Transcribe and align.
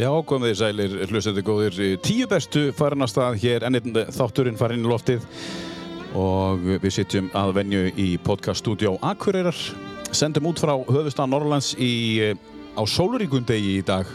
Já, 0.00 0.08
komið 0.24 0.48
þið 0.48 0.56
sælir, 0.56 0.92
hlustendur 1.10 1.44
góðir, 1.44 1.74
tíu 2.00 2.24
bestu 2.24 2.70
farin 2.72 3.04
að 3.04 3.10
stað 3.12 3.34
hér, 3.42 3.66
enninn 3.68 3.98
þátturinn 4.08 4.56
farin 4.56 4.80
í 4.80 4.88
loftið. 4.88 5.26
Og 6.16 6.64
við 6.80 6.94
sitjum 6.96 7.28
að 7.36 7.52
venju 7.58 7.82
í 8.00 8.06
podcaststudió 8.24 8.94
Akureyrar, 9.04 9.58
sendum 10.16 10.48
út 10.48 10.60
frá 10.64 10.72
höfustad 10.88 11.28
Norrlands 11.28 11.74
í, 11.76 12.32
á 12.72 12.82
sóluríkundegi 12.88 13.76
í 13.82 13.84
dag, 13.84 14.08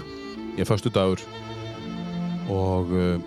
ég 0.58 0.66
er 0.66 0.70
fastu 0.70 0.90
dagur 0.94 1.22
og 2.48 2.92
uh, 2.96 3.18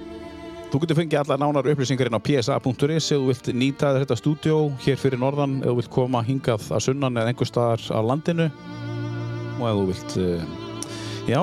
þú 0.73 0.83
getur 0.83 0.97
fengið 0.97 1.21
allar 1.21 1.41
nánar 1.43 1.71
upplýsingarinn 1.71 2.17
á 2.19 2.25
psa.is 2.25 2.51
ef 2.51 3.11
þú 3.11 3.25
vilt 3.29 3.51
nýta 3.55 3.95
þetta 4.01 4.17
stúdió 4.19 4.61
hér 4.83 4.99
fyrir 4.99 5.21
norðan, 5.23 5.61
ef 5.61 5.71
þú 5.71 5.79
vilt 5.83 5.95
koma 5.95 6.27
hingað 6.27 6.67
að 6.73 6.87
sunnan 6.89 7.21
eða 7.21 7.31
einhver 7.31 7.51
staðar 7.51 7.85
á 7.95 8.01
landinu. 8.03 8.51
Og 9.61 9.67
ef 9.69 9.77
þú 9.77 9.91
vilt, 9.93 10.17
uh, 10.19 10.71
já, 11.29 11.43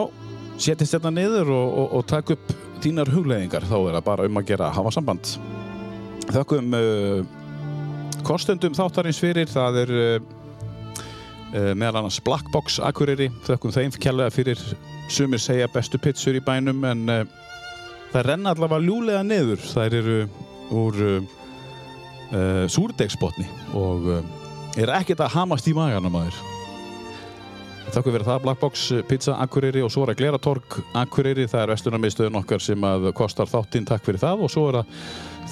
setjast 0.58 0.98
þetta 0.98 1.12
niður 1.14 1.52
og, 1.54 1.68
og, 1.68 1.92
og 2.00 2.08
taka 2.10 2.36
upp 2.38 2.54
þínar 2.82 3.12
hugleðingar, 3.14 3.66
þá 3.68 3.78
er 3.80 3.98
það 3.98 4.06
bara 4.08 4.26
um 4.28 4.40
að 4.40 4.50
gera 4.52 4.70
að 4.70 4.78
hafa 4.78 4.94
samband. 4.96 5.32
Þakkum 6.28 6.76
uh, 6.78 7.22
kostendum 8.28 8.76
þáttarins 8.78 9.22
fyrir, 9.22 9.50
það 9.52 9.80
er 9.84 9.94
uh, 9.96 10.18
uh, 11.54 11.72
meðal 11.74 12.02
annars 12.02 12.20
Blackbox 12.26 12.80
Akureyri, 12.84 13.30
þakkum 13.48 13.74
þeim 13.76 13.96
kjærlega 13.98 14.34
fyrir. 14.36 14.62
Sumir 15.14 15.42
segja 15.42 15.70
bestu 15.72 16.00
pizzur 16.04 16.36
í 16.36 16.44
bænum 16.44 16.84
en 16.84 17.06
það 18.12 18.26
renna 18.28 18.52
allavega 18.52 18.84
ljúlega 18.84 19.22
niður, 19.24 19.62
þær 19.64 19.96
eru 20.02 20.18
úr 20.76 21.00
súrdegsbotni 22.68 23.48
og 23.80 24.10
er 24.76 24.92
ekkert 24.98 25.24
að 25.24 25.38
hamast 25.38 25.72
í 25.72 25.76
maganum 25.78 26.20
að 26.20 26.28
þér. 26.28 26.57
Takk 27.88 28.12
fyrir 28.12 28.26
það, 28.28 28.42
Blackbox 28.44 28.82
Pizza 29.08 29.34
Akureyri 29.42 29.82
og 29.82 29.90
svo 29.90 30.04
er 30.04 30.12
það 30.12 30.20
Gleratorg 30.20 30.76
Akureyri, 31.00 31.48
það 31.50 31.64
er 31.64 31.72
vestlunarmiðstöðun 31.72 32.40
okkar 32.42 32.62
sem 32.62 32.84
að 32.86 33.08
kostar 33.18 33.50
þáttinn, 33.50 33.88
takk 33.88 34.04
fyrir 34.06 34.22
það 34.22 34.44
og 34.46 34.52
svo 34.54 34.66
er 34.70 34.78
það 34.82 34.92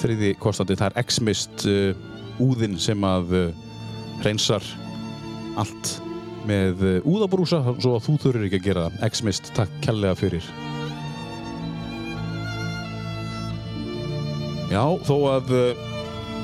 þriði 0.01 0.31
kostandi, 0.43 0.77
það 0.77 0.91
er 0.91 1.05
X-Mist 1.07 1.65
uh, 1.71 2.43
úðinn 2.43 2.75
sem 2.81 3.07
að 3.07 3.33
uh, 3.39 3.63
hreinsar 4.19 4.67
allt 5.57 5.95
með 6.45 6.83
uh, 6.83 7.07
úðabrúsa 7.07 7.63
svo 7.79 7.95
að 7.95 8.05
þú 8.09 8.17
þurfur 8.25 8.45
ekki 8.49 8.59
að 8.61 8.67
gera 8.67 8.85
það. 8.85 9.01
X-Mist, 9.09 9.49
takk 9.55 9.81
kærlega 9.87 10.19
fyrir. 10.19 10.51
Já, 14.69 14.83
þó 15.07 15.15
að 15.31 15.51
uh, 15.55 15.83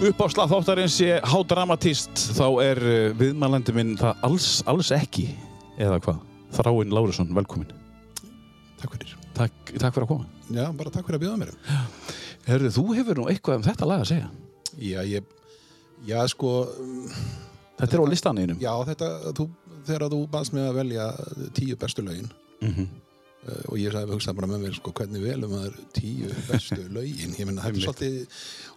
uppáslað 0.08 0.56
þáttarins 0.56 0.98
sé 1.04 1.22
hádramatist 1.36 2.28
þá 2.40 2.46
er 2.64 2.84
uh, 2.88 3.00
viðmælandi 3.20 3.76
minn 3.76 3.96
það 4.00 4.28
alls, 4.32 4.52
alls 4.72 4.96
ekki 4.96 5.30
eða 5.82 6.00
hvað? 6.06 6.22
Þráinn 6.56 6.94
Lárusson, 6.96 7.30
velkomin. 7.36 7.70
Takk 8.82 8.96
fyrir. 8.96 9.14
Takk, 9.38 9.74
takk 9.80 9.94
fyrir 9.96 10.06
að 10.08 10.12
koma. 10.12 10.26
Já, 10.52 10.66
bara 10.76 10.92
takk 10.94 11.08
fyrir 11.08 11.20
að 11.20 11.24
bjóða 11.26 11.40
mér. 11.42 11.54
Herðu, 12.48 12.72
þú 12.78 12.84
hefur 12.98 13.22
nú 13.22 13.28
eitthvað 13.32 13.60
um 13.62 13.66
þetta 13.68 13.88
lag 13.88 14.04
að 14.04 14.10
segja. 14.12 14.32
Já, 14.82 15.00
ég, 15.08 15.24
já, 16.08 16.18
sko, 16.32 16.52
Þetta 17.82 17.96
er 17.98 18.02
á 18.04 18.12
listaneinum. 18.12 18.58
já, 18.62 18.72
þetta, 18.92 19.08
þú, 19.38 19.46
þegar 19.88 20.10
þú 20.14 20.20
baðst 20.34 20.54
mig 20.54 20.68
að 20.70 20.76
velja 20.82 21.06
tíu 21.58 21.78
bestu 21.82 22.04
lögin 22.06 22.30
Mm 22.62 22.74
-hmm. 22.76 22.88
uh, 23.50 23.64
og 23.74 23.78
ég 23.82 23.92
sagði 23.92 24.14
hugsa 24.14 24.34
bara 24.38 24.48
með 24.48 24.60
mér, 24.62 24.76
sko, 24.78 24.92
hvernig 24.94 25.22
velum 25.24 25.50
maður 25.50 25.74
tíu 25.98 26.28
bestu 26.50 26.76
lögin, 26.98 27.34
ég 27.40 27.46
menna, 27.46 27.62
það 27.62 27.70
er 27.70 27.82
svolítið, 27.82 28.28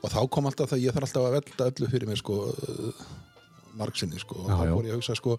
og 0.03 0.11
þá 0.11 0.29
kom 0.31 0.47
alltaf 0.47 0.71
það, 0.71 0.79
ég 0.87 0.93
þarf 0.95 1.05
alltaf 1.05 1.25
að 1.27 1.33
velta 1.37 1.67
öllu 1.69 1.91
fyrir 1.91 2.09
mér, 2.09 2.17
sko, 2.17 2.35
uh, 2.49 2.93
margsinni, 3.77 4.19
sko, 4.19 4.35
og 4.41 4.49
þá 4.51 4.73
fór 4.73 4.85
ég 4.89 4.93
að 4.95 4.97
hugsa, 4.97 5.15
sko, 5.15 5.37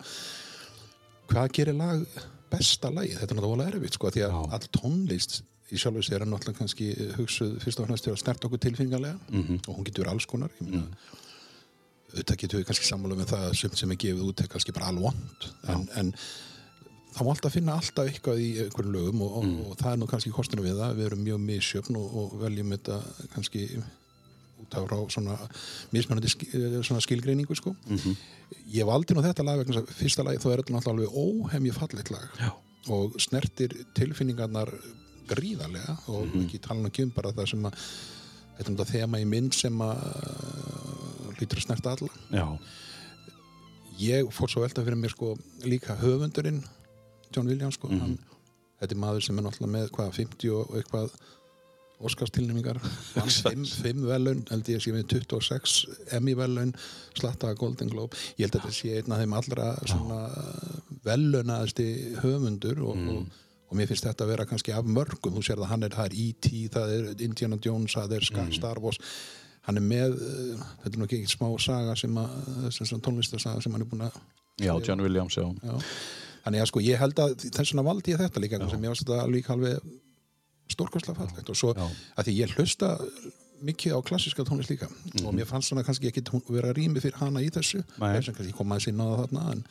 hvað 1.31 1.51
gerir 1.57 1.75
lag 1.79 2.05
besta 2.51 2.89
lagið? 2.93 3.17
Þetta 3.19 3.31
er 3.35 3.39
náttúrulega 3.41 3.73
erfitt, 3.73 3.93
sko, 3.97 4.11
því 4.13 4.23
að 4.27 4.33
Já. 4.35 4.53
all 4.57 4.67
tónlist 4.77 5.41
í 5.73 5.77
sjálfu 5.81 6.03
sér 6.05 6.21
er 6.21 6.29
náttúrulega 6.29 6.59
kannski 6.61 6.87
hugsuð 7.17 7.55
fyrst 7.63 7.79
og 7.81 7.87
fremst 7.89 8.03
til 8.05 8.13
að 8.13 8.21
snert 8.21 8.45
okkur 8.45 8.59
tilfingarlega 8.61 9.19
Mhm. 9.31 9.59
og 9.67 9.75
hún 9.79 9.85
getur 9.85 10.07
alls 10.11 10.25
konar 10.25 10.49
ég 10.61 10.69
meina, 10.69 10.87
auðvitað 12.13 12.37
getur 12.43 12.59
við 12.61 12.67
kannski 12.69 12.85
sammála 12.89 13.15
með 13.17 13.31
það 13.33 13.45
að 13.49 13.55
sumt 13.59 13.77
sem 13.77 13.91
er 13.91 13.95
gefið 13.97 14.21
út 14.29 14.41
er 14.41 14.47
kannski 14.47 14.71
bara 14.75 14.87
alvond 14.91 15.47
en, 15.67 15.87
en 15.97 16.11
þá 17.15 17.19
má 17.25 17.31
alltaf 17.33 17.53
finna 17.55 17.73
alltaf 17.79 18.07
eitthvað 18.07 18.39
í 18.39 18.49
einhverjum 18.65 18.93
lögum 18.93 19.21
og, 19.25 19.43
Mm. 19.43 19.59
og, 19.59 19.71
og 19.71 19.77
það 19.77 19.91
er 19.91 19.97
nú 19.97 20.07
kannski 20.07 20.31
kostinu 20.31 20.61
við 20.63 20.77
það 20.79 20.95
við 20.99 21.05
erum 21.09 21.23
mjög 21.25 21.39
misjöfn 21.49 21.95
og, 21.97 22.15
og 22.21 22.39
veljum 22.41 22.71
þetta 22.75 23.01
kannski 23.33 23.65
út 24.65 24.91
af 24.97 25.11
svona 25.13 25.37
mismunandi 25.93 26.29
ski, 26.29 26.47
eh, 26.53 26.99
skilgreiningu 27.05 27.55
sko. 27.55 27.75
Mhm. 27.87 28.15
ég 28.73 28.85
valdi 28.85 29.13
nú 29.13 29.21
þetta 29.21 29.43
lag 29.45 29.57
vegna 29.57 29.81
fyrsta 29.85 30.23
lagi 30.23 30.37
þá 30.37 30.51
er 30.51 30.61
þetta 30.61 30.73
náttúrulega 30.75 30.93
alveg 30.93 31.09
óhemji 31.15 31.73
fallit 31.73 32.11
lag 32.11 32.29
Já. 32.39 32.51
og 32.89 33.13
snertir 33.19 33.73
tilfinningarnar 33.95 34.69
gríðarlega 35.27 35.97
og 36.07 36.27
Mhm. 36.27 36.45
ekki 36.45 36.59
tala 36.61 36.89
um 36.99 37.09
bara 37.09 37.31
það 37.31 37.47
sem 37.49 37.63
að 37.63 37.73
þetta 38.57 38.69
er 38.69 38.75
náttúrulega 38.75 38.91
þema 39.07 39.21
í 39.21 39.25
mynd 39.27 39.53
sem 39.53 39.73
að 39.73 39.97
uh, 39.97 41.33
hlýtur 41.37 41.57
að 41.57 41.65
snerta 41.65 41.89
alla 41.97 42.09
Já. 42.31 42.59
ég 43.99 44.29
fór 44.33 44.49
svo 44.51 44.61
velta 44.61 44.83
fyrir 44.83 44.99
mér 44.99 45.09
sko 45.13 45.37
líka 45.63 45.95
höfundurinn 45.99 46.63
John 47.35 47.47
Williams 47.47 47.75
sko 47.75 47.87
Mhm. 47.89 47.99
hann, 47.99 48.17
þetta 48.81 48.91
er 48.91 48.97
maður 48.97 49.23
sem 49.23 49.37
er 49.39 49.43
náttúrulega 49.43 49.75
með 49.75 49.89
hvað 49.91 50.13
50 50.13 50.49
og 50.51 50.67
eitthvað 50.75 51.09
Óskarstilnæmingar 52.03 52.81
fimm, 52.83 54.01
velun, 54.09 54.41
held 54.49 54.67
ég 54.67 54.79
að 54.79 54.83
sé 54.83 54.91
með 54.91 55.05
26 55.13 55.75
Emmy 56.17 56.33
velun, 56.35 56.73
slattaða 57.15 57.55
Golden 57.59 57.91
Globe. 57.91 58.19
Ég 58.35 58.49
held 58.49 58.57
að 58.57 58.65
þetta 58.65 58.75
sé 58.75 58.97
einn 58.99 59.15
af 59.15 59.21
þeim 59.21 59.35
allra 59.39 59.69
svona 59.87 60.19
velunaðasti 61.05 61.87
höfundur 62.19 62.83
og, 62.83 62.99
og, 63.13 63.41
og 63.69 63.79
mér 63.79 63.89
finnst 63.91 64.07
þetta 64.09 64.27
að 64.27 64.33
vera 64.33 64.47
kannski 64.49 64.75
af 64.75 64.91
mörgum, 64.97 65.39
þú 65.39 65.45
sér 65.47 65.63
það 65.63 65.71
hann 65.71 65.87
er, 65.87 65.95
það 65.95 66.11
er 66.11 66.19
E.T., 66.25 66.53
það 66.75 66.95
er 66.97 67.25
Indiana 67.29 67.59
Jones 67.63 67.95
það 67.95 68.19
er 68.19 68.29
Star, 68.29 68.53
Star 68.59 68.83
Wars. 68.83 68.99
Hann 69.65 69.79
er 69.79 69.85
með, 69.87 70.19
uh, 70.19 70.65
þetta 70.83 70.99
er 70.99 71.07
ekki 71.07 71.31
smá 71.31 71.47
saga 71.63 71.95
sem 71.97 72.21
að, 72.21 72.35
sem, 72.75 72.99
tónlistarsaga 73.01 73.63
sem 73.63 73.73
hann 73.73 73.85
er 73.87 73.89
búin 73.89 74.07
að 74.09 74.19
Já, 74.61 74.71
John 74.79 75.01
Williams, 75.03 75.35
já. 75.35 75.47
já. 75.63 75.79
þannig 76.45 76.61
að 76.63 76.69
sko 76.69 76.83
ég 76.83 76.99
held 77.01 77.17
að 77.19 77.33
þess 77.43 77.73
vegna 77.73 77.83
valdi 77.83 78.13
ég 78.13 78.21
þetta 78.21 78.43
líka 78.43 78.59
sem 78.71 78.85
ég 78.85 78.93
varst 78.93 79.03
þetta 79.03 79.25
líka 79.27 79.51
alveg 79.55 79.81
stórkostlega 80.71 81.19
fallegt. 81.19 81.49
Og 81.51 81.57
svo 81.59 81.73
Já. 81.77 81.85
að 82.17 82.27
því 82.29 82.35
ég 82.41 82.55
hlusta 82.57 82.91
mikið 83.65 83.95
á 83.95 83.99
klassiska 84.05 84.43
tónlist 84.47 84.71
líka. 84.73 84.89
Og 85.23 85.31
mér 85.35 85.47
fannst 85.49 85.71
svona 85.71 85.83
kannski 85.87 86.09
ekki 86.11 86.23
vera 86.51 86.73
rými 86.75 87.01
fyrir 87.03 87.17
hana 87.21 87.41
í 87.41 87.49
þessu. 87.53 87.83
Þess 87.97 88.29
að 88.31 88.37
kannski 88.39 88.57
koma 88.57 88.75
að 88.79 88.87
sinna 88.89 89.07
það 89.11 89.23
þarna 89.23 89.45
en, 89.53 89.63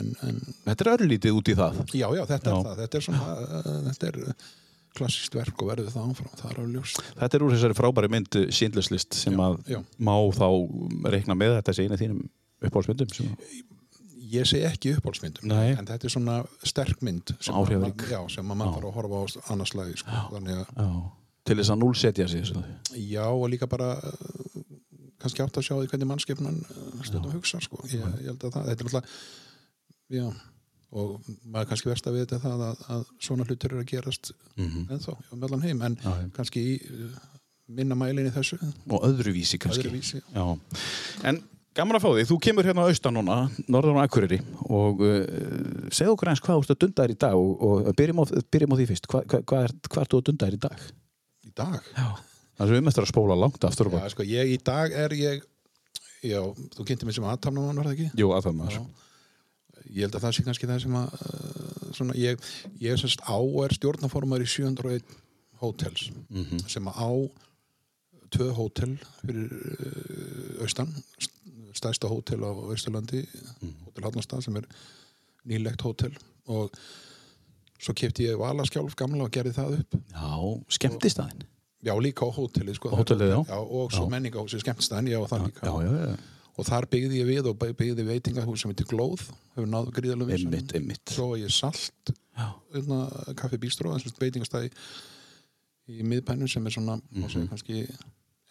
en, 0.00 0.10
en 0.28 0.40
Þetta 0.66 0.84
er 0.86 0.92
örlítið 0.96 1.38
út 1.38 1.52
í 1.52 1.56
það. 1.58 1.82
já, 1.92 2.08
já, 2.16 2.24
þetta 2.32 2.50
Já. 2.50 2.56
er 2.58 2.66
það. 2.68 2.82
Þetta 2.82 2.98
er 3.00 3.06
svona, 3.08 3.36
uh, 3.42 3.80
þetta 3.90 4.12
er 4.12 4.20
klassist 4.92 5.32
verk 5.34 5.62
og 5.64 5.70
verður 5.72 5.92
það 5.92 6.08
áfram, 6.12 6.32
það 6.36 6.50
er 6.52 6.58
á 6.60 6.64
ljós 6.68 6.94
Þetta 7.16 7.36
er 7.38 7.44
úr 7.46 7.52
þessari 7.54 7.76
frábæri 7.78 8.10
mynd 8.12 8.36
Schindler's 8.52 8.90
List 8.92 9.16
sem 9.16 9.32
Já, 9.32 9.78
að 9.78 9.86
má 10.04 10.16
þá 10.36 10.48
reikna 11.14 11.36
með 11.40 11.54
þetta 11.60 11.72
sé 11.78 11.86
einu 11.86 11.96
þínum 12.00 12.18
uppáhaldsmyndum 12.62 13.14
sem 13.16 13.30
ég 14.32 14.46
segi 14.48 14.64
ekki 14.68 14.94
uppáhaldsmyndum 14.96 15.48
Nei. 15.50 15.72
en 15.76 15.86
þetta 15.88 16.08
er 16.08 16.12
svona 16.14 16.36
sterk 16.68 17.02
mynd 17.04 17.34
sem 17.42 17.54
maður 17.54 18.76
þarf 18.76 18.86
að 18.88 18.94
horfa 18.96 19.20
á 19.20 19.52
annars 19.52 19.74
lagi 19.78 19.98
sko. 20.00 20.10
til 21.44 21.56
þess 21.58 21.72
að 21.74 21.80
núlsetja 21.82 22.28
sig. 22.30 22.52
Já, 23.10 23.24
og 23.26 23.48
líka 23.50 23.66
bara 23.66 23.96
uh, 23.98 24.62
kannski 25.22 25.42
átt 25.42 25.58
að 25.58 25.66
sjá 25.66 25.74
því 25.80 25.88
hvernig 25.90 26.08
mannskefnan 26.12 26.60
uh, 26.62 27.02
stundum 27.06 27.32
hugsa, 27.34 27.60
sko. 27.64 27.80
Ég, 27.90 27.98
ég 28.22 28.30
held 28.30 28.46
að 28.46 28.54
það, 28.54 28.68
þetta 28.70 28.84
er 28.84 28.90
alltaf, 28.90 29.18
já, 30.12 30.26
og 30.92 31.28
maður 31.48 31.68
kannski 31.72 31.90
verst 31.90 32.06
að 32.10 32.16
við 32.18 32.24
þetta 32.26 32.40
það 32.46 32.64
að, 32.68 32.82
að 32.94 33.04
svona 33.26 33.46
hlutur 33.48 33.72
eru 33.74 33.82
að 33.84 33.90
gerast 33.94 34.32
Mhm. 34.60 34.82
ennþá, 34.92 35.14
já, 35.18 35.30
með 35.34 35.46
allan 35.48 35.62
heim, 35.66 35.82
en 35.88 35.94
Já, 36.02 36.12
kannski 36.36 36.62
í 36.62 36.74
uh, 36.92 37.14
minna 37.72 37.96
mælin 37.96 38.28
í 38.28 38.34
þessu, 38.34 38.58
Og 38.92 39.06
öðruvísi 39.08 39.58
kannski. 39.58 39.86
öðruvísi. 39.88 40.22
Já. 40.34 40.44
En 41.24 41.42
gaman 41.76 41.96
að 41.98 42.02
fá 42.04 42.08
því, 42.12 42.24
þú 42.28 42.36
kemur 42.44 42.66
hérna 42.68 42.84
á 42.84 42.88
austan 42.90 43.14
núna, 43.16 43.36
norðan 43.72 44.00
á 44.00 44.04
Akureyri 44.04 44.38
og 44.68 45.00
uh, 45.00 45.22
segðu 45.94 46.14
okkur 46.16 46.30
eins 46.32 46.42
hvað 46.44 46.60
ert 46.64 46.74
að 46.74 46.80
dunda 46.84 47.06
þér 47.06 47.14
í 47.14 47.20
dag 47.24 47.36
og, 47.38 47.62
og 47.68 47.94
byrjum, 47.98 48.20
á, 48.20 48.24
byrjum 48.52 48.74
á 48.74 48.76
því 48.80 48.86
fyrst, 48.92 49.08
Hva, 49.12 49.22
hva, 49.24 49.40
hvað 49.48 49.66
er, 49.68 49.74
hvað 49.88 50.02
ert 50.04 50.12
þú 50.12 50.20
að 50.20 50.26
dunda 50.28 50.48
þér 50.50 50.58
í 50.58 50.62
dag? 50.66 50.84
Í 51.48 51.52
dag? 51.62 51.78
Já. 51.96 52.08
Það 52.60 52.72
er 52.76 52.82
um 52.82 52.90
eftir 52.92 53.06
að 53.06 53.10
spóla 53.12 53.38
langt 53.40 53.64
aftur 53.64 53.88
og 53.88 53.96
Já, 53.96 54.00
bak. 54.02 54.12
sko, 54.12 54.26
ég, 54.28 54.52
í 54.52 54.58
dag 54.68 54.92
er 55.04 55.14
ég, 55.16 55.46
já, 56.22 56.40
þú 56.76 56.84
kynnti 56.90 57.08
mig 57.08 57.16
sem 57.16 57.24
aðtamnamann, 57.32 57.80
var 57.80 57.88
það 57.88 57.96
ekki? 57.96 58.10
Jú, 58.20 58.28
að 58.36 58.44
það 58.50 58.58
maður. 58.60 58.82
Ég 59.92 60.04
held 60.06 60.14
að 60.18 60.22
það 60.26 60.34
sé 60.36 60.44
kannski 60.46 60.68
það 60.70 60.82
sem 60.84 60.98
að, 61.00 61.16
uh, 61.26 61.86
svona, 61.96 62.14
ég, 62.20 62.44
ég 62.84 62.92
er 62.94 63.00
semst 63.00 63.24
á 63.26 63.34
og 63.40 63.56
er 63.66 63.74
stjórnaformar 63.74 64.44
í 64.44 64.46
701 64.48 65.16
hótels 65.62 66.10
Mhm. 66.30 66.60
sem 66.70 66.86
að 66.92 67.00
á 67.02 67.10
tvö 68.32 68.46
hótel 68.56 68.94
fyrir 69.20 69.50
uh, 69.52 70.62
austan 70.64 70.88
st- 71.20 71.34
stærsta 71.78 72.08
hótel 72.08 72.40
á 72.44 72.50
Austurlandi 72.52 73.22
Mhm. 73.60 73.74
hótel 73.86 74.04
Hafnarstað 74.04 74.42
sem 74.44 74.56
er 74.56 74.66
nýlegt 75.46 75.82
hótel 75.82 76.12
og 76.46 76.70
svo 77.82 77.94
kefti 77.94 78.28
ég 78.30 78.38
Valaskjálf 78.38 78.94
gamla 78.96 79.24
og 79.24 79.30
gerði 79.34 79.52
það 79.56 79.78
upp 79.80 79.96
Já, 80.12 80.28
skemmtistæðin. 80.78 81.42
já 81.84 81.94
líka 81.98 82.22
á 82.26 82.30
hótelið 82.30 82.74
sko, 82.78 82.90
hótelið, 82.90 83.32
já. 83.48 83.56
og 83.58 83.90
svo 83.92 84.06
Já. 84.06 84.10
menningahúsi 84.10 84.60
skemmtstæðin, 84.62 85.08
já 85.10 85.18
Já, 85.62 85.72
já, 85.82 86.06
já. 86.06 86.16
og 86.58 86.66
þar 86.66 86.86
byggði 86.86 87.16
ég 87.22 87.26
við 87.26 87.46
og 87.50 87.58
byggði 87.58 88.04
veitingahús 88.06 88.60
sem 88.62 88.70
heitir 88.70 88.86
Glóð 88.86 89.24
hefur 89.56 89.66
náðu 89.66 89.92
einmitt. 90.74 91.08
svo 91.10 91.36
ég 91.36 91.50
salt 91.50 92.12
Já. 92.38 92.54
hérna, 92.74 93.34
kaffi 93.36 93.58
bístró, 93.58 93.92
þessum 93.92 94.18
veitingastæði 94.20 94.70
í 95.88 96.02
miðbænum 96.06 96.48
sem 96.48 96.64
er 96.66 96.70
svona 96.70 96.96
mm. 96.96 97.24
-hmm. 97.24 97.48
kannski 97.48 97.88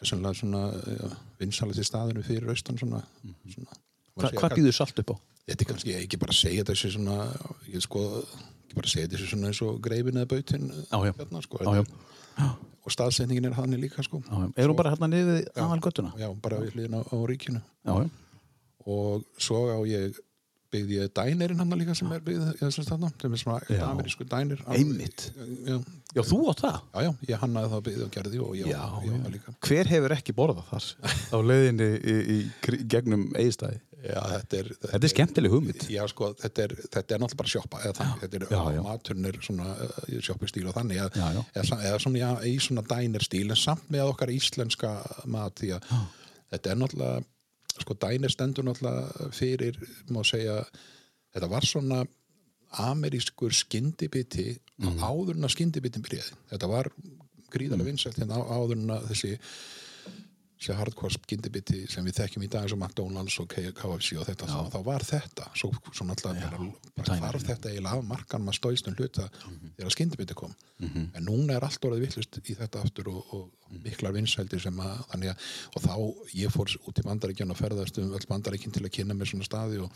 er 0.01 0.37
svona, 0.37 0.61
ja, 0.97 1.09
vinsalati 1.41 1.85
staðinu 1.85 2.23
fyrir 2.25 2.49
austan 2.53 2.79
svona, 2.81 3.01
svona 3.45 3.79
Hva, 4.19 4.31
hvað 4.35 4.57
býður 4.59 4.75
salt 4.75 4.97
upp 4.99 5.13
á? 5.13 5.15
Þetta 5.47 5.63
er 5.63 5.69
kannski, 5.69 5.91
ég 5.93 6.05
ekki 6.05 6.19
bara 6.21 6.35
segja 6.35 6.65
þessi 6.67 6.91
svona, 6.95 7.17
ég 7.71 7.83
sko, 7.83 8.01
ekki 8.65 8.77
bara 8.77 8.91
segja 8.91 9.11
þessi 9.13 9.29
svona 9.31 9.51
eins 9.51 9.61
og 9.65 9.79
greifin 9.83 10.19
eða 10.21 10.29
bautin 10.33 10.67
hérna, 10.91 11.41
sko, 11.45 11.61
Já, 11.63 11.79
já. 12.37 12.49
og 12.81 12.95
staðsetningin 12.95 13.47
er 13.49 13.55
hann 13.57 13.77
líka, 13.79 14.03
sko. 14.05 14.21
Er 14.55 14.67
hún 14.67 14.77
bara 14.77 14.93
hérna 14.93 15.09
niður 15.11 15.39
við 15.39 15.47
aðal 15.63 15.79
göttuna? 15.87 16.11
Já, 16.19 16.27
bara 16.43 16.59
við 16.61 16.75
hliðin 16.75 16.97
á, 16.97 17.01
á 17.01 17.15
ríkinu. 17.31 17.63
Já, 17.87 17.93
já. 18.03 18.09
Og 18.91 19.25
svo 19.37 19.63
á 19.69 19.79
ég, 19.89 20.17
byggði 20.71 20.97
ég 20.99 21.11
dænerinn 21.17 21.61
hann 21.61 21.77
líka 21.79 21.95
sem 21.97 22.11
er 22.15 22.23
byggði 22.25 22.55
þessum 22.61 22.87
staðna, 22.87 23.11
sem 23.21 23.35
er 23.35 23.41
svona 23.41 23.79
amerísku 23.89 24.27
dænir. 24.29 24.63
Einmitt. 24.71 25.27
Já, 25.67 25.77
Já, 26.11 26.23
þú 26.27 26.41
átt 26.51 26.63
það? 26.65 26.79
já, 26.91 27.05
já, 27.05 27.11
ég 27.29 27.43
hannaði 27.45 27.71
það 27.71 27.85
byggði 27.85 28.03
og 28.05 28.11
gerði 28.15 28.41
og 28.43 28.57
ég, 28.59 28.71
já. 28.71 28.81
það 29.05 29.29
líka. 29.35 29.53
Hver 29.67 29.91
hefur 29.93 30.15
ekki 30.17 30.35
borðað 30.35 30.67
þar 30.71 30.89
á 31.31 31.37
leiðinni 31.51 31.87
í, 31.87 32.17
í, 32.17 32.37
í 32.41 32.81
gegnum 32.91 33.29
eigistæði? 33.39 33.79
Þetta 34.01 34.57
er... 34.57 34.69
Þetta 34.81 34.99
er 35.05 35.11
skemmtileg 35.13 35.53
hugmynd. 35.53 35.83
Já, 35.93 36.01
sko, 36.09 36.31
þetta 36.41 36.63
er, 36.65 36.71
þetta 36.95 37.15
er 37.15 37.21
náttúrulega 37.21 37.69
bara 37.69 37.91
þannig, 37.99 38.23
þetta 38.23 39.17
er, 39.29 39.37
svona 39.45 39.67
uh, 39.85 40.15
shoppustíl 40.25 40.65
og 40.71 40.75
þannig 40.77 41.03
að. 41.03 41.19
Eða, 41.21 41.77
eða 41.77 41.99
svona, 42.01 42.31
í 42.49 42.55
svona 42.63 42.83
dænerstíl 42.89 43.45
en 43.45 43.59
samt 43.61 43.85
með 43.93 44.09
okkar 44.09 44.33
íslenska 44.33 44.95
mat 45.29 45.61
því 45.61 45.75
að 45.77 45.85
þetta 46.55 46.73
er 46.73 46.81
náttúrulega 46.81 47.21
sko 47.79 47.95
dæner 47.95 48.31
stendur 48.33 48.65
náttúrulega 48.67 49.29
fyrir, 49.35 49.77
má 50.11 50.23
segja 50.27 50.59
þetta 51.33 51.49
var 51.51 51.67
svona 51.67 52.01
amerískur 52.81 53.51
skyndibiti 53.55 54.53
áður 54.81 55.35
en 55.37 55.47
að 55.47 55.53
skyndibitin 55.55 56.03
byrjaði. 56.05 56.37
Þetta 56.51 56.69
var 56.71 56.89
gríðarlega 57.51 57.89
vinsælt 57.89 58.19
hérna 58.19 58.39
á- 58.39 58.49
áður 58.55 58.77
en 58.79 58.93
að 58.95 59.07
þessi 59.11 59.31
þessi 60.61 60.75
hardcore 60.77 61.15
skyndibiti 61.15 61.79
sem 61.89 62.05
við 62.05 62.19
þekkjum 62.21 62.43
í 62.45 62.49
dag 62.53 62.69
og 62.71 62.77
McDonalds 62.77 63.39
og 63.41 63.47
KFC 63.49 64.19
og 64.21 64.27
þetta 64.29 64.45
þá, 64.45 64.59
þá 64.75 64.79
var 64.85 65.01
þetta 65.07 65.47
svo, 65.57 65.71
svo 65.91 66.05
þarf 66.11 67.45
þetta 67.47 67.71
eiginlega 67.71 67.97
af 67.97 68.05
markan 68.05 68.43
maður 68.45 68.59
stóðstum 68.59 68.95
hluta 68.99 69.25
Mhm. 69.31 69.71
þegar 69.79 69.91
skyndibiti 69.95 70.35
kom 70.37 70.53
en 70.81 71.25
núna 71.25 71.55
er 71.57 71.63
allt 71.65 71.81
orðið 71.81 72.05
vittlust 72.05 72.39
í 72.45 72.55
þetta 72.55 72.83
aftur 72.83 73.07
og, 73.09 73.25
og 73.33 73.49
Mhm. 73.71 73.83
miklar 73.83 74.11
vinsældir 74.13 74.61
sem 74.61 74.75
að 74.77 75.05
þannig 75.11 75.29
að 75.29 75.37
og 75.75 75.81
þá 75.81 75.93
ég 76.35 76.51
fór 76.51 76.67
út 76.87 76.99
í 76.99 77.05
bandaríkjan 77.07 77.51
og 77.51 77.57
ferðast 77.57 77.97
um 77.97 78.11
öll 78.13 78.27
bandaríkinn 78.27 78.71
til 78.73 78.83
að 78.83 78.91
kynna 78.91 79.13
mér 79.15 79.25
svona 79.31 79.45
staði 79.47 79.81
og 79.81 79.91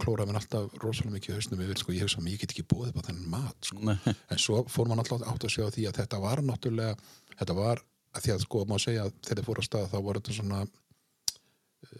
klóra 0.00 0.24
mér 0.26 0.38
alltaf 0.40 0.72
rosalega 0.82 1.18
mikið 1.18 1.34
hausnum 1.36 1.60
yfir 1.60 1.78
sko, 1.78 1.92
ég 1.92 2.00
hef 2.00 2.08
svo 2.10 2.22
mikið 2.24 2.48
ekki 2.48 2.62
búið 2.64 2.88
upp 2.88 3.02
á 3.04 3.06
þennan 3.12 3.28
mat 3.28 3.56
sko. 3.60 3.76
En 4.32 4.38
svo 4.38 4.64
fór 4.66 4.88
man 4.88 4.98
alltaf 4.98 5.20
átt 5.22 5.44
að 5.44 5.52
sjá 5.52 5.66
því 5.70 5.86
að 5.90 5.98
þetta 6.00 6.20
var 6.20 6.40
náttúrulega 6.40 6.96
þetta 7.38 7.54
var 7.54 7.82
að 8.12 8.24
því 8.24 8.34
að 8.34 8.42
sko 8.46 8.64
má 8.68 8.76
segja 8.82 9.06
að 9.06 9.14
þegar 9.20 9.40
þið 9.40 9.48
fór 9.48 9.62
á 9.62 9.64
stað 9.68 9.86
þá 9.92 9.98
var 10.06 10.18
þetta 10.20 10.36
svona 10.38 10.60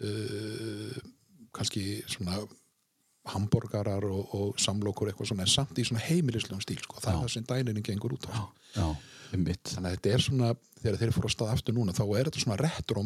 uh, 0.00 0.98
kannski 1.56 1.84
svona 2.10 2.42
hamborgarar 3.32 4.04
og, 4.08 4.34
og 4.34 4.60
samlokur 4.60 5.12
eitthvað 5.12 5.30
svona 5.30 5.46
en 5.46 5.52
samt 5.52 5.78
í 5.78 5.86
svona 5.86 6.02
heimilislegum 6.02 6.62
stíl 6.64 6.80
sko. 6.82 6.98
það 7.00 7.12
er 7.12 7.20
það 7.20 7.34
sem 7.36 7.48
dæninni 7.48 7.84
gengur 7.86 8.16
út 8.16 8.26
á 8.26 8.32
sko. 8.34 8.48
Já. 8.74 8.86
Þannig 9.74 9.88
að 9.88 9.96
þetta 9.96 10.14
er 10.16 10.26
svona 10.26 10.52
þegar 10.82 10.98
þeir 10.98 11.12
fór 11.14 11.26
á 11.28 11.32
stað 11.32 11.50
aftur 11.52 11.76
núna 11.76 11.94
þá 11.94 12.02
er 12.18 12.28
þetta 12.28 12.42
svona 12.42 12.56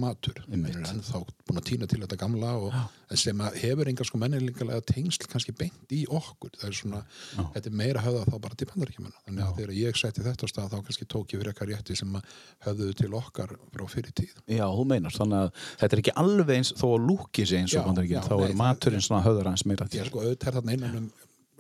matur. 0.00 0.38
Einmitt. 0.49 0.73
þeir 0.73 0.81
eru 0.81 0.93
ennþá 0.94 1.20
búin 1.46 1.61
að 1.61 1.67
týna 1.69 1.88
til 1.90 2.00
þetta 2.02 2.19
gamla 2.20 2.52
og, 2.64 2.76
sem 3.20 3.43
hefur 3.61 3.90
engar 3.90 4.08
sko 4.08 4.20
mennilingalega 4.23 4.84
tengsl 4.88 5.28
kannski 5.31 5.55
beint 5.56 5.93
í 5.94 6.02
okkur. 6.08 6.55
Það 6.56 6.70
er 6.70 6.78
svona, 6.81 7.02
þetta 7.37 7.70
er 7.70 7.76
meira 7.82 8.05
höfða 8.06 8.25
þá 8.31 8.38
bara 8.46 8.58
til 8.58 8.69
bandaríkjumanna 8.73 9.23
þannig 9.26 9.44
að 9.44 9.61
þegar 9.61 9.75
ég 9.76 10.00
setti 10.00 10.25
þetta 10.25 10.49
á 10.49 10.52
stað 10.52 10.73
þá 10.73 10.78
kannski 10.88 11.08
tók 11.12 11.34
ég 11.34 11.43
fyrir 11.43 11.52
eitthvað 11.52 11.73
rétti 11.75 11.99
sem 12.00 12.19
höfðuðu 12.67 12.99
til 13.02 13.12
okkar 13.20 13.55
frá 13.76 13.87
fyrir 13.93 14.17
tíð. 14.17 14.34
Já, 14.49 14.64
þú 14.73 14.88
meinar, 14.94 15.17
þannig 15.17 15.44
að 15.44 15.62
þetta 15.82 15.93
er 15.93 16.05
ekki 16.05 16.17
alveg 16.25 16.56
eins 16.56 16.73
þó 16.81 16.87
að 16.94 17.08
lúki 17.11 17.46
sig 17.46 17.61
eins 17.61 17.76
og 17.76 17.84
Já, 17.84 18.08
já, 18.17 18.20
þá 18.25 18.37
nei, 18.40 18.49
er 18.49 18.58
maturinn 18.62 19.05
svona 19.05 19.25
höfður 19.26 19.52
hans 19.52 19.67
meira 19.69 19.88
til. 19.88 20.00
að 20.00 20.11
sko 20.11 20.25
auðvitað 20.25 20.49
er 20.50 20.58
þarna 20.61 20.76
innan 20.78 21.00
um 21.02 21.08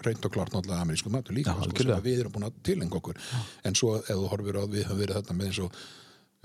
reynd 0.08 0.26
og 0.28 0.34
klart 0.36 0.54
náttúrulega 0.54 0.86
amerísku 0.86 1.12
matur 1.12 1.36
líka 1.36 1.54
Já, 1.54 1.68
sko, 1.68 2.00
við 2.06 2.24
erum 2.24 2.34
búin 2.34 2.48
að 2.48 2.58
tilengja 2.66 3.00
okkur 3.00 3.20
en 3.66 3.78
svo 3.78 3.94
ef 4.00 4.10
þú 4.10 4.32
horfir 4.32 4.58
á 4.58 4.62
að 4.64 4.74
við 4.76 4.88
höfum 4.88 5.02
verið 5.02 5.20
þarna 5.20 5.38
með 5.40 5.50
eins 5.50 5.62
og 5.66 5.80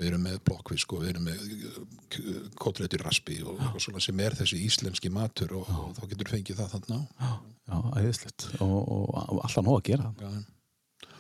við 0.02 0.08
erum 0.10 0.24
með 0.26 0.38
blokkvisk 0.48 0.94
og 0.96 1.04
við 1.04 1.14
erum 1.14 1.28
með 1.30 1.42
kotletur 2.58 3.04
raspi 3.06 3.42
og 3.46 3.60
eitthvað 3.60 3.84
svona 3.86 4.02
sem 4.02 4.22
er 4.26 4.38
þessi 4.40 4.62
íslenski 4.66 5.12
matur 5.14 5.54
og, 5.60 5.70
og 5.70 5.92
þá 6.00 6.06
getur 6.14 6.32
fengið 6.32 6.62
það 6.62 6.72
þarna 6.78 7.02
á 7.22 7.32
Já, 7.72 7.78
æðislegt 8.02 8.48
og, 8.60 8.80
og, 8.82 9.06
og 9.16 9.38
alltaf 9.46 9.64
nóg 9.64 9.78
að 9.80 9.86
gera. 9.92 10.10
Já. 10.20 10.32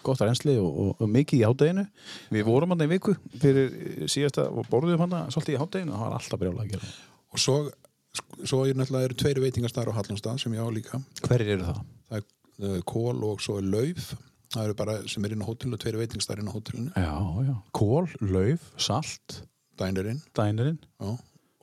Gott 0.02 0.24
reynsli 0.24 0.56
og, 0.58 0.72
og, 0.82 0.90
og 1.04 1.12
mikið 1.14 1.44
í 1.44 1.46
hádeginu. 1.46 1.86
Við 2.34 2.44
vorum 2.48 2.74
hann 2.74 2.84
í 2.84 2.90
viku 2.90 3.14
fyrir 3.42 4.08
síðasta 4.10 4.48
og 4.50 4.68
borðum 4.72 5.04
hann 5.06 5.16
svolítið 5.34 5.56
í 5.56 5.62
hádeginu 5.62 5.94
og 5.94 6.02
það 6.02 6.08
var 6.08 6.18
alltaf 6.18 6.42
brjálega 6.42 6.66
að 6.66 6.74
gera. 6.74 6.92
og 7.32 7.44
svo, 7.44 7.58
svo 8.42 8.64
er 8.66 8.80
náttúrulega 8.80 9.12
eru 9.12 9.20
tveiri 9.22 9.46
veitingastar 9.46 9.94
á 9.94 9.98
Hallonstað 10.00 10.42
sem 10.44 10.58
ég 10.58 10.66
á 10.66 10.70
líka 10.74 11.00
Hverjir 11.22 11.54
eru 11.56 11.70
það? 11.70 11.84
Það 12.12 12.20
er 12.20 12.28
uh, 12.68 12.82
kól 12.92 13.24
og 13.32 13.42
svo 13.42 13.58
er 13.62 13.68
lauf 13.72 14.12
það 14.52 14.66
eru 14.68 14.76
bara 14.82 14.98
sem 15.08 15.24
er 15.26 15.32
inn 15.38 15.42
á 15.44 15.48
hótelinu, 15.48 15.78
tveiri 15.80 16.02
veitingastar 16.04 16.42
inn 16.44 16.50
á 16.52 16.54
hótelinu 16.54 16.92
Já, 16.92 17.14
já. 17.48 17.56
Kól, 17.72 18.10
lauf, 18.22 18.66
salt, 18.78 19.42
dænirinn 19.80 20.20
dænirinn 20.36 20.80
já. 21.00 21.14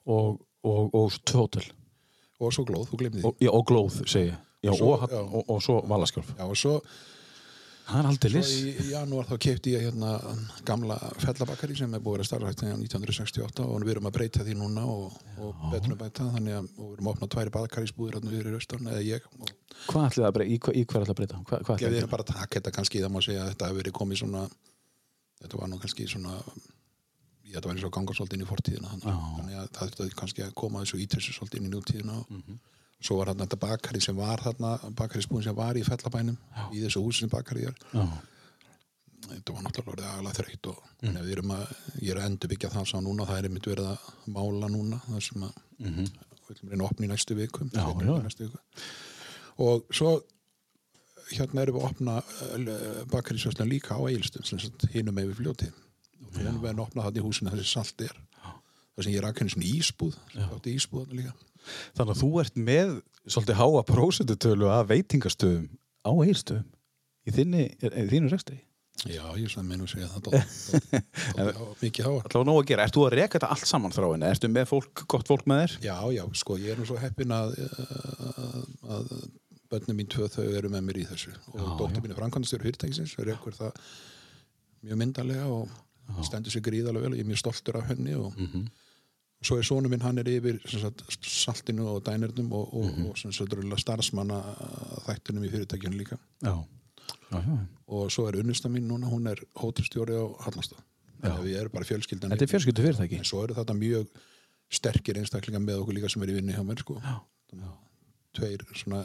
og, 0.09 0.41
og, 0.65 0.95
og 0.95 1.13
tótel. 1.29 1.69
og 2.41 2.53
svo 2.55 2.65
glóð, 2.65 2.89
þú 2.89 2.99
glemdi 3.03 3.21
því 3.21 3.29
Og, 3.29 3.37
já, 3.43 3.51
og 3.53 3.65
glóð. 3.69 4.01
Já, 4.63 4.71
Og 4.73 4.79
svo- 4.79 4.97
og, 4.97 5.13
og, 5.13 5.45
og, 5.51 5.63
svo 5.63 5.81
valaskjálf. 5.87 6.33
já, 6.39 6.43
og 6.49 6.57
svo 6.57 6.81
Það 7.89 7.99
er 8.03 8.07
aldrei 8.11 8.31
lis. 8.35 8.49
í, 8.53 8.73
janúar 8.93 9.25
þá 9.31 9.37
kefti 9.41 9.73
ég 9.73 9.85
hérna 9.87 10.11
gamla 10.69 10.97
fellabakari 11.23 11.77
sem 11.79 11.95
er 11.97 12.03
búið 12.05 12.21
að 12.21 12.27
starfa 12.29 12.51
hérna 12.53 12.75
1968 12.83 13.65
og 13.65 13.85
við 13.87 13.93
erum 13.95 14.09
að 14.11 14.17
breyta 14.19 14.45
því 14.45 14.57
núna 14.61 14.85
og, 14.85 15.15
og 15.41 15.63
betur 15.73 15.95
að 15.95 16.01
bæta 16.03 16.27
þannig 16.35 16.59
að 16.59 16.69
við 16.69 16.93
erum 16.99 17.09
að 17.09 17.15
opna 17.15 17.29
tværi 17.33 17.55
bakarísbúðir 17.57 18.19
hérna 18.19 18.33
við 18.35 18.43
í 18.43 18.53
Raustan 18.53 18.91
eða 18.93 19.05
ég 19.09 19.29
Hvað 19.89 20.09
ætlið 20.11 20.29
að 20.29 20.35
breyta? 20.37 20.53
Í, 20.53 20.59
hva- 20.59 20.75
hver 20.85 21.01
ætlið 21.07 21.15
að 21.15 21.21
breyta? 21.23 21.41
Hva, 21.49 21.61
hvað 21.65 21.85
ég 21.87 21.97
erum 22.03 22.13
bara 22.13 22.27
að 22.27 22.33
taka 22.35 22.59
þetta 22.61 22.75
kannski 22.77 23.01
það 23.07 23.15
má 23.17 23.21
segja 23.25 23.45
að 23.47 23.53
þetta 23.55 23.71
hefur 23.71 23.81
verið 23.81 23.97
komið 24.03 24.21
svona 24.25 24.43
þetta 25.41 25.61
var 25.63 25.73
nú 25.73 25.79
kannski 25.81 26.09
svona 26.13 26.35
þetta 27.49 27.65
var 27.71 27.77
eins 27.79 27.87
og 27.89 27.95
ganga 27.97 28.17
svolítið 28.19 28.37
inn 28.37 28.45
í 28.45 28.51
fortíðina 28.53 28.91
þannig, 29.01 29.55
að 29.63 29.69
það 29.79 29.95
þurfti 29.97 30.19
kannski 30.21 30.45
að 30.45 30.53
koma 30.61 30.83
þessu 30.85 31.01
inn 31.63 31.71
í 31.71 31.73
nútíðina 31.73 32.19
og 32.21 32.27
Mhm. 32.37 32.59
Svo 33.01 33.19
var 33.21 33.31
hérna 33.31 33.47
þetta 33.47 33.61
bakari 33.63 34.01
sem 34.03 34.17
var 34.19 34.41
þarna 34.43 34.73
bakarísbúðin 34.99 35.45
sem 35.49 35.55
var 35.59 35.77
í 35.79 35.85
fellabænum 35.87 36.37
í 36.75 36.81
þessu 36.83 37.03
húsi 37.05 37.21
sem 37.25 37.31
bakari 37.33 37.65
er 37.71 37.77
Já, 37.95 38.07
þetta 39.29 39.55
var 39.55 39.63
náttúrulega 39.67 39.93
orðið 39.95 40.11
agalega 40.13 40.39
þreytt 40.43 40.67
og 40.73 40.85
Mm. 40.99 41.13
mm. 41.13 41.19
við 41.23 41.33
erum 41.37 41.51
að, 41.55 41.69
ég 42.03 42.09
er 42.11 42.19
að 42.19 42.25
endur 42.27 42.51
byggja 42.51 42.69
það 42.75 42.87
sá 42.91 42.97
núna, 43.07 43.23
það 43.29 43.37
er 43.39 43.47
einmitt 43.47 43.67
verið 43.71 43.87
að 43.93 44.07
mála 44.35 44.69
núna 44.73 44.97
það 45.05 45.21
sem 45.29 45.45
að 45.47 45.61
við 45.79 46.49
viljum 46.49 46.71
reyna 46.73 46.83
að 46.83 46.89
opna 46.89 47.07
í 47.07 47.11
næstu 47.13 47.37
viku, 47.39 47.61
Mhm. 47.63 47.71
Já, 47.71 47.85
seinni 47.87 48.09
já. 48.09 48.17
í 48.19 48.25
næstu 48.25 48.43
viku. 48.49 48.59
og 49.59 49.85
svo 49.95 50.11
hérna 51.31 51.63
erum 51.63 51.77
við 51.77 51.83
að 51.85 51.91
opna 51.91 52.17
uh, 52.19 53.05
bakarísvæslan 53.13 53.69
líka 53.71 53.95
á 53.95 54.03
Eilstum 54.11 54.43
hinum 54.91 55.15
með 55.15 55.31
við 55.31 55.39
fljóti 55.43 55.69
og 55.71 56.33
við 56.35 56.47
erum 56.49 56.81
að 56.81 56.83
opna 56.89 57.03
það 57.07 57.21
í 57.21 57.25
húsinu 57.29 57.51
þessi 57.55 57.71
salt 57.71 58.01
er 58.09 58.17
það 58.97 59.05
sem 59.07 59.13
ég 59.13 59.19
er 59.23 59.29
aðkynni 59.31 59.55
svona 59.55 59.71
ísbúð 59.79 60.19
ísbúð 60.75 61.15
Þannig 61.99 62.15
að 62.15 62.23
þú 62.23 62.31
ert 62.43 62.57
með 62.69 62.95
svolítið 63.29 63.61
háa 63.61 63.83
prósentutölu 63.89 64.71
af 64.73 64.89
veitingastöðum 64.93 65.67
á 66.07 66.13
eirstöðum 66.25 66.69
í 67.29 67.35
þínu 67.37 68.31
rekstri. 68.33 68.61
já, 69.07 69.23
ég 69.39 69.45
er 69.47 69.53
svona 69.53 69.69
meðnum 69.69 69.87
að 69.87 69.93
segja 69.93 70.09
það 70.15 71.75
mikið 71.85 72.07
háa 72.09 72.23
Það 72.25 72.39
var 72.41 72.49
nóg 72.49 72.61
að 72.63 72.69
gera. 72.71 72.87
Ert 72.89 72.97
þú 72.97 73.05
að 73.07 73.15
reka 73.19 73.37
þetta 73.37 73.51
allt 73.55 73.69
saman 73.71 73.95
þráinu? 73.95 74.27
Ertu 74.27 74.49
með 74.51 74.71
fólk, 74.73 75.05
gott 75.13 75.29
fólk 75.29 75.45
með 75.47 75.61
þér? 75.65 75.77
Já, 75.87 75.97
já, 76.17 76.25
sko, 76.41 76.57
ég 76.59 76.73
er 76.73 76.81
nú 76.81 76.89
svo 76.89 76.97
heppin 76.99 77.35
að, 77.37 77.53
að, 77.69 78.57
að 78.97 79.13
börnum 79.69 80.01
mín 80.01 80.09
tvö 80.11 80.27
þau 80.33 80.47
eru 80.49 80.73
með 80.73 80.87
mér 80.89 81.03
í 81.03 81.07
þessu 81.11 81.35
og 81.53 81.61
Já, 81.61 81.67
dóttir 81.79 82.03
mín 82.05 82.15
er 82.15 82.19
framkvæmdastjóri 82.19 82.65
fyrirtækisins 82.65 83.15
og 83.21 83.29
rekur 83.29 83.57
það 83.59 83.83
mjög 84.89 85.01
myndarlega 85.03 85.47
og 85.53 86.25
stendur 86.25 86.55
sig 86.55 86.65
gríðalega 86.65 87.05
vel 87.05 87.13
og 87.13 87.19
ég 87.21 87.27
er 87.27 87.29
mjög 87.29 87.43
stoltur 87.43 87.77
af 87.83 87.91
henni 87.93 88.15
og 88.17 88.33
svo 89.43 89.59
er 89.59 89.67
sonu 89.67 89.89
minn, 89.89 90.01
hann 90.03 90.19
er 90.19 90.29
yfir 90.33 90.59
sagt, 90.67 91.05
saltinu 91.23 91.87
og 91.93 92.03
dænirnum 92.07 92.53
og, 92.53 92.73
og, 92.75 92.89
og 93.11 93.19
sem 93.19 93.33
sagt, 93.33 93.55
rúlega 93.55 93.79
starfsmanna 93.79 94.41
þættunum 95.07 95.45
í 95.47 95.53
fyrirtækinu 95.53 95.97
líka 96.01 96.19
Já. 96.43 96.57
Já, 97.31 97.39
já. 97.41 97.59
og 97.89 98.11
svo 98.13 98.27
er 98.29 98.41
unnusta 98.41 98.69
mín 98.69 98.89
núna, 98.91 99.09
hún 99.09 99.27
er 99.31 99.41
hótelstjóri 99.57 100.17
á 100.19 100.25
að 101.23 101.45
við 101.47 101.57
erum 101.61 101.73
bara 101.73 101.85
fjölskyldan 101.89 102.31
Þetta 102.35 102.45
er 102.45 102.53
fjölskyldu 102.53 102.83
fyrirtæki. 102.85 103.19
en 103.19 103.25
svo 103.25 103.45
eru 103.45 103.55
þetta 103.57 103.75
mjög 103.75 104.07
sterkir 104.71 105.19
einstaklingar 105.19 105.63
með 105.65 105.81
okkur 105.83 105.97
líka 105.97 106.11
sem 106.13 106.23
er 106.23 106.31
í 106.35 106.37
vinni 106.37 106.53
hjá 106.53 106.63
mér 106.67 106.83
sko. 106.83 106.99
Já. 107.01 107.17
tveir 108.37 108.63
svona 108.77 109.05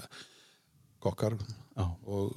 kokkar 1.03 1.37
og, 1.77 2.33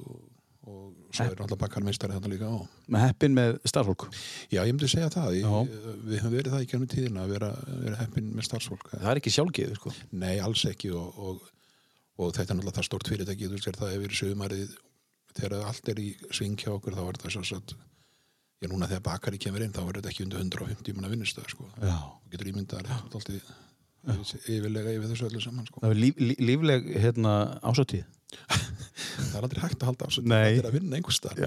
og 0.67 1.11
svo 1.15 1.25
er 1.25 1.33
náttúrulega 1.33 1.59
bakkarmeistari 1.63 2.15
þarna 2.17 2.31
líka 2.33 2.49
og 2.51 2.65
með 2.91 3.05
heppin 3.05 3.35
með 3.37 3.59
starfsfólk 3.71 4.07
Já, 4.51 4.61
ég 4.61 4.73
myndi 4.73 4.89
segja 4.91 5.11
það. 5.13 5.37
Já. 5.39 5.47
Ég, 5.47 5.85
við 6.07 6.23
höfum 6.23 6.35
verið 6.35 6.55
það 6.55 6.65
í 6.65 6.69
gennum 6.71 6.91
tíðina 6.91 7.23
að 7.23 7.35
vera, 7.35 7.51
vera 7.85 8.01
heppin 8.01 8.33
með 8.35 8.49
starfsfólk. 8.49 8.89
það 8.95 9.11
er 9.11 9.21
ekki 9.21 9.33
sjálfgeið 9.37 9.75
sko. 9.79 9.93
Nei, 10.23 10.35
alls 10.43 10.65
ekki 10.69 10.91
og, 10.95 11.21
og, 11.29 11.47
og 12.17 12.35
þetta 12.35 12.53
er 12.53 12.59
náttúrulega 12.59 12.79
það 12.79 12.89
stórt 12.89 13.11
fyrirtæki, 13.11 13.51
það 13.67 13.93
hefur 13.95 14.17
sögumarið 14.21 14.75
þegar 15.37 15.67
allt 15.69 15.93
er 15.93 16.01
í 16.01 16.09
sving 16.33 16.57
hjá 16.59 16.73
okkur 16.73 16.97
þá 16.97 17.03
er 17.05 17.19
þetta 17.19 17.33
svo 17.35 17.59
að 17.59 17.77
ég 18.63 18.71
núna 18.71 18.89
þegar 18.89 19.05
bakari 19.05 19.39
kemur 19.41 19.63
inn 19.63 19.73
þá 19.75 19.83
er 19.83 19.99
þetta 19.99 20.11
ekki 20.11 20.25
undir 20.25 20.41
150 20.41 20.97
manna 20.97 21.11
vinnustöð 21.11 21.49
sko. 21.53 21.67
Já. 21.77 21.93
og 21.93 22.31
getur 22.33 22.49
þetta 22.57 22.79
er 22.81 22.93
alltaf 22.97 23.27
yfirlega 24.47 24.93
yfir 24.95 25.11
þessu 25.11 25.27
öllu 25.27 25.41
saman 25.43 25.67
sko. 25.67 25.81
það 25.83 25.93
er 25.93 26.01
líf, 26.01 26.21
líf, 26.21 26.39
lífleg 26.41 26.87
hérna, 27.03 27.33
ásáttíð 27.61 28.05
það 28.27 29.37
er 29.37 29.45
aldrei 29.47 29.61
hægt 29.63 29.81
að 29.83 29.89
halda 29.91 30.05
á 30.05 30.07
þessu 30.09 30.23
Nei. 30.27 30.37
þetta 30.43 30.61
er 30.63 30.67
að 30.69 30.75
vinna 30.77 30.97
einhver 30.99 31.15
stað 31.15 31.41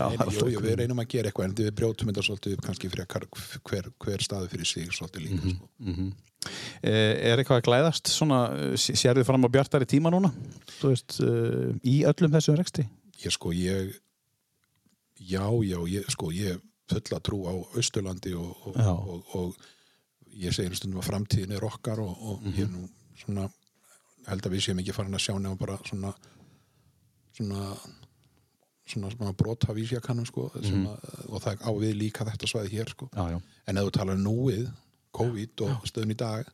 við 0.64 0.76
reynum 0.80 1.02
að 1.02 1.10
gera 1.14 1.30
eitthvað 1.30 1.48
en 1.48 1.56
við 1.60 1.70
brjótum 1.80 2.10
þetta 2.10 2.24
svolítið 2.26 2.56
upp 2.56 2.64
kannski 2.66 2.90
frekar 2.92 3.26
hver, 3.68 3.90
hver 4.00 4.24
staði 4.24 4.50
fyrir 4.54 4.70
sig 4.70 4.92
svolítið 4.96 5.26
líka 5.28 5.54
sko. 5.54 5.70
mm 5.84 6.10
er 7.20 7.36
eitthvað 7.36 7.58
að 7.60 7.66
glæðast 7.66 8.08
eh, 8.08 8.76
sé- 8.80 8.94
sérðu 8.96 9.26
fram 9.28 9.44
á 9.44 9.52
bjartari 9.52 9.84
tíma 9.84 10.08
núna? 10.08 10.30
Veist, 10.80 11.18
uh, 11.20 11.74
í 11.84 11.98
öllum 12.08 12.32
þessum 12.32 12.56
reksti 12.56 12.86
ég 13.20 13.34
sko 13.34 13.52
ég 13.52 13.90
já, 15.20 15.44
já, 15.68 15.76
ég 15.92 16.08
sko 16.08 16.30
ég 16.32 16.62
fulla 16.88 17.20
trú 17.20 17.42
á 17.44 17.52
Austurlandi 17.76 18.32
og, 18.40 18.56
og, 18.66 18.80
og, 18.80 19.36
og 19.36 19.56
ég 20.32 20.56
segir 20.56 20.72
stundum 20.78 21.02
að 21.02 21.10
framtíðin 21.10 21.52
er 21.58 21.68
okkar 21.68 22.00
og, 22.00 22.16
og 22.16 22.48
ég 22.56 22.64
er 22.64 22.72
nú 22.72 22.88
svona 23.20 23.44
held 24.30 24.46
að 24.48 24.56
við 24.56 24.64
séum 24.64 24.80
ekki 24.80 24.96
farin 24.96 25.16
að 25.20 25.26
sjá 25.26 25.34
nefnum 25.36 25.60
bara 25.60 25.76
svona 25.84 26.14
svona 27.40 27.64
svona, 28.90 29.10
svona 29.14 29.34
brot 29.36 29.68
af 29.70 29.78
ísjakanum 29.78 30.26
sko, 30.28 30.48
að, 30.54 30.86
og 31.30 31.42
það 31.44 31.62
á 31.62 31.70
við 31.78 31.96
líka 31.98 32.26
þetta 32.28 32.48
svæði 32.50 32.72
hér 32.74 32.92
sko. 32.92 33.10
já, 33.14 33.24
já. 33.34 33.38
en 33.40 33.80
ef 33.80 33.88
þú 33.88 33.94
talar 33.96 34.20
núið 34.20 34.70
COVID 35.16 35.64
og 35.66 35.86
stöðun 35.90 36.14
í 36.14 36.18
dag 36.18 36.50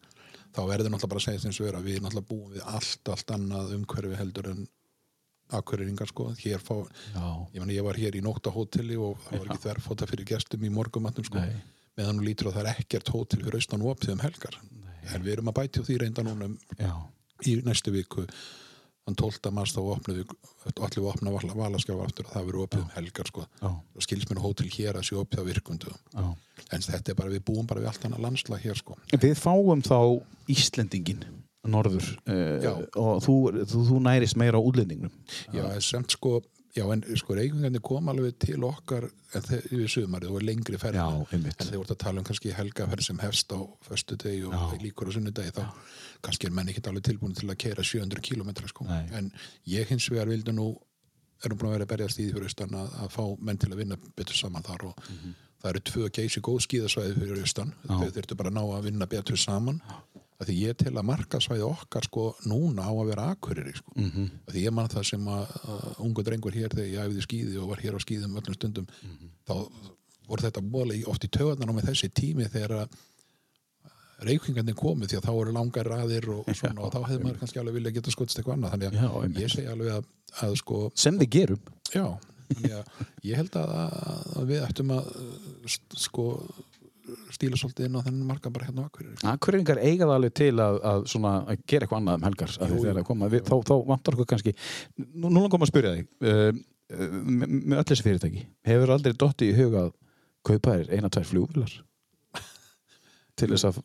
þá 0.56 0.60
verður 0.70 0.92
náttúrulega 0.92 1.12
bara 1.12 1.22
að 1.22 1.26
segja 1.26 1.44
þess 1.44 1.62
að 1.66 1.86
við 1.86 2.00
náttúrulega 2.04 2.28
búum 2.30 2.52
við 2.54 2.66
allt, 2.72 3.12
allt 3.12 3.32
annað 3.36 3.74
umhverfi 3.76 4.20
heldur 4.20 4.50
en 4.52 4.66
akkurýringar 5.56 6.10
sko, 6.10 6.30
hér 6.40 6.62
fá 6.62 6.74
já. 7.14 7.26
ég, 7.54 7.60
meni, 7.60 7.76
ég 7.76 7.86
var 7.86 7.98
hér 7.98 8.16
í 8.18 8.22
nóttahóteli 8.24 8.96
og 8.98 9.20
það 9.28 9.42
var 9.42 9.50
ekki 9.52 9.64
þverfóta 9.66 10.08
fyrir 10.10 10.28
gestum 10.32 10.64
í 10.66 10.72
morgumatnum 10.74 11.26
sko, 11.28 11.42
Nei. 11.42 11.60
meðan 11.98 12.18
þú 12.18 12.26
lítur 12.26 12.50
að 12.50 12.56
það 12.56 12.64
er 12.64 12.80
ekkert 12.82 13.12
hótel 13.14 13.42
fyrir 13.44 13.58
austan 13.60 13.84
og 13.84 13.92
opið 13.94 14.16
um 14.16 14.24
helgar 14.24 14.58
en 15.06 15.22
við 15.22 15.36
erum 15.36 15.52
að 15.52 15.58
bæti 15.60 15.84
á 15.84 15.86
því 15.86 15.98
reynda 16.02 16.24
núna 16.26 16.48
um, 16.50 16.56
já. 16.80 16.90
í 17.46 17.54
næstu 17.62 17.94
viku 17.94 18.26
þann 19.06 19.18
12. 19.22 19.52
mars 19.54 19.74
þá 19.76 19.80
opnum 19.84 20.18
við 20.18 20.34
allir 20.74 20.98
við 20.98 21.08
opna 21.12 21.32
vala, 21.34 21.56
valaskjáfa 21.60 22.08
aftur 22.08 22.26
og 22.26 22.34
það 22.34 22.48
verður 22.48 22.64
opið 22.64 22.82
um 22.82 22.92
helgar 22.96 23.30
sko. 23.30 23.46
já. 23.62 23.68
og 23.70 24.06
skils 24.06 24.28
mér 24.30 24.42
hótel 24.42 24.68
hér 24.76 24.98
að 24.98 25.08
sé 25.08 25.18
opið 25.20 25.42
á 25.42 25.44
virkundu 25.46 25.94
en 26.16 26.86
þetta 26.88 27.12
er 27.12 27.18
bara, 27.18 27.30
við 27.30 27.44
búum 27.46 27.68
bara 27.70 27.84
við 27.84 27.90
allt 27.92 28.06
annað 28.08 28.24
landslag 28.26 28.64
hér 28.64 28.78
sko. 28.80 28.96
Við 29.12 29.36
fáum 29.38 29.84
þá 29.86 29.98
Íslendingin 30.50 31.22
norður 31.66 32.08
uh, 32.30 32.82
og 32.98 33.22
þú, 33.24 33.36
þú, 33.66 33.86
þú 33.90 34.02
nærist 34.02 34.38
meira 34.38 34.58
á 34.58 34.62
útlendingnum 34.62 35.12
já, 35.54 35.64
en 35.66 35.82
samt 35.82 36.14
sko 36.14 36.40
Já, 36.76 36.84
en 36.92 37.04
sko 37.16 37.36
reykingarnir 37.38 37.80
kom 37.84 38.08
alveg 38.12 38.36
til 38.42 38.64
okkar 38.66 39.06
yfir 39.36 39.88
sumarið 39.88 40.34
og 40.36 40.42
lengri 40.44 40.78
ferð 40.80 40.98
Já, 41.00 41.06
en 41.32 41.46
þeir 41.48 41.78
voru 41.78 41.94
að 41.94 42.02
tala 42.02 42.20
um 42.20 42.26
kannski 42.28 42.52
helgaferð 42.52 43.06
sem 43.06 43.22
hefst 43.22 43.54
á 43.56 43.60
föstu 43.86 44.18
degi 44.20 44.42
og 44.44 44.52
Já. 44.52 44.64
líkur 44.82 45.08
á 45.08 45.12
sunnudegi 45.16 45.54
þá 45.56 45.62
kannski 46.26 46.50
er 46.50 46.54
menn 46.58 46.68
ekki 46.72 46.84
alveg 46.90 47.06
tilbúin 47.08 47.36
til 47.38 47.48
að 47.48 47.58
keira 47.64 47.86
700 47.86 48.20
km 48.20 48.52
sko. 48.68 48.84
Nei. 48.88 49.06
en 49.16 49.32
ég 49.72 49.88
hins 49.88 50.10
vegar 50.12 50.28
vildi 50.28 50.52
nú 50.52 50.68
erum 51.44 51.58
búin 51.58 51.70
að 51.70 51.76
vera 51.78 51.88
að 51.88 51.92
berjast 51.94 52.20
í 52.20 52.26
því 52.26 52.36
fyrir 52.36 52.50
austan 52.50 52.76
að, 52.76 52.94
að 53.02 53.10
fá 53.16 53.24
menn 53.48 53.58
til 53.60 53.72
að 53.72 53.80
vinna 53.82 53.98
betur 54.16 54.36
saman 54.36 54.64
þar 54.66 54.86
og 54.90 55.02
það 55.62 55.70
eru 55.72 55.82
tvö 55.90 56.10
geysi 56.18 56.44
góð 56.44 56.62
skíðasvæði 56.66 57.16
fyrir 57.18 57.42
austan. 57.44 57.74
Já. 57.88 57.96
þau 57.96 58.14
þurftu 58.18 58.38
bara 58.40 58.52
að 58.52 58.58
ná 58.58 58.64
að 58.76 58.88
vinna 58.90 59.08
betur 59.16 59.40
saman 59.40 59.80
að 60.36 60.50
því 60.50 60.56
ég 60.60 60.76
tel 60.82 60.92
að 60.92 61.08
markasvæði 61.08 61.66
okkar 61.66 62.06
sko 62.06 62.26
núna 62.44 62.84
á 62.84 62.92
að 62.92 63.08
vera 63.10 63.26
akkurir 63.32 63.76
sko. 63.76 63.92
mm 63.96 64.10
-hmm. 64.10 64.30
Af 64.46 64.54
því 64.54 64.64
ég 64.66 64.74
man 64.76 64.88
það 64.92 65.04
sem 65.10 65.28
að, 65.28 65.44
að 65.74 66.00
ungu 66.04 66.22
drengur 66.22 66.52
hér 66.54 66.74
þegar 66.74 66.92
ég 66.92 67.04
æfði 67.06 67.26
skíði 67.26 67.58
og 67.58 67.68
var 67.68 67.80
hér 67.80 67.96
á 67.96 68.00
skíðum 68.04 68.36
öllum 68.36 68.54
stundum 68.54 68.86
þá 69.48 69.54
voru 70.28 70.42
þetta 70.42 70.60
bóli 70.60 71.04
oft 71.06 71.24
í 71.24 71.28
töðan 71.28 71.70
á 71.70 71.72
með 71.72 71.88
þessi 71.90 72.08
tími 72.08 72.48
þegar 72.50 72.72
að 72.82 72.88
reykingandi 74.26 74.74
komið 74.76 75.10
því 75.12 75.18
að 75.18 75.26
þá 75.26 75.32
eru 75.40 75.52
langar 75.52 75.90
raðir 75.92 76.28
og, 76.32 76.46
svona, 76.56 76.80
og 76.86 76.92
þá 76.94 77.00
hefði 77.10 77.24
maður 77.24 77.40
kannski 77.42 77.60
alveg 77.60 77.74
vilja 77.74 77.96
geta 77.98 78.14
skotst 78.14 78.38
eitthvað 78.38 78.56
annað 78.56 78.72
þannig 78.74 78.96
Já, 78.96 79.08
að 79.08 79.18
einmitt. 79.22 79.42
ég 79.42 79.52
segi 79.52 79.68
alveg 79.72 79.92
að, 79.92 80.06
að 80.46 80.54
sko, 80.62 80.78
sem 80.96 81.18
við 81.20 81.30
gerum 81.36 81.60
já 81.92 82.06
að 82.06 82.84
ég 83.26 83.36
held 83.36 83.58
að, 83.60 83.74
að 84.40 84.48
við 84.52 84.64
ættum 84.64 84.94
að 84.96 85.10
sko 86.06 86.26
stíla 87.34 87.58
svolítið 87.58 87.88
inn 87.88 87.98
á 87.98 88.04
þennan 88.06 88.28
marka 88.28 88.50
bara 88.52 88.68
hérna 88.68 88.84
á 88.84 88.88
Akureyri 88.88 89.28
Akureyringar 89.30 89.80
eiga 89.82 90.06
það 90.06 90.14
alveg 90.16 90.34
til 90.36 90.52
að, 90.62 90.78
að, 90.90 91.04
svona, 91.12 91.32
að 91.44 91.64
gera 91.68 91.86
eitthvað 91.86 92.00
annað 92.00 92.18
um 92.18 92.26
helgar 92.26 92.54
Jú, 92.56 92.78
við, 93.34 93.42
þá, 93.46 93.56
þá 93.68 93.74
vantar 93.90 94.16
okkur 94.16 94.30
kannski 94.32 94.54
nú, 94.96 95.30
nú 95.30 95.42
langum 95.42 95.66
að 95.66 95.72
spyrja 95.72 95.94
þig 95.96 96.08
uh, 96.26 96.60
uh, 96.96 97.18
með, 97.22 97.56
með 97.56 97.80
öll 97.80 97.86
þessi 97.90 98.06
fyrirtæki 98.06 98.44
hefur 98.70 98.94
aldrei 98.96 99.18
dotti 99.24 99.50
í 99.50 99.56
huga 99.58 99.86
að 99.86 99.92
kaupa 100.46 100.76
þér 100.78 100.92
eina, 100.96 101.12
tvær 101.12 101.30
flugvilar 101.30 101.78
til 103.38 103.50
þess 103.54 103.68
að 103.70 103.80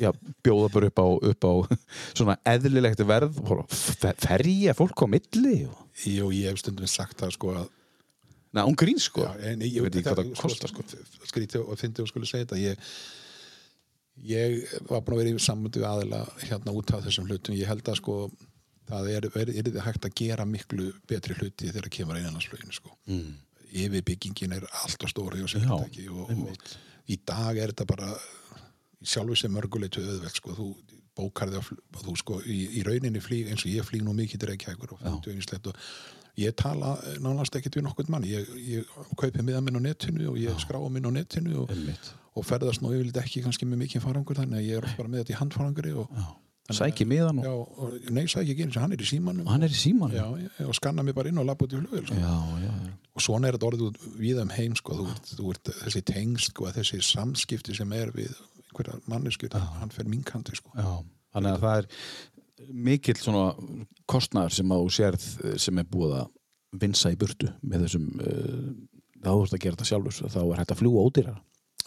já, 0.00 0.10
bjóða 0.46 0.72
bara 0.76 0.90
upp 0.92 1.02
á, 1.02 1.08
upp 1.32 1.48
á 1.48 1.52
svona 2.18 2.38
eðlilegt 2.54 3.04
verð 3.08 3.38
ferja 4.22 4.74
fólk 4.78 5.04
á 5.04 5.06
milli. 5.10 5.62
Jú, 6.06 6.32
ég 6.34 6.50
hef 6.50 6.62
stundum 6.62 6.90
sagt 6.90 7.22
það 7.22 7.36
sko 7.36 7.54
að 7.62 7.70
Nei, 8.52 8.62
hún 8.68 8.76
grín 8.76 9.00
sko. 9.00 9.24
Já, 9.24 9.32
en 9.52 9.64
ég, 9.64 9.78
Ég 9.78 9.84
veit 9.86 9.96
ekki 9.96 10.08
hvað 10.10 10.22
það 10.22 10.32
kostar, 10.42 10.72
sko. 10.72 10.84
Skrítið 11.30 11.62
og 11.64 11.78
fyndi 11.80 12.04
og 12.04 12.10
skulle 12.10 12.28
segja 12.28 12.44
þetta. 12.44 12.58
Ég, 12.60 12.90
ég 14.28 14.74
var 14.90 15.00
búin 15.00 15.16
að 15.16 15.22
vera 15.22 15.32
í 15.32 15.36
við 15.80 15.86
aðila 15.88 16.22
hérna 16.42 16.74
út 16.76 16.92
af 16.92 17.06
þessum 17.06 17.30
hlutum. 17.30 17.56
Ég 17.56 17.70
held 17.70 17.88
að 17.88 18.00
sko 18.02 18.18
það 18.90 19.08
er, 19.14 19.28
er, 19.40 19.52
er 19.62 19.80
hægt 19.86 20.04
að 20.08 20.14
gera 20.20 20.44
miklu 20.48 20.90
betri 21.08 21.36
hluti 21.38 21.70
þegar 21.70 21.88
það 21.88 21.96
kemur 21.96 22.20
einanlandsfluginu 22.20 22.76
sko. 22.76 22.92
Mm. 23.08 23.32
yfirbyggingin 23.72 24.52
er 24.58 24.66
alltaf 24.82 25.08
stóri 25.12 25.40
og, 25.40 25.52
Já, 25.52 25.70
og, 26.12 26.30
og 26.30 26.72
í 27.08 27.16
dag 27.24 27.56
er 27.56 27.72
þetta 27.72 27.86
bara 27.88 28.10
í 29.00 29.08
sjálfu 29.08 29.36
sem 29.38 29.54
mörguleitu 29.54 30.02
auðveld 30.04 30.36
sko, 30.36 30.56
þú 30.58 30.66
bókarði 31.16 31.60
á 31.60 31.62
fl- 31.64 31.80
þú 32.04 32.16
sko, 32.20 32.40
í, 32.44 32.58
í 32.78 32.82
rauninni 32.86 33.20
flýg 33.24 33.48
eins 33.52 33.64
og 33.66 33.72
ég 33.72 33.86
flýg 33.88 34.04
nú 34.04 34.14
mikið 34.16 34.42
til 34.44 34.50
Reykjavíkur 34.52 34.94
og 34.96 35.02
og 35.72 35.80
ég 36.40 36.54
tala 36.56 36.94
nánast 37.20 37.56
ekkert 37.58 37.76
við 37.76 37.84
nokkurn 37.88 38.10
mann. 38.14 38.24
Ég, 38.28 38.48
ég 38.68 38.92
kaupi 39.20 39.42
miða 39.44 39.60
minn 39.64 39.76
á 39.76 39.82
netinu 39.84 40.30
og 40.32 40.38
ég 40.40 40.56
skráa 40.62 40.88
minn 40.92 41.04
á 41.08 41.12
netinu 41.12 41.64
og, 41.64 41.74
og 42.36 42.46
ferðast 42.48 42.80
nú 42.84 42.92
yfirleitt 42.94 43.20
ekki 43.24 43.42
kannski 43.44 43.68
með 43.68 43.82
mikið 43.86 44.06
farangur 44.06 44.38
þannig 44.40 44.62
að 44.62 44.70
ég 44.70 44.80
er 44.80 44.94
bara 44.96 45.12
með 45.12 45.22
þetta 45.24 45.34
í 45.34 45.40
handfaranguri 45.42 45.92
og, 46.00 46.14
sæki 46.72 47.04
miðan 47.04 47.42
og, 47.50 47.82
nei, 48.14 48.22
sæki 48.30 48.54
ekki 48.54 48.64
eins 48.64 48.76
og 48.78 48.84
hann 48.86 48.94
er 48.96 49.02
í 49.04 49.08
símanum. 49.10 49.48
Hann 49.50 49.66
er 49.66 49.72
í 49.74 49.76
síman 49.76 50.14
já, 50.14 50.24
já, 50.40 50.48
og 50.64 50.76
skanna 50.78 51.02
mig 51.04 51.12
bara 51.18 51.28
inn 51.28 51.40
og 51.42 51.44
lappa 51.50 51.66
út 51.66 51.74
í 51.76 51.80
flugvel 51.82 52.06
sko. 52.06 52.16
já, 52.16 52.36
já, 52.62 52.70
já. 52.86 52.92
og 53.12 53.24
svona 53.26 53.50
er 53.50 53.58
þetta 53.58 53.68
orðið 53.68 54.06
við 54.22 54.40
um 54.40 54.54
heim 54.56 54.76
sko, 54.78 54.96
þú, 55.02 55.08
ert- 55.12 55.32
þú 55.36 55.50
ert 55.52 55.72
þessi 55.82 56.02
tengst 56.08 56.52
sko, 56.54 56.70
þessi 56.78 57.02
samskipti 57.04 57.76
sem 57.76 57.92
er 57.98 58.14
við 58.16 58.32
einhverja 58.62 59.02
manneskjur, 59.12 59.58
hann 59.82 59.92
fer 59.92 60.08
minkandi 60.08 60.56
sko. 60.56 60.72
Já, 60.78 60.88
þannig 61.36 61.58
að 61.58 61.66
það 61.66 61.82
er 61.82 61.90
mikill 62.70 63.18
svona 63.18 63.52
kostnæður 64.10 64.56
sem 64.56 64.74
þú 64.74 64.88
sérð 64.96 65.26
eh, 65.44 65.58
sem 65.60 65.78
er 65.80 65.88
búið 65.88 66.16
að 66.20 66.32
vinsa 66.82 67.12
í 67.12 67.18
burtu 67.20 67.50
með 67.60 67.86
þessum 67.86 68.06
uh, 68.16 68.68
þá 69.22 69.30
þú 69.30 69.42
ert 69.44 69.56
að 69.56 69.62
gera 69.64 69.76
þetta 69.76 69.88
sjálfur 69.90 70.32
þá 70.32 70.40
er 70.42 70.60
hægt 70.62 70.72
að 70.72 70.80
fljúa 70.80 71.04
ódýrara 71.04 71.42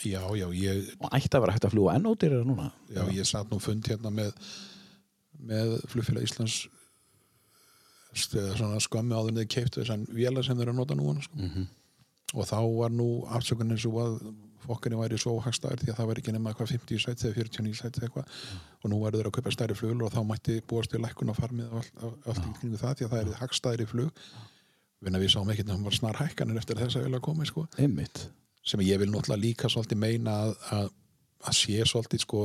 já, 0.06 0.22
já, 0.38 0.46
ég, 0.54 0.92
og 1.00 1.16
ætti 1.18 1.32
að 1.34 1.46
vera 1.46 1.56
hægt 1.56 1.66
að 1.66 1.74
fljúa 1.74 1.96
enn 1.98 2.10
ódýrara 2.12 2.46
núna 2.46 2.68
já, 2.94 3.02
ég 3.16 3.26
satt 3.26 3.50
nú 3.50 3.58
fund 3.64 3.90
hérna 3.90 4.12
með 4.14 4.36
með 5.46 5.74
flugfélag 5.92 6.28
Íslands 6.28 6.66
skömmi 8.16 9.16
áður 9.18 9.40
þeir 9.42 9.50
keiptu 9.52 9.82
þessan 9.82 10.06
vélar 10.16 10.46
sem 10.46 10.56
þeir 10.56 10.70
eru 10.70 10.76
að 10.76 10.80
nota 10.80 10.96
núna 10.96 11.24
sko. 11.26 11.36
Mhm. 11.36 11.66
og 12.36 12.48
þá 12.48 12.60
var 12.78 12.92
nú 12.92 13.08
afsökunin 13.32 13.80
svo 13.80 14.00
að 14.02 14.16
fokkinni 14.68 15.00
væri 15.00 15.20
svo 15.22 15.36
hagstæður 15.46 15.82
því 15.82 15.92
að 15.92 16.00
það 16.00 16.10
var 16.10 16.22
ekki 16.22 16.34
nema 16.36 16.52
eitthvað 16.52 16.74
50 16.74 17.04
sæti 17.06 17.28
eða 17.30 17.38
49 17.40 17.80
sæti 17.80 18.02
eða 18.02 18.10
eitthvað. 18.10 18.42
Og 18.82 18.92
nú 18.92 19.00
verður 19.04 19.22
þeir 19.22 19.30
að 19.30 19.36
kaupa 19.38 19.54
stærri 19.56 19.78
flugl 19.80 20.06
og 20.06 20.14
þá 20.16 20.20
mætti 20.30 20.58
búast 20.70 20.96
við 20.96 21.06
lækkun 21.06 21.32
á 21.32 21.36
farmið 21.38 21.72
og 21.72 21.82
allt, 21.82 22.02
allt, 22.02 22.28
allt 22.34 22.50
í 22.50 22.54
kringu 22.60 22.82
það 22.82 22.96
því 23.00 23.08
að 23.08 23.16
það 23.16 23.24
er 23.24 23.40
hagstæðri 23.42 23.88
flug. 23.92 24.24
Vinna, 25.06 25.22
við 25.22 25.34
sáum 25.36 25.52
ekki 25.54 25.66
að 25.66 25.76
hann 25.76 25.86
var 25.86 25.98
snar 25.98 26.20
hækkanir 26.22 26.62
eftir 26.62 26.82
þess 26.82 27.00
að 27.00 27.08
vilja 27.10 27.22
koma 27.26 27.46
sko. 27.46 27.68
sem 28.66 28.82
ég 28.82 28.98
vil 29.02 29.12
náttúrulega 29.12 29.44
líka 29.44 29.70
svolítið 29.70 30.00
meina 30.02 30.36
að, 30.46 30.54
að, 30.74 30.88
að 31.46 31.58
sé 31.60 31.86
svolítið 31.86 32.24
sko, 32.24 32.42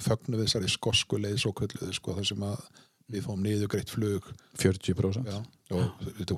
fögnu 0.00 0.38
við 0.38 0.46
þessari 0.46 0.70
skosku 0.72 1.18
leið 1.20 1.40
svo 1.42 1.52
kulluðu 1.56 1.96
sko, 1.96 2.14
þar 2.16 2.28
sem 2.30 2.44
að 2.46 2.68
við 3.12 3.26
fáum 3.26 3.42
niður 3.42 3.70
greitt 3.74 3.92
flug 3.92 4.30
40% 4.58 5.28
já, 5.30 5.38
og 5.76 6.36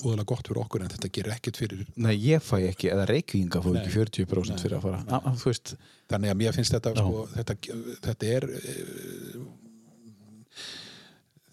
úðalega 0.00 0.28
gott 0.30 0.48
fyrir 0.48 0.62
okkur 0.62 0.84
en 0.84 0.92
þetta 0.94 1.10
gerir 1.16 1.34
ekkert 1.36 1.60
fyrir 1.60 1.82
Nei, 1.96 2.14
ég 2.24 2.42
fæ 2.42 2.56
ekki, 2.70 2.88
eða 2.94 3.04
reykvinga 3.10 3.60
fór 3.62 3.76
ekki 3.80 3.92
40% 3.94 4.54
Nei. 4.54 4.62
fyrir 4.62 4.78
að 4.78 4.86
fara 4.88 5.02
a, 5.04 5.20
a, 5.20 5.34
þú 5.38 5.50
veist, 5.50 5.74
þannig 6.10 6.32
að 6.32 6.40
mér 6.40 6.56
finnst 6.56 6.74
þetta 6.74 6.94
sko, 6.98 7.26
þetta, 7.34 7.58
þetta 8.08 8.32
er 8.38 8.48
eh, 8.60 9.36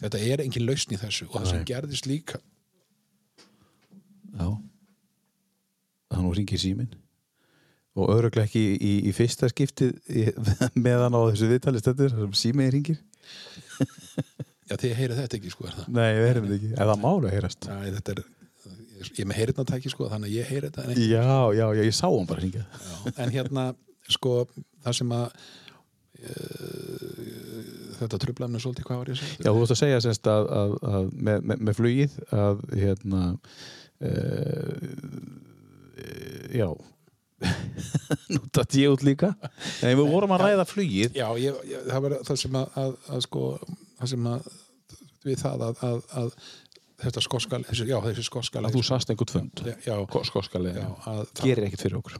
þetta 0.06 0.24
er 0.32 0.46
engin 0.46 0.66
lausn 0.66 0.96
í 0.96 1.02
þessu 1.02 1.28
og 1.28 1.36
það 1.42 1.52
sem 1.52 1.62
Nei. 1.62 1.68
gerðist 1.74 2.10
líka 2.10 2.42
Já. 4.32 4.48
Það 6.12 6.26
nú 6.26 6.34
ringir 6.36 6.62
síminn. 6.62 6.92
Og 8.00 8.12
öruglega 8.14 8.48
ekki 8.48 8.62
í, 8.62 8.76
í, 8.80 8.94
í 9.10 9.16
fyrsta 9.16 9.50
skiptið 9.52 9.98
meðan 10.86 11.18
á 11.18 11.22
þessu 11.28 11.50
viðtalið 11.52 11.84
stöndur, 11.84 12.16
síminn 12.40 12.72
ringir. 12.72 13.02
Já, 14.72 14.76
þið 14.80 14.94
heyrið 15.02 15.22
þetta 15.22 15.38
ekki, 15.40 15.52
sko, 15.54 15.68
er 15.68 15.78
það? 15.78 15.90
Nei, 15.98 16.10
við 16.16 16.28
heyrum 16.30 16.46
þetta 16.48 16.58
ekki. 16.62 16.72
Eða 16.86 16.98
málu 17.04 17.28
að 17.28 17.36
heyrast. 17.36 17.68
Já, 17.68 17.76
þetta 17.98 18.16
er, 18.16 18.22
ég 19.20 19.28
með 19.28 19.40
heyrðnatæki, 19.42 19.92
sko, 19.92 20.10
þannig 20.14 20.32
að 20.32 20.38
ég 20.38 20.52
heyri 20.52 20.70
þetta. 20.70 20.86
En, 20.88 21.02
Já, 21.12 21.26
já, 21.60 21.66
já, 21.76 21.82
ég 21.90 21.98
sá 21.98 22.08
hann 22.08 22.30
bara 22.30 22.46
ringja. 22.46 22.64
já, 22.72 23.14
en 23.26 23.34
hérna, 23.36 23.66
sko, 24.16 24.38
það 24.86 24.98
sem 25.02 25.12
að 25.18 25.28
uh, 26.22 27.12
þetta 28.02 28.20
mér 28.54 28.64
svolítið, 28.64 28.86
hvað 28.88 29.02
var 29.02 29.12
ég 29.12 29.18
að 29.18 29.22
segja? 29.22 29.42
Já, 29.42 29.50
þú 29.50 29.60
vorst 29.60 29.76
að 29.76 29.82
segja 29.82 30.00
semst 30.06 30.30
að, 30.32 30.48
að, 30.62 30.72
að 30.92 31.12
með, 31.28 31.44
með, 31.50 31.62
með 31.68 31.78
flugið 31.80 32.16
að 32.38 32.64
hérna 32.82 33.22
uh, 34.08 34.88
já 36.56 36.70
nú 38.34 38.40
datt 38.54 38.76
ég 38.78 38.94
út 38.94 39.04
líka 39.06 39.32
en 39.82 39.96
við 39.98 40.10
vorum 40.12 40.34
að 40.36 40.44
ræða 40.46 40.66
flugið 40.70 41.16
Já, 41.18 41.28
ég, 41.42 41.56
ég, 41.70 41.88
það 41.88 42.04
var 42.06 42.18
það 42.28 42.38
sem 42.44 42.58
að, 42.60 42.76
að, 42.82 42.92
að 43.16 43.24
sko, 43.26 43.46
það 43.98 44.12
sem 44.14 44.28
að 44.30 44.52
við 45.26 45.40
það 45.44 45.66
að, 45.70 45.82
að, 45.88 46.04
að 46.22 46.36
þetta 47.02 47.22
skoskal, 47.26 47.64
þessi, 47.66 47.88
já, 47.90 47.98
þessi 48.06 48.24
skoskal 48.28 48.66
að 48.68 48.76
þú 48.78 48.84
sast 48.86 49.10
einhvern 49.10 49.34
fund. 49.34 49.64
Að 51.10 51.24
það 51.34 51.44
gerir 51.48 51.66
ekkert 51.70 51.82
fyrir 51.88 51.98
okkur. 52.02 52.20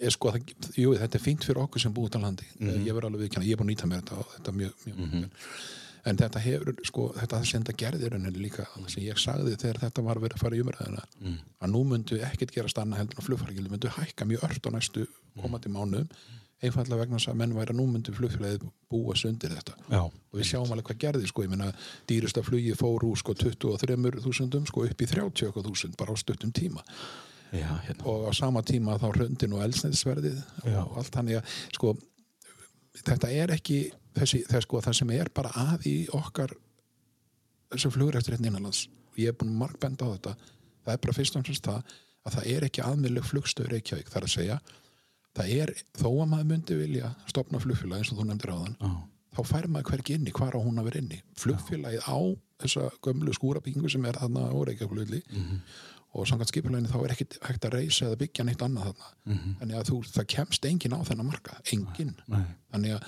Er 0.00 0.12
sko, 0.14 0.30
það, 0.34 0.54
jú, 0.76 0.94
þetta 1.00 1.16
er 1.18 1.24
fínt 1.24 1.44
fyrir 1.48 1.62
okkur 1.64 1.80
sem 1.80 1.92
búið 1.96 2.10
til 2.14 2.20
landi, 2.22 2.46
Mhm. 2.60 2.84
ég 2.86 2.92
verður 2.94 3.08
alveg 3.10 3.22
viðkjanna 3.26 3.46
ég 3.48 3.52
er 3.52 3.60
búin 3.62 3.70
að 3.70 3.74
nýta 3.74 3.88
mér 3.90 4.02
þetta 4.02 4.18
og 4.18 4.26
þetta 4.36 4.52
mjög, 4.60 4.72
mjög 4.86 5.30
en 6.10 6.16
þetta 6.16 6.40
hefur, 6.40 6.74
sko, 6.84 7.02
þetta 7.16 7.38
sem 7.44 7.62
þetta 7.64 7.76
gerði 7.76 8.04
í 8.06 8.10
rauninni 8.10 8.40
líka, 8.40 8.64
það 8.76 8.90
sem 8.90 9.02
ég 9.04 9.18
sagði 9.20 9.56
þegar 9.60 9.80
þetta 9.82 10.04
var 10.06 10.16
að 10.16 10.22
vera 10.24 10.34
að 10.38 10.40
fara 10.44 10.56
í 10.56 10.62
umræðina 10.64 11.02
Mm. 11.20 11.38
að 11.60 11.70
nú 11.74 11.82
myndu 11.84 12.20
ekkert 12.24 12.52
gerast 12.54 12.78
annað 12.80 12.98
heldur 13.02 13.18
en 13.20 13.26
flugfargildu 13.26 13.70
myndu 13.70 13.88
hækka 13.88 14.24
mjög 14.24 14.44
ört 14.48 14.64
á 14.64 14.70
næstu 14.72 15.06
komandi 15.42 15.68
mánuðum 15.68 16.08
einfallega 16.60 17.00
vegna 17.00 17.18
þess 17.18 17.30
að 17.32 17.38
menn 17.40 17.54
væri 17.56 17.72
að 17.72 17.78
nú 17.78 17.86
myndu 17.88 18.12
flugfélagið 18.16 18.66
búa 18.92 19.16
sundir 19.16 19.54
þetta. 19.56 19.76
Já, 19.88 20.02
og 20.04 20.36
við 20.36 20.48
sjáum 20.50 20.72
alveg 20.74 20.90
hvað 20.90 21.00
gerði 21.06 21.30
sko, 21.30 21.44
ég 21.46 21.52
meina 21.52 21.70
dýrasta 22.10 22.44
flugi 22.44 22.74
fór 22.76 23.06
úr 23.08 23.20
sko 23.20 23.34
23.000 23.38 24.68
sko 24.68 24.84
upp 24.86 25.04
í 25.04 25.08
30.000 25.08 25.96
bara 26.00 26.12
á 26.12 26.16
stuttum 26.20 26.52
tíma. 26.52 26.84
Já, 27.50 27.70
hérna. 27.86 28.04
Og 28.06 28.28
á 28.28 28.32
sama 28.36 28.62
tíma 28.62 28.98
þá 29.00 29.08
hröndin 29.10 29.56
og 29.56 29.64
elsnæðisverðið 29.64 30.38
Já. 30.68 30.82
og 30.84 31.00
allt 31.00 31.16
þannig 31.16 31.40
að 31.40 31.56
sko 31.74 31.94
þetta 33.00 33.30
er 33.34 33.54
ekki 33.56 33.80
þessi, 34.14 34.44
það, 34.46 34.66
sko, 34.66 34.82
það 34.84 34.98
sem 35.00 35.14
er 35.16 35.32
bara 35.34 35.50
að 35.58 35.88
í 35.90 35.96
okkar 36.14 36.54
þessum 37.72 37.94
flugrættur 37.96 38.36
hérna 38.36 38.52
innanlands 38.52 38.84
og 39.10 39.18
ég 39.18 39.32
er 39.32 39.38
búin 39.38 39.54
að 39.54 39.62
markbenda 39.64 40.06
á 40.06 40.14
þetta. 40.14 40.36
Það 40.84 40.94
er 40.94 41.02
bara 41.06 41.16
fyrst 41.16 41.36
og 41.36 41.44
fremst 41.46 41.66
það 41.66 41.96
að 42.20 42.36
það 42.36 42.48
er 42.52 42.68
ekki 42.68 42.84
aðmiðleg 42.84 43.26
flugstöður 43.26 43.74
Reykjavík 43.74 44.12
þar 44.12 44.26
að 44.26 44.34
segja 44.36 44.60
það 45.36 45.52
er, 45.62 45.72
þó 45.94 46.08
að 46.10 46.28
maður 46.32 46.48
myndi 46.50 46.76
vilja 46.80 47.14
stopna 47.30 47.58
flugfélag 47.62 47.98
eins 48.02 48.12
og 48.12 48.18
þú 48.18 48.26
nefndir 48.30 48.50
áðan 48.54 48.76
já, 48.80 48.90
þá 49.36 49.40
fær 49.46 49.68
maður 49.70 49.90
hvergi 49.92 50.14
inni, 50.18 50.32
hvar 50.34 50.56
á 50.56 50.60
hún 50.60 50.78
að 50.82 50.88
vera 50.90 50.98
inni. 51.04 51.20
Flugfélagið 51.38 52.02
á 52.10 52.18
þessa 52.60 52.90
gömlu 53.06 53.32
skúrabyggingu 53.32 53.88
sem 53.90 54.04
er 54.04 54.18
þarna 54.18 54.50
á 54.50 54.56
Reykjavík 54.66 55.24
Mhm. 55.30 55.60
og 56.12 56.26
samkvæmt 56.26 56.50
skipuleginu 56.50 56.88
þá 56.90 57.04
er 57.04 57.12
ekkit 57.14 57.38
hægt 57.46 57.64
að 57.64 57.74
reysa 57.78 58.06
eða 58.10 58.16
byggja 58.18 58.44
neitt 58.44 58.58
annað 58.66 58.88
þarna. 58.90 59.10
Mhm. 59.26 59.54
þannig 59.60 59.76
að 59.78 59.88
þú, 59.90 59.96
það 60.10 60.26
kemst 60.26 60.64
engin 60.66 60.92
á 60.92 61.00
þennan 61.06 61.26
marka 61.30 61.60
engin, 61.72 62.14
nei, 62.28 62.44
þannig 62.72 62.94
að 62.96 63.02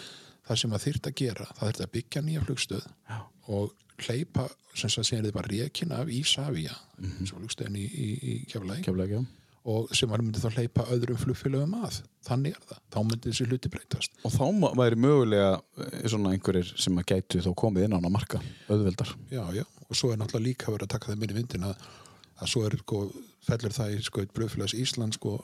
það 0.47 0.59
sem 0.59 0.71
að 0.71 0.83
þyrft 0.87 1.07
að 1.11 1.15
gera, 1.15 1.45
það 1.59 1.69
þyrft 1.69 1.81
að 1.83 1.93
byggja 1.93 2.23
nýja 2.23 2.45
flugstöð 2.47 2.87
já, 3.11 3.19
og 3.49 3.73
hleypa 3.99 4.49
sem 4.75 4.89
það 4.91 5.05
segir 5.05 5.25
þið 5.27 5.33
bara 5.33 5.49
rekin 5.49 5.93
af 5.93 6.07
Mhm. 6.99 7.19
eins 7.19 7.33
og 7.33 7.41
flugstöðin 7.43 7.77
í, 7.77 7.87
í, 7.91 8.09
í 8.23 8.47
keflæk 8.47 8.85
og 9.63 9.93
sem 9.95 10.11
var 10.11 10.23
myndi 10.23 10.41
þá 10.43 10.57
hleypa 10.57 10.87
öðrum 10.91 11.19
flugfélögum 11.21 11.75
að. 11.85 12.01
Þannig 12.27 12.57
er 12.57 12.65
það, 12.67 12.81
þá 12.91 12.99
myndi 13.07 13.31
þessi 13.31 13.47
hluti 13.47 13.71
breytast. 13.71 14.17
Og 14.27 14.35
þá 14.35 14.73
væri 14.81 14.99
mögulega 14.99 15.53
eh, 15.79 16.05
svona 16.11 16.35
einhverjir 16.35 16.73
sem 16.83 16.99
að 16.99 17.09
gætu 17.13 17.43
þá 17.45 17.51
komið 17.63 17.87
inn 17.87 17.95
á 17.95 17.99
hana 18.01 18.13
marka 18.13 18.43
auðveldar. 18.67 19.15
Já, 19.31 19.43
já, 19.55 19.63
og 19.87 19.99
svo 19.99 20.11
er 20.11 20.19
náttúrulega 20.19 20.49
líka 20.49 20.75
verið 20.75 20.89
að 20.89 20.95
taka 20.97 21.13
það 21.13 21.21
minni 21.23 21.39
vindin 21.39 21.67
að, 21.71 21.87
að 22.41 22.55
svo 22.55 22.65
er 22.67 22.79
sko, 22.83 23.03
fellur 23.47 23.77
það 23.79 23.95
í 23.95 24.01
sko, 24.09 24.25
blöðfélags 24.35 24.75
Íslands 24.83 25.21
sko, 25.21 25.37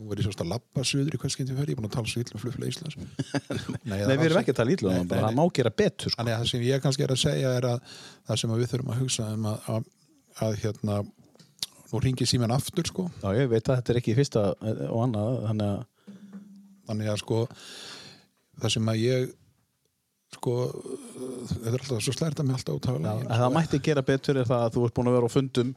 nú 0.00 0.10
er 0.10 0.22
ég 0.22 0.26
svolítið 0.26 0.46
að 0.46 0.52
labba 0.54 0.84
suður 0.88 1.14
í 1.14 1.22
hvað 1.22 1.34
skyndi 1.36 1.54
fer, 1.54 1.70
ég 1.70 1.76
er 1.76 1.78
búin 1.78 1.90
að 1.90 1.96
tala 1.98 2.10
svo 2.10 2.24
illa 2.24 2.34
um 2.34 2.42
flugfélag 2.42 2.74
Íslands. 2.74 2.98
Nei, 3.90 4.00
Nei, 4.00 4.16
við 4.16 4.26
erum 4.32 4.42
ekki 4.42 4.54
að 4.56 4.60
tala 4.64 4.74
ítla 4.74 4.96
Nei, 4.96 5.00
um 5.04 5.10
það, 5.10 5.24
nei, 5.28 5.38
má 5.38 5.42
gera 5.60 5.74
betur 5.82 6.14
sko. 6.14 6.24
Að 6.24 6.32
það 6.32 6.46
sem 6.50 6.66
ég 6.66 6.82
kannski 6.82 7.06
er 7.06 7.14
að 7.14 7.22
segja 7.22 7.54
er 7.60 7.70
að 7.70 7.96
það 8.30 8.42
sem 8.42 8.54
að 8.54 8.62
við 8.62 8.70
þurfum 8.72 8.94
að 8.94 9.02
hugsa 9.04 9.26
um 9.36 9.48
að, 9.50 9.68
að, 9.74 9.90
að 10.46 10.56
hérna 10.64 10.96
nú 11.90 12.00
ringir 12.02 12.28
síminn 12.30 12.54
aftur 12.54 12.86
sko. 12.86 13.08
Já, 13.22 13.30
ég 13.38 13.50
veit 13.50 13.66
að 13.66 13.80
þetta 13.80 13.92
er 13.94 14.00
ekki 14.00 14.16
fyrsta 14.18 14.46
og 14.90 15.02
annað, 15.04 15.40
þannig 15.48 15.70
að 15.70 15.80
þannig 16.90 17.12
að 17.12 17.20
sko 17.22 17.44
það 18.60 18.74
sem 18.74 18.90
að 18.90 19.04
ég 19.04 19.28
sko 20.30 20.54
þetta 20.70 21.70
er 21.72 21.76
alltaf 21.76 22.02
svo 22.04 22.14
slærta 22.14 22.44
mig 22.46 22.54
alltaf 22.54 22.76
út 22.78 22.86
af 22.86 22.98
Já, 22.98 23.02
legin, 23.02 23.30
að 23.34 23.42
það 23.42 23.54
mætti 23.56 23.80
gera 23.88 24.04
betur 24.06 24.38
er 24.38 24.46
það 24.46 24.64
að 24.66 24.76
þú 24.76 24.84
ert 24.86 24.96
búin 24.96 25.10
að 25.10 25.16
vera 25.16 25.30
á 25.30 25.34
fundum 25.34 25.72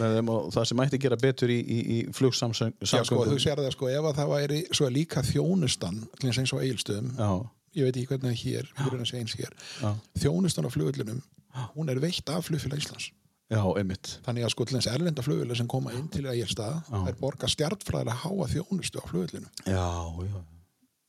með 0.00 0.16
þeim 0.18 0.32
og 0.34 0.50
það 0.54 0.68
sem 0.68 0.80
mætti 0.80 1.00
gera 1.04 1.18
betur 1.22 1.54
í, 1.54 1.58
í, 1.60 1.78
í 1.80 1.98
flugsamsöng 2.18 2.76
Já, 2.84 3.00
sko, 3.00 3.22
þú 3.30 3.40
sér 3.40 3.62
það 3.62 3.72
sko, 3.78 3.90
ef 3.92 4.08
að 4.10 4.20
það 4.20 4.32
væri 4.34 4.60
svo 4.76 4.90
líka 4.92 5.24
þjónustan, 5.24 6.02
eins 6.20 6.52
og 6.52 6.60
eigilstöðum 6.60 7.10
Já, 7.16 7.30
ég 7.80 7.88
veit 7.88 7.96
ekki 7.96 8.10
hvernig 8.12 8.28
það 8.28 8.34
er 8.34 8.42
hér, 8.44 8.70
að 8.76 9.38
hér 9.40 9.56
já, 9.80 9.90
þjónustan 10.26 10.68
á 10.68 10.74
flugullinum, 10.76 11.24
hún 11.72 11.92
er 11.92 12.04
veitt 12.04 12.28
af 12.28 12.44
flugfélag 12.50 12.84
Íslands 12.84 13.08
já, 13.54 13.62
einmitt 13.80 14.10
þannig 14.26 14.46
að 14.48 14.52
sko 14.54 14.66
til 14.68 14.76
þess 14.78 14.90
erlenda 14.94 15.24
flugullir 15.26 15.58
sem 15.60 15.70
koma 15.70 15.94
inn 15.96 16.08
til 16.12 16.24
að 16.26 16.40
ég 16.42 16.50
stað, 16.52 16.80
Já. 16.90 16.98
er 17.12 17.16
borga 17.20 17.50
stjartfræðilega 17.54 18.18
háa 18.24 18.50
þjónustu 18.54 19.00
á 19.00 19.04
flugullinum 19.08 19.64
Já, 19.64 19.86
já, 20.28 20.36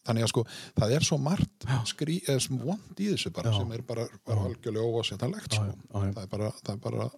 þannig 0.05 0.27
að 0.27 0.31
sko, 0.35 0.45
það 0.77 0.95
er 0.99 1.05
svo 1.09 1.19
margt 1.25 1.67
skrí, 1.89 2.19
eða 2.29 2.45
sem 2.45 2.61
vond 2.61 3.01
í 3.01 3.11
þessu 3.15 3.33
bara 3.35 3.53
Já. 3.53 3.59
sem 3.59 3.75
er 3.77 3.85
bara, 3.89 4.07
bara 4.27 4.47
algjörlega 4.49 4.89
óvasettanlegt 4.93 5.57
Já, 5.59 5.61
sko. 5.65 5.77
það 5.99 6.23
er 6.25 6.33
bara, 6.37 6.51
það 6.63 6.73
er 6.77 6.81
bara 6.89 7.11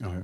já. 0.00 0.20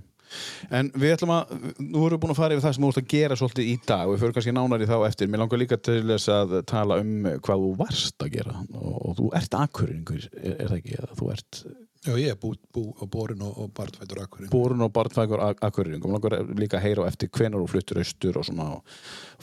En 0.74 0.88
við 0.98 1.12
ætlum 1.14 1.30
að, 1.36 1.52
nú 1.78 2.00
erum 2.02 2.16
við 2.16 2.22
búin 2.24 2.32
að 2.32 2.38
fara 2.40 2.56
yfir 2.56 2.64
það 2.64 2.72
sem 2.74 2.82
þú 2.82 2.88
ert 2.90 2.96
að 2.98 3.10
gera 3.12 3.36
svolítið 3.38 3.68
í 3.70 3.74
dag 3.86 4.08
og 4.08 4.14
við 4.16 4.22
fyrir 4.24 4.34
kannski 4.34 4.54
nánar 4.56 4.82
í 4.82 4.88
þá 4.90 4.94
eftir. 5.06 5.28
Mér 5.30 5.42
langar 5.44 5.60
líka 5.60 5.78
til 5.78 6.00
þess 6.08 6.32
að 6.34 6.54
tala 6.66 6.96
um 6.98 7.12
hvað 7.46 7.62
þú 7.62 7.68
varst 7.78 8.24
að 8.26 8.32
gera 8.34 8.56
og, 8.74 8.96
og 8.96 9.14
þú 9.20 9.28
ert 9.38 9.54
akkuringur, 9.60 10.24
er, 10.34 10.56
er 10.56 10.72
það 10.72 10.80
ekki? 10.80 10.96
Eða 10.98 11.18
Þú 11.20 11.28
ert 11.36 11.60
já, 12.06 12.12
ég 12.22 12.30
er 12.32 12.36
bú, 12.40 12.52
bú 12.72 12.82
á 12.96 13.04
borin 13.10 13.42
og, 13.42 13.56
og 13.64 13.70
barnfættur 13.76 14.20
akkurinn 14.22 14.50
borun 14.52 14.84
og 14.86 14.92
barnfækur 14.94 15.42
akkuringur. 15.60 16.06
Mér 16.06 16.16
langar 16.16 16.36
líka 16.58 16.78
að 16.78 16.84
heyra 16.86 17.04
á 17.04 17.10
eftir 17.10 17.28
hvenar 17.34 17.60
þú 17.64 17.68
fluttur 17.74 17.98
austur 18.02 18.38
og 18.40 18.44
svona 18.48 18.68
og 18.76 18.82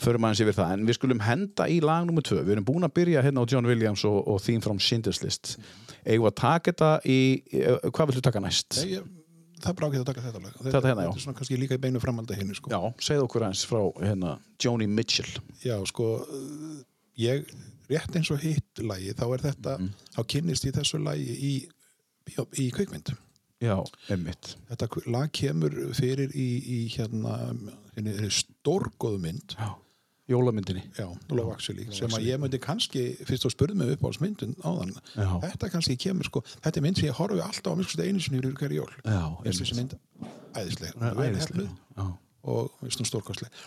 förum 0.00 0.24
aðeins 0.28 0.40
yfir 0.44 0.56
það. 0.58 0.72
En 0.78 0.86
við 0.88 0.98
skulum 0.98 1.20
henda 1.26 1.68
í 1.68 1.80
lag 1.84 2.06
nummer 2.08 2.22
tvö. 2.24 2.40
Við 2.44 2.56
erum 2.56 2.64
búin 2.68 2.86
að 2.88 2.94
byrja 2.96 3.22
hérna 3.26 3.44
á 3.44 3.50
John 3.52 3.66
Williams 3.68 4.04
og, 4.08 4.22
og 4.28 4.40
Theme 4.42 4.60
from 4.64 4.78
Schindler's 4.80 5.22
List. 5.22 5.56
Eigum 6.06 6.24
við 6.26 6.32
að 6.32 6.40
taka 6.40 6.72
þetta 6.72 6.90
í, 7.04 7.18
hvað 7.90 8.10
viltu 8.10 8.24
taka 8.26 8.40
næst? 8.44 8.80
Nei, 8.82 8.96
ég, 8.96 9.06
það 9.64 9.70
er 9.70 9.76
bara 9.78 9.88
ágætt 9.90 10.00
að 10.02 10.08
taka 10.10 10.24
þetta 10.26 10.40
lag 10.44 10.56
Þetta 10.58 10.88
hérna, 10.88 11.04
já. 11.04 11.10
þetta 11.10 11.20
er 11.20 11.24
svona 11.24 11.38
kannski 11.38 11.60
líka 11.60 11.76
í 11.78 11.82
beinu 11.84 12.00
framaldi 12.02 12.36
henni 12.36 12.56
sko. 12.58 12.72
Já, 12.74 12.80
segð 13.06 13.22
okkur 13.28 13.46
aðeins 13.46 13.62
frá 13.70 13.80
hérna, 14.04 14.34
Joni 14.60 14.86
Mitchell. 14.90 15.30
já, 15.64 15.76
sko 15.88 16.08
ég, 17.20 17.46
rétt 17.88 18.16
eins 18.18 18.30
og 18.34 18.40
hitt 18.44 18.80
lagi 18.84 19.12
þá 19.16 19.24
er 19.36 19.42
þetta, 19.48 19.78
Mhm. 19.78 19.90
þá 20.16 20.20
kynnist 20.34 20.64
ég 20.68 20.72
þessu 20.76 21.00
lagi 21.04 21.36
í, 21.36 21.54
í, 22.32 22.70
kvikmynd 22.74 23.14
Já, 23.64 23.78
emmitt. 24.12 24.56
þetta 24.68 24.88
lag 25.14 25.30
kemur 25.32 25.72
fyrir 25.96 26.32
í, 26.36 26.48
í 26.60 26.78
hérna, 26.96 27.38
hérna, 27.94 28.12
hérna 28.18 28.30
stórgóðu 28.34 29.22
mynd 29.22 29.56
Já. 29.58 29.72
Jólamyndinni. 30.24 30.80
Já, 30.96 31.04
Love 31.36 31.52
Actually, 31.52 31.84
sem 31.92 32.08
að 32.16 32.22
ég 32.24 32.38
myndi 32.40 32.56
kannski 32.62 33.02
fyrst 33.28 33.44
og 33.44 33.52
spurði 33.52 33.76
mig 33.76 33.90
upp 33.92 34.06
á 34.08 34.10
myndin 34.24 34.54
áðan 34.64 34.94
Já. 35.12 35.26
þetta 35.42 35.68
kannski 35.74 35.96
kemur 36.00 36.24
sko 36.24 36.40
þetta 36.64 36.80
er 36.80 36.84
mynd 36.86 36.96
sem 37.00 37.10
ég 37.10 37.18
horfi 37.18 37.42
alltaf 37.44 37.76
á 37.76 37.76
mjög 37.76 38.00
einu 38.00 38.22
sinni 38.24 38.40
yfir 38.40 38.54
hverju 38.56 38.78
jól 38.80 38.94
Já, 39.04 39.20
Mér 39.44 39.58
þessi 39.58 39.76
mynd 39.76 39.96
æðislega. 40.56 41.12
hefnuð 41.28 41.68
Já. 41.68 42.06
og 42.54 42.88
stórkostleg 43.04 43.60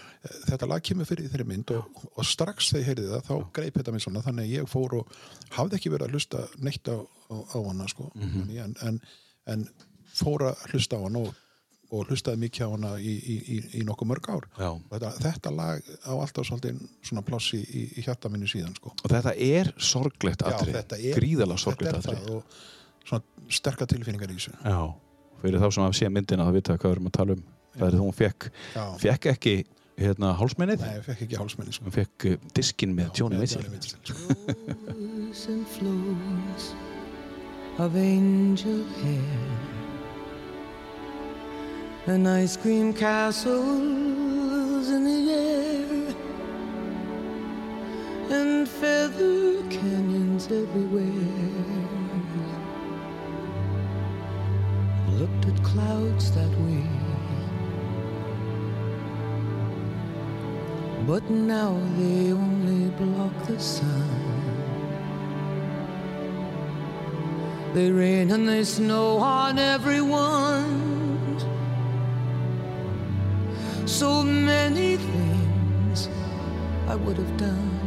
þetta 0.47 0.69
lag 0.73 0.81
kemur 0.89 1.05
fyrir 1.09 1.27
í 1.27 1.31
þeirri 1.35 1.47
mynd 1.53 1.75
og, 1.77 2.01
og 2.17 2.25
strax 2.25 2.71
þegar 2.73 2.81
ég 2.81 2.89
heyrði 2.89 3.07
það, 3.13 3.23
þá 3.29 3.53
greip 3.59 3.77
þetta 3.77 3.93
mig 3.93 4.05
svona 4.07 4.25
þannig 4.25 4.49
að 4.49 4.55
ég 4.57 4.71
fór 4.73 4.97
og 5.03 5.13
hafði 5.59 5.77
ekki 5.77 5.93
verið 5.93 6.09
að 6.09 6.17
hlusta 6.17 6.43
neitt 6.65 6.89
á, 6.89 6.97
á, 7.31 7.35
á 7.35 7.57
hana 7.67 7.87
sko 7.91 8.11
Mhm. 8.15 8.49
en, 8.63 8.75
en, 8.87 9.01
en 9.47 9.67
fór 10.17 10.47
að 10.51 10.55
hlusta 10.71 10.95
á 10.97 11.01
hana 11.03 11.19
og, 11.19 11.33
og 11.91 12.07
hlustaði 12.09 12.37
mikið 12.45 12.65
á 12.67 12.69
hana 12.73 12.91
í, 12.99 13.13
í, 13.15 13.35
í, 13.55 13.57
í 13.79 13.83
nokkuð 13.87 14.07
mörg 14.11 14.25
ár 14.33 14.47
þetta, 14.91 15.11
þetta 15.23 15.51
lag 15.55 15.81
á 16.03 16.11
alltaf 16.15 16.47
svolítið 16.49 16.81
svona 17.01 17.21
pláss 17.27 17.53
í, 17.55 17.61
í, 17.63 18.01
hjarta 18.03 18.29
minni 18.29 18.47
síðan 18.51 18.75
sko. 18.75 18.91
Og 19.03 19.09
þetta 19.13 19.33
er 19.37 19.73
sorglegt 19.77 20.41
er- 20.43 21.15
Gríðalega 21.15 21.57
sorglegt 21.63 22.03
það 22.07 22.29
og 22.35 22.43
svona 23.07 23.23
sterkar 23.49 23.87
tilfinningar 23.87 24.29
í 24.31 24.35
þessu 24.39 24.51
Já. 24.63 24.93
Fyrir 25.41 25.59
þá 25.61 25.69
sem 25.71 25.83
hafa 25.85 25.93
séð 25.99 26.09
myndina 26.17 26.43
það 26.47 26.53
vita 26.57 26.77
hvað 26.77 26.89
við 26.89 26.95
erum 26.97 27.07
að 27.07 27.17
tala 27.19 27.31
um. 27.37 27.43
Það 27.77 27.87
er 27.87 27.93
það 27.93 28.01
hún 28.01 28.15
fekk, 28.17 28.41
fekk 29.03 29.25
ekki 29.35 29.51
hérna 30.01 30.31
hálsmennið. 30.39 30.79
Nei, 30.81 31.01
fekk 31.05 31.21
ekki 31.27 31.37
hálsmenni 31.37 31.73
sko. 31.77 31.83
Hún 31.85 31.93
fekk 31.93 32.25
uh, 32.25 32.37
diskinn 32.57 32.95
með 32.97 33.05
Með 33.21 33.37
Mitchell. 33.37 33.61
Johnny 33.61 33.77
Mitchell, 35.29 36.96
of 37.79 37.95
angel 37.95 38.83
hair 39.03 39.47
and 42.07 42.27
ice 42.27 42.57
cream 42.57 42.91
castles 42.91 44.89
in 44.89 45.03
the 45.03 45.31
air 45.31 46.15
and 48.31 48.67
feather 48.67 49.61
canyons 49.69 50.47
everywhere. 50.51 51.05
Looked 55.19 55.45
at 55.45 55.63
clouds 55.63 56.31
that 56.31 56.49
way. 56.61 56.83
But 61.05 61.29
now 61.29 61.79
they 61.95 62.33
only 62.33 62.89
block 62.89 63.45
the 63.45 63.59
sun. 63.59 64.36
They 67.73 67.91
rain 67.91 68.31
and 68.31 68.47
they 68.47 68.63
snow 68.63 69.17
on 69.17 69.59
everyone. 69.59 71.39
So 73.85 74.23
many 74.23 74.97
things 74.97 76.09
I 76.87 76.95
would 76.95 77.17
have 77.17 77.37
done. 77.37 77.77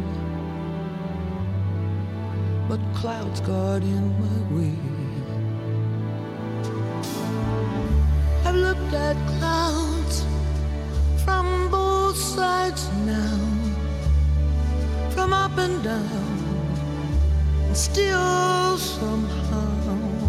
But 2.68 2.80
clouds 2.94 3.40
got 3.40 3.82
in 3.82 4.04
my 4.24 4.38
way. 4.54 4.76
I've 8.44 8.54
looked 8.54 8.94
at 8.94 9.16
clouds 9.38 10.24
from 11.24 11.68
both 11.70 12.16
sides 12.16 12.88
now, 13.06 13.38
from 15.10 15.32
up 15.32 15.56
and 15.58 15.82
down, 15.82 16.29
and 17.70 17.76
still 17.76 18.76
somehow 18.76 20.28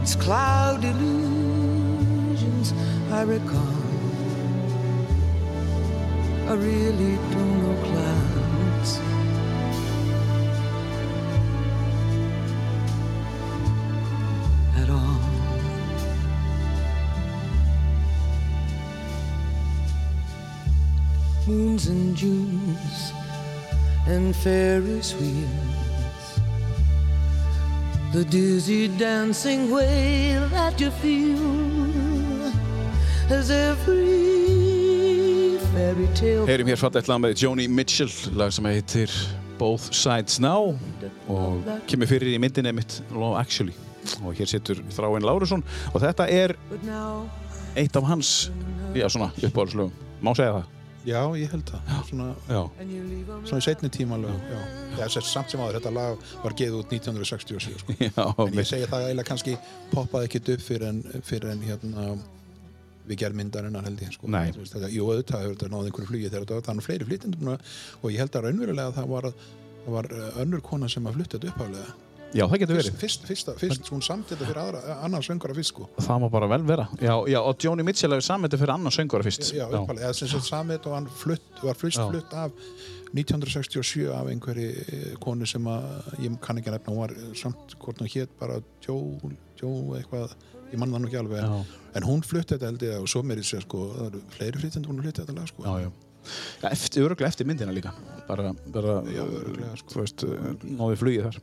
it's 0.00 0.14
cloud 0.14 0.84
illusions 0.84 2.72
I 3.10 3.22
recall. 3.22 3.74
I 6.46 6.54
really 6.54 7.16
don't 7.32 7.56
know 7.62 7.76
clouds. 7.88 9.00
At 14.76 14.90
all. 14.90 15.20
moons 21.48 21.88
and 21.88 22.14
Junes 22.16 23.12
and 24.06 24.36
Ferris 24.36 25.14
wheels. 25.14 25.67
The 28.18 28.24
dizzy 28.24 28.88
dancing 28.98 29.70
way 29.70 30.34
that 30.50 30.80
you 30.80 30.90
feel 30.90 32.50
as 33.30 33.48
every 33.48 34.34
fairy 35.70 36.08
tale 36.18 36.46
Heyrim 36.48 36.66
hér 36.66 36.80
fallegt 36.80 37.06
lag 37.06 37.20
með 37.22 37.36
Joni 37.38 37.68
Mitchell, 37.70 38.10
lag 38.34 38.50
sem 38.50 38.66
heitir 38.66 39.12
Both 39.60 39.92
Sides 39.94 40.40
Now 40.42 40.74
og 41.30 41.62
kemur 41.86 42.10
fyrir 42.10 42.32
í 42.32 42.40
myndinni 42.42 42.72
mitt 42.74 42.96
Love 43.14 43.38
Actually 43.38 43.76
og 44.24 44.34
hér 44.34 44.50
situr 44.50 44.82
Þráinn 44.96 45.22
Lárusson 45.22 45.62
og 45.92 46.02
þetta 46.02 46.26
er 46.26 46.56
eitt 47.78 48.00
af 48.02 48.10
hans, 48.10 48.50
uppáhaldslögum 48.98 49.94
má 50.18 50.34
segja 50.34 50.58
það? 50.58 50.77
Já, 51.08 51.20
ég 51.40 51.52
held 51.54 51.70
það. 51.70 51.92
Svona, 52.08 52.26
Já, 52.48 52.60
svona 53.48 53.60
í 53.60 53.64
setni 53.64 53.90
tíma 53.94 54.18
lög, 54.20 54.40
já. 54.52 54.58
Já, 54.98 55.04
þess, 55.06 55.30
samt 55.32 55.52
sem 55.52 55.62
áður, 55.62 55.78
þetta 55.78 55.92
lag 55.96 56.24
var 56.42 56.56
geið 56.58 56.80
út 56.80 56.96
1967, 56.96 57.78
sko. 57.82 57.96
já, 58.02 58.24
En 58.44 58.58
ég 58.58 58.68
segi 58.68 58.88
það 58.90 59.06
eiginlega 59.06 59.28
kannski 59.30 59.54
poppaði 59.92 60.28
ekkert 60.28 60.50
upp 60.56 60.66
fyrir 60.66 60.88
en, 60.90 60.98
fyrir 61.28 61.54
en 61.54 61.62
hérna 61.64 62.08
við 63.08 63.22
gerð 63.22 63.38
myndarinnar 63.40 63.86
held 63.88 64.02
ég, 64.04 64.12
sko. 64.16 64.28
Þetta, 64.28 64.90
jú, 64.92 65.06
auðvitað 65.08 65.46
hefur 65.46 65.56
þetta 65.56 65.70
náð 65.72 65.88
einhverju 65.88 66.10
flugi 66.10 66.28
þegar 66.28 66.44
þetta 66.44 66.58
var, 66.58 66.76
nú 66.76 66.84
fleiri 66.84 67.08
flytjendum 67.08 67.54
og 67.54 68.10
ég 68.12 68.20
held 68.24 68.36
að 68.36 68.48
raunverulega 68.48 68.96
það 68.98 69.08
var, 69.14 69.30
það 69.86 69.96
var 69.96 70.10
uh, 70.12 70.28
önnur 70.44 70.64
kona 70.66 70.90
sem 70.92 71.08
að 71.08 71.16
flytta 71.20 71.38
þetta 71.38 71.54
uppháðlega. 71.54 71.96
Já, 72.34 72.44
það 72.44 72.60
getur 72.62 72.78
verið. 72.78 72.98
fyrst, 73.00 73.24
fyrst, 73.28 73.50
fyrst, 73.60 73.90
hún 73.92 74.02
samt 74.04 74.32
þetta 74.32 74.48
fyrir 74.48 74.60
aðra, 74.62 74.82
annan 75.06 75.24
söngara 75.24 75.56
fyrst, 75.56 75.72
sko. 75.74 75.88
Það 76.04 76.22
má 76.24 76.28
bara 76.32 76.50
vel 76.52 76.60
vera. 76.68 76.86
Já, 77.00 77.14
já 77.30 77.38
og 77.40 77.64
Joni 77.64 77.86
Mitchell 77.86 78.12
hefur 78.14 78.26
samið 78.26 78.58
fyrir 78.60 78.74
annan 78.74 78.94
söngara 78.94 79.26
fyrst. 79.26 79.50
Já, 79.56 79.66
eða 79.70 80.12
sem 80.16 80.30
sagt 80.32 80.48
samið 80.48 80.88
og 80.90 80.96
hann 80.98 81.08
flutt, 81.22 81.48
var 81.64 81.78
fyrst 81.78 82.02
flutt 82.02 82.36
af 82.36 82.52
1967 83.16 84.10
af 84.12 84.28
einhverju 84.28 84.68
eh, 84.84 85.12
konu 85.22 85.46
sem 85.48 85.64
að, 85.72 85.88
ég 86.20 86.36
kann 86.44 86.60
ekki 86.60 86.74
nefna, 86.74 86.92
hún 86.92 87.04
var 87.06 87.14
eh, 87.16 87.30
samt 87.38 87.76
hvort 87.80 88.02
hún 88.02 88.10
hétt 88.12 88.34
bara 88.40 88.60
Joe, 88.84 89.32
Joe 89.60 89.96
eitthvað, 90.00 90.34
ég 90.68 90.76
mann 90.82 90.92
það 90.92 91.04
nú 91.04 91.08
ekki 91.08 91.22
alveg. 91.22 91.46
Já, 91.46 91.78
En 91.98 92.04
hún 92.04 92.20
flutti 92.22 92.54
þetta 92.54 92.68
held 92.68 92.84
ég 92.84 93.00
og 93.00 93.08
svo 93.10 93.22
meiri 93.26 93.42
sér 93.46 93.64
sko, 93.64 93.86
það 93.96 94.10
eru 94.10 94.20
fleiri 94.36 94.60
flytjendur 94.60 94.92
hún 94.92 95.00
flutti 95.06 95.24
þetta 95.24 95.34
lag 95.38 95.48
sko. 95.48 95.64
já, 95.64 95.86
já 95.88 96.07
Já, 96.62 96.68
eftir, 96.70 97.04
öruglega 97.06 97.30
eftir 97.30 97.46
myndina 97.48 97.72
líka 97.72 97.92
bara, 98.28 98.50
bara 98.74 98.98
Já, 99.08 99.22
örugglega, 99.24 99.76
sko. 99.80 99.94
þú 99.94 100.02
veist, 100.02 100.24
uh, 100.26 100.48
náði 100.66 100.98
flugið 101.00 101.28
þar 101.28 101.38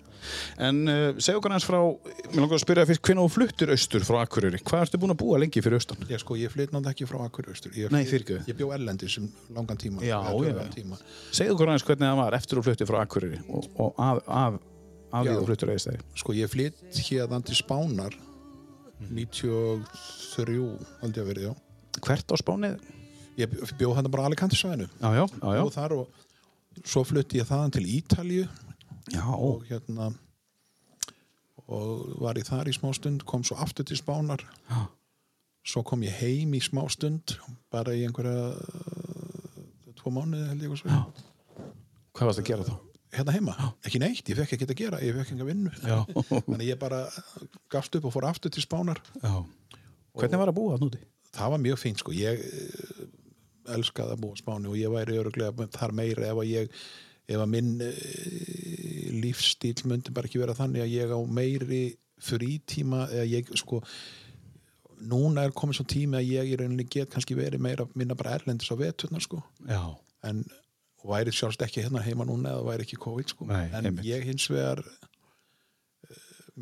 en 0.68 0.82
uh, 0.92 1.06
segja 1.18 1.40
okkur 1.40 1.56
aðeins 1.56 1.68
frá 1.70 1.80
mér 1.80 2.44
langar 2.44 2.60
að 2.60 2.64
spyrja 2.66 2.86
fyrst, 2.92 3.04
hvernig 3.08 3.26
þú 3.26 3.34
fluttir 3.38 3.74
austur 3.76 4.06
frá 4.06 4.20
Akureyri 4.22 4.62
hvað 4.62 4.86
ertu 4.86 5.02
búin 5.02 5.16
að 5.16 5.20
búa 5.24 5.40
lengi 5.42 5.64
fyrir 5.66 5.80
austan? 5.80 6.06
Ég 6.12 6.22
sko, 6.22 6.38
ég 6.38 6.54
flytt 6.54 6.76
náttúrulega 6.76 6.94
ekki 6.94 7.10
frá 7.10 7.24
Akureyri 7.26 7.56
austur. 7.56 7.74
Ég, 7.80 7.98
fyrirgefðu. 8.12 8.46
Ég 8.52 8.60
bjó 8.60 8.70
Erlendi 8.76 9.10
sem 9.10 9.26
langan 9.56 9.82
tíma. 9.82 10.04
Já, 10.06 10.20
já, 10.22 10.52
já. 10.52 10.70
Tíma. 10.76 11.00
segja 11.32 11.56
okkur 11.56 11.72
aðeins 11.72 11.88
hvernig 11.88 12.10
það 12.10 12.22
var 12.22 12.38
eftir 12.38 12.60
þú 12.60 12.66
fluttir 12.70 12.90
frá 12.92 13.02
Akureyri 13.02 13.42
og, 13.50 13.68
og 13.82 14.00
af, 14.02 14.22
af, 14.28 14.62
af 15.12 15.26
því 15.26 15.34
Já. 15.34 15.40
þú 15.40 15.50
fluttir 15.50 15.76
stegi 15.82 16.06
Sko, 16.22 16.38
ég 16.38 16.52
flytt 16.52 17.02
hérðan 17.10 17.46
til 17.46 17.58
Spánar 17.58 18.18
93, 19.12 20.56
held 21.02 21.18
ég 21.18 21.24
að 21.24 21.30
verið, 21.30 21.50
já. 21.50 21.54
hvert 22.06 22.32
á 22.32 22.36
spánið? 22.40 22.80
Ég 23.40 23.56
bjó 23.80 23.94
hann 23.98 24.12
bara 24.12 24.30
Alicante 24.30 24.56
svæðinu. 24.56 24.88
Já, 25.02 25.10
já, 25.12 25.26
já, 25.26 25.50
já. 25.58 25.64
Og 25.66 25.74
þar 25.76 25.98
og 26.00 26.22
svo 26.84 27.04
flutti 27.08 27.40
ég 27.40 27.48
þaðan 27.48 27.74
til 27.76 27.86
Ítalju 27.88 28.46
já. 29.14 29.24
og 29.36 29.66
hérna 29.70 30.12
og 31.66 32.20
var 32.22 32.38
ég 32.38 32.48
þar 32.48 32.70
í 32.70 32.76
smá 32.76 32.92
stund 32.96 33.26
kom 33.28 33.44
svo 33.46 33.58
aftur 33.62 33.88
til 33.88 33.98
Spánar 33.98 34.44
Já. 34.70 34.86
svo 35.66 35.84
kom 35.88 36.04
ég 36.06 36.14
heim 36.20 36.54
í 36.54 36.62
smá 36.62 36.84
stund 36.94 37.38
bara 37.74 37.96
í 37.96 38.04
einhverja 38.06 38.52
uh, 38.54 39.94
tvo 39.98 40.14
mánuði 40.14 40.50
held 40.52 40.68
ég 40.68 40.76
hvað 42.16 42.30
varst 42.30 42.44
að 42.44 42.50
gera 42.52 42.68
þá? 42.68 42.76
hérna 43.16 43.32
heima, 43.32 43.54
ekki 43.88 44.00
neitt, 44.04 44.28
ég 44.28 44.38
fekk 44.42 44.56
ekki 44.58 44.68
að 44.68 44.80
gera 44.82 45.02
ég 45.04 45.16
fekk 45.16 45.40
að 45.40 45.50
vinnu 45.50 45.74
Já. 45.82 45.98
þannig 46.50 46.70
ég 46.70 46.80
bara 46.80 47.06
gafst 47.72 47.96
upp 47.98 48.10
og 48.10 48.14
fór 48.16 48.30
aftur 48.30 48.54
til 48.54 48.64
Spánar 48.66 49.02
já. 49.24 49.36
hvernig 50.14 50.42
var 50.42 50.52
að 50.52 50.58
búa 50.60 50.76
það 50.76 50.86
núti? 50.86 51.04
það 51.36 51.56
var 51.56 51.64
mjög 51.66 51.82
fínt 51.82 52.04
sko 52.04 52.14
ég 52.16 52.46
eh, 52.46 53.06
elskaði 53.76 54.16
að 54.16 54.24
búa 54.26 54.40
Spáni 54.40 54.72
og 54.72 54.78
ég 54.80 54.94
væri 54.94 55.20
öruglega 55.22 55.68
þar 55.74 55.96
meira 55.98 56.30
ef 56.32 56.42
að 56.42 56.52
ég 56.52 56.76
ef 57.26 57.42
að 57.42 57.52
minn 57.54 57.72
uh, 57.82 57.96
lífstíl 59.24 59.78
myndi 59.90 60.14
bara 60.14 60.30
ekki 60.30 60.42
vera 60.44 60.58
þannig 60.58 60.86
að 60.86 60.94
ég 60.94 61.16
á 61.16 61.20
meiri 61.26 61.86
frítíma 62.26 63.08
eða 63.12 63.26
ég 63.32 63.50
sko 63.60 63.82
núna 65.06 65.46
er 65.46 65.56
komið 65.56 65.80
svo 65.80 65.88
tími 65.90 66.20
að 66.20 66.30
ég 66.32 66.52
í 66.52 66.60
rauninni 66.60 66.86
get 66.88 67.12
kannski 67.14 67.36
verið 67.38 67.64
meira 67.64 67.88
minna 67.98 68.16
bara 68.18 68.38
erlendis 68.38 68.72
á 68.72 68.76
veturnar 68.80 69.24
sko. 69.24 69.42
Já, 69.68 69.82
en 70.28 70.46
væri 71.06 71.34
sjálfst 71.36 71.62
ekki 71.66 71.84
hérna 71.84 72.04
heima 72.06 72.26
núna 72.28 72.56
eða 72.56 72.70
væri 72.70 72.88
ekki 72.88 73.02
COVID 73.04 73.34
sko. 73.34 73.48
Nei, 73.50 73.68
en 73.72 73.90
einmitt. 73.92 74.08
ég 74.08 74.26
hins 74.26 74.48
vegar 74.50 74.82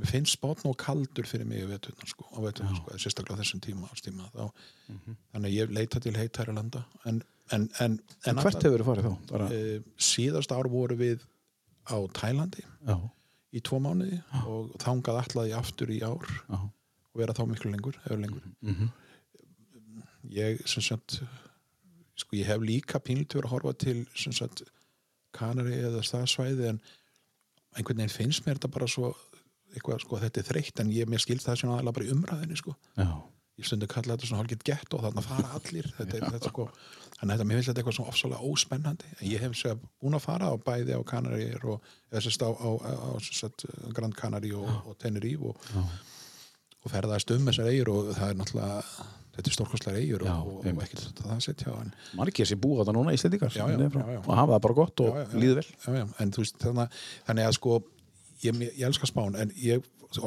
finnst 0.09 0.33
spátn 0.39 0.65
og 0.71 0.77
kaldur 0.81 1.27
fyrir 1.29 1.45
mig 1.45 1.67
veturnar 1.69 2.07
sko, 2.09 2.25
á 2.33 2.37
veturnar 2.41 2.79
sko, 2.79 2.95
sérstaklega 2.97 3.37
þessum 3.43 3.59
tíma, 3.61 3.89
tíma 4.01 4.29
þá, 4.33 4.47
Mhm. 4.89 5.15
þannig 5.33 5.49
að 5.51 5.57
ég 5.59 5.73
leita 5.73 5.99
til 6.01 6.13
heitæri 6.17 6.53
landa 6.55 6.85
en, 7.05 7.21
en, 7.51 7.69
en, 7.79 7.99
en 8.25 8.35
hvert 8.35 8.63
hefur 8.63 8.81
þú 8.81 8.87
farið 8.89 9.05
þá? 9.05 9.27
Bara, 9.31 9.45
uh, 9.53 9.79
síðast 9.97 10.51
ár 10.51 10.67
voru 10.69 10.95
við 10.97 11.21
á 11.85 11.97
Tælandi 12.13 12.63
já, 12.87 12.97
í 13.53 13.61
tvo 13.61 13.79
mánuði 13.79 14.21
og 14.47 14.73
þangað 14.81 15.21
allaði 15.21 15.53
aftur 15.59 15.87
í 15.93 16.01
ár 16.01 16.25
já, 16.49 16.57
og 16.57 17.15
vera 17.21 17.33
þá 17.37 17.45
miklu 17.51 17.71
lengur, 17.71 17.99
lengur. 18.09 18.41
Mhm, 18.61 18.89
ég 20.33 20.63
sem 20.67 20.81
sagt 20.81 21.19
sko 22.15 22.35
ég 22.37 22.45
hef 22.49 22.61
líka 22.61 22.99
pínlutur 23.03 23.43
að 23.45 23.53
horfa 23.53 23.73
til 23.77 24.05
sem 24.15 24.33
sagt 24.33 24.63
Kanari 25.33 25.79
eða 25.81 26.01
staðsvæði 26.05 26.67
en 26.69 26.81
einhvern 27.77 27.97
veginn 28.03 28.09
finnst 28.13 28.45
mér 28.45 28.59
þetta 28.59 28.69
bara 28.71 28.87
svo 28.87 29.13
eitthvað 29.73 30.01
sko 30.03 30.19
þetta 30.21 30.41
er 30.41 30.49
þreytt 30.49 30.81
en 30.83 30.91
ég 30.93 31.09
mér 31.09 31.23
skild 31.23 31.43
það 31.43 31.61
sem 31.61 31.71
aðalega 31.73 31.97
bara 31.97 32.07
í 32.07 32.11
umræðinni 32.13 32.59
sko. 32.59 32.75
Ég 33.53 33.67
stundi 33.69 33.85
að 33.85 33.93
kalla 33.93 34.15
þetta 34.15 34.27
svona 34.29 34.41
hálfgett 34.41 34.65
gett 34.65 34.95
og 34.97 35.03
þarna 35.05 35.23
fara 35.25 35.49
allir. 35.59 35.89
Þetta 35.99 36.29
þetta 36.33 36.49
sko 36.49 36.63
þannig 36.73 37.21
að 37.21 37.33
þetta, 37.33 37.45
mér 37.45 37.59
finnst 37.59 37.69
þetta 37.69 37.81
eitthvað 37.83 37.97
svona 37.99 38.13
ofsalega 38.13 38.47
óspennandi. 38.49 39.11
En 39.19 39.27
ég 39.29 39.43
hef 39.45 39.57
sér 39.59 39.77
búin 40.01 40.17
að 40.17 40.23
fara 40.25 40.49
á 40.49 40.55
bæði 40.57 40.97
á 40.97 41.01
Kanari 41.05 41.45
og 41.61 41.91
sérst 42.17 42.41
á, 42.41 42.49
á, 42.49 42.69
á, 42.81 42.91
á 42.97 43.09
sérst, 43.21 43.67
Grand 43.93 44.17
Canary 44.17 44.55
og, 44.57 44.71
og 44.89 44.97
Tenerife 44.97 45.53
og, 45.53 45.83
og 46.81 46.91
ferðaðist 46.95 47.35
um 47.37 47.45
þessar 47.51 47.69
eigur 47.69 47.93
og 47.93 48.09
það 48.17 48.33
er 48.33 48.41
náttúrulega 48.41 48.81
þetta 49.33 49.49
er 49.49 49.55
stórkostlega 49.55 50.01
eigur 50.01 50.25
Já, 50.27 50.33
og, 50.35 50.59
og, 50.61 50.81
ekkert 50.85 51.21
það 51.21 51.33
að 51.33 51.41
setja 51.47 51.73
á 51.73 51.75
en 51.81 51.93
margir 52.19 52.49
sem 52.49 52.59
búa 52.61 52.85
það 52.85 52.97
núna 52.99 53.15
já, 53.97 54.13
já. 54.13 54.19
og 54.21 54.29
hafa 54.37 54.51
það 54.51 54.61
bara 54.65 54.77
gott 54.77 55.03
og 55.05 55.33
líður 55.33 55.61
vel. 55.61 55.69
Já, 55.73 55.89
já, 55.97 56.05
en 56.21 56.33
þú 56.35 56.43
veist 56.43 56.59
þannig, 56.61 56.99
þannig 57.29 57.49
að 57.49 57.55
sko 57.57 57.79
ég, 58.47 58.59
ég 58.77 58.85
elska 58.87 59.09
Spán 59.09 59.37
en 59.39 59.53
ég, 59.59 59.83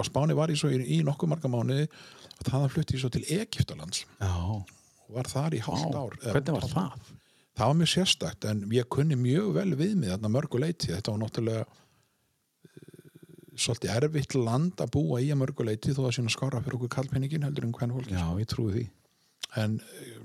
Spáni 0.07 0.37
var 0.37 0.52
ég 0.52 0.61
svo 0.61 0.70
í, 0.72 0.81
í 0.98 1.02
nokkuð 1.07 1.33
marga 1.33 1.50
mánuði 1.52 1.87
og 1.87 2.42
þaðan 2.48 2.72
flutti 2.72 2.96
ég 2.96 3.05
svo 3.05 3.12
til 3.14 3.24
Egiptalands 3.38 4.05
og 4.20 5.14
var 5.14 5.31
þar 5.31 5.57
í 5.57 5.62
hálft 5.64 5.96
ár 5.96 6.18
hvernig 6.24 6.59
var 6.59 6.68
það? 6.72 7.11
það 7.57 7.72
var 7.72 7.81
mjög 7.81 7.92
sérstakt 7.94 8.46
en 8.50 8.62
ég 8.74 8.88
kunni 8.92 9.18
mjög 9.20 9.52
vel 9.57 9.72
við 9.79 9.96
mig 10.00 10.12
þarna 10.12 10.33
mörgu 10.37 10.62
leiti 10.62 10.92
þetta 10.92 11.14
var 11.14 11.22
náttúrulega 11.22 11.64
uh, 11.64 11.74
svolítið 13.57 13.94
erfitt 13.96 14.38
land 14.38 14.85
að 14.85 14.94
búa 14.98 15.22
í 15.24 15.33
að 15.33 15.42
mörgu 15.44 15.68
leiti 15.68 15.96
þó 15.96 16.07
að 16.09 16.16
sína 16.18 16.35
skára 16.35 16.62
fyrir 16.64 16.81
okkur 16.81 16.94
kallpenningin 16.98 17.46
heldur 17.46 17.68
en 17.68 17.76
hvern 17.76 17.96
fólki 17.96 18.16
Já, 18.16 18.26
ég 18.37 18.50
trúi 18.50 18.72
því. 18.74 18.87
En 19.62 19.79
uh, 19.81 20.24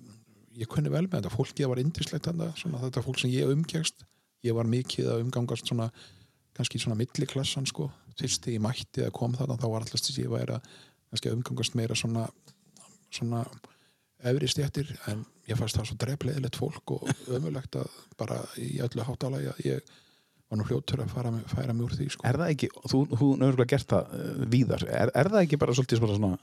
ég 0.60 0.68
kunni 0.68 0.92
vel 0.92 1.06
með 1.06 1.22
þetta. 1.22 1.36
Fólkið 1.38 1.70
var 1.72 1.80
indislegt 1.80 2.28
þetta 2.28 3.06
fólk 3.06 3.22
sem 3.22 3.32
ég 3.32 3.54
umkjæst 3.54 4.04
ég 4.46 4.58
var 4.58 4.70
mikið 4.70 5.10
að 5.14 5.24
umgangast 5.26 5.70
svona 5.70 5.90
kannski 6.58 6.82
svona 6.82 7.00
milliklassan 7.00 7.68
sko. 7.70 7.90
Fyrst 8.20 8.44
þegar 8.46 8.58
ég 8.58 8.64
mætti 8.66 9.06
að 9.06 9.14
kom 9.18 9.36
þarna 9.38 9.60
þá 9.60 9.68
var 9.72 9.86
allast 9.86 10.08
þess 10.08 10.18
að 10.18 10.24
ég 10.26 10.34
væri 10.34 10.58
að 10.58 10.72
að 11.12 11.34
umgangast 11.36 11.76
meira 11.76 11.96
svona 11.98 12.26
svona 13.12 13.44
efri 14.24 14.48
stjættir 14.52 14.92
en 15.12 15.26
ég 15.50 15.60
fannst 15.60 15.78
það 15.78 15.90
svo 15.90 15.98
drefleðilegt 16.04 16.60
fólk 16.60 16.96
og 16.96 17.10
ömulegt 17.38 17.76
að 17.80 17.90
bara 18.20 18.40
í 18.62 18.78
öllu 18.84 19.06
hátalagi 19.08 19.52
að 19.52 19.66
ég 19.68 19.92
var 20.52 20.60
nú 20.60 20.68
hljótur 20.68 21.04
að 21.04 21.14
fara, 21.14 21.32
færa 21.48 21.74
mig 21.74 21.86
úr 21.88 21.94
því 21.96 22.08
sko. 22.12 22.26
Er 22.28 22.40
það 22.42 22.54
ekki, 22.54 22.70
þú, 22.92 23.04
þú 23.16 23.28
nörgulega 23.40 23.72
gert 23.72 23.94
það 23.94 24.16
uh, 24.18 24.42
víðar, 24.52 24.88
er, 24.88 25.12
er 25.16 25.30
það 25.32 25.46
ekki 25.46 25.60
bara 25.62 25.76
svolítið 25.78 26.02
svona, 26.02 26.18
svona 26.18 26.40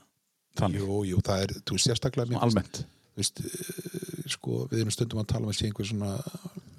þannig, 0.62 0.84
Jú, 0.84 1.00
jú, 1.10 1.24
það 1.26 1.42
er, 1.44 1.52
þú 1.60 1.76
veist, 1.76 1.90
sérstaklega 1.90 2.32
mér 2.32 2.46
almennt. 2.46 2.80
veist, 3.18 3.42
eh, 3.44 4.30
sko, 4.32 4.62
við 4.70 4.80
erum 4.80 4.94
stundum 4.94 5.20
að 5.20 5.28
tala 5.34 5.44
um 5.44 5.52
að 5.52 5.58
sé 5.58 5.68
einhver 5.68 5.90
svona 5.90 6.14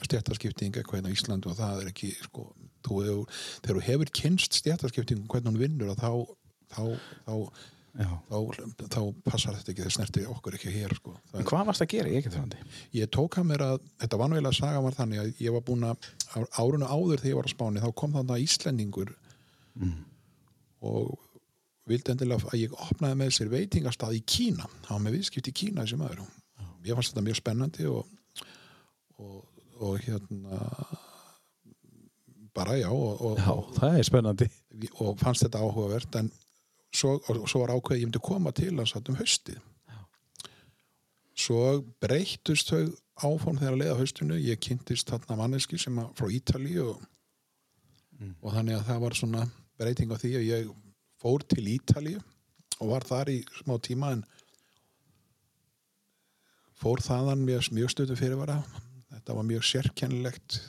stjættaskipting 0.07 0.79
eitthvað 0.79 0.99
hérna 0.99 1.13
á 1.13 1.15
Íslandu 1.15 1.51
og 1.51 1.59
það 1.59 1.83
er 1.83 1.91
ekki 1.93 2.11
sko, 2.23 2.47
þú 2.89 2.99
hefur, 3.05 3.41
þegar 3.63 3.79
þú 3.79 3.87
hefur 3.87 4.13
kynst 4.21 4.59
stjættaskipting 4.59 5.25
hvernig 5.29 5.53
hún 5.53 5.61
vinnur 5.61 5.93
að 5.93 6.03
þá 6.03 6.11
þá, 6.69 6.83
þá, 7.25 7.35
þá, 8.29 8.35
þá 8.85 8.99
passar 9.25 9.57
þetta 9.57 9.73
ekki, 9.73 9.85
það 9.85 9.95
snerti 9.95 10.25
okkur 10.33 10.57
ekki 10.57 10.73
hér 10.73 10.95
sko. 10.97 11.15
En 11.33 11.47
hvað 11.47 11.71
varst 11.71 11.85
að 11.85 11.91
gera 11.95 12.11
í 12.11 12.19
Egyptalandi? 12.19 12.59
ég 12.97 13.09
tók 13.13 13.39
að 13.41 13.49
mér 13.51 13.65
að, 13.65 13.87
þetta 14.03 14.19
var 14.21 14.31
náttúrulega 14.31 14.59
saga 14.59 14.83
var 14.85 14.97
þannig 14.97 15.23
að 15.23 15.41
ég 15.45 15.55
var 15.55 15.65
búin 15.65 15.87
að 15.89 16.11
á 16.29 16.37
árunu 16.61 16.89
áður 16.89 17.23
þegar 17.23 17.31
ég 17.31 17.39
var 17.39 17.49
á 17.49 17.55
Spáni, 17.55 17.83
þá 17.83 17.89
kom 18.01 18.15
þarna 18.17 18.39
Íslendingur 18.43 19.15
og 20.85 21.17
vildi 21.89 22.13
endilega 22.13 22.51
að 22.51 22.61
ég 22.61 22.75
opnaði 22.77 23.17
með 23.17 23.35
sér 23.35 23.49
veitingastað 23.49 24.19
í 24.19 24.23
Kína. 24.29 24.67
Var 24.85 25.01
með 25.01 25.17
viðskipt 25.17 25.49
í 25.49 25.55
Kína 25.63 25.85
þessi 25.85 25.97
maður. 25.99 26.27
Ég 26.85 26.95
fannst 26.95 27.13
þetta 27.13 27.25
mjög 27.25 27.39
spennandi 27.39 27.87
og, 27.89 28.11
og, 29.17 29.39
og 29.81 30.03
hérna 30.05 30.59
bara 32.55 32.77
já 32.79 32.89
og, 32.89 33.21
og, 33.21 33.37
Já, 33.39 33.53
það 33.79 33.97
er 33.97 34.07
spennandi. 34.07 34.47
og 34.99 35.17
fannst 35.19 35.45
þetta 35.45 35.61
áhugavert 35.63 36.15
en 36.19 36.31
svo, 36.93 37.17
og, 37.19 37.43
svo 37.49 37.63
var 37.63 37.75
ákveðið 37.75 38.01
ég 38.01 38.09
myndi 38.09 38.21
koma 38.23 38.53
til 38.55 38.73
hans 38.77 38.95
um 38.95 39.19
haustið. 39.19 39.59
Svo 41.39 41.59
breyttust 42.03 42.71
þau 42.73 42.89
áform 43.23 43.59
þegar 43.59 43.75
að 43.75 43.81
leiða 43.83 43.99
haustinu. 43.99 44.39
Ég 44.43 44.59
kynntist 44.59 45.11
þarna 45.11 45.37
manneski 45.39 45.79
sem 45.79 45.95
að, 46.01 46.09
frá 46.17 46.27
Ítalíu 46.35 46.89
og, 46.93 47.05
og 48.41 48.57
þannig 48.57 48.79
að 48.79 48.89
það 48.89 49.05
var 49.05 49.15
svona 49.19 49.45
breyting 49.79 50.11
á 50.11 50.17
því 50.19 50.33
að 50.39 50.49
ég 50.49 50.73
fór 51.21 51.45
til 51.47 51.65
Ítalíu 51.71 52.19
og 52.79 52.91
var 52.91 53.07
þar 53.07 53.31
í 53.31 53.39
smá 53.61 53.75
tíma 53.83 54.13
en 54.15 54.25
fór 56.79 57.01
þaðan 57.03 57.43
mjög, 57.47 57.71
mjög 57.75 57.93
stöðu 57.95 58.19
fyrirvara. 58.19 58.59
Þetta 59.09 59.35
var 59.35 59.47
mjög 59.47 59.65
sérkennilegt 59.67 60.59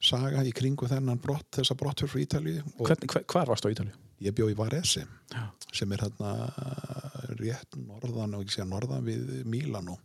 saga 0.00 0.44
í 0.46 0.52
kringu 0.54 0.86
þennan 0.90 1.18
brott, 1.22 1.48
þessa 1.56 1.74
brottfjör 1.78 2.12
frá 2.12 2.20
hver, 2.78 3.24
Hvar 3.26 3.50
varst 3.50 3.66
á 3.66 3.72
Ítalíu? 3.72 3.94
ég 4.22 4.34
bjó 4.34 4.48
í 4.50 4.56
Varese 4.58 5.04
Já. 5.30 5.42
sem 5.72 5.92
er 5.94 6.02
hérna 6.06 6.32
rétt 7.38 7.76
norðan 7.78 8.34
og 8.34 8.42
ekki 8.44 8.56
segja 8.56 8.68
norðan 8.70 9.04
við 9.06 9.44
Mílanó 9.46 9.98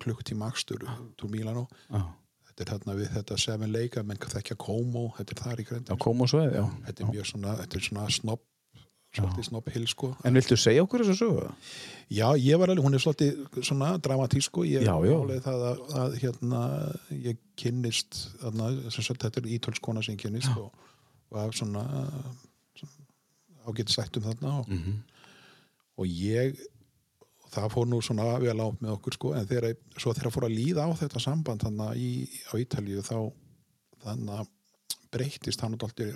klukktíma 0.00 0.48
akstur 0.50 0.84
til 1.20 1.30
Mílanó 1.32 1.66
þetta 1.90 2.64
er 2.64 2.72
hérna 2.74 2.96
við 2.98 3.10
þetta 3.16 3.38
Seven 3.40 3.72
Lake 3.72 4.02
menn 4.04 4.20
þekkja 4.20 4.56
Como, 4.60 5.10
þetta 5.18 5.36
er 5.36 5.42
þar 5.44 5.60
í 5.60 5.64
já 5.64 5.68
gröndin 5.70 6.00
kom 6.00 6.20
og 6.24 6.28
sveið, 6.32 6.54
já. 6.58 6.64
þetta 6.86 7.04
er 7.04 7.12
mjög 7.14 7.30
svona, 7.32 7.56
þetta 7.62 7.76
er 7.80 7.86
svona 7.88 8.08
snopp 8.10 8.44
svolítið 9.16 9.46
snopp 9.48 9.68
hill 9.74 9.86
sko 9.90 10.12
En 10.24 10.34
viltu 10.38 10.56
segja 10.60 10.82
okkur 10.84 11.02
þessu 11.02 11.16
sögu? 11.18 11.48
já, 12.10 12.26
ég 12.38 12.58
var 12.60 12.70
alveg, 12.70 12.84
hún 12.84 12.94
er 12.94 13.02
svolítið 13.02 13.62
svona 13.66 13.92
dramatísk 13.98 14.50
sko, 14.50 14.62
ég 14.68 14.82
Já, 14.86 14.94
já. 15.06 15.14
álið 15.18 15.40
það 15.46 15.64
að, 15.70 15.80
að 16.02 16.18
hérna, 16.22 16.60
ég 17.10 17.38
kynnist 17.58 18.20
þarna, 18.42 18.70
þetta 18.94 19.40
er 19.42 19.48
ítölskona 19.56 20.02
sem 20.04 20.14
ég 20.14 20.22
kynnist 20.24 20.52
og, 20.56 20.70
og 21.30 21.40
af 21.42 21.54
svona, 21.58 21.82
svona 22.78 23.66
ágætt 23.70 23.90
sættum 23.94 24.22
þarna 24.28 24.58
og, 24.60 24.68
Mhm. 24.68 25.00
og 25.98 26.06
ég 26.06 26.54
það 27.50 27.66
fór 27.74 27.86
nú 27.90 27.98
svona 28.00 28.38
vel 28.38 28.54
á 28.62 28.66
með 28.78 28.92
okkur 28.94 29.12
sko 29.18 29.32
en 29.34 29.46
þegar, 29.50 29.74
svo 29.98 30.12
þegar 30.14 30.30
fór 30.30 30.46
að 30.46 30.54
líða 30.54 30.86
á 30.86 30.90
þetta 30.94 31.20
samband 31.20 31.60
þannig 31.66 31.98
í, 31.98 32.10
á 32.46 32.54
Ítalíu 32.62 33.02
þá 33.02 33.32
þannig 34.06 34.38
að 34.38 34.46
breyttist 35.10 35.60
hann 35.60 35.74
dálítið 35.76 36.14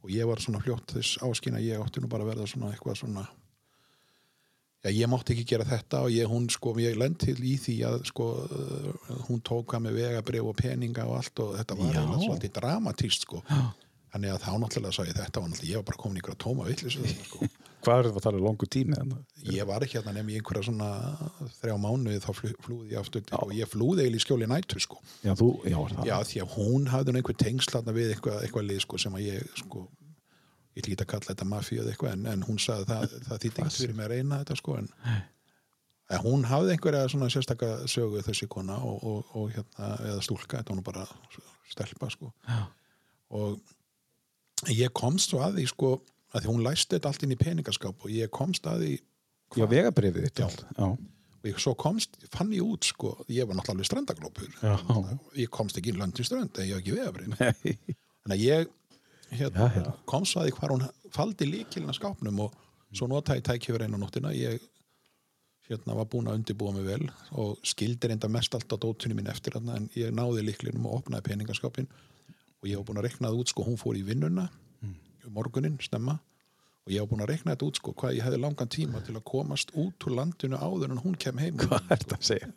og 0.00 0.12
ég 0.14 0.28
var 0.28 0.40
svona 0.42 0.62
fljótt 0.64 0.96
þess 0.96 1.20
áskinn 1.26 1.58
að 1.58 1.68
ég 1.68 1.84
átti 1.84 2.02
nú 2.02 2.10
bara 2.10 2.26
að 2.26 2.32
verða 2.34 2.48
svona 2.50 2.72
eitthvað 2.72 2.98
svona 3.02 3.26
já 4.80 4.90
ég 4.96 5.10
mátti 5.12 5.34
ekki 5.34 5.44
gera 5.52 5.66
þetta 5.68 6.04
og 6.06 6.14
ég, 6.14 6.28
hún 6.30 6.48
sko, 6.52 6.72
ég 6.80 6.96
lend 6.96 7.18
til 7.20 7.36
í 7.36 7.56
því 7.60 7.76
að 7.88 7.98
sko 8.08 8.28
uh, 8.46 9.16
hún 9.28 9.42
tók 9.44 9.76
að 9.76 9.84
með 9.86 9.98
vegabrif 10.00 10.48
og 10.48 10.56
peninga 10.56 11.04
og 11.08 11.18
allt 11.18 11.42
og 11.44 11.56
þetta 11.58 11.76
var 11.82 11.98
Já. 11.98 12.04
svolítið 12.24 12.54
dramatíst 12.56 13.26
sko. 13.28 13.42
Þannig 14.10 14.32
að 14.32 14.46
þá 14.46 14.52
náttúrulega 14.62 14.96
sagði 14.96 15.12
ég 15.12 15.18
þetta 15.20 15.42
var 15.42 15.50
náttúrulega, 15.52 15.72
ég 15.74 15.82
var 15.82 15.88
bara 15.90 16.00
komin 16.00 16.22
ykkur 16.22 16.34
að 16.34 16.40
tóma 16.46 16.70
villis 16.70 16.96
sko 17.28 17.50
Hvað 17.80 17.98
er 18.00 18.08
það 18.08 18.18
að 18.18 18.24
tala 18.26 18.40
um 18.40 18.44
longu 18.44 18.66
tími? 18.68 18.96
ég 19.54 19.68
var 19.68 19.84
ekki 19.84 19.96
hérna 19.96 20.12
nefn 20.16 20.32
í 20.32 20.36
einhverja 20.38 20.66
svona 20.66 20.88
þrjá 21.60 21.76
mánuði 21.80 22.20
þá 22.20 22.28
flúði 22.36 22.92
ég 22.92 23.00
aftur 23.00 23.24
til, 23.24 23.38
og 23.40 23.54
ég 23.56 23.70
flúði 23.70 24.04
eiginlega 24.04 24.20
í 24.20 24.24
skjóli 24.26 24.48
nættu 24.50 24.82
sko. 24.84 25.00
Já, 25.24 25.32
þú, 25.38 25.48
já, 25.64 25.78
það. 25.94 26.04
já 26.10 26.16
því 26.28 26.42
að 26.44 26.54
hún 26.58 26.86
hafði 26.92 27.16
einhver 27.16 27.38
tengslatna 27.40 27.96
við 27.96 28.12
eitthvað, 28.14 28.38
eitthvað 28.44 28.68
lið 28.68 28.82
sko, 28.84 29.00
sem 29.00 29.16
að 29.16 29.26
ég 29.26 29.56
sko, 29.62 29.86
ég 30.76 30.82
ekki 30.84 30.98
að 30.98 31.10
kalla 31.14 31.30
þetta 31.30 31.48
mafíu 31.54 31.80
eða 31.80 31.94
eitthvað 31.94 32.16
en, 32.18 32.28
en 32.34 32.46
hún 32.48 32.60
sagði 32.60 32.84
að 32.84 32.92
það, 32.92 33.16
það 33.30 33.42
þýtti 33.46 33.64
ekki 33.64 33.76
fyrir 33.78 33.96
mig 33.96 34.08
að 34.08 34.14
reyna 34.14 34.42
þetta 34.44 34.60
sko, 34.60 34.76
en, 34.82 34.92
en 36.10 36.24
hún 36.26 36.46
hafði 36.52 36.76
einhverja 36.76 37.10
svona 37.14 37.32
sérstaka 37.32 37.72
sögu 37.90 38.24
þessi 38.28 38.50
kona 38.52 38.76
og, 38.84 39.02
og, 39.08 39.34
og 39.40 39.50
hérna, 39.56 39.92
eða 40.12 40.22
stúlka, 40.28 40.60
þetta 40.60 40.74
var 40.74 40.80
nú 40.82 40.86
bara 40.86 41.08
stelpa 41.70 42.12
sko. 42.12 42.32
Já. 42.44 42.64
og 43.40 43.60
ég 44.68 44.92
komst 44.92 45.32
svo 45.32 45.40
að 45.44 45.60
því 45.60 45.68
sko, 45.70 45.94
að 46.30 46.44
því 46.44 46.50
hún 46.52 46.64
læsti 46.66 46.96
þetta 46.96 47.10
allt 47.10 47.24
inn 47.26 47.34
í 47.34 47.38
peningaskáp 47.40 48.04
og 48.06 48.12
ég 48.14 48.30
komst 48.34 48.66
að 48.70 48.84
því 48.84 48.92
Já, 49.58 49.64
vegabrifið. 49.66 50.28
Já. 50.38 50.46
Já. 50.78 50.86
og 51.40 51.46
ég 51.48 51.56
svo 51.58 51.72
komst, 51.74 52.18
fann 52.30 52.52
ég 52.54 52.62
út 52.62 52.86
sko, 52.86 53.14
ég 53.32 53.48
var 53.48 53.58
náttúrulega 53.58 53.88
strandaglópur 53.88 54.50
Já. 54.62 54.74
ég 55.40 55.50
komst 55.50 55.78
ekki 55.80 55.90
inn 55.94 55.98
löndin 56.02 56.26
strönd 56.28 56.58
en 56.60 56.68
ég 56.68 56.76
hef 56.76 56.82
ekki 56.84 56.94
vegabrinn 56.98 57.34
Nei. 57.40 57.78
þannig 58.22 58.36
að 58.36 58.44
ég 58.44 58.68
hérna, 59.30 59.64
Já, 59.64 59.72
hérna. 59.76 59.94
komst 60.10 60.36
að 60.38 60.46
því 60.50 60.56
hvar 60.58 60.74
hún 60.76 60.86
faldi 61.14 61.48
líkilina 61.50 61.94
skápnum 61.96 62.44
og 62.46 62.54
svo 62.94 63.08
notaði 63.10 63.58
fyrir 63.64 63.86
einu 63.86 63.98
nóttina 63.98 64.30
ég 64.36 64.60
hérna 65.70 65.94
var 65.94 66.08
búin 66.10 66.26
að 66.30 66.40
undirbúa 66.40 66.72
mig 66.74 66.86
vel 66.86 67.04
og 67.38 67.58
skildi 67.66 68.10
reynda 68.10 68.28
mest 68.30 68.54
allt 68.54 68.70
á 68.74 68.76
dótunni 68.78 69.14
mín 69.14 69.30
eftir 69.30 69.54
þarna 69.54 69.76
en 69.78 69.90
ég 69.94 70.10
náði 70.14 70.42
líklinum 70.46 70.86
og 70.90 70.96
opnaði 71.02 71.28
peningaskápin 71.30 71.86
og 71.90 72.66
ég 72.68 72.76
var 72.80 72.86
búin 72.88 72.98
að 73.02 73.06
rekna 73.06 73.30
það 73.30 73.42
út 73.42 73.52
sko, 73.52 73.66
hún 73.66 73.78
fór 73.80 73.98
í 73.98 74.02
vinnuna 74.06 74.48
morgunin, 75.28 75.78
stemma 75.82 76.18
og 76.86 76.92
ég 76.94 77.00
var 77.04 77.10
búin 77.10 77.20
að 77.22 77.28
rekna 77.34 77.52
þetta 77.54 77.66
út 77.68 77.76
sko, 77.76 77.92
hvað 77.92 78.16
ég 78.16 78.24
hefði 78.24 78.40
langan 78.40 78.68
tíma 78.72 79.02
til 79.04 79.14
að 79.14 79.24
komast 79.28 79.70
út 79.76 80.06
úr 80.08 80.14
landinu 80.16 80.56
áður 80.56 80.90
en 80.94 81.02
hún 81.04 81.16
kem 81.20 81.38
heim 81.38 81.56
Hvað 81.60 81.90
er 81.92 82.00
þetta 82.00 82.16
að 82.16 82.24
segja? 82.30 82.48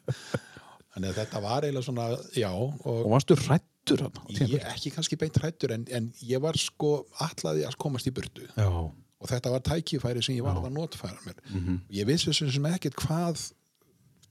þannig 0.94 1.10
að 1.10 1.18
þetta 1.20 1.42
var 1.44 1.66
eiginlega 1.68 1.88
svona, 1.90 2.08
já 2.38 2.50
og 2.54 2.88
Og 2.88 3.10
varstu 3.12 3.36
rættur 3.36 4.04
hann? 4.06 4.20
ég 4.30 4.64
ekki 4.74 4.92
kannski 4.96 5.18
beint 5.20 5.38
hrættur 5.42 5.74
en, 5.76 5.86
en 5.92 6.12
ég 6.24 6.40
var 6.42 6.56
sko 6.58 7.06
allaði 7.20 7.66
að 7.68 7.76
komast 7.82 8.08
í 8.08 8.14
burtu 8.16 8.46
Já. 8.56 8.68
og 8.70 9.28
þetta 9.32 9.52
var 9.52 9.64
tækifæri 9.68 10.24
sem 10.24 10.36
ég 10.38 10.46
var 10.46 10.56
að 10.62 10.72
notfæra 10.72 11.20
mér 11.28 11.40
Mhm. 11.52 11.82
ég 11.92 12.06
vissi 12.08 12.34
sem 12.34 12.66
ekkert 12.72 12.96
hvað 12.96 13.52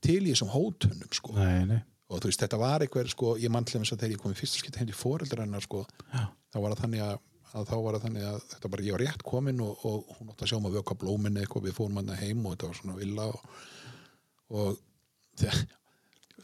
til 0.01 0.23
í 0.25 0.31
þessum 0.33 0.49
hótunum 0.51 1.13
sko 1.13 1.35
Nei, 1.37 1.65
nei. 1.65 1.81
og 2.09 2.19
þú 2.19 2.31
veist 2.31 2.41
þetta 2.41 2.57
var 2.59 2.79
eitthvað 2.81 3.09
sko 3.13 3.35
ég 3.37 3.49
mann 3.53 3.63
til 3.65 3.79
þess 3.79 3.93
að 3.93 3.99
þegar 4.01 4.15
ég 4.17 4.23
kom 4.23 4.31
í 4.33 4.39
fyrsta 4.41 4.57
skipt 4.59 4.75
heim 4.81 4.87
til 4.89 4.95
foreldrar 4.97 5.45
hennar 5.45 5.61
sko 5.61 5.85
Já. 6.13 6.27
þá 6.51 6.57
var 6.59 6.73
það 6.73 6.81
þannig 6.87 7.03
að, 7.11 7.19
að 7.53 7.69
þá 7.69 7.75
var 7.85 7.95
það 7.95 8.05
þannig 8.07 8.25
að 8.29 8.41
þetta 8.53 8.71
bara 8.73 8.85
ég 8.87 8.95
var 8.95 9.03
rétt 9.03 9.23
komin 9.27 9.61
og, 9.63 9.85
og 9.85 10.15
hún 10.17 10.33
átti 10.33 10.45
að 10.45 10.51
sjá 10.51 10.57
maður 10.57 10.79
vöka 10.79 10.97
blóminni 11.03 11.43
eitthvað 11.43 11.67
við 11.67 11.77
fórum 11.77 12.01
hann 12.01 12.11
heim 12.17 12.43
og 12.43 12.55
þetta 12.55 12.69
var 12.71 12.79
svona 12.79 12.97
villa 12.97 13.27
og, 13.29 13.61
og 14.57 14.81
þegar, 15.41 15.61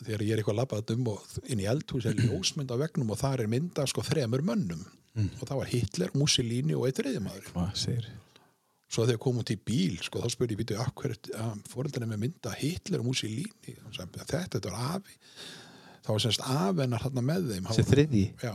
þegar 0.03 0.23
ég 0.27 0.31
er 0.31 0.43
eitthvað 0.43 0.59
labbað 0.61 0.95
um 0.95 1.11
og 1.15 1.35
inn 1.49 1.63
í 1.63 1.67
eldhús 1.73 2.07
er 2.09 2.21
ljósmynd 2.21 2.73
á 2.73 2.77
vegnum 2.83 3.13
og 3.15 3.21
þar 3.21 3.45
er 3.45 3.51
mynda 3.51 3.87
sko 3.89 4.05
þremur 4.05 4.45
mönnum. 4.45 4.85
Og 5.19 5.41
það 5.43 5.57
var 5.59 5.71
Hitler, 5.73 6.11
Mussolini 6.15 6.75
og 6.77 6.85
eitt 6.87 7.01
reyðimaður 7.03 7.49
svo 8.89 9.05
þegar 9.05 9.21
kom 9.21 9.39
út 9.41 9.51
í 9.53 9.57
bíl 9.61 9.97
sko, 10.01 10.21
þá 10.23 10.33
spurði 10.33 10.57
ég 10.57 10.79
af 10.81 10.93
hverju 10.97 11.33
fóreldarinn 11.69 12.09
með 12.09 12.23
mynda 12.23 12.53
Hitler 12.57 13.03
og 13.03 13.09
Mussolini? 13.11 13.75
Og 13.85 13.93
sagði, 13.93 14.21
þetta, 14.21 14.45
þetta 14.55 14.71
var 14.73 14.95
afi 14.97 15.17
þá 16.05 16.11
var 16.11 16.23
semst 16.25 16.45
afennar 16.45 17.03
hann 17.05 17.23
með 17.25 17.49
þeim. 17.53 17.67
Þessi 17.69 17.87
þriðji? 17.89 18.23
Já, 18.43 18.53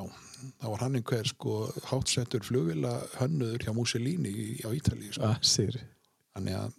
þá 0.60 0.66
var 0.68 0.84
hann 0.84 0.98
einhver 1.00 1.28
sko 1.30 1.58
hátsettur 1.90 2.46
flugvila 2.46 2.94
hönnuður 3.18 3.66
hjá 3.66 3.74
Mussolini 3.76 4.34
á 4.64 4.68
Ítalíu 4.74 5.12
sko. 5.16 5.28
ah, 5.30 6.70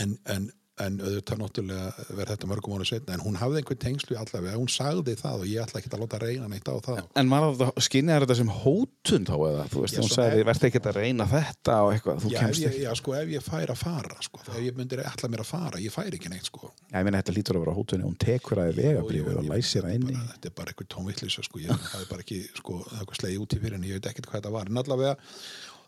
en, 0.00 0.16
en, 0.26 0.50
en 0.80 0.94
auðvitað 1.04 1.36
náttúrulega 1.42 2.06
verð 2.16 2.30
þetta 2.32 2.48
mörgum 2.48 2.74
ára 2.78 2.86
setna 2.88 3.12
en 3.16 3.20
hún 3.20 3.36
hafði 3.36 3.60
einhver 3.60 3.78
tengslu 3.82 4.16
allavega, 4.16 4.56
hún 4.56 4.70
sagði 4.72 5.14
það 5.20 5.42
og 5.42 5.46
ég 5.50 5.60
ætla 5.66 5.78
ekki 5.82 5.90
að 5.92 6.00
láta 6.00 6.20
reyna 6.22 6.46
neitt 6.48 6.64
á 6.72 6.74
það. 6.86 7.00
En 7.20 7.28
maður 7.28 7.72
skinniðar 7.84 8.24
þetta 8.24 8.36
sem 8.40 8.52
hótun 8.62 9.26
þá 9.28 9.34
eða? 9.50 9.66
Þú 9.72 9.78
veist, 9.84 9.96
Já, 9.98 10.00
hún 10.00 10.12
sagði, 10.14 10.46
verður 10.48 10.68
ekki 10.70 10.80
að 10.82 10.96
reyna 10.96 11.24
þetta 11.28 11.74
og 11.84 11.90
eitthvað, 11.92 12.16
þú 12.24 12.28
Já, 12.32 12.38
kemst 12.40 12.66
ekki. 12.70 12.82
já, 12.86 12.90
sko, 13.02 13.10
ef 13.20 13.28
ég 13.36 13.42
fær 13.44 13.68
að 13.74 13.78
fara 13.82 14.16
sko, 14.24 14.38
ef 14.48 14.56
ég 14.64 14.72
myndir 14.80 15.04
ætla 15.04 15.28
mér 15.32 15.44
að 15.44 15.50
fara, 15.52 15.76
ég 15.82 15.92
fær 15.92 16.08
ekki 16.16 16.32
neitt 16.32 16.48
sko. 16.48 16.72
Já, 16.88 16.96
ég 16.96 17.04
meina 17.04 17.20
þetta 17.20 17.36
lítur 17.36 17.58
að 17.60 17.64
vera 17.66 17.76
hótunni, 17.76 18.08
hún 18.08 18.16
tekur 18.16 18.56
að 18.64 18.80
vegabrífið 18.80 19.36
og 19.42 19.48
læsir 19.52 19.84
það 19.84 19.94
inni. 20.00 20.16
þetta 20.32 20.48
er 20.48 20.56
bara 20.56 20.72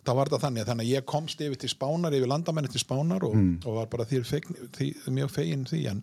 það 0.04 0.18
var 0.20 0.30
það 0.34 0.42
þannig 0.46 0.66
þannig 0.68 0.86
að 0.86 0.92
ég 0.94 1.06
komst 1.08 1.40
yfir 1.44 1.60
til 1.64 1.70
Spánar 1.72 2.14
yfir 2.16 2.30
landamenni 2.30 2.70
til 2.72 2.82
Spánar 2.82 3.24
og, 3.26 3.34
og 3.64 3.76
var 3.80 3.90
bara 3.92 4.06
fegn, 4.08 4.56
því, 4.76 4.88
mjög 5.16 5.30
fegin 5.34 5.64
því 5.70 5.80
en 5.92 6.02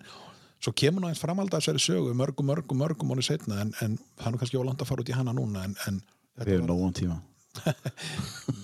svo 0.61 0.73
kemur 0.77 1.01
nú 1.01 1.09
eins 1.09 1.21
framhald 1.21 1.49
að 1.53 1.61
þessari 1.63 1.81
sögu 1.81 2.13
mörgum, 2.17 2.45
mörgum, 2.51 2.77
mörgum 2.81 3.09
mánu 3.09 3.23
setna 3.25 3.61
en, 3.63 3.71
en 3.81 3.95
það 4.19 4.33
er 4.33 4.39
kannski 4.43 4.59
ólant 4.61 4.81
að 4.83 4.89
fara 4.91 5.01
út 5.05 5.09
í 5.09 5.15
hana 5.17 5.33
núna 5.37 5.63
en, 5.69 5.75
en 5.89 6.01
Við 6.41 6.53
erum 6.55 6.67
nógum 6.69 6.93
tíma. 6.95 7.17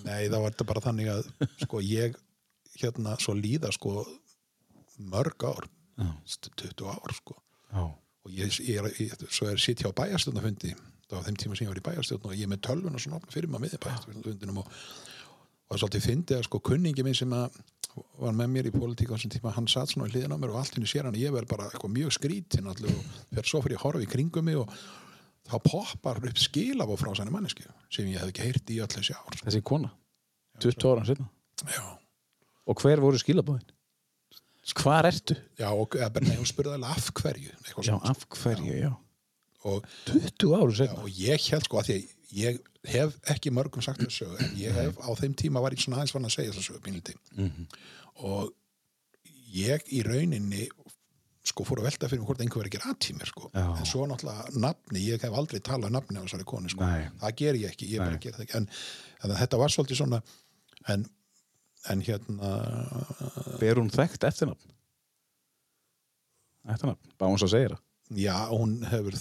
Nei, 0.08 0.28
það 0.32 0.40
var 0.44 0.54
þetta 0.54 0.68
bara 0.70 0.84
þannig 0.86 1.10
að 1.12 1.28
sko 1.66 1.82
ég 1.84 2.16
hérna 2.80 3.16
svo 3.22 3.34
líða 3.38 3.72
sko 3.76 4.06
mörg 5.12 5.44
ár 5.50 5.68
Já. 5.98 6.12
20 6.62 6.86
ár 6.94 7.14
sko. 7.18 7.36
Já, 7.74 7.82
og 7.90 8.32
ég, 8.38 8.54
ég, 8.70 8.78
er- 8.86 9.00
ég, 9.02 9.14
svo 9.34 9.50
er 9.50 9.58
sitt 9.62 9.82
hjá 9.84 9.90
bæjarstjórnafundi 9.98 10.76
það 11.08 11.16
var 11.18 11.26
þeim 11.28 11.38
tíma 11.42 11.58
sem 11.58 11.66
ég 11.68 11.72
var 11.74 11.82
í 11.82 11.86
bæjarstjórn 11.90 12.28
og 12.30 12.36
ég 12.38 12.46
er 12.46 12.52
með 12.54 12.62
tölvun 12.68 12.98
og 12.98 13.02
svona 13.04 13.20
fyrir 13.34 13.50
maður 13.52 13.66
með 13.66 13.78
bæjarstjórnafundinum 13.88 14.62
og, 14.62 14.72
og 15.68 15.74
það 15.74 15.78
er 15.78 15.82
svolítið 15.84 16.06
fyndið 16.08 16.38
að 16.38 16.46
sko 16.48 16.62
kunningi 16.64 17.04
minn 17.04 17.18
sem 17.18 17.34
var 17.34 18.36
með 18.36 18.52
mér 18.54 18.70
í 18.70 18.74
pólitík 18.76 19.10
á 19.12 19.16
þessum 19.18 19.34
tíma, 19.34 19.54
hann 19.56 19.68
satt 19.72 19.92
svona 19.92 20.08
í 20.08 20.14
hliðin 20.14 20.36
á 20.36 20.40
mér 20.40 20.54
og 20.54 20.62
allt 20.62 20.78
henni 20.78 20.90
sér 20.90 21.08
hann 21.08 21.18
ég 21.18 21.34
verð 21.34 21.50
bara 21.50 21.68
eitthvað 21.72 21.94
mjög 21.96 22.14
skrítinn 22.16 22.70
allir 22.70 22.94
og 22.94 23.16
fyrir 23.32 23.50
svo 23.50 23.62
fyrir 23.66 23.80
að 23.80 23.86
horfa 23.88 24.04
í 24.06 24.10
kringum 24.12 24.46
mig 24.48 24.60
og 24.62 24.74
þá 25.48 25.56
poppar 25.64 26.20
upp 26.22 26.42
skilaf 26.42 26.92
frá 27.02 27.14
sæni 27.18 27.34
manneski 27.34 27.66
sem 27.94 28.10
ég 28.12 28.22
hef 28.22 28.32
ekki 28.32 28.46
heyrt 28.46 28.74
í 28.74 28.80
öll 28.84 28.92
þessi 28.92 29.16
ár 29.16 29.38
sko. 29.38 29.48
þessi 29.48 29.64
kona 29.66 29.92
20 30.64 30.92
ára 30.92 31.08
setna 31.08 31.28
já, 31.74 31.84
Og 32.68 32.82
hver 32.84 33.00
voru 33.00 33.20
skilabóðin? 33.22 33.68
Hvar 34.76 35.08
ertu? 35.08 35.38
já 35.60 35.70
og 35.72 35.94
hún 35.96 36.50
spurði 36.50 36.76
alveg 36.76 36.90
af 36.92 37.12
hverju 37.16 37.54
Já, 37.88 37.96
af 38.04 38.26
hverju, 38.36 38.74
já 38.76 38.92
og 39.64 39.88
20 40.06 40.58
ára 40.58 40.72
Já, 40.72 40.78
setna 40.82 41.06
og 41.06 41.10
ég 41.16 41.50
held 41.52 41.70
sko 41.70 41.82
að 41.82 41.94
ég 42.36 42.60
hef 42.92 43.18
ekki 43.34 43.52
mörgum 43.56 43.84
sagt 43.86 44.02
þessu 44.04 44.26
sögu 44.26 44.40
en 44.44 44.56
ég 44.60 44.76
hef 44.78 45.00
á 45.04 45.10
þeim 45.20 45.36
tíma 45.38 45.64
var 45.64 45.76
ég 45.76 45.84
svona 45.84 46.02
aðeins 46.02 46.16
fann 46.16 46.28
að 46.28 46.36
segja 46.38 46.54
þessu 46.56 46.72
sögu 46.72 46.84
pínliti 46.86 47.16
og 48.28 48.54
ég 49.54 49.84
í 49.96 50.04
rauninni 50.06 50.68
sko 51.48 51.64
fór 51.68 51.80
að 51.82 51.88
velta 51.88 52.10
fyrir 52.12 52.22
mig 52.22 52.28
hvort 52.28 52.42
einhver 52.44 52.68
að 52.68 52.74
gera 52.76 52.92
aðtímir 52.92 53.30
sko. 53.30 53.50
Já. 53.54 53.66
en 53.80 53.88
svo 53.88 54.06
náttúrulega 54.10 54.60
nafni, 54.60 55.04
ég 55.08 55.22
hef 55.24 55.36
aldrei 55.40 55.62
talað 55.64 55.94
nafni 55.96 56.20
á 56.20 56.26
þessari 56.26 56.48
konu 56.50 56.72
sko, 56.74 56.84
Nei. 56.84 57.08
það 57.22 57.36
ger 57.42 57.60
ég 57.62 57.72
ekki 57.72 57.92
ég 57.94 58.04
bara 58.04 58.20
ger 58.24 58.36
það 58.36 58.44
ekki. 58.46 58.58
En, 58.60 58.68
en 59.24 59.36
þetta 59.40 59.62
var 59.62 59.74
svolítið 59.74 60.02
svona 60.02 60.20
en, 60.92 61.06
en 61.94 62.04
hérna 62.04 62.52
Ber 63.62 63.80
hún 63.80 63.92
þekkt 63.94 64.28
eftirnafn? 64.28 64.76
Eftirnafn, 66.68 67.16
bara 67.16 67.32
hún 67.32 67.40
svo 67.40 67.50
segir 67.52 67.78
það 67.78 67.87
já, 68.16 68.36
hún 68.52 68.78
hefur 68.88 69.16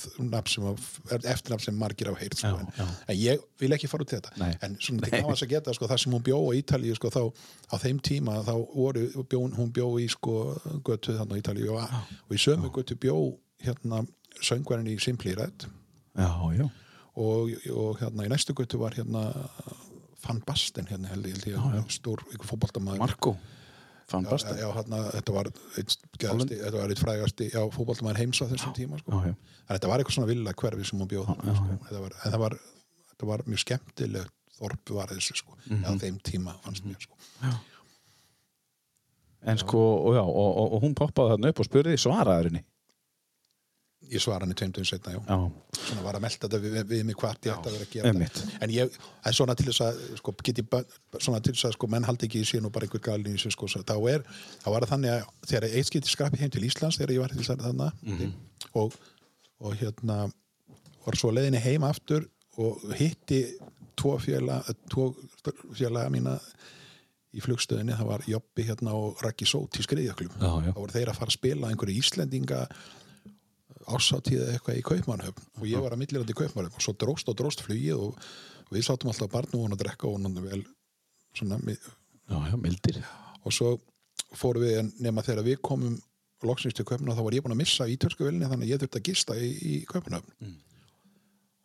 eftirnafn 1.16 1.64
sem 1.64 1.74
margir 1.78 2.08
af 2.10 2.18
heyrt 2.20 2.36
sko, 2.38 2.52
Já, 2.54 2.60
en, 2.60 2.68
já. 2.78 2.86
en 3.08 3.16
ég 3.18 3.40
vil 3.58 3.74
ekki 3.74 3.88
fara 3.90 4.04
út 4.06 4.12
í 4.12 4.16
þetta. 4.18 4.32
Nei. 4.38 4.52
en 4.62 4.76
svona 4.78 5.02
til 5.08 5.12
gáðans 5.16 5.42
að 5.42 5.50
geta 5.54 5.74
sko, 5.74 5.88
það 5.90 6.02
sem 6.04 6.14
hún 6.14 6.24
bjó 6.28 6.38
á 6.38 6.50
Ítalíu 6.60 6.94
sko, 6.98 7.10
þá, 7.10 7.22
á 7.72 7.74
þeim 7.82 7.98
tíma 8.06 8.36
þá 8.46 8.52
voru, 8.74 9.06
bjó, 9.26 9.40
hún 9.58 9.72
bjó 9.74 9.88
í 9.98 10.06
sko, 10.12 10.36
götu 10.86 11.16
þannig 11.18 11.34
á 11.34 11.40
Ítalíu 11.42 11.74
og, 11.74 11.98
og 12.28 12.36
í 12.36 12.38
sömu 12.38 12.70
götu 12.74 12.94
bjó 13.02 13.16
hérna 13.66 14.04
söngvarinn 14.40 14.92
í 14.92 14.98
Simply 15.02 15.34
Red 15.34 15.66
Já, 16.16 16.30
já, 16.56 16.68
og, 17.16 17.50
og 17.74 17.98
hérna 18.00 18.24
í 18.28 18.30
næstu 18.32 18.54
götu 18.56 18.78
var 18.80 18.94
hérna 18.96 19.26
Van 20.26 20.40
Basten 20.46 20.86
hérna 20.90 21.10
held 21.12 21.26
held 21.28 21.44
ég 21.50 21.90
stór 21.92 22.22
ykkur 22.32 22.48
fótboltamaður. 22.54 23.02
Marko 23.02 23.36
Fann 24.06 24.26
já, 24.26 24.30
Basten 24.30 24.58
já, 24.60 24.66
þetta 25.16 25.32
var 25.34 25.48
eitt, 25.50 25.94
geðasti, 26.20 26.58
þetta 26.60 26.78
var 26.78 26.92
eitt 26.94 27.02
frægasti 27.02 27.48
já, 27.50 27.58
fótboltamaður 27.74 28.20
heims 28.22 28.38
á 28.38 28.46
þessum 28.52 28.74
tíma 28.76 29.00
sko. 29.00 29.18
Já, 29.18 29.32
já. 29.32 29.62
þetta 29.72 29.90
var 29.90 30.02
eitthvað 30.02 30.16
svona 30.18 30.30
villa 30.30 30.54
hverfi 30.62 30.86
sem 30.86 31.00
hún 31.02 31.10
bjóð 31.10 31.32
sko. 31.32 31.64
en 31.72 31.80
það 32.28 32.38
var, 32.44 32.58
þetta 33.10 33.30
var 33.32 33.44
mjög 33.50 33.62
skemmtilegt 33.64 34.34
þorp 34.56 34.92
var 34.96 35.10
þessu 35.12 35.36
sko, 35.42 35.58
eða 35.68 35.96
þeim 36.04 36.20
tíma 36.24 36.54
fannst 36.64 36.86
mér 36.86 37.02
sko. 37.02 37.18
En 39.46 39.58
sko, 39.60 39.82
og 40.06 40.14
já, 40.16 40.22
og, 40.22 40.46
og, 40.46 40.72
og 40.76 40.86
hún 40.86 40.94
poppaði 40.98 41.34
þarna 41.34 41.50
upp 41.52 41.60
og 41.62 41.68
spurði 41.68 41.98
svaraður 42.00 42.50
henni 42.50 42.62
ég 44.12 44.22
svara 44.22 44.44
hann 44.46 44.52
í 44.52 44.56
tveimtum 44.58 44.84
setna, 44.86 45.12
já. 45.16 45.20
Já, 45.26 45.36
svona 45.80 46.02
var 46.06 46.18
að 46.18 46.24
melta 46.26 46.46
þetta 46.48 46.60
við, 46.62 46.76
við 46.90 47.02
mig 47.08 47.16
hvart 47.20 47.48
ég 47.48 47.54
ætti 47.56 47.70
að 47.70 47.76
vera 47.76 47.86
að 47.86 47.92
gera. 47.96 48.12
Einmitt. 48.12 48.38
þetta 48.42 48.62
en 48.66 48.74
ég, 48.76 48.96
það 49.00 49.30
er 49.32 49.36
svona 49.38 49.56
til 49.58 49.66
þess 49.70 49.82
að 49.86 50.00
sko, 50.20 50.34
get 50.48 50.60
ég, 50.62 50.68
ba- 50.72 50.84
svona 51.26 51.40
til 51.46 51.54
þess 51.56 51.68
að 51.70 51.74
sko, 51.78 51.90
menn 51.96 52.06
haldi 52.08 52.28
ekki 52.28 52.42
í 52.44 52.48
síðan 52.50 52.68
og 52.70 52.74
bara 52.76 52.88
einhver 52.88 53.04
galin 53.08 53.32
í 53.32 53.36
þessu 53.36 53.54
sko, 53.56 53.68
þá 53.76 53.94
er, 54.14 54.24
þá 54.62 54.68
var 54.74 54.86
það 54.86 54.92
þannig 54.94 55.14
að 55.16 55.50
þegar 55.50 55.68
eitt 55.72 55.90
skipti 55.90 56.12
skrapi 56.14 56.42
heim 56.44 56.54
til 56.54 56.64
Íslands 56.68 57.00
þegar 57.00 57.14
ég 57.16 57.24
var 57.24 57.34
til 57.36 57.48
þarna 57.50 57.90
og, 58.82 58.96
og 59.60 59.76
hérna 59.82 60.20
var 61.06 61.18
svo 61.20 61.30
leiðinni 61.34 61.62
heim 61.62 61.84
aftur 61.86 62.26
og 62.58 62.80
hitti 62.98 63.42
tvo 63.96 64.16
félag 64.20 64.66
tvo 64.92 65.10
félaga 65.76 66.10
mína 66.12 66.38
í 67.36 67.40
flugstöðinni, 67.44 67.92
það 67.92 68.06
var 68.08 68.22
Jobbi 68.26 68.64
hérna 68.64 68.94
og 68.96 69.18
Raggi 69.20 69.44
Sót 69.44 69.76
í 69.76 69.82
skriðjöklum 69.84 70.38
þá 70.72 70.76
voru 70.78 70.92
þeir 70.94 71.10
að 71.12 71.18
fara 71.18 71.28
að 71.28 71.36
spila 71.36 71.68
einhverju 71.68 71.98
Íslendinga 72.00 72.60
eða 74.42 74.56
eitthvað 74.56 74.80
í 74.80 74.84
Kaupmannhöfn 74.90 75.46
og 75.60 75.66
ég 75.70 75.82
var 75.84 75.94
að 75.94 76.00
millirandi 76.02 76.34
í 76.34 76.38
Kaupmannhöfn 76.40 76.78
og 76.80 76.84
svo 76.86 76.94
dróst 76.98 77.28
og 77.30 77.36
dróst 77.38 77.62
flugið 77.66 78.00
og 78.08 78.26
við 78.74 78.86
sátum 78.88 79.12
alltaf 79.12 79.30
og 79.36 79.76
að 79.76 79.82
drekka 79.84 80.08
og 80.10 80.18
hann 80.18 80.40
vel 80.46 80.62
svona, 81.36 81.60
Já, 82.26 82.38
já, 82.50 82.56
mildir. 82.58 83.02
og 83.46 83.54
svo 83.54 83.76
fórum 84.34 84.64
við 84.66 84.92
nema 85.04 85.22
þegar 85.22 85.46
við 85.46 85.60
komum 85.62 85.98
loksins 86.42 86.74
til 86.74 86.84
Kaupmannhöfn 86.88 87.20
þá 87.20 87.26
var 87.28 87.36
ég 87.38 87.44
búin 87.46 87.54
að 87.54 87.62
missa 87.62 87.86
ítölsku 87.86 88.26
vilni 88.26 88.48
þannig 88.50 88.66
að 88.66 88.72
ég 88.74 88.82
þurfti 88.82 89.00
að 89.00 89.06
gista 89.10 89.36
í, 89.38 89.52
í 89.54 89.76
Kaupmannhöfn 89.86 90.56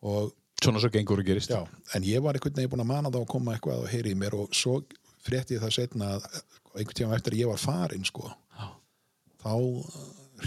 og 0.02 0.32
Svona 0.62 0.78
svo 0.78 0.92
gengur 0.94 1.18
og 1.18 1.26
gerist. 1.26 1.50
Já, 1.50 1.64
en 1.96 2.04
ég 2.06 2.22
var 2.22 2.36
einhvern 2.38 2.54
veginn 2.54 2.70
búin 2.70 2.84
að 2.84 2.86
mana 2.92 3.10
það 3.10 3.24
að 3.24 3.30
koma 3.32 3.54
eitthvað 3.56 3.80
og 3.82 3.88
heyri 3.90 4.12
í 4.14 4.18
mér 4.18 4.36
og 4.38 4.52
svo 4.54 4.76
frétti 5.26 5.56
ég 5.56 5.62
það 5.64 5.72
setna 5.74 6.10
einhvern 6.76 6.94
tíma 7.00 7.16
eftir 7.16 7.34
að 7.34 7.40
ég 7.40 7.50
var 7.50 7.58
farin 7.58 8.06
sko, 8.06 8.30
þá 9.42 9.50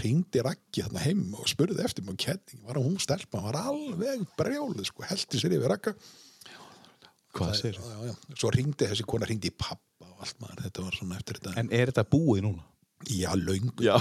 ringdi 0.00 0.42
Raggi 0.44 0.84
þarna 0.84 1.02
heim 1.04 1.24
og 1.38 1.48
spurði 1.50 1.82
eftir 1.86 2.04
mig 2.06 2.14
og 2.16 2.22
kenning, 2.26 2.62
var 2.66 2.78
hún 2.80 2.96
stelpa, 3.02 3.40
hann 3.40 3.48
var 3.50 3.58
alveg 3.72 4.24
brjálið 4.38 4.88
sko, 4.90 5.04
heldi 5.08 5.40
sér 5.42 5.56
yfir 5.58 5.72
Ragga. 5.72 5.94
Hvað 7.36 7.52
segir 7.58 7.76
já, 7.76 7.84
já, 7.90 7.98
já. 8.08 8.14
svo 8.40 8.50
ringdi 8.54 8.88
þessi 8.88 9.04
kona 9.08 9.28
ringdi 9.28 9.50
í 9.52 9.56
pappa 9.60 10.08
og 10.08 10.22
allt 10.24 10.38
maður, 10.40 10.62
þetta 10.68 10.84
var 10.86 10.96
svona 10.96 11.18
eftir 11.20 11.40
þetta 11.40 11.56
En 11.60 11.68
er 11.76 11.90
þetta 11.92 12.06
búið 12.14 12.46
núna? 12.46 12.64
já, 13.12 13.28
löngu, 13.36 13.84
Já. 13.84 13.96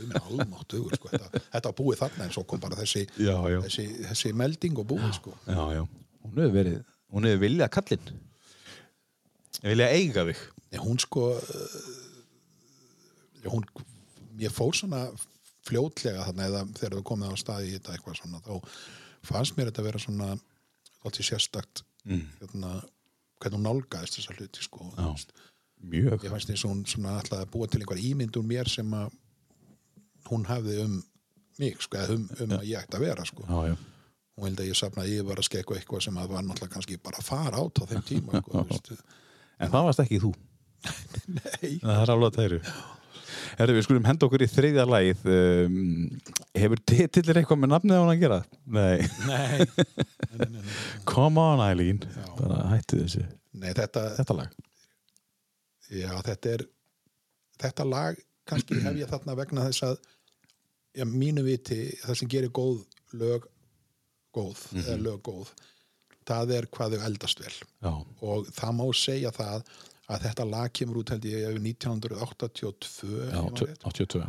minn 0.00 0.14
almáttugur 0.16 0.96
sko, 0.96 1.10
þetta, 1.12 1.42
þetta 1.52 1.68
var 1.68 1.76
búið 1.76 1.98
þarna 2.00 2.24
en 2.24 2.32
svo 2.32 2.44
kom 2.48 2.60
bara 2.62 2.78
þessi, 2.78 3.02
Já, 3.20 3.36
já. 3.52 3.58
þessi, 3.66 3.84
þessi 4.08 4.32
melding 4.32 4.80
og 4.80 4.88
búið 4.94 5.12
sko. 5.18 5.34
Já, 5.46 5.60
já 5.76 5.82
Hún 6.20 6.36
hefur 6.40 6.52
verið, 6.56 6.80
hún 7.12 7.26
hefur 7.26 7.40
viljað 7.44 7.70
kallinn. 7.76 8.10
Ég 9.60 9.70
vilja 9.72 9.86
eiga 9.92 10.24
þig. 10.28 10.40
Nei, 10.70 10.80
hún 10.80 10.98
sko 11.00 11.22
uh, 11.36 11.78
hún, 13.48 13.64
ég 14.40 14.54
fór 14.56 14.74
svona 14.76 15.04
fljótlega 15.68 16.24
þarna 16.28 16.46
eða 16.48 16.62
þegar 16.78 16.96
við 16.98 17.06
komum 17.10 17.32
á 17.32 17.36
staði 17.40 17.68
í 17.70 17.74
þetta 17.76 17.94
eitthvað 17.96 18.18
svona 18.22 18.40
þá 18.46 18.52
fannst 19.28 19.56
mér 19.58 19.68
þetta 19.70 19.84
vera 19.86 20.00
svona 20.02 20.30
alltaf 21.04 21.26
sérstakt 21.30 21.84
Mm. 22.08 22.22
hérna, 22.40 22.68
hvernig 23.44 23.58
hún 23.58 23.64
nálgaðist 23.66 24.14
þessa 24.16 24.32
hluti 24.38 24.62
sko. 24.64 24.86
Já. 24.96 25.08
Mjög. 25.84 26.22
Ég 26.24 26.30
fannst 26.32 26.48
og 26.64 26.70
hún 26.70 26.78
svona 26.88 27.18
alltaf 27.20 27.42
að 27.42 27.50
búa 27.52 27.66
til 27.68 27.82
einhver 27.82 28.00
ímynd 28.00 28.38
úr 28.40 28.46
mér 28.48 28.68
sem 28.72 28.88
að 28.96 29.10
hún 30.30 30.46
hafði 30.48 30.78
um 30.86 30.94
mig 31.60 31.76
sko, 31.84 32.00
um, 32.14 32.24
um 32.40 32.54
að 32.56 32.64
ég 32.70 32.80
ætti 32.80 32.96
að 32.96 33.04
vera 33.04 33.26
sko. 33.28 33.44
Já, 33.44 33.68
já. 33.68 33.76
Hún 34.38 34.46
vildi 34.48 34.64
að 34.64 34.70
ég 34.70 34.78
safnaði 34.80 35.18
yfir 35.20 35.42
að 35.42 35.48
skekku 35.50 35.76
eitthvað 35.76 36.02
sem 36.06 36.16
að 36.22 36.32
var 36.32 36.46
náttúrulega 36.48 36.72
kannski 36.78 36.96
bara 37.04 37.20
að 37.20 37.28
fara 37.28 37.60
át 37.60 37.82
á 37.84 37.84
þeim 37.92 38.06
tíma 38.08 38.40
sko. 38.48 38.96
En 39.60 39.70
það 39.76 39.86
varst 39.90 40.00
ekki 40.06 40.22
þú. 40.24 40.32
Nei, 41.36 41.72
Það 41.84 42.00
er 42.06 42.14
alveg 42.16 42.30
að 42.32 42.38
tæru 42.40 42.62
Herðu, 43.58 43.76
við 43.76 43.86
skulum 43.86 44.06
henda 44.08 44.26
okkur 44.26 44.44
í 44.44 44.48
þriðja 44.50 44.86
lagið 44.88 45.24
um, 45.34 45.76
Hefur 46.56 46.82
titillir 46.92 47.40
eitthvað 47.40 47.62
með 47.62 47.72
nafnið 47.74 47.98
á 47.98 48.02
hann 48.02 48.12
að 48.14 48.22
gera? 48.24 48.40
Nei. 48.76 49.08
Nei, 49.26 49.66
nei, 49.66 50.38
nei, 50.38 50.48
nei. 50.56 50.74
Come 51.08 51.42
on, 51.42 51.62
Eileen. 51.64 52.02
Bara 52.38 52.60
hættu 52.74 53.00
þessu. 53.02 53.24
Nei 53.60 53.72
þetta, 53.76 54.04
Þetta 54.20 54.36
lag. 54.38 54.58
Já, 55.90 56.12
þetta 56.22 56.54
er 56.54 56.66
þetta 57.60 57.86
lag, 57.88 58.20
kannski 58.48 58.78
hef 58.84 59.00
ég 59.00 59.10
þarna 59.10 59.34
vegna 59.38 59.66
þess 59.66 59.88
að 59.88 59.96
já, 60.96 61.04
mínu 61.08 61.42
viti, 61.44 61.80
það 62.04 62.20
sem 62.20 62.30
gerir 62.30 62.52
góð 62.54 62.84
lög 63.18 63.48
góð 64.36 64.62
eða 64.78 64.96
lög 65.02 65.18
góð 65.26 65.50
það 66.30 66.52
er 66.54 66.66
hvað 66.70 66.94
þau 66.94 67.06
eldast 67.08 67.40
vel. 67.42 67.54
Já, 67.82 67.90
og 68.22 68.50
það 68.54 68.76
má 68.78 68.84
segja 68.94 69.32
það 69.34 69.64
að 70.10 70.24
þetta 70.26 70.44
lag 70.50 70.72
kemur 70.74 71.00
út 71.02 71.12
held 71.14 71.24
ég 71.30 71.44
ef 71.50 71.58
1982 71.62 73.10
ef 73.28 73.32
já, 73.32 73.36
ég 73.36 73.42
man 73.44 73.54
tö- 73.60 73.68
rétt. 73.70 73.84
82 73.86 74.24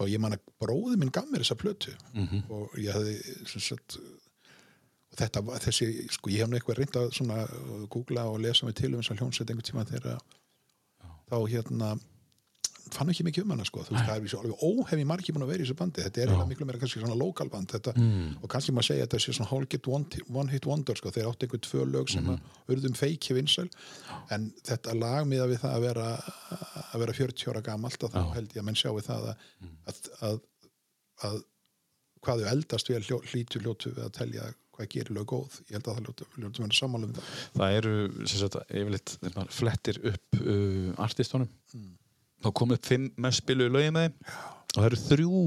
og 0.00 0.08
ég 0.08 0.18
man 0.24 0.32
að 0.36 0.40
bróði 0.62 0.96
minn 0.98 1.10
gaf 1.14 1.26
mér 1.30 1.44
þessa 1.44 1.58
plötu 1.60 1.92
Mhm. 2.14 2.44
og 2.50 2.70
ég 2.80 2.92
hefði 2.96 3.48
sem 3.48 3.60
sagt, 3.60 3.96
og 5.12 5.18
þetta 5.20 5.42
var 5.44 5.58
þessi, 5.60 5.88
sko 6.10 6.30
ég 6.30 6.38
hef 6.40 6.48
nú 6.48 6.56
eitthvað 6.58 6.78
reynd 6.80 6.96
að 6.96 7.12
uh, 7.42 7.86
googla 7.92 8.24
og 8.30 8.40
lesa 8.40 8.64
mig 8.66 8.74
til 8.74 8.94
um 8.94 9.00
þess 9.02 9.12
að 9.12 9.18
hljónsett 9.20 9.50
einhvern 9.50 9.68
tíma 9.68 9.84
þegar 9.84 10.20
þá 11.30 11.36
hérna 11.52 11.98
fann 12.92 13.08
ekki 13.12 13.24
mikið 13.26 13.44
um 13.46 13.52
hana 13.54 13.64
sko, 13.64 13.82
þú 13.86 13.94
veist, 13.96 14.04
það 14.08 14.16
er 14.18 14.24
vísu 14.26 14.38
alveg 14.38 14.62
óhefði 14.68 15.06
margir 15.08 15.34
búin 15.36 15.44
að 15.46 15.50
vera 15.52 15.62
í 15.62 15.66
þessu 15.66 15.76
bandi, 15.80 16.02
þetta 16.06 16.22
er 16.26 16.32
miklu 16.50 16.66
meira 16.68 16.78
kannski 16.82 17.00
svona 17.02 17.16
lokal 17.18 17.48
band, 17.52 17.68
þetta, 17.72 17.94
Mm. 17.96 18.36
og 18.42 18.48
kannski 18.52 18.72
maður 18.76 18.88
segja 18.90 19.04
að 19.04 19.08
þetta 19.08 19.20
sé 19.24 19.32
svona 19.38 19.50
whole 19.50 19.66
get 19.66 19.86
one, 19.88 20.06
one 20.32 20.48
hit 20.52 20.66
wonder 20.66 20.94
sko, 20.94 21.10
þeir 21.10 21.28
áttu 21.30 21.46
einhver 21.48 21.62
tvö 21.66 21.86
lög 21.90 22.08
sem 22.10 22.24
Mhm. 22.24 22.38
að 22.38 22.74
urðum 22.76 22.96
feiki 22.96 23.34
vinsæl, 23.34 23.68
en 24.30 24.52
þetta 24.64 24.94
lag 24.98 25.26
miða 25.26 25.48
við 25.48 25.60
það 25.64 25.76
að 25.76 25.80
vera 25.88 26.08
að 26.92 26.98
vera 27.00 27.12
40 27.12 27.48
ára 27.50 27.62
gamalt 27.62 28.02
og 28.04 28.10
þá 28.12 28.32
held 28.34 28.48
ég 28.52 28.60
að 28.62 28.64
menn 28.64 28.74
sjá 28.74 28.90
við 28.92 29.06
það 29.08 29.28
að, 29.32 29.36
Mm. 29.62 29.76
að, 29.86 29.96
að, 30.22 30.40
að 31.22 31.42
hvað 32.22 32.42
þau 32.42 32.50
eldast 32.52 32.86
hljó, 32.88 33.18
hlítu 33.32 33.58
ljótu 33.62 33.94
við 33.94 34.04
að 34.04 34.12
telja 34.12 34.54
hvað 34.72 34.88
gerir 34.88 35.12
lög 35.16 35.26
góð, 35.28 35.56
ég 35.68 35.74
held 35.76 35.84
að 35.84 35.96
það 35.96 36.04
ljótu, 36.06 36.24
ljótu 36.40 36.62
verið 36.62 36.78
sammála 36.78 37.04
um 37.04 37.12
það. 37.12 37.24
Það 37.60 37.74
eru, 37.76 38.26
sem 38.26 38.38
sagt, 38.40 39.52
flettir 39.52 39.98
upp 40.12 40.38
uh, 40.40 40.94
artistunum 41.04 41.48
þá 42.42 42.50
komið 42.60 42.80
fimm 42.88 43.08
mest 43.24 43.42
spiluðu 43.42 43.74
lögin 43.76 43.96
með 43.96 44.08
þeim. 44.08 44.16
Og 44.72 44.78
það 44.80 44.88
eru 44.90 45.00
þrjú 45.06 45.42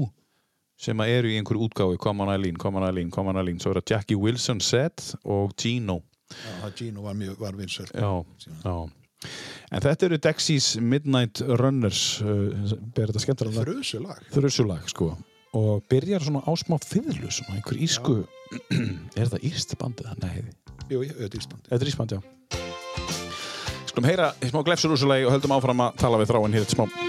sem 0.86 1.00
eru 1.06 1.30
í 1.32 1.38
einhverju 1.40 1.66
útgáfi 1.68 1.98
Come 2.02 2.24
on 2.26 2.32
Eileen, 2.34 2.58
Come 2.60 2.80
on 2.80 2.84
Eileen, 2.88 3.10
Come 3.14 3.32
on 3.32 3.40
Eileen. 3.40 3.60
Svo 3.62 3.72
er 3.72 3.80
það 3.80 3.94
Jackie 3.94 4.18
Wilson 4.20 4.60
Set 4.60 5.14
og 5.24 5.54
Gino. 5.60 6.02
Já, 6.34 6.68
Gino 6.76 7.02
var 7.06 7.16
var 7.40 7.56
vinsæl. 7.56 7.86
Já, 7.94 8.12
já. 8.64 8.76
En 9.72 9.80
þetta 9.82 10.06
eru 10.06 10.18
Dexys 10.22 10.76
Midnight 10.78 11.40
Runners 11.40 12.20
uh, 12.22 12.76
ber 12.94 13.08
þetta 13.10 13.22
skemmtilega 13.24 13.64
Frusu 13.64 14.02
lag. 14.04 14.20
þrjusulag 14.34 14.90
sko. 14.92 15.08
Og 15.56 15.82
byrjar 15.88 16.22
svona 16.26 16.44
á 16.44 16.52
smá 16.60 16.76
fiðlu 16.84 17.30
svona 17.32 17.56
einhver 17.56 17.80
ísku 17.80 18.18
er 19.20 19.32
það 19.32 19.46
írst 19.48 19.72
bandið? 19.80 20.12
Nei, 20.22 20.44
Jú, 20.90 21.00
ég 21.02 21.16
auðvitað 21.16 21.40
Íslandi. 21.40 21.68
þetta 21.72 21.82
er 21.82 21.90
ísband, 21.94 22.18
já 22.18 22.65
Skulum 23.96 24.10
heyra 24.10 24.26
smá 24.44 24.60
glefsurúsulegi 24.60 25.24
og 25.24 25.30
höldum 25.32 25.54
áfram 25.56 25.78
að 25.86 25.94
tala 26.02 26.18
við 26.20 26.28
þráin 26.28 26.52
hér 26.52 26.64
eitt 26.66 26.74
smá 26.74 27.05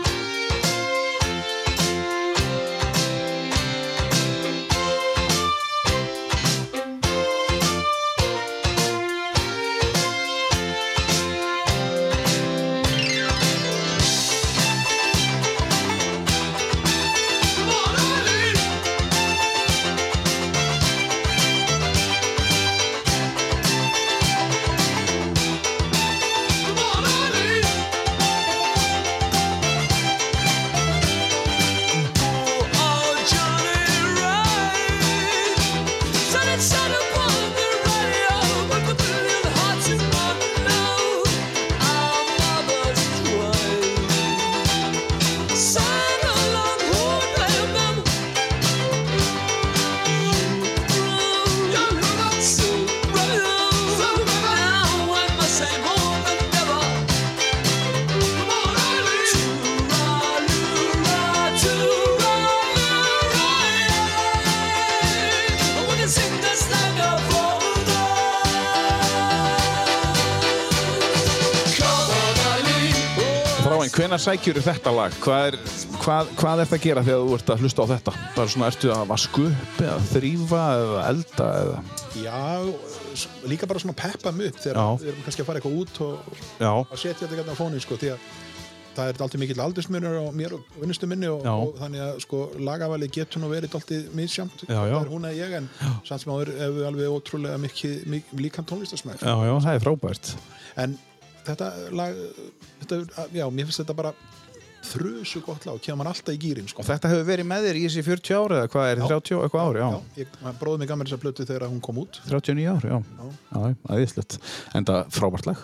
Þráin, 73.88 73.96
hvenær 73.96 74.20
sækjur 74.20 74.58
þetta 74.66 74.92
lag? 74.92 75.14
Hvað 75.24 75.46
er, 75.48 75.56
hvað, 76.02 76.32
hvað 76.40 76.62
er 76.62 76.68
það 76.68 76.78
að 76.78 76.84
gera 76.84 77.04
þegar 77.06 77.22
þú 77.22 77.36
ert 77.38 77.52
að 77.54 77.62
hlusta 77.64 77.86
á 77.88 77.92
þetta? 77.92 78.14
Bara 78.36 78.52
svona, 78.52 78.72
ertu 78.72 78.90
að 78.92 79.04
vasku 79.12 79.46
upp 79.48 79.80
eða 79.86 80.00
þrýfa 80.10 80.64
eða 80.80 81.06
elda 81.12 81.48
eða? 81.62 81.78
Já, 82.18 82.42
líka 83.48 83.70
bara 83.70 83.84
svona 83.84 83.96
peppa 84.02 84.34
mig 84.36 84.52
upp 84.52 84.60
þegar 84.66 84.82
við 85.00 85.14
erum 85.14 85.24
kannski 85.28 85.46
að 85.46 85.48
fara 85.48 85.62
eitthvað 85.62 85.80
út 85.80 86.04
og 86.04 86.28
að 86.68 87.00
setja 87.00 87.22
þetta 87.24 87.40
hérna 87.40 87.56
á 87.56 87.62
fónin 87.62 87.86
sko, 87.86 88.00
því 88.02 88.12
að 88.18 88.28
það 88.98 89.12
er 89.12 89.24
alltaf 89.24 89.42
mikill 89.44 89.64
aldursmunur 89.64 90.20
á 90.20 90.26
mér 90.36 90.58
og 90.58 90.78
vinnustu 90.82 91.08
minni 91.08 91.30
og, 91.30 91.44
og 91.48 91.76
þannig 91.80 92.04
að 92.10 92.22
sko 92.26 92.44
lagavali 92.60 93.12
getur 93.14 93.44
nú 93.44 93.52
verið 93.54 93.78
alltaf 93.78 93.92
er 94.68 95.12
hún 95.12 95.28
að 95.30 95.38
ég 95.38 95.60
en 95.62 95.70
samt 96.04 96.26
sem 96.26 96.34
áður 96.34 96.56
ef 96.58 96.80
við 96.80 96.88
alveg 96.90 97.14
ótrúlega 97.14 97.62
mikið, 97.62 98.00
mikið 98.10 98.42
líkan 98.48 98.68
tónlistasmæk 98.68 99.22
já, 99.22 99.36
já, 99.38 99.54
það 99.68 99.76
er 99.76 99.86
frábært. 99.86 100.34
En 100.82 100.98
þetta 101.48 101.70
lag 101.96 102.18
þetta, 102.82 103.28
já, 103.36 103.46
mér 103.50 103.70
finnst 103.70 103.84
þetta 103.84 103.98
bara 103.98 104.14
þrjusu 104.92 105.42
gott 105.46 105.66
lag 105.68 105.76
og 105.78 105.82
kemur 105.84 106.08
alltaf 106.10 106.34
í 106.34 106.40
gýrin 106.42 106.68
sko. 106.70 106.82
Og 106.84 106.88
þetta 106.90 107.12
hefur 107.12 107.26
verið 107.28 107.48
með 107.50 107.68
þér 107.68 107.80
í 107.80 107.84
þessi 107.88 108.04
40 108.08 108.38
ár 108.38 108.56
eða 108.58 108.70
hvað 108.74 108.92
er, 108.92 109.02
Já. 109.02 109.08
30 109.12 109.38
og 109.38 109.46
eitthvað 109.48 109.68
ár, 109.68 109.80
já, 109.82 109.88
já, 109.88 110.22
ég, 110.24 110.38
bróði 110.62 110.82
mig 110.84 110.90
gaman 110.92 111.08
þess 111.10 111.18
að 111.18 111.24
plötu 111.26 111.46
þegar 111.50 111.68
hún 111.72 111.82
kom 111.84 112.02
út 112.04 112.20
39 112.28 112.68
ár, 112.72 112.88
já, 112.88 112.98
Já. 112.98 113.28
já, 113.52 113.76
aðeinslegt, 113.94 114.38
en 114.78 114.88
það 114.88 115.12
frábært 115.18 115.50
lag. 115.50 115.64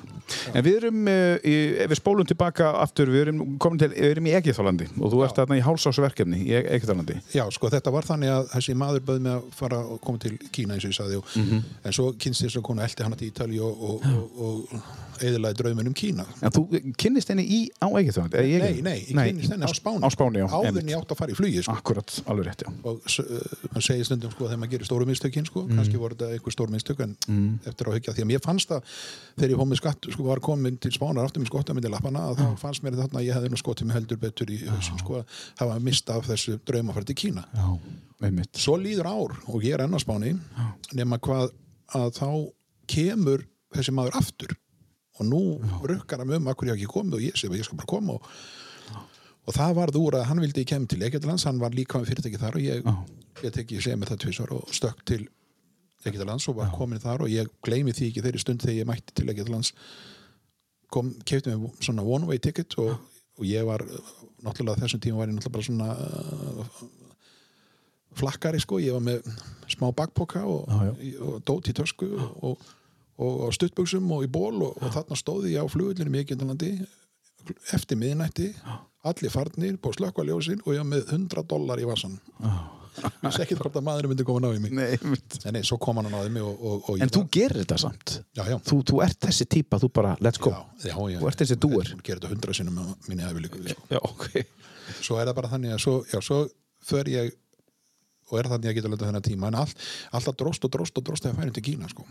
En 0.53 0.63
við 0.65 0.77
erum, 0.81 0.99
uh, 1.07 1.35
í, 1.43 1.55
ef 1.83 1.91
við 1.93 1.99
spólum 1.99 2.27
tilbaka 2.29 2.71
aftur, 2.83 3.11
við 3.13 3.25
erum 3.27 3.41
komin 3.61 3.81
til, 3.83 3.91
við 3.93 4.11
erum 4.15 4.29
í 4.31 4.35
Egithálandi 4.39 4.87
og 4.99 5.11
þú 5.13 5.23
ert 5.27 5.39
þarna 5.41 5.57
í 5.59 5.63
hálsásverkefni 5.65 6.41
í 6.47 6.53
Egithálandi. 6.63 7.19
Já, 7.35 7.43
sko, 7.53 7.69
þetta 7.73 7.91
var 7.93 8.07
þannig 8.07 8.31
að 8.33 8.47
þessi 8.55 8.75
maður 8.79 9.05
bauð 9.09 9.21
mig 9.27 9.33
að 9.37 9.47
fara 9.59 9.79
og 9.83 9.99
koma 10.03 10.21
til 10.23 10.37
Kína 10.55 10.77
eins 10.77 10.85
og 10.87 10.93
ég 10.93 10.99
sagði 10.99 11.19
og, 11.21 11.31
Mhm. 11.33 11.63
en 11.83 11.91
svo 11.95 12.11
kynst 12.17 12.43
þess 12.45 12.57
að 12.57 12.63
konu 12.67 12.81
eldi 12.85 13.03
hana 13.03 13.15
til 13.19 13.29
Ítali 13.31 13.59
og, 13.59 13.83
og, 13.83 14.05
og, 14.39 14.73
og 14.73 15.21
eðilaði 15.23 15.57
draumin 15.59 15.87
um 15.87 15.93
Kína 15.93 16.25
En 16.41 16.51
þú 16.51 16.63
kynnist 16.97 17.29
henni 17.29 17.43
í, 17.45 17.59
á 17.83 17.87
Egithálandi? 17.99 18.43
Nei, 18.59 18.81
nei, 18.81 19.05
ég 19.21 19.29
kynnist 19.33 19.51
henni 19.53 19.65
á 19.65 19.73
Spáni 19.77 20.01
Á 20.03 20.09
Spáni, 20.09 20.37
já. 20.41 20.47
Áður 20.49 20.65
en 20.65 20.75
einmitt. 20.77 20.89
ég 20.89 20.97
átt 20.97 21.11
að 21.13 21.17
fara 21.21 21.31
í 21.31 21.35
flugi 21.37 21.61
sko. 21.63 21.71
Akkurat, 21.77 22.09
alveg 22.25 22.45
rétt, 22.47 22.63
já. 22.65 22.69
og 22.83 23.01
s- 23.05 23.19
uh, 23.19 23.39
maður 23.73 23.85
segir 23.87 24.05
stundum 24.09 24.31
sko 24.31 24.47
þegar 24.49 24.59
maður 24.63 24.71
gerir 24.73 24.85
stóru 24.89 25.05
mistökin 25.05 25.45
sko, 25.45 25.61
Mm. 25.67 25.75
kannski 25.77 25.97
voru 26.01 26.15
þetta 26.15 26.31
einhver 26.33 26.51
stóru 26.55 26.71
mistök 26.73 26.99
en 27.05 27.15
eftir 27.65 27.85
að 27.87 27.93
hyggja 27.99 28.13
því 28.13 28.21
að 28.23 28.29
mér 28.33 28.41
fannst 28.43 28.67
það 28.69 28.81
þegar 29.37 29.49
ég 29.53 29.57
fór 29.61 29.69
með 29.69 29.77
skatt, 29.83 30.07
sko 30.11 30.23
var 30.23 30.39
komin 30.39 30.77
til 30.79 30.91
spánar 30.91 31.25
aftur 31.25 31.41
með 31.43 31.51
skottamindi 31.53 31.89
lappana 31.89 32.19
að 32.31 32.37
þá 32.41 32.57
fannst 32.59 32.83
mér 32.83 32.93
þarna 32.97 33.19
að 33.19 33.25
ég 33.27 33.33
hefði 33.37 33.49
nú 33.53 33.57
skotið 33.61 33.85
mig 33.85 33.95
heldur 33.95 34.17
betur 34.17 34.47
í 34.49 34.57
hausinn 34.67 34.99
sko 34.99 35.21
að 35.21 35.25
hafa 35.59 35.79
mista 35.79 36.13
af 36.17 36.25
þessu 36.27 36.59
drauma 36.65 36.89
að 36.91 36.93
fara 36.93 37.05
til 37.05 37.15
Kína 37.15 37.45
einmitt. 38.23 38.53
svo 38.55 38.77
líður 38.79 39.05
ár 39.05 39.31
og 39.47 39.61
ég 39.63 39.73
er 39.73 39.81
enn 39.85 39.93
á 39.93 39.99
spáni 39.99 40.39
nema 40.93 41.17
hvað 41.19 41.51
að 41.93 42.11
þá 42.17 42.51
kemur 42.87 43.45
þessi 43.73 43.91
maður 43.95 44.15
aftur 44.19 44.55
og 45.19 45.25
nú 45.29 45.41
rukkar 45.85 46.19
hann 46.23 46.31
um 46.33 46.47
akkur 46.47 46.67
ég 46.67 46.73
hef 46.73 46.81
ekki 46.81 46.93
komið 46.93 47.13
og 47.19 47.21
ég 47.21 47.35
sé 47.37 47.47
að 47.49 47.57
ég 47.59 47.65
skal 47.67 47.77
bara 47.77 47.85
koma 47.91 48.13
og, 48.17 48.21
og 49.43 49.55
það 49.55 49.77
varð 49.79 49.99
úr 49.99 50.17
að 50.19 50.27
hann 50.29 50.41
vildi 50.43 50.63
ég 50.63 50.69
kemur 50.71 50.91
til 50.91 51.03
Egyptalands, 51.03 51.45
hann 51.47 51.61
var 51.61 51.75
líka 51.75 51.99
með 51.99 52.13
fyrirtæki 52.13 52.39
þar 52.39 52.57
og 52.59 52.63
ég, 52.63 52.91
ég 53.43 53.55
teki 53.55 53.81
segja 53.83 53.99
með 53.99 54.13
það 54.13 54.21
tvisvar 54.23 54.53
og 54.55 54.75
stökk 54.75 55.03
til 55.09 55.23
Egyptalands 56.07 56.47
og 56.51 56.59
var 56.59 56.71
komin 56.75 57.01
þar 57.03 57.25
og 57.25 57.31
ég 57.31 57.51
gleymi 57.63 57.95
því 57.95 58.09
ekki 58.11 58.23
þeirri 58.23 58.43
stund 58.43 58.63
þegar 58.63 58.79
ég 58.79 58.89
mætti 58.89 59.15
til 59.15 59.31
Egyptalands. 59.33 59.73
Kom, 60.93 61.11
kefti 61.27 61.55
mig 61.55 61.83
svona 61.83 62.05
one 62.05 62.29
way 62.29 62.39
ticket 62.39 62.77
og, 62.79 62.95
og 63.39 63.47
ég 63.47 63.65
var 63.67 63.83
náttúrulega 64.43 64.79
á 64.79 64.81
þessum 64.83 65.01
tíma 65.03 65.19
var 65.21 65.31
ég 65.31 65.37
náttúrulega 65.37 65.55
bara 65.57 65.67
svona 65.67 65.89
uh, 65.97 66.83
flakkari 68.19 68.61
sko, 68.61 68.79
ég 68.83 68.95
var 68.95 69.03
með 69.03 69.27
smá 69.73 69.89
bakpoka 69.95 70.43
og, 70.47 70.69
og 70.69 71.37
dót 71.47 71.71
í 71.71 71.75
tösku 71.75 72.07
og, 72.13 72.63
og, 73.17 73.31
og 73.47 73.53
stuttbuxum 73.57 74.11
og 74.13 74.27
í 74.27 74.31
ból 74.31 74.55
og, 74.69 74.77
og 74.79 74.93
þarna 74.93 75.19
stóði 75.19 75.55
ég 75.55 75.65
á 75.65 75.71
flugvillinu 75.71 76.19
í 76.19 76.23
Egyptalandi 76.23 76.73
eftir 77.75 77.99
miðnætti 77.99 78.53
allir 79.03 79.31
farnir, 79.33 79.75
búið 79.83 79.97
slökkva 79.99 80.23
ljósin 80.29 80.61
og 80.65 80.73
ég 80.77 80.85
með 80.87 81.09
100 81.11 81.43
dólar 81.49 81.81
í 81.81 81.87
vassan 81.89 82.15
ég 82.93 83.23
veist 83.25 83.41
ekki 83.41 83.55
hvort 83.57 83.73
að 83.79 83.85
maðurinn 83.87 84.11
myndi 84.13 84.25
koma 84.27 84.37
að 84.37 84.43
ná 84.45 84.57
í 84.57 84.61
mig 84.63 84.73
Nei, 84.77 84.89
einmitt. 84.99 85.37
nei, 85.49 85.63
svo 85.65 85.79
kom 85.81 85.97
hann 85.97 86.07
að 86.11 86.13
náði 86.13 86.31
mig 86.35 86.43
og, 86.45 86.59
og, 86.61 86.89
og 86.91 86.99
ég 86.99 87.05
En 87.07 87.09
þú 87.15 87.23
var- 87.23 87.31
gerir 87.33 87.57
þetta 87.63 87.77
samt. 87.81 88.13
já, 88.37 88.43
já, 88.51 88.57
Þú, 88.69 88.77
þú 88.91 88.99
ert 89.07 89.19
þessi 89.25 89.47
típa, 89.49 89.79
þú 89.81 89.89
bara, 89.97 90.11
let's 90.21 90.37
go. 90.39 90.51
já, 90.83 90.93
Þú 90.93 91.27
ert 91.31 91.41
þessi 91.41 91.57
dúer. 91.57 91.89
Hún 91.89 92.03
gerir 92.05 92.21
þetta 92.21 92.29
hundra 92.35 92.53
sinnum 92.53 92.77
með 92.77 93.09
minni 93.09 93.25
æfilíku 93.25 93.63
sko. 93.65 93.87
Já, 93.89 93.99
ok. 94.03 94.27
svo 95.01 95.17
er 95.17 95.25
það 95.31 95.35
bara 95.41 95.51
þannig 95.55 95.73
að 95.73 95.81
svo, 95.87 95.95
svo 96.21 96.37
för 96.85 97.09
ég 97.09 97.33
og 98.29 98.39
er 98.39 98.51
þannig 98.53 98.69
að 98.69 98.77
geta 98.77 98.89
lenda 98.93 99.09
þennan 99.09 99.25
tíma 99.25 99.49
en 99.49 99.57
all, 99.63 99.73
alltaf 100.13 100.37
dróst 100.37 100.63
og 100.69 100.71
dróst 100.77 100.97
og 101.01 101.03
dróst 101.09 101.25
þegar 101.25 101.41
færum 101.41 101.53
til 101.57 101.65
Kína 101.71 101.89
sko. 101.89 102.05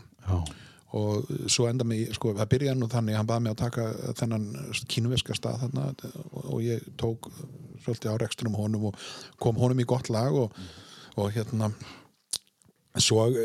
Og 0.92 1.30
svo 1.48 1.66
enda 1.70 1.86
mig, 1.88 2.10
sko, 2.16 2.34
það 2.36 2.50
byrjaði 2.52 2.80
nú 2.80 2.88
þannig 2.92 3.16
hann 3.16 3.28
baði 3.28 3.46
mig 3.46 3.54
að 3.54 3.62
taka 3.62 3.86
þennan 4.20 4.46
kínuveska 4.92 5.36
stað 5.38 5.64
þarna 5.64 5.88
og, 6.12 6.42
og 6.42 6.60
ég 6.66 6.84
tók 7.00 7.30
svolítið 7.82 8.12
á 8.12 8.20
rekstunum 8.20 8.58
honum 8.60 8.90
og 8.90 9.02
kom 9.40 9.58
honum 9.60 9.80
í 9.80 9.88
gott 9.88 10.10
lag 10.12 10.36
og, 10.36 10.54
og 11.16 11.32
hérna 11.32 11.70
svo 13.00 13.24
uh, 13.30 13.36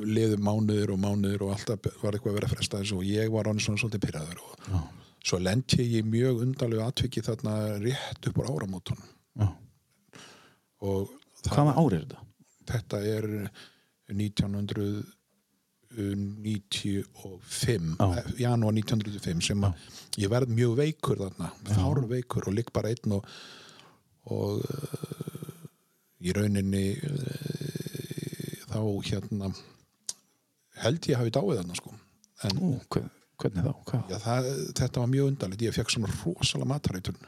liðu 0.00 0.38
mánuður 0.40 0.94
og 0.94 1.02
mánuður 1.02 1.46
og 1.46 1.56
alltaf 1.58 1.90
var 2.00 2.16
eitthvað 2.16 2.32
að 2.32 2.38
vera 2.38 2.48
að 2.48 2.54
fresta 2.56 2.80
þessu 2.80 3.00
og 3.02 3.08
ég 3.08 3.32
var 3.34 3.50
hann 3.50 3.60
svona 3.60 3.82
svolítið 3.82 4.06
pyrraður 4.06 4.40
og 4.40 4.70
Já. 4.70 4.78
svo 5.28 5.40
lendi 5.42 5.88
ég 5.98 6.08
mjög 6.08 6.40
undarlegu 6.46 6.86
atviki 6.86 7.24
þarna 7.26 7.58
rétt 7.84 8.30
upp 8.30 8.40
úr 8.40 8.48
áramótunum 8.54 9.10
og 10.84 11.12
það, 11.42 11.52
Hvaða 11.52 11.76
ár 11.76 11.98
er 11.98 12.06
þetta? 12.06 12.24
þetta 12.72 13.02
er 13.12 13.28
1995 15.94 17.96
Já. 17.98 18.06
eh, 18.18 18.24
janúar 18.44 18.72
1995 18.76 19.42
sem 19.48 19.60
að 19.66 19.72
ég 20.22 20.28
verð 20.32 20.48
mjög 20.54 20.72
veikur 20.80 21.18
þarna 21.22 21.48
fár 21.70 21.98
veikur 22.10 22.42
og 22.48 22.54
ligg 22.56 22.68
bara 22.74 22.88
einn 22.92 23.10
og, 23.18 23.22
og 24.30 24.50
uh, 24.62 24.66
í 26.24 26.28
rauninni 26.36 26.86
uh, 26.98 27.02
þá 28.70 28.78
hérna 29.10 29.46
held 30.84 31.02
ég 31.10 31.16
hafi 31.20 31.30
dáið 31.34 31.56
þarna 31.60 31.74
sko. 31.78 31.90
En 32.44 32.54
Ú, 32.58 32.60
hver, 32.92 33.04
hvernig 33.40 33.62
þá? 33.64 33.72
Já, 34.10 34.16
það, 34.24 34.40
þetta 34.80 34.98
var 35.00 35.10
mjög 35.12 35.26
undarlegt. 35.30 35.62
Ég 35.64 35.76
fekk 35.76 35.90
svona 35.94 36.10
rosalega 36.10 36.70
matarætun 36.72 37.20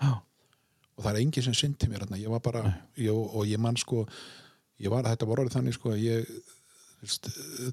og 0.97 1.01
það 1.05 1.13
er 1.13 1.21
enginn 1.23 1.45
sem 1.47 1.55
syndi 1.57 1.87
mér 1.91 2.01
þarna. 2.07 2.19
ég 2.21 2.31
var 2.33 2.43
bara, 2.45 2.63
ég, 2.99 3.13
og 3.13 3.43
ég 3.47 3.59
man 3.61 3.77
sko 3.79 3.99
ég 4.83 4.91
var, 4.93 5.03
þetta 5.07 5.27
var 5.29 5.39
orðið 5.45 5.57
þannig 5.59 5.75
sko 5.77 5.89
að 5.95 6.01
ég 6.05 6.19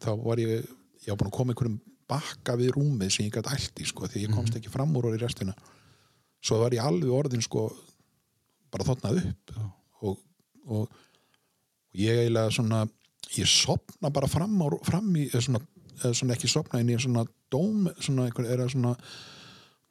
þá 0.04 0.12
var 0.20 0.38
ég 0.44 0.50
ég 1.04 1.12
var 1.12 1.20
búin 1.22 1.32
að 1.32 1.38
koma 1.38 1.54
einhverjum 1.54 1.80
bakka 2.10 2.56
við 2.60 2.74
rúmið 2.76 3.14
sem 3.16 3.28
ég 3.28 3.38
gæti 3.38 3.54
allt 3.54 3.82
í 3.82 3.88
sko, 3.88 4.08
því 4.10 4.26
ég 4.26 4.36
komst 4.36 4.58
ekki 4.58 4.72
fram 4.72 4.94
úr 4.98 5.10
orðið 5.10 5.22
í 5.22 5.24
restina. 5.24 5.56
Svo 6.44 6.60
var 6.62 6.76
ég 6.76 6.84
alveg 6.84 7.14
orðin 7.16 7.44
sko 7.46 7.70
bara 8.74 8.88
þotnað 8.88 9.22
upp 9.22 9.54
og, 9.60 9.70
og, 10.10 10.18
og 10.68 10.98
ég 11.98 12.24
eiginlega 12.24 12.54
svona 12.54 12.84
ég 13.38 13.50
sopna 13.50 14.12
bara 14.14 14.30
fram, 14.30 14.58
á, 14.62 14.68
fram 14.86 15.14
í 15.18 15.28
svona, 15.34 15.62
svona 16.12 16.36
ekki 16.36 16.50
sopna 16.52 16.82
inn 16.84 16.92
í 16.94 16.98
svona 17.02 17.26
dóm, 17.54 17.88
svona 18.00 18.28
einhver, 18.28 18.50
er 18.50 18.64
það 18.64 18.74
svona 18.76 18.94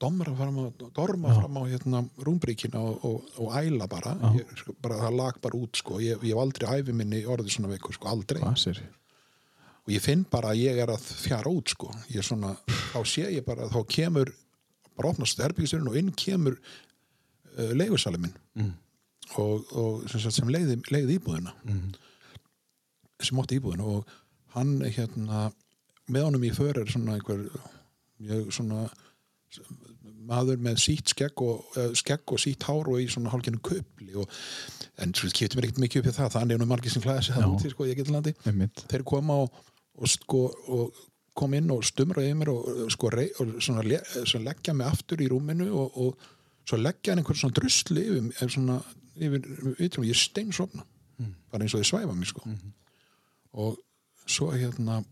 domra 0.02 0.34
fram 0.34 0.58
á, 0.58 0.64
dorma 0.94 1.34
fram 1.36 1.58
á 1.58 1.62
hérna 1.70 2.02
rúmbríkina 2.26 2.80
og, 2.82 3.04
og, 3.06 3.28
og 3.38 3.54
æla 3.58 3.86
bara, 3.90 4.16
ég, 4.36 4.50
sko, 4.58 4.74
bara 4.82 4.98
það 5.04 5.18
lag 5.20 5.38
bara 5.44 5.58
út 5.58 5.78
sko, 5.78 6.00
ég, 6.02 6.18
ég 6.26 6.34
hef 6.34 6.42
aldrei 6.42 6.80
æfi 6.82 6.96
minni 6.96 7.22
orðið 7.22 7.56
svona 7.56 7.70
veikur 7.72 7.96
sko, 7.96 8.10
aldrei. 8.10 8.42
Sér? 8.58 8.82
Og 9.83 9.91
ég 9.93 10.05
finn 10.05 10.22
bara 10.30 10.53
að 10.53 10.62
ég 10.62 10.78
er 10.83 10.93
að 10.95 11.05
fjara 11.24 11.51
út 11.51 11.74
sko, 11.74 11.91
ég 12.12 12.24
svona, 12.26 12.55
þá 12.93 13.01
sé 13.09 13.26
ég 13.35 13.45
bara 13.47 13.66
þá 13.72 13.80
kemur, 13.91 14.30
bara 14.97 15.11
opnast 15.11 15.43
herbyggisturinn 15.43 15.91
og 15.91 15.99
inn 15.99 16.12
kemur 16.14 16.59
uh, 16.59 17.72
leigursali 17.74 18.20
minn. 18.22 18.37
Mm. 18.59 18.72
og, 19.41 19.70
og 19.78 20.03
sem, 20.12 20.30
sem 20.30 20.51
leiði, 20.53 20.78
leiði 20.93 21.18
íbúðina. 21.18 21.55
Mm. 21.66 21.95
sem 23.22 23.39
átti 23.43 23.59
íbúðina. 23.59 23.87
Og 23.87 24.57
hann 24.57 24.76
hérna 24.85 25.49
með 26.12 26.28
honum 26.28 26.45
í 26.47 26.53
för 26.55 26.83
er 26.83 26.91
svona 26.91 27.16
einhver 27.16 27.47
mjög 28.22 28.53
svona 28.55 28.85
maður 30.26 30.61
með 30.62 30.78
sítt 30.83 31.12
skegg 31.12 31.43
og, 31.43 31.64
eh, 31.76 31.91
skegg 31.99 32.33
og 32.33 32.41
sítt 32.41 32.62
hár 32.68 32.89
og 32.89 33.01
í 33.03 33.09
svona 33.11 33.33
hálfgerðin 33.33 33.62
köpli 33.64 34.14
og, 34.20 34.30
en 35.03 35.14
svo 35.16 35.28
kipti 35.35 35.59
mér 35.59 35.68
ekkert 35.68 35.83
mikið 35.83 36.03
upp 36.03 36.11
í 36.11 36.14
það. 36.18 36.33
Þannig 36.37 36.55
er 36.55 36.62
nú 36.62 36.68
margir 36.70 36.95
sem 36.95 37.03
klæða 37.03 37.49
úti 37.49 37.72
sko, 37.72 37.87
ég 37.89 37.99
get 37.99 38.12
landi 38.12 38.35
þeir 38.89 39.05
koma 39.09 39.43
og, 39.45 39.62
og, 39.99 40.09
sko, 40.09 40.45
og 40.72 41.03
kom 41.36 41.55
inn 41.57 41.70
og 41.72 41.84
stumra 41.84 42.24
yfir 42.24 42.38
mér 42.40 42.53
og, 42.53 42.90
sko, 42.93 43.11
rey, 43.12 43.30
og 43.40 43.57
svona, 43.62 43.84
svona 44.24 44.51
leggja 44.51 44.74
mig 44.76 44.88
aftur 44.88 45.22
í 45.24 45.28
rúminu 45.32 45.68
og, 45.70 45.97
og 45.97 46.66
svo 46.68 46.78
leggja 46.80 47.12
hann 47.12 47.22
einhver 47.22 47.38
svona 47.38 47.57
drusli 47.57 48.05
yfir, 48.18 48.53
svona, 48.53 48.78
yfir, 49.16 49.49
yfir 49.78 50.09
ég 50.09 50.18
steinsofna. 50.18 50.86
Mm. 51.20 51.34
bara 51.53 51.66
eins 51.66 51.74
og 51.76 51.82
þið 51.82 51.90
svæfa 51.90 52.14
mig 52.16 52.28
sko. 52.30 52.43
og 53.53 53.76
svo 54.26 54.49
hérna 54.55 55.03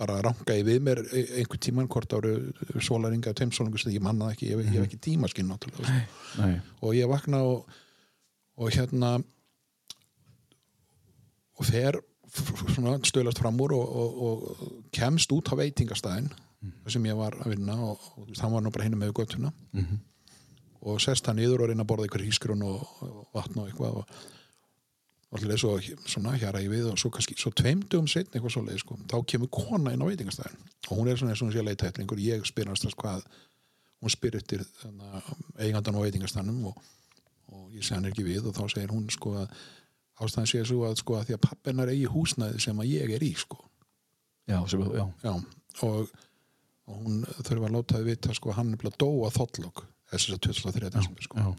bara 0.00 0.20
ranga 0.24 0.56
ég 0.56 0.64
við 0.64 0.80
mér 0.82 1.02
e- 1.12 1.26
einhver 1.40 1.60
tíman 1.60 1.88
hvort 1.88 2.12
áru 2.16 2.32
sólaringa, 2.80 3.34
tveimsólaringa, 3.36 3.92
ég 3.92 4.02
manna 4.02 4.30
það 4.30 4.36
ekki 4.36 4.48
ég, 4.48 4.62
ég 4.64 4.76
hef 4.78 4.86
ekki 4.88 5.00
tímaskinn 5.06 5.52
sko. 5.52 5.84
Og 6.80 6.96
ég 6.96 7.10
vakna 7.10 7.42
og, 7.44 7.68
og 8.56 8.72
hérna 8.72 9.18
og 11.60 11.68
fer 11.68 12.00
stöðlast 12.30 13.40
fram 13.42 13.58
úr 13.60 13.74
og, 13.74 13.96
og, 14.02 14.22
og 14.26 14.88
kemst 14.94 15.32
út 15.34 15.50
á 15.50 15.54
veitingastæðin 15.58 16.30
þar 16.84 16.94
sem 16.94 17.06
ég 17.08 17.16
var 17.18 17.36
að 17.40 17.54
vinna 17.54 17.76
og, 17.90 18.10
og 18.20 18.34
hann 18.38 18.52
var 18.52 18.64
nú 18.64 18.72
bara 18.74 18.86
hinum 18.86 19.00
með 19.02 19.14
göttuna 19.16 19.52
og 20.80 21.00
sest 21.00 21.26
hann 21.26 21.36
niður 21.40 21.64
og 21.64 21.70
reyna 21.70 21.84
að 21.84 21.90
borða 21.92 22.06
ykkur 22.08 22.26
hískrun 22.26 22.62
og, 22.64 22.84
vatn 23.34 23.60
og 23.60 23.70
eitthvað 23.70 23.98
og 24.00 25.40
allir 25.40 25.60
svo 25.60 25.76
svona 26.10 26.36
hjara 26.36 26.60
ég 26.62 26.70
við 26.72 26.88
og 26.90 26.98
svo 26.98 27.10
svo 27.20 27.52
tveimdugum 27.54 28.08
setn 28.10 28.34
eitthvað 28.34 28.54
svo 28.56 28.64
leið 28.66 28.80
sko, 28.82 28.96
þá 29.06 29.18
kemur 29.26 29.50
kona 29.54 29.92
inn 29.94 30.02
á 30.02 30.10
veitingastæðin 30.10 30.64
og 30.88 30.96
hún 30.96 31.08
er 31.08 31.20
svona 31.20 31.34
eins 31.34 31.42
og 31.42 31.48
hún 31.48 31.54
sé 31.54 31.62
að 31.62 31.68
leita 31.70 31.92
einhver 31.92 32.22
ég 32.24 32.46
spyr 32.48 32.66
hans 32.66 32.82
hvað 32.98 33.22
hún 34.00 34.10
spyr 34.10 34.36
eftir 34.40 34.64
eigandan 35.58 35.96
á 35.96 36.04
veitingastæðinum 36.04 36.72
og, 36.72 36.80
og 37.54 37.76
ég 37.76 37.84
segi 37.84 37.98
hann 37.98 38.10
ekki 38.10 38.26
við 38.26 38.48
og 38.50 38.56
þá 38.56 38.64
segir 38.72 38.90
hún 38.90 39.06
sko 39.12 39.36
að 39.44 39.54
ástæðan 40.20 40.48
sé 40.50 40.62
svo 40.68 40.84
að 40.88 40.98
sko 41.00 41.16
að 41.18 41.28
því 41.30 41.36
að 41.38 41.42
pappennar 41.48 41.92
eigi 41.92 42.08
húsnæði 42.12 42.60
sem 42.66 42.80
að 42.82 42.90
ég 42.92 43.14
er 43.16 43.24
í 43.24 43.32
sko 43.40 43.60
Já, 44.50 44.58
sem, 44.66 44.80
já. 44.82 45.04
já, 45.22 45.32
og, 45.86 46.08
og 46.90 46.96
hún 47.04 47.20
þurfa 47.46 47.68
að 47.68 47.74
láta 47.76 47.98
þið 48.00 48.08
vita 48.08 48.34
sko 48.34 48.54
hann 48.56 48.72
er 48.74 48.80
bara 48.82 48.96
dó 48.98 49.08
að 49.28 49.36
þottlokk 49.36 49.84
þess 50.10 50.32
að 50.34 50.40
2003 50.48 50.90
desember 50.96 51.26
sko 51.28 51.38
já. 51.44 51.50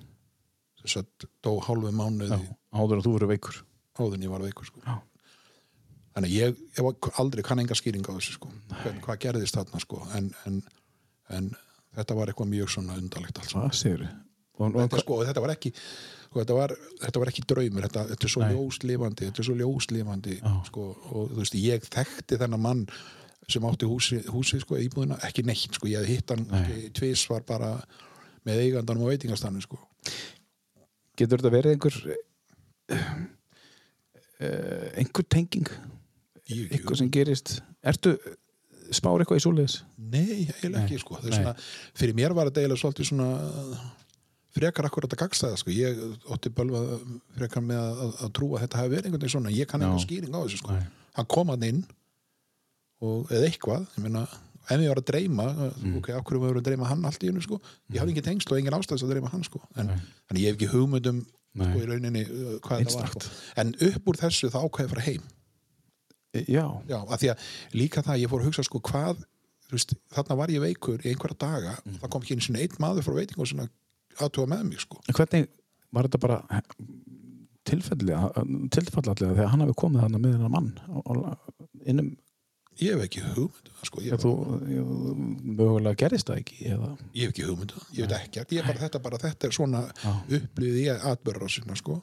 þess 0.81 0.97
að 0.99 1.27
dó 1.45 1.51
hálfu 1.67 1.93
mánuði 1.95 2.35
já. 2.35 2.57
Áður 2.75 2.99
að 2.99 3.05
þú 3.07 3.13
verður 3.15 3.31
veikur. 3.31 3.61
áðun 4.01 4.25
ég 4.27 4.31
var 4.33 4.43
veikur 4.43 4.67
sko 4.71 4.83
Já. 4.83 4.97
þannig 6.17 6.35
ég, 6.35 6.59
ég 6.77 6.85
var 6.89 7.17
aldrei 7.23 7.43
kann 7.47 7.59
enga 7.63 7.75
skýring 7.79 8.03
á 8.07 8.11
þessu 8.17 8.35
sko 8.35 8.51
Hvern, 8.81 8.99
hvað 9.05 9.21
gerðist 9.25 9.55
þarna 9.59 9.81
sko 9.85 10.01
en, 10.19 10.27
en, 10.49 10.59
en 11.31 11.49
þetta 11.95 12.17
var 12.19 12.31
eitthvað 12.33 12.51
mjög 12.51 12.73
svona 12.75 12.99
undarlegt 12.99 13.39
alls 13.39 13.55
Hvað 13.55 13.75
sér? 13.79 14.03
Og, 14.59 14.75
þetta, 14.75 14.99
sko, 15.01 15.21
þetta 15.27 15.43
var 15.43 15.53
ekki 15.55 15.71
sko, 15.75 16.41
þetta, 16.41 16.57
var, 16.57 16.75
þetta 17.05 17.23
var 17.23 17.31
ekki 17.31 17.45
draumur 17.47 17.87
þetta, 17.87 18.03
þetta 18.11 18.27
er 18.27 18.33
svo 18.33 18.49
ljóslifandi 18.51 19.29
þetta 19.29 19.43
er 19.43 19.47
svo 19.47 19.55
ljóslifandi 19.61 20.37
sko, 20.67 20.85
og 21.11 21.31
þú 21.31 21.39
veist, 21.39 21.57
ég 21.59 21.87
þekkti 21.87 22.39
þennan 22.41 22.63
mann 22.65 22.83
sem 23.51 23.65
átti 23.67 23.87
húsi, 23.89 24.19
húsi 24.31 24.61
sko, 24.61 24.77
íbúðina, 24.79 25.17
ekki 25.27 25.43
neitt, 25.47 25.73
sko, 25.75 25.89
ég 25.91 26.03
hefði 26.03 26.19
hitt 26.19 26.35
hann 26.35 26.45
Nei. 26.51 26.91
tvis 26.95 27.25
var 27.31 27.43
bara 27.47 27.73
með 28.47 28.61
eigandanum 28.67 29.07
og 29.07 29.15
veitingastannu, 29.15 29.63
sko 29.65 29.81
getur 31.19 31.41
þetta 31.41 31.53
verið 31.53 31.75
einhver 31.75 31.97
uh, 32.91 33.17
einhver 34.99 35.27
tenging? 35.29 35.69
ég, 36.49 36.69
Eitthvað 36.71 37.01
sem 37.01 37.11
gerist? 37.13 37.57
Ertu 37.85 38.15
spár 38.91 39.21
eitthvað 39.21 39.39
í 39.39 39.45
svoleiðis? 39.45 39.77
Nei, 39.97 40.47
eiginlega 40.49 40.85
ekki, 40.85 41.01
sko 41.01 41.19
svona, 41.23 41.55
fyrir 41.97 42.17
mér 42.17 42.35
var 42.37 42.49
þetta 42.49 42.63
eiginlega 42.63 42.83
svolítið 42.83 43.11
svona 43.11 43.29
frekar 44.55 44.85
akkur 44.87 45.05
þetta 45.07 45.19
gagstæða, 45.23 45.57
sko. 45.61 45.71
Ég 45.75 45.99
ótti 46.31 46.51
bölva 46.53 46.81
frekar 47.37 47.63
með 47.63 47.79
að, 47.81 47.99
að, 48.05 48.13
að 48.27 48.31
trúa 48.37 48.57
að 48.59 48.63
þetta 48.65 48.79
hafi 48.81 48.93
verið 48.93 49.05
einhvern 49.09 49.21
veginn 49.23 49.35
svona, 49.35 49.53
ég 49.55 49.67
kann 49.71 49.81
einhver 49.85 50.03
skýring 50.05 50.35
á 50.35 50.39
þessu, 50.43 50.61
sko. 50.61 50.77
Hann 51.17 51.29
kom 51.31 51.51
hann 51.53 51.63
inn 51.67 51.81
og, 53.01 53.27
eða 53.33 53.47
eitthvað, 53.49 53.85
ég 53.97 54.05
meina 54.05 54.23
ef 54.71 54.79
ég 54.79 54.91
var 54.91 54.99
að 55.01 55.07
dreyma, 55.09 55.45
Mm. 55.81 55.95
ok, 55.99 56.09
af 56.15 56.23
hverju 56.23 56.39
maður 56.43 56.59
að 56.61 56.65
dreyma 56.69 56.87
hann 56.87 57.05
allt 57.09 57.23
í 57.25 57.27
hennu, 57.31 57.41
sko, 57.43 57.57
ég 57.91 57.99
hafði 57.99 58.13
engin 58.13 58.27
tengsl 58.29 58.53
og 58.53 58.59
engin 58.61 58.75
ástæðs 58.77 59.03
að 59.03 59.09
dreyma 59.15 59.31
hann, 59.33 59.43
sko, 59.43 59.59
en 59.75 59.89
þannig 60.29 60.41
ég 60.43 60.51
hef 60.51 60.59
ekki 60.59 60.69
hugmyndum, 60.71 61.23
sko, 61.57 61.81
í 61.81 61.87
rauninni 61.89 62.21
uh, 62.27 62.53
hvað 62.61 62.69
var, 62.69 62.83
Einstakt. 62.85 63.25
sko, 63.25 63.41
en 63.63 63.73
upp 63.89 64.07
úr 64.13 64.19
þessu 64.21 64.51
þá 64.53 64.59
ákvæði 64.61 64.85
að 64.87 64.93
fara 64.95 65.07
heim, 65.09 65.23
Já, 66.47 66.63
já, 66.87 66.95
af 67.11 67.19
því 67.19 67.27
að 67.33 67.41
líka 67.75 67.99
það, 68.05 68.21
ég 68.21 68.29
fór 68.31 68.39
að 68.39 68.47
hugsa, 68.47 68.63
sko, 68.63 68.79
hvað 68.87 69.25
veist, 69.73 69.91
þarna 70.15 70.37
var 70.39 70.53
ég 70.53 70.61
veikur 70.63 71.01
í 71.03 71.09
einhverja 71.11 71.35
daga 71.41 71.73
Mm. 71.83 71.97
það 71.99 72.09
kom 72.13 72.21
ekki 72.23 72.37
einn 72.37 72.77
maður 72.79 73.03
frá 73.03 73.13
veitingu 73.17 73.41
og 73.43 73.49
aðtúa 74.19 74.49
með 74.51 74.65
mig, 74.69 74.83
sko. 74.83 74.99
Hvernig 75.11 75.47
var 75.91 76.07
þetta 76.07 76.21
bara 76.23 76.41
tilfellilega 77.67 78.43
tilfallallega 78.73 79.37
þegar 79.37 79.51
hann 79.53 79.63
hafi 79.65 79.77
komið 79.77 80.05
þarna 80.05 80.21
með 80.21 80.35
hennar 80.37 80.53
mann 80.55 80.69
og, 80.97 81.19
innum, 81.85 82.09
ég 82.81 82.95
hef 82.95 83.03
ekki 83.05 83.21
hugmyndu, 83.25 83.73
sko, 83.85 84.01
ég, 84.01 84.15
ég, 84.15 84.23
þú 84.23 84.31
mögulega 85.59 85.99
gerist 86.01 86.31
það 86.31 86.41
ekki 86.41 86.71
eða, 86.73 86.89
ég 87.13 87.27
hef 87.27 87.35
ekki 87.35 87.45
hugmyndu 87.45 87.83
ég 87.97 88.07
veit 88.07 88.17
ekkert, 88.17 88.55
ég 88.57 88.65
bara 88.65 88.83
þetta, 88.85 89.03
bara 89.05 89.21
þetta 89.21 89.47
er 89.47 89.55
svona 89.55 89.83
Já. 90.01 90.11
upplýði 90.39 90.85
ég 90.87 91.05
atbörra 91.11 91.51
sinna, 91.51 91.77
sko 91.77 91.99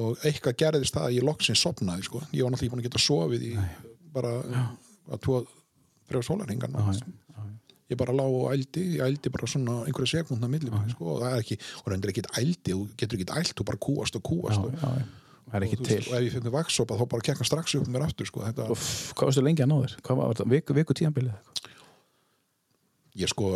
og 0.00 0.22
eitthvað 0.24 0.56
gerðist 0.62 0.96
það 0.96 1.08
að 1.08 1.16
ég 1.18 1.26
loksins 1.28 1.60
sopnaði 1.60 2.06
sko. 2.06 2.22
ég 2.32 2.46
var 2.46 2.54
náttúrulega 2.54 2.62
ekki 2.62 2.72
búin 2.72 2.80
að 2.80 2.86
geta 2.88 3.02
sofið 3.04 3.42
í 3.50 3.52
bara 4.14 4.30
að 5.12 5.20
tvo 5.26 5.42
þrjá 6.08 6.22
sólarhingan. 6.28 6.76
Ég 7.90 7.98
bara 7.98 8.12
lá 8.14 8.22
og 8.24 8.52
ældi, 8.54 8.84
ég 8.98 9.02
ældi 9.06 9.32
bara 9.34 9.46
svona 9.50 9.80
einhverja 9.86 10.20
sekundna 10.22 10.48
milli 10.48 10.70
sko, 10.92 11.16
og 11.16 11.24
það 11.24 11.34
er 11.34 11.42
ekki, 11.42 11.58
og 11.82 11.90
reyndir 11.92 12.12
ekki 12.14 12.22
ældi 12.38 12.72
þú 12.76 12.84
getur 12.96 13.18
ekki 13.18 13.36
ælt, 13.40 13.54
þú 13.58 13.66
bara 13.72 13.80
kúast 13.88 14.16
og 14.16 14.22
kúast 14.28 14.58
Já, 14.58 14.64
og, 14.64 14.72
já, 14.78 14.92
já. 15.02 15.04
Það 15.52 15.56
er 15.58 15.66
ekki 15.66 15.76
og, 15.80 15.84
til. 15.84 15.96
veist, 15.98 16.08
og 16.08 16.16
ef 16.16 16.22
ég 16.24 16.32
fyrir 16.36 16.54
vaksopa 16.54 16.96
þá 16.96 17.04
bara 17.12 17.26
kekka 17.26 17.44
strax 17.44 17.74
upp 17.76 17.88
mér 17.92 18.06
aftur 18.06 18.28
sko. 18.30 18.44
þetta, 18.46 18.68
Úff, 18.72 19.12
hvað 19.18 19.28
varstu 19.32 19.42
lengi 19.44 19.64
að 19.64 19.72
ná 19.72 19.76
þér? 19.82 19.96
Hvað 20.06 20.20
var 20.22 20.30
þetta? 20.32 20.46
Viku, 20.54 20.76
viku 20.78 20.96
tíðanbilið? 20.96 21.34
ég 23.20 23.28
sko 23.28 23.50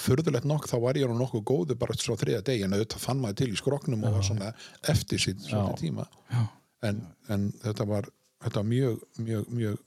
furðulegt 0.00 0.46
nokk 0.46 0.68
þá 0.70 0.76
var 0.84 0.98
ég 1.00 1.10
nú 1.10 1.16
nokkuð 1.18 1.42
góðu 1.50 1.76
bara 1.80 1.96
svo 1.98 2.14
þriða 2.18 2.44
degi 2.46 2.62
en 2.66 2.76
auðvitað 2.76 3.02
fann 3.02 3.20
maður 3.22 3.40
til 3.40 3.48
í 3.50 3.58
skroknum 3.58 4.04
og 4.06 4.14
var 4.14 4.26
svona 4.26 4.52
eftir 4.92 5.18
sitt 5.22 5.42
svona 5.42 5.72
Já. 5.74 5.78
tíma 5.80 6.06
Já. 6.30 6.44
en, 6.88 7.00
en 7.28 7.48
þetta 7.64 7.86
var 7.90 8.06
þetta 8.44 8.62
var 8.62 8.68
mjög, 8.70 9.00
mjög, 9.18 9.48
mjög 9.50 9.80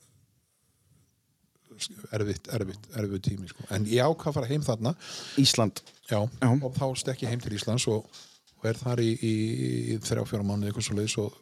erfitt, 2.18 2.48
erfitt, 2.58 2.88
erfitt 3.00 3.26
tími 3.30 3.48
sko. 3.52 3.66
en 3.74 3.86
ég 3.90 4.04
ákvað 4.06 4.32
að 4.32 4.38
fara 4.40 4.52
heim 4.52 4.62
þarna 4.66 4.96
Ísland. 5.42 5.82
já, 6.10 6.20
Já. 6.42 6.50
og 6.52 6.76
þá 6.78 6.86
stekk 7.04 7.24
ég 7.26 7.34
heim 7.34 7.40
til 7.44 7.56
Íslands 7.58 7.88
og, 7.92 8.06
og 8.60 8.70
er 8.70 8.80
þar 8.80 9.02
í, 9.04 9.12
í, 9.18 9.34
í 9.96 9.98
þrjá 10.04 10.26
fjóra 10.30 10.46
mánuði 10.48 10.72
eitthvað 10.72 10.88
svo 10.90 10.98
leiðis 11.00 11.18
og 11.24 11.40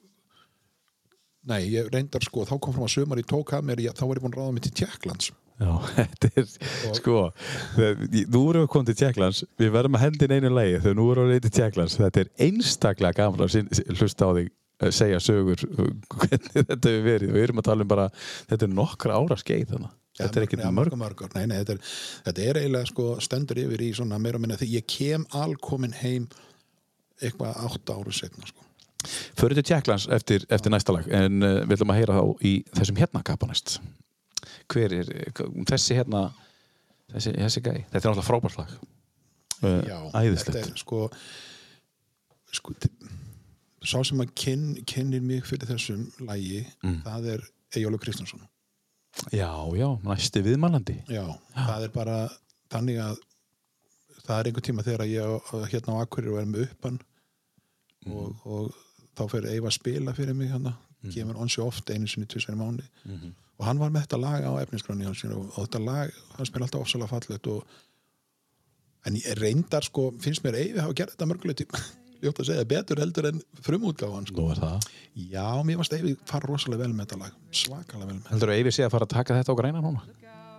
nei, 1.50 1.62
ég 1.74 1.88
reyndar 1.94 2.22
sko, 2.26 2.44
þá 2.46 2.56
kom 2.62 2.76
fram 2.76 2.86
að 2.88 2.94
sumar 2.96 3.22
í 3.22 3.26
tók 3.28 3.54
að 3.58 3.66
mér, 3.70 3.82
ég, 3.88 3.96
þá 3.98 4.04
var 4.08 4.20
ég 4.20 4.26
búin 4.26 4.36
að 4.36 4.42
ráða 4.44 4.56
mig 4.58 4.66
til 4.68 4.76
Tjekklands 4.82 5.32
Já, 5.62 5.74
þetta 5.98 6.30
er, 6.42 6.48
sko, 6.98 7.18
þegar- 7.76 8.00
nú 8.34 8.40
erum 8.50 8.64
við 8.66 8.72
komið 8.74 8.88
til 8.92 8.98
Tjekklands, 9.04 9.44
við 9.62 9.74
verðum 9.76 9.98
að 10.00 10.04
hendin 10.08 10.34
einu 10.38 10.50
lagi 10.56 10.80
þegar 10.82 10.98
nú 10.98 11.06
erum 11.14 11.30
við 11.30 11.44
til 11.46 11.54
Tjekklands, 11.60 11.98
þetta 12.02 12.24
er 12.24 12.32
einstaklega 12.48 13.28
sin- 13.54 13.70
hlusta 13.94 14.26
á 14.26 14.32
þig 14.40 14.50
eh, 14.82 14.90
segja 14.98 15.20
sögur, 15.22 15.62
hvernig 16.18 16.56
þetta 16.56 16.80
hefur 16.96 17.06
verið 17.06 17.30
og 17.30 17.38
við 17.38 17.46
erum 17.46 17.62
að 17.62 17.68
tala 17.70 17.86
um 17.86 17.92
bara, 17.94 18.08
þetta 18.50 18.66
er 18.70 18.74
nokkra 18.74 19.20
ára 19.22 19.38
skeið 19.38 19.76
þannig, 19.76 19.94
þetta 20.22 20.40
er 20.42 20.48
ekkert 20.48 20.66
mörg. 20.78 20.96
mörg. 21.00 21.24
Nei, 21.36 21.46
nei, 21.52 21.58
þetta, 21.62 21.76
er, 21.78 21.92
þetta 22.28 22.46
er 22.48 22.60
eiginlega 22.62 22.90
sko 22.92 23.08
stendur 23.24 23.62
yfir 23.64 23.86
í 23.86 23.92
svona 23.98 24.20
meira 24.22 24.40
og 24.40 24.46
minna 24.46 24.58
því 24.60 24.70
ég 24.78 24.88
kem 24.90 25.26
alkomin 25.38 25.94
heim 26.02 26.28
eitthvað 27.22 27.58
átta 27.68 27.98
áru 28.00 28.14
setna 28.16 28.48
sko. 28.50 28.66
Föru 29.38 29.58
til 29.58 29.66
Tjekklands 29.66 30.08
eftir, 30.14 30.44
eftir 30.54 30.74
næsta 30.74 30.94
lag 30.94 31.08
en 31.10 31.42
uh, 31.42 31.62
við 31.66 31.80
ætlum 31.80 31.94
að 31.94 32.00
heyra 32.02 32.20
þá 32.20 32.46
í 32.46 32.54
þessum 32.78 33.00
hérna 33.02 33.24
kapanæst 33.26 33.80
hver 34.72 34.94
er, 34.94 35.10
þessi 35.68 35.98
hérna 35.98 36.28
þessi, 37.12 37.34
þessi 37.36 37.64
gæi, 37.66 37.80
þetta 37.92 37.98
er 37.98 38.14
náttúrulega 38.14 38.28
frábært 38.28 38.60
lag. 38.62 38.76
Uh, 39.62 39.82
Já, 39.86 39.98
æðislegt 40.22 40.56
þetta 40.56 40.62
er 40.72 40.80
sko, 40.80 41.02
sko 42.56 42.76
sá 43.82 43.98
sem 44.06 44.22
að 44.24 44.32
kyn, 44.38 44.64
kynir 44.90 45.24
mig 45.26 45.46
fyrir 45.50 45.70
þessum 45.74 46.06
lægi, 46.28 46.64
Mm. 46.86 47.02
það 47.06 47.28
er 47.36 47.44
Eyjólu 47.76 48.00
Kristjánsson 48.02 48.42
Já, 49.32 49.50
já, 49.78 49.88
næsti 50.08 50.42
viðmælandi 50.46 50.96
Já, 51.12 51.26
það 51.56 51.84
er 51.86 51.92
bara 51.96 52.18
þannig 52.72 52.98
að 53.04 53.18
það 54.26 54.38
er 54.40 54.48
einhver 54.50 54.66
tíma 54.68 54.84
þegar 54.86 55.06
ég 55.12 55.52
hérna 55.74 55.98
á 56.00 56.02
Akkurir 56.06 56.32
og 56.36 56.40
er 56.42 56.46
með 56.52 56.68
uppan 56.70 57.00
Mm. 58.02 58.16
og, 58.18 58.36
og 58.50 58.72
þá 59.14 59.28
fyrir 59.30 59.52
Eyva 59.52 59.68
að 59.70 59.76
spila 59.76 60.14
fyrir 60.18 60.34
mig 60.34 60.50
hana, 60.50 60.72
Mm. 61.04 61.12
kemur 61.14 61.38
onsi 61.38 61.62
oft 61.62 61.90
einu 61.94 62.08
sinni, 62.08 62.26
tvisar 62.26 62.56
í 62.56 62.58
mánu 62.58 62.82
Mhm. 63.06 63.34
og 63.60 63.66
hann 63.66 63.78
var 63.78 63.90
með 63.94 64.08
þetta 64.08 64.20
lag 64.22 64.42
á 64.42 64.52
efnisgráni 64.66 65.06
og, 65.06 65.52
og 65.58 65.68
þetta 65.68 65.86
lag, 65.86 66.12
hann 66.38 66.46
spila 66.46 66.66
alltaf 66.66 66.82
ofsalega 66.82 67.10
fallet 67.10 67.48
og 67.48 67.64
en 69.06 69.16
ég 69.16 69.38
reyndar 69.38 69.84
sko, 69.84 70.12
finnst 70.20 70.42
mér 70.44 70.56
Eyvi 70.56 70.80
hafa 70.80 70.94
gerð 70.94 71.14
þetta 71.16 71.30
mörguleiti 71.30 71.66
ljótt 72.22 72.42
að 72.42 72.50
segja 72.52 72.66
betur 72.70 73.02
heldur 73.02 73.28
en 73.32 73.42
frumútgáfan 73.66 74.28
sko. 74.30 74.38
Nú 74.42 74.52
er 74.54 74.62
það. 74.62 74.90
Já, 75.32 75.48
mér 75.68 75.78
varst 75.82 75.94
Eyvi 75.98 76.16
fara 76.30 76.48
rosalega 76.50 76.86
vel 76.86 76.94
með 76.96 77.06
þetta 77.08 77.18
lag 77.22 77.32
svakalega 77.52 78.08
vel 78.08 78.16
með 78.16 78.22
þetta. 78.22 78.34
Heldur 78.36 78.48
þú 78.48 78.54
að 78.54 78.60
Eyvi 78.62 78.72
sé 78.76 78.86
að 78.86 78.94
fara 78.96 79.08
að 79.08 79.16
taka 79.16 79.38
þetta 79.40 79.52
á 79.52 79.60
græna 79.62 79.80
núna? 79.82 80.02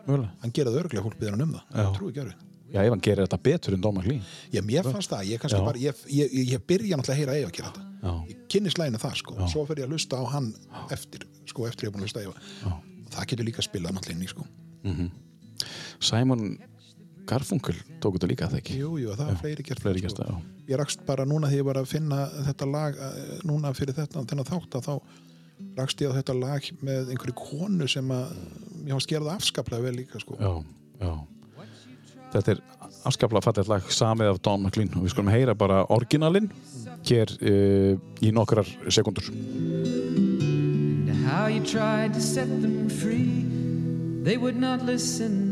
Mögulega. 0.02 0.32
hann 0.42 0.50
gerði 0.50 0.78
örglega 0.80 1.04
fólk 1.04 1.18
byggðan 1.20 1.44
um 1.44 1.52
það, 1.54 1.62
ég 1.78 1.92
trúi 1.94 2.12
öru 2.18 2.32
Já, 2.72 2.80
ef 2.82 2.90
hann 2.90 3.02
gerir 3.04 3.26
þetta 3.26 3.38
betur 3.44 3.74
en 3.76 3.82
Dóma 3.84 4.00
Klín 4.02 4.22
Já, 4.50 4.62
mér 4.64 4.82
fannst 4.88 5.10
það, 5.12 5.26
ég 5.28 5.38
kannski 5.42 5.60
Já. 5.60 5.64
bara 5.66 5.78
ég, 5.78 5.94
ég, 6.08 6.26
ég, 6.32 6.44
ég 6.56 6.60
byrja 6.66 6.96
náttúrulega 6.96 7.12
að 7.12 7.20
heyra 7.20 7.36
Eyva 7.36 7.50
að 7.50 7.56
gera 7.58 7.68
þetta. 7.68 7.82
Já, 8.02 8.12
ég 8.32 8.36
kynni 8.50 8.70
slæðinu 8.72 8.98
það 9.02 9.14
sko, 9.20 9.32
svo 9.52 9.62
fyrir 9.68 9.82
ég 9.84 9.86
að 9.86 9.92
hlusta 9.92 10.14
á 10.18 10.24
hann 10.32 10.48
eftir, 10.90 11.22
sko, 11.46 11.60
eftir 11.68 11.86
Garfunkel 17.28 17.76
tók 18.02 18.16
þetta 18.16 18.30
líka 18.30 18.48
það 18.50 18.60
ekki? 18.62 18.78
Jú, 18.80 18.94
jú, 19.00 19.12
það 19.18 19.32
er 19.32 19.40
fleiri 19.40 19.66
gert 19.66 19.82
Fleiri 19.82 20.02
gesta, 20.04 20.26
já. 20.26 20.38
Ég 20.70 20.80
rakst 20.80 21.04
bara 21.06 21.26
núna 21.28 21.50
þegar 21.50 21.60
ég 21.60 21.68
var 21.68 21.80
að 21.82 21.90
finna 21.90 22.22
þetta 22.48 22.68
lag 22.70 22.98
eh, 22.98 23.36
núna 23.48 23.72
fyrir 23.76 23.96
þetta, 23.98 24.24
þennan 24.30 24.48
þátt 24.48 24.78
að 24.78 24.88
þá 24.88 24.94
rakst 25.78 26.02
ég 26.02 26.10
á 26.10 26.16
þetta 26.18 26.34
lag 26.38 26.70
með 26.82 27.12
einhverju 27.14 27.36
konu 27.38 27.88
sem 27.90 28.10
að 28.14 28.34
ég 28.88 28.96
var 28.96 29.04
skerða 29.04 29.36
afskaplega 29.38 29.86
vel 29.86 29.94
líka 30.00 30.22
sko. 30.22 30.38
Já, 30.40 30.52
já. 31.02 31.12
Þetta 32.32 32.54
er 32.54 32.62
afskaplega 33.04 33.44
fallegt 33.44 33.68
lag 33.68 33.88
samið 33.92 34.30
af 34.32 34.38
Don 34.46 34.62
McLean. 34.64 34.92
Og 34.96 35.04
við 35.04 35.12
skulum 35.14 35.32
heyra 35.32 35.54
bara 35.58 35.82
orginalinn 35.92 36.48
hér 37.06 37.32
uh, 37.42 37.94
í 38.22 38.30
nokkrar 38.34 38.68
sekundur 38.88 39.26
And 39.32 41.18
how 41.26 41.46
you 41.46 41.60
tried 41.60 42.14
to 42.14 42.20
set 42.20 42.48
them 42.62 42.88
free. 42.88 43.44
They 44.22 44.36
would 44.36 44.56
not 44.56 44.84
listen, 44.86 45.51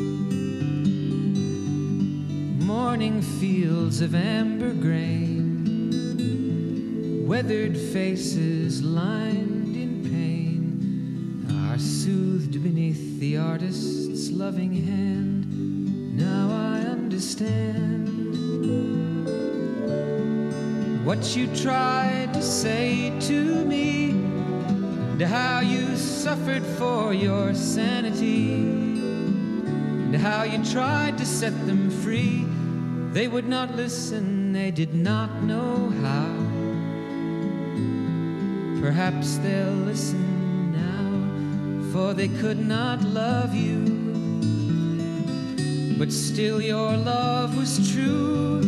Morning 2.61 3.21
fields 3.23 4.01
of 4.01 4.13
amber 4.13 4.71
grain, 4.71 5.97
weathered 7.27 7.75
faces 7.75 8.83
lined 8.83 9.75
in 9.75 10.03
pain 10.03 11.47
are 11.71 11.79
soothed 11.79 12.61
beneath 12.61 13.19
the 13.19 13.37
artist's 13.37 14.29
loving 14.29 14.73
hand. 14.73 16.15
Now 16.15 16.51
I 16.51 16.81
understand. 16.81 18.07
What 21.03 21.35
you 21.35 21.47
tried 21.55 22.31
to 22.35 22.43
say 22.43 23.11
to 23.21 23.65
me, 23.65 24.11
and 24.11 25.21
how 25.21 25.61
you 25.61 25.97
suffered 25.97 26.63
for 26.77 27.11
your 27.11 27.55
sanity, 27.55 28.53
and 28.53 30.15
how 30.15 30.43
you 30.43 30.63
tried 30.63 31.17
to 31.17 31.25
set 31.25 31.65
them 31.65 31.89
free. 31.89 32.45
They 33.13 33.27
would 33.27 33.45
not 33.45 33.75
listen, 33.75 34.53
they 34.53 34.71
did 34.71 34.93
not 34.93 35.43
know 35.43 35.89
how. 36.01 36.31
Perhaps 38.81 39.37
they'll 39.39 39.83
listen 39.85 40.71
now, 40.71 41.91
for 41.91 42.13
they 42.13 42.29
could 42.29 42.65
not 42.65 43.03
love 43.03 43.53
you. 43.53 43.83
But 45.99 46.13
still, 46.13 46.61
your 46.61 46.95
love 46.95 47.57
was 47.57 47.91
true. 47.93 48.61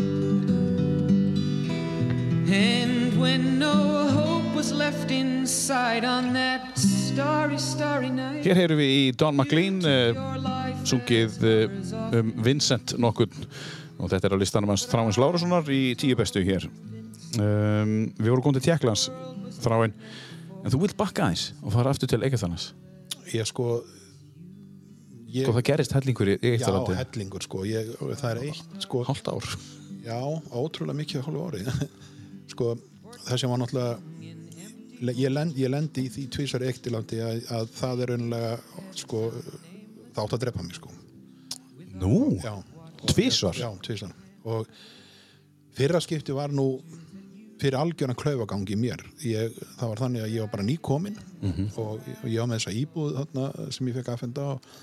And 2.51 3.17
when 3.17 3.57
no 3.57 4.07
hope 4.09 4.53
was 4.53 4.73
left 4.73 5.09
inside 5.09 6.03
on 6.03 6.33
that 6.33 6.77
starry, 6.77 7.57
starry 7.57 8.09
night, 8.09 8.43
Hér 8.43 8.59
heyrum 8.59 8.77
við 8.83 8.91
í 8.91 9.15
Don 9.15 9.39
McLean 9.39 9.79
uh, 9.87 10.11
sungið 10.83 11.39
uh, 11.47 12.19
um 12.19 12.35
Vincent 12.43 12.93
nokkurn 12.99 13.47
og 13.99 14.11
þetta 14.11 14.29
er 14.29 14.35
á 14.35 14.41
listanum 14.41 14.73
hans 14.73 14.85
Þráins 14.89 15.19
Lárussonar 15.21 15.67
í 15.73 15.81
tíu 15.99 16.17
bestu 16.19 16.43
hér. 16.45 16.67
Um, 17.39 18.13
Við 18.19 18.29
vorum 18.29 18.45
komið 18.45 18.61
til 18.61 18.71
Tjekklands 18.71 19.07
Þráin, 19.63 19.93
en 20.61 20.71
þú 20.73 20.83
vilt 20.83 20.97
bakka 20.99 21.25
aðeins 21.27 21.49
og 21.63 21.73
fara 21.73 21.93
aftur 21.93 22.11
til 22.11 22.21
Eikathanas 22.25 22.71
ég 23.33 23.47
sko 23.47 23.67
ég, 25.33 25.47
og 25.47 25.55
það 25.57 25.65
gerist 25.71 25.95
hellingur 25.97 26.33
í 26.33 26.35
já, 26.37 26.41
Eikathalandi 26.51 26.97
hellingur 26.99 27.45
sko. 27.45 27.63
Ég, 27.67 27.93
það 28.19 28.29
er 28.29 28.41
eitt 28.49 28.83
sko. 28.85 29.03
Hálft 29.07 29.29
ár. 29.31 29.47
Já, 30.03 30.19
ótrúlega 30.51 30.99
mikið 30.99 31.23
á 31.23 31.25
hálfu 31.29 31.45
ári. 31.47 31.63
Sko, 32.53 32.73
það 33.23 33.37
sem 33.39 33.49
var 33.49 33.59
náttúrulega 33.61 35.13
ég, 35.15 35.29
lend, 35.31 35.55
ég 35.57 35.71
lendi 35.71 36.03
í 36.05 36.09
því 36.11 36.25
tvísar 36.35 36.65
ektilandi 36.67 37.21
að, 37.23 37.39
að 37.55 37.69
það 37.79 38.03
er 38.03 38.11
raunlega 38.11 38.81
sko, 38.99 39.21
það 40.11 40.19
átt 40.25 40.35
að 40.35 40.43
drepa 40.43 40.65
mig 40.67 40.75
sko. 40.77 40.91
Nú, 42.03 42.17
Já, 42.43 42.51
tvísvar 43.11 43.57
já, 43.57 43.69
tvísar 43.85 44.13
og 44.43 44.67
fyrra 45.77 46.01
skipti 46.03 46.35
var 46.35 46.53
nú 46.53 46.67
fyrir 47.61 47.77
algjörna 47.79 48.15
klaufagang 48.17 48.65
í 48.67 48.75
mér. 48.75 48.99
Ég, 49.23 49.53
það 49.79 49.91
var 49.91 50.01
þannig 50.01 50.23
að 50.25 50.33
ég 50.33 50.43
var 50.43 50.51
bara 50.51 50.65
nýkomin 50.67 51.19
og 51.79 52.09
ég 52.27 52.39
var 52.41 52.49
með 52.49 52.59
þessa 52.59 52.73
íbúð 52.75 53.13
þarna, 53.19 53.45
sem 53.71 53.87
ég 53.87 53.95
fekk 53.99 54.09
aðfenda 54.13 54.47
og 54.55 54.73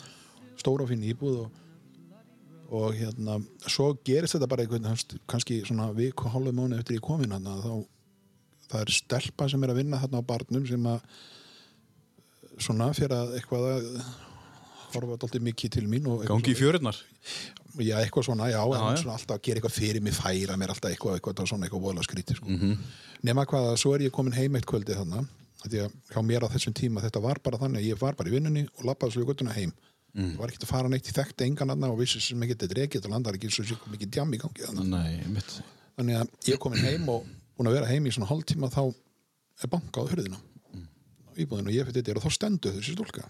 stóra 0.60 0.86
og 0.86 0.92
fín 0.92 1.04
íbúð 1.04 1.42
og 1.44 1.58
og 2.70 2.94
hérna, 2.94 3.40
svo 3.66 3.96
gerist 4.06 4.36
þetta 4.36 4.46
bara 4.50 4.62
einhvern 4.62 4.86
hans, 4.86 5.02
kannski 5.26 5.56
svona 5.66 5.88
viku 5.90 6.28
og 6.28 6.36
hálfu 6.36 6.52
mánu 6.54 6.78
eftir 6.78 7.00
ég 7.00 7.02
komin 7.02 7.32
hann 7.34 7.48
þá 7.48 7.72
það 8.70 8.84
er 8.84 8.92
stelpa 8.94 9.48
sem 9.50 9.64
er 9.66 9.72
að 9.72 9.80
vinna 9.80 9.98
þarna 9.98 10.22
á 10.22 10.28
barnum 10.28 10.66
sem 10.68 10.86
að 10.86 11.00
svona 12.62 12.92
fyrir 12.94 13.16
að 13.16 13.32
eitthvað 13.40 13.66
að 13.72 13.88
horfa 14.94 15.16
alltaf 15.16 15.42
mikið 15.42 15.74
til 15.76 15.86
mín 15.90 16.06
og 16.10 16.22
Gangi 16.28 16.54
í 16.54 16.58
fjörunar. 16.58 16.98
Já, 17.78 17.96
eitthvað 18.00 18.24
svona, 18.26 18.48
já, 18.50 18.58
Já, 18.60 18.80
já 18.90 18.96
svona 19.02 19.14
alltaf 19.18 19.36
að 19.36 19.42
gera 19.46 19.60
eitthvað 19.60 19.76
fyrir 19.78 20.02
mig, 20.02 20.12
færa 20.14 20.56
mér 20.56 20.72
alltaf 20.74 20.90
eitthvað, 20.90 21.18
eitthvað, 21.20 21.46
svona 21.46 21.66
eitthvað 21.68 21.84
voðalega 21.84 22.08
skrítið 22.08 22.36
sko. 22.40 22.46
Mhm. 22.46 22.78
nema 23.22 23.44
hvað 23.46 23.68
að 23.72 23.76
svo 23.82 23.94
er 23.94 24.00
ég 24.06 24.10
komin 24.12 24.32
heim 24.32 24.56
eitt 24.56 24.66
kvöldi 24.66 24.96
þannig 24.96 25.28
að 25.60 25.92
hjá 26.10 26.20
mér 26.24 26.44
á 26.44 26.48
þessum 26.50 26.72
tíma 26.74 27.00
þetta 27.04 27.20
var 27.22 27.38
bara 27.44 27.58
þannig 27.58 27.80
að 27.82 27.88
ég 27.90 27.98
var 28.00 28.14
bara 28.16 28.28
í 28.30 28.32
vinnunni 28.32 28.66
og 28.78 28.84
lappaði 28.88 29.12
svo 29.12 29.22
í 29.22 29.28
göttuna 29.30 29.52
heim 29.54 29.72
Mm. 30.10 30.32
ég 30.32 30.38
var 30.42 30.48
ekkert 30.50 30.64
að 30.66 30.70
fara 30.72 30.88
neitt 30.90 31.06
í 31.06 31.12
þekkti 31.14 31.44
engan 31.46 31.70
annað 31.70 31.92
og 31.94 31.98
vissi 32.00 32.18
sem 32.20 32.40
ekki 32.42 32.56
þetta 32.58 32.74
er 32.74 32.78
ekki 32.82 32.98
þetta 32.98 33.10
landar 33.12 33.36
ekki 33.38 33.46
svo 33.54 33.62
mikið 33.92 34.08
djam 34.10 34.32
í 34.34 34.38
gangi 34.42 34.64
þannig 34.66 34.80
þannig 36.00 36.16
að 36.18 36.48
ég 36.50 36.58
komin 36.58 36.82
heim 36.82 37.04
og 37.08 37.28
búin 37.56 37.68
að 37.70 37.76
vera 37.76 37.86
heim 37.86 38.08
í 38.08 38.10
svona 38.10 38.26
hálftíma 38.26 38.70
þá 38.74 38.80
er 39.62 39.70
bankað 39.70 40.02
á 40.02 40.10
hurðina 40.10 40.40
á 40.40 41.30
íbúðinu 41.38 41.70
og 41.70 41.76
ég 41.76 41.86
fyrir 41.86 42.02
þetta 42.02 42.10
er 42.10 42.18
og 42.18 42.24
þá 42.26 42.30
stendur 42.34 42.74
þessi 42.74 42.96
stúlka 42.96 43.22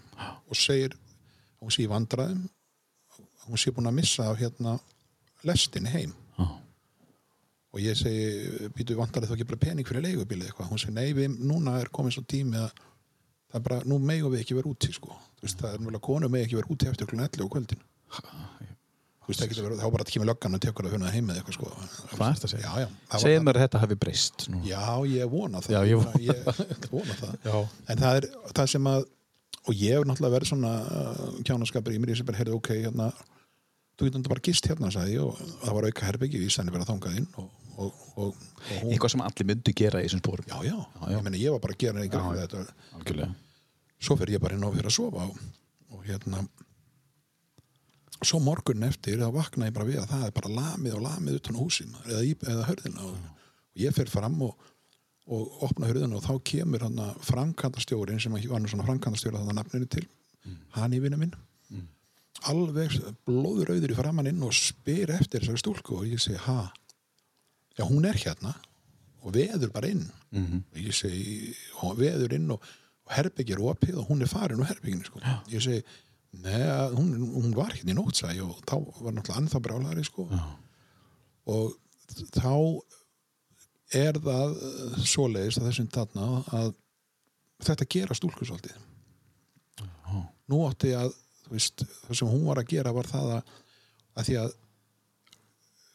og 0.49 0.57
segir 0.57 0.97
hún 1.61 1.69
sé 1.69 1.85
vandræðum 1.85 2.49
hún 3.47 3.57
sé 3.61 3.71
búin 3.75 3.89
að 3.91 3.97
missa 3.99 4.27
af 4.31 4.39
hérna 4.41 4.77
lestinni 5.47 5.89
heim 5.93 6.13
Já. 6.37 6.45
og 7.73 7.79
ég 7.81 7.97
segi, 7.97 8.69
býtu 8.75 8.97
vantarið 8.99 9.31
þá 9.31 9.35
ekki 9.37 9.49
bara 9.51 9.63
pening 9.65 9.87
fyrir 9.87 10.05
leigubílið 10.05 10.49
eitthvað, 10.51 10.69
hún 10.73 10.81
segi, 10.81 10.95
nei, 10.97 11.09
við, 11.17 11.35
núna 11.39 11.79
er 11.81 11.89
komin 11.93 12.13
svo 12.13 12.23
tími 12.27 12.59
að 12.61 12.71
það 13.51 13.59
er 13.59 13.65
bara, 13.67 13.81
nú 13.87 13.97
megum 13.99 14.31
við 14.35 14.43
ekki 14.45 14.55
vera 14.59 14.71
úti 14.71 14.91
sko, 14.95 15.15
þú 15.39 15.47
veist, 15.47 15.59
það 15.63 15.73
er 15.75 15.83
mjög 15.85 15.97
að 15.99 16.05
konu 16.07 16.29
megi 16.31 16.47
ekki 16.47 16.59
vera 16.61 16.71
úti 16.75 16.87
eftir 16.91 17.09
klun 17.09 17.23
11 17.25 17.43
á 17.43 17.51
kvöldin 17.55 17.81
þú 19.21 19.29
veist, 19.31 19.41
það 19.41 19.49
getur 19.51 19.65
verið, 19.67 19.81
þá 19.81 19.91
bara 19.95 20.05
kemur 20.11 20.29
löggan 20.31 20.57
og 20.57 20.61
tekur 20.63 20.87
það 20.87 20.93
fyrir 20.95 21.15
heim 21.15 21.29
eða 21.31 21.41
eitthvað 21.41 21.57
sko 21.57 21.71
Hvað 22.11 22.31
ertu 22.33 22.47
að 22.47 22.53
segja? 22.55 22.71
það 23.11 23.25
það. 23.25 23.43
mér 23.47 23.57
að 23.59 23.63
þetta 23.65 23.81
hafi 23.83 23.97
breyst. 24.01 24.45
Nú. 24.51 24.61
já, 24.67 24.81
ég 25.11 25.29
vona 25.31 25.61
það 25.63 25.75
Já, 25.75 25.81
ég 25.91 26.01
vona 26.01 26.21
ég 26.27 26.87
vona 26.91 27.17
það 27.21 27.35
Já. 27.47 27.57
en 27.93 28.01
það 28.05 28.17
er 28.21 28.27
það 28.57 28.71
sem 28.73 28.89
að 28.91 29.05
og 29.67 29.73
ég 29.77 29.93
hef 29.97 30.07
náttúrulega 30.09 30.35
verið 30.37 30.49
svona 30.51 30.71
uh, 30.81 31.25
kjánaskapur 31.45 31.93
í 31.93 31.99
mér, 32.01 32.13
ég 32.15 32.19
sem 32.21 32.25
bara 32.27 32.39
heyrði, 32.41 32.55
ok, 32.57 32.69
hérna 32.85 33.11
þú 33.99 34.07
getur 34.07 34.31
bara 34.31 34.41
gist 34.47 34.65
hérna, 34.71 34.89
sagði 34.93 35.19
og 35.21 35.37
það 35.61 35.75
var 35.77 35.87
auka 35.91 36.07
herbyggi, 36.09 36.41
ég 36.47 36.53
stæði 36.55 36.73
bara 36.73 36.87
þangað 36.89 37.19
inn 37.21 37.27
og, 37.37 37.51
og, 37.77 38.01
og, 38.15 38.31
og 38.31 38.87
Eitthvað 38.89 39.13
sem 39.13 39.21
allir 39.27 39.49
myndu 39.51 39.73
gera 39.77 40.01
í 40.01 40.07
þessum 40.07 40.23
spórum. 40.23 40.47
já, 40.49 40.57
já, 40.65 40.73
Já, 40.79 41.05
já. 41.05 41.17
ég 41.19 41.23
meni, 41.27 41.41
ég 41.43 41.53
var 41.53 41.61
bara 41.67 41.75
að 41.77 41.83
gera 41.85 42.05
Já, 42.07 42.09
þetta, 42.41 43.29
svo 44.01 44.17
fer 44.17 44.31
ég 44.33 44.41
bara 44.41 44.57
inn 44.57 44.65
á 44.65 44.69
fyrir 44.73 44.89
að 44.89 44.95
sofa 44.97 45.27
og, 45.29 45.37
og 45.93 46.05
hérna 46.09 46.41
svo 48.25 48.39
morgun 48.41 48.83
eftir 48.85 49.17
þá 49.21 49.29
vakna 49.33 49.69
ég 49.69 49.73
bara 49.77 49.87
við 49.87 49.99
að 50.01 50.11
það 50.11 50.25
er 50.27 50.33
bara 50.35 50.51
lamið 50.57 50.97
og 50.97 51.03
lamið 51.05 51.37
utan 51.39 51.57
húsin 51.61 51.93
eða, 52.05 52.21
í- 52.25 52.37
eða 52.49 52.65
hörðina 52.69 53.05
og, 53.07 53.15
og 53.73 53.81
ég 53.81 53.95
fer 53.97 54.09
fram 54.13 54.35
og, 54.45 54.67
og 55.27 55.61
opna 55.67 55.87
hörðina 55.87 56.17
og 56.17 56.23
þá 56.25 56.33
kemur 56.43 56.81
hann 56.87 56.97
að 56.99 57.19
framkantastjórin 57.27 58.19
sem 58.21 58.33
var 58.33 58.59
nú 58.63 58.67
svona 58.71 58.85
framkantastjóri 58.87 59.37
þannig 59.37 59.57
nafninu 59.59 59.87
til 59.89 60.07
hann 60.77 60.93
í 60.93 60.99
vinnu 61.03 61.17
minn 61.21 61.35
alveg 62.49 62.95
blóður 63.27 63.69
auður 63.75 63.91
í 63.93 63.97
framann 63.99 64.27
inn 64.31 64.41
og 64.43 64.53
spyr 64.57 65.11
eftir 65.13 65.43
þessari 65.43 65.61
stúlku 65.61 65.99
og 65.99 66.07
ég 66.09 66.21
segi 66.23 66.39
ha 66.47 66.71
já 67.77 67.83
hún 67.85 68.05
er 68.09 68.17
hérna 68.17 68.55
og 69.21 69.33
veður 69.35 69.71
bara 69.73 69.87
inn 69.93 70.07
Mhm. 70.31 70.63
og 70.71 70.77
ég 70.79 70.93
segi 70.95 71.53
og 71.83 71.97
veður 71.99 72.31
inn 72.37 72.49
og, 72.51 72.61
og 73.05 73.11
herbyggir 73.13 73.59
opið 73.59 73.97
og 73.99 74.07
hún 74.07 74.21
er 74.23 74.27
farin 74.31 74.57
úr 74.63 74.69
herbygginu 74.69 75.03
sko. 75.05 75.19
ég 75.51 75.61
segi 75.61 75.83
neða 76.39 76.95
hún, 76.95 77.09
hún 77.35 77.53
var 77.53 77.73
hérna 77.75 77.91
í 77.91 77.95
ég, 77.99 78.41
og 78.47 78.61
þá 78.65 78.77
var 79.03 79.11
náttúrulega 79.11 79.37
annað 79.37 79.61
brálari 79.61 80.03
sko. 80.07 80.27
Já. 80.31 80.55
og 81.45 81.75
þá 82.31 82.79
er 83.97 84.19
það 84.23 84.55
eh, 84.55 85.01
svoleiðist 85.07 85.61
að 85.61 85.67
þessum 85.69 85.91
þarna 85.91 86.29
að 86.57 86.71
þetta 87.65 87.89
gera 87.95 88.17
stúlku 88.17 88.47
svolítið. 88.47 88.79
Nú 90.51 90.65
átti 90.67 90.91
að 90.97 91.13
veist, 91.51 91.85
það 92.07 92.17
sem 92.19 92.31
hún 92.31 92.47
var 92.47 92.61
að 92.61 92.71
gera 92.71 92.93
var 92.95 93.07
það 93.09 93.33
að, 93.37 93.55
að 94.17 94.27
því 94.27 94.37
að 94.41 94.53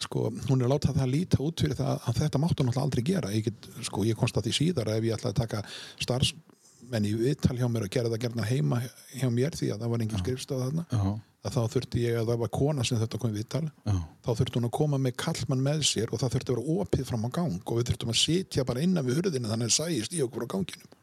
sko, 0.07 0.25
hún 0.49 0.61
er 0.61 0.67
að 0.67 0.73
láta 0.75 0.95
það 0.97 1.13
líta 1.13 1.41
út 1.45 1.63
fyrir 1.65 1.79
það 1.79 1.95
að 2.11 2.19
þetta 2.21 2.41
máttu 2.43 2.65
náttúrulega 2.67 2.85
aldrei 2.85 3.05
gera. 3.07 3.33
Ég, 3.35 3.49
get, 3.49 3.71
sko, 3.89 4.05
ég 4.07 4.19
komst 4.19 4.37
að 4.37 4.49
því 4.49 4.57
síðar 4.59 4.91
að 4.91 5.01
ef 5.01 5.09
ég 5.09 5.17
ætlaði 5.17 5.35
að 5.35 5.41
taka 5.41 5.63
starfsmenn 6.05 7.09
í 7.09 7.15
viðtal 7.21 7.57
hjá 7.59 7.67
mér 7.73 7.87
og 7.89 7.95
gera 7.97 8.13
það 8.13 8.23
gerna 8.27 8.49
heima 8.51 8.83
hjá 9.15 9.29
mér 9.33 9.57
því 9.57 9.73
að 9.73 9.85
það 9.85 9.95
var 9.95 10.05
engin 10.07 10.23
skrifstöð 10.23 10.65
þarna 10.67 10.87
Já. 10.93 11.07
Að 11.47 11.55
þá 11.57 11.63
þurfti 11.77 12.03
ég 12.05 12.19
að 12.21 12.29
það 12.33 12.41
var 12.43 12.51
kona 12.57 12.85
sem 12.87 12.99
þetta 13.01 13.21
kom 13.23 13.33
í 13.33 13.39
viðtal 13.41 13.63
Já. 13.87 13.95
þá 14.27 14.31
þurfti 14.41 14.59
hún 14.61 14.69
að 14.69 14.75
koma 14.79 14.99
með 15.07 15.17
kallmann 15.23 15.65
með 15.67 15.83
sér 15.89 16.13
og 16.13 16.21
það 16.23 16.35
þurfti 16.37 16.53
að 16.53 16.59
vera 16.59 16.77
opið 16.85 17.07
fram 17.11 17.27
á 17.27 17.31
gang 17.39 17.57
og 17.73 17.79
við 17.81 17.89
þurftum 17.91 18.13
að 18.15 18.21
sitja 18.23 18.65
bara 18.69 18.85
innan 18.87 19.07
við 19.07 19.21
hurðinu 19.21 19.51
þannig 19.53 19.71
að 19.71 19.77
sæjist 19.79 20.17
í 20.17 20.23
okkur 20.27 20.47
á 20.47 20.53
ganginum 20.57 20.95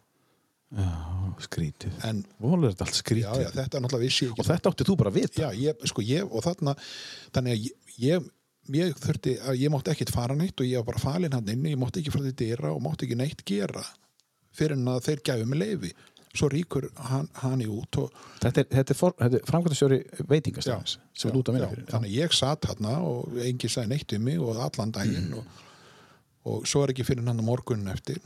Já, 0.73 0.89
skrítið. 1.45 1.97
en 2.09 2.23
allt 2.41 2.79
já, 2.81 2.85
skrítið. 2.97 3.41
já, 3.43 3.49
þetta 3.53 3.77
er 3.77 3.83
náttúrulega 3.83 4.05
vissi 4.07 4.29
Og 4.33 4.39
þetta 4.47 4.71
átti 4.71 4.87
þú 4.87 4.95
bara 4.97 5.11
að 5.11 5.19
vita. 5.19 5.41
já, 5.43 5.49
ég, 5.67 5.83
sko, 5.91 6.01
ég, 6.01 6.23
og 6.33 6.41
þarna 6.47 6.73
þannig 7.35 7.53
að 7.53 7.67
ég, 8.01 8.29
ég, 8.73 8.95
þurfti 9.03 9.35
að 9.43 9.59
ég 9.61 9.69
mátti 9.75 9.93
ekkit 9.93 10.13
fara 10.15 10.33
neitt 10.39 10.57
og 10.57 10.65
ég 10.65 10.81
var 10.81 10.87
bara 10.89 11.03
falinn 11.03 11.35
hann 11.37 11.51
inni, 11.53 11.75
ég 11.75 11.81
mátti 11.83 12.01
ekki 12.01 12.15
fara 12.15 12.25
til 12.31 12.39
dyra 12.41 12.71
og 12.73 12.81
mátti 12.87 13.05
ekki 13.05 13.19
neitt 13.21 13.45
gera 13.45 13.83
fyrir 14.53 14.73
en 14.79 14.89
að 14.95 15.05
þeir 15.11 15.21
gæfi 15.29 15.45
mig 15.49 15.61
leifi 15.61 15.93
svo 16.33 16.47
ríkur 16.49 16.87
hann, 17.09 17.27
hann 17.43 17.61
í 17.61 17.67
út 17.69 17.97
og 18.01 18.13
Þetta 18.41 18.63
er, 18.63 18.79
er, 18.81 19.43
framkvæmtastjóri 19.45 19.99
veitingastæðins 20.29 20.95
sem 21.13 21.29
er 21.29 21.37
út 21.37 21.49
að 21.51 21.57
vinna 21.59 21.69
fyrir. 21.69 21.85
þannig 21.91 22.15
ég 22.17 22.33
satt 22.33 22.65
hann 22.71 22.87
og 23.05 23.35
enginn 23.37 23.69
sagði 23.69 23.91
neitt 23.93 24.15
um 24.17 24.23
mig 24.25 24.39
og 24.41 24.57
allan 24.65 24.91
daginn 24.95 25.29
Mm. 25.29 25.37
og, 25.37 25.45
og 26.45 26.65
svo 26.67 26.81
er 26.83 26.91
ekki 26.95 27.05
fyrir 27.07 27.23
hann 27.27 27.43
morgunin 27.45 27.87
eftir 27.93 28.17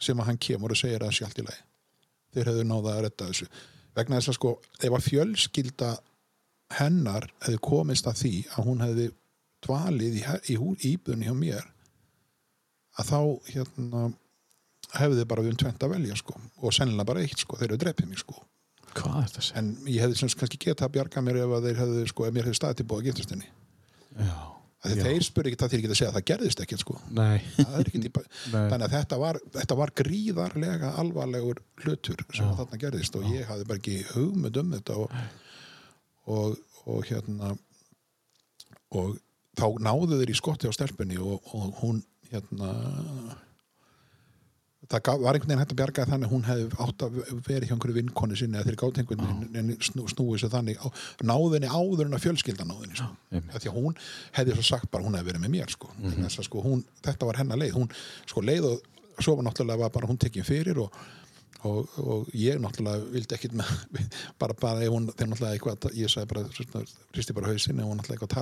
sem 0.00 0.18
að 0.20 0.26
hann 0.30 0.38
kemur 0.42 0.72
og 0.74 0.80
segir 0.80 1.04
að 1.04 1.12
allt 1.28 1.38
í 1.38 1.44
lagi 1.46 1.62
þeir 2.34 2.48
hefðu 2.50 2.64
náða 2.66 2.94
að 2.96 3.02
redda 3.06 3.28
þessu 3.30 3.46
vegna 3.94 4.18
þess 4.18 4.32
að 4.32 4.38
sko, 4.40 4.54
ef 4.82 4.96
að 4.98 5.04
fjölskylda 5.10 5.90
hennar 6.80 7.28
hefði 7.44 7.60
komist 7.62 8.08
að 8.10 8.18
því 8.24 8.32
að 8.56 8.64
hún 8.66 8.82
hefði 8.82 9.06
dvalið 9.64 10.16
í, 10.18 10.24
í 10.50 10.56
hú- 10.58 10.76
íbúðunni 10.80 11.28
hjá 11.28 11.36
mér 11.38 11.68
að 12.98 13.10
þá 13.12 13.20
hérna 13.52 14.02
hefði 15.00 15.26
bara 15.30 15.44
við 15.44 15.54
um 15.54 15.60
tvent 15.64 15.86
að 15.86 15.94
velja 15.96 16.18
sko 16.20 16.36
og 16.38 16.74
sennilega 16.74 17.08
bara 17.10 17.24
eitt 17.24 17.44
sko, 17.44 17.58
þeir 17.60 17.70
eru 17.72 17.80
drepið 17.84 18.10
mig 18.10 18.22
sko 18.24 18.36
Hvað 18.94 19.14
er 19.20 19.30
þetta 19.34 19.58
en 19.58 19.70
ég 19.90 20.04
hefði 20.04 20.18
sem 20.20 20.30
sagt 20.30 20.40
kannski 20.44 20.60
getað 20.68 20.86
að 20.86 20.92
bjarga 20.96 21.22
mér 21.26 21.40
ef 21.42 21.54
að 21.56 21.64
þeir 21.68 21.78
hefðu, 21.82 22.02
sko, 22.12 22.26
ef 22.28 22.34
mér 22.36 22.46
hefði 22.46 22.58
staðið 22.60 22.80
til 22.80 22.86
búið 22.90 23.00
að 23.00 23.08
giftast 23.08 23.34
henni 23.34 23.48
Já. 24.14 24.36
Já. 24.84 24.94
þeir 25.00 25.24
spurði 25.26 25.50
ekki 25.50 25.60
það 25.62 25.72
þeir 25.72 25.80
ekki 25.80 25.90
að 25.90 25.98
segja 25.98 26.10
að 26.10 26.16
það 26.18 26.26
gerðist 26.30 26.62
ekkert 26.62 26.82
sko. 26.84 26.96
Nei. 27.16 27.40
ekki 27.80 28.00
Nei. 28.04 28.68
þannig 28.70 28.84
að 28.86 28.94
þetta 28.94 29.18
var, 29.22 29.40
þetta 29.56 29.78
var 29.80 29.92
gríðarlega 30.02 30.90
alvarlegur 31.02 31.62
hlutur 31.82 32.24
sem 32.30 32.46
Já. 32.46 32.54
þarna 32.60 32.80
gerðist 32.84 33.18
og 33.18 33.28
ég 33.32 33.48
hafði 33.48 33.68
bara 33.70 33.82
ekki 33.82 33.96
hugmynd 34.12 34.60
um 34.62 34.74
þetta 34.76 34.98
og, 35.00 35.16
og, 36.36 36.58
og 36.84 37.08
hérna 37.10 37.54
og 38.94 39.16
þá 39.58 39.66
náðu 39.88 40.20
þeir 40.20 40.34
í 40.34 40.38
skotti 40.38 40.70
á 40.70 40.76
stelpunni 40.76 41.18
og, 41.18 41.40
og 41.56 41.80
hún 41.80 42.04
hérna 42.30 42.70
það 44.90 45.22
var 45.22 45.36
einhvern 45.36 45.50
veginn 45.50 45.62
hægt 45.62 45.72
að 45.74 45.80
bjarga 45.80 46.06
þannig 46.08 46.28
að 46.28 46.34
hún 46.34 46.44
hefði 46.48 46.64
átt 46.84 47.04
að 47.06 47.10
vera 47.46 47.66
hjá 47.68 47.74
einhverju 47.74 47.96
vinkonu 47.98 48.36
sinni 48.38 48.58
eða 48.58 48.66
þeir 48.68 48.78
gátt 48.82 48.98
einhvern 49.00 49.22
veginn 49.24 49.70
snú, 49.88 50.02
snúið 50.12 50.38
sér 50.42 50.52
þannig 50.54 50.76
á, 50.80 50.86
náðinni 51.24 51.68
áður 51.72 52.06
en 52.06 52.16
að 52.18 52.24
fjölskylda 52.26 52.64
náðinni 52.68 52.96
sko. 53.00 53.10
því 53.54 53.70
að 53.70 53.78
hún 53.78 53.94
hefði 54.38 54.52
svo 54.58 54.66
sagt 54.68 54.88
bara 54.92 55.04
hún 55.06 55.16
hefði 55.18 55.30
verið 55.32 55.44
með 55.44 55.54
mér 55.56 55.70
sko. 55.74 55.88
mm 55.96 56.10
-hmm. 56.12 56.28
sko, 56.48 56.56
hún, 56.64 56.84
þetta 57.02 57.26
var 57.26 57.40
hennar 57.40 57.60
leið 57.60 57.74
hún 57.78 57.90
sko 58.26 58.40
leið 58.44 58.64
og 58.70 58.76
svo 59.18 59.36
var 59.36 59.44
náttúrulega 59.44 59.78
var 59.78 59.90
bara 59.94 60.06
hún 60.06 60.18
tekinn 60.18 60.44
fyrir 60.44 60.78
og, 60.78 60.90
og, 61.62 61.88
og 61.98 62.28
ég 62.34 62.58
náttúrulega 62.60 63.04
vildi 63.12 63.34
ekkit 63.34 63.54
með, 63.54 63.66
bara, 64.40 64.54
bara 64.60 64.88
hún 64.88 65.08
þegar 65.12 65.28
náttúrulega 65.30 65.54
eitthvað, 65.54 65.94
ég 65.94 66.08
sagði 66.10 66.28
bara 66.34 66.44
svona, 66.50 66.84
risti 67.14 67.32
bara 67.32 67.46
hausinn 67.48 67.80
ef 67.80 67.86
hún 67.86 67.96
náttúrulega 67.96 68.20
eitthvað 68.20 68.34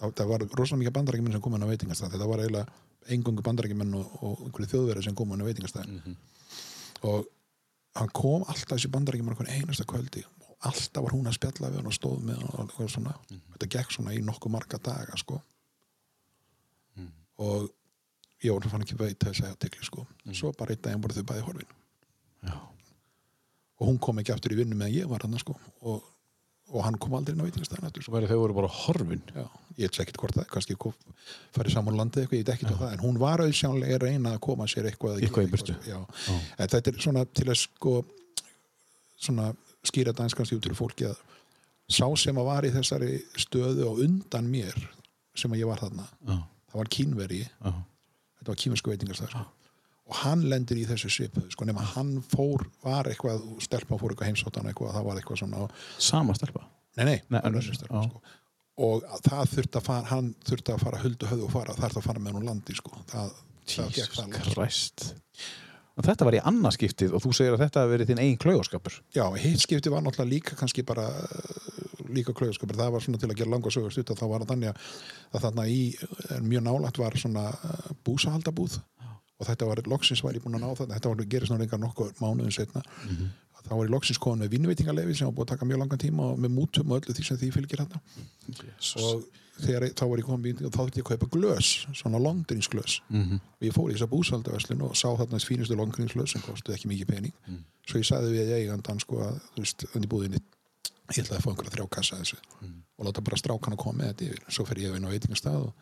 það 0.00 0.30
var 0.32 0.46
rosalega 0.48 0.80
mikið 0.82 0.96
bandaríkjumenn 0.98 1.36
sem 1.36 1.44
kom 1.44 1.56
inn 1.56 1.66
á 1.66 1.70
veitingastæð 1.70 2.14
þetta 2.14 2.30
var 2.30 2.42
eiginlega 2.44 3.12
engungu 3.16 3.44
bandaríkjumenn 3.46 3.96
og, 3.98 4.16
og 4.22 4.44
einhverju 4.46 4.72
þjóðverið 4.74 5.06
sem 5.08 5.16
kom 5.18 5.34
inn 5.34 5.44
á 5.44 5.48
veitingastæð 5.48 5.86
og 7.10 7.30
hann 8.00 8.12
kom 8.16 8.44
alltaf 8.46 8.76
þessi 8.76 8.92
bandaríkjumenn 8.94 9.34
einhvern 9.34 9.54
einasta 9.56 9.88
kvöldi 9.88 10.24
og 10.26 10.56
alltaf 10.70 11.04
var 11.04 11.16
hún 11.16 11.28
að 11.30 11.38
spjalla 11.38 11.70
við 11.72 11.80
hann 11.80 11.90
og 11.90 11.96
stóð 11.96 12.24
með 12.28 12.40
hann 12.42 12.54
og, 12.68 12.74
og 12.80 12.90
svona, 12.92 13.14
þetta 13.54 13.70
gekk 13.76 13.94
svona 13.96 14.14
í 14.16 14.22
nokkuð 14.24 14.52
marga 14.52 14.78
daga 14.78 15.16
sko. 15.20 15.40
Og 17.40 17.70
ég 18.44 18.52
var 18.52 18.68
fann 18.68 18.84
ekki 18.84 18.98
veit 19.00 19.24
að 19.24 19.38
segja 19.38 19.56
tegli 19.56 19.86
sko. 19.86 20.04
Svo 20.36 20.52
bara 20.56 20.74
einn 20.74 20.82
daginn 20.84 21.00
voru 21.00 21.16
þau 21.16 21.28
bæði 21.30 21.46
horfin. 21.46 21.76
Já. 22.40 22.56
og 23.80 23.88
hún 23.88 23.98
kom 24.00 24.20
ekki 24.20 24.32
aftur 24.32 24.52
í 24.54 24.56
vinnu 24.60 24.76
meðan 24.76 24.94
ég 24.94 25.08
var 25.08 25.24
hann 25.24 25.40
sko. 25.40 25.56
Og, 25.80 26.04
og 26.70 26.84
hann 26.86 26.98
kom 27.02 27.14
aldrei 27.18 27.34
inn 27.34 27.42
á 27.42 27.46
veitingastæðin 27.48 27.86
þau 28.30 28.38
voru 28.40 28.54
bara 28.60 28.70
horfin. 28.70 29.22
Já, 29.34 29.44
ég 29.80 29.88
veit 29.90 30.00
ekkert 30.04 30.20
hvort 30.22 30.36
það, 30.38 30.46
kannski 30.52 30.76
farið 31.56 31.74
saman 31.74 31.96
landið 31.98 32.22
eitthvað, 32.24 32.38
ég 32.38 32.44
veit 32.46 32.52
ekkert 32.54 32.74
á 32.74 32.80
það, 32.82 32.92
en 32.96 33.02
hún 33.04 33.18
var 33.22 33.42
auðsjánlega 33.44 33.96
að 33.98 34.04
reyna 34.06 34.34
að 34.36 34.40
koma 34.46 34.68
sér 34.70 34.88
eitthvað 34.90 35.16
að 35.16 35.24
Eitthvað. 35.24 35.50
Já. 35.88 35.98
Já. 36.30 36.38
en 36.58 36.72
þetta 36.74 36.92
er 36.94 37.00
svona 37.06 37.24
til 37.40 37.48
að 37.50 37.58
sko 37.64 37.94
svona 39.20 39.50
skýra 39.90 40.14
kannski 40.38 40.56
út 40.58 40.64
fyrir 40.68 40.78
fólki 40.78 41.08
að 41.10 41.20
sá 41.90 42.06
sem 42.22 42.38
að 42.38 42.46
var 42.50 42.66
í 42.68 42.72
þessari 42.74 43.12
stöðu 43.40 43.86
og 43.90 44.02
undan 44.04 44.46
mér 44.50 44.76
sem 45.34 45.50
að 45.52 45.62
ég 45.64 45.70
var 45.70 45.80
þarna 45.82 46.06
Já, 46.28 46.36
það 46.70 46.78
var 46.82 46.90
kínveri, 46.96 47.40
já, 47.48 47.72
þetta 48.40 48.52
var 48.52 48.60
kínversku 48.62 48.92
veitingastæð 48.94 49.32
sko. 49.34 49.46
Og 50.10 50.18
hann 50.24 50.42
lendir 50.50 50.80
í 50.80 50.84
þessu 50.88 51.10
svipuðu 51.14 51.52
sko, 51.54 51.68
nema 51.68 51.84
hann 51.94 52.16
fór, 52.32 52.66
var 52.84 53.08
eitthvað 53.10 53.44
stelpa 53.62 53.98
fór 54.00 54.14
eitthvað 54.14 54.32
heimsóttan 54.32 54.68
eitthvað, 54.70 54.92
það 54.96 55.08
var 55.08 55.20
eitthvað 55.22 55.40
svona 55.44 55.64
sama 56.10 56.36
stelpa 56.38 56.66
nei, 56.98 57.04
nei, 57.06 57.16
Nei, 57.30 57.40
önnur 57.46 57.62
stelpa, 57.70 58.04
sko. 58.08 58.22
og 58.90 59.06
það 59.28 59.54
þurfti 59.54 59.80
að 59.80 59.88
fara 59.88 60.10
hann 60.10 60.32
þurfti 60.50 60.74
að 60.74 60.84
fara 60.84 61.02
huldu 61.04 61.30
höfðu 61.30 61.46
og 61.48 61.54
fara 61.54 61.76
það 61.78 61.86
þurfti 61.86 62.02
að 62.02 62.08
fara 62.10 62.24
með 62.26 62.38
hún 62.38 62.50
landi 62.50 62.78
sko. 62.78 62.94
það, 63.14 63.34
það 63.70 63.98
Jesus 64.00 64.22
það. 64.24 64.38
Christ 64.50 65.10
og 66.00 66.06
þetta 66.06 66.24
var 66.26 66.36
í 66.38 66.40
annarskiptið 66.48 67.14
og 67.16 67.22
þú 67.24 67.30
segir 67.36 67.54
að 67.56 67.62
þetta 67.66 67.82
hafi 67.82 67.92
verið 67.92 68.10
þinn 68.10 68.20
eigin 68.22 68.38
klaugaskapur 68.40 68.94
Já, 69.14 69.24
hitt 69.42 69.64
skipti 69.66 69.90
var 69.92 70.04
náttúrulega 70.06 70.30
líka 70.32 70.56
kannski 70.56 70.84
bara 70.86 71.06
uh, 71.10 72.06
líka 72.10 72.32
klauðskapur, 72.36 72.78
það 72.78 72.94
var 72.94 73.04
svona 73.04 73.20
til 73.20 73.28
að 73.30 73.36
gera 73.40 73.52
langa 73.52 73.72
sögur 73.74 73.92
stutt 73.94 74.12
að 74.14 74.22
þá 74.22 74.26
var 74.30 74.44
það 74.44 74.52
þannig 74.54 74.70
að, 74.70 74.94
þarna 75.44 75.66
í 75.70 75.80
en 76.38 76.46
mjög 76.48 76.64
nálægt 76.66 77.00
var 77.02 77.18
svona 77.20 77.44
uh, 77.52 77.90
búsahaldabúð 78.06 78.78
og 79.40 79.46
þetta 79.48 79.66
var 79.70 79.80
loksins 79.88 80.22
var 80.22 80.36
ég 80.36 80.42
búin 80.44 80.58
að 80.58 80.64
ná 80.66 80.70
það, 80.76 80.90
þetta 80.94 81.08
var 81.14 81.24
gerist 81.34 81.50
náttúrulega 81.52 81.66
engar 81.70 81.80
nokkuð 81.86 82.10
mánuðin 82.20 82.52
setna 82.52 82.82
þá 83.60 83.74
var 83.76 83.84
ég 83.86 83.92
loksins 83.92 84.18
komin 84.20 84.44
með 84.44 84.50
vinnveitingalefi 84.54 85.14
sem 85.16 85.26
var 85.28 85.34
búið 85.36 85.46
að 85.48 85.52
taka 85.54 85.66
mjög 85.68 85.78
langan 85.82 85.98
tíma 86.00 86.22
og 86.32 86.38
með 86.40 86.50
mútum 86.56 86.90
og 86.92 87.00
öllu 87.00 87.14
því 87.16 87.24
sem 87.28 87.36
því 87.40 87.50
fylgir 87.56 87.82
hérna 87.84 88.00
og 88.96 89.24
þegar 89.60 89.84
þá 89.92 90.04
var 90.08 90.18
ég 90.22 90.24
komin 90.28 90.44
með 90.56 90.64
og 90.66 90.72
þá 90.72 90.78
þurfti 90.80 91.00
ég 91.00 91.04
að 91.04 91.10
kaupa 91.10 91.28
glös, 91.34 91.68
svona 91.92 92.18
longdrinsglös 92.24 93.00
Mhm. 93.10 93.34
og 93.60 93.66
ég 93.68 93.74
fór 93.76 93.90
í 93.90 93.94
þessa 93.96 94.08
búsaldaverslun 94.08 94.82
og 94.86 94.94
sá 94.96 95.08
þarna 95.12 95.36
þess 95.36 95.48
fínustu 95.50 95.76
longdrinsglös 95.76 96.32
sem 96.32 96.40
kostuði 96.42 96.76
ekki 96.78 96.88
mikið 96.88 97.06
pening. 97.12 97.32
Svo 97.86 97.98
ég 98.00 98.06
sagði 98.08 98.32
við 98.32 98.54
eigandan 98.56 99.00
sko 99.00 99.20
að 99.20 99.40
þú 99.56 99.60
veist, 99.60 99.84
undir 99.94 100.08
ég 101.10 101.24
ætlaði 101.24 101.36
að 101.36 101.44
fá 101.44 101.50
einhverja 101.50 101.74
þrjá 101.76 101.90
kassa 101.90 102.16
af 102.16 102.20
þessu 102.22 102.38
og 102.98 103.04
láta 103.06 103.20
bara 103.24 103.36
strákan 103.36 103.74
að 103.76 103.82
koma 103.84 103.98
með 103.98 104.08
þetta 104.14 104.24
yfir. 104.30 104.40
Svo 104.48 104.64
fer 104.64 104.76
ég 104.78 104.96
inn 104.96 105.04
á 105.04 105.10
veitingastað 105.12 105.56
og 105.66 105.72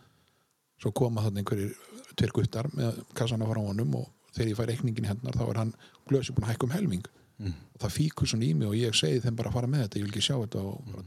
svo 0.83 0.91
koma 0.93 1.23
þarna 1.23 1.39
einhverjir 1.43 1.75
tveir 2.19 2.33
guttar 2.37 2.69
með 2.75 2.99
kassana 3.19 3.47
frá 3.49 3.61
honum 3.63 3.95
og 4.01 4.09
þegar 4.35 4.51
ég 4.53 4.59
fæ 4.59 4.65
reikningin 4.69 5.09
hennar 5.09 5.37
þá 5.39 5.45
er 5.49 5.61
hann 5.63 5.73
glösi 6.11 6.35
búin 6.35 6.47
að 6.49 6.53
hækka 6.55 6.69
um 6.69 6.75
helming. 6.77 7.07
Og 7.47 7.79
það 7.85 7.95
fíkur 7.95 8.27
svona 8.31 8.45
í 8.49 8.55
mig 8.59 8.69
og 8.69 8.75
ég 8.77 8.95
segi 8.99 9.21
þeim 9.23 9.37
bara 9.39 9.51
að 9.53 9.59
fara 9.59 9.71
með 9.71 9.85
þetta, 9.87 9.99
ég 9.99 10.07
vil 10.09 10.13
ekki 10.13 10.25
sjá 10.27 10.37
þetta 10.43 10.63
og 10.67 10.89
bara 10.91 11.05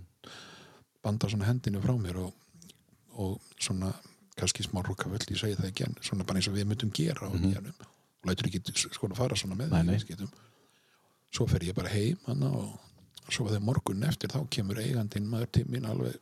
banda 1.03 1.29
svona 1.29 1.47
hendinu 1.49 1.81
frá 1.83 1.91
mér 1.99 2.19
og, 2.21 2.31
og 3.19 3.33
svona 3.59 3.89
kannski 4.39 4.63
smá 4.63 4.79
rúkavöld, 4.85 5.25
ég 5.27 5.39
segi 5.41 5.57
það 5.59 5.67
ekki 5.71 5.87
en 5.89 5.97
svona 6.01 6.23
bara 6.23 6.39
eins 6.39 6.47
og 6.47 6.55
við 6.55 6.69
myndum 6.69 6.93
gera 6.95 7.27
nýjanum. 7.35 7.75
Og 8.21 8.29
lætur 8.29 8.47
ekki 8.47 8.61
sko 8.79 9.09
að 9.09 9.17
fara 9.19 9.35
svona 9.35 9.57
með 9.59 9.73
Nei, 9.75 9.83
nei. 9.83 10.29
svo 11.35 11.47
fer 11.47 11.63
ég 11.67 11.75
bara 11.75 11.89
heim 11.91 12.17
og 12.27 12.79
svo 13.31 13.47
þegar 13.47 13.63
morgun 13.63 14.03
eftir 14.07 14.31
þá 14.31 14.41
kemur 14.49 14.79
eigandinn 14.79 15.27
maður 15.29 15.51
til 15.57 15.65
mín 15.71 15.85
alveg 15.87 16.15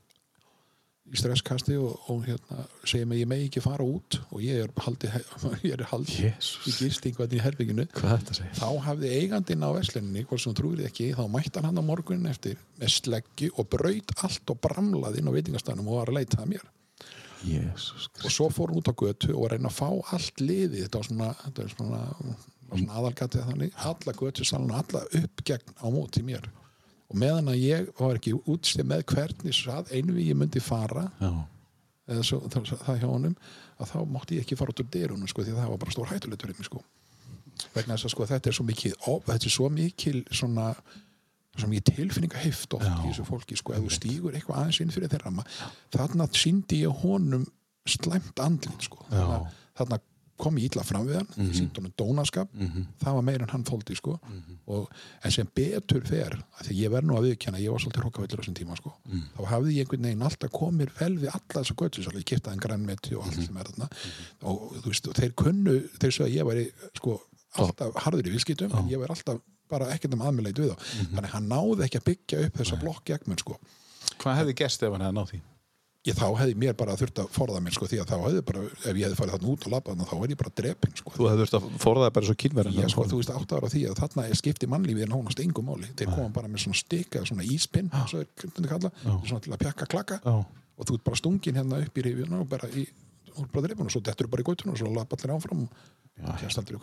í 1.10 1.20
stresskasti 1.20 1.76
og, 1.80 1.96
og 2.12 2.26
hérna 2.28 2.64
segir 2.88 3.08
mig 3.10 3.22
ég 3.24 3.30
megi 3.30 3.48
ekki 3.50 3.64
fara 3.64 3.86
út. 3.86 4.20
Og 4.34 4.44
ég 4.46 4.64
er 4.64 4.74
haldið 4.86 5.16
ég 5.68 5.76
er 5.76 5.86
haldið 5.92 6.26
Jesus. 6.28 6.68
í 6.70 7.14
í 7.40 7.42
herbygginu 7.44 7.86
er 7.86 8.36
segja? 8.38 8.52
þá 8.60 8.68
hafði 8.88 9.14
eigandinn 9.18 9.66
á 9.66 9.70
veslinni 9.76 10.26
hvort 10.30 10.44
sem 10.44 10.58
trúir 10.58 10.84
ekki, 10.88 11.12
þá 11.18 11.24
mætti 11.32 11.64
hann 11.64 11.82
á 11.82 11.84
morgunin 11.86 12.30
eftir 12.30 12.60
með 12.80 12.94
sleggju 12.98 13.54
og 13.56 13.70
braut 13.72 14.14
allt 14.26 14.54
og 14.54 14.62
bramlaði 14.66 15.22
inn 15.22 15.32
á 15.32 15.36
veitingastanum 15.36 15.90
og 15.90 16.02
var 16.02 16.14
að 16.14 16.20
leita 16.22 16.44
að 16.44 16.54
mér. 16.54 16.70
Jesus 17.40 18.10
og 18.20 18.32
svo 18.36 18.50
fór 18.52 18.74
hann 18.74 18.82
út 18.82 18.92
á 18.92 18.96
götu 19.00 19.32
og 19.32 19.46
var 19.46 19.56
reyna 19.56 19.72
að 19.72 19.78
fá 19.80 20.16
allt 20.16 20.42
liðið. 20.44 20.86
Þetta 20.86 21.02
var 21.02 21.10
svona, 21.10 21.34
þetta 21.46 21.66
er 21.66 21.76
svona, 21.76 22.02
svona 22.70 22.98
aðalgatið 23.00 23.46
þannig, 23.52 23.78
alla 23.90 24.16
götu 24.22 24.48
salun 24.48 24.76
alla 24.76 25.06
upp 25.24 25.46
gegn 25.48 25.78
á 25.80 25.88
móti 25.88 26.26
mér 26.28 26.50
og 27.10 27.18
meðan 27.18 27.50
að 27.50 27.62
ég 27.64 27.90
var 28.00 28.20
ekki 28.20 28.36
útstið 28.38 28.86
með 28.92 29.06
hvernig 29.14 29.56
sað 29.58 29.92
einu 29.96 30.14
við 30.14 30.30
ég 30.32 30.38
myndi 30.38 30.62
fara 30.62 31.08
eða 32.10 32.24
svo, 32.24 32.40
það, 32.50 32.72
það 32.86 33.02
hjá 33.02 33.10
honum 33.10 33.36
að 33.80 33.92
þá 33.92 34.00
mátti 34.14 34.38
ég 34.38 34.46
ekki 34.46 34.58
fara 34.60 34.74
út 34.74 34.82
úr 34.84 34.90
dyrunum 34.94 35.28
sko, 35.30 35.44
því 35.44 35.54
að 35.56 35.62
það 35.62 35.70
var 35.74 35.82
bara 35.84 35.92
stór 35.96 36.10
hættulegt 36.14 36.42
fyrir 36.42 36.58
mig 36.58 36.66
sko. 36.70 36.82
vegna 37.76 37.96
þess 37.96 38.06
að 38.10 38.14
sko, 38.16 38.26
þetta 38.26 38.50
er 38.50 38.58
svo 38.58 38.66
mikil 38.66 38.94
ó, 39.06 39.14
þetta 39.26 39.46
er 39.46 39.56
svo 39.56 39.70
mikil 39.70 40.24
svona 40.32 40.74
svo 41.60 41.68
mikil 41.68 41.96
tilfinninga 41.96 42.40
heift 42.44 42.74
oft 42.78 42.88
í 42.88 43.10
þessu 43.10 43.26
fólki 43.28 43.58
sko, 43.60 43.74
ef 43.74 43.84
þú 43.84 43.96
stígur 43.96 44.36
eitthvað 44.38 44.62
aðeins 44.62 44.82
inn 44.84 44.94
fyrir 44.94 45.12
þeirra 45.12 45.46
þarna 45.92 46.28
síndi 46.34 46.84
ég 46.86 47.02
honum 47.04 47.46
slæmt 47.90 48.40
andlit 48.40 48.86
sko. 48.86 49.02
Já. 49.10 49.50
Kom 50.40 50.58
ég 50.60 50.70
illa 50.70 50.84
fram 50.88 51.06
við 51.08 51.20
hann 51.20 51.28
mm 51.30 51.44
-hmm. 51.44 51.58
síndi 51.58 51.82
honum 51.82 51.94
dónaskap. 52.00 52.50
Það 53.04 53.18
var 53.18 53.26
meira 53.28 53.44
en 53.44 53.54
hann 53.54 53.66
þóldi 53.68 53.96
sko. 53.96 54.20
og, 54.66 54.90
en 55.24 55.32
sem 55.32 55.48
betur 55.56 56.06
fer 56.06 56.34
af 56.58 56.68
því 56.68 56.74
ég 56.84 56.92
verð 56.92 57.08
nú 57.08 57.18
að 57.18 57.26
viðkjanna, 57.28 57.60
ég 57.60 57.72
var 57.72 57.80
svolítið 57.80 58.04
hrokkavillur 58.04 58.40
á 58.40 58.42
þessum 58.42 58.58
tíma 58.60 58.78
sko. 58.78 58.94
þá 59.38 59.46
hafði 59.46 59.76
ég 59.76 59.86
einhvern 59.86 60.04
veginn 60.04 60.22
alltaf 60.22 60.52
komið 60.52 60.90
vel 61.00 61.16
við 61.18 61.30
alla 61.30 61.64
þessa 61.64 61.76
götu, 61.76 62.04
svolítið 62.04 62.30
kiptaði 62.32 62.54
en 62.54 62.66
grænmeti 62.66 63.16
og 63.16 63.26
allt 63.26 63.46
sem 63.46 63.58
er 63.58 63.66
þarna. 63.70 63.90
Og, 64.42 64.58
þú 64.82 64.88
veist, 64.88 65.08
og 65.08 65.16
þeir 65.16 65.34
kunnu, 65.34 65.76
þeir 66.00 66.12
svo 66.12 66.26
að 66.26 66.36
ég 66.36 66.46
væri 66.46 66.66
sko, 66.96 67.22
alltaf 67.56 67.96
harður 67.96 68.28
í 68.28 68.34
viðskiptum 68.36 68.76
en 68.78 68.90
ég 68.90 69.00
væri 69.00 69.16
alltaf 69.16 69.42
bara 69.70 69.92
ekkert 69.94 70.14
um 70.14 70.26
aðmjöleit 70.26 70.60
við 70.60 70.74
þá 70.74 70.78
þannig 71.14 71.30
að 71.30 71.34
hann 71.36 71.50
náði 71.50 71.86
ekki 71.86 72.02
að 72.02 72.08
byggja 72.10 72.42
upp 72.46 72.58
þessa 72.58 72.80
blokk 72.82 73.12
sko. 73.38 73.60
Hvað 74.20 74.38
hefði 74.42 74.54
gerst 74.62 74.84
ef 74.84 74.92
hann 74.92 75.06
hefði 75.06 75.18
náð 75.20 75.32
því? 75.32 75.42
Ég 76.08 76.16
þá 76.16 76.28
hefði 76.40 76.56
mér 76.60 76.76
bara 76.80 76.96
þurft 77.00 77.20
að 77.20 77.32
forða 77.36 77.60
mér 77.64 77.76
sko, 77.76 77.88
því 77.90 77.98
að 78.00 78.12
þá 78.12 78.18
hefði 78.24 78.44
bara, 78.48 78.62
ef 78.70 78.96
ég 78.96 79.04
hefði 79.04 79.18
farið 79.20 79.34
þarna 79.36 79.50
út 79.52 79.66
og 79.68 79.74
labbað 79.74 79.92
þarna, 79.92 80.08
þá 80.10 80.16
er 80.20 80.32
ég 80.34 80.40
bara 80.40 80.54
drepin 80.60 80.96
sko. 80.96 81.14
Þú 81.16 81.28
hefði 81.28 81.42
þurft 81.44 81.58
að 81.60 81.66
forðaði 81.84 82.14
bara 82.18 82.30
svo 82.30 82.36
kynverðin 82.44 82.78
ég, 82.80 82.94
sko, 82.94 83.06
þú 83.10 83.20
veist 83.20 83.34
átt 83.36 83.56
ára 83.58 83.72
því 83.74 83.82
að 83.90 84.00
þarna 84.00 84.26
er 84.30 84.40
skipti 84.40 84.70
mannlífið 84.72 85.06
en 85.06 85.16
hánast 85.18 85.44
engum 85.44 85.68
máli. 85.68 85.92
Þeir 86.00 86.14
koma 86.14 86.32
bara 86.40 86.48
með 86.48 86.64
svona 86.64 86.80
stika, 86.80 87.26
svona 87.28 87.44
íspinn 87.44 87.92
svo 88.08 88.24
er 88.24 88.32
hvernig 88.40 88.72
kalla, 88.72 88.94
svona 89.04 89.44
til 89.44 89.54
að 89.56 89.62
pjakka 89.66 89.90
klaka. 89.92 90.22
Já, 90.24 90.36
og 90.80 90.88
þú 90.88 90.96
ert 90.96 91.08
bara 91.10 91.20
stungin 91.20 91.60
hérna 91.60 91.84
upp 91.84 92.00
í 92.00 92.06
rifjuna 92.08 92.40
og 92.40 92.48
bara 92.48 92.72
bara 93.54 93.68
drefun 93.68 93.88
og 93.88 93.94
svo 93.94 94.02
dettur 94.04 94.28
þú 94.28 94.34
bara 94.34 94.44
í 94.44 94.48
gautuna 94.48 94.74
og 94.74 94.80
svo 94.80 94.92
lappa 94.96 95.16
allir 95.20 95.36
áfram 95.36 95.66
og 95.68 96.40
kjast 96.42 96.60
aldrei 96.60 96.76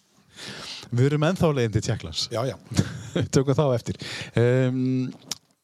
er, 0.90 0.96
er 0.96 0.98
svo 0.98 1.00
Við 1.00 1.08
erum 1.10 1.26
ennþá 1.30 1.50
leiðin 1.56 1.74
til 1.76 1.82
Tjekklands 1.86 2.26
já, 2.32 2.40
já, 2.50 2.56
Tökum 3.34 3.54
þá 3.58 3.64
eftir. 3.74 3.98
Um, 4.36 5.12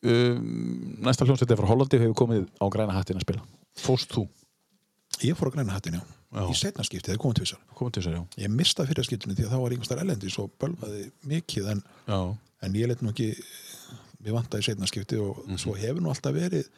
um, 0.07 0.97
Næsta 1.07 1.27
hljómsveit 1.27 1.51
er 1.51 1.61
frá 1.61 1.69
Hollandi 1.71 2.01
hefur 2.03 2.19
komið 2.25 2.47
á 2.63 2.67
græna 2.73 2.97
hattin 2.97 3.19
að 3.21 3.27
spila. 3.27 3.47
Fóst 3.77 4.15
þú? 4.15 4.27
ég 5.25 5.37
fór 5.37 5.49
á 5.49 5.55
græna 5.55 5.73
hattin 5.73 5.97
já, 5.97 6.03
Já. 6.37 6.43
í 6.51 6.57
setna 6.59 6.85
skipti, 6.85 7.09
þeir 7.13 7.21
komið 7.23 7.39
tvisar 7.41 7.61
Komið 7.79 7.93
til 7.95 8.03
þess 8.03 8.11
að 8.11 8.17
já. 8.17 8.23
Ég 8.45 8.51
mistaði 8.53 8.91
fyrir 8.91 9.07
skiptinu 9.09 9.37
því 9.37 9.47
að 9.47 9.53
þá 9.55 9.61
var 9.63 9.75
einhvers 9.75 9.89
þar 9.93 10.03
elendis 10.03 10.39
og 10.43 10.51
bölvaði 10.61 11.05
mikið 11.31 11.71
en, 11.73 11.83
en 12.67 12.77
ég 12.77 12.91
let 12.91 13.05
nú 13.05 13.13
ekki 13.15 13.29
mér 14.21 14.37
vantaði 14.37 14.67
setna 14.67 14.89
skipti 14.91 15.21
og 15.23 15.41
svo 15.61 15.77
hefur 15.79 16.03
nú 16.05 16.11
alltaf 16.13 16.35
verið 16.37 16.69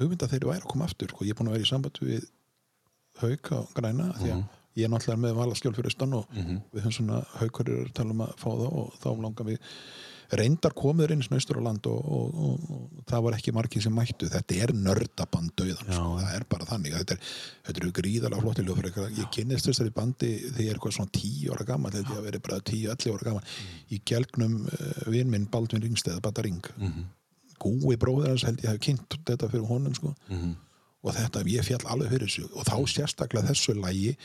hugmynda 0.00 0.28
þeir 0.28 0.48
væri 0.50 0.64
að 0.64 0.70
koma 0.72 0.88
aftur 0.88 1.12
sko. 1.12 1.24
ég 1.24 1.32
er 1.32 1.38
búin 1.38 1.52
að 1.52 1.56
vera 1.58 1.66
í 1.66 1.70
samband 1.70 2.02
við 2.02 2.26
hauk 3.22 3.52
á 3.54 3.60
græna 3.76 4.10
því 4.18 4.34
að 4.34 4.42
ég 4.78 4.86
er 4.86 4.92
náttúrulega 4.92 5.24
með 5.26 5.36
valaskjöld 5.40 5.76
fyrir 5.78 5.92
austan 5.92 6.16
og 6.16 6.32
við 6.36 6.80
höfum 6.80 6.96
svona 6.96 7.20
haukur 7.40 7.68
er 7.74 7.92
að 7.92 8.24
fá 8.40 8.48
það 8.48 8.68
og 8.70 8.96
þá 9.02 9.10
langar 9.20 9.48
við 9.52 9.60
reyndar 10.32 10.72
komið 10.76 11.12
einu 11.12 11.24
snöstur 11.26 11.58
á 11.60 11.62
land 11.66 11.86
og, 11.90 11.98
og, 12.00 12.36
og, 12.46 12.68
og 12.72 13.04
það 13.08 13.24
var 13.26 13.36
ekki 13.36 13.52
margir 13.52 13.84
sem 13.84 13.92
mættu. 13.92 14.28
Þetta 14.32 14.58
er 14.64 14.72
nördaband 14.76 15.52
döðan 15.58 15.90
sko. 15.90 16.06
það 16.22 16.36
er 16.38 16.46
bara 16.54 16.68
þannig, 16.70 16.96
þetta 16.96 17.16
er, 17.16 17.32
þetta 17.68 17.82
eru 17.82 17.92
gríðalega 17.98 18.44
flotti 18.44 18.64
ljóðfyrir, 18.66 19.00
ég 19.18 19.32
kynnist 19.36 19.68
þessari 19.68 19.92
bandi 19.96 20.30
þegar 20.46 20.62
ég 20.64 20.70
er 20.72 20.78
eitthvað 20.78 20.96
svona 20.96 21.14
tíu 21.18 21.52
ára 21.52 21.68
gammal 21.68 21.92
þetta 21.92 22.14
ég 22.14 22.22
að 22.22 22.28
vera 22.30 22.42
bara 22.48 22.60
tíu, 22.72 22.86
allir 22.94 23.18
ára 23.18 23.28
gammal 23.28 23.44
í 23.92 24.00
gelgnum 24.08 24.56
uh, 24.70 24.86
vin 25.12 25.32
minn 25.34 25.48
Baldvin 25.52 25.84
Ringsteð 25.84 26.22
Bata 26.24 26.46
Ring. 26.46 26.72
Gúi 27.62 27.98
bróður 28.00 28.32
hans 28.32 28.46
held 28.48 28.64
ég 28.64 28.72
hafi 28.72 28.86
kynnt 28.88 29.20
þetta 29.28 29.52
fyrir 29.52 29.68
honum 29.68 29.94
sko. 29.94 30.16
og 31.02 31.16
þetta, 31.18 31.44
ég 31.50 31.66
fjall 31.66 31.84
alveg 31.90 32.12
fyrir 32.14 32.28
þessu. 32.30 32.48
Og 32.56 32.66
þá 32.66 32.76
sérstaklega 32.88 33.52
þessu 33.52 33.76
lagi 33.76 34.16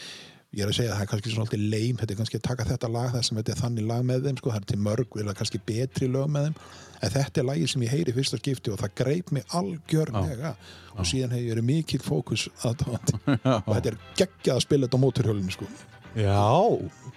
ég 0.57 0.63
er 0.65 0.71
að 0.71 0.77
segja 0.79 0.91
að 0.91 0.97
það 0.97 1.03
er 1.05 1.09
kannski 1.11 1.31
svolítið 1.35 1.65
leim 1.69 1.97
þetta 1.99 2.13
er 2.13 2.19
kannski 2.19 2.39
að 2.39 2.45
taka 2.47 2.65
þetta 2.65 2.89
lag 2.89 3.11
þar 3.13 3.25
sem 3.27 3.37
þetta 3.37 3.53
er 3.53 3.59
þannig 3.61 3.87
lag 3.91 4.05
með 4.09 4.23
þeim 4.25 4.39
sko, 4.39 4.53
það 4.53 4.63
er 4.63 4.69
til 4.71 4.79
mörg, 4.87 5.17
eða 5.21 5.35
kannski 5.37 5.59
betri 5.67 6.07
lög 6.09 6.31
með 6.33 6.47
þeim. 6.47 6.55
En 6.97 7.13
þetta 7.13 7.41
er 7.41 7.45
lagi 7.45 7.67
sem 7.69 7.83
ég 7.85 7.93
heyri 7.93 8.15
fyrsta 8.15 8.39
skipti 8.41 8.73
og 8.73 8.79
það 8.81 8.95
greip 8.97 9.29
mig 9.35 9.45
algjörlega. 9.59 10.55
Og 10.97 11.05
síðan 11.05 11.35
hefur 11.35 11.45
ég 11.45 11.53
verið 11.53 11.67
mikill 11.67 12.01
fókus 12.01 12.47
aðdáðandi 12.65 13.19
og 13.67 13.69
þetta 13.75 13.91
er 13.91 13.99
geggjað 14.17 14.55
að 14.55 14.63
spila 14.65 14.87
þetta 14.87 14.97
á 14.97 15.03
móturhjólinu 15.05 15.53
sko. 15.53 15.69
já 16.17 16.41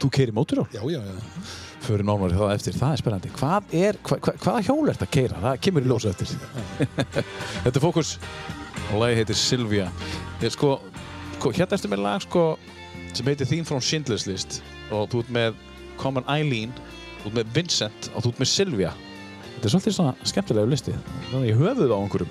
þú 0.03 0.11
keiri 0.13 0.35
móturhjól 0.37 0.67
já, 0.75 0.83
já, 0.93 1.01
já, 1.01 1.45
Fyrir 1.81 2.05
nánari 2.05 2.37
það 2.37 2.51
eftir, 2.59 2.77
það 2.77 2.93
er 2.93 3.01
spennandi. 3.01 3.31
Hvað 3.39 3.75
er, 3.81 3.99
hva, 4.05 4.19
hva, 4.21 4.35
hvaða 4.43 4.65
hjól 4.67 4.83
er 4.85 4.99
þetta 4.99 5.07
að 5.09 5.15
keira? 5.17 5.39
Það 5.47 5.63
kemur 5.65 5.87
í 5.87 5.89
ljósa 5.89 6.11
eftir. 6.13 6.35
Þetta 7.65 7.73
er 7.73 7.85
fókus 7.87 8.11
og 8.91 8.99
lagi 9.01 9.17
heitir 9.17 9.39
Silvia 9.41 9.87
ég, 10.43 10.53
sko, 10.53 10.75
sko, 11.39 11.55
Hérna 11.57 11.79
ertu 11.79 11.89
með 11.89 12.05
lag 12.05 12.21
sko, 12.27 12.45
sem 13.19 13.27
heitir 13.27 13.49
Theme 13.49 13.67
from 13.69 13.83
Schindler's 13.85 14.27
List 14.31 14.61
og 14.91 15.09
þú 15.13 15.25
ert 15.25 15.37
með 15.37 15.63
Common 16.01 16.27
Eileen 16.31 16.75
þú 17.23 17.31
ert 17.31 17.39
með 17.41 17.55
Vincent 17.59 18.11
og 18.15 18.25
þú 18.25 18.35
ert 18.35 18.45
með 18.45 18.53
Silvia 18.55 18.93
Þetta 19.61 19.69
er 19.69 19.73
svolítið 19.75 19.93
svona 19.93 20.29
skemmtilegu 20.31 20.69
listi. 20.73 20.93
Þannig 21.29 21.51
ég 21.51 21.59
höfuð 21.61 21.91
á 21.93 21.97
einhverjum 22.01 22.31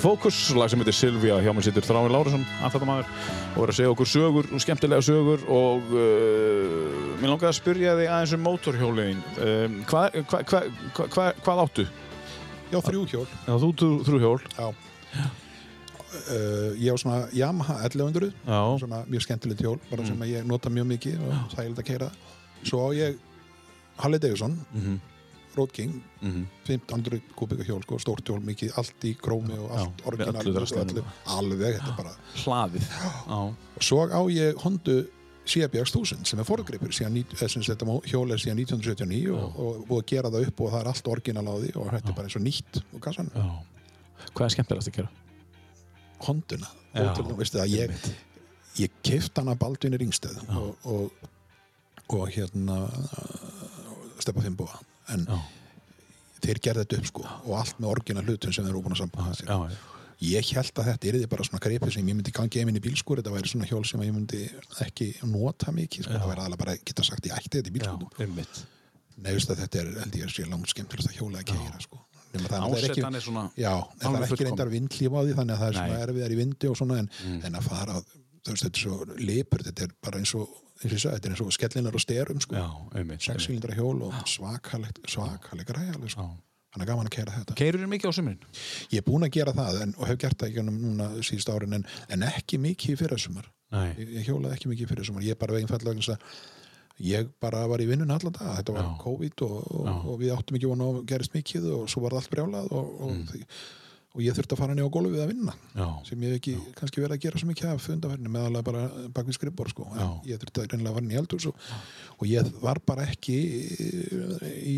Fókus, 0.00 0.36
lag 0.56 0.70
sem 0.72 0.80
heitir 0.80 0.94
Silvía, 0.96 1.34
hjá 1.44 1.52
mér 1.52 1.64
sittur 1.66 1.84
Þráin 1.84 2.08
Lárusson, 2.08 2.44
aðfattamæður, 2.64 3.08
og 3.52 3.64
er 3.66 3.72
að 3.72 3.76
segja 3.76 3.90
okkur 3.92 4.08
sögur, 4.08 4.46
skemmtilega 4.64 5.04
sögur 5.04 5.42
og 5.52 5.90
uh, 5.92 7.18
mér 7.20 7.34
langaði 7.34 7.50
að 7.50 7.56
spyrja 7.58 7.92
þig 7.98 8.08
aðeins 8.08 8.32
um 8.32 8.42
mótorhjólin. 8.46 9.20
Um, 9.44 9.74
hvað, 9.90 10.16
hva, 10.30 10.40
hva, 10.48 10.62
hva, 10.96 11.06
hva, 11.12 11.26
hvað 11.44 11.62
áttu? 11.66 11.84
Já, 12.70 12.78
þrjú 12.86 13.04
hjól. 13.12 13.26
Já, 13.44 13.52
þú 13.60 13.70
þú 13.82 13.90
þrjú 14.08 14.22
hjól. 14.24 14.40
Já. 14.56 14.66
Uh, 15.20 16.72
ég 16.80 16.88
á 16.90 16.96
svona 16.96 17.20
Yamaha 17.36 17.76
1100, 17.84 18.32
Já, 18.48 18.60
svona 18.80 19.02
mjög 19.10 19.26
skemmtilegt 19.26 19.64
hjól, 19.66 19.78
bara 19.90 20.08
sem 20.08 20.24
að 20.24 20.32
ég 20.32 20.48
nota 20.48 20.72
mjög 20.72 20.88
mikið 20.94 21.20
og 21.28 21.36
það 21.52 21.64
er 21.66 21.76
að 21.76 21.88
keira. 21.92 22.12
Svo 22.64 22.88
á 22.88 22.96
ég 22.96 23.20
Harley 24.00 24.22
Davidson, 24.22 24.56
mhm, 24.72 24.96
Road 25.56 25.72
King, 25.74 25.96
mhm, 26.20 26.44
1500 26.68 27.20
kubika 27.36 27.64
hjól, 27.66 27.82
sko, 27.82 27.98
stórt 27.98 28.28
hjól, 28.28 28.40
mikið, 28.46 28.74
allt 28.78 29.06
í 29.08 29.14
krómi 29.18 29.56
og 29.58 29.70
Já, 29.70 29.80
allt 29.84 30.04
orginal. 30.06 30.36
Alveg, 31.36 31.78
þetta 31.78 31.94
er 31.94 31.96
bara. 31.98 32.12
hlaðið. 32.44 32.90
Já, 32.90 33.40
Svo 33.80 34.04
á 34.06 34.20
ég 34.30 34.62
Hondu 34.62 35.00
CBX 35.50 35.94
1000 35.94 36.28
sem 36.28 36.40
er 36.40 36.46
forgripur 36.46 36.92
eh, 36.92 37.08
þetta 37.34 37.86
hjól 38.06 38.30
er 38.30 38.40
síðan 38.40 38.60
1979 38.62 39.32
og, 39.34 39.56
og 39.56 39.80
búið 39.88 40.02
að 40.02 40.10
gera 40.12 40.30
það 40.34 40.46
upp 40.50 40.60
og 40.62 40.72
það 40.74 40.80
er 40.82 40.90
allt 40.92 41.10
orginal 41.14 41.46
á 41.48 41.54
því 41.56 41.72
og 41.80 41.88
þetta 41.94 42.12
er 42.12 42.18
bara 42.18 42.28
eins 42.28 42.36
og 42.38 42.44
nýtt 42.44 42.80
já. 43.34 43.48
Hvað 44.30 44.44
er 44.46 44.54
skemmtilegast 44.54 44.92
að 44.92 44.98
gera? 45.00 45.10
Honduna, 46.20 46.68
Já, 46.92 47.64
ég, 47.72 47.94
ég 48.76 48.96
keift 49.06 49.38
hana 49.40 49.56
Baldvinni 49.58 49.98
Ringstöð 50.02 50.42
og, 50.52 50.74
og, 50.84 51.28
og 52.12 52.26
hérna 52.34 52.82
Steppa 54.20 54.44
Fimboa 54.44 54.76
en 55.14 55.24
Já, 55.28 55.38
þeir 56.44 56.60
gerði 56.66 56.84
þetta 56.84 57.00
upp 57.00 57.08
sko 57.10 57.24
og 57.28 57.54
allt 57.60 57.80
með 57.80 57.92
orginal 57.94 58.26
hlutum 58.26 58.52
sem 58.54 58.64
þeir 58.66 58.72
eru 58.74 58.82
búin 58.84 58.96
að 58.96 59.02
sambanda 59.04 59.38
sér. 59.38 59.50
já, 59.50 59.72
já. 59.74 59.80
Ég 60.20 60.50
held 60.52 60.76
að 60.82 60.88
þetta 60.90 61.08
er 61.08 61.28
bara 61.32 61.44
svona 61.48 61.62
greipið 61.64 61.94
sem 61.94 62.08
ég 62.10 62.16
myndi 62.18 62.32
gangi 62.36 62.60
inn 62.60 62.76
í 62.76 62.82
bílskur, 62.84 63.22
þetta 63.22 63.32
væri 63.32 63.48
svona 63.48 63.68
hjól 63.70 63.86
sem 63.88 64.02
ég 64.04 64.12
myndi 64.12 64.40
ekki 64.84 65.06
nota 65.24 65.72
mikið, 65.72 66.04
sko, 66.04 66.12
þetta 66.12 66.28
væri 66.28 66.42
aðalega 66.42 66.60
bara 66.60 66.74
geta 66.76 67.06
sagt 67.08 67.28
ég 67.30 67.38
ætti 67.38 67.54
þetta 67.54 67.70
í 67.70 67.72
Já, 67.72 67.76
bílskur. 67.78 68.10
veist 69.38 69.52
að 69.54 69.62
þetta 69.62 69.80
er, 69.80 69.88
held 70.02 70.18
ég, 70.20 70.34
sé 70.34 70.44
langt 70.44 70.74
skemmtilegast 70.74 71.08
að 71.08 71.16
hjóla 71.16 71.40
að 71.40 71.48
keira, 71.54 71.80
sko. 71.86 72.02
Nema 72.34 72.50
það 72.52 72.60
náttúrulega 72.62 73.08
er 73.08 73.16
er 73.16 73.24
svona... 73.24 73.44
já, 73.56 73.72
en 73.72 74.02
það 74.02 74.10
alveg 74.10 74.26
er 74.26 74.34
ekki 74.34 74.46
reyndar 74.50 74.70
vindlíf 74.70 75.16
á 75.16 75.20
því, 75.20 75.32
þannig 75.40 75.54
að 75.54 75.62
það 75.62 75.70
er 75.70 75.78
svona. 75.80 75.94
Mm. 75.96 76.04
erfiðar 76.04 76.34
í 76.34 76.38
vindi 76.38 76.68
og 76.70 76.76
svona, 76.78 76.98
en, 77.00 77.08
en 77.48 77.56
að 77.58 77.66
fara, 77.66 77.96
þú 78.04 78.52
veist, 78.52 78.66
þetta 78.66 78.76
er 78.76 78.84
svo 78.84 78.98
lipur, 79.30 79.64
þetta 79.66 79.86
er 79.88 79.96
bara 80.04 80.20
eins 80.20 80.34
og, 80.38 80.52
þetta 80.80 81.28
er 81.28 81.32
eins 81.34 81.42
og 81.44 81.50
skellinar 81.54 81.96
og 81.98 82.02
styrum, 82.04 82.40
sko. 82.40 82.56
Já, 82.56 82.68
einmitt. 83.00 83.24
Sexsýlindra 83.26 83.74
hjól 83.76 83.98
og 84.06 84.14
svakalegt, 84.30 85.02
svakalega 85.10 85.76
ræði, 85.76 85.96
alveg, 85.96 86.14
sko. 86.14 86.28
Þannig 86.70 86.86
að 86.86 86.90
gaman 86.92 87.08
að 87.08 87.14
keira 87.16 87.32
þetta. 87.34 87.54
Keirur 87.58 87.82
þér 87.82 87.90
mikið 87.90 88.10
á 88.10 88.14
sumrin? 88.14 88.42
Ég 88.94 89.00
er 89.00 89.06
búinn 89.08 89.26
að 89.26 89.32
gera 89.34 89.54
það 89.56 89.80
en, 89.82 89.94
og 89.98 90.06
hef 90.06 90.20
gert 90.22 90.38
það 90.44 90.60
núna 90.70 91.08
síðust 91.26 91.50
árin 91.50 91.74
en, 91.80 91.86
en 92.14 92.22
ekki 92.28 92.60
mikið 92.62 92.94
í 92.94 92.98
fyrrasumar. 93.00 93.48
Nei. 93.74 93.88
Ég, 93.98 94.12
ég 94.20 94.28
hjólaði 94.30 94.54
ekki 94.54 94.70
mikið 94.70 94.86
í 94.86 94.90
fyrrasumar. 94.92 95.24
Ég 95.26 95.34
er 95.34 95.40
bara 95.40 95.56
veginn 95.58 96.06
að 96.14 96.22
ég 97.00 97.28
bara 97.42 97.64
var 97.66 97.82
í 97.82 97.88
vinnun 97.88 98.12
allan 98.14 98.36
dag. 98.36 98.54
Þetta 98.60 98.76
var 98.76 98.86
Já. 98.86 98.94
COVID 99.02 99.44
og, 99.46 99.58
og, 99.80 99.90
og 100.12 100.18
við 100.20 100.32
áttum 100.36 100.58
ekki 100.60 100.70
vona 100.70 100.88
að 100.92 101.02
gerist 101.10 101.34
mikið 101.34 101.68
og 101.74 101.84
svo 101.90 102.04
var 102.04 102.14
það 102.14 102.22
allt 102.22 102.34
brjálað 102.36 102.72
og, 102.76 102.96
og, 103.00 103.14
Mm. 103.20 103.44
Og 104.10 104.22
ég 104.24 104.34
þurfti 104.34 104.56
að 104.56 104.60
fara 104.62 104.74
niður 104.74 104.90
á 104.90 104.94
gólfið 104.96 105.20
að 105.22 105.28
vinna 105.30 105.52
Já. 105.78 105.86
sem 106.08 106.22
ég 106.24 106.32
hef 106.32 106.38
ekki 106.40 106.54
kannski 106.80 107.02
verið 107.04 107.16
að 107.16 107.22
gera 107.24 107.38
svo 107.42 107.50
mikið 107.50 107.68
af 107.70 107.84
fundaferðinu 107.86 108.32
meðalega 108.34 108.66
bara 108.66 108.80
bak 109.14 109.28
við 109.28 109.36
skrifbor 109.38 109.70
sko. 109.70 109.86
Já. 109.94 110.06
ég 110.32 110.40
þurfti 110.42 110.62
að 110.64 110.72
reynilega 110.72 110.90
að 110.90 110.96
fara 110.98 111.04
inn 111.06 111.14
í 111.14 111.20
eldhús 111.20 111.46
og, 111.50 112.24
ég 112.26 112.50
var 112.64 112.80
bara 112.90 113.06
ekki 113.06 113.36
í 114.66 114.76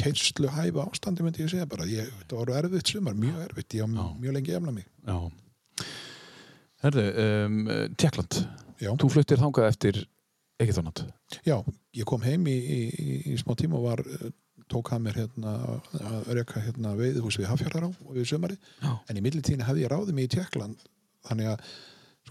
keinslu 0.00 0.48
hæfa 0.48 0.86
ástandi 0.88 1.22
myndi 1.26 1.44
ég 1.44 1.52
segja 1.52 1.68
bara 1.68 1.84
ég, 1.84 2.08
þetta 2.22 2.38
var 2.40 2.54
erfitt 2.62 2.94
sumar, 2.94 3.14
mjög 3.18 3.42
erfitt 3.44 3.76
ég 3.76 3.84
var 3.84 4.16
mjög 4.22 4.36
lengi 4.38 4.56
efna 4.56 4.72
mig 4.72 4.88
Já. 5.04 5.18
Herðu, 6.82 7.04
um, 7.22 7.58
Tjekkland. 8.00 8.38
já, 8.82 8.90
Þú 8.98 9.10
fluttir 9.14 9.38
þangað 9.38 9.68
eftir 9.68 9.98
ekki 10.62 10.74
þannig. 10.78 11.02
já, 11.46 11.56
ég 11.98 12.06
kom 12.08 12.22
heim 12.24 12.46
í, 12.50 12.54
í, 12.56 12.78
í, 12.88 13.18
í 13.32 13.36
smá 13.38 13.54
tíma 13.58 13.78
og 13.78 13.84
var 13.86 14.02
eh, 14.02 14.32
tók 14.72 14.90
hann 14.92 15.04
mér 15.06 15.18
hérna 15.22 15.52
að 16.00 16.30
reyka 16.38 16.62
hérna 16.64 16.94
veiðhús 16.98 17.38
við 17.40 17.50
Hafjarðará 17.52 17.90
og 17.92 18.12
við 18.16 18.28
sumari 18.32 18.56
Já. 18.82 18.92
en 19.08 19.20
í 19.20 19.24
millitíðinu 19.28 19.68
hefði 19.68 19.84
ég 19.86 19.92
ráðið 19.92 20.16
mig 20.18 20.28
í 20.30 20.32
Tjekkland 20.36 20.86
þannig 21.28 21.52
að 21.52 21.68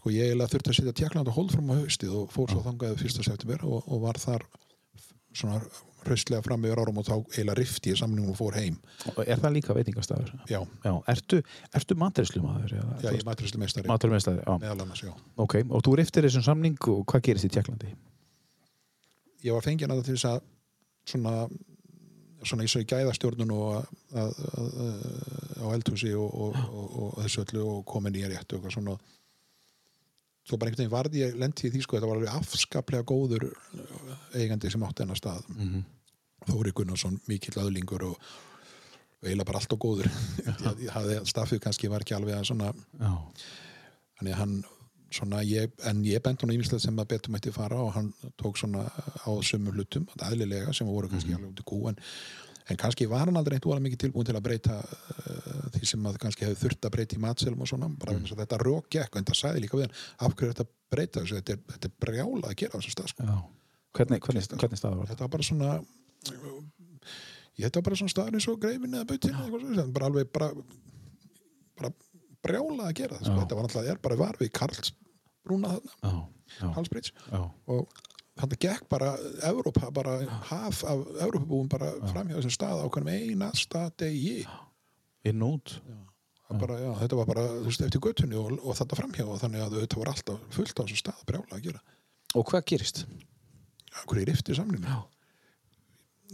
sko 0.01 0.11
ég 0.15 0.29
eiginlega 0.31 0.53
þurfti 0.55 0.71
að 0.73 0.77
setja 0.81 0.97
Tjekkland 1.01 1.29
og 1.31 1.37
hold 1.37 1.53
fram 1.55 1.71
á 1.71 1.75
haustið 1.81 2.17
og 2.17 2.29
fór 2.33 2.51
svo 2.53 2.65
þangað 2.65 2.99
fyrsta 3.01 3.25
september 3.27 3.63
og, 3.67 3.87
og 3.91 4.03
var 4.07 4.19
þar 4.23 4.45
svona 5.31 5.61
hraustlega 6.01 6.41
fram 6.43 6.63
yfir 6.65 6.79
árum 6.81 6.97
og 6.97 7.05
þá 7.05 7.13
eiginlega 7.19 7.57
rifti 7.59 7.91
ég 7.93 7.99
samningum 7.99 8.31
og 8.33 8.37
fór 8.39 8.55
heim 8.57 8.79
Er 9.21 9.37
það 9.37 9.53
líka 9.59 9.75
veitingastafur? 9.77 10.31
já, 10.49 10.57
Já. 10.83 10.93
Ertu, 11.13 11.41
ertu 11.77 11.97
maturislumadur? 12.01 12.73
já 12.73 12.85
ég 13.05 13.19
er 13.19 13.27
maturislu 13.27 13.61
meistari 13.61 13.87
Maturislumadur, 13.91 14.41
já. 14.47 14.55
meðal 14.63 14.81
annars, 14.87 15.03
já 15.05 15.11
Ok, 15.45 15.59
og 15.69 15.83
þú 15.85 15.93
riftir 16.01 16.25
þessum 16.25 16.43
samning 16.47 16.79
og 16.89 17.03
hvað 17.11 17.21
gerist 17.29 17.45
í 17.45 17.51
Tjekklandi? 17.53 17.93
ég 19.45 19.53
var 19.55 19.63
fengið 19.65 19.93
að 19.93 20.01
til 20.09 20.15
þess 20.17 20.27
að 20.31 20.41
svona 21.13 21.35
svona 22.47 22.65
eins 22.65 22.75
og 22.77 22.83
í 22.83 22.89
gæðastjórnun 22.89 23.53
og 23.55 23.87
á 25.61 25.65
eldhúsi 25.71 26.13
og, 26.17 26.29
og, 26.29 26.57
og, 26.57 26.93
og 27.03 27.17
þessu 27.23 27.43
öllu 27.45 27.65
og 27.69 27.81
komin 27.89 28.17
í 28.17 28.25
rétt 28.25 28.49
og 28.49 28.59
eitthvað 28.59 28.75
svona. 28.77 28.97
Svo 30.47 30.57
bara 30.57 30.71
einhvern 30.71 30.83
veginn 30.83 30.93
varði 30.95 31.21
ég 31.21 31.35
lendi 31.37 31.67
í 31.69 31.73
því 31.73 31.83
sko 31.85 31.97
þetta 31.97 32.09
var 32.09 32.19
alveg 32.19 32.37
afskaplega 32.39 33.07
góður 33.07 33.47
eigandi 34.33 34.71
sem 34.73 34.85
átti 34.87 35.05
hennar 35.05 35.19
stað. 35.19 35.45
Mm 35.53 35.67
-hmm. 35.67 35.83
Þóri 36.49 36.71
Gunnarsson, 36.73 37.19
mikill 37.29 37.59
aðlingur 37.61 38.07
og 38.09 38.15
eiginlega 39.21 39.45
bara 39.45 39.59
allt 39.61 39.73
og 39.73 39.79
góður. 39.79 40.09
Staffið 41.31 41.61
kannski 41.61 41.89
var 41.89 42.01
ekki 42.01 42.17
alveg 42.17 42.39
að 42.39 42.47
svona 42.49 42.73
Já. 42.73 43.11
þannig 44.17 44.33
að 44.33 44.39
hann 44.39 44.63
svona 45.13 45.41
ég, 45.47 45.71
en 45.89 46.03
ég 46.07 46.21
bent 46.23 46.43
hann 46.43 46.53
ímislegt 46.53 46.83
sem 46.85 47.01
að 47.01 47.09
betur 47.13 47.33
mætti 47.33 47.53
fara 47.55 47.79
og 47.81 47.91
hann 47.95 48.11
tók 48.39 48.59
svona 48.59 48.85
á 48.87 49.31
sömu 49.45 49.73
hlutum, 49.75 50.07
aðlilega 50.19 50.73
sem 50.75 50.87
voru 50.87 51.11
kannski 51.11 51.35
alveg 51.35 51.51
út 51.51 51.63
í 51.63 51.67
kú 51.67 51.81
en, 51.91 51.99
en 52.71 52.79
kannski 52.79 53.07
var 53.11 53.27
hann 53.27 53.39
aldrei 53.39 53.57
eitt 53.57 53.67
voru 53.67 53.83
mikið 53.83 54.05
tilbúin 54.05 54.27
til 54.27 54.37
að 54.37 54.45
breyta 54.47 54.77
uh, 54.81 55.63
því 55.75 55.91
sem 55.93 56.07
að 56.09 56.19
kannski 56.23 56.47
hefði 56.47 56.61
þurft 56.63 56.87
að 56.87 56.95
breyta 56.97 57.17
í 57.17 57.23
matselum 57.23 57.63
og 57.65 57.71
svona, 57.71 57.89
bara 58.01 58.15
mm. 58.17 58.29
þetta 58.43 58.61
rók 58.63 58.91
gekk 58.97 59.17
en 59.19 59.27
það 59.29 59.41
sagði 59.43 59.65
líka 59.65 59.79
við 59.79 59.87
hann, 59.87 59.97
af 60.27 60.37
hverju 60.37 60.51
er 60.51 60.59
þetta 60.59 60.95
breyta 60.95 61.25
þessu, 61.25 61.41
þetta 61.41 61.57
er, 61.57 61.65
þetta 61.75 61.91
er 61.91 61.97
brjála 62.05 62.53
að 62.53 62.59
gera 62.63 62.73
á 62.73 62.79
þessum 62.79 62.95
stað 62.97 63.11
sko. 63.13 63.41
Hvernig, 63.91 64.21
hvernig, 64.23 64.47
hvernig 64.55 64.79
staða 64.79 65.01
var 65.01 65.09
það? 65.09 65.11
þetta 65.11 65.25
var 65.25 65.33
bara 65.35 65.47
svona 65.49 65.71
ég 67.57 67.67
þetta 67.67 67.81
var 67.81 67.87
bara 67.89 67.99
svona 67.99 68.13
staður 68.13 68.37
eins 68.37 68.47
og 68.47 68.61
greifin 68.61 68.95
eða 68.95 69.07
bautin 69.09 69.91
bara 69.95 70.07
alveg 70.07 70.31
bara, 70.31 70.49
bara 71.79 71.91
brjála 72.45 72.87
að 72.89 72.95
gera 73.01 73.17
það 73.17 73.27
sko. 73.27 73.39
Þetta 73.41 73.57
var 73.57 73.67
náttúrulega, 73.67 73.95
er 73.95 74.01
bara 74.05 74.19
var 74.19 74.39
við 74.41 74.51
Karls 74.57 74.93
brúna 75.45 75.73
þarna, 75.75 76.11
Já. 77.31 77.41
og 77.71 78.01
þannig 78.41 78.61
gekk 78.65 78.87
bara 78.91 79.15
Evrópa, 79.47 79.89
bara 79.93 80.17
haf 80.49 80.83
af 80.87 81.01
Evrópabúum 81.25 81.69
bara 81.71 81.91
framhjá 82.11 82.37
þessum 82.37 82.55
stað 82.55 82.83
á 82.83 82.87
hvernig 82.91 83.31
einasta 83.31 83.87
degi. 84.01 84.45
Út? 85.25 85.75
Það 86.51 86.61
bara, 86.65 86.77
já, 86.81 86.91
þetta 86.99 87.17
var 87.19 87.27
bara, 87.29 87.43
þú 87.61 87.67
veist, 87.69 87.83
eftir 87.85 88.01
göttunni 88.03 88.37
og, 88.39 88.55
og 88.59 88.75
þetta 88.75 88.97
framhjá 88.99 89.25
og 89.25 89.37
þannig 89.39 89.65
að 89.65 89.75
þetta 89.85 89.99
var 90.01 90.11
alltaf 90.11 90.47
fullt 90.51 90.79
á 90.79 90.83
þessum 90.83 91.01
stað 91.05 91.27
brjála 91.29 91.57
að 91.57 91.67
gera. 91.69 91.83
Og 92.35 92.47
hvað 92.49 92.65
gerist? 92.73 93.05
hverju 94.07 94.23
er 94.25 94.33
yftir 94.33 94.57
samlinu 94.57 94.99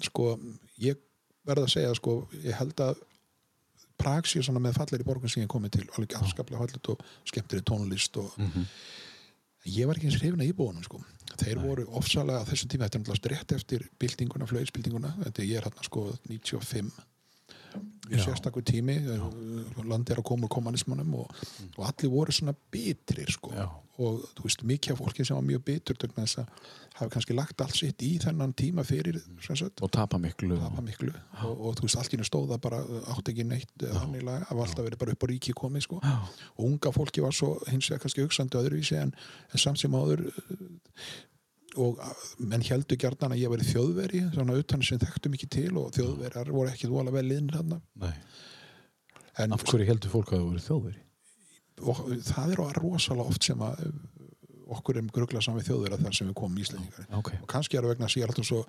sko, 0.06 0.36
ég 0.82 1.00
verð 1.48 1.66
að 1.66 1.72
segja 1.74 1.94
sko, 1.98 2.20
ég 2.44 2.58
held 2.60 2.78
að 2.84 3.00
Prag 3.98 4.30
sé 4.30 4.44
svona 4.46 4.62
með 4.64 4.78
fallir 4.78 5.04
í 5.04 5.08
borgun 5.08 5.32
sem 5.32 5.44
ég 5.44 5.52
komið 5.52 5.78
til 5.78 5.86
alveg 5.90 6.16
afskaplega 6.20 6.62
fallit 6.62 6.90
og 6.94 7.04
skemmtir 7.26 7.62
í 7.62 7.68
tónlist 7.68 8.18
og 8.22 8.34
Mm 8.38 8.52
-hmm. 8.52 8.66
ég 9.66 9.88
var 9.88 9.96
ekki 9.96 10.08
eins 10.08 10.22
hrifin 10.22 10.42
að 10.42 10.54
íbúinum 10.54 10.84
sko. 10.84 11.02
Þeir 11.38 11.58
voru 11.60 11.86
ofsalega 11.90 12.40
á 12.42 12.50
þessum 12.50 12.70
tíma 12.70 12.86
þetta 12.86 12.98
er 12.98 13.02
náttúrulega 13.02 13.32
rétt 13.32 13.52
eftir 13.56 13.90
byltinguna, 14.00 14.46
flauðsbyltinguna 14.46 15.16
þetta 15.24 15.42
er 15.42 15.48
ég 15.48 15.64
hérna 15.64 15.84
sko 15.84 16.14
95 16.30 16.92
Já. 18.10 18.24
sérstakur 18.24 18.64
tími 18.64 18.96
landi 19.84 20.14
er 20.14 20.22
að 20.22 20.24
koma 20.24 20.48
úr 20.48 20.50
kommunismannum 20.50 21.14
og, 21.16 21.32
og 21.78 21.84
allir 21.86 22.10
voru 22.10 22.32
svona 22.32 22.54
bitrir 22.72 23.30
sko. 23.32 23.52
Já. 23.52 23.68
Og 23.98 24.20
þú 24.38 24.44
veist 24.46 24.62
mikið 24.70 24.94
af 24.94 25.00
fólki 25.02 25.26
sem 25.26 25.38
var 25.38 25.46
mjög 25.48 25.64
bitur 25.66 25.98
vegna 26.02 26.26
þess 26.28 26.40
að 26.44 26.50
hafa 26.98 27.10
kannski 27.14 27.36
lagt 27.38 27.62
allt 27.62 27.78
sitt 27.78 28.04
í 28.06 28.12
þennan 28.22 28.54
tíma 28.58 28.84
fyrir 28.86 29.18
sagt, 29.42 29.82
Og 29.82 29.92
tapa 29.94 30.20
miklu. 30.22 30.58
tapa 30.58 30.82
miklu 30.86 31.12
og, 31.44 31.54
og 31.70 31.78
þú 31.80 31.88
veist 31.88 31.98
allt 32.02 32.14
henni 32.14 32.28
stóða 32.28 32.60
bara 32.62 32.82
átt 33.14 33.32
ekki 33.34 33.46
neitt 33.48 33.74
þannig 33.82 34.26
laga, 34.26 34.46
hafa 34.50 34.66
alltaf 34.68 34.86
verið 34.86 35.02
bara 35.02 35.16
upp 35.18 35.26
á 35.26 35.28
ríki 35.32 35.56
komið 35.58 35.86
sko 35.88 36.02
Já. 36.04 36.14
og 36.58 36.66
unga 36.68 36.92
fólki 36.94 37.24
var 37.26 37.34
svo 37.38 37.56
hins 37.72 37.90
vegar 37.90 38.04
kannski 38.06 38.26
hugsandi 38.26 38.60
öðruvísi 38.62 39.00
en, 39.02 39.14
en 39.54 39.62
samt 39.62 39.82
sem 39.82 39.98
áður 39.98 40.28
uh, 40.30 40.68
og 41.78 41.98
uh, 42.02 42.14
menn 42.42 42.66
heldur 42.66 42.98
gjarnan 43.02 43.34
að 43.34 43.42
ég 43.46 43.54
væri 43.54 43.66
þjóðveri 43.72 44.24
svona 44.34 44.58
utan 44.62 44.86
sem 44.86 45.02
þekktum 45.02 45.38
ekki 45.38 45.50
til 45.58 45.74
og 45.78 45.90
þjóðverjar 45.98 46.54
voru 46.54 46.74
ekki 46.74 46.90
þóla 46.90 47.14
vel 47.18 47.28
inn 47.38 47.50
Nei. 47.98 48.14
en 49.42 49.54
Af 49.54 49.66
hverju 49.66 49.90
heldur 49.90 50.14
fólk 50.14 50.34
að 50.34 50.42
það 50.42 50.48
voru 50.52 50.66
þjóðveri? 50.70 51.04
Og, 51.84 52.04
það 52.32 52.54
er 52.56 52.62
rosalega 52.82 53.28
oft 53.30 53.44
sem 53.50 53.62
að 53.68 53.82
uh, 53.88 53.92
okkur 54.78 54.98
er 55.00 55.10
grugla 55.16 55.42
saman 55.42 55.62
við 55.62 55.70
þjóðverjar 55.72 56.02
þar 56.06 56.16
sem 56.18 56.28
við 56.32 56.38
komum 56.42 56.58
íslendingar 56.64 57.06
Ok. 57.20 57.30
og 57.42 57.48
kannski 57.52 57.78
er 57.78 57.86
það 57.86 57.94
vegna 57.96 58.08
að 58.10 58.16
sé 58.16 58.24
alltaf 58.26 58.48
svo 58.50 58.64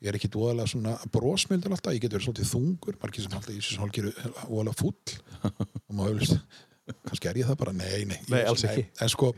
ég 0.00 0.08
er 0.10 0.16
ekki 0.18 0.30
dvoðalega 0.32 0.68
svona 0.72 0.94
brósmildur 1.12 1.74
alltaf, 1.76 1.92
ég 1.96 2.02
get 2.04 2.12
verið 2.16 2.26
svolítið 2.28 2.50
þungur 2.54 2.98
margir 3.02 3.24
sem 3.26 3.36
alltaf 3.36 3.54
í 3.54 3.60
þessu 3.60 3.80
hálgiru 3.80 4.12
óalega 4.48 4.76
fúll 4.80 5.16
og 5.88 5.94
maður 5.96 6.22
hefur 6.24 6.42
kannski 7.06 7.28
er 7.30 7.38
ég 7.40 7.46
það 7.50 7.58
bara, 7.60 7.72
nei, 7.76 8.04
nei, 8.08 8.16
Nei, 8.32 8.40
ég- 8.42 8.48
alls 8.50 8.64
ekki. 8.66 8.86
en 9.04 9.12
sko 9.12 9.32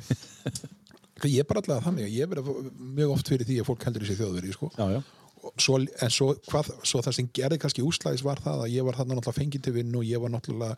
ég 1.28 1.38
er 1.42 1.46
bara 1.50 1.60
alltaf 1.62 1.82
þannig 1.86 2.06
að 2.08 2.14
ég 2.16 2.24
er 2.24 2.30
verið 2.32 2.70
mjög 2.98 3.12
oft 3.16 3.28
fyrir 3.30 3.46
því 3.46 3.58
að 3.62 3.68
fólk 3.68 3.84
heldur 3.86 4.02
í 4.06 4.08
sig 4.08 4.18
þjóðveri 4.18 4.54
sko. 4.56 4.70
Svo, 5.58 5.76
en 5.82 6.10
svo, 6.14 6.28
hvað, 6.48 6.68
svo 6.86 7.02
það 7.02 7.14
sem 7.18 7.28
gerði 7.34 7.58
kannski 7.62 7.82
úslæðis 7.86 8.22
var 8.26 8.38
það 8.42 8.60
að 8.64 8.72
ég 8.76 8.86
var 8.86 8.94
þarna 8.98 9.16
náttúrulega 9.18 9.38
fengið 9.42 9.64
til 9.66 9.74
vinnu 9.76 10.00
og 10.00 10.06
ég 10.06 10.22
var 10.22 10.30
náttúrulega 10.30 10.76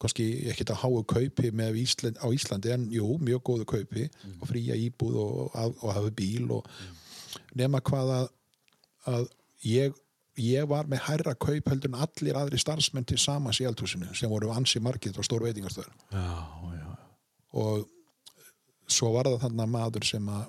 kannski 0.00 0.26
ekkert 0.50 0.70
að 0.74 0.80
háu 0.82 1.02
kaupi 1.04 1.50
með 1.52 1.76
Ísland, 1.82 2.16
á 2.20 2.26
Íslandi 2.32 2.72
en 2.74 2.86
jú, 2.92 3.18
mjög 3.20 3.42
góðu 3.50 3.66
kaupi 3.74 4.06
og 4.40 4.46
fría 4.48 4.76
íbúð 4.80 5.18
og, 5.20 5.34
og, 5.54 5.82
hafi 5.96 6.10
bíl 6.16 6.46
og 6.56 6.68
nema 7.58 7.80
hvað 7.84 8.12
að, 8.16 8.28
að 9.12 9.26
ég, 9.68 9.94
ég 10.40 10.68
var 10.70 10.88
með 10.88 11.04
hærra 11.08 11.34
kaup 11.34 11.68
heldur 11.68 11.92
en 11.92 12.00
allir 12.06 12.38
aðri 12.40 12.58
starfsmenn 12.62 13.04
til 13.06 13.18
samans 13.20 13.60
í 13.60 13.66
eldhúsinu 13.68 14.08
sem 14.16 14.30
voru 14.32 14.52
ansi 14.54 14.80
margir 14.80 15.16
og 15.20 15.26
stór 15.28 15.44
já. 16.80 16.96
og 17.52 17.88
svo 18.90 19.12
var 19.14 19.28
það 19.28 19.44
þannig 19.44 19.70
maður 19.76 20.06
sem 20.08 20.28
að 20.32 20.46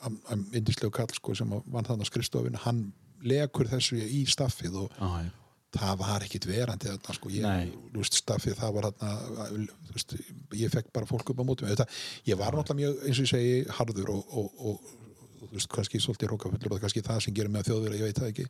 að- 0.00 0.20
að 0.32 0.54
indislegu 0.56 0.90
kall 0.96 1.12
sko 1.14 1.34
sem 1.36 1.50
að 1.52 1.62
vann 1.66 1.84
þannig 1.84 2.08
á 2.08 2.10
skrifstofinu 2.10 2.56
hann 2.64 2.92
lekur 3.22 3.68
þessu 3.68 3.98
í 4.00 4.24
staffið 4.26 4.76
og 4.82 4.90
Já, 4.98 5.08
já. 5.24 5.30
Það 5.74 5.98
var 6.00 6.24
ekkit 6.26 6.46
verandi 6.50 6.88
þarna 6.90 7.16
sko. 7.16 7.32
Ég, 7.34 7.74
veist, 7.94 8.16
staffið 8.18 8.56
það 8.58 8.72
var 8.76 8.88
þarna 8.90 9.10
veist, 9.92 10.14
ég 10.58 10.72
fekk 10.72 10.90
bara 10.94 11.08
fólk 11.08 11.30
upp 11.30 11.42
á 11.42 11.44
þetta, 11.60 11.86
ég 12.26 12.40
var 12.40 12.56
náttúrulega 12.56 12.80
mjög 12.80 13.04
eins 13.06 13.20
og 13.20 13.26
ég 13.26 13.32
segi 13.34 13.52
harður 13.78 14.10
og, 14.14 14.34
og, 14.40 14.64
og, 14.70 14.90
og 15.40 15.54
veist, 15.54 15.70
kannski 15.70 16.02
svolítið 16.02 16.32
rókafullur 16.34 16.76
og 16.76 16.82
kannski 16.82 17.04
það 17.06 17.22
sem 17.26 17.36
gerir 17.36 17.52
mig 17.52 17.62
að 17.62 17.70
þjóðvera, 17.70 18.00
ég 18.00 18.10
veit 18.10 18.20
það 18.20 18.32
ekki. 18.32 18.48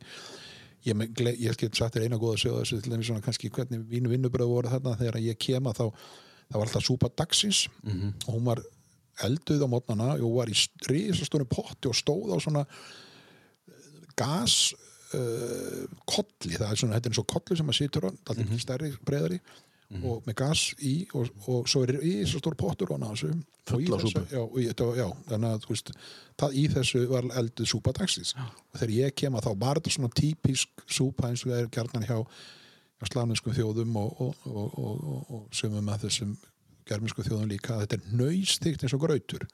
Ég, 0.81 1.01
ég 1.37 1.61
get 1.61 1.77
sagt 1.77 1.93
þér 1.93 2.07
eina 2.07 2.17
góða 2.17 2.41
sögða 2.41 2.63
þessu 2.63 2.81
til 2.81 2.91
dæmis 2.95 3.09
svona 3.11 3.21
kannski 3.21 3.51
hvernig 3.53 3.83
mínu 3.85 4.09
vinnubröð 4.15 4.49
voru 4.49 4.71
þarna 4.71 4.97
þegar 4.97 5.19
ég 5.21 5.37
kema 5.37 5.75
þá 5.77 5.83
það 6.51 6.57
var 6.57 6.67
alltaf 6.67 6.85
súpa 6.87 7.09
dagsins. 7.21 7.67
Mhm. 7.83 8.13
og 8.27 8.33
hún 8.33 8.47
var 8.49 8.63
elduð 9.21 9.61
á 9.61 9.67
mótnana 9.69 10.09
og 10.17 10.37
var 10.39 10.49
í 10.49 10.57
risastónu 10.89 11.45
potti 11.45 11.89
og 11.91 11.95
stóð 11.95 12.33
á 12.33 12.37
svona 12.41 12.65
gas 14.17 14.73
uh, 15.17 15.97
kolli, 16.05 16.55
það 16.55 16.69
er 16.69 16.79
svona, 16.81 16.95
þetta 16.97 17.09
er 17.09 17.13
eins 17.13 17.21
og 17.23 17.29
kolli 17.33 17.57
sem 17.59 17.69
maður 17.69 17.81
situr 17.81 18.07
á, 18.07 18.11
það 18.11 18.37
er 18.37 18.45
mm 18.45 18.63
stærri 18.65 18.93
breyðari 19.05 19.41
og 20.07 20.27
með 20.27 20.37
gas 20.39 20.61
í 20.87 20.93
og, 21.17 21.31
og 21.51 21.67
svo 21.69 21.81
er 21.83 21.97
í 22.05 22.13
svo 22.29 22.39
stór 22.39 22.55
pottur 22.59 22.93
þessu. 23.11 23.31
Og 23.71 23.81
þessu, 23.99 24.21
já, 24.97 25.07
þannig 25.27 25.49
að 25.49 25.67
veist, 25.69 25.91
það, 26.39 26.55
í 26.55 26.63
þessu 26.71 27.01
var 27.11 27.27
elduð 27.41 27.69
súpa 27.73 27.93
dagsins. 27.97 28.33
Og 28.37 28.79
þegar 28.79 28.93
ég 28.95 29.17
kem 29.19 29.35
að 29.35 29.47
þá 29.47 29.51
var 29.65 29.81
þetta 29.81 29.95
svona 29.97 30.13
típisk 30.21 30.85
súpa 30.87 31.29
eins 31.29 31.43
og 31.45 31.51
það 31.51 31.63
er 31.63 31.73
gjarnan 31.75 32.07
hjá, 32.07 32.17
hjá 33.01 33.11
slavneskum 33.11 33.57
þjóðum 33.57 33.99
og, 34.01 34.23
og, 34.27 34.47
og, 34.47 34.79
og, 34.85 35.03
og, 35.15 35.33
og 35.37 35.59
sömum 35.59 35.91
að 35.91 36.07
þessum 36.07 36.37
germinsku 36.87 37.25
þjóðum 37.27 37.51
líka 37.51 37.81
þetta 37.83 37.99
er 37.99 38.15
nöystikt 38.21 38.85
eins 38.85 38.95
og 38.95 39.03
grautur. 39.03 39.45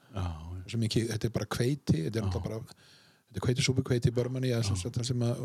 Sem 0.70 0.86
ekki, 0.86 1.08
þetta 1.10 1.30
er 1.30 1.34
bara 1.34 1.50
kveiti 1.58 2.06
þetta 2.06 2.22
er 2.22 2.30
náttúrulega 2.30 2.62
bara 2.62 2.86
þetta 3.28 3.40
er 3.42 3.46
kveitisúpu, 3.48 3.84
kveiti 3.84 4.12
börmanni 4.16 4.54
það 4.56 5.04
sem 5.04 5.22
að 5.28 5.44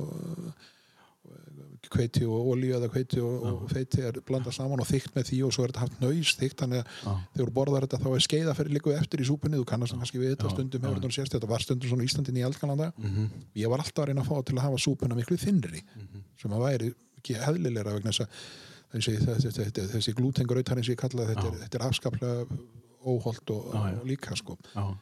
kveiti 1.92 2.24
og 2.26 2.48
olíu 2.52 2.74
eða 2.76 2.88
kveiti 2.90 3.20
og, 3.22 3.42
og 3.46 3.62
feiti 3.70 4.02
er 4.06 4.16
blandað 4.26 4.54
saman 4.56 4.80
og 4.82 4.86
þykkt 4.88 5.14
með 5.16 5.26
því 5.28 5.38
og 5.46 5.52
svo 5.54 5.64
er 5.66 5.72
þetta 5.72 5.82
haft 5.84 6.00
nöys 6.02 6.32
þykkt 6.38 6.62
þannig 6.62 6.80
að 6.82 7.20
þegar 7.36 7.52
borðar 7.58 7.86
þetta 7.86 8.00
þá 8.02 8.08
er 8.16 8.24
skeiða 8.26 8.54
fyrir 8.58 8.74
líku 8.76 8.92
eftir 8.94 9.22
í 9.22 9.26
súpunni 9.28 9.58
þú 9.60 9.66
kannast 9.70 9.96
kannski 9.98 10.20
við 10.22 10.32
þetta 10.34 10.50
stundum 10.54 10.86
hefur 10.86 11.00
þetta 11.00 11.16
sérst 11.18 11.36
þetta 11.36 11.50
var 11.52 11.64
stundum 11.64 11.90
svona 11.92 12.06
í 12.06 12.08
Íslandin 12.10 12.38
í 12.40 12.44
Eldgalanda 12.46 12.88
Mhm. 12.96 13.26
ég 13.62 13.68
var 13.72 13.82
alltaf 13.84 14.04
að 14.04 14.08
reyna 14.12 14.22
að 14.24 14.30
fá 14.30 14.44
til 14.50 14.56
að 14.56 14.64
hafa 14.66 14.82
súpuna 14.86 15.18
miklu 15.18 15.36
þinnri 15.42 15.82
Mhm. 15.82 16.22
sem 16.42 16.50
að 16.50 16.64
væri 16.66 16.94
ekki 17.18 17.34
hefðlilegra 17.38 17.94
vegna 17.98 18.10
þess 18.10 18.24
að 18.26 18.28
þessi, 18.92 19.16
þessi, 19.26 19.52
þessi, 19.58 19.88
þessi 19.94 20.14
glútengrautar 20.14 20.76
eins 20.78 20.88
og 20.88 20.94
ég 20.96 21.02
kalla 21.02 21.26
þetta, 21.30 21.46
er, 21.46 21.58
þetta 21.66 21.78
er 21.80 21.86
afskaplega 21.88 22.46
óholt 23.06 23.50
og, 23.50 23.74
og 23.74 24.06
líka 24.06 24.36
sko. 24.36 24.56
Já. 24.74 24.96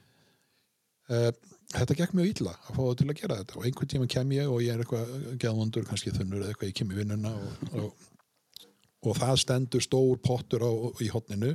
Uh, 1.10 1.32
þetta 1.74 1.96
gekk 2.00 2.14
mjög 2.18 2.30
illa 2.32 2.54
að 2.56 2.76
fá 2.76 2.80
það 2.80 2.96
til 3.00 3.08
að 3.08 3.20
gera 3.20 3.38
þetta 3.40 3.58
og 3.58 3.66
einhvern 3.68 3.90
tíma 3.92 4.08
kem 4.10 4.32
ég 4.36 4.50
og 4.50 4.62
ég 4.64 4.74
er 4.74 4.82
eitthvað 4.82 5.12
geðvondur, 5.42 5.86
kannski 5.88 6.14
þunnur 6.14 6.42
eða 6.42 6.54
eitthvað, 6.54 6.72
ég 6.72 6.78
kem 6.80 6.90
í 6.90 6.98
vinnuna 6.98 7.34
og, 7.36 7.76
og, 7.80 8.08
og 9.06 9.20
það 9.20 9.36
stendur 9.44 9.86
stór 9.86 10.20
pottur 10.24 10.66
á, 10.66 10.72
í 11.02 11.10
hotninu 11.12 11.54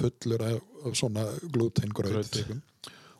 fullur 0.00 0.46
af, 0.46 0.62
af 0.86 0.96
svona 0.98 1.26
glútengraut 1.54 2.40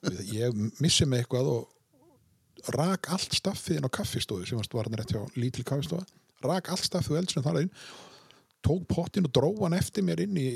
og 0.02 0.32
ég 0.32 0.62
missi 0.82 1.06
mig 1.06 1.22
eitthvað 1.24 1.50
og 1.56 2.72
rak 2.76 3.10
allt 3.10 3.34
staffið 3.34 3.80
inn 3.80 3.90
á 3.90 3.96
kaffistofu 3.96 4.46
sem 4.46 4.58
varst 4.58 4.74
varðin 4.74 5.00
rétt 5.00 5.12
hjá 5.14 5.22
lítil 5.38 5.64
kaffistofa. 5.66 6.06
Rak 6.46 6.70
allt 6.70 6.86
staffið 6.86 7.16
og 7.16 7.20
eldsum 7.22 7.44
þar 7.44 7.62
inn 7.64 7.70
tók 8.62 8.86
pottin 8.90 9.26
og 9.26 9.34
dróð 9.34 9.64
hann 9.64 9.78
eftir 9.78 10.06
mér 10.06 10.22
inn 10.22 10.38
í 10.38 10.48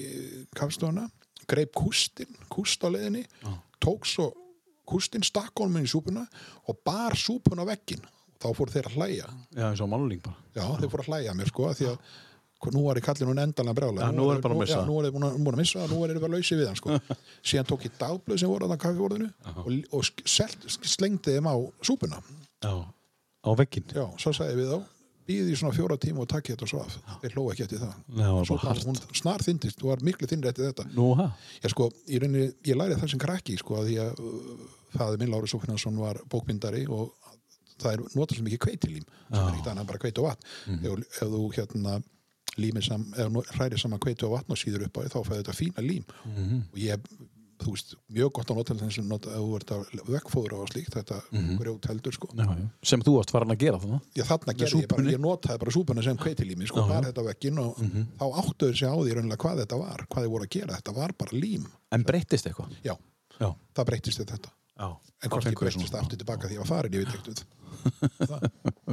kaffistofuna 0.55 1.09
greip 1.51 1.75
kústin, 1.79 2.31
kúst 2.51 2.83
á 2.83 2.91
leiðinni 2.91 3.25
Já. 3.27 3.51
tók 3.83 4.07
svo 4.07 4.31
kústin 4.89 5.25
stakk 5.27 5.53
honum 5.63 5.81
inn 5.81 5.89
í 5.89 5.93
súpuna 5.93 6.23
og 6.71 6.79
bar 6.87 7.17
súpuna 7.19 7.67
á 7.67 7.71
veggin 7.73 8.05
þá 8.43 8.47
fór 8.57 8.71
þeir 8.75 8.89
að 8.91 8.97
hlæja 9.01 9.27
Já, 9.57 9.67
eins 9.71 9.81
og 9.85 9.91
máling 9.93 10.23
bara. 10.23 10.37
já, 10.57 10.65
þeir 10.81 10.91
fór 10.93 11.05
að 11.05 11.11
hlæja 11.13 11.33
að 11.35 11.39
mér 11.43 11.53
sko 11.53 11.69
af 11.71 11.79
því 11.81 11.91
að 11.93 12.01
nú 12.73 12.83
var 12.87 12.99
ég 12.99 13.05
kallin 13.05 13.29
hún 13.31 13.39
endalega 13.43 13.77
brjála 13.77 14.07
Já, 14.07 14.11
nú 14.17 14.27
er 14.33 14.41
bara 14.43 14.55
að 14.57 14.61
missa. 14.63 14.79
já, 14.81 14.87
nú 14.89 14.95
er 15.01 15.07
ég 15.09 15.15
búin 15.15 15.27
að, 15.29 15.35
að 15.53 15.59
missa 15.61 15.83
og 15.85 15.91
nú 15.93 15.99
er 16.07 16.13
ég 16.17 16.23
bara 16.25 16.35
lausið 16.37 16.61
við 16.63 16.69
hann 16.71 16.79
sko 16.81 16.97
síðan 17.53 17.69
tók 17.71 17.85
ég 17.87 17.97
dagblöð 18.01 18.41
sem 18.43 18.51
voru 18.51 18.67
að 18.67 18.73
það 18.75 18.83
kaffibórðinu 18.87 19.29
og, 19.53 19.71
og 19.93 20.29
selt, 20.37 20.67
slengdi 20.89 21.37
þeim 21.37 21.49
á 21.53 21.57
súpuna 21.85 22.21
Já. 22.65 22.75
Á 23.47 23.51
veggin. 23.61 23.85
já, 23.95 24.05
svo 24.19 24.33
sagði 24.35 24.57
ég 24.57 24.61
við 24.63 24.71
þá 24.73 24.79
býði 25.27 25.53
í 25.53 25.59
svona 25.59 25.75
fjóra 25.75 25.97
tíma 25.99 26.23
og 26.23 26.29
takk 26.31 26.49
þetta 26.53 26.67
og 26.67 26.71
svaf 26.71 26.97
þeir 27.23 27.33
hlóa 27.37 27.53
ekki 27.55 27.65
eftir 27.67 27.81
það 27.83 27.95
Nei, 28.15 28.27
hart. 28.63 28.85
hún 28.87 28.99
snar 29.21 29.43
þyndist, 29.43 29.79
þú 29.81 29.89
var 29.91 30.03
miklu 30.07 30.29
þynnri 30.31 30.51
eftir 30.53 30.69
þetta 30.71 30.85
Nú, 30.95 31.09
ha? 31.19 31.29
Já, 31.63 31.69
sko, 31.73 31.89
í 32.07 32.21
rauninni, 32.23 32.49
ég 32.67 32.79
lærið 32.79 33.01
það 33.03 33.11
sem 33.15 33.23
krakki, 33.25 33.57
sko, 33.59 33.81
að 33.81 33.89
því 33.91 33.97
að 34.95 34.99
það 35.03 35.19
minn 35.23 35.33
Lári 35.35 35.51
Sóknarsson 35.53 35.99
var 36.01 36.21
bókmyndari 36.33 36.85
og 36.89 37.13
það 37.77 37.93
er 37.93 38.05
notað 38.17 38.39
sem 38.39 38.47
ekki 38.51 38.63
kveitilím, 38.67 39.07
sem 39.29 39.41
er 39.43 39.55
ekkert 39.55 39.73
annað 39.75 39.89
bara 39.93 40.01
kveit 40.07 40.19
og 40.23 40.29
vatn. 40.31 40.53
ef, 40.81 41.07
ef 41.21 41.33
þú 41.33 41.47
hérna 41.57 42.83
sam, 42.87 43.07
hrærir 43.53 43.79
saman 43.81 44.01
kveitu 44.01 44.31
og 44.31 44.39
vatn 44.39 44.53
og 44.55 44.61
síður 44.61 44.87
upp 44.89 44.97
á 44.97 45.09
þá 45.13 45.19
fæði 45.27 45.43
þetta 45.43 45.57
fína 45.59 45.83
lím. 45.85 46.05
Og 46.73 46.79
ég, 46.81 47.03
þú 47.61 47.75
veist, 47.75 47.93
mjög 48.17 48.33
gott 48.39 48.51
að 48.53 48.57
nota 48.63 48.77
þess 48.81 48.99
að 49.03 49.27
þú 49.29 49.51
ert 49.59 49.73
að 49.77 49.85
vekkfóðra 50.15 50.61
og 50.63 50.71
slíkt, 50.73 50.97
þetta 50.97 51.21
grjót 51.61 51.89
heldur, 51.91 52.17
sko. 52.17 52.31
Já, 52.33 52.47
já. 52.49 52.67
Sem 52.93 53.05
þú 53.05 53.15
varst 53.19 53.33
farin 53.37 53.53
að 53.53 53.61
gera 53.67 53.81
þannig. 53.85 54.09
Ég 54.17 54.29
þarna 54.31 54.57
gerði 54.57 54.81
ég 54.83 54.91
bara, 54.95 55.07
ég 55.13 55.23
notaði 55.27 55.63
bara 55.67 55.77
súpuna 55.77 56.05
sem 56.09 56.17
kveitilími, 56.25 56.69
sko, 56.73 56.81
Já, 56.81 56.89
já. 56.89 56.93
bara 56.95 57.11
þetta 57.13 57.27
vekkin 57.29 57.61
og 57.61 57.81
þá 58.17 58.27
áttuður 58.41 58.77
sig 58.81 58.89
á 58.89 58.97
því 58.97 59.17
raunilega 59.21 59.43
hvað 59.45 59.63
þetta 59.65 59.81
var, 59.85 60.07
hvað 60.09 60.25
þið 60.29 60.33
voru 60.37 60.49
að 60.49 60.55
gera, 60.57 60.81
þetta 60.81 60.97
var 60.97 61.17
bara 61.25 61.41
lím. 61.45 61.69
En 61.93 62.05
breyttist 62.09 62.49
eitthvað? 62.49 62.77
Já, 62.85 62.97
Já. 63.41 63.51
það 63.77 63.89
breytist 63.93 64.21
við 64.25 64.33
þetta. 64.33 64.56
Já. 64.77 64.89
En 65.25 65.33
hvort 65.33 65.49
ég 65.49 65.59
breytist 65.59 65.97
aftur 65.97 66.21
tilbaka 66.21 66.51
því 66.51 66.59
ég 66.59 66.63
var 66.63 66.71
farin, 66.71 66.97
ég 66.97 67.05
veit 67.05 67.15
ekkert 67.17 67.29
við 67.33 68.29
það. 68.29 68.47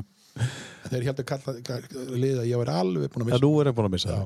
Þeir 0.93 1.05
heldur 1.10 1.27
kalla 1.27 1.53
liða 2.18 2.43
að 2.43 2.49
ég 2.49 2.61
væri 2.61 2.73
alveg 2.73 3.14
búin 3.14 3.26
að 3.26 3.30
missa. 3.30 3.39
er 3.61 3.69
ég 3.69 3.77
búin 3.77 3.89
að 3.89 3.95
missa. 3.97 4.18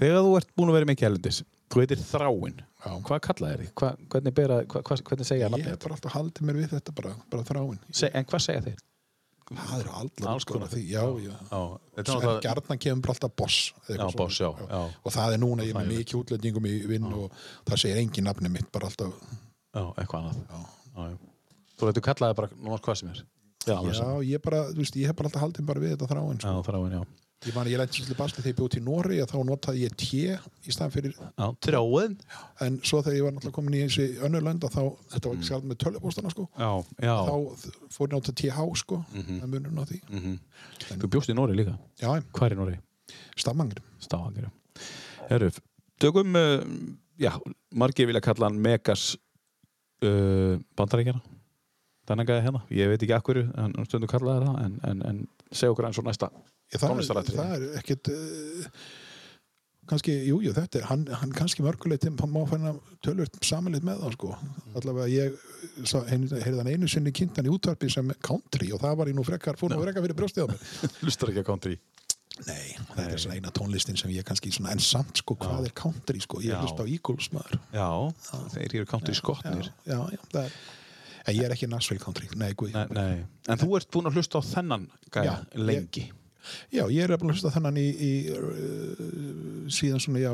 Þegar 0.00 0.22
þú 0.24 0.36
ert 0.40 0.52
búin 0.56 0.72
að 0.72 0.76
vera 0.78 0.88
mikið 0.90 1.08
helendis, 1.08 1.40
þú 1.70 1.82
heitir 1.82 2.02
Þráin. 2.02 2.60
Já. 2.80 2.92
Hvað 3.06 3.18
kallaði 3.26 3.56
þér? 3.60 3.72
Hva, 3.80 3.90
hvernig, 4.12 4.34
bera, 4.36 4.60
hva, 4.64 4.80
hva, 4.86 4.96
hvernig 5.10 5.28
segja 5.28 5.50
Ég 5.52 5.66
hef 5.68 5.82
bara 5.82 5.96
alltaf 5.98 6.14
haldið 6.16 6.46
mér 6.48 6.60
við 6.62 6.70
þetta 6.76 6.94
bara, 6.96 7.12
bara 7.32 7.44
þráin. 7.48 7.82
Se, 7.92 8.08
en 8.08 8.28
hvað 8.30 8.44
segja 8.46 8.62
þeir? 8.70 8.78
Það 9.50 9.80
eru 9.82 9.92
Alls 10.30 10.46
konar. 10.46 10.70
því, 10.70 10.80
já, 10.92 11.02
já. 11.24 11.32
Já, 11.50 12.14
er 12.14 12.42
gjarnan 12.44 12.78
kemur 12.80 13.10
alltaf 13.10 13.32
boss. 13.34 13.72
Já, 13.90 14.04
boss, 14.16 14.38
já. 14.38 14.50
Og 15.02 15.10
það 15.10 15.34
er 15.34 15.42
núna 15.42 15.66
ég 15.66 15.74
er 15.74 15.80
með 15.80 15.96
mikið 15.96 16.18
útlendingum 16.20 16.68
í 16.70 16.74
vinn 16.86 17.08
og 17.10 17.34
það 17.66 17.82
segir 17.82 17.98
engin 17.98 18.28
nafni 18.30 18.52
mitt, 18.54 18.68
bara 18.70 18.86
alltaf, 18.86 19.16
Já, 19.74 19.82
eitthvað 19.96 20.20
annað. 20.20 20.36
já. 20.50 20.60
Já, 20.96 21.08
já. 21.10 21.16
Þú 21.80 21.86
veit, 21.88 21.96
þú 21.96 22.02
kallaði 22.10 22.36
bara 22.40 22.48
náttúrulega 22.50 22.84
hvað 22.86 22.96
sem 23.00 23.08
er. 23.14 23.24
Já, 23.66 23.76
Já, 23.92 24.06
ég 24.24 24.40
bara, 24.42 24.60
veist, 24.72 24.96
ég 24.96 25.06
hef 25.10 25.16
bara 25.16 25.28
alltaf 25.28 25.42
haldið 25.44 25.66
bara 25.68 25.80
við 25.80 25.90
þetta 25.96 26.08
þráin, 26.10 26.38
Já, 26.40 26.48
sko. 26.48 26.62
Þráin, 26.70 26.92
já. 26.98 27.02
Ég 27.48 27.54
man, 27.56 27.66
ég 27.72 27.78
lætti 27.80 28.02
svolítið 28.02 28.16
basli 28.18 28.42
þegar 28.42 28.50
ég 28.52 28.56
bjóð 28.58 28.70
til 28.74 28.80
Nóri 28.84 29.18
að 29.22 29.30
þá 29.32 29.36
notaði 29.48 29.80
ég 29.86 29.94
té 29.96 30.18
í 30.68 30.72
staðan 30.74 30.92
fyrir 30.92 31.14
Já, 31.16 31.46
Þráin. 31.64 32.16
en 32.60 32.74
svo 32.84 33.00
þegar 33.00 33.16
ég 33.16 33.24
var 33.24 33.32
náttúrulega 33.32 33.56
komin 33.56 33.76
í 33.78 33.80
þessi 33.86 34.18
önnur 34.26 34.42
lönd 34.44 34.60
að 34.68 34.74
þá, 34.76 34.82
þetta 35.14 35.28
var 35.30 35.36
ekki 35.38 35.48
skald 35.48 35.64
með 35.70 35.78
tölvupóstana 35.80 36.32
sko, 36.34 36.44
Já, 36.58 36.70
já. 37.00 37.14
þá 37.24 37.32
fór 37.96 38.08
ég 38.08 38.12
náttúrulega 38.12 38.36
TH 38.42 38.76
sko, 38.82 38.98
Mhm. 39.14 39.40
það 39.40 39.48
munur 39.54 39.80
á 39.80 39.84
því 39.88 40.00
Mm 40.10 40.38
Þú 41.00 41.08
bjóst 41.08 41.30
í 41.32 41.34
Nóri 41.34 41.56
líka. 41.56 41.78
já, 42.00 42.20
Hvað 42.32 42.46
er 42.50 42.52
í 42.52 42.60
Nóri? 42.60 42.78
stammangir 43.36 43.80
Stafangir, 44.00 44.44
já. 44.44 44.50
Herru, 45.30 45.50
tökum, 45.98 46.36
uh, 46.36 46.60
já, 47.18 47.32
margir 47.72 48.06
vilja 48.06 48.20
kalla 48.20 48.48
hann 48.50 48.60
Megas 48.60 49.16
uh, 50.06 50.56
bandaríkjana. 50.78 51.20
Þannig 52.10 52.32
að 52.34 52.40
hérna, 52.46 52.62
ég 52.74 52.88
veit 52.90 53.02
ekki 53.04 53.14
akkur, 53.14 53.38
en 53.60 53.76
stundu 53.86 54.08
kallaði 54.10 54.48
það, 54.48 54.56
en, 54.64 54.78
en, 54.88 55.02
en 55.10 55.20
segja 55.52 55.70
okkur 55.74 55.86
eins 55.90 56.00
og 56.00 56.08
næsta. 56.08 56.30
það, 56.74 56.96
er- 57.22 57.30
það 57.36 57.54
er 57.58 57.66
ekkit 57.78 58.10
uh, 58.10 58.66
kannski, 59.90 60.14
jú, 60.28 60.40
jú, 60.44 60.52
þetta 60.54 60.80
er 60.80 60.84
hann, 60.90 61.04
hann 61.20 61.32
kannski 61.34 61.64
mörgulegt 61.66 62.04
má 62.30 62.40
fæna 62.50 62.72
tölvöld 63.04 63.38
samanleitt 63.46 63.86
með 63.86 64.02
það 64.04 64.12
sko. 64.16 64.32
allavega 64.78 65.06
ég 65.10 65.38
heyrði 66.12 66.58
hann 66.60 66.70
einu 66.70 66.90
sinni 66.90 67.12
kynntan 67.16 67.48
í 67.48 67.54
útvarpi 67.54 67.90
sem 67.90 68.10
country 68.22 68.70
og 68.74 68.82
það 68.84 68.98
var 69.00 69.10
ég 69.10 69.18
nú 69.18 69.24
frekar, 69.26 69.58
fór 69.58 69.72
nú 69.74 69.80
frekar 69.82 70.04
fyrir 70.06 70.18
brjóstið 70.20 70.46
á 70.46 70.48
mér 70.52 70.60
Hlustar 71.02 71.32
ekki 71.32 71.42
að 71.42 71.48
country 71.50 71.78
Nei, 72.46 72.74
þetta 72.94 73.06
er 73.06 73.20
svona 73.20 73.38
eina 73.38 73.50
tónlistin 73.54 73.98
sem 74.00 74.12
ég 74.14 74.24
kannski 74.26 74.52
svona, 74.54 74.72
en 74.74 74.82
samt 74.84 75.20
sko, 75.20 75.36
hvað 75.40 75.68
er 75.68 75.74
country 75.76 76.22
sko, 76.24 76.40
ég 76.44 76.54
Já. 76.54 76.60
hlust 76.62 76.80
á 76.80 76.84
Eagles 76.88 77.30
maður. 77.34 77.58
Já, 77.74 77.88
þeir 78.54 78.76
eru 78.80 78.90
country 78.90 79.16
skotnir 79.18 79.68
já, 79.68 79.92
já, 79.92 79.98
já, 80.14 80.22
það 80.32 80.44
er 80.46 80.54
en 81.26 81.36
ég 81.36 81.46
er 81.46 81.54
ekki 81.54 81.68
Nashville 81.70 82.02
country, 82.02 82.28
nei, 82.40 82.52
guð. 82.58 82.72
Nei, 82.74 82.86
nei. 82.96 83.20
En 83.50 83.60
þú 83.60 83.76
ert 83.78 83.90
búin 83.92 84.08
að 84.08 84.18
hlusta 84.18 84.40
á 84.40 84.42
þennan 84.46 84.88
gæja 85.12 85.36
Já, 85.36 85.60
lengi? 85.60 86.06
Já, 86.72 86.84
ég 86.88 87.04
er 87.04 87.16
búin 87.20 87.32
að 87.32 87.36
hlusta 87.38 87.52
þennan 87.54 87.78
í, 87.80 87.86
í 87.92 88.12
uh, 88.32 89.66
síðan 89.72 90.02
svona, 90.02 90.22
já, 90.24 90.32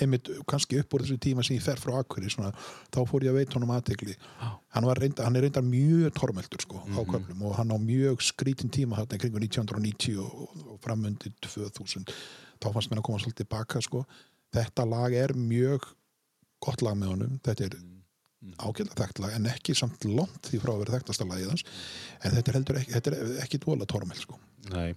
einmitt 0.00 0.30
kannski 0.48 0.80
upp 0.80 0.94
úr 0.96 1.04
þessu 1.04 1.18
tíma 1.20 1.44
sem 1.44 1.56
ég 1.58 1.64
fer 1.64 1.80
frá 1.80 1.98
svona, 2.32 2.52
þá 2.94 3.00
fór 3.08 3.26
ég 3.26 3.32
að 3.32 3.40
veit 3.42 3.56
honum 3.56 3.74
aðtegli 3.74 4.16
hann, 4.40 4.86
var 4.88 5.00
reynda, 5.00 5.26
hann 5.26 5.36
er 5.36 5.46
reyndar 5.46 5.66
mjög 5.66 6.14
tormeldur 6.16 6.64
sko, 6.64 6.80
á 6.80 7.00
köflum 7.04 7.42
og 7.48 7.56
hann 7.58 7.74
á 7.74 7.78
mjög 7.78 8.22
skrítin 8.24 8.72
tíma 8.72 8.96
hann 8.96 9.10
kringu 9.12 9.42
1990 9.42 10.20
og, 10.22 10.54
og 10.74 10.78
framundi 10.84 11.32
2000 11.44 12.08
þá 12.62 12.70
fannst 12.70 12.92
mér 12.92 13.02
að 13.02 13.08
koma 13.08 13.22
svolítið 13.22 13.50
baka 13.50 13.82
sko. 13.82 14.04
þetta 14.54 14.86
lag 14.88 15.14
er 15.16 15.34
mjög 15.36 15.88
gott 16.62 16.84
lag 16.84 16.98
með 16.98 17.14
honum. 17.16 17.38
Þetta 17.44 17.68
er 17.68 17.78
ágætlega 18.62 18.98
þekkt 18.98 19.22
lag 19.22 19.36
en 19.36 19.48
ekki 19.50 19.74
samt 19.78 20.04
langt 20.08 20.50
því 20.50 20.60
frá 20.62 20.74
að 20.74 20.82
vera 20.82 20.98
þekktasta 20.98 21.28
lagið 21.28 21.52
hans. 21.52 21.64
En 22.22 22.34
þetta 22.36 22.52
er 22.52 22.58
heldur 22.58 22.80
ekki, 22.80 22.94
þetta 22.96 23.14
er 23.14 23.32
ekki 23.44 23.62
dvola 23.62 23.88
tormeld 23.90 24.22
sko. 24.22 24.38
Nei 24.72 24.92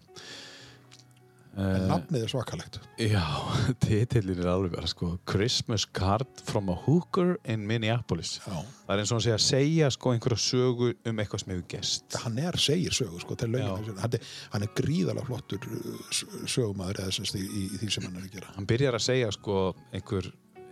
en 1.56 1.86
nafnið 1.88 2.24
er 2.26 2.32
svakalegt. 2.32 2.78
Já, 3.00 3.22
titillin 3.86 4.42
er 4.44 4.50
alveg 4.52 4.74
bara 4.76 4.90
sko 4.92 5.14
Christmas 5.30 5.86
card 5.96 6.28
from 6.44 6.70
a 6.70 6.76
hooker 6.86 7.38
in 7.46 7.64
Minneapolis. 7.70 8.38
Já. 8.44 8.58
Það 8.86 8.94
er 8.96 9.02
eins 9.04 9.12
og 9.14 9.18
hann 9.18 9.24
segja 9.26 9.38
að 9.40 9.46
segja 9.46 9.90
sko 9.96 10.12
einhverja 10.14 10.42
sögu 10.44 10.90
um 11.10 11.22
eitthvað 11.24 11.44
sem 11.46 11.54
hefur 11.56 11.68
gest 11.76 12.18
hann 12.26 12.38
er 12.44 12.58
segir 12.62 12.94
sögu 12.98 13.22
sko, 13.24 13.38
til 13.40 13.56
Já. 13.56 13.70
hann, 14.02 14.18
er, 14.20 14.28
hann 14.54 14.68
er 14.68 14.74
gríðalega 14.78 15.26
flottur 15.30 15.70
s- 16.12 16.26
sögumæður 16.52 17.02
eða 17.06 17.16
semst 17.16 17.40
í, 17.40 17.46
í, 17.46 17.64
því 17.80 17.92
sem 17.96 18.06
hann 18.10 18.20
er 18.20 18.28
að 18.28 18.36
gera. 18.40 18.52
Hann 18.60 18.68
byrjar 18.70 19.00
að 19.00 19.06
segja 19.08 19.32
sko 19.34 19.62
einhver 19.96 20.30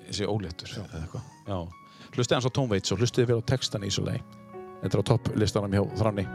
þessi 0.09 0.27
óléttur. 0.29 0.75
Eða 0.83 1.01
eitthvað. 1.05 1.31
Já. 1.47 1.59
Hlustið 2.13 2.37
hans 2.41 2.45
á 2.45 2.53
Tom 2.53 2.69
Waits 2.69 2.91
og 2.93 2.99
hlustið 3.01 3.31
vel 3.31 3.39
á 3.41 3.49
textan 3.55 3.87
í 3.87 3.89
svo 3.93 4.03
leið 4.05 4.21
Þetta 4.83 4.97
er 4.99 5.01
á 5.01 5.09
topplistanum 5.13 5.73
hjá 5.79 5.83
Þranni 5.97 6.27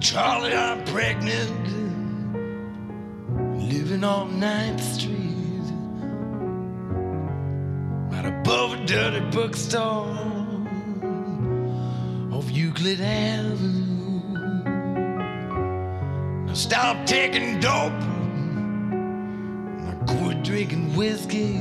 Charlie, 0.00 0.54
I'm 0.54 0.84
pregnant, 0.84 1.66
living 3.58 4.04
on 4.04 4.38
9th 4.40 4.80
Street, 4.80 5.72
right 8.12 8.26
above 8.26 8.74
a 8.74 8.84
dirty 8.84 9.20
bookstore 9.30 10.06
off 12.32 12.50
Euclid 12.50 13.00
Avenue. 13.00 14.20
Now 16.46 16.54
stop 16.54 17.06
taking 17.06 17.58
dope, 17.60 17.92
I 19.88 19.94
quit 20.06 20.42
drinking 20.42 20.94
whiskey. 20.94 21.58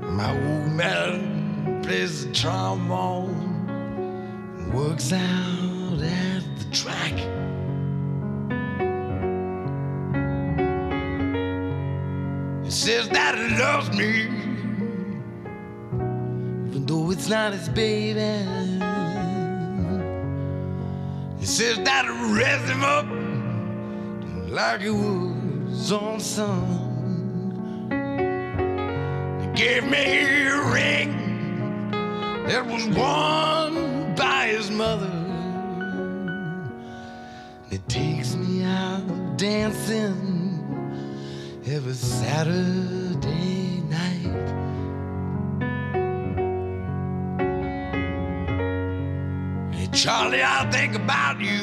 My 0.00 0.30
old 0.30 0.72
man 0.72 1.82
plays 1.82 2.26
the 2.26 2.32
trombone 2.32 3.66
and 4.56 4.72
works 4.72 5.12
out 5.12 5.71
at 6.04 6.42
the 6.58 6.64
track. 6.70 7.12
He 12.64 12.70
says 12.70 13.08
that 13.10 13.36
he 13.36 13.56
loves 13.58 13.90
me, 13.96 14.22
even 16.68 16.86
though 16.86 17.10
it's 17.10 17.28
not 17.28 17.52
his 17.52 17.68
baby. 17.68 18.20
He 21.38 21.46
says 21.46 21.78
that 21.80 22.04
he 22.04 22.10
raised 22.32 22.68
him 22.70 22.84
up 22.84 23.06
like 24.48 24.80
he 24.82 24.90
was 24.90 25.92
on 25.92 26.20
son. 26.20 26.78
He 29.40 29.46
gave 29.60 29.84
me 29.84 30.46
a 30.46 30.62
ring 30.72 31.10
that 32.46 32.64
was 32.66 32.86
won 32.88 34.14
by 34.14 34.48
his 34.48 34.70
mother. 34.70 35.21
It 37.72 37.88
takes 37.88 38.34
me 38.34 38.64
out 38.64 39.38
dancing 39.38 40.60
every 41.64 41.94
Saturday 41.94 43.80
night. 43.88 44.48
Hey, 49.72 49.88
Charlie, 49.90 50.42
I 50.42 50.68
think 50.70 50.96
about 50.96 51.40
you 51.40 51.62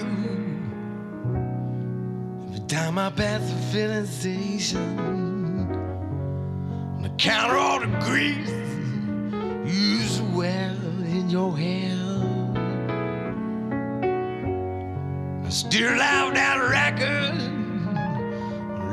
every 2.48 2.66
time 2.68 2.98
I 2.98 3.12
pass 3.12 3.48
the 3.48 3.56
filling 3.72 4.08
station. 4.08 4.98
On 6.96 7.04
the 7.04 7.10
counter, 7.20 7.56
all 7.56 7.82
the 7.82 7.86
grease 8.00 8.50
you 9.72 9.72
used 9.72 10.24
in 10.24 11.30
your 11.30 11.56
hair. 11.56 12.09
Still 15.50 15.98
have 15.98 16.34
that 16.36 16.58
record, 16.70 17.36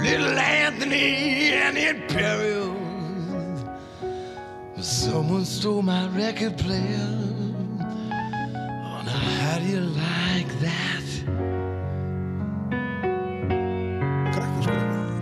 Little 0.02 0.38
Anthony 0.38 1.52
and 1.52 1.76
the 1.76 1.88
Imperials. 1.90 2.76
Someone 4.80 5.44
stole 5.44 5.82
my 5.82 6.08
record 6.08 6.56
player. 6.56 7.08
Oh, 7.80 9.02
now 9.04 9.20
how 9.42 9.58
do 9.58 9.66
you 9.66 9.80
like 9.80 10.60
that? 10.60 11.04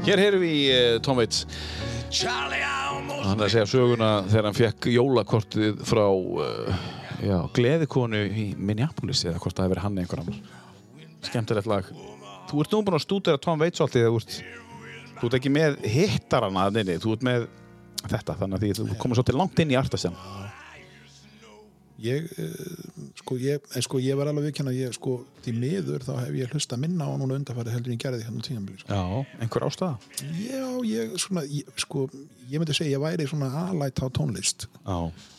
Hér 0.04 0.20
heyrum 0.20 0.42
við 0.42 0.52
í 0.52 0.64
uh, 0.68 0.98
Tom 1.00 1.16
Waits 1.16 1.46
Hann 2.14 3.40
er 3.40 3.46
að 3.46 3.54
segja 3.54 3.64
söguna 3.66 4.10
þegar 4.28 4.46
hann 4.50 4.58
fekk 4.58 4.88
jólakortið 4.92 5.80
frá 5.88 6.04
uh, 6.12 6.82
já, 7.24 7.38
gleðikonu 7.56 8.20
í 8.28 8.44
Minneapolis 8.58 9.24
eða 9.24 9.40
hvort 9.40 9.56
það 9.56 9.64
hefur 9.64 9.74
verið 9.74 9.86
hann 9.86 10.02
einhver 10.02 10.22
annar 10.22 10.63
skemmtilegt 11.30 11.70
lag. 11.70 11.90
Þú 12.50 12.62
ert 12.62 12.74
nú 12.74 12.82
búin 12.84 12.98
að 12.98 13.04
stúdera 13.06 13.40
Tom 13.40 13.62
Waits 13.62 13.82
alltaf 13.84 14.04
þú 14.04 14.18
ert, 14.20 14.38
þú 15.18 15.28
ert 15.28 15.38
ekki 15.40 15.52
með 15.54 15.78
hittarana 15.94 16.68
nynni, 16.74 16.98
þú 17.02 17.16
ert 17.16 17.26
með 17.26 17.48
þetta 18.04 18.36
þannig 18.40 18.58
að 18.58 18.66
því 18.66 18.74
þú 18.80 18.98
komur 19.00 19.18
svolítið 19.18 19.40
langt 19.40 19.64
inn 19.64 19.72
í 19.72 19.80
artastan 19.80 20.18
ég, 22.04 22.26
uh, 22.38 23.08
sko, 23.18 23.36
ég, 23.40 23.64
en 23.74 23.84
sko 23.84 24.00
ég 24.02 24.16
var 24.18 24.28
alveg 24.30 24.48
viðkjann 24.48 24.70
að 24.70 24.78
ég 24.80 24.94
sko 24.96 25.16
því 25.44 25.54
miður 25.60 26.04
þá 26.06 26.12
hef 26.18 26.36
ég 26.38 26.54
hlusta 26.54 26.78
minna 26.80 27.06
á 27.08 27.12
núna 27.20 27.38
undarfæri 27.38 27.74
heldur 27.74 27.92
en 27.92 27.96
ég 27.96 28.02
gerði 28.02 28.26
hérna 28.26 28.44
tíðanbili 28.44 28.82
sko. 28.82 28.98
Já, 28.98 29.40
einhver 29.44 29.66
ástæða? 29.68 29.94
Já, 30.42 30.66
ég 30.90 31.16
svona 31.22 31.44
ég, 31.48 31.70
sko, 31.80 32.06
ég 32.50 32.60
myndi 32.60 32.76
segja 32.76 32.98
ég 32.98 33.04
væri 33.04 33.28
svona 33.30 33.50
alætt 33.68 34.02
á 34.02 34.06
tónlist. 34.14 34.68
Já, 34.82 34.98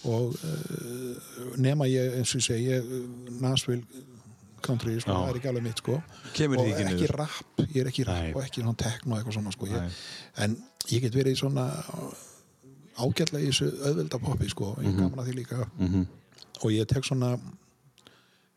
og 0.09 0.35
uh, 0.39 1.55
nema 1.61 1.89
ég 1.91 2.19
eins 2.21 2.35
og 2.37 2.51
ég, 2.55 2.85
uh, 2.85 3.39
Nashville 3.43 3.83
country, 4.65 4.95
sko, 5.01 5.11
það 5.13 5.29
er 5.33 5.39
ekki 5.39 5.49
alveg 5.51 5.63
mitt 5.69 5.81
sko 5.83 5.99
Kemur 6.33 6.59
og 6.63 6.67
ekki 6.71 6.85
niður. 6.89 7.13
rap, 7.21 7.35
ég 7.65 7.77
er 7.83 7.89
ekki 7.91 8.05
Nei. 8.05 8.13
rap 8.31 8.35
og 8.39 8.43
ekki 8.47 8.61
svona 8.63 8.77
tekno 8.83 9.15
eitthvað 9.19 9.37
svona 9.37 9.51
sko 9.55 9.65
Nei. 9.69 9.75
ég, 9.75 9.99
en 10.45 10.57
ég 10.91 11.01
get 11.05 11.13
verið 11.15 11.35
í 11.35 11.39
svona 11.39 11.67
ágætlega 12.95 13.43
í 13.43 13.51
þessu 13.51 13.69
auðvelda 13.89 14.19
poppi 14.23 14.49
sko, 14.51 14.73
ég 14.81 14.91
mm 14.91 14.97
gaman 15.01 15.19
að 15.23 15.29
því 15.29 15.37
líka 15.39 15.65
og 16.63 16.69
ég 16.71 16.87
tek 16.87 17.03
svona 17.03 17.33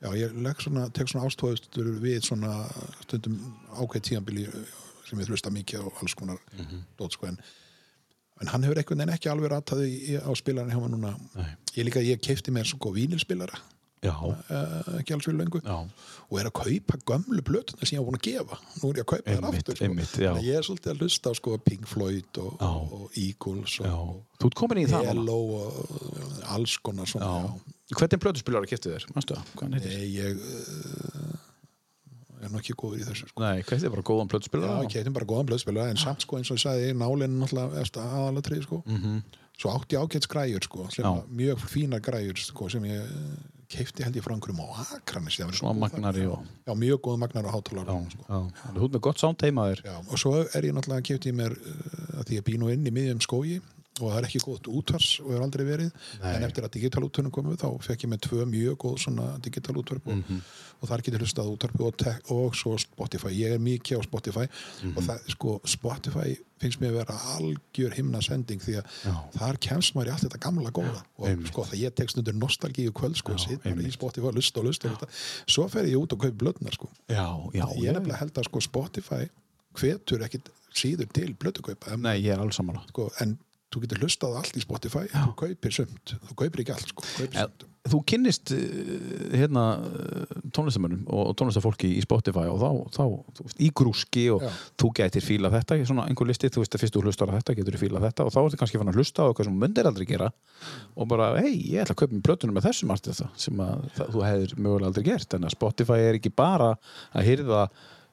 já, 0.02 0.10
ég 0.14 0.34
legg 0.38 0.60
svona, 0.62 0.88
tek 0.94 1.08
svona 1.10 1.26
ástóðustur 1.26 1.88
við 2.02 2.20
svona 2.22 2.52
stundum 3.02 3.38
ákveð 3.74 4.04
tíðanbili 4.10 4.44
sem 5.08 5.18
ég 5.18 5.26
hlusta 5.32 5.50
mikið 5.50 5.82
á 5.82 5.86
alls 6.02 6.14
konar 6.14 6.38
Mhm. 6.58 6.84
dót 6.98 7.12
sko 7.12 7.26
en 7.26 7.38
en 8.40 8.46
hann 8.46 8.62
hefur 8.62 8.78
einhvern 8.78 8.98
veginn 9.02 9.14
ekki 9.16 9.30
alveg 9.32 9.50
rataði 9.50 10.20
á 10.22 10.30
spilarinn 10.38 10.70
hjá 10.70 10.78
maður 10.78 10.94
núna 10.94 11.18
Nei. 11.34 11.56
ég 11.74 11.84
líka, 11.84 11.98
ég 12.00 12.20
keipti 12.22 12.52
mér 12.54 12.64
sko 12.70 12.92
vínilspilara 12.94 13.58
já, 13.58 13.58
uh, 13.58 13.77
ekki 14.02 15.14
alls 15.16 15.26
fyrir 15.26 15.40
löngu 15.40 15.62
já 15.64 15.78
og 16.28 16.36
er 16.36 16.48
að 16.50 16.56
kaupa 16.58 16.98
gömlu 17.08 17.42
plötuna 17.44 17.86
sem 17.88 17.96
ég 17.96 18.02
var 18.02 18.10
búin 18.10 18.18
að 18.18 18.26
gefa 18.26 18.58
nú 18.82 18.90
er 18.90 19.00
ég 19.00 19.06
að 19.06 19.10
kaupa 19.14 19.32
Einmitt, 19.32 19.62
aftur 19.62 19.78
sko. 19.80 20.42
ég 20.44 20.58
er 20.58 20.66
svolítið 20.66 20.92
að 20.92 21.02
hlusta 21.02 21.32
á 21.32 21.34
sko, 21.38 21.56
Pink 21.64 21.88
Floyd 21.88 22.40
og, 22.42 22.60
og 22.60 23.16
Eagles 23.16 23.78
og 23.80 24.12
þú 24.38 24.50
ert 24.50 24.58
komin 24.60 24.82
í 24.82 24.86
það 24.90 25.08
núna. 25.08 25.14
Hello 25.14 25.38
og 25.56 26.46
alls 26.54 26.76
konar 26.84 27.08
svona 27.08 27.32
Já. 27.32 27.74
Hvernig 27.88 28.20
plötuspilar 28.20 28.68
kæftu 28.68 28.92
þér? 28.92 29.06
Það? 29.16 29.76
Ég 29.88 30.42
uh, 30.44 31.38
er 32.44 32.52
nú 32.52 32.60
ekki 32.60 32.76
góður 32.76 33.00
í 33.00 33.06
þessu 33.06 33.30
sko. 33.30 33.40
Nei, 33.40 33.62
er 33.64 33.92
bara 33.94 34.04
góðan 34.04 34.28
plötuspilar? 34.28 34.74
Já, 34.84 34.92
keitum 34.92 35.16
bara 35.16 35.28
góðan 35.28 35.48
blöðspila 35.48 35.88
en 35.88 36.00
samt 36.00 36.26
sko 36.26 36.36
eins 36.36 36.52
og 36.52 36.60
ég 36.60 36.66
sagði, 36.66 36.90
nálinn 37.00 37.40
eftir 37.80 38.04
aðalatrið 38.04 38.66
sko. 38.68 38.82
Mhm. 38.84 39.22
Svo 39.58 39.72
átti 39.74 39.96
ágætt 39.98 40.28
græjur 40.30 40.62
sko, 40.62 40.84
mjög 41.34 41.64
fínar 41.66 42.04
græjur 42.04 42.36
sko, 42.38 42.68
sem 42.70 42.84
ég 42.86 43.08
keipti 43.68 44.04
held 44.06 44.16
ég 44.16 44.24
frá 44.24 44.32
einhverjum 44.34 44.60
á 44.64 44.66
Akranis 44.96 45.36
Smá 45.58 45.72
magnari 45.76 46.24
og- 46.26 46.44
já, 46.66 46.72
mjög 46.74 47.00
góð 47.04 47.18
magnar 47.20 47.44
og 47.46 47.52
hátalara 47.58 47.96
sko. 48.10 48.24
Þú 48.74 48.84
ert 48.84 48.92
með 48.96 49.00
gott 49.00 49.18
sound 49.20 49.42
heima 49.44 49.66
þér. 49.72 49.82
Já, 49.84 49.96
og 50.08 50.18
svo 50.18 50.32
er 50.54 50.62
ég 50.64 50.72
náttúrulega 50.72 51.04
kefti 51.10 51.32
mér 51.32 51.52
uh, 51.52 52.20
að 52.20 52.24
því 52.30 52.38
ég 52.38 52.44
bý 52.48 52.56
nú 52.58 52.70
inn 52.72 52.86
í 52.88 52.90
miðjum 52.94 53.20
skógi 53.20 53.60
og 54.00 54.12
það 54.12 54.18
er 54.18 54.26
ekki 54.28 54.42
gótt 54.44 54.68
útvars 54.68 55.20
og 55.20 55.30
hefur 55.32 55.42
aldrei 55.44 55.64
verið 55.66 55.92
Nei. 56.22 56.34
en 56.36 56.42
eftir 56.48 56.64
að 56.64 56.70
digital 56.78 57.02
útvörnum 57.08 57.30
komu 57.32 57.56
þá 57.56 57.68
fekk 57.82 58.04
ég 58.06 58.10
með 58.14 58.20
tvö 58.28 58.44
mjög 58.46 58.76
góð 58.76 58.98
svona 59.04 59.38
digital 59.42 59.74
útvörp 59.76 60.06
og, 60.06 60.16
Mhm. 60.18 60.40
og 60.82 60.88
þar 60.88 61.02
getur 61.02 61.18
hlustað 61.24 61.52
útvörp 61.56 61.80
og, 61.80 62.04
og 62.30 62.54
svo 62.54 62.76
Spotify, 62.78 63.28
ég 63.34 63.52
er 63.54 63.58
mikið 63.58 63.98
á 63.98 64.02
Spotify 64.04 64.46
Mhm. 64.82 64.96
og 64.96 65.02
það, 65.04 65.18
sko, 65.30 65.60
Spotify 65.64 66.36
finnst 66.58 66.80
mér 66.80 66.90
að 66.90 66.96
vera 66.98 67.14
algjör 67.38 67.92
himna 67.94 68.20
sending 68.20 68.60
því 68.60 68.78
að 68.82 68.84
Já. 69.04 69.14
þar 69.38 69.58
kemst 69.60 69.94
maður 69.94 70.08
í 70.08 70.12
allt 70.12 70.22
þetta 70.26 70.40
gamla 70.40 70.70
góða 70.70 71.02
og 71.18 71.26
einmitt. 71.28 71.46
sko 71.52 71.62
það 71.64 71.78
ég 71.84 71.94
tekst 71.94 72.16
undir 72.18 72.34
nostalgíu 72.34 72.90
kvöld 72.90 73.16
sko, 73.16 73.32
Já, 73.32 73.38
sitt 73.48 73.62
bara 73.62 73.74
í. 73.76 73.92
Spotify, 73.92 74.30
lust 74.34 74.56
og 74.58 74.64
lust 74.64 74.84
og 74.84 74.90
þetta 74.98 75.08
svo 75.46 75.68
fer 75.70 75.84
ég 75.86 75.94
út 75.96 76.12
og 76.12 76.18
kaup 76.18 76.34
blöðnar 76.36 76.72
sko 76.74 76.88
Já, 77.08 77.50
já. 77.54 77.64
ég 77.78 77.88
er 77.88 78.00
nefnilega 78.00 78.18
held 78.18 78.32
að 78.34 78.44
sko 78.44 78.60
Spotify 78.60 79.28
hvetur 79.74 80.24
ekkit 80.26 80.48
síður 80.74 81.08
til 81.12 81.34
blötukaupa 81.34 81.92
en, 81.92 82.02
Nei, 82.02 82.20
ég 82.22 82.32
er 82.34 82.40
alls 82.40 82.56
saman. 82.56 82.80
sko, 82.88 83.08
en 83.20 83.38
þú 83.72 83.82
getur 83.84 84.04
hlustað 84.04 84.38
allt 84.40 84.56
í 84.56 84.62
Spotify 84.64 85.08
þú 85.12 85.34
kaupir 85.42 85.74
sumt, 85.80 86.14
þú 86.28 86.38
kaupir 86.44 86.64
ekki 86.64 86.76
allt 86.76 86.94
sko, 86.94 87.08
kaupir 87.16 87.42
Ja. 87.42 87.48
Þú 87.88 88.02
kynnist 88.10 88.50
uh, 88.52 88.58
hérna 89.32 89.62
tónlistamönnum 90.52 91.06
og 91.14 91.30
tónlistafólki 91.38 91.88
í 91.96 92.02
Spotify 92.04 92.44
og 92.50 92.58
þá, 92.60 92.68
þá 92.92 93.04
þú 93.38 93.46
veist, 93.46 93.60
í 93.64 93.68
grúski 93.80 94.24
og 94.34 94.42
Já. 94.44 94.50
þú 94.82 94.90
gætir 94.98 95.24
fíla 95.24 95.48
þetta, 95.54 95.78
svona 95.88 96.04
einhver 96.10 96.28
listi, 96.28 96.50
þú 96.52 96.64
veist 96.64 96.76
að 96.76 96.82
fyrst 96.84 96.98
þú 96.98 97.04
hlustar 97.06 97.32
á 97.32 97.36
þetta, 97.38 97.56
getur 97.56 97.78
þú 97.78 97.82
fíla 97.86 98.02
þetta 98.04 98.26
og 98.28 98.34
þá 98.34 98.38
ertu 98.42 98.60
kannski 98.60 98.80
fann 98.82 98.92
að 98.92 99.00
hlusta 99.00 99.24
á 99.24 99.26
eitthvað 99.30 99.48
sem 99.48 99.56
þú 99.56 99.62
myndir 99.64 99.88
aldrei 99.88 100.08
gera 100.10 100.30
og 100.98 101.08
bara, 101.14 101.30
hei, 101.40 101.54
ég 101.72 101.84
ætla 101.86 101.96
að 101.96 102.02
kaupa 102.02 102.22
plötunum 102.28 102.58
með 102.58 102.68
þessum 102.68 102.92
artista 102.92 103.30
sem 103.40 103.62
að 103.64 103.86
það, 103.96 104.10
þú 104.16 104.26
hefðir 104.26 104.56
mögulega 104.58 104.90
aldrei 104.92 105.06
gert, 105.08 105.38
en 105.38 105.48
að 105.48 105.56
Spotify 105.56 106.02
er 106.10 106.18
ekki 106.20 106.34
bara 106.34 106.74
að 107.14 107.30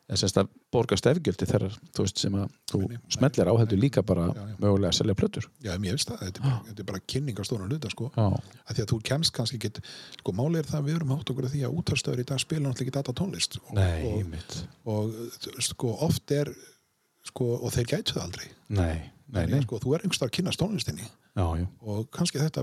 hýrða 0.05 0.19
semst 0.21 0.37
að 0.37 0.49
borga 0.75 0.97
stefgjöldi 0.99 1.47
þegar 1.49 1.73
þú 1.95 2.03
veist 2.05 2.19
sem 2.21 2.35
að 2.37 2.51
þú 2.69 2.79
smellir 3.15 3.49
á 3.49 3.53
heldur 3.57 3.79
líka 3.81 4.03
bara 4.05 4.27
Já, 4.29 4.35
já. 4.37 4.57
mögulega 4.61 4.91
að 4.91 4.97
selja 4.99 5.15
plötur. 5.17 5.47
Já, 5.65 5.71
mér 5.81 5.95
finnst 5.95 6.11
það, 6.11 6.19
þetta 6.27 6.41
er 6.41 6.45
bara, 6.45 6.59
þetta 6.67 6.83
er 6.83 6.89
bara 6.91 7.01
kynning 7.13 7.39
á 7.41 7.43
stóran 7.47 7.71
hluta 7.73 7.89
sko, 7.93 8.09
að 8.13 8.69
því 8.77 8.83
að 8.85 8.91
þú 8.91 8.99
kemst 9.09 9.33
kannski 9.33 9.57
ekki 9.57 9.71
sko, 10.19 10.35
máli 10.37 10.61
er 10.61 10.69
það 10.69 10.77
að 10.81 10.85
við 10.91 10.99
erum 10.99 11.15
átt 11.15 11.31
okkur 11.33 11.47
að 11.49 11.55
því 11.55 11.63
að 11.65 11.79
útarstöður 11.81 12.21
í 12.21 12.27
dag 12.29 12.43
spila 12.43 12.63
náttúrulega 12.67 12.85
ekki 12.85 12.95
data 12.99 13.15
tónlist 13.17 13.57
og, 13.63 13.73
nei, 13.73 14.05
og, 14.85 15.17
og 15.49 15.65
sko, 15.65 15.95
oft 16.05 16.35
er 16.37 16.53
sko, 17.25 17.49
og 17.65 17.73
þeir 17.73 17.89
gætu 17.95 18.13
það 18.19 18.27
aldrei. 18.27 18.47
Nei, 18.77 18.95
nei, 19.33 19.45
nei, 19.55 19.63
sko, 19.65 19.81
þú 19.81 19.95
er 19.97 20.05
einhverstað 20.05 20.29
að 20.29 20.35
kynast 20.37 20.61
tónlistinni. 20.61 21.09
Já, 21.35 21.47
og 21.81 22.05
kannski 22.13 22.39
þetta 22.39 22.61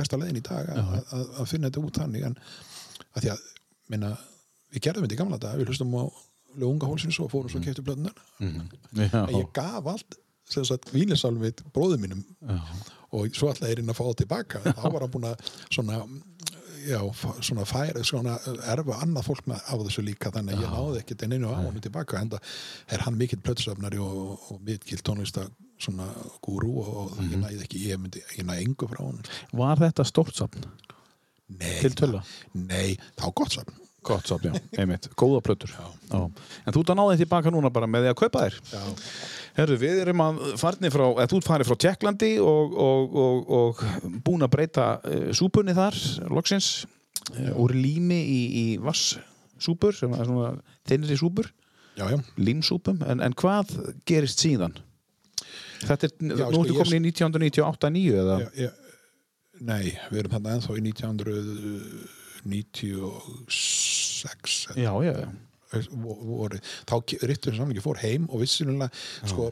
besta 0.00 0.16
leiðin 0.18 0.40
í 0.40 0.46
dag 0.48 0.72
að 0.72 1.44
finna 1.46 1.68
þetta 1.68 1.84
út 1.84 2.00
þannig 2.00 2.24
en 2.30 2.38
að 3.12 3.20
því 3.26 3.30
að 3.36 3.44
minna, 3.92 4.14
við 4.72 4.82
gerðum 4.88 5.04
þetta 5.06 5.14
í 5.14 5.20
gamla 5.20 5.38
dag 5.44 5.60
við 5.60 5.70
hlustum 5.70 5.92
á 6.00 6.04
lögunga 6.56 6.88
hólsins 6.90 7.20
og 7.22 7.30
fórum 7.32 7.52
svo 7.52 7.62
kefti 7.64 7.84
blöðunar 7.86 8.16
Já, 8.40 9.22
en 9.26 9.36
ég 9.36 9.52
gaf 9.56 9.86
allt 9.86 10.18
sem 10.50 10.66
sagt 10.66 10.90
vínisalm 10.94 11.38
við 11.42 11.62
bróðum 11.74 12.02
mínum 12.02 12.24
já, 12.42 12.58
og 13.14 13.36
svo 13.36 13.52
ætlaði 13.52 13.76
ég 13.76 13.82
inn 13.82 13.92
að 13.92 13.98
fá 13.98 14.04
það 14.08 14.18
tilbaka. 14.24 14.62
Þá 14.80 14.84
var 14.90 15.04
hann 15.04 15.12
búin 15.14 15.28
að 15.30 15.44
svona 15.70 16.00
já, 16.86 17.00
svona 17.44 17.64
færa, 17.68 18.02
svona 18.06 18.36
erfa 18.72 19.00
annað 19.04 19.26
fólk 19.28 19.48
með 19.50 19.62
á 19.66 19.74
þessu 19.84 20.04
líka 20.06 20.32
þannig 20.34 20.56
að 20.56 20.64
ég 20.64 20.74
náði 20.74 21.02
ekkert 21.02 21.24
en 21.26 21.34
einu 21.36 21.50
á 21.50 21.54
hann 21.58 21.80
tilbaka 21.84 22.20
en 22.20 22.30
það 22.34 22.54
er 22.96 23.04
hann 23.06 23.18
mikill 23.20 23.42
plötsöfnari 23.44 24.00
og, 24.02 24.38
og 24.50 24.62
mikill 24.66 25.02
tónlista 25.06 25.46
svona 25.80 26.08
gúrú 26.44 26.72
og 26.82 27.18
ég 27.24 27.36
næði 27.40 27.64
ekki, 27.64 27.84
ég 27.88 28.00
myndi, 28.00 28.22
ég 28.36 28.46
næði 28.48 28.66
engu 28.68 28.88
frá 28.90 29.02
hann 29.04 29.20
Var 29.56 29.80
þetta 29.84 30.06
stórt 30.08 30.36
safn? 30.36 30.66
Nei? 31.50 31.78
Nei, 32.54 32.96
þá 33.18 33.26
gott 33.36 33.56
safn 33.58 33.76
Gott 34.02 34.26
safn, 34.30 34.48
já, 34.48 34.60
einmitt, 34.80 35.08
góða 35.18 35.42
plötur. 35.44 35.72
Já. 35.76 36.20
En 36.64 36.72
þú 36.72 36.80
ert 36.80 36.92
að 36.94 36.98
náða 37.00 37.12
þið 37.14 37.22
tilbaka 37.24 37.52
núna 37.52 37.70
bara 37.74 37.88
með 37.90 38.06
því 38.06 38.10
að 38.12 38.18
kaupa 38.20 38.44
þér 38.46 38.54
Já, 38.70 38.82
Herru, 39.58 39.76
við 39.82 39.98
erum 40.04 40.22
að 40.24 40.38
farni 40.60 40.90
frá, 40.94 41.04
eða 41.10 41.26
þú 41.28 41.40
ert 41.40 41.48
farið 41.50 41.68
frá 41.68 41.76
Tjekklandi 41.84 42.30
og, 42.40 42.76
og, 42.86 43.16
og, 43.24 43.50
og 43.58 43.82
búin 44.24 44.46
að 44.46 44.52
breyta 44.54 44.86
uh, 45.04 45.26
súpunni 45.36 45.74
þar, 45.76 45.98
loksins 46.32 46.68
uh, 47.34 47.50
úr 47.60 47.74
lími 47.76 48.20
í, 48.24 48.38
í 48.62 48.64
vassúpur 48.80 49.96
sem 49.98 50.14
er 50.16 50.30
svona 50.30 50.54
þinnri 50.88 51.18
súpur, 51.20 51.50
já, 51.98 52.06
já, 52.14 52.16
límsúpum. 52.40 53.02
En, 53.04 53.20
en 53.26 53.36
hvað 53.36 53.74
gerist 54.08 54.40
síðan? 54.40 54.78
Þetta 55.84 56.08
er, 56.08 56.14
Já, 56.40 56.46
nú 56.48 56.62
sko, 56.62 56.64
ertu 56.64 56.72
ég- 56.76 56.80
komin 56.84 57.10
í 57.10 57.12
1998-9 57.12 58.16
eða? 58.24 58.38
já, 58.46 58.68
já 58.68 58.70
Nei, 59.60 59.90
við 60.08 60.22
erum 60.22 60.32
þarna 60.32 60.54
ennþá 60.56 60.72
í 60.80 60.80
1996 62.44 64.68
Já, 64.76 65.02
já, 65.04 65.12
já. 65.12 65.28
voru, 65.92 66.58
þá 66.88 66.94
rittur 67.30 67.54
samlingi 67.56 67.80
fór 67.84 67.98
heim 68.02 68.24
og 68.30 68.40
vissinulega 68.42 68.90
sko, 69.30 69.44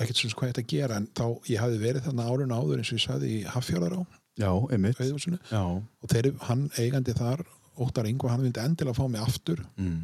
ekkert 0.00 0.16
svona 0.18 0.34
hvað 0.38 0.48
ég 0.48 0.52
ætti 0.54 0.64
að 0.64 0.72
gera 0.74 0.94
en 0.98 1.06
þá 1.14 1.24
ég 1.52 1.58
hafi 1.62 1.78
verið 1.82 2.04
þarna 2.08 2.28
árun 2.32 2.56
áður 2.56 2.78
eins 2.82 2.90
og 2.90 2.96
ég 2.98 3.04
sagði 3.06 3.26
í 3.36 3.38
Haffjörðar 3.54 3.94
á 3.98 4.00
Já, 4.34 4.50
einmitt. 4.74 4.98
Og 6.02 6.06
þeir, 6.10 6.26
hann 6.48 6.62
eigandi 6.82 7.12
þar 7.14 7.40
Óttar 7.78 8.06
Ingo, 8.10 8.26
hann 8.30 8.42
myndi 8.42 8.60
endilega 8.62 8.96
fá 8.98 9.04
mig 9.10 9.22
aftur 9.22 9.60
Mm. 9.78 10.02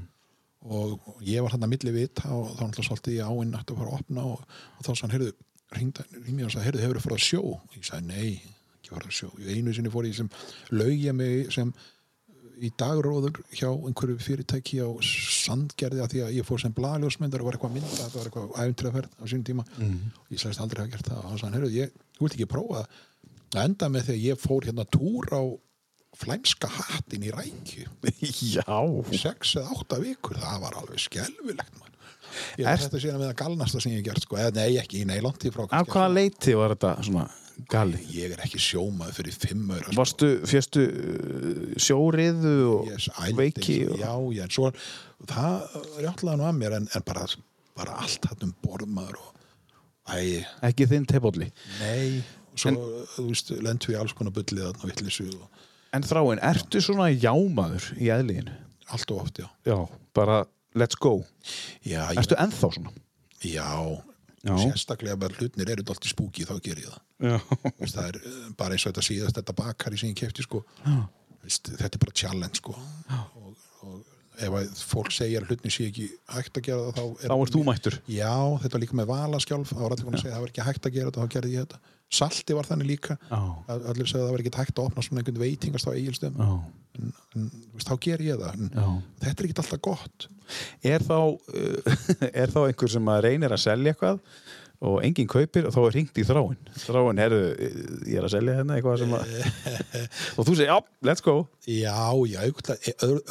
og 0.62 1.00
ég 1.24 1.40
var 1.42 1.50
hann 1.54 1.62
að 1.64 1.70
milli 1.72 1.92
vita 1.94 2.28
og 2.36 2.46
þá 2.54 2.60
náttúrulega 2.68 2.88
svolítið 2.90 3.14
ég 3.16 3.24
áinn 3.26 3.54
að 3.56 3.64
fara 3.74 3.90
að 3.90 3.94
opna 3.98 4.22
og, 4.28 4.38
og 4.78 4.82
þá 4.86 4.92
sann, 5.00 5.10
heyrðu, 5.14 5.32
ringdi 5.72 6.02
mér 6.36 6.46
og 6.46 6.52
sagði, 6.52 6.64
heyrðu, 6.68 6.82
hefur 6.84 6.96
þú 6.98 7.02
farið 7.06 7.18
að 7.18 7.26
sjó? 7.26 7.42
Ég 7.74 7.84
sagði, 7.88 8.06
nei, 8.10 8.30
ekki 8.76 8.88
farið 8.92 9.08
að 9.10 9.18
sjó. 9.18 9.28
Einu 9.54 9.70
sinni 9.74 9.90
fór 9.94 10.04
ég 10.10 10.16
sem 10.18 10.28
laugja 10.76 11.12
mig 11.16 11.36
sem 11.54 11.68
í 12.66 12.70
dagróður 12.80 13.38
hjá 13.56 13.68
einhverju 13.70 14.18
fyrirtæki 14.24 14.80
á 14.84 14.88
sandgerði 15.04 16.02
að 16.04 16.10
því 16.14 16.20
að 16.26 16.34
ég 16.38 16.46
fór 16.48 16.60
sem 16.62 16.74
blagljósmyndar 16.76 17.40
og 17.42 17.48
var 17.50 17.56
eitthvað 17.58 17.70
að 17.70 17.76
mynda, 17.78 17.94
það 17.96 18.16
var 18.18 18.28
eitthvað 18.30 18.52
æfintræðferð 18.64 19.10
á 19.16 19.24
sínum 19.30 19.46
tíma 19.48 19.64
Mm. 19.78 19.98
og 20.20 20.34
ég 20.34 20.42
sagðist 20.42 20.60
aldrei 20.64 20.82
hafa 20.84 20.92
gert 20.96 21.08
það 21.10 21.18
og 21.24 21.30
hann 21.30 21.40
sagði, 21.44 21.72
ég, 21.78 21.92
vilt 22.20 22.36
ekki 22.36 22.48
prófa 22.52 22.82
að 22.84 23.64
enda 23.64 23.88
með 23.90 24.06
því 24.08 24.14
að 24.16 24.24
ég 24.28 24.40
fór 24.44 24.66
hérna 24.68 24.84
túr 24.94 25.30
á 25.34 25.42
flæmska 26.20 26.68
hattin 26.68 27.22
í 27.24 27.30
rækju 27.32 27.86
Já. 28.56 28.80
sex 29.16 29.54
eða 29.60 29.76
átta 29.78 30.00
vikur, 30.02 30.36
það 30.42 30.60
var 30.64 30.76
alveg 30.80 30.98
skelfilegt 31.06 31.76
mann. 31.78 31.94
Ég 32.58 32.66
Er- 32.66 32.78
þetta 32.82 33.00
síðan 33.02 33.20
með 33.22 33.30
það 33.32 33.38
galnasta 33.42 33.80
sem 33.82 33.92
ég 33.94 34.00
hef 34.02 34.08
gert 34.10 34.22
sko, 34.26 34.36
eða 34.38 34.54
nei 34.58 34.76
ekki, 34.78 35.00
í 35.02 35.06
frá 35.54 35.64
Af 35.70 35.86
hvaða 35.90 36.12
leiti 36.14 36.54
var 36.58 36.74
þetta 36.76 36.92
svona 37.06 37.24
gali? 37.70 37.98
Ég 38.14 38.32
er 38.34 38.42
ekki 38.44 38.58
sjómaður 38.62 39.16
fyrir 39.18 39.36
fimm 39.42 39.70
öra 39.76 39.86
sko. 39.88 39.96
Varstu, 39.98 40.28
fjöstu 40.48 40.84
uh, 40.86 41.62
sjóriðu 41.80 42.54
og 42.74 42.90
Yes, 42.90 43.08
veiki 43.36 43.78
og... 43.90 43.96
Já, 44.00 44.12
já, 44.36 44.42
en 44.46 44.54
svo 44.54 44.70
það 45.28 45.78
rjáttlaði 46.00 46.40
nú 46.40 46.46
að 46.48 46.58
mér 46.60 46.76
en, 46.80 46.88
en 46.96 47.04
bara, 47.06 47.26
bara 47.76 47.96
allt 48.04 48.28
hann 48.30 48.46
um 48.48 48.54
borðmaður 48.64 49.18
og 49.20 49.34
æ, 50.10 50.44
Ekki 50.70 50.88
þinn 50.90 51.06
tepolli. 51.10 51.50
nei 51.80 52.22
svo, 52.58 52.72
þú 53.16 53.26
veist, 53.28 53.52
lendu 53.62 53.92
við 53.92 54.00
alls 54.02 54.14
konar 54.16 54.34
bullið 54.36 54.66
þarna 54.70 54.90
villisu 54.94 55.28
og 55.36 55.66
En 55.96 56.04
þráin, 56.06 56.38
ertu 56.46 56.78
svona 56.84 57.08
jámaður 57.10 57.88
í 57.98 58.10
eðliðinu? 58.14 58.52
allt 58.94 59.10
og 59.14 59.24
oft, 59.24 59.38
já 59.42 59.46
Já. 59.66 59.76
Bara 60.14 60.44
let's 60.78 60.94
go. 60.98 61.20
Já, 61.82 62.08
ég, 62.14 62.18
Ertu 62.22 62.36
ennþá 62.38 62.68
svona? 62.76 62.92
já, 63.42 63.66
Já. 64.40 64.54
sérstaklega 64.56 65.18
bara 65.20 65.36
hlutnir 65.36 65.68
eru 65.74 65.82
dálítið 65.84 66.14
spúki 66.14 66.46
þá 66.48 66.54
ger 66.64 66.78
ég 66.80 66.86
það. 66.88 67.00
Veist, 67.80 67.96
það 67.98 68.06
er 68.08 68.16
eh, 68.22 68.38
bara 68.56 68.72
eins 68.76 68.86
og 68.86 68.94
þetta 68.94 69.04
síðast 69.04 69.36
þetta 69.40 69.56
bakari 69.58 69.98
sem 70.00 70.12
ég 70.14 70.16
kefti 70.22 70.46
sko. 70.46 70.62
Veist, 71.44 71.68
þetta 71.76 71.92
er 71.98 72.02
bara 72.06 72.16
challenge 72.22 72.60
sko. 72.62 72.72
Og, 73.36 73.52
og 73.84 74.16
ef 74.40 74.80
fólk 74.88 75.12
segir 75.12 75.42
að 75.44 75.50
hlutni 75.52 75.70
sé 75.74 75.90
ekki 75.90 76.06
hægt 76.32 76.56
að 76.56 76.64
gera 76.70 76.86
það 76.96 76.96
þá 76.96 77.26
Þá 77.28 77.36
ert 77.44 77.54
þú 77.58 77.64
mættur. 77.68 77.98
já, 78.08 78.32
þetta 78.62 78.74
var 78.78 78.82
líka 78.86 78.96
með 79.02 79.10
valaskjálf 79.12 79.72
þá 79.74 79.80
var 79.84 79.92
allir 79.96 80.06
búin 80.08 80.16
að 80.16 80.22
segja 80.24 80.32
að 80.32 80.38
það 80.38 80.44
var 80.46 80.52
ekki 80.54 80.66
hægt 80.70 80.86
að 80.88 80.94
gera 80.96 81.10
þetta 81.10 81.26
þá 81.26 81.34
gerði 81.36 81.52
ég 81.58 81.66
þetta 81.66 81.80
salti 82.10 82.56
var 82.56 82.68
þannig 82.68 82.90
líka 82.94 83.16
Já. 83.30 83.40
að 83.70 83.88
allir 83.92 84.10
segja 84.10 84.24
að 84.24 84.28
það 84.28 84.34
var 84.34 84.44
ekki 84.44 84.58
hægt 84.58 84.78
að 84.78 84.90
opna 84.90 85.06
svona 85.06 85.22
einhvern 85.22 85.42
veitingast 85.44 85.90
á 85.90 85.94
eigilstöðum 85.94 86.40
Já. 86.42 86.52
en, 86.98 87.12
en 87.38 87.48
þú 87.54 87.78
veist, 87.78 87.90
þá 87.90 87.96
ger 88.06 88.24
ég 88.26 88.40
það 88.42 88.64
Já. 88.66 88.86
þetta 89.22 89.34
er 89.36 89.48
ekki 89.48 89.58
alltaf 89.62 89.82
gott 89.86 90.28
Er 90.82 91.04
þá, 91.06 91.18
uh, 91.36 92.00
er 92.42 92.50
þá 92.50 92.64
einhver 92.64 92.90
sem 92.90 93.12
að 93.12 93.22
reynir 93.28 93.54
að 93.54 93.62
selja 93.62 93.94
eitthvað 93.94 94.18
og 94.80 95.02
enginn 95.04 95.28
kaupir 95.28 95.66
og 95.68 95.74
þá 95.74 95.80
er 95.82 95.92
hringt 95.92 96.18
í 96.18 96.22
þráin. 96.24 96.60
Þráin, 96.80 97.18
herru, 97.20 97.40
ég 98.08 98.16
er 98.16 98.24
að 98.24 98.32
selja 98.32 98.54
hérna 98.56 98.78
eitthvað 98.78 99.02
sem 99.02 99.10
að... 99.18 99.34
og 100.40 100.46
þú 100.48 100.54
segir, 100.54 100.70
já, 100.70 100.78
let's 101.04 101.24
go. 101.24 101.34
já, 101.68 101.98
já, 102.32 102.40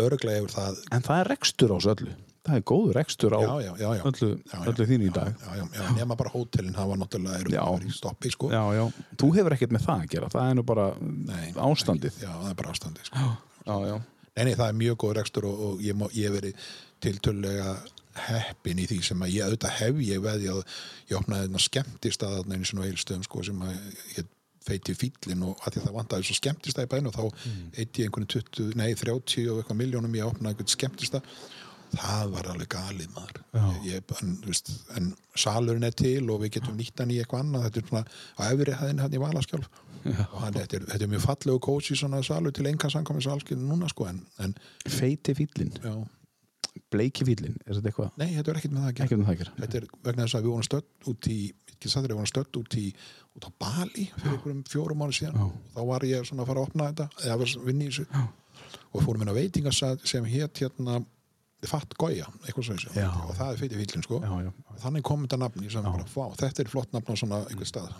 örglega 0.05 0.43
yfir 0.43 0.53
það 0.53 0.83
En 0.93 1.05
það 1.07 1.23
er 1.23 1.31
rekstur 1.33 1.73
á 1.73 1.77
þessu 1.79 1.93
öllu. 1.95 2.13
Það 2.49 2.59
er 2.59 2.65
góður 2.71 2.97
rekstur 2.97 3.35
á 3.37 3.39
já, 3.43 3.51
já, 3.63 3.71
já, 3.79 3.89
öllu, 4.09 4.29
öllu 4.71 4.87
þínu 4.89 5.07
í 5.07 5.11
dag. 5.13 5.33
já, 5.43 5.51
já, 5.59 5.65
já, 5.77 5.83
nema 5.99 6.17
bara 6.19 6.33
hótelin 6.33 6.73
það 6.75 6.91
var 6.91 7.01
náttúrulega 7.03 7.93
stoppi 7.95 8.31
sko 8.33 8.49
Já, 8.53 8.63
já. 8.73 8.85
Þú 9.21 9.29
hefur 9.37 9.55
ekkert 9.55 9.75
með 9.75 9.85
það 9.85 10.03
að 10.03 10.15
gera. 10.15 10.31
Það 10.33 10.49
er 10.49 10.57
nú 10.57 10.65
bara 10.71 10.87
Nei, 11.03 11.45
ástandið. 11.69 12.17
já, 12.23 12.31
það 12.31 12.49
er 12.49 12.57
bara 12.63 12.73
ástandið 12.73 13.11
sko. 13.11 13.29
Já, 13.69 13.75
já. 13.91 13.95
Nei, 14.33 14.43
nei, 14.47 14.55
það 14.55 14.67
er 14.67 14.81
mjög 14.81 14.99
góð 15.03 15.15
rekstur 15.19 15.47
og, 15.49 15.63
og 15.67 15.85
ég, 15.85 16.03
ég 16.17 16.29
hef 16.29 16.35
verið 16.39 16.67
tiltölulega 17.03 17.77
heppin 18.19 18.81
í 18.81 18.87
því 18.89 18.99
sem 19.05 19.21
að 19.23 19.35
ég 19.35 19.47
auðvitað 19.47 19.77
hef 19.77 20.01
ég 20.03 20.23
veði 20.23 20.51
að 20.51 20.59
ég 21.11 21.15
opnaði 21.19 21.47
þarna 21.47 21.63
skemmtist 21.63 22.25
að 22.25 22.35
þarna 22.39 22.59
sinni 22.67 22.83
á 22.83 22.89
eilstöðum 22.89 23.25
sko 23.27 23.45
sem 23.47 23.63
að 23.63 23.77
ég 24.17 24.29
feiti 24.69 24.95
fýllin 24.97 25.45
og 25.47 25.61
að 25.63 25.75
því 25.75 25.81
að 25.81 25.87
það 25.87 25.97
vantaði 25.97 26.27
svo 26.27 26.37
skemmtista 26.37 26.85
í 26.85 26.89
bænu 26.91 27.11
og 27.11 27.15
þá 27.15 27.23
mm. 27.29 27.61
eitt 27.79 27.99
í 27.99 28.05
einhvern 28.05 28.27
20, 28.29 28.73
nei 28.79 28.89
30 28.99 29.47
og 29.53 29.61
eitthvað 29.61 29.79
miljónum 29.79 30.17
ég 30.17 30.25
að 30.25 30.33
opna 30.33 30.51
einhvern 30.51 30.71
skemmtista 30.71 31.21
það 31.95 32.31
var 32.35 32.49
alveg 32.53 32.69
galið 32.73 33.11
maður. 33.15 33.41
Ég, 33.85 34.13
en, 34.21 34.35
veist, 34.45 34.71
en 34.97 35.11
salurinn 35.39 35.87
er 35.87 35.95
til 35.97 36.23
og 36.29 36.43
við 36.43 36.57
getum 36.59 36.77
nýtt 36.79 37.01
hann 37.01 37.13
í 37.13 37.19
eitthvað 37.21 37.45
annað. 37.45 37.67
Þetta 37.67 37.81
er 37.81 37.89
svona 37.89 38.03
á 38.37 38.41
efri 38.49 38.77
hæðin 38.81 39.03
hann 39.05 39.17
í 39.17 39.23
Valaskjálf. 39.23 39.81
Og 39.99 40.37
hann, 40.39 40.55
þetta, 40.55 40.77
er, 40.79 40.85
þetta 40.93 41.03
er 41.07 41.11
mjög 41.11 41.25
fallegu 41.25 41.59
kósi 41.65 41.97
svona 41.99 42.21
salur 42.23 42.53
til 42.55 42.69
enga 42.69 42.87
samkomið 42.93 43.25
salskinn 43.25 43.65
núna 43.67 43.89
sko 43.91 44.07
en, 44.07 44.21
en 44.39 44.53
Feiti 44.87 45.33
fýllin, 45.35 45.73
já, 45.83 45.91
bleiki 46.93 47.27
fýllin, 47.27 47.57
er 47.65 47.75
þetta 47.75 47.91
eitthvað? 47.91 48.13
nei, 48.21 48.29
þetta 48.37 48.53
er 48.53 48.59
ekkert 48.61 48.77
með 48.77 48.85
það 48.85 49.03
Ekki 49.03 49.17
um 49.17 49.25
það 49.25 49.33
að 49.33 49.41
gera. 49.41 49.55
þetta 49.59 49.81
er 49.81 49.87
vegna 50.07 50.23
þess 50.23 50.37
að 50.39 50.45
við 50.47 50.53
vorum 50.53 50.67
stödd 50.69 51.09
út 51.11 51.29
í 51.33 51.39
ekki 51.79 51.91
við 52.07 52.15
vorum 52.15 52.29
stödd 52.31 52.59
út 52.59 52.77
í 52.79 52.85
út 53.35 53.47
á 53.47 53.51
Bali 53.59 54.05
fyrir 54.17 54.33
einhverjum 54.35 54.63
fjórum 54.67 54.99
mánu 54.99 55.15
síðan. 55.15 55.37
Og 55.45 55.53
þá 55.75 55.81
var 55.87 56.05
ég 56.07 56.27
svona 56.27 56.43
að 56.43 56.51
fara 56.51 56.63
að 56.63 56.67
opna 56.67 56.89
þetta 56.89 57.07
eða 57.23 57.37
að 57.39 57.65
vinna 57.67 57.85
í 57.85 57.91
þessu. 57.91 58.05
Já. 58.11 58.25
og 58.93 59.05
fórum 59.05 59.23
inn 59.23 59.31
á 59.31 59.39
veitingasað 59.39 60.03
sem 60.09 60.25
hétt 60.27 60.59
hérna 60.63 60.99
Fatt 61.67 61.91
þessu 61.99 62.93
Já. 62.95 63.09
og 63.09 63.33
það 63.35 63.49
er 63.51 63.57
feiti 63.59 63.79
fýllin 63.81 64.05
sko 64.05 64.21
Já, 64.23 64.31
já. 64.45 64.51
og 64.71 64.77
þannig 64.79 65.03
kom 65.09 65.25
þetta 65.25 65.39
nafni 65.41 65.71
sem 65.73 65.83
bara, 65.83 66.05
vá, 66.13 66.25
þetta 66.39 66.63
er 66.63 66.71
flott 66.71 66.93
nafn 66.95 67.11
á 67.11 67.15
svona 67.19 67.41
einhver 67.49 67.67
stað 67.67 67.91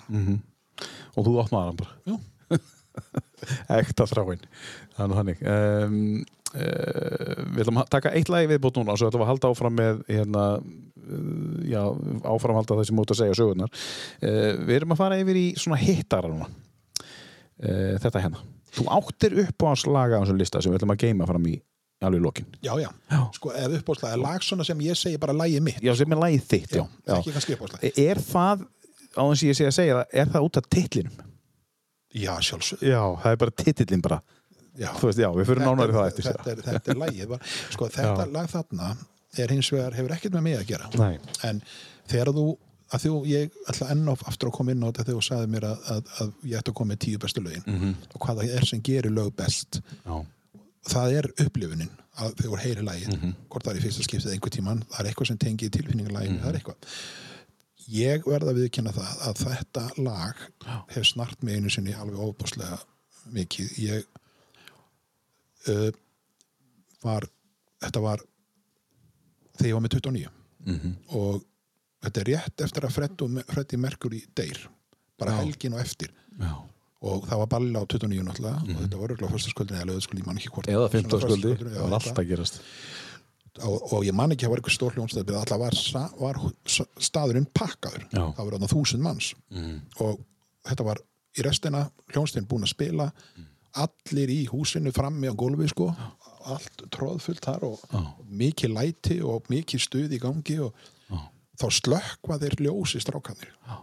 Og 1.17 1.25
þú 1.27 1.37
opnaði 1.41 1.71
hann 1.71 1.79
bara. 1.79 2.59
Ekta 3.79 4.05
þráin. 4.09 4.43
Það 4.95 5.09
nú 5.11 5.17
þannig. 5.19 5.41
Um, 5.43 5.97
uh, 6.53 7.41
við 7.53 7.63
ætlum 7.63 7.81
að 7.83 7.91
taka 7.95 8.13
eitt 8.17 8.31
lagi 8.31 8.49
viðbútt 8.51 8.79
núna 8.79 8.95
og 8.95 9.01
svo 9.01 9.09
ætlum 9.09 9.23
við 9.23 9.27
að 9.27 9.31
halda 9.33 9.51
áfram 9.53 9.75
með 9.79 10.01
hérna, 10.09 10.45
uh, 10.59 11.57
já, 11.69 11.81
áframhalda 12.33 12.79
það 12.79 12.89
sem 12.89 13.03
út 13.03 13.13
að 13.13 13.21
segja 13.21 13.39
sögurnar. 13.39 13.83
Uh, 14.23 14.53
við 14.65 14.79
erum 14.79 14.95
að 14.95 15.01
fara 15.03 15.19
yfir 15.21 15.41
í 15.41 15.47
svona 15.59 15.81
hittara 15.81 16.31
núna. 16.31 16.49
Þetta 17.59 18.21
hérna. 18.23 18.39
Þú 18.71 18.85
áttir 18.95 19.33
upp 19.43 19.63
á 19.65 19.67
hans 19.67 19.81
laga 19.89 20.15
á 20.15 20.23
þessum 20.23 20.37
lista 20.39 20.61
sem 20.63 20.71
við 20.71 20.79
ætlum 20.79 20.93
að 20.93 21.01
geima 21.01 21.25
fram 21.27 21.47
í 21.49 21.57
alveg 22.07 22.19
í 22.21 22.23
lokin. 22.23 22.45
já, 22.63 22.73
já, 22.79 22.89
Já. 23.11 23.19
sko 23.35 23.51
ef 23.51 23.73
uppbóðslega 23.79 24.13
er 24.15 24.21
lag 24.23 24.41
svona 24.45 24.63
sem 24.65 24.79
ég 24.85 24.95
segi 24.97 25.17
bara 25.19 25.33
lagið 25.33 25.61
mitt 25.61 25.81
Já, 25.83 25.93
sem 25.95 26.11
er 26.11 26.17
lagið 26.21 26.43
þitt, 26.47 26.75
já. 26.79 26.83
já. 27.07 27.15
ekki 27.17 27.33
kannski 27.35 27.55
uppbóðslega 27.57 27.91
Er 28.07 28.21
það, 28.23 28.63
á 29.17 29.21
þess 29.27 29.43
að 29.43 29.49
ég 29.49 29.57
sé 29.59 29.65
að 29.67 29.75
segja 29.79 29.97
það, 29.99 30.05
er 30.23 30.31
það 30.35 30.47
út 30.47 30.57
af 30.61 30.69
titlinum? 30.69 31.17
já, 32.15 32.33
sjálfsög 32.41 32.81
Já, 32.87 33.01
það 33.23 33.31
er 33.31 33.37
bara 33.43 33.51
titillin 33.63 34.01
bara. 34.01 34.21
já. 34.79 34.89
Þú 34.95 35.09
veist, 35.09 35.19
já, 35.19 35.29
við 35.35 35.45
fyrir 35.51 35.65
nánari 35.67 35.93
það 35.97 36.07
eftir. 36.07 36.23
þetta, 36.29 36.49
er, 36.55 36.63
þetta 36.69 36.91
er 36.95 36.99
lagið 37.03 37.27
bara. 37.33 37.51
sko, 37.75 37.89
þetta 37.97 38.25
lag 38.31 38.49
þarna 38.49 38.89
er 39.37 39.51
hins 39.53 39.69
vegar, 39.75 39.93
hefur 39.93 40.15
ekkert 40.15 40.33
með 40.39 40.41
mig 40.47 40.57
að 40.57 40.65
gera 40.71 40.87
Nei. 40.97 41.19
en 41.45 41.61
þegar 42.09 42.31
þú 42.33 42.45
að 42.89 43.03
þú, 43.03 43.11
ég 43.29 43.51
ætla 43.69 43.91
enn 43.93 44.07
og 44.09 44.23
aftur 44.25 44.49
að 44.49 44.55
koma 44.55 44.71
inn 44.73 44.81
á 44.81 44.89
þetta 44.89 45.03
þegar 45.05 45.19
þú 45.19 45.25
sagði 45.27 45.49
mér 45.53 45.65
að, 45.67 45.83
að, 45.93 46.07
að 46.23 46.31
ég 46.49 46.57
ætti 46.57 46.71
að 46.71 46.77
koma 46.79 46.89
með 46.95 46.99
tíu 47.05 47.19
bestu 47.21 47.43
lögin 47.45 47.63
Mhm. 47.67 47.91
og 48.15 48.21
hvað 48.23 48.39
það 48.41 48.55
er 48.57 48.65
sem 48.65 48.81
gerir 48.81 49.11
lög 49.13 49.35
best 49.37 49.81
Já. 50.07 50.15
Það 50.87 51.13
er 51.19 51.27
upplifunin 51.45 51.89
að 52.19 52.33
þegar 52.35 52.51
þú 52.51 52.59
heyri 52.63 52.81
lagið 52.85 53.09
Mhm. 53.17 53.33
hvort 53.49 53.63
það 53.65 53.71
er 53.75 53.79
í 53.79 53.83
fyrsta 53.87 54.03
skiptið 54.03 54.31
einhver 54.33 54.49
tíman 54.55 54.83
það 54.89 54.99
er 54.99 55.09
eitthvað 55.11 55.27
sem 55.27 55.37
tengið 55.37 55.71
tilfinningalægin 55.71 56.39
er 56.45 56.53
eitthvað 56.53 56.75
ég 57.89 58.23
verða 58.23 58.51
að 58.53 58.59
viðkynna 58.61 58.93
það 58.93 59.21
að 59.27 59.43
þetta 59.45 59.83
lag 59.97 60.35
hef 60.89 61.05
snart 61.05 61.43
mig 61.43 61.55
einu 61.57 61.69
sinni 61.69 61.93
alveg 61.93 62.19
ofbáslega 62.19 62.79
mikið 63.33 63.69
ég 63.79 64.03
uh, 65.67 65.91
var 67.03 67.25
þetta 67.81 68.01
var 68.03 68.19
þegar 69.57 69.69
ég 69.69 69.73
var 69.73 69.81
með 69.87 69.95
29 69.99 70.29
Mhm. 70.65 70.95
og 71.15 71.43
þetta 72.03 72.19
er 72.21 72.25
rétt 72.33 72.61
eftir 72.65 72.81
að 72.83 72.91
Freddi, 72.91 73.43
Freddi 73.47 73.77
Mercury 73.77 74.25
deyr 74.35 74.67
bara 75.17 75.31
Já. 75.31 75.37
helgin 75.45 75.73
og 75.73 75.79
eftir 75.79 76.09
Já. 76.39 76.68
Og 77.01 77.25
það 77.29 77.37
var 77.39 77.47
balli 77.47 77.73
á 77.79 77.83
29 77.87 78.23
náttúrulega 78.27 78.59
og 78.75 78.79
þetta 78.83 78.97
var 78.99 79.09
örgulega 79.13 79.33
fyrstaskvöldin 79.35 79.77
eða 79.79 79.89
löðskvöldin, 79.91 80.23
ég 80.23 80.25
man 80.27 80.37
ekki 80.37 80.49
hvort 80.53 80.67
Mhm. 80.67 80.75
Eða 80.75 80.89
Svona 80.89 80.95
15 80.99 81.19
skuldi, 81.19 81.35
föstudagskvöldin, 81.35 81.73
já, 81.73 81.79
það 81.79 81.89
var 81.89 81.99
alltaf 81.99 82.27
gerast. 82.27 82.61
og, 83.63 83.93
og 83.93 84.03
ég 84.05 84.13
man 84.13 84.31
ekki 84.31 84.45
að 84.45 84.49
var 84.49 84.59
eitthvað 84.59 84.77
stór 84.77 84.93
hljónstæð 84.95 85.31
alltaf 85.35 85.59
var, 85.59 85.73
var 86.19 86.35
staðurinn 86.99 87.47
pakkaður 87.53 88.03
Já. 88.11 88.23
það 88.35 88.43
var 88.45 88.53
þarna 88.57 88.71
þúsund 88.73 89.01
manns 89.03 89.33
Mm. 89.51 89.81
og 89.99 90.19
þetta 90.67 90.83
var 90.85 90.97
í 91.37 91.43
restina 91.43 91.89
hljónstæðin 92.13 92.47
búin 92.47 92.63
að 92.63 92.73
spila 92.75 93.11
allir 93.75 94.29
í 94.29 94.47
húsinu 94.49 94.91
frammi 94.93 95.27
á 95.29 95.33
gólfi 95.35 95.67
sko 95.69 95.95
allt 96.45 96.83
tróðfullt 96.89 97.43
þar 97.45 97.63
og 97.63 97.79
Já. 97.91 97.99
mikið 98.31 98.73
læti 98.73 99.21
og 99.23 99.43
mikið 99.49 99.79
stuð 99.87 100.11
í 100.15 100.19
gangi 100.19 100.59
og 100.63 100.73
Já. 101.09 101.19
þá 101.59 101.67
slökkva 101.79 102.39
þeir 102.39 102.55
ljósi 102.65 102.99
strákanir 103.03 103.51
Já. 103.67 103.77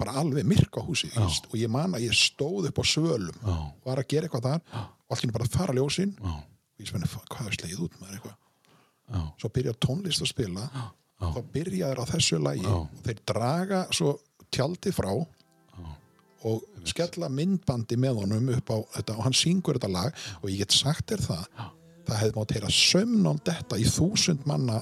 Bara 0.00 0.16
alveg 0.20 0.46
myrka 0.48 0.82
húsi 0.84 1.10
Já. 1.12 1.24
og 1.26 1.56
ég 1.60 1.70
man 1.72 1.96
að 1.98 2.06
ég 2.08 2.16
stóð 2.16 2.70
upp 2.70 2.80
á 2.80 2.84
svölum 2.88 3.36
Já. 3.44 3.56
var 3.86 4.00
að 4.02 4.08
gera 4.12 4.28
eitthvað 4.28 4.48
þar 4.48 4.86
og 5.10 5.24
einu 5.24 5.34
bara 5.36 5.50
fara 5.50 5.74
ljósin. 5.76 6.14
Já. 6.16 6.32
og 6.40 6.80
ég 6.84 6.88
spenni, 6.88 7.10
hvað 7.30 7.50
er 7.50 7.58
slegið 7.58 7.84
út 7.86 7.98
með 8.00 8.16
eitthvað? 8.16 8.38
Svo 9.40 9.48
byrja 9.50 9.72
tónlist 9.82 10.22
að 10.22 10.30
spila 10.30 10.68
þá 11.20 11.40
byrja 11.52 11.90
þeir 11.90 12.00
á 12.00 12.04
þessu 12.14 12.38
lagi 12.40 12.66
og 12.70 12.88
þeir 13.04 13.18
draga 13.28 13.80
svo 13.92 14.14
tjaldið 14.54 14.94
frá 14.96 15.10
og 16.48 16.62
skella 16.88 17.28
myndbandi 17.28 17.98
með 18.00 18.22
honum 18.22 18.46
upp 18.54 18.70
á 18.72 18.78
þetta 18.94 19.16
og 19.18 19.26
hann 19.26 19.36
syngur 19.36 19.76
þetta 19.76 19.90
lag 19.92 20.22
og 20.40 20.46
ég 20.48 20.62
get 20.62 20.72
sagt 20.72 21.10
þér 21.12 21.24
það 21.26 21.42
það 22.06 22.20
hefði 22.22 22.36
mátt 22.38 22.54
heyra 22.56 22.70
sömnál 22.72 23.34
þetta 23.44 23.78
í 23.82 23.84
þúsund 23.90 24.46
manna 24.48 24.78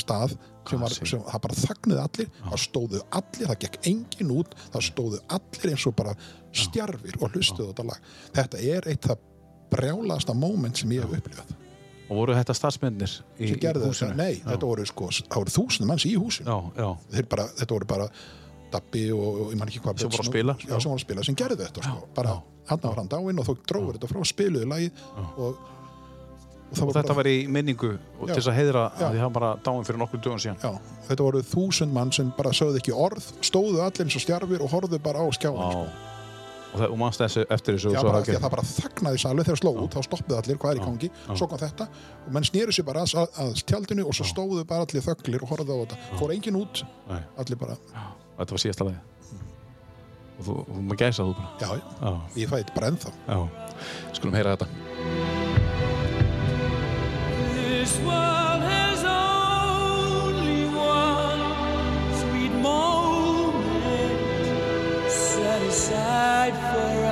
stað 0.00 0.36
sem 0.68 0.80
var, 0.80 0.94
sem, 0.96 1.20
það 1.28 1.42
bara 1.44 1.56
þagnuði 1.58 2.00
allir 2.02 2.30
það 2.38 2.62
stóðu 2.62 3.02
allir, 3.18 3.48
það 3.50 3.58
gekk 3.64 3.78
engin 3.90 4.32
út 4.34 4.54
það 4.62 4.86
stóðu 4.88 5.20
allir 5.36 5.74
eins 5.74 5.86
og 5.90 5.96
bara 5.98 6.14
stjarfir 6.54 7.18
og 7.20 7.34
hlustuðu 7.34 7.72
þetta 7.72 7.86
lag. 7.90 8.08
Þetta 8.38 8.62
er 8.74 8.88
eitt 8.92 9.10
það 9.10 9.26
brjálasta 9.74 10.36
moment 10.38 10.78
sem 10.78 10.94
ég 10.94 11.04
hef 11.04 11.18
upplifað. 11.18 11.52
Og 12.04 12.18
voru 12.20 12.36
þetta 12.36 12.54
starfsmennir 12.56 13.12
í, 13.40 13.48
í 13.48 13.58
húsinu? 13.80 14.14
nei, 14.18 14.40
þetta 14.44 14.68
voru 14.68 14.84
sko 14.88 15.10
það 15.14 15.38
voru 15.40 15.54
þúsund 15.54 15.88
manns 15.88 16.04
í 16.08 16.14
húsinu. 16.20 16.52
Já, 16.52 16.82
já. 16.84 16.88
Þeir 17.16 17.28
bara, 17.32 17.46
þetta 17.60 17.78
voru 17.78 17.88
bara 17.94 18.08
Dabbi 18.74 19.04
og, 19.14 19.38
og 19.44 19.52
ég 19.54 19.60
man 19.60 19.70
ekki 19.70 19.80
hvað 19.84 20.02
Sem 20.02 20.10
voru 20.10 20.24
að 20.24 20.30
spila, 20.32 20.56
já, 20.58 20.66
já. 20.72 20.74
sem 20.82 20.90
voru 20.90 20.98
að 20.98 21.04
spila, 21.04 21.24
sem 21.26 21.38
gerðu 21.38 21.60
þetta 21.62 21.84
sko. 21.86 22.08
bara, 22.16 22.34
hann 22.70 22.82
var 22.82 23.00
hann 23.00 23.10
dáinn 23.12 23.40
og 23.40 23.46
þó 23.48 23.54
dróður 23.70 23.98
þetta 23.98 24.10
frá 24.10 24.24
spiluðu 24.30 24.70
lagið 24.72 25.02
og, 25.22 25.60
og 26.82 26.88
Og 26.88 26.94
var 26.94 27.02
þetta 27.02 27.14
var 27.18 27.28
í 27.30 27.36
minningu 27.48 27.90
og 28.20 28.26
til 28.28 28.36
þess 28.38 28.48
að 28.50 28.56
heiðra 28.58 28.82
Já. 28.98 29.04
að 29.06 29.12
því 29.14 29.20
hann 29.24 29.32
bara 29.36 29.50
dáin 29.64 29.84
fyrir 29.86 29.98
nokkur 30.02 30.20
dögum 30.24 30.40
síðan. 30.42 30.58
já, 30.62 30.72
þetta 31.08 31.22
voru 31.28 31.42
þúsund 31.42 31.92
mann 31.92 32.12
sem 32.12 32.32
bara 32.36 32.50
sögðu 32.50 32.80
ekki 32.82 32.92
orð, 32.96 33.28
stóðu 33.40 33.80
allir 33.84 34.04
eins 34.06 34.16
og 34.18 34.24
stjarfir 34.26 34.62
og 34.64 34.70
horfðu 34.74 34.98
bara 35.02 35.22
á 35.22 35.26
skjáðan 35.30 35.72
sko. 35.72 35.86
Og, 36.74 36.80
og 36.90 36.96
mannst 36.98 37.20
þessu 37.22 37.44
eftir 37.54 37.76
þessu 37.76 37.92
Já, 37.94 38.00
og 38.02 38.08
bara, 38.10 38.18
að 38.24 38.40
það 38.42 38.50
bara 38.50 38.62
þagnaði 38.66 39.18
salið 39.22 39.46
þegar 39.46 39.60
sló 39.60 39.70
út, 39.78 39.94
þá 39.94 40.02
stoppuðu 40.08 40.38
allir 40.40 40.56
hvað 40.58 40.72
er 40.72 40.80
í 40.80 40.84
gangi, 40.88 41.10
svo 41.38 41.46
kom 41.46 41.60
þetta 41.62 41.86
og 42.26 42.32
menn 42.34 42.46
snýru 42.48 42.74
sér 42.74 42.86
bara 42.88 43.04
að, 43.06 43.28
að 43.44 43.52
tjaldinu 43.62 44.06
og 44.10 44.16
svo 44.18 44.26
stóðu 44.26 44.64
bara 44.66 44.82
allir 44.82 45.04
þöglir 45.06 45.44
og 45.46 45.52
horfðu 45.54 45.70
á 45.70 45.78
þetta. 45.84 45.98
Fór 46.18 46.34
engin 46.34 46.58
út, 46.58 46.82
Nei, 47.06 47.20
allir 47.38 47.60
bara 47.62 47.76
þetta 48.40 48.50
var 48.58 48.64
síðasta 48.64 48.88
lagi. 48.90 48.98
Og 50.34 50.42
þú, 50.48 50.56
þú 50.66 50.80
maður 50.82 50.98
gæsa 51.04 51.22
þú 51.28 51.36
bara. 51.38 51.52
já, 51.62 51.70
já, 51.78 52.12
ég 52.42 52.50
fæði 52.50 52.64
þetta 52.66 52.74
bara 52.80 52.90
ennþá. 52.90 53.14
Já. 53.30 53.38
Skulum 54.18 54.34
heyra 54.34 54.56
þetta. 54.58 55.33
Aside 65.74 66.54
for 66.70 67.03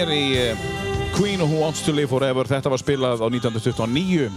hér 0.00 0.12
í 0.14 0.26
eh, 0.38 0.60
Queen 1.12 1.40
Who 1.42 1.58
Wants 1.60 1.82
to 1.84 1.92
Live 1.92 2.08
Forever. 2.08 2.48
Þetta 2.48 2.70
var 2.72 2.80
spilað 2.80 3.20
á 3.20 3.26
1929, 3.28 4.30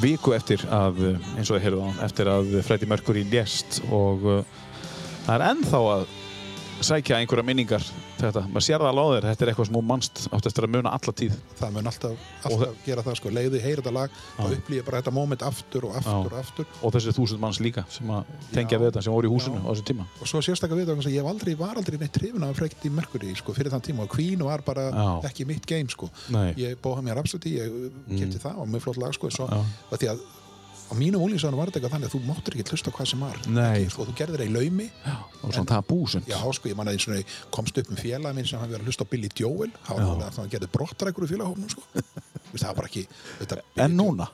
viku 0.00 0.32
eftir 0.32 0.62
að, 0.72 1.00
eh, 1.10 1.26
eins 1.36 1.50
og 1.50 1.58
þið 1.58 1.64
heyrðu 1.66 1.82
á, 1.84 1.88
eftir 2.06 2.30
að 2.32 2.54
Freddie 2.64 2.88
Mercury 2.88 3.24
lést 3.28 3.82
og 3.92 4.24
uh, 4.24 4.38
það 5.26 5.34
er 5.34 5.44
ennþá 5.50 5.80
að 5.96 6.06
sækja 6.86 7.18
einhverja 7.20 7.44
minningar 7.46 7.84
þetta. 8.20 8.42
Maður 8.50 8.64
sér 8.66 8.82
það 8.82 8.90
alveg 8.90 9.04
á 9.04 9.10
þér, 9.14 9.26
þetta 9.30 9.44
er 9.44 9.50
eitthvað 9.52 9.68
sem 9.68 9.76
þú 9.76 9.82
mannst 9.90 10.20
átt 10.30 10.48
eftir 10.50 10.66
að 10.66 10.72
muna 10.74 10.92
alla 10.96 11.12
tíð. 11.20 11.34
það 11.60 11.74
mun 11.76 11.90
alltaf, 11.90 12.24
alltaf 12.48 12.84
gera 12.86 13.04
það 13.06 13.16
sko 13.20 13.32
leiði 13.36 13.60
heyra 13.64 13.82
þetta 13.82 13.92
lag, 13.96 14.16
þá 14.38 14.46
upplýði 14.56 14.84
bara 14.86 15.00
þetta 15.02 15.14
moment 15.16 15.44
aftur 15.50 15.86
og 15.88 15.98
aftur 16.00 16.32
og 16.32 16.38
aftur 16.40 16.66
Og 16.80 16.94
þessi 16.94 17.14
þúsund 17.16 17.42
manns 17.42 17.60
líka 17.60 17.84
sem 17.92 18.10
að 18.10 18.32
tengja 18.54 18.76
Já. 18.76 18.80
við 18.80 18.86
þetta, 18.90 19.04
sem 19.06 19.12
voru 19.16 19.30
í 19.30 19.32
húsinu 19.34 19.60
Já. 19.60 19.64
á 19.64 19.70
þessu 19.70 19.86
tíma. 19.90 20.08
og 20.20 20.32
svo 20.32 20.42
sérstaklega 20.44 20.80
við 20.80 20.92
það, 21.04 21.12
ég 21.12 21.22
hef 21.22 21.30
aldrei, 21.34 21.54
var 21.60 21.76
aldrei 21.80 21.98
neitt 22.00 22.20
hrifin 22.20 22.44
af 22.48 22.56
Freddie 22.56 22.90
Mercury 22.90 23.34
sko, 23.36 23.52
fyrir 23.56 23.72
þann 23.72 23.86
tíma 23.86 24.04
og 24.06 24.12
Queen 24.14 24.44
var 24.44 24.62
bara 24.66 24.90
Já. 24.90 25.30
ekki 25.30 25.46
mitt 25.46 25.66
game 25.66 25.88
sko. 25.88 26.10
Nei. 26.30 26.54
ég 26.56 26.76
bóða 26.80 27.04
mér 27.04 27.20
Rhapsody, 27.20 27.56
ég 27.60 27.90
kefti 28.08 28.40
það 28.40 28.60
og 28.64 28.68
mjög 28.68 28.86
flott 28.88 29.02
lag 29.02 29.14
sko, 29.16 29.30
svo, 29.30 29.48
á 30.90 30.94
mínum 30.98 31.22
úlíðsáðan 31.22 31.58
var 31.58 31.70
þetta 31.70 31.80
eitthvað 31.80 31.94
þannig 31.94 32.10
að 32.10 32.14
þú 32.16 32.20
máttur 32.26 32.56
ekki 32.56 32.74
hlusta 32.74 32.92
hvað 32.94 33.10
sem 33.12 33.22
var 33.24 33.38
Nei. 33.46 33.84
sko, 33.92 34.06
þú 34.08 34.14
gerðir 34.18 34.42
það 34.42 34.50
í 34.50 34.54
laumi 34.56 34.88
Og 35.40 35.54
svona 35.54 35.70
tabú 35.70 35.98
sem. 36.10 36.24
Já, 36.28 36.40
sko, 36.56 36.68
ég 36.68 36.76
manna 36.76 36.92
og 36.92 37.14
ég 37.16 37.36
komst 37.54 37.78
upp 37.80 37.92
með 37.92 38.02
félag 38.04 38.36
minn 38.36 38.48
sem 38.50 38.60
hann 38.60 38.72
verið 38.72 38.84
að 38.84 38.90
hlusta 38.90 39.06
á 39.06 39.10
Billy 39.12 39.30
Joel 39.40 39.70
það 39.86 40.26
það 40.36 40.50
gerði 40.56 40.70
brottrækur 40.74 41.26
í 41.26 41.30
félagahófnum 41.30 41.72
sko. 41.72 41.86
Það 42.50 42.66
var 42.66 42.76
bara 42.80 42.88
ekki 42.90 43.04
þetta, 43.38 43.60
En 43.84 43.92
núna? 43.94 44.26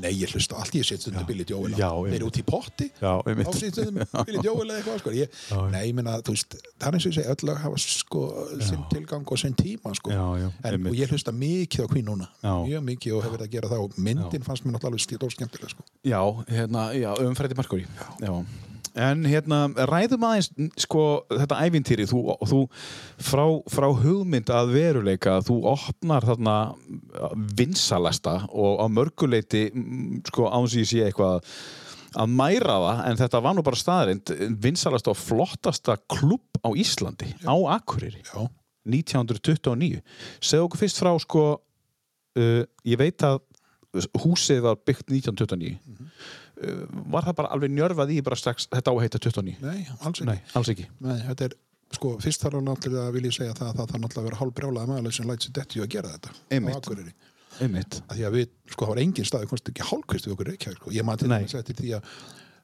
Nei, 0.00 0.10
ég 0.20 0.32
hlusta 0.34 0.56
allt 0.58 0.74
ég 0.74 0.84
set 0.88 1.02
stundum 1.04 1.26
Billy 1.28 1.44
Joel 1.48 1.74
á. 1.74 1.78
Já, 1.78 1.88
þeir 2.08 2.16
eru 2.18 2.28
út 2.30 2.38
í 2.40 2.44
potti 2.46 2.88
Já, 3.00 3.12
á 3.22 3.50
stundum 3.54 4.00
Billy 4.28 4.42
Joel 4.44 4.66
eða 4.70 4.78
eitthvað 4.80 4.98
sko. 5.04 5.14
ég, 5.16 5.38
Nei, 5.72 5.80
ég 5.88 5.94
meina, 5.98 6.16
þú 6.24 6.34
veist, 6.34 6.56
það 6.80 6.88
er 6.90 6.98
eins 6.98 7.06
og 7.06 7.12
ég 7.12 7.16
segi 7.18 7.32
öll 7.34 7.48
lög 7.50 7.62
hafa 7.64 7.80
sko, 7.84 8.24
sinn 8.68 8.84
tilgang 8.92 9.24
og 9.34 9.40
sinn 9.40 9.56
tíma 9.58 9.94
sko. 9.98 10.12
Já, 10.14 10.24
já, 10.42 10.48
en, 10.50 10.68
einmitt. 10.72 10.92
og 10.92 11.00
ég 11.00 11.14
hlusta 11.14 11.34
mikið 11.34 11.86
á 11.86 11.88
Queen 11.94 12.06
núna 12.10 12.28
Já. 12.42 12.54
mjög 12.66 12.86
mikið 12.90 13.16
og 13.18 13.24
hefur 13.26 13.36
verið 13.38 13.48
að 13.48 13.56
gera 13.56 13.72
það 13.72 13.86
og 13.86 13.98
myndin 14.08 14.46
fannst 14.46 14.66
mér 14.66 14.76
náttúrulega 14.76 14.92
alveg 14.94 15.06
stíl 15.06 15.34
skemmtilega 15.34 15.74
sko. 15.74 15.86
Já, 16.04 16.20
hérna, 16.50 16.86
já, 16.98 17.10
um 17.24 17.34
Freddie 17.38 17.56
Mercury. 17.58 17.86
Já. 18.20 18.34
En 18.94 19.24
hérna, 19.26 19.64
ræðum 19.90 20.26
aðeins, 20.28 20.50
sko, 20.84 21.04
þetta 21.32 21.60
ævintýri, 21.66 22.06
þú, 22.06 22.20
þú 22.46 22.60
frá, 23.18 23.44
frá 23.72 23.88
hugmynd 23.90 24.52
að 24.54 24.74
veruleika, 24.76 25.40
þú 25.46 25.60
opnar 25.72 26.26
þarna 26.28 26.56
vinsalasta 27.58 28.36
og 28.54 28.84
á 28.84 28.86
mörguleiti, 28.86 29.66
mm, 29.74 30.20
sko, 30.30 30.46
án 30.46 30.68
sem 30.70 30.84
ég 30.84 30.92
sé 30.92 31.02
eitthvað 31.08 31.42
að 32.14 32.30
mæra 32.30 32.76
það, 32.78 33.00
en 33.08 33.22
þetta 33.24 33.40
var 33.42 33.56
nú 33.56 33.64
bara 33.66 33.80
staðarind, 33.80 34.34
vinsalasta 34.62 35.10
og 35.10 35.18
flottasta 35.18 35.98
klubb 36.06 36.62
á 36.62 36.70
Íslandi, 36.78 37.32
á 37.42 37.54
Akureyri. 37.74 38.22
Já, 38.22 38.46
1929 38.84 40.02
segðu 40.44 40.68
okkur 40.68 40.82
fyrst 40.82 41.00
frá 41.00 41.12
sko 41.22 41.44
uh, 41.56 42.62
ég 42.84 43.00
veit 43.00 43.24
að 43.24 43.40
húsið 44.24 44.64
var 44.64 44.80
byggt 44.82 45.12
1929 45.12 45.76
uh, 45.78 46.08
var 47.12 47.24
það 47.26 47.36
bara 47.40 47.52
alveg 47.56 47.72
njörfað 47.74 48.12
í 48.14 48.18
bara 48.24 48.36
strax 48.38 48.68
þetta 48.70 48.90
á 48.90 48.94
að 48.94 49.02
heita 49.04 49.18
29 49.18 49.56
nei, 49.64 49.86
alls 50.06 50.20
ekki. 50.20 50.26
Nei, 50.30 50.40
alls 50.54 50.70
ekki. 50.74 50.86
Nei, 51.04 51.16
þetta 51.28 51.48
er, 51.48 51.54
sko, 51.94 52.12
fyrst 52.22 52.44
þarf 52.44 52.62
náttúrulega 52.66 53.08
að 53.10 53.16
vilja 53.18 53.32
segja 53.38 53.54
það 53.58 53.68
að 53.70 53.78
það 53.80 53.90
þarf 53.92 54.02
náttúrulega 54.04 54.22
að 54.24 54.28
vera 54.30 54.40
hálf 54.42 54.54
brjálaða 54.60 54.90
maður 54.92 55.16
sem 55.18 55.30
læt 55.30 55.46
sér 55.48 55.54
detti 55.58 55.82
að 55.84 55.90
gera 55.96 56.12
þetta 56.14 56.34
Einmitt. 56.58 56.90
einmitt. 57.62 57.98
Að 58.10 58.16
því 58.18 58.24
að 58.28 58.36
við, 58.38 58.46
sko, 58.74 58.84
það 58.86 58.92
var 58.94 59.02
engin 59.04 59.28
stað, 59.28 59.48
komst 59.50 59.68
ekki 59.70 59.88
hálfkvist 59.90 60.26
við 60.28 60.32
okkur 60.34 60.48
reykjavík, 60.52 60.78
sko. 60.80 60.94
Ég 60.94 61.04
maður 61.06 61.20
til 61.24 61.34
þess 61.34 61.58
eftir 61.60 61.76
því 61.82 61.92
að 61.98 62.08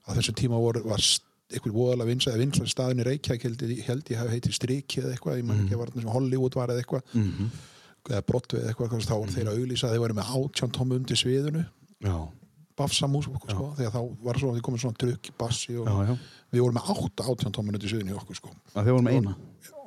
á 0.06 0.10
þessum 0.18 0.38
tíma 0.40 0.58
voru, 0.64 0.82
var 0.90 1.04
einhver 1.50 1.74
voðalega 1.74 2.06
vinsa 2.10 2.30
eða 2.30 2.40
vinsa 2.44 2.66
staðin 2.70 3.02
í 3.02 3.06
Reykjavík 3.10 3.42
held, 3.46 3.62
ég- 3.70 3.84
held 3.86 4.10
ég 4.10 4.18
hafi 4.22 4.34
heitið 4.36 4.52
Striki 4.54 5.00
eða 5.02 5.14
eitthvað, 5.16 5.38
ég 5.40 5.46
man 5.46 5.62
ekki 5.64 5.74
að 5.74 5.80
var 5.82 5.90
þarna 5.90 6.02
sem 6.04 6.12
Hollywood 6.14 6.54
var 6.58 6.70
eða 6.74 6.82
eitthvað, 6.84 7.14
mm 7.18 7.50
eða 8.10 8.22
Broadway 8.26 8.60
eða 8.62 8.70
eitthvað, 8.72 9.02
þá 9.04 9.12
voru 9.12 9.32
þeir 9.34 9.48
að 9.50 9.58
auglýsa 9.60 9.86
að 9.86 9.90
þeir 9.92 10.00
voru 10.00 10.14
með 10.16 10.30
átján 10.40 10.70
tómu 10.72 10.96
undir 10.96 11.18
sviðinu, 11.20 11.64
já, 12.00 12.14
bafsamús, 12.80 13.28
sko, 13.44 13.68
þegar 13.78 13.94
þá 13.94 14.00
var 14.26 14.40
svo, 14.40 14.54
því 14.56 14.64
komið 14.66 14.84
svona 14.84 15.00
drukk, 15.04 15.30
bassi 15.40 15.76
og 15.76 15.86
já, 15.86 16.10
já. 16.10 16.16
við 16.54 16.64
vorum 16.64 16.80
með 16.80 16.90
átta 16.96 17.28
átján 17.28 17.54
tómu 17.56 17.72
undir 17.74 17.92
sviðinu 17.92 18.14
í 18.14 18.18
okkur, 18.18 18.40
sko. 18.40 18.56
að 18.74 18.88
þið 18.88 18.96
vorum 18.96 19.08
með 19.08 19.20
eina? 19.20 19.36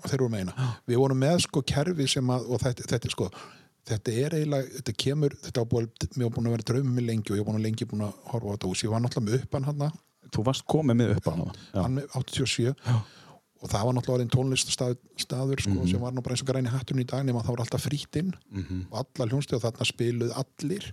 og 0.03 0.07
þeir 0.11 0.23
voru 0.23 0.33
með 0.33 0.45
eina. 0.45 0.69
Við 0.89 0.99
vorum 0.99 1.21
með 1.23 1.37
sko 1.45 1.61
kerfi 1.73 2.07
sem 2.11 2.31
að 2.35 2.47
og 2.51 2.63
þetta, 2.63 2.87
þetta 2.91 3.11
sko 3.13 3.29
þetta 3.87 4.15
er 4.19 4.35
eiginlega, 4.37 4.71
þetta 4.77 4.95
kemur 5.03 5.35
þetta 5.43 5.65
búin, 5.71 5.91
mér 6.15 6.27
var 6.27 6.33
búin 6.37 6.49
að 6.49 6.55
vera 6.57 6.67
draumum 6.69 6.97
mig 6.97 7.07
lengi 7.07 7.31
og 7.31 7.37
ég 7.39 7.43
var 7.43 7.51
búin 7.51 7.59
að 7.59 7.67
lengi 7.67 7.87
búin 7.89 8.05
að 8.07 8.17
horfa 8.31 8.51
á 8.51 8.53
þetta 8.53 8.71
hús. 8.71 8.83
Ég 8.83 8.93
var 8.93 9.03
náttúrulega 9.03 9.29
með 9.29 9.47
uppan 9.47 9.67
hann 9.69 9.85
þú 10.33 10.45
varst 10.47 10.65
komið 10.69 10.99
með 10.99 11.13
upp 11.17 11.27
á 11.27 11.31
hana 11.33 11.49
já, 11.51 11.79
hann 11.81 11.97
með 11.99 12.17
87 12.19 12.73
og 13.63 13.69
það 13.71 13.85
var 13.87 13.93
náttúrulega 13.95 14.17
orðin 14.17 14.33
tónliststaður 14.33 14.97
staður, 15.23 15.59
sko, 15.63 15.71
Mhm. 15.73 15.87
sem 15.89 15.99
var 16.01 16.11
nú 16.11 16.21
bara 16.23 16.35
eins 16.35 16.41
og 16.43 16.47
græni 16.49 16.67
hatturinn 16.69 17.03
í 17.03 17.07
dag 17.07 17.23
nema 17.25 17.41
það 17.43 17.53
var 17.55 17.61
alltaf 17.63 17.85
frýtt 17.87 18.17
inn. 18.19 18.33
Mhm. 18.51 18.85
og 18.91 18.97
alla 19.17 19.29
hljónstið 19.31 19.53
og 19.55 19.61
þarna 19.63 19.85
spiluð 19.87 20.31
allir. 20.35 20.83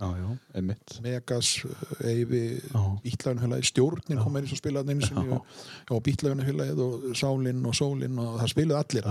Einmitt. 0.54 1.00
Megas, 1.02 1.64
Eyvi, 2.04 2.60
Já. 2.72 3.00
Bítlaunhulagi, 3.04 3.64
Stjórnin 3.70 4.22
kom 4.22 4.36
eins 4.36 4.52
og 4.52 4.58
spilaði 4.60 5.02
sinni 5.06 5.32
og, 5.32 5.44
og 5.90 6.02
Bítlaunhulagið 6.04 6.78
og 6.78 7.16
Sálin 7.16 7.64
og 7.66 7.74
Sólin 7.74 8.18
og 8.18 8.38
það 8.40 8.52
spiluði 8.54 8.78
allir 8.78 9.06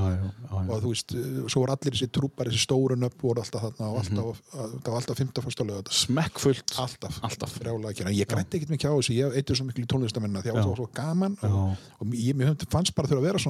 og 0.70 0.82
þú 0.84 0.90
veist, 0.94 1.16
svo 1.52 1.62
voru 1.66 1.72
allir 1.76 1.92
þessi 1.94 2.08
trúpar 2.10 2.48
þessi 2.48 2.64
stóru 2.66 2.96
nöpp 2.96 3.20
voru 3.22 3.42
alltaf 3.44 3.62
þarna 3.62 3.90
og 3.90 4.06
Mhm. 4.06 4.18
alltaf, 4.18 4.42
það 4.84 4.92
var 4.92 5.02
alltaf 5.02 5.18
15 5.18 5.44
fyrst 5.44 5.60
á 5.60 5.66
lögða 5.68 5.92
smekkfullt. 5.92 6.70
Alltaf, 6.80 7.20
Alltaf. 7.24 7.60
ég 7.60 8.28
grætti 8.28 8.60
ekkert 8.60 8.70
mikið 8.72 8.90
á 8.90 8.96
þessu 9.00 9.14
ég 9.16 9.34
eitthvað 9.36 9.58
svo 9.58 9.66
miklu 9.68 9.84
í 9.84 9.88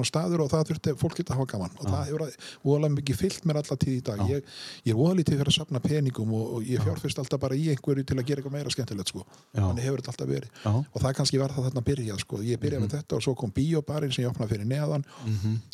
Já. 0.00 0.06
svona 0.06 0.10
staður 0.10 0.44
og 0.44 0.50
það 0.52 0.66
þurfti 0.70 0.94
fólk 1.00 1.16
geta 1.20 1.34
að 1.34 1.40
hafa 1.40 1.50
gaman 1.52 1.74
og 1.78 1.86
það 1.86 2.04
hefur 2.08 2.22
voðalega 2.64 2.94
mikið 2.96 3.18
fyllt 3.20 3.44
mér 3.48 3.60
alla 3.60 3.76
tíð 3.84 3.94
í 3.94 4.02
dag 4.08 4.22
ég, 4.30 4.50
ég 4.86 4.92
er 4.94 4.98
voðalega 4.98 5.30
til 5.30 5.38
að 5.44 5.52
safna 5.56 5.80
peningum 5.84 6.34
og, 6.36 6.44
og 6.56 6.70
ég 6.70 6.84
fjárfyrst 6.84 7.20
alltaf 7.22 7.40
bara 7.40 7.58
í 7.58 7.68
einhverju 7.74 8.04
til 8.08 8.18
að 8.18 8.26
gera 8.30 8.42
eitthvað 8.42 8.56
meira 8.56 8.74
skemmtilegt 8.74 9.12
sko. 9.12 9.24
Já. 9.54 9.62
þannig 9.66 9.84
hefur 9.86 10.02
þetta 10.02 10.14
alltaf 10.14 10.30
verið 10.30 10.50
Já. 10.64 10.72
og 10.80 11.04
það 11.04 11.16
kannski 11.20 11.40
var 11.42 11.54
það 11.54 11.68
þarna 11.68 11.82
að 11.84 11.88
byrja 11.90 12.18
sko. 12.24 12.40
ég 12.46 12.62
byrjaði 12.62 12.84
með 12.86 12.94
þetta 12.96 13.16
og 13.18 13.22
svo 13.26 13.34
kom 13.40 13.52
bíóbarinn 13.56 14.14
sem 14.14 14.24
ég 14.24 14.30
opnaði 14.32 14.54
fyrir 14.54 14.70
neðan 14.70 15.06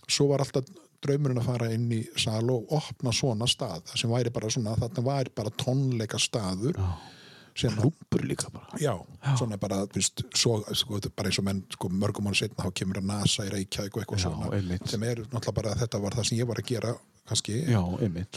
svo 0.09 0.29
var 0.33 0.45
alltaf 0.45 0.65
draumurinn 1.05 1.39
að 1.39 1.47
fara 1.51 1.69
inn 1.75 1.91
í 1.93 2.03
sal 2.19 2.47
og 2.51 2.73
opna 2.73 3.13
svona 3.13 3.47
stað 3.47 3.83
sem 3.95 4.11
væri 4.11 4.31
bara 4.33 4.49
svona, 4.51 4.75
þarna 4.81 5.05
væri 5.07 5.31
bara 5.37 5.53
tónleika 5.61 6.19
staður 6.19 6.79
að 6.81 7.13
klúpur 7.57 8.23
líka 8.29 8.51
bara. 8.53 8.67
Já, 8.81 8.93
svona 9.39 9.57
bara, 9.59 9.87
veist, 9.95 10.23
svo, 10.37 10.59
sko, 10.77 11.01
bara 11.17 11.29
eins 11.31 11.39
og 11.41 11.45
menn, 11.49 11.65
sko, 11.73 11.89
mörgum 11.89 12.25
mánu 12.29 12.37
setna 12.37 12.65
þá 12.67 12.73
kemur 12.75 12.99
að 13.01 13.07
NASA 13.11 13.45
í 13.47 13.51
Reykjavík 13.55 13.97
og 13.97 14.03
eitthvað 14.05 14.19
Já, 14.19 14.25
svona 14.29 14.51
einmitt. 14.57 14.89
sem 14.89 15.03
er 15.03 15.17
náttúrulega 15.25 15.55
bara 15.55 15.75
þetta 15.75 16.01
var 16.03 16.13
það 16.19 16.25
sem 16.29 16.39
ég 16.39 16.47
var 16.47 16.57
að 16.61 16.67
gera 16.73 16.95
kannski, 17.27 17.55
já, 17.67 17.81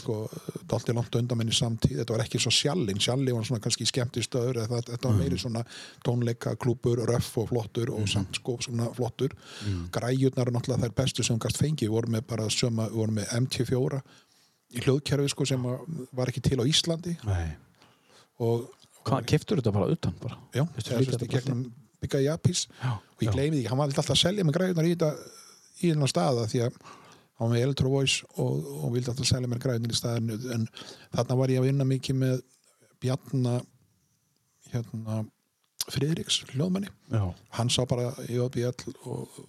sko, 0.02 0.14
dálítið 0.66 0.94
langt 0.96 1.14
undan 1.20 1.38
minni 1.38 1.52
samtíð, 1.54 1.98
þetta 2.00 2.10
var 2.16 2.24
ekki 2.24 2.40
svo 2.42 2.50
sjallinn 2.50 2.98
sjallinn 2.98 3.36
var 3.36 3.44
svona 3.46 3.62
kannski 3.62 3.86
skemmtistöður 3.86 4.56
eða 4.64 4.66
það- 4.72 4.88
þetta 4.90 5.08
var 5.12 5.14
meiri 5.20 5.38
svona 5.38 5.62
tónleika 6.02 6.56
klúpur, 6.58 7.04
röff 7.06 7.36
og 7.38 7.48
flottur 7.52 7.92
og 7.94 8.08
samt 8.08 8.34
sko 8.40 8.56
svona 8.58 8.88
flottur. 8.96 9.30
Græjurnar 9.94 10.48
er 10.48 10.52
náttúrulega 10.56 10.88
þær 10.88 10.94
bestu 11.04 11.22
sem 11.22 11.38
gast 11.38 11.58
fengi, 11.62 11.86
við 11.86 11.94
vorum 11.94 12.10
með 12.16 12.26
bara 12.26 12.48
söma, 12.50 12.88
við 12.90 12.98
vorum 12.98 13.14
með 13.20 13.28
MT4 13.46 14.02
í 14.74 14.80
hljóðkerfi 14.82 15.28
sko 15.30 15.44
sem 15.46 15.62
var 15.62 16.26
ekki 16.26 16.42
til 16.42 16.58
á 16.58 16.64
Íslandi. 16.66 17.16
Nei. 17.24 17.56
og 18.40 18.70
hvað, 19.10 19.26
keftur 19.32 19.60
þetta 19.60 19.74
bara 19.74 19.90
utan 19.94 20.16
bara? 20.22 20.38
Já, 20.56 20.64
það 20.78 21.12
er 21.12 21.30
gegnum 21.34 21.64
Bigga 22.00 22.22
Japis 22.24 22.64
og 22.80 23.24
ég 23.24 23.34
gleymi 23.34 23.58
því, 23.58 23.66
hann 23.68 23.80
var 23.80 23.90
alltaf 23.90 24.08
að 24.14 24.22
selja 24.22 24.46
mig 24.46 24.56
græðunar 24.56 24.88
í 24.88 24.94
þetta 24.94 25.10
í 25.80 25.90
þennan 25.90 26.12
staða 26.12 26.46
því 26.48 26.62
að 26.66 26.78
hann 26.80 27.44
var 27.44 27.52
með 27.54 27.66
Electro 27.66 27.92
Voice 27.92 28.30
og, 28.36 28.70
og 28.80 28.94
vildi 28.94 29.12
alltaf 29.12 29.28
selja 29.28 29.50
mér 29.50 29.60
græðunar 29.62 29.92
í 29.92 29.98
staðinu 29.98 30.38
en 30.56 30.66
þarna 31.12 31.38
var 31.40 31.52
ég 31.52 31.60
að 31.60 31.68
vinna 31.68 31.88
mikið 31.88 32.18
með 32.22 32.40
Bjarna 33.00 33.58
hérna 34.70 35.22
Friðriks, 35.90 36.42
hljóðmanni 36.52 36.90
já, 37.10 37.22
hann 37.56 37.72
sá 37.72 37.80
bara 37.88 38.12
í 38.28 38.36
OBL 38.38 38.92
og 39.08 39.40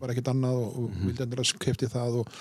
var 0.00 0.12
ekkert 0.12 0.32
annað 0.32 0.58
og, 0.62 0.78
og 0.80 0.96
vildi 1.04 1.24
endur 1.24 1.42
að 1.44 1.52
kefti 1.62 1.88
það 1.92 2.22
og 2.22 2.32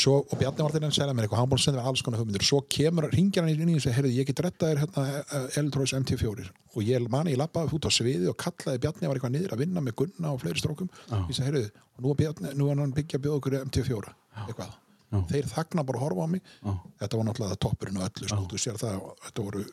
Svo, 0.00 0.16
og 0.24 0.38
Bjarni 0.40 0.64
var 0.64 0.72
til 0.72 0.80
að 0.80 0.92
selja 0.96 1.14
mér 1.16 1.26
eitthvað, 1.26 1.40
hann 1.42 1.50
búin 1.50 1.60
að 1.60 1.64
senda 1.66 1.80
mér 1.80 1.88
alls 1.90 2.02
konar 2.04 2.20
hugmyndir. 2.22 2.44
Svo 2.46 2.60
kemur, 2.72 3.06
ringir 3.12 3.44
hann 3.44 3.50
inn 3.52 3.72
í 3.72 3.76
og 3.76 3.82
segir 3.84 3.96
heyrðu, 3.98 4.12
ég 4.16 4.28
get 4.30 4.42
rettað 4.46 4.70
þér 4.70 4.80
hérna 4.84 5.48
Eldroys 5.60 5.92
MT4 5.98 6.46
og 6.70 6.86
ég 6.86 7.08
mani, 7.12 7.34
ég 7.34 7.40
lappaði 7.40 7.76
út 7.76 7.88
á 7.88 7.90
sviði 7.92 8.30
og 8.30 8.38
kallaði 8.40 8.80
Bjarni 8.84 9.10
var 9.10 9.18
eitthvað 9.18 9.34
niður 9.34 9.56
að 9.56 9.64
vinna 9.64 9.82
með 9.84 9.96
Gunna 10.00 10.32
og 10.32 10.40
fleiri 10.40 10.62
strókum 10.62 10.88
Já. 10.94 11.18
ég 11.18 11.36
segi, 11.36 11.48
heyrðu, 11.48 11.64
og 11.96 12.04
nú 12.04 12.12
er, 12.14 12.18
Bjarni, 12.22 12.54
nú 12.56 12.70
er 12.70 12.80
hann 12.80 12.94
byggja 12.96 13.20
að 13.20 13.26
bjóða 13.26 13.40
okkur 13.42 13.58
MT4 13.60 14.14
eitthvað, 14.46 14.72
Já. 15.10 15.20
þeir 15.34 15.50
þagna 15.52 15.86
bara 15.90 16.00
að 16.00 16.04
horfa 16.06 16.24
á 16.24 16.28
mig. 16.30 16.42
Já. 16.64 16.72
þetta 17.02 17.20
var 17.20 17.28
náttúrulega 17.28 17.60
toppurinn 17.66 18.00
og 18.00 18.08
öllu, 18.08 18.30
sko, 18.30 18.76
það 18.80 19.42
voru, 19.42 19.64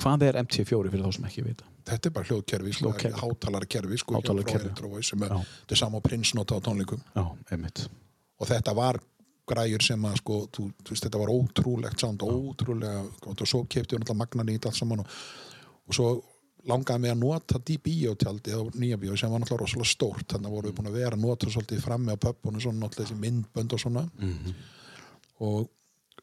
hvað 0.00 0.26
er 0.28 0.38
MT4 0.44 0.92
fyrir 0.94 1.04
þá 1.04 1.18
sem 1.18 1.28
ekki 1.28 1.44
vita? 1.48 1.68
Þetta 1.84 2.08
er 2.08 2.14
bara 2.14 2.28
hljóðkerfi 2.30 2.72
sko, 2.78 2.92
hátalarkerfi, 3.20 3.98
sko, 4.00 4.22
þetta 4.24 5.74
er 5.74 5.80
sama 5.82 5.98
og 6.00 6.06
Prince 6.06 6.32
nota 6.38 6.56
á 6.56 6.60
tónleikum. 6.64 7.02
Já, 7.12 7.26
og 8.40 8.48
þetta 8.48 8.72
var 8.76 8.98
græjur 9.48 9.82
sem 9.84 10.04
að 10.08 10.20
sko, 10.22 10.36
þú, 10.54 10.68
þú 10.84 10.94
veist, 10.94 11.04
þetta 11.06 11.20
var 11.20 11.32
ótrúlegt 11.34 12.00
sound, 12.00 12.22
ótrúlega, 12.24 13.02
og 13.28 13.42
svo 13.46 13.64
kefti 13.68 13.94
við 13.96 14.04
náttúrulega 14.04 14.20
magnan 14.22 14.48
í 14.52 14.56
þetta 14.56 14.70
allt 14.72 14.80
saman 14.80 15.02
og, 15.04 15.18
og 15.88 15.98
svo 15.98 16.08
langaði 16.64 17.02
mig 17.04 17.12
að 17.12 17.18
nota 17.20 17.58
því 17.60 17.74
bíótjaldi 17.84 18.54
á 18.56 18.60
nýja 18.80 18.96
bíó 19.02 19.16
sem 19.20 19.28
var 19.28 19.42
náttúrulega 19.42 19.66
rosalega 19.66 19.90
stórt. 19.90 20.24
Þannig 20.32 20.48
að 20.48 20.54
voru 20.56 20.70
við 20.70 20.76
búin 20.78 20.88
að 20.88 20.96
vera 20.96 21.18
að 21.18 21.24
nota 21.26 21.50
svolítið 21.52 21.82
frammi 21.84 22.14
á 22.16 22.24
pöppunum 22.24 22.62
svona 22.64 22.80
náttúrulega 22.86 23.10
þessi 23.10 23.20
myndbönd 23.20 23.76
og 23.76 23.82
svona. 23.84 24.04
Og 25.44 25.68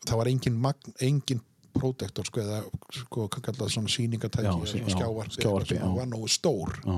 það 0.07 0.17
var 0.21 0.29
engin, 0.31 0.57
magn, 0.63 0.95
engin 1.05 1.43
protektor 1.77 2.25
sko, 2.27 2.41
eða 2.41 2.63
sko, 3.03 3.27
hvað 3.31 3.45
kallað 3.51 3.69
svona 3.75 3.91
sýningatæki 3.93 4.47
Já, 4.49 4.55
eða 4.55 4.65
sí- 4.71 4.79
svona 4.81 4.89
já, 4.89 4.95
skjávarp 4.97 5.35
skjávarpi, 5.37 5.75
sem 5.77 5.85
já. 5.85 5.93
var 5.99 6.09
nógu 6.09 6.27
stór. 6.33 6.73
Já, 6.81 6.97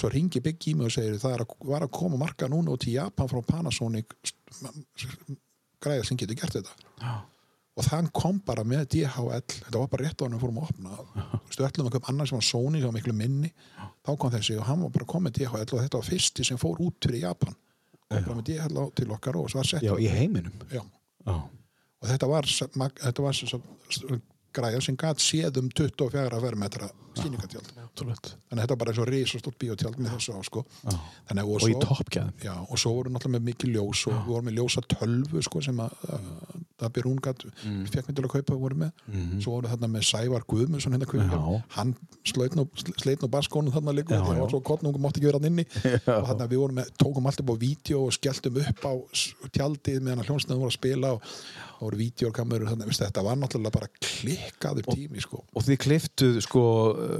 svo 0.00 0.10
ringi 0.12 0.40
Big 0.44 0.62
í 0.70 0.74
mig 0.78 0.86
og 0.88 0.94
segir 0.94 1.18
það 1.22 1.34
er 1.36 1.42
að, 1.44 1.54
var 1.72 1.84
að 1.86 1.92
koma 1.98 2.18
marka 2.20 2.48
núna 2.50 2.74
út 2.74 2.86
í 2.88 2.94
Japan 2.96 3.28
frá 3.30 3.40
Panasonic 3.46 4.14
græða 5.82 6.06
sem 6.06 6.18
getur 6.18 6.38
gert 6.38 6.56
þetta. 6.58 6.72
Já. 7.02 7.12
og 7.78 7.86
þann 7.86 8.08
kom 8.10 8.40
bara 8.42 8.64
með 8.66 8.88
DHL 8.96 9.36
þetta 9.46 9.78
var 9.78 9.90
bara 9.92 10.06
rétt 10.08 10.18
á 10.18 10.26
hann 10.26 10.34
að 10.34 10.40
fórum 10.42 10.56
að 10.58 10.70
opna. 10.72 10.96
Þú 11.44 11.50
veist, 11.52 11.60
ætlum 11.68 11.90
að 11.90 11.94
köpa 11.98 12.10
annar 12.12 12.26
sem 12.30 12.38
var 12.40 12.46
Sony 12.48 12.80
sem 12.82 12.88
var 12.90 12.96
miklu 12.96 13.14
minni. 13.14 13.52
Þá 14.02 14.10
kom 14.18 14.32
þessi 14.34 14.56
og 14.58 14.66
hann 14.66 14.82
var 14.82 14.90
bara 14.96 15.06
komið 15.12 15.36
DHL 15.38 15.62
og 15.62 15.84
þetta 15.84 16.00
var 16.00 16.08
fyrsti 16.08 16.46
sem 16.48 16.58
fór 16.58 16.80
út 16.82 16.98
fyrir 17.06 17.22
Japan. 17.28 17.54
Kom 18.08 18.24
bara 18.24 18.38
með 18.40 18.48
DHL 18.50 18.82
til 18.98 19.06
okkar 19.14 19.38
og 19.38 19.50
svo 19.52 19.60
var 19.62 19.68
sett 19.70 19.86
Já, 19.86 19.94
í 20.00 20.08
heiminum. 20.10 20.58
Já. 20.74 20.82
Já, 21.28 21.36
og 21.38 22.10
þetta 22.10 22.28
var, 22.30 22.46
s- 22.50 22.74
mag- 22.78 22.98
þetta 23.04 23.22
var 23.28 23.38
græða 24.58 24.82
sem 24.84 24.98
gat 25.00 25.22
séð 25.22 25.60
um 25.62 25.70
24 25.72 26.42
fermetra 26.44 26.90
sýningatjald 27.18 27.70
ótrúlegt 27.86 28.32
þannig 28.34 28.58
að 28.58 28.62
þetta 28.62 28.74
var 28.74 28.80
bara 28.82 28.92
eins 28.94 29.02
og 29.02 29.08
risastórt 29.10 29.58
bíotjald 29.62 29.98
með 29.98 30.12
þessu 30.16 30.36
á 30.38 30.40
sko. 30.46 30.64
Já. 30.84 30.96
þannig, 31.30 31.44
og, 31.48 31.54
Og 31.58 31.68
í 31.68 31.74
svo, 31.74 31.84
toppgæðum 31.86 32.44
já, 32.44 32.54
og 32.62 32.82
svo 32.82 32.92
voru 32.98 33.14
náttúrulega 33.14 33.38
með 33.38 33.48
mikið 33.52 33.74
ljós 33.78 34.04
og 34.10 34.14
við 34.18 34.32
vorum 34.32 34.50
með 34.50 34.58
ljósa 34.60 34.84
tölvu 34.94 35.42
sko, 35.48 35.62
sem 35.64 35.82
að, 35.82 35.96
að, 36.78 36.86
að 36.86 36.92
Björn 36.98 37.20
gat 37.22 37.44
Mm. 37.64 37.84
fekk 37.90 38.08
mig 38.08 38.16
til 38.16 38.24
að 38.24 38.30
kaupa 38.36 38.54
voru 38.58 38.74
með 38.76 38.92
Mhm. 39.08 39.40
svo 39.42 39.50
voru 39.58 39.68
þarna 39.68 39.88
með 39.88 40.02
Sævar 40.08 40.42
Guðmundsson 40.46 40.92
hérna 40.92 41.06
Já. 41.06 41.10
kvikmyndar. 41.10 41.62
hann 41.68 41.94
sleit 42.24 42.54
nú, 42.54 43.28
baskónu 43.28 43.70
þarna 43.72 43.94
líka 43.94 44.14
Já, 44.14 44.22
hann 44.24 44.36
já. 44.36 44.40
var 44.40 44.48
svo 44.50 44.60
kottnungum 44.62 45.00
mátti 45.02 45.18
ekki 45.20 45.26
vera 45.32 45.38
hann 45.38 45.50
inni 45.50 45.64
og 46.18 46.26
þarna 46.28 46.48
við 46.48 46.58
vorum 46.58 46.74
með, 46.76 46.90
tókum 46.98 47.26
allt 47.26 47.40
upp 47.40 47.50
á 47.50 47.56
vídeo 47.58 48.04
og 48.06 48.12
skelltum 48.12 48.56
upp 48.62 48.84
á 48.84 48.92
tjaldið 49.52 50.00
meðan 50.02 50.22
að 50.22 50.28
hljónsnæðum 50.30 50.62
voru 50.62 50.70
að 50.70 50.78
spila 50.78 51.12
og 51.14 51.22
það 51.78 51.80
voru 51.86 51.96
vídeokamörur 51.96 52.68
þetta 52.98 53.22
var 53.22 53.36
náttúrulega 53.38 53.72
bara 53.72 53.88
klikkaður 54.02 54.86
tími 54.90 55.20
sko. 55.22 55.44
Og 55.54 55.62
þið 55.62 55.76
kliftuð 55.78 56.40
sko 56.42 56.62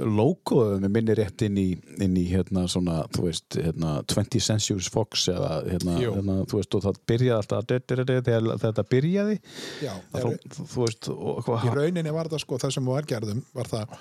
logoðu 0.03 0.79
með 0.83 0.91
minni 0.91 1.15
rétt 1.15 1.41
inn 1.47 1.55
í, 1.57 1.67
inn 2.03 2.17
í 2.19 2.25
hérna 2.29 2.65
svona, 2.67 3.05
þú 3.15 3.23
veist, 3.29 3.55
hérna 3.55 4.03
20th 4.03 4.41
Century 4.49 4.83
Fox 4.91 5.27
eða 5.31 5.63
hérna, 5.69 5.95
hérna 6.01 6.35
þú 6.49 6.59
veist, 6.59 6.75
og 6.75 6.83
það 6.83 6.99
byrjaði 7.07 7.37
alltaf 7.39 8.63
þetta 8.65 8.83
byrjaði 8.91 9.39
Já, 9.83 9.93
þá, 10.13 10.17
er, 10.29 10.37
þú 10.59 10.83
veist, 10.85 11.09
og 11.09 11.49
í 11.65 11.73
rauninni 11.75 12.11
var 12.15 12.29
það 12.31 12.43
sko 12.43 12.57
það 12.61 12.73
sem 12.75 12.89
var 12.91 13.07
gerðum 13.09 13.43
var 13.55 13.69
það 13.71 13.93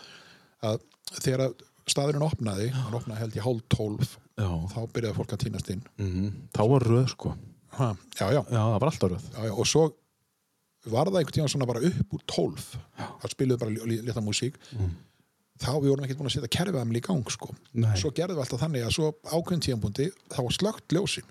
að 0.69 0.81
þegar 1.23 1.45
að 1.47 1.55
staðurinn 1.89 2.25
opnaði, 2.27 2.67
hann 2.75 2.97
opnaði 2.99 3.21
held 3.23 3.37
ég 3.39 3.47
hálf 3.47 3.63
tólf 3.73 4.17
Já, 4.39 4.49
þá 4.75 4.79
byrjaði 4.95 5.17
fólk 5.17 5.33
að 5.35 5.41
týnast 5.45 5.71
inn. 5.73 5.81
Mm 5.99 6.27
þá 6.55 6.63
var 6.71 6.85
röð 6.87 7.07
sko. 7.15 7.33
Ha, 7.79 7.89
já, 8.19 8.27
já, 8.35 8.43
Já, 8.43 8.59
það 8.59 8.75
var 8.79 8.89
alltaf 8.91 9.11
röð. 9.15 9.25
Já, 9.35 9.53
og 9.55 9.67
svo 9.71 9.85
var 10.89 11.09
það 11.11 11.19
einhvern 11.21 11.37
tíma 11.39 11.49
svona 11.53 11.67
bara 11.69 11.83
upp 11.89 12.15
úr 12.17 12.23
tólf 12.31 12.69
það 12.99 13.33
spiluðu 13.35 13.59
bara 13.65 13.89
lítla 13.93 14.23
músík. 14.25 14.59
Þá 15.59 15.73
við 15.83 15.89
vorum 15.91 16.05
ekkert 16.07 16.21
búin 16.21 16.29
að 16.31 16.37
setja 16.37 16.53
kerfiðamli 16.55 17.01
í 17.01 17.07
gang 17.09 17.33
sko. 17.35 17.49
Nei. 17.75 17.91
svo 17.99 18.13
gerðum 18.15 18.39
við 18.39 18.45
alltaf 18.45 18.61
þannig 18.63 18.85
að 18.87 18.95
svo 18.95 19.09
ákveðin 19.27 19.65
tíðanbúndi 19.67 20.07
þá 20.31 20.39
var 20.47 20.55
slögt 20.55 20.95
ljósin. 20.95 21.27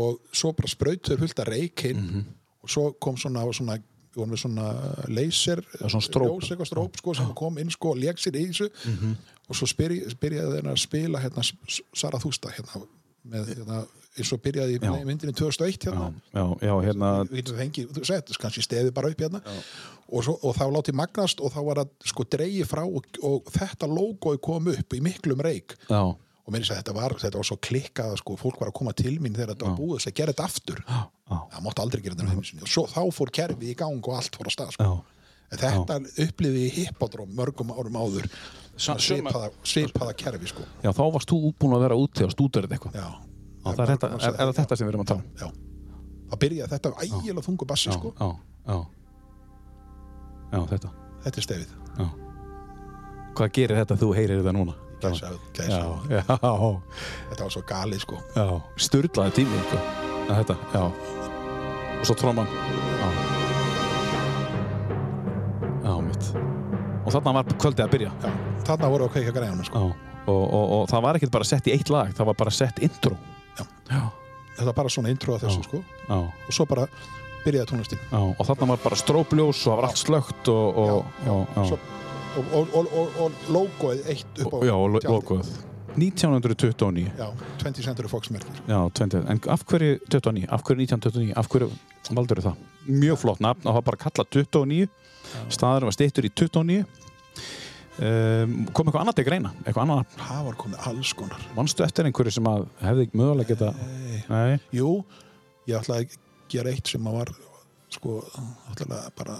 Og 0.00 0.18
svo 0.34 0.52
bara 0.58 0.70
sprautur 0.70 1.18
fullt 1.20 1.40
að 1.42 1.50
reykinn 1.54 2.00
Mhm. 2.02 2.24
Og 2.62 2.70
svo 2.70 2.90
kom 3.00 3.16
svona, 3.20 3.44
svona 3.56 3.78
svona 4.36 4.72
laser 5.08 5.62
svona 5.78 6.02
stróp. 6.02 6.42
ljós, 6.42 6.66
stróp 6.66 6.96
sko, 6.96 7.14
sem 7.14 7.34
kom 7.34 7.58
inn 7.58 7.70
sko 7.70 7.92
og 7.94 7.96
lék 7.96 8.18
sér 8.18 8.36
í 8.36 8.46
þessu. 8.48 8.70
Mhm. 8.86 9.14
og 9.48 9.56
svo 9.56 9.66
byrjaði 10.20 10.52
þeirna 10.54 10.72
að 10.72 10.78
spila 10.78 11.18
hérna, 11.18 11.42
Sarathústa 11.94 12.50
hérna, 12.50 12.82
með, 13.26 13.48
hérna, 13.54 13.86
eins 14.16 14.32
og 14.32 14.40
byrjaði 14.42 14.76
í 14.78 15.04
myndinni 15.04 15.34
2001 15.34 15.86
já, 15.86 15.90
hérna. 15.90 16.12
Já, 16.32 16.44
já 16.62 16.74
hérna 16.86 17.10
fengið, 17.58 17.88
þú 17.96 18.04
sett, 18.06 18.30
kannski 18.38 18.62
steði 18.62 18.92
bara 18.94 19.10
upp 19.10 19.20
hérna. 19.20 19.42
Og, 20.10 20.24
svo, 20.24 20.38
og 20.42 20.54
þá 20.54 20.64
látið 20.70 20.94
magnast 20.94 21.40
og 21.40 21.52
þá 21.54 21.60
var 21.66 21.82
það 21.82 21.90
sko 22.12 22.26
dreigi 22.30 22.64
frá 22.66 22.82
og, 22.86 23.06
og 23.22 23.50
þetta 23.54 23.86
logoði 23.90 24.42
kom 24.42 24.70
upp 24.72 24.94
í 24.94 25.00
miklum 25.00 25.42
reik 25.42 25.76
Já, 25.88 26.14
og 26.44 26.54
mér 26.54 26.64
að 26.66 26.80
þetta 26.80 26.94
var, 26.96 27.14
þetta 27.20 27.40
var 27.40 27.48
svo 27.50 27.56
klikkað 27.68 28.12
að 28.14 28.20
sko, 28.22 28.36
fólk 28.40 28.60
var 28.60 28.70
að 28.72 28.76
koma 28.80 28.92
til 28.96 29.14
mín 29.22 29.36
þegar 29.36 29.54
þetta 29.54 29.68
var 29.68 29.78
búið 29.78 29.96
þess 29.98 30.10
að 30.10 30.16
gera 30.20 30.34
þetta 30.34 30.48
aftur. 30.50 30.82
Já, 30.86 31.00
það 31.54 31.64
mátti 31.66 31.84
aldrei 31.84 32.02
gera 32.04 32.18
þetta 32.18 32.28
með 32.28 32.62
og 32.66 32.72
svo 32.74 32.84
þá 32.90 33.00
fór 33.20 33.32
kerfið 33.40 33.72
í 33.72 33.78
gang 33.78 34.00
og 34.10 34.16
allt 34.18 34.38
fór 34.40 34.50
að 34.50 34.56
stað 34.56 34.74
sko. 34.76 34.88
já. 34.88 35.16
Þetta 35.50 35.96
upplifði 36.26 36.60
í 36.62 36.70
hippodróm 36.76 37.32
mörgum 37.34 37.72
árum 37.74 37.96
áður. 37.98 38.28
Svipaða, 38.80 39.48
svipaða 39.66 40.12
kerfi 40.14 40.46
sko. 40.52 40.62
Já, 40.84 40.92
þá 40.94 41.02
varst 41.16 41.32
þú 41.32 41.50
búin 41.58 41.74
að 41.74 41.82
vera 41.88 41.98
úti 41.98 42.22
og 42.24 42.30
stúderið 42.32 42.76
eitthvað. 42.76 42.94
Já, 42.94 43.08
Já, 43.60 43.72
það 43.74 43.82
er, 43.82 43.90
þetta, 43.90 44.10
er, 44.14 44.36
er 44.40 44.52
þetta 44.56 44.78
sem 44.78 44.86
við 44.86 44.92
erum 44.94 45.02
að 45.02 45.10
tala 45.10 45.20
um? 45.20 45.34
já. 45.36 45.48
það 46.30 46.38
byrjaði 46.44 46.70
þetta 46.70 46.92
ægilega 47.04 47.42
þungu 47.44 47.66
bassi 47.68 47.90
Já, 47.90 47.96
sko. 47.98 48.12
já, 48.16 48.28
já. 48.70 48.78
Já, 50.50 50.60
þetta. 50.70 50.92
Þetta 51.26 51.42
er 51.42 51.46
stefið. 51.46 51.74
Já. 51.98 52.06
Hvað 53.36 53.52
gerir 53.58 53.80
þetta 53.82 53.98
þú 54.00 54.08
heyrir 54.16 54.40
þetta 54.40 54.54
núna? 54.56 54.76
Gæsa, 55.00 55.30
Já, 55.30 55.38
gæsa. 55.56 55.78
já, 56.10 56.20
þetta 57.30 57.42
var 57.46 57.50
svo 57.54 57.62
galið 57.68 58.00
sko. 58.04 58.18
já. 58.36 58.46
Sturlaði 58.76 59.32
tími, 59.40 59.60
sko. 59.68 59.78
Já, 60.28 60.32
þetta, 60.42 60.56
já. 60.74 60.82
Og 62.00 62.06
svo 62.08 62.14
tróman 62.20 62.46
Já. 63.00 63.08
Já, 65.84 65.94
mitt. 66.04 66.30
Og 67.06 67.12
þarna 67.14 67.32
var 67.40 67.44
kvöldið 67.56 67.84
að 67.86 67.92
byrja. 67.94 68.10
Já, 68.22 68.30
þarna 68.68 68.90
voru 68.92 69.06
að 69.08 69.14
kveika 69.16 69.32
græðanum 69.36 69.66
sko. 69.68 69.82
Já. 69.88 70.08
Og, 70.30 70.42
og, 70.44 70.64
og 70.76 70.82
það 70.90 71.02
var 71.06 71.16
ekkert 71.18 71.32
bara 71.32 71.46
sett 71.48 71.66
í 71.66 71.72
eitt 71.74 71.88
lag 71.90 72.10
Það 72.14 72.26
var 72.28 72.36
bara 72.38 72.52
sett 72.54 72.78
intro. 72.84 73.16
Já. 73.58 73.64
Já, 73.90 74.02
þetta 74.58 74.66
var 74.68 74.76
bara 74.82 74.92
svona 74.92 75.10
intro 75.10 75.34
að 75.34 75.46
þessu 75.46 75.64
sko. 75.64 75.80
já, 76.10 76.18
og 76.20 76.52
svo 76.54 76.66
bara 76.70 76.84
byrjaði 77.46 77.70
tónlistin. 77.72 78.02
Já 78.12 78.20
Og 78.36 78.44
þarna 78.50 78.68
var 78.74 78.82
bara 78.84 78.98
strópljós 79.00 79.62
og 79.64 79.72
það 79.72 79.80
var 79.80 79.88
allt 79.88 80.02
slögt 80.02 80.52
og, 80.52 80.78
og, 80.84 81.08
já, 81.24 81.34
já, 81.56 81.64
Svo, 81.72 81.78
og, 82.36 82.52
og, 82.54 82.74
og, 82.78 82.86
og, 83.00 83.18
og 83.24 83.32
logoið 83.54 84.06
eitt 84.12 84.40
upp 84.44 84.54
á 84.54 84.58
Já, 84.68 84.74
og 84.76 84.88
lo- 84.94 85.02
tjaldið. 85.02 85.16
logoð 85.16 85.50
1929 86.00 87.06
já, 87.18 87.26
20 87.58 87.82
Century 87.82 88.08
Fox 88.08 88.30
merkir 88.30 88.60
Já, 88.70 88.78
20, 88.94 89.24
en 89.32 89.40
af 89.50 89.64
hverju 89.66 89.96
29? 90.06 90.46
Af 90.48 90.62
hverju 90.62 90.84
1929? 90.86 91.32
Af 91.36 91.48
hverju 91.50 91.70
valdur 92.14 92.40
það? 92.44 92.60
Mjög 92.86 93.18
flott 93.24 93.40
nafn 93.42 93.66
og 93.66 93.74
það 93.76 93.84
bara 93.88 94.00
kallað 94.04 94.30
29 94.30 94.88
staður 95.52 95.88
var 95.88 95.94
stittur 95.96 96.26
í 96.26 96.30
29 96.30 96.78
um, 96.80 98.54
kom 98.74 98.86
eitthvað 98.88 99.02
annað 99.02 99.18
til 99.20 99.26
greina 99.28 99.50
eitthvað 99.64 99.82
annað, 99.84 100.14
það 100.22 100.46
var 100.48 100.58
komið 100.62 100.86
alls 100.90 101.12
konar 101.18 101.44
manstu 101.58 101.84
eftir 101.86 102.08
einhverju 102.08 102.32
sem 102.38 102.48
að 102.50 102.64
hefði 102.86 103.08
mögulega 103.12 103.50
geta 103.52 103.72
Nei. 103.76 104.22
Nei, 104.30 104.58
Jú, 104.78 104.94
ég 105.70 105.78
ætlaði 105.82 106.06
að 106.06 106.18
gera 106.50 106.72
eitt 106.74 106.90
sem 106.94 107.06
að 107.10 107.18
var 107.20 107.34
sko, 107.94 108.16
ætlaði 108.70 108.98
bara 109.18 109.36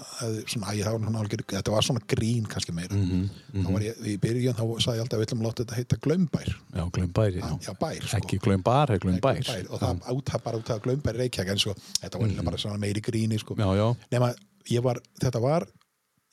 svona, 0.51 0.75
æ, 0.75 0.93
algjör, 1.21 1.45
þetta 1.53 1.75
var 1.75 1.87
svona 1.87 2.03
grín 2.11 2.49
kannski 2.51 2.75
meira. 2.77 2.97
Mhm, 2.97 3.63
þá 3.65 3.71
var 3.71 3.87
ég, 3.87 4.03
í 4.03 4.17
byrjun 4.23 4.59
þá 4.59 4.65
sagði 4.83 4.99
ég 4.99 5.05
alltaf 5.05 5.19
að 5.19 5.23
við 5.23 5.29
ætlum 5.29 5.43
að 5.43 5.49
láta 5.49 5.65
þetta 5.65 5.79
heita 5.81 5.99
glömbær 6.07 6.51
já, 6.51 6.85
glöym 6.97 7.13
bæri 7.17 7.43
já. 7.43 7.51
já, 7.67 7.73
bær, 7.81 8.01
sko. 8.05 8.21
Ekki 8.21 8.41
glöym 8.45 8.65
bar, 8.67 8.95
ekki 8.97 9.09
Glömbær, 9.09 9.67
og 9.71 9.83
það 9.83 10.07
át 10.11 10.33
það 10.33 10.47
bara 10.47 10.63
út 10.63 10.73
af 10.75 10.83
glömbær 10.87 11.21
reykjag 11.21 11.53
en 11.55 11.63
svo, 11.63 11.77
þetta 12.01 12.23
var 12.23 12.31
mm 12.31 12.49
bara 12.51 12.59
svona 12.59 12.81
meiri 12.81 13.03
gríni 13.05 13.39
sko. 13.39 13.55
já, 13.59 13.69
já, 13.77 13.87
nema, 14.11 14.33
ég 14.71 14.83
var, 14.83 14.99
þetta 15.21 15.41
var 15.43 15.67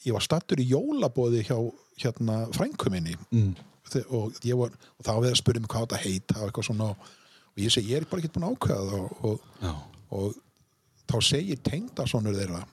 ég 0.06 0.15
var 0.15 0.23
stattur 0.23 0.61
í 0.61 0.68
jólabóði 0.72 1.44
hjá 1.48 1.57
hérna 2.02 2.45
frænkuminni 2.56 3.18
mm. 3.31 3.56
Og 4.11 4.35
ég 4.44 4.57
var, 4.60 4.73
og 4.99 5.06
þá 5.06 5.14
við 5.23 5.30
að 5.31 5.38
spyrja 5.39 5.64
mig 5.64 5.72
hvað 5.72 5.85
þetta 5.85 5.99
heita 6.02 6.35
og 6.41 6.49
eitthvað 6.49 6.65
svona. 6.68 6.89
Og 6.91 7.61
ég 7.64 7.72
segi, 7.72 7.94
ég 7.94 8.02
er 8.02 8.07
bara 8.10 8.19
ekki 8.19 8.34
búin 8.35 8.48
að 8.48 8.57
ákveða 8.57 8.88
það 8.89 8.98
og, 8.99 9.22
og, 9.30 9.45
já, 9.64 9.72
og 10.18 10.41
þá 11.08 11.18
segir 11.24 11.62
tengdasonur 11.66 12.36
þeirra 12.38 12.64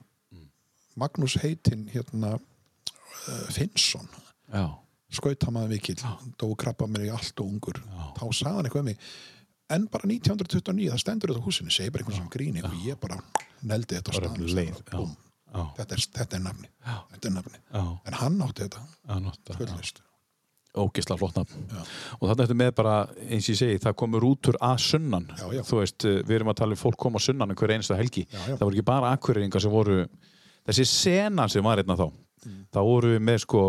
Magnús 0.95 1.35
heitinn 1.43 1.89
hérna 1.91 2.35
uh, 2.37 3.47
Finnsson. 3.51 4.07
Já, 4.47 4.69
skautamaði 5.15 5.73
mikill, 5.75 5.99
dó 6.39 6.47
krabba 6.59 6.87
mér 6.87 7.09
í 7.09 7.11
allt 7.11 7.39
og 7.43 7.49
ungur, 7.51 7.79
Já. 7.83 8.05
þá 8.15 8.23
sagði 8.31 8.53
hann 8.55 8.69
eitthvað 8.69 8.83
um 8.85 8.87
mig 8.91 9.09
en 9.75 9.87
bara 9.91 10.07
1929, 10.07 10.87
það 10.93 11.01
stendur 11.01 11.33
þetta 11.33 11.43
húsinu 11.47 11.73
segir 11.73 11.91
bara 11.95 12.03
einhvern 12.05 12.19
sem 12.21 12.31
gríni 12.31 12.63
og 12.63 12.75
ég 12.85 12.99
bara 13.01 13.17
neldi 13.65 13.97
þetta 13.97 14.13
Bara 14.13 14.29
já. 14.29 14.73
búm, 14.93 15.15
já, 15.51 15.61
þetta, 15.79 15.97
er, 15.97 16.03
þetta 16.19 16.37
er 16.37 16.43
nafni 16.45 16.69
Já. 16.69 16.95
þetta 17.11 17.29
er 17.31 17.35
nafni, 17.39 17.61
já, 17.73 17.83
en 18.05 18.17
hann 18.21 18.41
átti 18.45 18.67
þetta. 18.67 18.83
Já, 19.09 19.15
já. 19.25 19.57
fullist 19.57 20.01
ógisla 20.81 21.17
flott 21.19 21.35
nafn. 21.39 21.65
Og 22.19 22.27
þannig 22.29 22.43
eftir 22.45 22.59
með 22.59 22.71
bara, 22.75 22.95
eins 23.29 23.47
og 23.47 23.53
ég 23.55 23.59
segi 23.61 23.79
það 23.83 23.95
komur 24.01 24.21
rútur 24.25 24.57
að 24.61 24.77
sunnan. 24.85 25.25
Já, 25.37 25.45
já. 25.55 25.61
þú 25.67 25.79
veist, 25.81 26.05
eh, 26.05 26.21
við 26.27 26.35
erum 26.39 26.51
að 26.53 26.59
tala 26.61 26.71
um 26.77 26.81
fólk 26.81 26.97
koma 26.97 27.19
að 27.21 27.27
sunnan 27.29 27.55
hver 27.55 27.73
einasta 27.75 27.97
helgi, 27.99 28.25
Já, 28.31 28.39
það 28.57 28.65
voru 28.67 28.75
ekki 28.79 28.85
bara 28.91 29.11
akkurýringar 29.15 29.61
sem 29.61 29.71
voru, 29.71 30.05
þessi 30.67 30.85
sena 30.85 31.47
sem 31.49 31.63
var 31.63 31.77
einna 31.83 31.95
þá, 31.97 32.11
Mm. 32.45 32.65
þá 32.69 32.79
voru 32.85 33.07
við 33.15 33.21
með 33.25 33.37
sko 33.41 33.61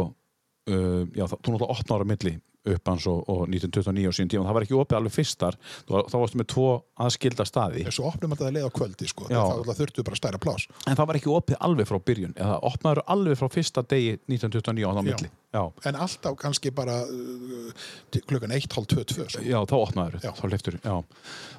uh, 0.69 1.05
já, 1.17 1.25
það, 1.25 1.39
þú 1.41 1.53
náttúrulega 1.55 1.77
8 1.81 1.95
ára 1.97 2.05
milli 2.05 2.33
uppans 2.75 3.07
og, 3.11 3.23
og 3.31 3.47
1929 3.49 4.11
og 4.11 4.17
síðan 4.17 4.33
tíma, 4.35 4.47
það 4.49 4.59
var 4.59 4.67
ekki 4.67 4.79
opið 4.81 4.99
alveg 5.01 5.15
fyrstar 5.15 5.59
þá, 5.63 5.97
þá 6.11 6.17
varstu 6.17 6.41
með 6.41 6.49
tvo 6.53 6.69
aðskilda 7.07 7.47
staði 7.49 7.87
þessu 7.87 8.07
opnum 8.09 8.37
að 8.37 8.43
það 8.43 8.55
leið 8.57 8.69
á 8.69 8.73
kvöldi 8.81 9.11
sko. 9.11 9.31
Þá 9.31 9.73
þurftu 9.81 10.07
bara 10.07 10.21
stærra 10.21 10.43
plás 10.43 10.69
en 10.87 10.99
það 10.99 11.11
var 11.11 11.21
ekki 11.21 11.35
opið 11.35 11.61
alveg 11.69 11.91
frá 11.91 11.99
byrjun 12.11 12.37
eða 12.37 12.61
opnaður 12.71 13.03
alveg 13.17 13.41
frá 13.41 13.51
fyrsta 13.53 13.85
degi 13.87 14.17
1929 14.27 14.87
á 14.87 14.91
það 14.91 15.03
Já. 15.03 15.09
milli 15.11 15.31
já. 15.57 15.73
en 15.89 15.97
alltaf 15.97 16.37
kannski 16.41 16.73
bara 16.75 17.01
uh, 17.03 17.89
klukkan 18.29 18.53
1, 18.53 18.69
halv 18.77 18.87
2, 18.93 19.05
2 19.13 19.29
sko. 19.31 19.45
Já, 19.47 19.59
þá 19.69 19.77
opnaður, 19.79 20.19
Já. 20.23 20.33
þá 20.37 20.45
hleyftur 20.51 20.79
já. 20.83 20.97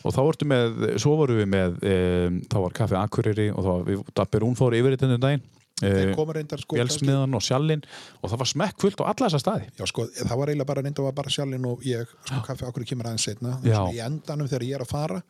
og 0.03 0.15
þá 0.15 0.19
vortu 0.21 0.49
með, 0.49 0.81
svo 1.01 1.17
voru 1.19 1.37
við 1.41 1.51
með 1.53 1.77
um, 1.81 2.41
þá 2.51 2.57
var 2.65 2.79
kaffi 2.81 2.99
Akureyri 2.99 3.47
og 3.53 3.61
þá 3.63 3.71
var 3.71 3.87
við, 3.87 4.03
Dabbi 4.19 4.43
Rún 4.43 4.57
fór 4.59 4.77
yfir 4.77 4.97
þetta 4.97 5.13
um 5.15 5.23
daginn 5.23 5.45
reyndar 5.81 6.59
sko, 6.63 6.75
Vélsmiðan 6.79 7.35
og 7.37 7.41
Sjallinn 7.45 7.83
og 8.23 8.29
það 8.31 8.37
var 8.41 8.49
smekkfullt 8.53 9.01
á 9.01 9.05
alla 9.11 9.27
þessa 9.29 9.39
staði. 9.43 9.67
Já, 9.77 9.85
sko, 9.91 10.07
það 10.17 10.37
var 10.41 10.47
eiginlega 10.51 10.65
bara 10.71 10.81
reyndar 10.81 11.03
var 11.05 11.13
bara 11.19 11.29
sjálfinn 11.29 11.67
og 11.69 11.83
ég, 11.85 12.07
sko, 12.25 12.39
kaffi 12.47 12.65
okkur 12.65 12.85
kemur 12.89 13.05
aðeins 13.11 13.27
setna 13.29 13.59
í 13.93 13.99
endanum 14.01 14.47
þegar 14.49 14.65
ég 14.65 14.75
er 14.79 14.85
að 14.87 14.89
fara. 14.95 15.21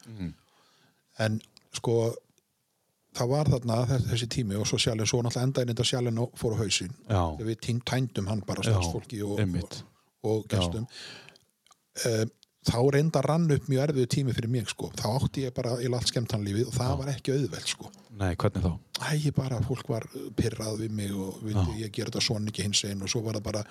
En 1.19 1.39
sko 1.73 1.97
það 3.17 3.27
var 3.33 3.45
þarna 3.49 3.77
þess- 3.89 4.07
þessi 4.13 4.27
tími 4.29 4.55
og 4.61 4.67
svo 4.69 4.77
sjálfinn, 4.77 5.07
svo 5.09 5.21
náttúrulega 5.25 5.47
endaði 5.49 5.67
reyndar 5.71 5.85
sjálfinn 5.91 6.19
og 6.21 6.31
fór 6.37 6.53
á 6.53 6.57
hausinn. 6.61 6.93
Já. 7.09 7.21
þegar 7.37 7.47
við 7.51 7.61
tændum 7.91 8.27
hann 8.27 8.43
bara 8.47 8.61
starfsfólki 8.63 9.23
og, 9.25 9.39
og, 9.39 10.31
og 10.31 10.47
gestum. 10.47 10.87
Um, 12.05 12.29
þá 12.67 12.77
reyndar 12.93 13.25
rann 13.29 13.47
upp 13.55 13.67
mjög 13.71 13.83
erfiðu 13.87 14.09
tími 14.13 14.33
fyrir 14.35 14.51
mig 14.51 14.67
sko, 14.71 14.89
þá 14.99 15.05
átti 15.15 15.45
ég 15.47 15.53
bara 15.55 15.77
í 15.81 15.87
allt 15.89 16.11
skemmtanlífið 16.11 16.67
og 16.71 16.75
það 16.77 16.93
var 17.01 17.11
ekki 17.13 17.35
auðveld 17.37 17.71
sko. 17.71 17.91
Nei, 18.17 18.31
hvernig 18.35 18.63
þá? 18.65 18.71
Æ, 19.07 19.09
ég 19.27 19.35
bara, 19.37 19.59
fólk 19.67 19.87
var 19.93 20.07
pyrrað 20.39 20.79
við 20.81 20.95
mig 20.99 21.11
og 21.13 21.37
vildi 21.45 21.83
ég 21.83 21.91
gera 21.93 22.09
þetta 22.11 22.23
svona 22.27 22.49
ekki 22.51 22.65
hins 22.65 22.81
einn 22.89 23.03
og 23.05 23.11
svo 23.13 23.21
var 23.27 23.37
það 23.37 23.45
bara 23.51 23.61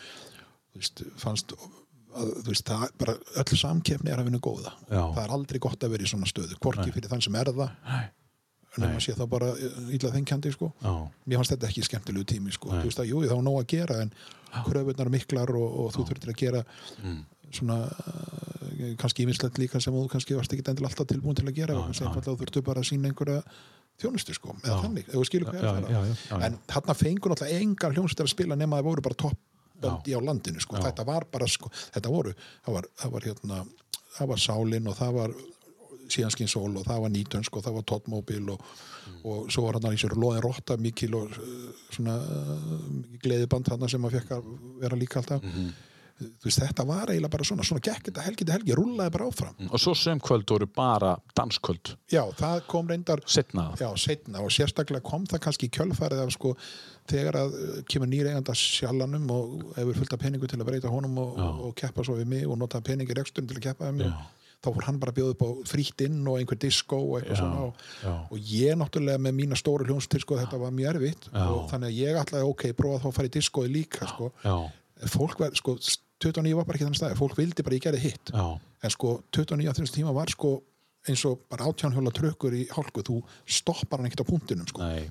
veist, 0.77 1.03
fannst 1.21 1.57
að, 1.57 2.31
veist, 2.47 2.69
það 2.69 2.85
bara, 3.03 3.17
öll 3.43 3.59
samkeppni 3.61 4.13
er 4.15 4.23
að 4.23 4.31
vinna 4.31 4.41
góða. 4.45 4.73
Já. 4.89 5.03
það 5.17 5.25
er 5.27 5.35
aldrei 5.37 5.59
gott 5.67 5.83
að 5.85 5.97
vera 5.97 6.07
í 6.07 6.13
svona 6.13 6.31
stöðu 6.31 6.57
hvorki 6.63 6.95
fyrir 6.95 7.11
þann 7.13 7.27
sem 7.27 7.35
er 7.43 7.51
það 7.53 7.67
en 8.77 8.85
maður 8.93 9.05
sé 9.07 9.15
það 9.17 9.29
bara 9.33 9.47
illa 9.97 10.11
þengjandi 10.13 10.51
sko. 10.53 10.67
Já, 10.85 10.93
mér 11.25 11.39
fannst 11.41 11.53
þetta 11.55 11.69
ekki 11.71 11.85
skemmtilegu 11.87 12.27
tími 12.29 12.53
sko. 12.53 12.69
þú 12.75 12.83
veist 12.91 13.01
að, 13.01 13.09
jú, 13.09 13.23
það 13.25 13.39
var 13.39 13.47
nóg 13.47 13.61
að 13.63 13.71
gera 13.73 13.97
en 14.05 14.11
kröfunar 14.67 15.11
miklar 15.13 15.53
og, 15.57 15.79
og 15.81 15.95
þú 15.97 16.05
þurftir 16.11 16.33
að 16.33 16.41
gera 16.43 16.61
Mm. 17.03 17.23
Svona 17.59 17.79
uh, 17.87 18.93
kannski 19.01 19.25
ímislegt 19.25 19.59
líka 19.63 19.81
sem 19.83 19.95
þú 19.97 20.05
kannski 20.13 20.37
varst 20.39 20.53
ekki 20.53 20.65
endilega 20.67 20.93
alltaf 20.93 21.09
tilbúin 21.11 21.39
til 21.39 21.47
að 21.49 21.57
gera 21.57 21.79
að 21.79 21.89
einfaldlega 21.91 22.27
þú 22.29 22.37
þurftir 22.43 22.67
bara 22.67 22.85
að 22.85 22.91
sína 22.91 23.11
einhverja 23.11 23.43
þjónustu 23.97 24.37
sko, 24.37 24.55
eða 24.61 24.79
þannig, 24.85 25.09
ef 25.09 25.17
þú 25.17 25.25
skilur 25.25 25.51
hvað 25.51 25.63
Já, 25.63 25.67
ég 25.67 25.77
er 25.77 25.77
að 25.77 25.91
já, 25.91 25.97
fara. 25.97 25.97
já, 25.97 26.15
já, 26.15 26.31
já. 26.31 26.47
en 26.47 26.59
þarna 26.69 26.97
fengur 27.01 27.33
náttúrulega 27.33 27.65
engar 27.65 27.97
hljómsveitar 27.97 28.29
að 28.29 28.35
spila 28.35 28.59
nema 28.61 28.81
það 28.81 28.89
voru 28.91 29.05
bara 29.07 29.19
toppböndi 29.25 30.17
á 30.17 30.21
landinu 30.29 30.61
sko. 30.61 30.81
þetta 30.85 31.07
var 31.09 31.27
bara, 31.33 31.49
sko, 31.49 31.73
þetta 31.97 32.13
voru 32.13 32.35
það 32.37 32.77
var, 32.77 32.89
það 33.01 33.15
var 33.17 33.29
hérna 33.31 33.61
það 34.17 34.33
var 34.33 34.43
Sálin 34.43 34.91
og 34.91 34.99
það 35.01 35.17
var 35.17 35.37
síðanskinn 36.13 36.51
Sól 36.51 36.77
og 36.79 36.85
það 36.87 37.03
var 37.05 37.13
Nýtönsk 37.15 37.57
og 37.59 37.65
það 37.65 37.79
var 37.79 37.87
Tottmobil 37.91 38.53
og, 38.53 38.71
og 39.27 39.51
svo 39.53 39.67
var 39.67 39.79
hann 39.81 39.97
í 39.97 40.01
sér 40.01 40.15
Lóðin 40.17 40.45
Rotta 40.45 40.77
mikil 40.81 41.17
og 41.19 41.35
uh, 41.35 41.67
svona 41.91 42.15
uh, 42.21 42.87
gleðiband 43.25 43.73
hann 43.73 43.89
sem 43.91 44.07
að 44.07 44.19
fekk 44.21 44.37
að 44.37 44.49
vera 44.85 44.99
líka 45.01 45.23
alltaf. 45.23 45.43
Þú 45.43 45.67
veist, 46.45 46.61
þetta 46.63 46.87
var 46.89 47.11
eiginlega 47.13 47.33
bara 47.33 47.47
svona 47.47 47.67
svona 47.67 47.85
gekk 47.85 48.09
þetta 48.09 48.25
helgi 48.27 48.47
til 48.47 48.55
helgi, 48.55 48.77
rúllaði 48.79 49.15
bara 49.17 49.29
áfram. 49.31 49.57
Og 49.69 49.83
svo 49.83 49.95
sem 49.99 50.21
kvöld 50.23 50.49
voru 50.51 50.69
bara 50.71 51.17
danskvöld. 51.37 51.95
Já, 52.13 52.23
það 52.39 52.63
kom 52.71 52.89
reyndar 52.91 53.23
setna 53.27 53.69
Já, 53.81 53.89
setna 54.01 54.45
og 54.45 54.55
sérstaklega 54.55 55.05
kom 55.07 55.27
það 55.29 55.45
kannski 55.49 55.69
í 55.69 55.75
kjölfarið 55.77 56.25
af 56.25 56.33
sko 56.37 56.55
þegar 57.11 57.41
að 57.43 57.59
uh, 57.61 57.77
kemur 57.91 58.11
nýr 58.11 58.31
eiganda 58.31 58.57
sjallanum 58.59 59.29
og 59.35 59.53
hefur 59.77 60.01
fullt 60.01 60.17
af 60.17 60.25
peningu 60.25 60.49
til 60.51 60.61
að 60.61 60.71
breyta 60.71 60.93
honum 60.93 61.21
og, 61.23 61.37
og 61.69 61.77
keppa 61.79 62.07
svo 62.07 62.17
við 62.19 62.33
mig 62.33 62.49
og 62.49 62.59
nota 62.59 62.81
peningi 62.85 63.15
reksturinn 63.15 63.51
til 63.51 63.61
að 63.61 63.69
keppa 63.69 63.93
við 63.93 64.03
mig 64.03 64.17
þá 64.65 64.71
fór 64.73 64.87
hann 64.89 64.99
bara 65.01 65.13
að 65.13 65.19
bjóða 65.21 65.35
upp 65.35 65.45
á 65.45 65.51
frítt 65.69 66.03
inn 66.07 66.23
og 66.27 66.41
einhver 66.41 66.59
disco 66.61 66.99
og 66.99 67.19
eitthvað 67.21 67.37
Já, 67.37 67.41
svona 67.43 67.67
og, 67.67 68.33
og 68.33 68.51
ég 68.51 68.79
náttúrulega 68.81 69.23
með 69.23 69.37
mína 69.37 69.59
stóru 69.59 69.87
hljónstil 69.87 70.23
sko 70.25 70.39
þetta 70.41 70.61
var 70.63 70.75
mjög 70.75 70.91
erfitt 70.95 71.29
Já. 71.29 71.45
og 71.45 71.69
þannig 71.71 71.93
að 71.93 72.01
ég 72.01 72.21
ætlaði 72.23 72.49
ok, 72.51 72.65
prófa 72.79 73.03
þá 73.03 73.09
að 73.11 73.17
fara 73.19 73.31
í 73.31 73.35
discoði 73.37 73.73
líka 73.77 74.09
sko. 74.11 74.31
Já, 74.43 74.57
fólk 75.13 75.43
verð, 75.45 75.61
sko 75.61 75.77
29 76.23 76.57
var 76.57 76.65
bara 76.69 76.79
ekki 76.79 76.87
þannig 76.87 77.01
staði, 77.01 77.19
fólk 77.19 77.37
vildi 77.39 77.65
bara 77.67 77.77
ég 77.77 77.85
gerði 77.85 78.03
hitt. 78.07 78.33
Já, 78.33 78.47
en 78.57 78.95
sko 78.95 79.19
29 79.37 79.69
á 79.69 79.75
þessum 79.77 79.95
tíma 79.99 80.15
var 80.17 80.33
sko 80.33 80.57
eins 81.11 81.25
og 81.29 81.43
bara 81.51 81.69
átjánhjóla 81.71 82.13
trökkur 82.15 82.57
í 82.57 82.65
hálku 82.73 83.05
þú 83.07 83.21
stoppar 83.59 84.01
hann 84.01 84.11
ekkert 84.11 84.27
á 84.27 84.31
punktinum 84.33 84.71
sko. 84.71 84.83
nei 84.83 85.07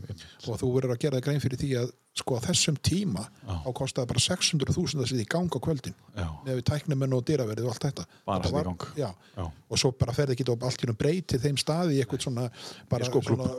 og 0.48 0.60
þú 0.62 0.74
verður 0.78 0.96
að 0.96 1.06
gera 1.06 1.20
það 1.20 1.28
grein 1.30 1.44
fyrir 1.44 1.62
því 1.62 1.72
að 1.84 1.94
sko 2.16 2.38
á 2.40 2.46
þessum 2.46 2.78
tíma 2.80 3.26
á 3.44 3.70
kostaði 3.76 4.08
bara 4.08 4.22
600.000 4.24 5.04
að 5.04 5.10
setja 5.10 5.26
í 5.26 5.28
gang 5.28 5.52
á 5.52 5.60
kvöldin 5.60 5.96
Já. 6.16 6.28
með 6.46 6.62
við 6.62 6.66
tæknumenn 6.70 7.16
og 7.18 7.26
dyraverið 7.28 7.68
og 7.68 7.74
allt 7.74 7.88
þetta. 7.90 8.06
Bara 8.30 8.48
setja 8.48 8.62
í 8.62 8.68
gang. 8.70 8.86
já. 8.96 9.10
Já. 9.36 9.44
og 9.68 9.82
svo 9.82 9.92
bara 10.00 10.16
ferði 10.16 10.38
ekki 10.38 10.48
allt 10.56 10.86
í 10.86 10.96
breyti 10.96 11.42
þeim 11.44 11.60
staði 11.60 11.98
í 11.98 12.00
eitthvað 12.06 12.24
svona 12.24 12.48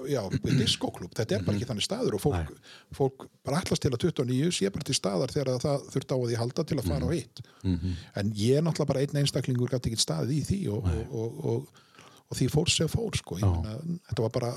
já, 0.08 0.22
diskoklub, 0.56 1.12
þetta 1.12 1.36
er 1.36 1.44
bara 1.44 1.60
ekki 1.60 1.68
þannig 1.68 1.84
staður 1.84 2.16
og 2.16 2.24
fólk, 2.24 2.56
fólk 2.96 3.28
bara 3.44 3.60
allast 3.60 3.84
til 3.84 3.92
að 3.92 4.00
29 4.08 4.52
sé 4.56 4.72
bara 4.72 4.88
til 4.88 4.96
staðar 4.96 5.34
þegar 5.36 5.60
það 5.60 5.88
þurft 5.92 6.14
á 6.14 6.16
að 6.16 6.28
því 6.30 6.40
halda 6.40 6.64
til 6.64 6.78
að 6.80 6.88
fara 6.94 7.04
á 7.04 7.10
hitt 7.12 7.42
en 8.16 8.32
ég 8.40 8.56
er 8.56 8.64
náttúrulega 8.64 8.92
bara 8.94 9.04
einn 9.04 9.20
einstaklingur 9.20 9.68
gæti 9.68 9.92
ekki 9.92 10.00
staðið 10.00 10.32
í 10.32 10.44
því 10.48 10.60
og, 10.72 10.88
og, 10.88 11.12
og, 11.12 11.44
og, 11.52 11.82
og 12.30 12.36
því 12.38 12.48
fór 12.52 12.70
sem 12.72 12.88
fór 12.90 13.16
sko. 13.18 13.38
Ég 13.40 13.46
meina, 13.46 13.76
þetta 14.10 14.24
var 14.26 14.32
bara 14.34 14.52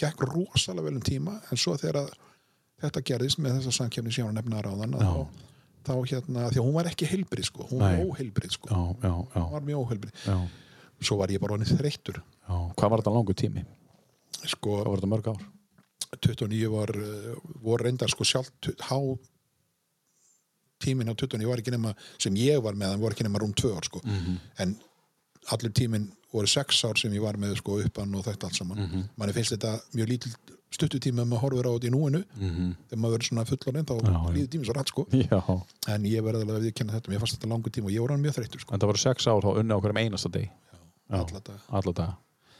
gekk 0.00 0.24
rosalega 0.28 0.86
vel 0.88 0.96
um 0.98 1.04
tíma. 1.06 1.36
En 1.50 1.60
svo 1.60 1.76
þegar 1.80 2.00
þetta 2.82 3.02
gerðist 3.08 3.38
með 3.40 3.58
þessa 3.60 3.74
samkefni 3.80 4.12
sem 4.12 4.24
ég 4.24 4.28
var 4.28 4.34
að 4.34 4.40
nefna 4.42 4.62
ráðan 4.66 4.96
að 4.98 5.06
þá, 5.06 5.42
þá 5.86 5.92
hérna, 6.12 6.48
því 6.52 6.60
að 6.60 6.66
hún 6.66 6.76
var 6.76 6.90
ekki 6.90 7.08
heilbrið 7.08 7.48
sko, 7.48 7.66
hún 7.70 7.80
var 7.84 8.00
óheilbrið 8.04 8.56
sko, 8.58 8.68
Já, 8.68 8.80
já, 9.06 9.12
já, 9.36 9.40
hún 9.40 9.52
var 9.54 9.66
mjög 9.70 9.84
óheilbrið 9.86 10.24
svo 11.06 11.16
var 11.20 11.32
ég 11.32 11.40
bara 11.42 11.56
honum 11.56 11.68
þreyttur. 11.68 12.22
Hvað 12.48 12.90
var 12.92 13.02
þetta 13.02 13.14
langur 13.16 13.36
tími? 13.36 13.64
sko, 14.46 14.76
Hvað 14.82 14.90
var 14.90 15.00
þetta 15.00 15.12
mörg 15.14 15.30
ár? 15.32 15.46
29 16.22 16.68
var 16.72 16.92
uh, 16.96 17.32
voru 17.64 17.84
reyndar 17.84 18.08
sko 18.12 18.24
sjálft 18.24 18.68
há 18.88 18.96
tíminn 20.84 21.08
á 21.08 21.14
29 21.16 21.48
var 21.48 21.60
ekki 21.62 21.72
nema 21.74 21.92
sem 22.20 22.36
ég 22.38 22.60
var 22.64 22.76
með, 22.76 22.92
hann 22.94 23.02
voru 23.02 23.16
ekki 23.16 23.26
nema 23.26 23.40
rúm 23.42 23.52
2 23.56 23.72
ár 23.76 23.84
sko. 23.88 24.00
en 24.60 24.76
allir 25.54 25.72
tíminn 25.76 26.08
voru 26.32 26.46
6 26.50 26.84
ár 26.88 26.98
sem 27.00 27.12
ég 27.16 27.22
var 27.22 27.36
með 27.40 27.56
sko 27.60 27.78
uppan 27.84 28.14
og 28.18 28.24
þetta 28.26 28.48
allt 28.48 28.58
saman. 28.58 28.78
Mm 28.82 29.04
manni 29.16 29.32
finnst 29.36 29.54
þetta 29.54 29.76
mjög 29.96 30.08
lítill 30.12 30.34
stuttutíma 30.76 31.22
ef 31.22 31.28
maður 31.30 31.42
horfir 31.46 31.68
á 31.68 31.72
þetta 31.76 31.88
í 31.88 31.92
núinu. 31.94 32.20
Þegar 32.36 32.98
maður 33.00 33.14
verður 33.16 33.28
svona 33.30 33.44
fullorinn 33.48 33.86
þá 33.86 33.94
líður 34.34 34.50
tíminn 34.52 34.66
svo 34.68 34.74
rætt 34.76 34.90
sko. 34.92 35.04
Já, 35.14 35.38
en 35.94 36.08
ég 36.10 36.24
verði 36.26 36.42
alveg 36.42 36.58
að 36.58 36.66
viðkenna 36.66 36.96
þetta, 36.96 37.12
mér 37.12 37.22
fannst 37.22 37.36
þetta 37.38 37.50
langur 37.52 37.72
tíma 37.72 37.86
og 37.88 37.94
ég 37.94 38.02
voru 38.04 38.16
hann 38.16 38.24
mjög 38.26 38.34
þreyttur 38.40 38.60
sko, 38.64 38.74
en 38.74 38.82
það 38.82 38.90
voru 38.92 39.02
sex 39.04 39.28
ár 39.30 39.46
þá 39.46 39.50
unni 39.62 39.76
okkur 39.78 39.94
um 39.94 40.00
einasta 40.02 40.28
deg 40.34 40.50
alla 41.08 41.40
dag, 41.46 41.60
Alla 41.70 41.92
daga. 41.94 42.16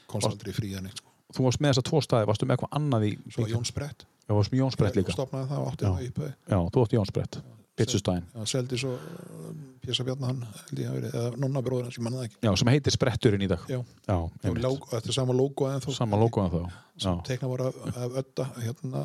Komst 0.07 0.29
aldrei 0.31 0.55
frí 0.55 0.71
en 0.79 0.87
eitt 0.87 1.03
sko. 1.03 1.11
Þú 1.35 1.45
varst 1.49 1.61
með 1.61 1.73
þessa 1.75 1.85
tvo 1.91 2.01
staði, 2.07 2.29
varstu 2.31 2.47
með 2.47 2.55
eitthvað 2.57 2.77
annað 2.79 3.07
í 3.09 3.13
svo 3.35 3.49
Jón 3.51 3.67
Sprett, 3.67 4.07
Já, 4.27 4.33
varstu 4.39 4.55
með 4.55 4.61
Jónsbrett 4.63 4.97
líka. 4.97 5.13
þú 5.17 6.85
átti 6.87 6.97
Jónsbrett 6.97 7.41
Pizzustæðin 7.77 8.25
Já, 8.33 8.45
seldi 8.49 8.79
svo 8.81 8.95
uh, 8.97 9.49
Pésa 9.85 10.07
Bjarnar 10.07 10.33
hann 10.33 10.43
held 10.47 10.83
ég 10.83 10.91
hafi 10.91 11.01
verið, 11.01 11.17
eða 11.21 11.41
nonna 11.43 11.63
bróður 11.65 11.89
hans, 11.89 11.99
ég 11.99 12.07
manna 12.07 12.23
það 12.23 12.29
ekki. 12.31 12.39
Já, 12.43 12.53
sem 12.59 12.71
heitir 12.73 12.95
Spretturinn 12.97 13.45
í 13.47 13.51
dag. 13.53 13.67
Já, 13.71 13.79
Já, 14.09 14.17
lóg, 14.65 14.87
þetta 14.91 15.13
er 15.13 15.19
sama 15.21 15.37
logo 15.37 15.69
en 15.71 15.85
þó 15.85 15.91
Sama 15.95 16.21
logoðan 16.21 16.55
þá 16.55 16.63
Já, 16.97 17.11
teikna 17.29 17.51
voru 17.53 17.69
af, 17.69 17.83
af 17.93 18.17
ödda 18.23 18.47
hérna, 18.65 19.03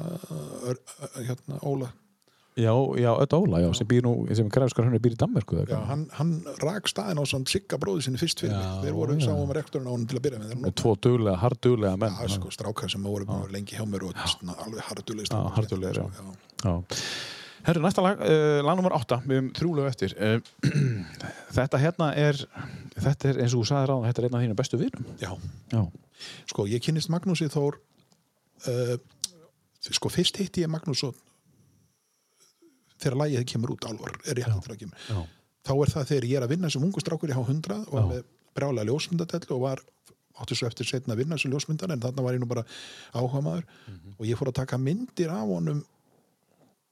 hérna 1.20 1.60
Óla. 1.68 1.92
Já, 2.56 2.74
já 3.00 3.12
Ödd 3.16 3.34
Óla, 3.34 3.62
já, 3.64 3.70
sem 3.74 3.88
býr 3.88 4.04
nú 4.04 4.28
sem 4.36 4.50
græfskar 4.52 4.84
hann 4.84 5.00
býr 5.00 5.14
í 5.16 5.20
Danmörku 5.20 5.62
eða 5.62 5.78
Já, 5.78 5.84
hann, 5.88 6.08
hann 6.18 6.34
rak 6.60 6.90
staðin 6.92 7.20
á 7.20 7.24
svona 7.24 7.48
sigga 7.48 7.80
bróði 7.80 8.04
sinni 8.08 8.20
fyrst 8.20 8.44
fyrir 8.44 8.58
mig. 8.58 8.82
Þeir 8.84 8.98
voru 8.98 9.16
já. 9.16 9.24
sáum 9.30 9.54
rektorinn 9.56 9.88
á 9.88 9.94
hann 9.96 10.08
til 10.08 10.20
að 10.20 10.26
byrja 10.26 10.42
með 10.42 10.52
þeir 10.52 10.64
Með 10.66 10.76
tvo 10.82 10.96
duglega, 11.00 11.38
hardduglega 11.40 12.02
menn 12.02 12.18
Já, 12.20 12.34
sko, 12.36 12.52
strákar 12.52 12.92
sem 12.92 13.08
voru 13.08 13.40
lengi 13.56 13.80
hjá 13.80 13.86
mér 13.88 14.10
og 14.10 14.20
alveg 14.20 14.84
hardulegist 14.90 15.32
Já, 15.32 15.40
harðduglegir, 15.60 16.04
já. 16.66 16.76
Herru, 17.66 17.82
næsta 17.84 18.02
lag, 18.02 18.18
uh, 18.26 18.60
lag 18.66 18.78
nummer 18.80 18.94
8 18.98 19.20
við 19.28 19.38
höfum 19.38 19.50
þrjúlega 19.58 19.92
eftir. 19.92 20.14
Uh, 20.18 20.40
Þetta 21.58 21.80
hérna 21.82 22.08
er 22.18 22.38
þetta 23.02 23.30
er 23.32 23.42
eins 23.44 23.54
og 23.56 23.62
þú 23.62 23.68
sagði 23.70 23.90
ráð, 23.92 24.06
þetta 24.08 24.22
er 24.22 24.28
einn 24.28 24.38
af 24.38 24.44
þínu 24.46 24.56
bestu 24.62 24.80
vinum. 24.80 25.06
Já, 25.22 25.32
Já, 25.74 25.82
sko, 26.52 26.66
ég 26.70 26.82
kynnist 26.86 27.12
Magnúsi 27.12 27.48
Þór 27.52 27.78
uh, 28.72 28.96
sko, 29.92 30.12
fyrst 30.14 30.40
hitti 30.42 30.64
ég 30.64 30.72
Magnús 30.72 31.04
og 31.08 31.18
þegar 33.02 33.18
lagið 33.24 33.46
kemur 33.52 33.74
út 33.76 33.88
alvar 33.90 34.16
er 34.30 34.40
ég 34.42 34.48
hægt 34.48 34.70
að 34.72 34.82
kemur. 34.84 35.06
Já, 35.10 35.22
þá 35.68 35.74
er 35.86 35.94
það 35.96 36.10
þegar 36.12 36.30
ég 36.32 36.38
er 36.40 36.46
að 36.48 36.54
vinna 36.56 36.70
sem 36.74 36.86
ungu 36.88 37.02
strákur 37.04 37.34
í 37.34 37.38
H100 37.38 37.80
og 37.88 37.96
var 37.98 38.08
með 38.12 38.22
brjálega 38.58 38.90
ljósmyndadellu 38.92 39.58
og 39.58 39.64
var 39.68 39.82
átti 40.42 40.56
svo 40.58 40.70
eftir 40.70 40.88
setna 40.90 41.14
að 41.16 41.24
vinna 41.26 41.38
sem 41.42 41.52
ljósmyndar 41.54 41.92
en 41.94 42.02
þarna 42.02 42.24
var 42.26 42.36
ég 42.38 42.42
nú 42.42 42.48
bara 42.50 42.64
áhuga 43.14 43.42
maður 43.46 43.66
Mhm. 43.90 44.14
og 44.18 44.26
ég 44.30 44.38
fór 44.40 44.50
að 44.54 44.60
taka 44.62 44.78
myndir 44.82 45.30
af 45.34 45.44
honum 45.50 45.82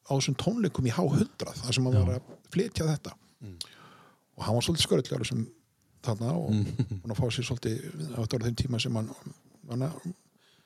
á 0.08 0.12
þessum 0.16 0.38
tónleikum 0.40 0.88
í 0.88 0.94
H100 0.96 1.56
þar 1.64 1.74
sem 1.76 1.86
hann 1.90 2.00
var 2.06 2.20
að 2.20 2.36
flytja 2.54 2.88
þetta 2.94 3.16
Mm. 3.40 3.56
og 4.38 4.44
hann 4.44 4.56
var 4.58 4.64
svolítið 4.66 4.84
skörðlegar 4.88 5.26
sem 5.28 5.46
þarna 6.04 6.32
og 6.36 6.50
Mm. 6.52 6.66
hann 7.04 7.12
að 7.14 7.20
fá 7.20 7.28
sér 7.32 7.46
svolítið 7.48 7.78
á 8.12 8.20
þetta 8.20 8.40
var 8.40 8.48
þeim 8.50 8.56
tíma 8.60 8.82
sem 8.82 8.96
hann, 8.96 9.10
hann 9.70 10.16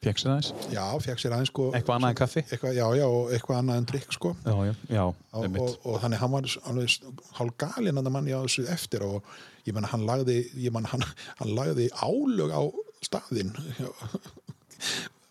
Fekk 0.03 0.17
sér 0.19 0.31
aðeins? 0.33 0.49
já, 0.73 0.83
fekk 0.99 1.19
sér 1.21 1.31
aðeins 1.31 1.47
sko 1.53 1.67
Eitthvað 1.71 1.95
annað 1.95 2.09
en 2.09 2.15
kaffi? 2.19 2.41
eitthvað, 2.51 2.73
já, 2.75 2.87
já, 2.97 3.05
og 3.07 3.29
eitthvað 3.31 3.59
annað 3.61 3.77
en 3.77 3.85
drikk 3.85 4.11
sko 4.17 4.31
Já, 4.43 4.55
já, 4.67 4.73
já, 4.89 5.03
og, 5.05 5.43
einmitt. 5.43 5.61
og, 5.61 5.85
og 5.85 6.01
þannig 6.01 6.19
hann 6.19 6.31
var 6.33 6.43
alveg 6.65 6.89
hálf 7.37 7.53
galinn 7.57 7.97
að 8.01 8.09
manni 8.11 8.33
á 8.35 8.41
þessu 8.43 8.65
eftir 8.73 9.01
og 9.07 9.23
ég 9.65 9.73
menna 9.77 9.87
hann 9.93 10.03
lagði 10.09 10.39
ég 10.59 10.73
menna 10.75 10.89
hann, 10.91 11.05
hann 11.39 11.53
lagði 11.55 11.87
álög 11.93 12.51
á 12.51 12.61
staðinn 13.05 13.53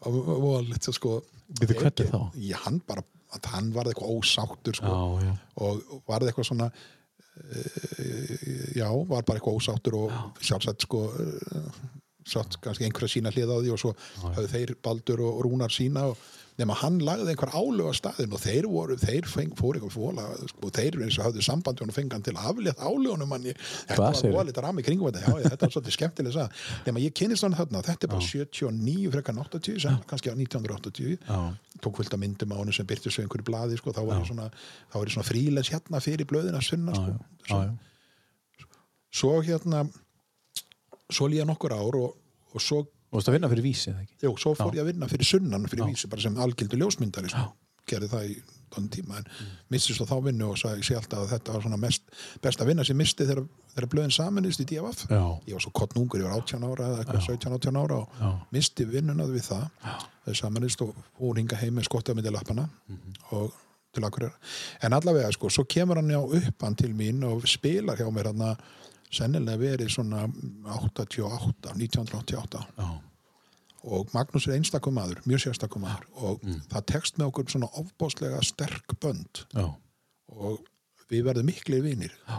og, 0.07 0.15
og, 0.15 0.31
og 0.31 0.63
litla 0.71 0.95
sko 0.95 1.19
Bíddu, 1.53 1.75
hvernig 1.77 2.09
þá? 2.09 2.21
Já, 2.41 2.57
hann 2.65 2.81
bara, 2.89 3.03
að 3.33 3.49
hann 3.55 3.71
varði 3.75 3.95
eitthvað 3.95 4.19
ósáttur 4.19 4.79
sko. 4.79 4.93
Já, 4.93 5.29
já. 5.29 5.33
og 5.65 6.03
varði 6.09 6.31
eitthvað 6.33 6.49
svona 6.51 6.69
uh, 6.69 6.85
já, 8.77 8.89
var 9.09 9.25
bara 9.25 9.41
eitthvað 9.41 9.59
ósáttur 9.61 9.99
og 10.03 10.15
sjálfsagt 10.45 10.87
sko 10.87 11.07
uh, 11.11 11.83
sátt 12.29 12.59
kannski 12.63 12.87
einhverja 12.87 13.17
sína 13.17 13.33
hlið 13.35 13.51
á 13.51 13.57
því 13.59 13.73
og 13.75 13.81
svo 13.83 13.93
höfðu 14.37 14.51
þeir 14.53 14.75
Baldur 14.85 15.25
og 15.27 15.41
Rúnar 15.47 15.73
sína 15.75 16.07
og 16.13 16.21
nema 16.61 16.75
hann 16.83 16.99
lagði 17.01 17.33
einhver 17.33 17.53
álög 17.57 17.89
á 17.89 17.95
staðin 17.97 18.35
og 18.37 18.41
þeir 18.43 18.67
voru, 18.69 18.97
þeir 19.01 19.29
feng, 19.31 19.55
fóru 19.57 19.81
eitthvað 19.81 19.95
fóla 19.95 20.27
sko, 20.51 20.71
þeir 20.77 20.99
eins 21.07 21.17
og 21.19 21.27
hafðu 21.27 21.45
sambandi 21.47 21.85
og 21.85 21.93
fengan 21.97 22.25
til 22.25 22.35
að 22.37 22.51
aflétt 22.51 22.83
álögunum 22.83 23.31
manni. 23.33 23.55
Þetta 23.57 23.97
Hvað 23.97 24.21
var 24.21 24.35
voða 24.37 24.45
litið 24.51 24.67
rami 24.67 24.85
kringum 24.87 25.09
þetta, 25.09 25.23
já, 25.25 25.49
þetta 25.49 25.67
var 25.67 25.75
svolítið 25.77 25.97
skemmtileg 25.97 26.39
að 26.43 26.63
nema 26.87 27.03
ég 27.03 27.17
kynist 27.17 27.47
hann 27.47 27.57
þarna, 27.57 27.83
þetta 27.89 28.09
er 28.09 28.13
bara 28.13 28.29
79 28.29 29.13
frekar 29.17 29.37
en 29.37 29.43
80, 29.47 29.81
sem, 29.87 29.99
kannski 30.13 30.33
á 30.33 30.35
1980 30.37 31.17
Já. 31.23 31.41
tók 31.83 31.99
fullt 32.03 32.15
af 32.15 32.21
myndum 32.21 32.53
á 32.53 32.57
hann 32.61 32.77
sem 32.77 32.89
byrtist 32.89 33.17
svo 33.17 33.25
einhverju 33.25 33.49
blaði, 33.49 33.81
sko, 33.81 33.97
þá 33.97 34.03
var 34.05 34.21
ég 34.21 34.29
svona 34.29 34.49
þá 34.53 34.97
var 34.99 35.09
ég 35.09 35.17
svona 35.17 35.29
frílens 35.29 35.73
hérna 35.73 36.03
fyrir 36.05 36.29
blöðina 36.29 36.61
sunna, 36.63 36.95
sko. 36.95 37.17
Já, 37.49 37.73
já. 37.73 38.67
svo 39.13 39.35
hérna 39.43 39.87
svo 41.13 41.29
líða 41.29 41.47
nokkur 41.49 41.75
ár 41.77 41.99
og, 41.99 42.17
og 42.53 42.63
svo, 42.63 42.83
Þú 43.13 43.19
veist 43.21 43.29
að 43.29 43.35
vinna 43.37 43.49
fyrir 43.53 43.67
vísi, 43.67 43.91
eða 43.93 44.03
ekki? 44.07 44.15
jú, 44.25 44.33
svo 44.41 44.55
fór 44.57 44.73
ég 44.73 44.81
að 44.87 44.89
vinna 44.95 45.09
fyrir 45.13 45.29
sunnan 45.29 45.67
fyrir 45.69 45.85
Já. 45.85 45.91
vísi, 45.93 46.09
bara 46.09 46.23
sem 46.25 46.39
algildu 46.41 46.79
ljósmyndari 46.81 47.29
sko. 47.29 47.53
gerði 47.87 48.09
það 48.09 48.27
í 48.31 48.35
þann 48.73 48.87
tíma 48.89 49.17
en 49.19 49.27
mm. 49.29 49.49
misti 49.75 49.93
svo 49.93 50.07
þá 50.09 50.15
vinnu 50.25 50.47
og 50.49 50.57
sagði 50.57 50.85
sé 50.87 50.95
alltaf 50.97 51.19
að 51.27 51.33
þetta 51.35 51.53
var 51.53 51.65
svona 51.67 51.77
mest, 51.83 52.03
best 52.41 52.61
að 52.63 52.71
vinna 52.71 52.85
sem 52.89 52.97
misti 52.97 53.27
þegar, 53.29 53.43
þegar 53.75 53.89
blöðin 53.93 54.15
samanist 54.17 54.63
í 54.63 54.67
DFF 54.71 55.03
Já. 55.11 55.21
ég 55.51 55.53
var 55.59 55.65
svo 55.67 55.73
kottnungur, 55.77 56.23
ég 56.23 56.29
var 56.31 56.39
18 56.41 56.65
ára 56.71 56.87
eða 56.89 57.03
eitthvað 57.03 57.27
17-18 57.27 57.81
ára 57.83 57.99
og 57.99 58.23
Já. 58.23 58.31
misti 58.57 58.87
vinnunað 58.89 59.35
við 59.35 59.45
það 59.51 59.67
þau 60.25 60.39
samanist 60.41 60.87
og 60.87 60.95
fór 61.19 61.43
hinga 61.43 61.59
heim 61.61 61.77
með 61.77 61.89
skotta 61.91 62.15
með 62.17 62.31
lappana 62.33 62.69
Mhm. 62.89 63.13
og 63.37 63.53
til 63.93 64.05
akkur 64.09 64.31
en 64.83 64.93
allavega 64.97 65.33
sko, 65.37 65.51
svo 65.53 65.67
kemur 65.69 65.97
hann 66.01 66.09
já 66.09 66.23
upp 66.23 66.63
hann 66.65 66.75
til 66.75 66.95
mín 66.97 67.21
og 67.29 67.45
spilar 67.45 67.99
hjá 68.01 68.09
mér 68.09 68.31
hann 68.33 68.57
sennilega 69.13 69.59
verið 69.61 69.91
svona 69.93 70.27
88, 70.77 71.75
1988 71.77 72.63
Já. 72.79 72.89
og 73.85 74.13
Magnús 74.15 74.47
er 74.49 74.57
einstakum 74.57 74.95
maður, 74.97 75.21
mjög 75.27 75.43
sérstakum 75.47 75.83
maður 75.87 76.07
og 76.15 76.43
Mm. 76.47 76.61
það 76.71 76.87
tekst 76.93 77.19
með 77.19 77.27
okkur 77.33 77.51
svona 77.51 77.69
ofbáslega 77.81 78.43
sterk 78.45 78.95
bönd 79.01 79.45
Já. 79.55 79.69
og 80.29 80.61
við 81.11 81.25
verðum 81.29 81.47
miklir 81.51 81.83
vinir 81.83 82.13
Já. 82.29 82.39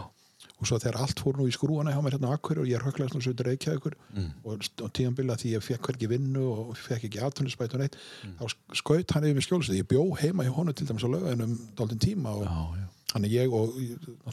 og 0.60 0.66
svo 0.66 0.78
þegar 0.78 1.00
allt 1.02 1.20
fór 1.20 1.36
nú 1.36 1.46
í 1.48 1.52
skrúana 1.52 1.92
hjá 1.92 2.00
mér 2.02 2.16
hérna 2.16 2.30
á 2.32 2.34
Akkur 2.38 2.58
og 2.62 2.66
ég 2.66 2.76
er 2.78 2.84
höglegast 2.86 3.14
nú 3.14 3.20
svo 3.22 3.32
reykja 3.44 3.74
ykkur 3.76 3.94
Mm. 4.14 4.30
og, 4.44 4.64
og 4.82 4.92
tíðanbila 4.92 5.36
því 5.36 5.54
ég 5.56 5.62
fekk 5.62 5.82
hvergi 5.88 6.08
vinnu 6.08 6.42
og 6.50 6.76
fekk 6.76 7.04
ekki 7.10 7.20
aðtunnisbæt 7.22 7.74
og 7.74 7.80
neitt 7.80 7.96
Mm. 8.24 8.36
þá 8.40 8.54
skaut 8.74 9.10
hann 9.12 9.24
yfir 9.24 9.34
mig 9.34 9.44
skjólstið 9.44 9.82
ég 9.82 9.86
bjó 9.88 10.16
heima 10.16 10.44
hjá 10.44 10.50
honum 10.56 10.74
til 10.74 10.86
dæmis 10.86 11.04
á 11.04 11.08
lögðinum 11.12 11.58
dálítinn 11.76 12.00
tíma 12.16 12.30
og 12.34 12.78
Er 13.14 13.26
ég 13.30 13.52
og 13.54 13.74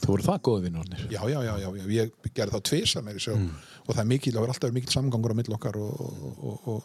Þú 0.02 0.08
voru 0.08 0.24
það 0.26 0.40
góði 0.48 0.64
vinnurnir? 0.66 1.02
já, 1.12 1.20
já, 1.30 1.38
já, 1.46 1.52
já, 1.62 1.68
ég 1.94 2.14
gerði 2.34 2.56
þá 2.56 2.62
tvisa 2.68 3.02
meiri 3.06 3.22
svo, 3.22 3.36
og 3.86 3.94
það 3.94 4.02
er 4.02 4.08
mikil, 4.10 4.32
það 4.34 4.44
var 4.44 4.54
alltaf 4.54 4.74
mikil 4.74 4.94
samgangur 4.96 5.34
á 5.34 5.38
mill 5.38 5.54
okkar 5.54 5.78
og, 5.78 6.00
og, 6.02 6.32
og, 6.42 6.66
og, 6.72 6.82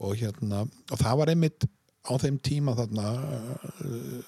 og 0.00 0.16
hérna 0.18 0.64
og 0.66 0.98
það 0.98 1.20
var 1.22 1.32
einmitt 1.34 1.68
á 2.10 2.12
þeim 2.18 2.38
tíma 2.42 2.74
þarna 2.78 3.06
uh, 3.14 4.20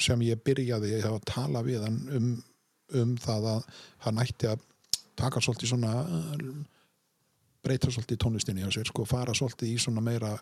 sem 0.00 0.24
ég 0.24 0.40
byrjaði 0.42 0.96
að 1.04 1.20
tala 1.28 1.62
við 1.66 1.84
hann 1.84 2.00
um, 2.16 2.28
um 3.02 3.16
það 3.20 3.48
að 3.56 3.66
hann 4.06 4.22
ætti 4.22 4.50
að 4.50 4.64
taka 5.18 5.42
svolítið 5.44 5.74
svona 5.74 5.92
uh, 6.06 6.52
breyta 7.62 7.92
svolítið 7.92 8.22
tónlistinni 8.24 8.64
og 8.66 8.72
sér 8.74 8.88
sko 8.88 9.04
fara 9.06 9.34
svolítið 9.36 9.74
í 9.74 9.80
svona 9.82 10.02
meira 10.04 10.32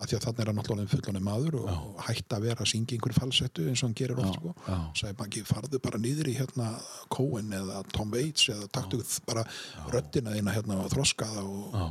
að 0.00 0.10
því 0.10 0.16
að 0.16 0.24
þannig 0.24 0.42
er 0.42 0.50
hann 0.50 0.58
náttúrulega 0.58 0.90
fullonum 0.94 1.26
maður 1.26 1.56
og, 1.60 1.70
og 1.70 2.02
hætta 2.06 2.38
að 2.38 2.46
vera 2.48 2.64
að 2.64 2.70
syngja 2.72 2.96
einhver 2.96 3.16
falsettu 3.16 3.66
eins 3.68 3.82
og 3.82 3.88
hann 3.88 3.96
gerir 4.00 4.20
oft 4.22 4.38
sko 4.38 4.52
já. 4.56 4.76
sagði 5.00 5.16
Maggi, 5.20 5.42
farðu 5.48 5.80
bara 5.84 6.00
niður 6.00 6.30
í 6.32 6.36
hérna 6.38 6.68
Cohen 7.12 7.56
eða 7.60 7.82
Tom 7.92 8.14
Waits 8.14 8.48
eða 8.54 8.68
taktu 8.72 9.02
bara 9.28 9.44
röddina 9.92 10.36
þína 10.36 10.54
hérna 10.56 10.78
og 10.84 10.92
þroskaða 10.94 11.44
og 11.44 11.76
Já. 11.76 11.86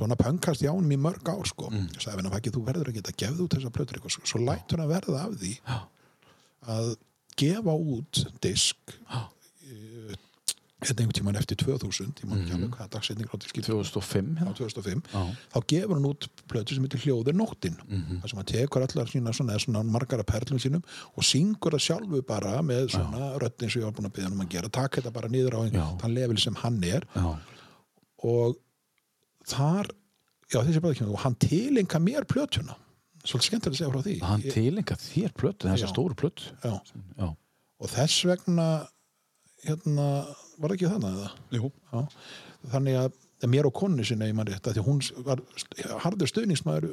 svona 0.00 0.18
pöngkast 0.18 0.66
í 0.66 0.70
ánum 0.70 0.96
í 0.96 1.00
mörg 1.00 1.30
ár 1.30 1.46
sko 1.50 1.70
mm. 1.70 1.88
sagði 1.98 2.24
hann, 2.24 2.32
Maggi, 2.34 2.54
þú 2.54 2.64
verður 2.66 2.90
að 2.90 2.98
geta 2.98 3.16
gefðu 3.24 3.46
út 3.46 3.58
þessa 3.58 3.74
plötur 3.78 4.02
sko. 4.02 4.26
svo 4.26 4.42
lætur 4.42 4.82
hann 4.82 4.90
verða 4.90 5.22
af 5.28 5.38
því 5.38 5.54
Já. 5.60 5.78
að 6.74 6.90
gefa 7.38 7.78
út 7.94 8.24
disk 8.42 8.98
Já. 9.06 9.22
Hérna 10.82 11.00
einhvern 11.04 11.14
tímann 11.16 11.36
eftir 11.38 11.56
2000 11.56 12.18
ég 12.20 12.26
man 12.28 12.40
ekki 12.42 12.52
alveg 12.56 12.72
hvaða 12.74 12.90
dagsetning 12.96 13.28
á 13.30 13.36
diski 13.40 13.62
2005 13.62 14.34
á 14.36 14.42
hérna? 14.42 14.54
2005 14.58 15.02
Já. 15.12 15.22
þá 15.54 15.58
gefur 15.70 15.94
hann 15.94 16.08
út 16.10 16.26
plötu 16.50 16.74
sem 16.74 16.84
heitir 16.84 17.00
Hljóðir 17.04 17.36
nóttin 17.38 17.76
Mhm. 17.88 18.20
þar 18.20 18.28
sem 18.30 18.38
hann 18.42 18.50
tekur 18.50 18.82
allar 18.84 19.06
sína 19.08 19.32
svona, 19.32 19.56
svona 19.58 19.82
margara 19.84 20.24
perlum 20.24 20.58
sínum 20.58 20.82
og 21.16 21.22
syngur 21.24 21.72
það 21.72 21.84
sjálfu 21.86 22.22
bara 22.26 22.60
með 22.62 22.90
svona 22.90 23.38
röddin 23.38 23.70
sem 23.70 23.80
ég 23.82 23.84
var 23.86 23.92
búin 23.92 24.10
að 24.10 24.14
byggja 24.18 24.28
hann 24.28 24.32
um 24.40 24.46
að 24.46 24.50
gera 24.50 24.68
taka 24.68 25.00
þetta 25.00 25.12
bara 25.12 25.28
niður 25.28 25.54
á 25.56 25.60
þann 26.00 26.14
level 26.14 26.36
sem 26.38 26.54
hann 26.54 26.82
er 26.84 27.02
Já. 27.14 27.38
og 28.24 28.56
þar 29.46 29.86
já 30.52 30.60
þessi 30.64 30.80
bara 30.82 30.92
ekki 30.92 31.06
og 31.08 31.18
hann 31.24 31.34
tilenga 31.36 31.98
mér 32.02 32.24
plötuna 32.28 32.76
svolítið 33.24 33.48
skemmtilega 33.48 33.72
að 33.72 33.78
segja 33.80 33.92
frá 33.94 34.02
því 34.04 34.20
Hann 34.20 34.42
tilenga 34.42 34.96
þér 35.00 35.32
plötu, 35.32 35.68
þessa 35.70 35.86
Já. 35.86 35.92
stóru 35.94 36.14
plötu 36.14 36.50
já. 36.62 36.80
Já. 37.16 37.36
og 37.80 37.88
þess 37.88 38.24
vegna 38.28 38.86
hérna, 39.68 40.06
var 40.58 40.70
það 40.70 40.76
ekki 40.78 40.90
þannig 40.92 41.16
eða? 41.18 41.30
Jú. 41.58 41.70
Já. 41.92 42.02
þannig 42.74 42.98
að 43.04 43.48
mér 43.52 43.66
og 43.68 43.74
konu 43.76 44.04
sinni 44.08 44.30
ég 44.30 44.36
man 44.38 44.46
rétt 44.48 44.64
því 44.72 44.84
hún 44.86 45.00
var 45.26 45.40
st- 45.60 45.88
harður 46.04 46.30
stuðningsmaður 46.30 46.86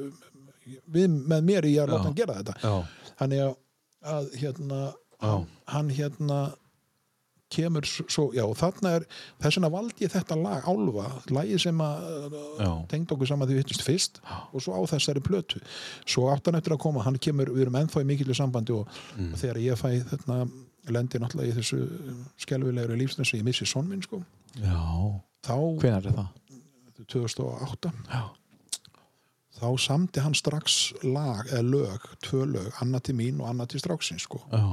við, 0.91 1.07
með 1.31 1.45
mér 1.47 1.67
í 1.69 1.75
að 1.79 1.93
láta 1.93 2.01
Já. 2.01 2.07
hann 2.09 2.17
gera 2.17 2.39
þetta 2.41 2.55
Já. 2.59 2.73
þannig 3.21 3.43
að, 3.45 3.53
að 4.15 4.33
hérna, 4.41 4.81
Já. 5.21 5.35
hann 5.75 5.89
hérna 5.95 6.39
kemur 7.51 7.83
svo, 7.83 8.29
já 8.31 8.45
þarna 8.55 8.93
er 8.95 9.05
þess 9.43 9.57
vegna 9.57 9.69
valdi 9.73 10.05
ég 10.05 10.11
þetta 10.13 10.37
lag 10.39 10.67
Álfa, 10.71 11.07
lagi 11.35 11.57
sem 11.59 11.81
að 11.83 12.35
Já. 12.63 12.69
tengd 12.93 13.11
okkur 13.11 13.27
saman 13.27 13.47
því 13.49 13.57
við 13.57 13.63
hittust 13.65 13.83
fyrst 13.83 14.21
og 14.55 14.63
svo 14.63 14.75
á 14.75 14.81
þessari 14.87 15.19
plötu 15.25 15.59
svo 16.07 16.29
átt 16.31 16.47
hann 16.47 16.55
eftir 16.61 16.75
að 16.77 16.83
koma, 16.85 17.03
hann 17.03 17.19
kemur, 17.19 17.51
við 17.51 17.65
erum 17.65 17.75
ennþá 17.81 18.03
í 18.05 18.07
mikilvæg 18.07 18.39
sambandi 18.39 18.71
og, 18.75 18.87
Mm. 19.17 19.33
og 19.33 19.39
þegar 19.41 19.59
ég 19.65 19.75
fæ 19.79 19.89
þetta 20.13 20.37
lendi 20.89 21.19
náttúrulega 21.21 21.51
í 21.51 21.57
þessu 21.59 21.79
skelfilegri 22.41 22.97
lífsnessi, 22.97 23.37
ég 23.37 23.45
missi 23.45 23.67
son 23.69 23.87
minn 23.89 24.01
sko 24.05 24.21
Já. 24.57 24.77
Hvenær 25.45 26.05
er 26.05 26.15
það? 26.15 26.29
2008 27.11 27.91
Já. 28.11 28.21
þá 29.61 29.67
samdi 29.81 30.23
hann 30.23 30.37
strax 30.37 30.93
lag 31.03 31.45
eða 31.49 31.65
lög, 31.65 32.07
tvö 32.25 32.45
lög, 32.49 32.71
annað 32.81 33.07
til 33.09 33.15
mín 33.19 33.41
og 33.41 33.49
annað 33.51 33.73
til 33.73 33.83
stráksins 33.83 34.25
sko 34.27 34.41
Já. 34.51 34.63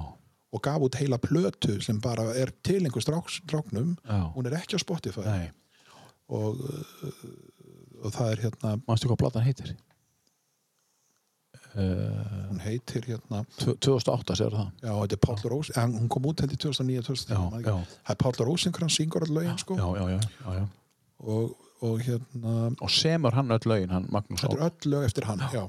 og 0.52 0.62
gaf 0.64 0.84
út 0.84 0.98
heila 1.00 1.18
plötu 1.20 1.78
sem 1.84 2.00
bara 2.00 2.30
er 2.34 2.52
til 2.62 2.82
einhver 2.84 3.04
stráks, 3.04 3.40
stráknum 3.44 3.96
hún 4.34 4.46
er 4.48 4.58
ekki 4.60 4.76
á 4.76 4.80
Spotify 4.80 5.26
Nei. 5.26 5.50
og, 6.28 6.56
uh, 6.56 7.12
og 8.04 8.12
það 8.14 8.32
er 8.32 8.44
hérna 8.46 8.78
Manstu 8.86 9.08
hvað 9.10 9.22
platan 9.24 9.44
heitir? 9.46 9.76
Uh, 11.76 12.48
hún 12.48 12.60
heitir 12.64 13.04
hérna 13.06 13.42
2008 13.60 14.34
sér 14.40 14.54
það 14.56 14.68
já, 14.82 14.92
þetta 15.02 15.16
er 15.18 15.20
Páll 15.26 15.42
Rós 15.52 15.68
en 15.76 15.92
hún 15.98 16.08
kom 16.08 16.24
út 16.30 16.40
held 16.40 16.54
í 16.54 16.56
2009 16.56 16.96
Já, 16.96 17.02
2010 17.06 17.66
já. 17.68 17.74
það 18.08 18.12
er 18.14 18.18
Páll 18.22 18.44
Rósinkrans 18.48 18.96
syngur 18.98 19.26
all 19.26 19.34
lögin 19.36 19.58
sko 19.60 19.76
já, 19.76 19.86
já, 20.00 20.06
já, 20.14 20.20
já, 20.46 20.54
já. 20.58 20.64
og, 21.20 21.56
og 21.82 22.00
hérna 22.02 22.54
Og 22.80 22.90
semur 22.90 23.36
hann 23.36 23.50
öll 23.54 23.68
lögin, 23.68 23.90
hann 23.94 24.08
Magnús 24.10 24.40
þetta 24.42 24.56
er 24.58 24.64
öll 24.70 24.90
lög 24.94 25.04
eftir 25.10 25.24
hann 25.28 25.38
já. 25.52 25.64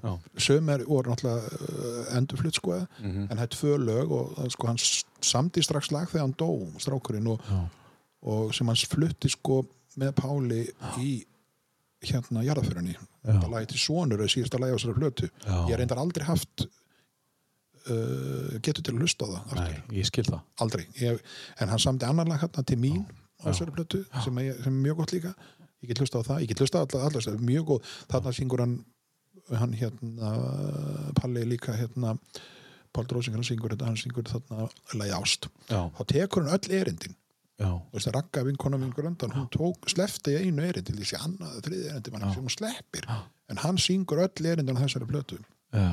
er 0.73 0.85
voru 0.87 1.11
náttúrulega 1.11 1.59
uh, 1.59 2.17
endurflutt 2.17 2.55
sko 2.55 2.79
Mhm. 3.03 3.27
en 3.29 3.37
það 3.37 3.43
er 3.43 3.53
tvö 3.57 3.75
lög 3.77 4.11
og 4.11 4.39
er, 4.45 4.49
sko, 4.49 4.67
hann 4.67 4.77
samdi 5.21 5.61
strax 5.61 5.91
lag 5.91 6.07
þegar 6.09 6.25
hann 6.25 6.33
dó 6.39 6.49
strákurinn 6.79 7.27
og, 7.27 7.41
og 8.23 8.53
sem 8.55 8.67
hans 8.67 8.85
flutti 8.89 9.29
sko 9.29 9.65
með 9.99 10.15
Páli 10.15 10.63
í 11.03 11.25
hérna 12.05 12.43
jarðaförunni 12.47 12.95
Já. 12.95 13.01
þetta 13.25 13.51
lagi 13.51 13.71
til 13.73 13.81
sonur 13.83 14.21
er 14.23 14.31
síðasta 14.31 14.59
lagi 14.61 14.75
á 14.75 14.77
þessari 14.77 14.99
plötu. 14.99 15.29
Já. 15.43 15.55
ég 15.69 15.79
reyndar 15.81 16.01
aldrei 16.01 16.25
haft 16.27 16.65
uh, 16.65 18.59
getur 18.63 18.83
til 18.85 18.95
að 18.95 19.01
hlusta 19.03 19.27
á 19.27 19.29
það. 19.35 19.55
Nei, 19.59 19.79
ég 19.99 20.09
skil 20.09 20.27
það. 20.27 20.43
Aldrei. 20.63 20.85
Ég, 21.01 21.23
en 21.59 21.73
hann 21.73 21.83
samdi 21.83 22.07
annar 22.07 22.29
lag 22.29 22.39
hérna 22.43 22.63
til 22.63 22.79
mín 22.79 23.03
á 23.43 23.49
þessari 23.49 23.75
plötu 23.75 24.03
sem, 24.23 24.39
er, 24.43 24.55
sem 24.63 24.71
er 24.71 24.85
mjög 24.87 25.01
gott 25.03 25.15
líka. 25.15 25.33
Ég 25.83 25.91
get 25.91 26.01
hlusta 26.03 26.19
á 26.19 26.27
það, 26.27 26.41
ég 26.43 26.51
get 26.51 26.63
hlusta 26.63 26.81
á 26.81 26.85
allar 26.87 27.23
það 27.23 27.35
er 27.35 27.43
mjög 27.51 27.67
góð, 27.73 27.91
þarna 28.11 28.35
syngur 28.35 28.63
hann 28.65 28.79
hann 29.49 29.73
hérna 29.73 30.33
Palli 31.17 31.45
líka 31.47 31.73
hérna 31.73 32.17
Pál 32.93 33.07
Drósing 33.09 33.35
hann 33.37 33.45
syngur 33.45 33.75
þarna 33.77 34.67
lagi 34.99 35.15
ást. 35.15 35.49
Já. 35.69 35.89
þá 35.97 36.01
tekur 36.13 36.45
hann 36.45 36.55
öll 36.57 36.75
erindin. 36.81 37.15
já, 37.15 37.15
veist, 37.93 38.07
Ragga 38.15 38.43
vinkona 38.47 38.77
mín 38.79 38.93
Gröndan, 38.95 39.33
hún 39.35 39.49
tók, 39.51 39.89
slefti 39.91 40.37
einu 40.39 40.63
erindi 40.63 40.91
til 40.93 40.99
þessi 41.01 41.19
annað, 41.19 41.59
þriði 41.67 41.89
erindi 41.91 42.11
mann 42.15 42.29
sem 42.33 42.45
hún 42.45 42.55
sleppir, 42.55 43.09
en 43.49 43.57
hann 43.65 43.77
syngur 43.77 44.23
öll 44.25 44.45
erindin 44.53 44.79
á 44.79 44.83
þessari 44.85 45.09
plötu. 45.09 45.39
já, 45.73 45.89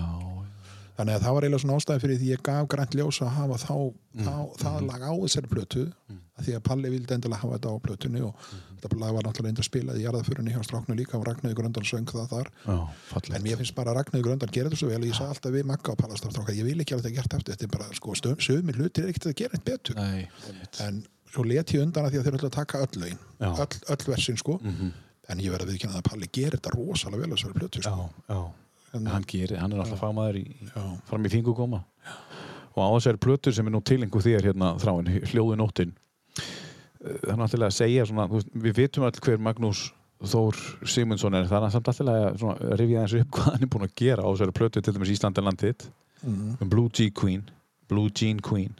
Þannig 0.96 1.12
að 1.18 1.24
það 1.26 1.34
var 1.36 1.44
eiginlega 1.44 1.60
svona 1.60 1.74
ástæði 1.76 2.00
fyrir 2.00 2.18
því 2.22 2.28
ég 2.30 2.42
gaf 2.46 2.68
grænt 2.72 2.94
ljósa 2.96 3.26
að 3.26 3.34
hafa 3.36 3.56
þá, 3.60 3.74
þá 4.24 4.36
það 4.62 4.76
lag 4.86 5.02
á 5.04 5.12
þessari 5.12 5.50
plötu 5.50 5.82
að 6.36 6.46
því 6.46 6.54
að 6.56 6.62
Palli 6.64 6.92
vildi 6.94 7.14
endilega 7.16 7.40
hafa 7.42 7.58
þetta 7.58 7.72
á 7.72 7.76
plötunni 7.84 8.22
og 8.24 8.46
þetta 8.80 9.00
lag 9.02 9.12
var 9.12 9.26
náttúrulega 9.26 9.52
enda 9.52 9.66
spilað 9.66 9.98
í 10.00 10.06
jarðaförunni 10.06 10.54
hjá 10.54 10.62
stráknu 10.64 10.96
líka 10.96 11.18
og 11.18 11.26
Ragnarður 11.28 11.58
Gröndan 11.60 11.84
söng 11.84 12.08
það 12.08 12.30
þar. 12.32 12.48
Já, 12.64 12.78
en 13.36 13.44
mér 13.44 13.60
finnst 13.60 13.76
bara 13.76 13.92
að 13.92 13.98
Ragnarður 14.00 14.26
Gröndan 14.30 14.54
gera 14.56 14.70
þetta 14.72 14.80
svo 14.80 14.88
vel. 14.88 15.02
Og 15.02 15.10
ég 15.10 15.18
sagði 15.20 15.36
alltaf 15.36 15.52
við 15.52 15.68
Magga 15.68 15.92
og 15.92 16.00
Pallastarstráka 16.00 16.56
ég 16.56 16.68
vil 16.68 16.80
ekki 16.80 16.96
alveg 16.96 17.10
þetta 17.10 17.20
gert 17.20 17.36
eftir, 17.40 17.56
þetta 17.56 17.68
er 17.68 17.74
bara 17.76 18.00
sko, 18.00 18.16
sögumir 18.40 18.80
hlutir 18.80 19.04
er 19.04 19.12
ekkert 19.12 19.28
að 19.32 19.36
gera 19.42 19.60
eitt 19.60 19.68
betur. 19.68 20.00
Nei, 20.00 20.28
en 20.84 21.02
svo 21.36 21.44
let 21.46 21.72
ég 21.76 21.82
undan 21.84 22.06
að 22.08 22.14
því 22.16 22.18
að 22.20 22.24
þeir 22.26 22.36
alltaf 22.38 22.50
að 22.50 22.56
taka 22.58 22.84
öll 22.86 23.10
Já. 23.40 23.50
öll, 23.64 23.80
öll 23.94 24.06
versin 24.12 24.36
sko. 24.40 24.58
En 25.28 25.40
ég 25.42 25.50
verði 25.50 25.66
að 25.66 25.72
viðkynna 25.74 25.98
að 26.00 26.06
Palli 26.10 26.28
gerir 26.32 26.54
þetta 26.58 26.72
rosalega 26.76 27.22
vel 27.26 27.34
þessari 27.36 27.58
plötu 27.60 27.80
já, 27.82 27.90
sko. 27.90 28.10
já 28.30 28.40
En- 28.94 29.06
hann 29.10 29.24
gerir, 29.26 29.58
hann 29.58 29.72
er 29.74 29.80
alltaf 29.82 29.98
fagmaður 30.00 30.36
Já. 30.70 30.82
fram 31.10 31.24
í 31.26 31.30
fingu 31.32 31.52
koma 31.58 31.82
og 32.76 32.80
á 32.80 32.88
þessari 32.96 33.18
plötur 33.20 33.52
sem 33.56 33.66
er 33.66 33.72
nú 33.74 33.80
tilengu 33.82 34.20
þér 34.22 34.46
hérna 34.50 34.74
þráin, 34.80 35.08
hljóðu 35.26 35.56
nóttin 35.58 35.92
það 37.02 37.32
er 37.32 37.38
náttúrulega 37.40 37.70
að 37.72 37.76
segja 37.76 38.06
svona, 38.08 38.26
veist, 38.30 38.48
við 38.54 38.74
vitum 38.80 39.04
öll 39.08 39.20
hver 39.22 39.38
Magnús 39.42 39.86
Þór 40.16 40.56
Sigmundsson 40.88 41.34
er. 41.36 41.44
Það 41.44 41.64
er 41.66 41.72
samt 41.74 41.88
alltaf 41.90 42.06
að 42.08 42.78
rifja 42.80 43.02
eins 43.02 43.14
upp 43.18 43.34
hvað 43.36 43.50
hann 43.52 43.62
er 43.66 43.68
búin 43.74 43.84
að 43.84 43.92
gera 44.00 44.22
á 44.24 44.28
þessari 44.32 44.54
plötu 44.56 44.80
til 44.82 44.94
dæmis 44.96 45.10
Íslandalandið 45.12 45.84
Mhm. 46.22 46.56
um 46.62 46.68
Blue 46.72 46.88
Jean 46.94 47.10
Queen 47.12 47.42
Blue 47.88 48.08
Jean 48.16 48.40
Queen 48.40 48.72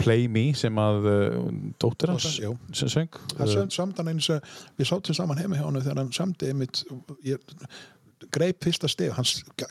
Play 0.00 0.26
Me 0.32 0.50
sem 0.58 0.82
að 0.82 1.08
uh, 1.10 1.38
dóttir 1.80 2.12
hans 2.12 2.26
sem 2.36 2.90
söng. 2.90 3.20
Það 3.36 3.54
sönd 3.54 3.76
samt 3.76 4.02
hann 4.02 4.12
eins 4.12 4.28
og 4.34 4.52
við 4.78 4.90
sátum 4.90 5.16
saman 5.16 5.40
heima 5.40 5.58
hjá 5.58 5.66
hann 5.66 5.80
þegar 5.80 6.02
hann 6.02 6.12
samdi 6.16 6.50
einmitt 6.50 6.84
greip 8.30 8.60
fyrsta 8.62 8.88
stef 8.90 9.16
hann 9.16 9.26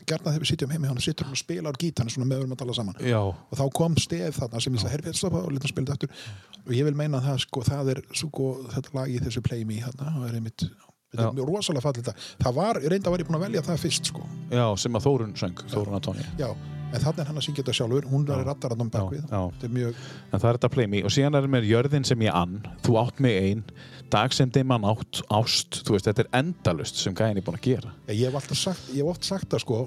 gerna 0.08 0.32
þegar 0.32 0.42
við 0.42 0.50
sitjum 0.50 0.72
heima 0.74 0.88
hjá 0.88 0.94
hann 0.94 1.04
sittur 1.04 1.28
hann 1.28 1.36
og 1.36 1.40
spilar 1.40 1.80
gítarni 1.80 2.12
svona 2.12 2.28
meðurum 2.32 2.56
að 2.56 2.62
tala 2.64 2.76
saman. 2.76 3.00
Já, 3.04 3.20
og 3.22 3.58
þá 3.60 3.64
kom 3.78 3.98
stef 4.00 4.40
þarna 4.40 4.62
sem 4.62 4.76
ég 4.76 4.84
sagði, 4.84 4.94
herfið, 4.96 5.18
stoppa 5.20 5.44
og 5.46 5.54
lítið 5.54 5.74
spilið 5.74 5.96
aftur. 5.96 6.22
Og 6.66 6.72
ég 6.76 6.86
vil 6.88 6.96
meina 6.98 7.20
að 7.20 7.30
það, 7.30 7.42
sko, 7.46 7.64
það 7.70 7.92
er 7.94 8.02
sko, 8.20 8.52
þetta 8.74 8.96
lag 8.98 9.12
í 9.12 9.20
þessu 9.22 9.44
Play 9.46 9.66
Me 9.68 9.80
þarna, 9.84 10.16
það 10.18 10.30
er 10.30 10.40
einmitt 10.40 10.66
þetta 11.10 11.26
er 11.26 11.38
mjög 11.38 11.48
rosalega 11.50 11.84
fallið 11.86 12.10
það 12.40 12.58
var, 12.58 12.80
reynda 12.92 13.12
var 13.12 13.22
ég 13.22 13.30
búin 13.30 13.38
að 13.40 13.46
velja 13.48 13.64
það 13.66 13.80
fyrst 13.84 14.10
sko. 14.12 14.26
já, 14.50 14.64
sem 14.78 14.98
að 14.98 15.06
Þórun 15.08 15.32
söng 15.38 15.64
Þórun 15.72 15.96
Antóni 15.98 16.26
já, 16.38 16.48
en 16.90 17.02
þannig 17.02 17.22
er 17.22 17.28
hann 17.30 17.38
að 17.38 17.46
syngja 17.46 17.62
þetta 17.62 17.74
sjálfur 17.78 18.06
hún 18.10 18.26
er 18.26 18.42
rattar 18.46 18.74
bakvið 18.78 19.30
er 19.30 19.72
mjög, 19.74 19.98
En 20.30 20.40
það 20.42 20.48
er 20.50 20.58
þetta 20.58 20.70
play 20.74 20.90
me. 20.90 21.02
Og 21.06 21.14
síðan 21.14 21.38
er 21.38 21.48
með 21.50 21.68
jörðin 21.70 22.06
sem 22.06 22.24
ég 22.24 22.34
ann. 22.34 22.60
Þú 22.84 22.96
átt 23.00 23.22
mig 23.22 23.38
ein, 23.38 23.64
dag 24.12 24.34
sem 24.34 24.50
dimman 24.50 24.86
átt 24.88 25.22
ást, 25.30 25.82
þú 25.86 25.96
veist, 25.96 26.08
þetta 26.08 26.24
er 26.24 26.30
endalust 26.40 27.00
sem 27.00 27.16
gæðin 27.16 27.40
er 27.40 27.46
búin 27.46 27.58
að 27.60 27.66
gera. 27.68 27.94
Já, 28.08 28.14
ég 28.14 28.24
hef 28.28 28.38
alltaf 28.40 28.60
sagt, 28.60 28.90
ég 28.94 29.04
hef 29.04 29.12
oft 29.14 29.28
sagt 29.28 29.50
það 29.52 29.64
sko 29.64 29.80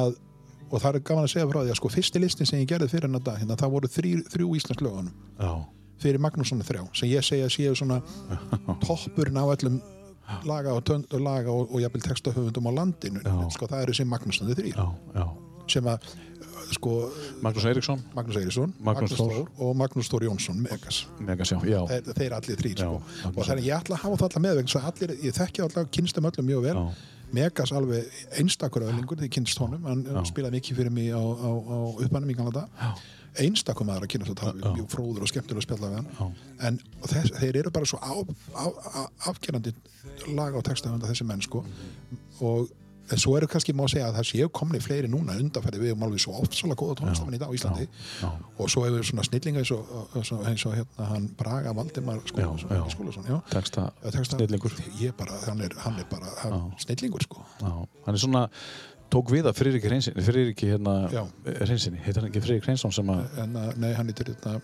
að, 0.00 0.18
og 0.70 0.80
það 0.80 0.90
er 0.90 1.06
gaman 1.10 1.28
að 1.28 1.32
segja 1.34 1.48
frá 1.52 1.60
því 1.60 1.74
að 1.74 1.80
sko 1.80 1.92
fyrsti 1.92 2.24
listin 2.24 2.50
sem 2.50 2.62
ég 2.62 2.68
gerði 2.72 2.90
fyrir 2.92 3.08
hennar 3.08 3.24
dag 3.24 3.40
hérna, 3.42 3.58
það 3.60 3.74
voru 3.76 3.92
þrý, 3.92 4.14
þrjú 4.32 4.50
íslensk 4.60 4.84
lögunum 4.84 5.64
fyrir 6.02 6.20
Magnússon 6.20 6.64
þrjá 6.66 6.82
sem 6.96 7.08
ég 7.12 7.24
segja 7.24 7.50
séu 7.52 7.76
svona 7.78 8.00
toppurinn 8.84 9.38
á 9.38 9.44
öllum 9.46 9.78
laga 10.48 10.72
og, 10.74 10.82
tönd, 10.88 11.06
og 11.12 11.22
laga 11.22 11.52
og, 11.52 11.68
og 11.70 11.84
jafnvel 11.84 12.02
textahöfundum 12.04 12.68
á 12.68 12.72
landinu. 12.80 13.22
Sko 13.52 13.68
það 13.68 13.86
eru 13.86 13.96
sem 14.00 14.08
Magnússon 14.08 14.50
þrý 14.56 14.72
já, 14.72 14.86
já 15.14 15.26
sem 15.70 15.88
að 15.90 16.06
sko 16.74 16.92
Magnús 17.44 17.66
Eiríksson, 17.68 18.02
Magnús 18.16 18.38
Eirísson, 18.40 18.70
Magnús 18.84 19.16
Þór. 19.18 19.48
og 19.62 19.74
Magnús 19.78 20.08
Þór 20.10 20.28
Jónsson 20.28 20.60
Megas. 20.64 21.04
Megas, 21.20 21.52
já, 21.52 21.58
já, 21.68 21.80
þeir, 21.90 22.14
þeir 22.20 22.36
allir 22.38 22.62
þrýr 22.62 22.78
sko. 22.80 23.00
Magnús 23.00 23.34
og 23.34 23.50
þannig 23.50 23.68
ég 23.68 23.76
ætla 23.78 23.98
að 23.98 24.04
hafa 24.04 24.20
það 24.22 24.30
allar 24.30 24.44
með 24.46 24.62
að 24.62 24.88
allir, 24.92 25.16
ég 25.22 25.36
þekki 25.38 25.66
allar 25.66 25.90
kynstum 25.98 26.30
öllum 26.30 26.48
mjög 26.50 26.64
vel. 26.68 26.78
Já, 26.78 27.10
Megas 27.34 27.72
alveg 27.74 28.16
einstakur 28.38 28.84
öðlingur 28.86 29.18
því 29.18 29.28
kynst 29.34 29.58
honum, 29.58 29.84
hann 29.88 30.28
spilaði 30.28 30.60
mikið 30.60 30.76
fyrir 30.78 30.92
mig 30.94 31.08
á, 31.10 31.18
á, 31.18 31.50
á 31.50 31.76
uppannum 32.04 32.30
í 32.30 32.36
gamla 32.38 32.52
dag 32.54 32.98
einstakum 33.42 33.90
aðra 33.90 34.08
kynast 34.10 34.32
að 34.34 34.40
tala 34.42 34.72
mjög 34.76 34.88
fróður 34.92 35.24
og 35.26 35.30
skemmtilega 35.30 35.62
að 35.62 35.66
spjalla 35.66 35.90
við 35.90 35.96
hann. 35.98 36.36
En 36.68 36.78
þess, 37.02 37.34
þeir 37.40 37.58
eru 37.62 37.72
bara 37.74 37.88
svo 37.88 37.98
á, 37.98 38.14
á, 38.54 38.64
á, 38.70 39.02
afgerandi 39.30 39.74
laga 40.36 40.60
og 40.60 40.66
textahönda 40.68 41.10
þessi 41.10 41.26
menn 41.26 41.42
sko. 41.44 41.64
Og 42.44 42.70
en 43.12 43.20
svo 43.20 43.34
eru 43.36 43.48
kannski 43.50 43.74
má 43.76 43.84
segja 43.90 44.06
að 44.08 44.18
það 44.18 44.28
séu 44.30 44.48
komni 44.54 44.80
fleiri 44.80 45.10
núna 45.12 45.36
undanfæri 45.40 45.80
við 45.82 45.92
um 45.96 46.04
alveg 46.06 46.22
svo 46.24 46.38
ofsalega 46.40 46.78
góða 46.80 46.96
tónlistamenn 47.00 47.36
í 47.36 47.40
dag 47.42 47.52
á 47.52 47.56
Íslandi 47.58 47.84
já. 47.88 48.30
og 48.58 48.70
svo 48.72 48.84
hefur 48.86 49.04
svona 49.08 49.26
snillinga 49.26 49.60
eins 49.60 49.72
og, 49.76 49.92
og, 50.14 50.32
eins 50.48 50.64
og 50.68 50.76
hérna 50.78 51.08
hann 51.10 51.28
Braga 51.38 51.74
Valdimar 51.76 52.22
Já, 52.24 52.48
já. 52.48 52.80
Já. 53.28 53.40
Já, 54.04 54.10
texta- 54.10 54.38
snillingur 54.40 54.72
ég 55.02 55.14
bara, 55.18 55.38
hann 55.46 55.60
er, 55.60 55.76
hann 55.84 55.98
er 56.00 56.08
bara 56.10 56.32
hann, 56.42 56.72
snillingur 56.80 57.22
sko 57.26 57.44
Já, 57.60 57.72
hann 58.06 58.14
er 58.14 58.22
svona 58.24 58.48
tók 59.12 59.30
við 59.30 59.46
að 59.50 59.58
Friðriki 59.60 59.90
Hreinsinni 59.90 60.24
Friðriki 60.24 60.70
hérna 60.72 60.94
Já. 61.12 61.22
Hreinsinni, 61.44 62.00
heitir 62.02 62.22
hann 62.24 62.30
ekki 62.32 62.42
Friðrik 62.42 62.64
Hreinsson 62.70 62.94
sem 62.94 63.12
að 63.12 63.44
nei, 63.76 63.92
hann 63.94 64.08
er 64.08 64.24
hérna 64.24 64.60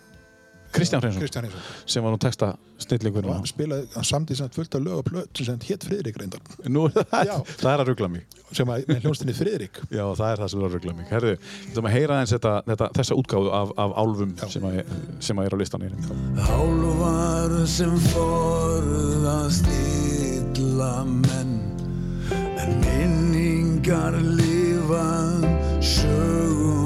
Kristján 0.70 1.02
Hreinsson, 1.02 1.50
sem 1.86 2.04
var 2.04 2.12
nú 2.14 2.18
texta 2.22 2.52
snillingur 2.80 3.26
og 3.26 3.40
hann 3.40 3.48
spilaði, 3.48 3.88
hann 3.96 4.06
samtíð 4.06 4.38
sem 4.38 4.50
fullt 4.54 4.76
af 4.78 4.84
lög 4.84 5.00
og 5.00 5.08
plöt 5.08 5.40
sem 5.42 5.58
hétt 5.66 5.86
Friðrik 5.86 6.20
reyndar. 6.20 6.42
Nú, 6.70 6.84
það, 6.94 7.32
það 7.50 7.70
er 7.72 7.82
að 7.82 7.90
ruggla 7.90 8.10
mig. 8.12 8.38
Sem 8.54 8.70
að 8.70 8.86
með 8.90 9.04
hljónstinni 9.04 9.34
Friðrik. 9.34 9.80
Já, 9.90 10.04
það 10.18 10.26
er 10.28 10.42
það 10.42 10.52
sem 10.52 10.60
er 10.60 10.68
að 10.68 10.76
ruggla 10.76 10.94
mig. 10.98 11.10
Við 11.10 11.38
ætlum 11.72 11.90
að 11.90 11.96
heyra 11.96 12.20
eins 12.22 12.34
þetta, 12.36 12.54
þetta, 12.70 12.90
þessa 13.00 13.18
útgáfu 13.22 13.52
af, 13.60 13.74
af 13.84 13.96
álfum 14.04 14.36
sem 14.54 14.68
að, 14.70 14.80
sem 15.26 15.42
að 15.42 15.50
er 15.50 15.56
á 15.56 15.58
listanir 15.60 15.96
Álvar 16.46 17.56
sem 17.70 17.96
forðast 18.10 19.70
illa 19.74 20.92
menn 21.10 21.56
En 22.60 22.76
minningar 22.84 24.18
lifa 24.20 25.08
sögunum 25.80 26.79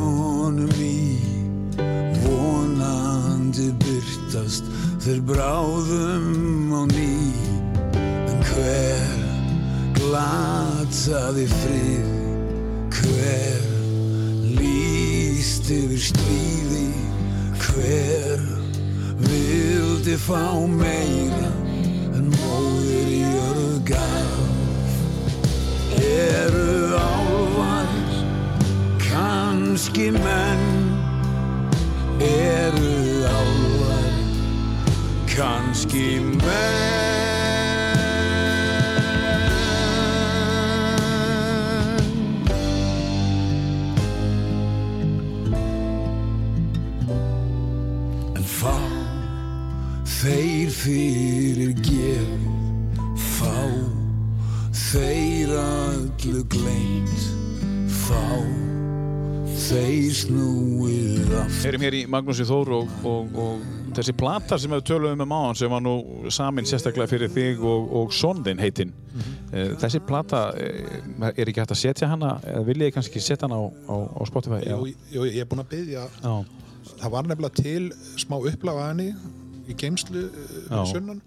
Vonandi 3.54 3.70
byrtast 3.86 4.64
þeir 4.98 5.20
bráðum 5.28 6.72
á 6.74 6.82
ný. 6.90 7.30
En 8.26 8.40
hver 8.48 9.20
glataði 9.94 11.44
frið? 11.52 12.08
Hver 12.96 13.62
líst 14.58 15.70
yfir 15.70 16.02
stríði? 16.02 16.88
Hver 17.62 18.42
vildi 19.22 20.16
fá 20.18 20.66
meira 20.66 21.52
En 22.10 22.26
móðir 22.34 23.06
í 23.06 23.20
jörð 23.22 23.78
gaf? 23.92 24.34
Eru 26.02 26.90
álvar 26.98 27.94
kannski 29.06 30.10
menn? 30.10 30.64
Álvar 32.18 32.63
kannski 35.34 36.20
menn. 36.20 37.04
En 48.34 48.46
fá 48.46 48.78
þeir 50.06 50.70
fyrir 50.70 51.74
gefið 51.82 52.50
Fá 53.34 53.58
þeir 54.70 55.56
allu 55.58 56.44
gleymt 56.52 57.30
Fá 58.04 58.22
þeir 59.64 60.12
snúið 60.14 61.32
aftur. 61.40 61.72
Erum 61.72 61.88
hér 61.88 61.98
í 61.98 62.04
Magnúsi 62.10 62.46
Þór 62.46 62.76
og, 62.78 63.00
og, 63.08 63.40
og 63.40 63.83
þessi 63.96 64.14
plata 64.18 64.58
sem 64.58 64.70
við 64.74 64.82
töluðum 64.90 65.22
um 65.24 65.32
áðan 65.36 65.56
sem 65.60 65.70
var 65.72 65.82
nú 65.84 65.94
samin 66.34 66.66
sérstaklega 66.68 67.08
fyrir 67.10 67.30
þig 67.34 67.62
og, 67.64 67.88
og 68.00 68.12
sondin 68.12 68.58
heitinn 68.62 68.92
Mhm. 69.14 69.76
þessi 69.78 70.00
plata 70.02 70.38
eh, 70.58 71.30
er 71.36 71.46
ekki 71.46 71.60
hægt 71.62 71.70
að 71.70 71.78
setja 71.78 72.08
hana 72.10 72.32
eða 72.42 72.64
viljið 72.66 72.88
þið 72.88 72.94
kannski 72.96 73.20
setja 73.22 73.46
hana 73.46 73.60
á, 73.62 73.64
á, 73.86 73.94
á 74.18 74.20
Spotify 74.26 74.58
Jú, 74.66 74.78
jú, 75.14 75.26
ég 75.30 75.44
er 75.44 75.46
búinn 75.46 75.62
að 75.62 75.68
byggja 75.70 76.02
Já. 76.24 76.34
það 77.04 77.10
var 77.14 77.28
nefnilega 77.30 77.62
til 77.62 77.92
smá 78.18 78.34
uppláfa 78.40 78.88
henni 78.90 79.10
í 79.70 79.76
geimslu 79.78 80.24
Já. 80.26 80.82
fyrir 80.82 80.90
sunnan 80.90 81.22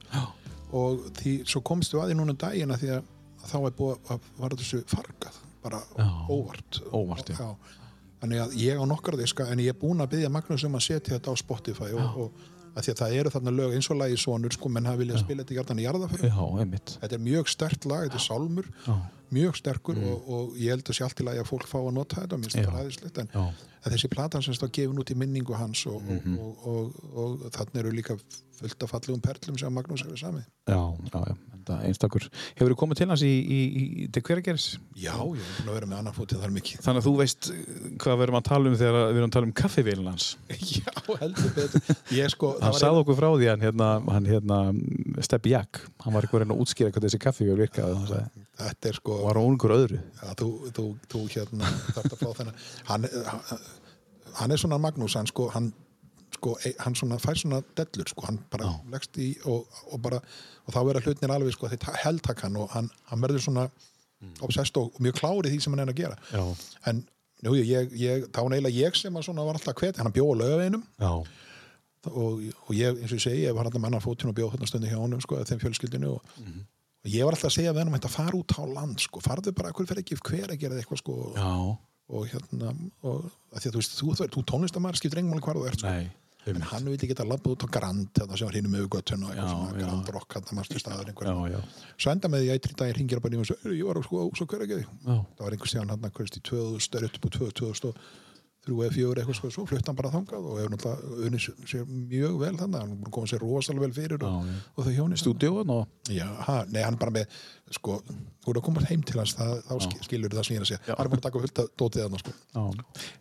og 0.76 1.06
því 1.22 1.38
svo 1.48 1.61
komst 1.64 1.94
við 1.95 2.02
að 2.03 2.11
því 2.11 2.18
núna 2.19 2.35
um 2.35 2.41
daginn 2.44 2.76
að 2.76 2.84
því 2.84 2.89
að 2.98 3.03
þá 3.48 3.56
var 3.64 3.76
búið 3.80 4.11
að 4.11 4.27
var 4.44 4.56
þessu 4.60 4.81
fargað 4.91 5.39
bara 5.64 5.80
Já. 5.95 6.07
óvart 6.27 6.81
Óvart, 6.91 7.30
já. 7.31 7.48
þannig 8.22 8.44
að 8.44 8.57
ég 8.60 8.76
á 8.76 8.84
nokkar 8.91 9.15
diska 9.19 9.48
en 9.48 9.60
ég 9.64 9.72
er 9.72 9.80
búinn 9.80 10.03
að 10.03 10.11
byggja 10.18 10.30
Magnús 10.35 10.68
um 10.68 10.76
að 10.76 10.84
setja 10.89 11.15
þetta 11.15 11.31
á 11.31 11.35
Spotify 11.39 11.94
og, 11.95 12.19
og 12.27 12.31
að 12.78 12.86
því 12.88 12.94
að 12.94 12.99
það 13.02 13.16
eru 13.20 13.34
þarna 13.36 13.54
lög 13.58 13.76
eins 13.78 13.90
og 13.94 13.99
lagi 14.02 14.18
sonur 14.22 14.54
sko 14.56 14.70
menn 14.74 14.88
hafa 14.90 15.02
viljað 15.02 15.22
spila 15.24 15.44
þetta 15.44 15.56
í 15.82 15.86
jarðaförum 15.88 16.30
Já, 16.30 16.44
einmitt 16.64 16.98
þetta 17.02 17.18
er 17.18 17.24
mjög 17.28 17.52
stert 17.54 17.88
lag, 17.90 18.04
þetta 18.08 18.20
er 18.20 18.26
sálmur 18.28 18.70
Já. 18.86 18.95
mjög 19.38 19.58
sterkur 19.62 20.02
og, 20.12 20.30
og 20.38 20.60
ég 20.62 20.76
held 20.76 20.91
að 20.94 20.99
í 21.02 21.28
lagi 21.28 21.41
að 21.44 21.49
fólk 21.49 21.68
fá 21.72 21.80
að 21.82 21.90
nota 21.98 22.22
þetta, 22.22 22.40
Já. 22.62 22.68
það 22.70 22.78
ræðislegt 22.78 23.22
en, 23.24 23.32
Já. 23.34 23.45
En 23.88 23.95
þessi 23.95 24.11
platan 24.14 24.43
sem 24.45 24.55
stáð 24.57 24.73
gefin 24.81 24.99
út 25.01 25.14
í 25.14 25.18
minningu 25.18 25.55
hans 25.57 25.85
og, 25.89 26.01
Mhm. 26.03 26.38
og, 26.39 26.68
og, 26.68 27.01
og, 27.14 27.41
og 27.47 27.51
þannig 27.57 27.81
eru 27.84 27.95
líka 27.95 28.18
fullt 28.57 28.84
af 28.84 28.89
fallegum 28.89 29.22
perlum 29.22 29.57
sem 29.59 29.73
Magnús 29.73 30.01
hefur 30.03 30.18
samið. 30.18 30.45
Já, 30.68 30.80
já, 31.14 31.19
já, 31.30 31.76
einstakur. 31.85 32.23
Hefur 32.57 32.72
þú 32.73 32.77
komið 32.80 32.97
til 33.01 33.07
hans 33.11 33.22
í, 33.22 33.30
í, 33.30 33.59
í 33.77 34.07
til 34.11 34.23
hverageris? 34.26 34.65
Já, 34.97 35.14
ég 35.14 35.38
er 35.43 35.51
búin 35.59 35.69
að 35.69 35.76
vera 35.77 35.89
með 35.91 35.99
annan 36.01 36.15
fótið 36.15 36.41
þar 36.41 36.53
mikið. 36.55 36.80
Þannig 36.88 37.03
að 37.03 37.07
þú 37.07 37.14
veist 37.19 37.49
uh, 37.51 37.59
hvað 38.01 38.18
við 38.18 38.26
erum 38.27 38.39
að 38.39 38.47
tala 38.49 38.72
um 38.72 38.77
þegar 38.81 38.97
við 38.97 39.19
erum 39.22 39.30
að 39.30 39.35
tala 39.38 39.49
um 39.49 39.53
kaffivélin 39.61 40.09
hans. 40.09 40.27
Já, 40.77 40.89
heldur 41.22 41.53
betur. 41.59 41.95
Ég 42.18 42.34
sko, 42.34 42.51
Hann 42.57 42.73
það 42.73 42.81
sagði 42.81 43.03
okkur 43.03 43.19
frá 43.22 43.30
því 43.38 43.51
hann 43.51 43.65
hérna, 43.68 43.91
hann 44.18 44.31
hérna 44.34 44.59
Steppi 45.27 45.53
Jack, 45.53 45.84
hann 46.01 46.18
var 46.18 46.26
eitthvað 46.26 46.41
að 46.41 46.47
reyna 46.47 46.57
að 46.57 46.65
útskýra 46.65 46.91
hvað 46.95 47.07
þessi 47.07 47.22
kaffivél 47.27 47.61
virkaði 47.61 48.26
þetta 48.57 48.89
er 48.89 48.95
sko 48.97 49.15
var 49.22 49.38
á 49.38 49.41
ungur 49.45 49.69
öðru? 49.76 49.99
Já, 50.18 50.31
þú, 50.39 50.47
þú, 50.73 50.84
þú 51.14 51.19
hérna 51.30 51.68
þarft 51.93 52.15
að 52.15 52.22
fá 52.23 52.30
þennan 52.39 52.55
hann, 54.39 54.51
er 54.53 54.61
svona 54.61 54.80
Magnús 54.81 55.18
hann 55.19 55.27
sko, 55.30 55.49
hann, 55.53 55.72
sko, 56.38 56.55
e- 56.65 56.76
hann 56.84 56.95
svona 56.97 57.19
fær 57.22 57.38
svona 57.39 57.61
dellur 57.77 58.09
sko, 58.11 58.26
hann 58.30 58.39
bara 58.53 58.72
leggst 58.93 59.19
í 59.23 59.31
og, 59.49 59.68
og 59.91 60.01
bara, 60.03 60.22
og 60.65 60.73
þá 60.76 60.80
vera 60.91 61.03
hlutnir 61.05 61.34
alveg 61.35 61.55
sko, 61.55 61.69
þeir 61.73 62.01
heldtak 62.05 62.41
hann 62.45 62.57
og 62.61 62.72
hann, 62.76 62.89
hann 63.11 63.23
verður 63.23 63.45
svona 63.49 63.68
obsessed 64.41 64.77
og 64.81 64.95
mjög 65.03 65.19
klárið 65.19 65.53
því 65.53 65.59
sem 65.61 65.76
hann 65.76 65.84
er 65.84 65.91
að 65.93 65.99
gera. 65.99 66.15
Já, 66.34 66.43
en 66.89 67.03
nú, 67.45 67.53
ég, 67.59 67.91
ég, 67.97 68.23
þá 68.34 68.39
eiginlega 68.47 68.73
ég 68.73 68.95
sem 68.97 69.18
að 69.19 69.27
svona 69.27 69.45
var 69.45 69.59
alltaf 69.59 69.77
hvet, 69.77 69.99
hann 70.01 70.14
bjóð 70.15 70.39
já, 70.97 71.11
og, 72.07 72.41
og 72.65 72.72
ég, 72.77 72.97
eins 73.01 73.11
og 73.11 73.19
ég 73.19 73.23
segi, 73.27 73.43
ég 73.45 73.53
var 73.57 73.68
alltaf 73.68 73.84
manna 73.84 74.01
fótinn 74.01 74.31
og 74.31 74.38
bjóð 74.38 74.55
þarna 74.55 74.69
stundi 74.72 74.89
hjá 74.91 74.97
honum, 75.01 75.22
sko, 75.22 75.41
þeim 75.45 75.61
fjölskyldinu 75.61 76.15
og, 76.15 76.34
og 76.41 77.11
ég 77.14 77.27
var 77.27 77.35
alltaf 77.38 77.51
að 77.51 77.57
segja 77.59 77.73
við 77.76 77.84
hann 77.84 77.91
um 77.91 77.97
þetta 77.99 78.14
fara 78.14 78.39
út 78.39 78.55
á 78.57 78.64
land, 78.65 79.03
sko, 79.03 79.22
farðu 79.26 79.53
bara, 79.57 79.73
hver 79.76 79.89
fer 79.91 80.01
ekki 80.01 80.18
hver 80.23 80.53
að 80.55 80.61
gera 80.64 80.80
eitthvað, 80.81 81.01
sko, 81.03 81.18
já, 81.38 81.51
og 82.07 82.29
hérna, 82.31 82.71
og 83.03 83.27
að 83.51 83.59
því 83.59 83.67
að 83.67 83.73
þú 83.73 83.81
veist, 83.81 83.97
þú, 83.97 84.13
þú, 84.15 84.29
þú 84.38 84.45
tónlistamæður 84.53 85.01
skiptir 85.01 85.21
engum 85.21 85.35
máli 85.35 85.45
hvar 85.47 85.59
þú 85.59 85.67
ert, 85.71 85.84
sko, 85.84 85.91
nei 85.91 86.07
en 86.47 86.63
hann 86.63 86.85
vildi 86.88 87.09
geta 87.09 87.25
labbað 87.27 87.55
út 87.55 87.65
á 87.65 87.73
Grand, 87.75 88.09
þetta 88.15 88.38
sem 88.39 88.47
var 88.47 88.57
hinn 88.57 88.69
um 88.69 88.75
auðgötun 88.79 89.25
og 89.27 89.34
eitthvað. 89.34 89.79
Grand 89.81 90.11
Rock, 90.15 90.38
hann 90.38 90.63
staður 90.79 91.11
einhver, 91.11 91.27
Já, 91.27 91.57
já, 91.57 91.89
svo 91.97 92.13
enda 92.13 92.31
með 92.31 92.45
því 92.45 92.51
að 92.53 92.61
trýta 92.67 92.88
ég 92.88 92.97
ringir 92.97 93.23
bara 93.23 93.35
í 93.35 93.41
og 93.41 93.49
svo, 93.49 93.57
ég 93.73 93.89
var 93.89 93.99
á 93.99 94.01
sko, 94.05 94.23
svo 94.38 94.47
hver 94.47 94.63
ekki 94.63 94.79
já, 94.79 94.88
það 95.11 95.43
var 95.43 95.57
einhver 95.57 95.71
síðan 95.73 95.91
hann 95.93 96.07
hverjast 96.07 96.39
í 96.39 96.43
2000, 96.47 96.99
er 97.01 97.07
upp 97.09 97.27
á 97.27 97.29
2000 97.35 97.91
þrjú 98.68 98.77
eða 98.85 98.95
fjögur 98.98 99.22
eitthvað 99.23 99.53
svo 99.56 99.65
flutt 99.72 99.88
hann 99.89 99.98
bara 99.98 100.11
þangað 100.14 100.45
og 100.52 100.60
hefur 100.60 100.73
náttúrulega 100.76 101.27
unnið 101.30 101.48
sér- 101.72 101.89
mjög 102.11 102.38
vel 102.44 102.53
þannig, 102.60 102.80
hann 102.84 103.11
koma 103.18 103.31
sér 103.31 103.44
rosalega 103.45 103.85
vel 103.88 103.95
fyrir 103.98 104.27
og, 104.27 104.27
Já, 104.27 104.52
já. 104.52 104.61
og 104.76 104.88
þau 104.88 104.95
hjónist 104.99 105.23
stúdíóan 105.26 105.73
og 105.77 106.14
Já, 106.14 106.27
ha, 106.48 106.57
nei, 106.72 106.81
hann 106.84 106.99
bara 107.02 107.15
með 107.18 107.38
sko, 107.80 107.99
þú 108.45 108.53
er 108.53 108.61
að 108.61 108.65
koma 108.69 108.85
heim 108.91 109.03
til 109.07 109.19
hans 109.23 109.35
það, 109.39 109.57
þá 109.68 109.76
sk- 109.88 110.07
skilur 110.07 110.38
það 110.38 110.48
sem 110.48 110.56
ég 110.56 110.61
er 110.61 110.68
að 110.68 110.72
segja. 110.76 110.81
Hann 110.94 111.06
er 111.07 111.14
bara 111.15 111.22
að 111.22 111.27
taka 111.30 111.44
fullt 111.45 111.61
að 111.65 111.69
dótið 111.81 112.07
hann 112.07 112.23
sko, 112.23 112.35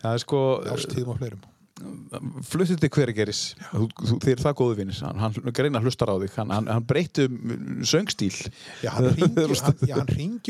Já, 0.03 0.17
sko 0.23 0.41
ástíðum 0.77 1.13
og 1.15 1.21
fleirum. 1.21 1.45
Fluttið 2.47 2.79
til 2.81 2.89
þið 4.23 4.31
er 4.31 4.39
það 4.41 4.55
góðu 4.57 4.77
vinnir 4.79 4.97
hann, 5.05 5.19
hann 5.21 5.51
greina 5.53 5.81
hlustar 5.83 6.09
á 6.09 6.15
þig, 6.23 6.31
hann, 6.39 6.53
hann, 6.55 6.69
hann 6.73 6.85
breytti 6.89 7.27
um 7.29 7.83
söngstíl. 7.85 8.33
Já, 8.81 8.89
hann 8.95 9.11
ringir, 9.13 9.53
já, 9.91 9.99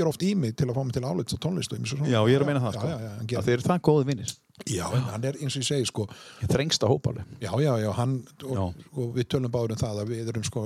oft 0.07 0.24
í 0.24 0.32
mig 0.40 0.56
til 0.56 0.69
að 0.69 0.78
fá 0.78 0.84
mig 0.88 0.95
til 0.95 1.03
álits 1.03 1.36
og 1.36 1.41
tónlist 1.44 1.74
og 1.76 1.82
ýmsu 1.82 1.98
svona. 1.98 2.07
Já, 2.14 2.22
ég 2.32 2.38
er 2.40 2.45
að 2.45 2.52
meina 2.53 2.64
það 2.64 2.78
já, 2.78 2.80
sko. 2.80 2.88
já, 2.88 2.98
já, 3.03 3.18
eru 3.57 3.68
það 3.68 3.84
góðu 3.90 4.07
vinnir 4.14 4.32
já, 4.66 4.88
en 4.96 5.04
hann 5.12 5.24
er 5.24 5.38
eins 5.38 5.56
og 5.56 5.62
ég 5.62 5.68
segi 5.68 5.86
sko, 5.86 6.08
þrengsta 6.50 6.88
hóp 6.90 7.08
alveg 7.12 7.26
Já, 7.44 7.52
já, 7.62 7.74
já, 7.84 7.92
hann 7.94 8.16
og, 8.44 8.56
Já. 8.58 8.64
og 8.98 9.12
við 9.16 9.28
tölum 9.30 9.52
báður 9.54 9.76
um 9.76 9.82
það 9.84 10.02
að 10.02 10.10
við 10.14 10.32
erum 10.34 10.44
sko 10.48 10.64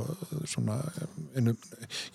svona 0.47 0.77
innum, 1.37 1.57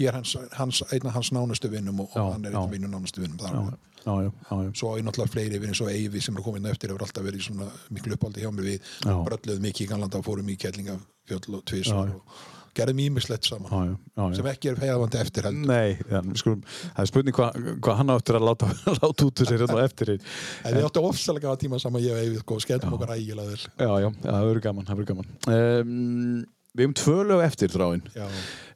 ég 0.00 0.08
er 0.08 0.16
hans, 0.16 0.36
hans, 0.56 0.82
einn 0.90 1.06
af 1.10 1.18
hans 1.18 1.32
nánustu 1.36 1.68
vinnum 1.72 2.00
og, 2.06 2.08
Já, 2.16 2.22
og 2.24 2.32
hann 2.32 2.48
er 2.48 2.54
einn 2.56 2.62
af 2.64 2.72
mínu 2.72 2.88
nánustu 2.90 3.20
vinnum 3.20 3.36
já, 3.38 3.50
þar. 3.50 3.76
já, 4.06 4.16
já, 4.24 4.32
já, 4.50 4.62
já. 4.64 4.72
Svo 4.80 4.96
er 4.96 5.04
náttúrulega 5.04 5.34
fleiri 5.36 5.60
vinnir, 5.60 5.76
svo 5.76 5.88
Eyvi 5.92 6.20
sem 6.24 6.36
er 6.40 6.42
komin 6.48 6.66
eftir 6.72 6.90
hefur 6.94 7.04
alltaf 7.06 7.26
verið 7.28 7.44
svona 7.50 7.68
miklu 7.92 8.16
uppáldi 8.16 8.40
hjá 8.46 8.50
mig 8.54 8.64
við 8.72 8.90
brölluðum 9.28 9.68
í 9.70 9.88
ganlanda 9.90 10.22
og 10.22 10.26
fórum 10.30 10.48
í 10.48 10.56
Kjellingafjöll 10.56 11.54
og 11.58 11.60
Já, 11.60 11.66
Tvísar 11.72 12.08
já. 12.08 12.14
og 12.16 12.55
gerðum 12.76 13.02
ímislegt 13.06 13.48
saman 13.48 13.70
já, 13.70 13.80
já, 13.90 13.94
já, 13.96 14.22
já. 14.22 14.36
sem 14.38 14.48
ekki 14.52 14.70
er 14.72 14.80
fegavandi 14.80 15.20
eftir 15.20 15.48
heldur. 15.48 15.70
Nei, 15.70 15.96
ja, 16.12 16.22
skulum, 16.40 16.64
það 16.86 17.04
er 17.04 17.10
spurning 17.12 17.38
hvað 17.38 17.70
hva 17.86 17.96
hann 18.00 18.12
áttur 18.16 18.40
að 18.40 18.48
láta, 18.50 18.72
láta 19.00 19.28
út 19.28 19.44
úr 19.44 19.50
sér 19.50 19.64
hérna 19.64 19.78
á 19.80 19.86
eftir 19.86 20.12
En 20.16 20.76
við 20.76 20.88
áttum 20.88 21.08
ofsalega 21.10 21.48
gafa 21.48 21.62
tíma 21.62 21.80
saman 21.82 22.04
ég 22.04 22.16
og 22.16 22.20
Eyvi 22.24 22.42
sko, 22.42 22.60
skemmtum 22.64 22.98
okkar 22.98 23.16
ægilega 23.16 23.54
vel. 23.54 23.62
Já, 23.64 23.92
já, 24.04 24.10
það 24.26 24.50
verður 24.50 24.66
gaman, 24.68 24.86
það 24.88 25.00
verður 25.00 25.10
gaman. 25.14 25.32
Um, 25.46 26.44
Við 26.76 26.84
hefum 26.84 26.96
tvö 27.00 27.22
lög 27.24 27.42
eftir 27.46 27.72
þráin 27.72 28.02
Já, 28.12 28.26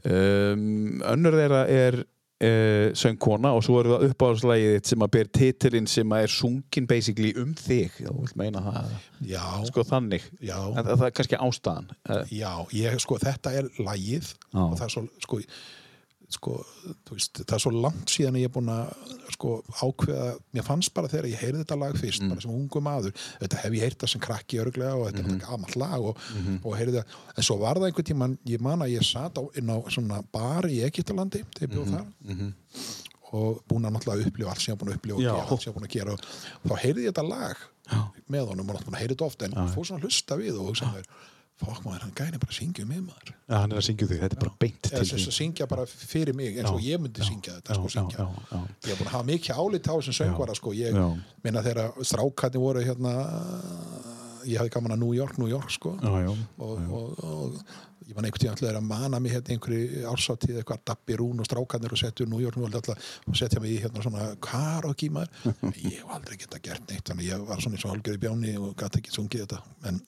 um, 0.09 1.03
Önnur 1.05 1.37
þeirra 1.37 1.65
er 1.69 1.99
uh, 2.41 2.91
söngkona 2.99 3.53
og 3.57 3.65
svo 3.67 3.81
er 3.81 3.91
það 3.91 4.07
uppáhaldslægið 4.11 4.77
þitt 4.77 4.93
sem 4.93 5.05
að 5.07 5.13
ber 5.17 5.31
titilinn 5.39 5.91
sem 5.91 6.15
að 6.17 6.27
er 6.27 6.35
sungin 6.35 6.89
basically 6.91 7.33
um 7.41 7.53
þig. 7.59 7.99
Þú 8.01 8.17
vilt 8.21 8.39
meina 8.41 8.63
það, 8.65 8.95
já, 9.33 9.45
sko 9.71 9.85
þannig. 9.89 10.31
Já. 10.39 10.57
en 10.71 10.81
það, 10.81 10.95
það 10.95 11.07
er 11.09 11.19
kannski 11.19 11.43
ástæðan. 11.49 11.93
Uh, 12.09 12.23
Já, 12.31 12.53
ég, 12.77 12.99
sko, 13.03 13.21
þetta 13.21 13.55
er 13.61 13.71
lægið 13.79 14.33
og 14.55 14.75
það 14.79 14.87
er 14.87 14.95
svo, 14.97 15.05
sko, 15.27 15.43
sko 16.31 16.53
veist, 17.11 17.41
það 17.43 17.55
er 17.57 17.63
svo 17.65 17.73
langt 17.75 18.13
síðan 18.13 18.37
ég 18.39 18.47
er 18.47 18.53
búin 18.55 18.69
að 18.71 18.93
sko, 19.35 19.53
ákveða, 19.83 20.29
mér 20.55 20.67
fannst 20.67 20.93
bara 20.95 21.11
þegar 21.11 21.27
ég 21.31 21.41
heyrði 21.43 21.63
þetta 21.65 21.79
lag 21.81 21.97
fyrst, 21.99 22.23
bara 22.31 22.45
sem 22.45 22.53
ungu 22.55 22.83
maður 22.87 23.15
þetta 23.41 23.61
hef 23.65 23.77
ég 23.77 23.85
heyrt 23.87 23.99
það 24.05 24.13
sem 24.13 24.23
krakki 24.23 24.61
örglega 24.63 24.95
og 24.95 25.09
þetta 25.09 25.23
er 25.25 25.29
þetta 25.31 25.49
gamalt 25.51 25.77
lag 25.83 26.07
og, 26.13 26.25
og 26.63 26.77
heyrði 26.79 27.01
það, 27.01 27.17
en 27.35 27.47
svo 27.49 27.57
var 27.63 27.81
það 27.81 27.89
einhvern 27.91 28.09
tímann, 28.13 28.39
ég 28.53 28.63
man 28.63 28.85
að 28.87 28.95
ég 28.95 29.07
sat 29.11 29.41
á, 29.41 29.43
inn 29.59 29.73
á 29.75 29.77
svona 29.91 30.21
bar 30.35 30.69
í 30.71 30.81
Egyptalandi 30.87 31.43
þegar 31.57 31.67
ég 31.67 31.75
bjóð 31.75 31.95
þar. 31.97 32.07
Og 33.31 33.61
búin 33.71 33.85
að 33.87 33.93
náttúrulega 33.95 34.27
upplifa 34.27 34.51
allt 34.51 34.63
sem 34.63 34.73
ég 34.73 34.75
er 34.75 34.81
búin 34.81 34.89
að 34.91 34.97
upplifa 34.99 35.19
og 35.19 35.23
Já. 35.23 35.29
gera 35.31 35.43
allt 35.55 35.63
sem 35.63 35.69
ég 35.69 35.75
er 35.75 35.77
búin 35.79 35.87
að 35.87 35.93
gera. 35.95 36.15
Og 36.61 36.65
þá 36.73 36.81
heyrði 36.83 37.05
ég 37.05 37.13
þetta 37.13 37.27
lag 37.31 37.61
með 38.31 38.49
honum 38.51 38.71
og 38.73 38.75
náttúrulega 38.79 39.03
heyrði 39.03 39.15
þetta 39.15 39.29
ofta 39.31 39.47
en 39.47 39.71
fór 39.75 39.87
svona 39.87 40.03
hlusta 40.03 40.39
við 40.41 40.59
og 40.59 40.71
hugsa 40.73 40.89
mér 40.95 41.07
fokk 41.61 41.85
maður, 41.85 42.05
hann 42.07 42.15
gæni 42.19 42.41
bara 42.43 42.53
að 42.55 42.59
syngja 42.59 42.85
um 42.85 42.91
mig 42.93 43.03
maður 43.05 43.33
Já, 43.35 43.57
hann 43.57 43.75
er 43.75 43.81
að 43.81 43.87
syngja 43.89 44.07
um 44.07 44.11
þig, 44.13 44.23
þetta 44.25 44.39
er 44.39 44.43
bara 44.45 44.55
beint 44.65 44.81
til 44.87 44.93
þess 44.97 45.29
að 45.31 45.37
syngja 45.37 45.69
bara 45.71 45.87
fyrir 45.91 46.39
mig 46.41 46.57
eins 46.57 46.71
og 46.71 46.81
Já, 46.81 46.87
ég 46.91 47.03
myndi 47.05 47.27
syngja 47.27 47.59
þetta 47.59 47.77
sko, 47.79 47.91
já, 47.91 47.95
syngja. 47.97 48.25
já, 48.25 48.49
já. 48.55 48.63
ég 48.87 48.91
hef 48.93 49.03
búin 49.03 49.11
að 49.11 49.15
hafa 49.17 49.29
mikið 49.31 49.61
álit 49.65 49.91
á 49.91 49.95
þessum 49.97 50.19
söngvara 50.21 50.57
sko. 50.59 50.75
ég 50.79 50.97
Já. 50.97 51.07
minna 51.45 51.65
þegar 51.67 52.01
strákarnir 52.13 52.65
voru 52.65 52.87
hérna 52.87 53.15
ég 54.49 54.61
hafði 54.61 54.75
gaman 54.75 54.97
að 54.97 55.03
New 55.05 55.15
York, 55.17 55.39
New 55.41 55.51
York 55.51 55.73
sko. 55.75 55.95
Já, 56.01 56.25
já, 56.25 56.33
og, 56.65 56.85
og, 56.89 57.25
og 57.25 57.89
ég 58.11 58.17
man 58.17 58.27
einhvern 58.27 58.43
tíðan 58.43 58.57
alltaf 58.57 58.79
að 58.81 58.87
mana 58.89 59.21
mig 59.23 59.35
hérna 59.35 59.55
einhverju 59.55 60.05
ársáttíð 60.11 60.61
eitthvað 60.61 60.85
Dabbi 60.91 61.19
Rún 61.21 61.43
og 61.43 61.47
strákarnir 61.47 61.95
og 61.95 62.01
setju 62.01 62.27
New 62.27 62.41
York 62.43 62.57
New 62.59 62.67
York 62.67 62.79
alltaf 62.81 63.11
og 63.29 63.37
setja 63.39 63.63
mig 63.63 63.77
í 63.77 63.83
hérna 63.85 64.03
svona 64.05 64.31
karaoke 64.43 65.11
maður 65.15 65.53
ég 65.85 66.01
hef 66.01 66.15
aldrei 66.17 66.39
geta 66.41 66.63
gert 66.65 66.89
neitt 66.91 67.07
þannig 67.07 67.29
að 67.29 67.31
ég 67.31 67.45
var 67.51 67.63
svona 67.63 67.79
eins 67.79 67.87
og 67.87 68.11
í 68.15 68.23
bjáni 68.25 68.57
og 68.59 68.73
gæti 68.81 69.03
ekki 69.03 69.15
sungið 69.15 69.45
þetta 69.45 69.63
en 69.91 70.01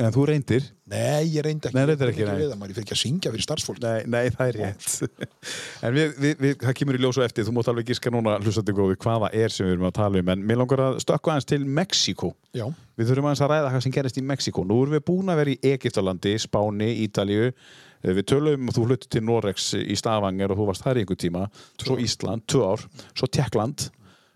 En 0.00 0.08
þú 0.08 0.22
reyndir? 0.30 0.64
Nei, 0.88 1.26
ég 1.34 1.42
reyndi 1.44 1.68
ekki, 1.68 1.76
Nei, 1.76 1.82
ég 1.82 1.88
reyndar 1.90 2.08
reyndi 2.08 2.22
ekki, 2.22 2.24
nei. 2.24 2.46
ég 2.48 2.70
fyrir 2.72 2.80
ekki 2.86 2.94
að 2.94 3.00
syngja 3.00 3.32
fyrir 3.34 3.44
starfsfólk. 3.44 3.80
Nei, 3.82 4.06
nei, 4.08 4.30
það 4.32 4.48
er 4.48 4.56
rétt. 4.62 5.18
En 5.84 5.92
við, 5.92 6.14
við, 6.22 6.32
við, 6.40 6.54
það 6.62 6.76
kemur 6.78 6.96
í 6.96 7.02
ljós 7.02 7.18
og 7.20 7.26
eftir 7.26 7.44
Þú 7.44 7.54
mátt 7.58 7.68
alveg 7.68 7.90
gíska 7.90 8.12
núna, 8.14 8.38
hlustandi 8.40 8.72
góði, 8.76 8.96
hvað 9.02 9.26
það 9.26 9.36
er 9.42 9.52
sem 9.52 9.68
við 9.68 9.74
erum 9.74 9.88
að 9.90 9.94
tala 9.98 10.22
um. 10.22 10.32
En 10.32 10.46
mér 10.48 10.60
langar 10.62 10.84
að 10.86 10.98
stökka 11.04 11.34
aðeins 11.34 11.48
til 11.52 11.60
Mexíkó. 11.80 12.32
Já, 12.56 12.64
Við 12.96 13.10
þurfum 13.10 13.28
aðeins 13.28 13.44
að 13.44 13.52
ræða 13.52 13.72
hvað 13.74 13.84
sem 13.84 13.96
gerist 13.98 14.20
í 14.22 14.26
Mexíkó. 14.32 14.64
Nú 14.68 14.80
erum 14.86 14.96
við 14.96 15.04
búin 15.12 15.32
að 15.34 15.40
vera 15.42 15.52
í 15.52 15.72
Egiptalandi, 15.74 16.34
Spáni, 16.40 16.90
Ítalíu. 17.04 17.52
Eh, 17.52 18.14
Við 18.16 18.28
tölum 18.32 18.72
og 18.72 18.78
þú 18.78 18.86
fluttir 18.88 19.12
til 19.12 19.26
Norex 19.28 19.72
í 19.76 19.98
Stavanger 20.00 20.54
og 20.54 20.62
þú 20.62 20.70
varst 20.72 20.86
þar 20.88 21.02
í 21.02 21.04
einhver 21.04 21.20
tíma. 21.20 21.44
Svo 21.84 22.00
Ísland, 22.00 22.48
tvö 22.48 22.64
ár, 22.72 22.88
svo 23.12 23.28
Tjekkland 23.28 23.90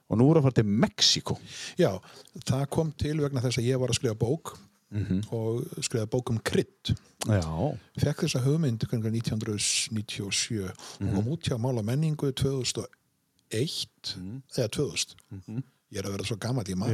Og 0.06 0.20
nú 0.20 0.28
erum 0.30 0.38
við 0.38 0.38
að 0.38 0.46
fara 0.46 0.56
til 0.60 0.68
Mexíkó. 0.84 1.34
Já, 1.80 1.88
það 2.46 2.64
kom 2.70 2.92
til 2.94 3.16
vegna 3.18 3.42
þess 3.42 3.58
að 3.58 3.66
ég 3.72 3.80
var 3.82 3.90
að 3.90 3.98
skrifa 3.98 4.18
bók 4.20 4.52
Mhm. 4.90 5.22
og 5.34 5.64
skrifa 5.82 6.06
bók 6.06 6.30
um 6.30 6.38
krydd. 6.38 6.94
Já, 7.26 7.76
Fekk 7.98 8.22
þessa 8.22 8.42
hugmynd 8.44 8.84
kringar 8.86 9.10
1997 9.10 10.62
og 10.68 11.14
kom 11.14 11.26
út 11.32 11.42
hjá 11.48 11.56
Mála 11.58 11.82
menningu 11.82 12.30
2001 12.32 12.86
eða 14.56 14.68
2000. 14.70 15.16
Ég 15.92 15.98
er 16.02 16.06
að 16.08 16.16
vera 16.16 16.24
svo 16.26 16.36
gammal 16.38 16.64
í 16.66 16.74
maður. 16.74 16.92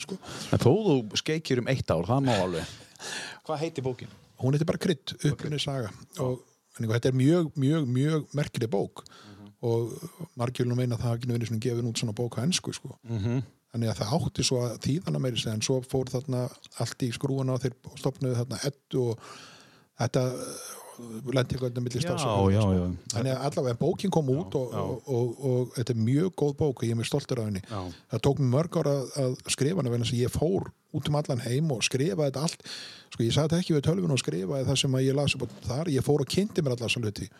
Sko. 0.00 0.18
en 0.52 0.58
þó 0.58 0.70
þú 0.86 1.16
skeikir 1.18 1.58
um 1.58 1.66
eitt 1.68 1.90
ár, 1.90 2.06
það 2.06 2.24
má 2.26 2.34
alveg 2.40 2.66
Hvað 3.46 3.58
heitir 3.64 3.82
bókin? 3.84 4.08
Hún 4.40 4.54
heitir 4.54 4.66
bara 4.66 4.78
krydd, 4.78 5.14
upprunni 5.24 5.58
saga 5.60 5.90
og 6.18 6.40
þetta 6.78 7.10
er 7.10 7.16
mjög, 7.18 7.50
mjög, 7.56 7.86
mjög 7.90 8.26
merkileg 8.34 8.70
bók 8.70 9.04
og 9.62 9.90
margir 10.38 10.64
vil 10.64 10.70
nú 10.72 10.76
meina 10.78 10.96
að 10.96 11.02
það 11.02 11.10
hafi 11.10 11.18
ekki 11.20 11.32
verið 11.34 11.60
gefin 11.60 11.88
út 11.90 11.98
svona 12.00 12.14
bók 12.16 12.38
á 12.38 12.44
ennsku 12.46 12.72
sko. 12.72 12.94
Þannig 13.70 13.92
að 13.92 14.00
það 14.00 14.12
átti 14.16 14.44
svo 14.46 14.60
að 14.66 14.76
þýðana 14.86 15.22
meiri 15.22 15.46
en 15.52 15.62
svo 15.62 15.78
fór 15.86 16.10
þarna 16.10 16.42
allt 16.82 17.06
í 17.06 17.12
skrúana 17.14 17.54
og 17.54 17.62
þeir 17.62 17.76
stopnuðu 18.00 18.38
þarna 18.40 18.60
ettu 18.66 19.04
og 19.12 19.30
þetta 20.00 20.24
lendi 21.00 21.54
eitthvað 21.54 21.70
þetta 21.70 21.82
milli 21.84 22.00
Já, 22.00 22.04
stafsögur 22.04 22.54
já, 22.54 22.62
já. 22.76 22.84
Þannig 23.14 23.32
að 23.32 23.44
allavega 23.48 23.78
bókin 23.80 24.12
kom 24.12 24.30
út 24.34 24.56
og, 24.58 24.74
já. 24.74 24.80
og, 24.82 25.10
og, 25.16 25.44
og 25.50 25.74
þetta 25.76 25.94
er 25.94 26.00
mjög 26.08 26.34
góð 26.42 26.54
bók 26.58 26.82
og 26.82 26.86
ég 26.86 26.94
er 26.94 26.98
mjög 27.00 27.10
stoltur 27.10 27.40
af 27.40 27.48
henni. 27.48 27.62
Já. 27.70 27.80
það 28.12 28.24
tók 28.26 28.42
mér 28.42 28.50
mörg 28.54 28.80
ára 28.80 28.94
að, 28.96 29.12
að 29.24 29.36
skrifa 29.54 29.84
vegna 29.84 30.02
þess 30.02 30.16
að 30.16 30.24
ég 30.24 30.34
fór 30.34 30.68
út 30.98 31.10
um 31.10 31.20
allan 31.20 31.44
heim 31.46 31.70
og 31.74 31.84
skrifa 31.86 32.26
þetta 32.26 32.44
allt. 32.48 32.66
Sko 33.14 33.26
ég 33.26 33.36
sagði 33.36 33.60
ekki 33.60 33.76
við 33.76 33.86
tölvun 33.86 34.16
og 34.16 34.20
skrifaði 34.22 34.68
það 34.68 34.82
sem 34.82 34.98
ég 35.06 35.16
las 35.18 35.36
upp 35.36 35.46
á 35.46 35.48
þar. 35.70 35.92
Ég 35.94 36.06
fór 36.06 36.24
og 36.24 36.34
kynnti 36.34 36.64
mér 36.64 36.76
allar 36.76 36.90
þessa 36.90 37.04
hluti. 37.04 37.30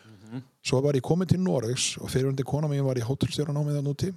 Svo 0.63 0.79
var 0.83 0.95
ég 0.95 1.03
komin 1.03 1.27
til 1.27 1.41
Noregs 1.43 1.97
og 1.99 2.11
fyrirhundi 2.11 2.45
kona 2.47 2.69
mín 2.71 2.85
var 2.87 2.99
í 2.99 3.03
hótelstjóranámið 3.03 3.79
þann 3.79 3.91
úti 3.91 4.11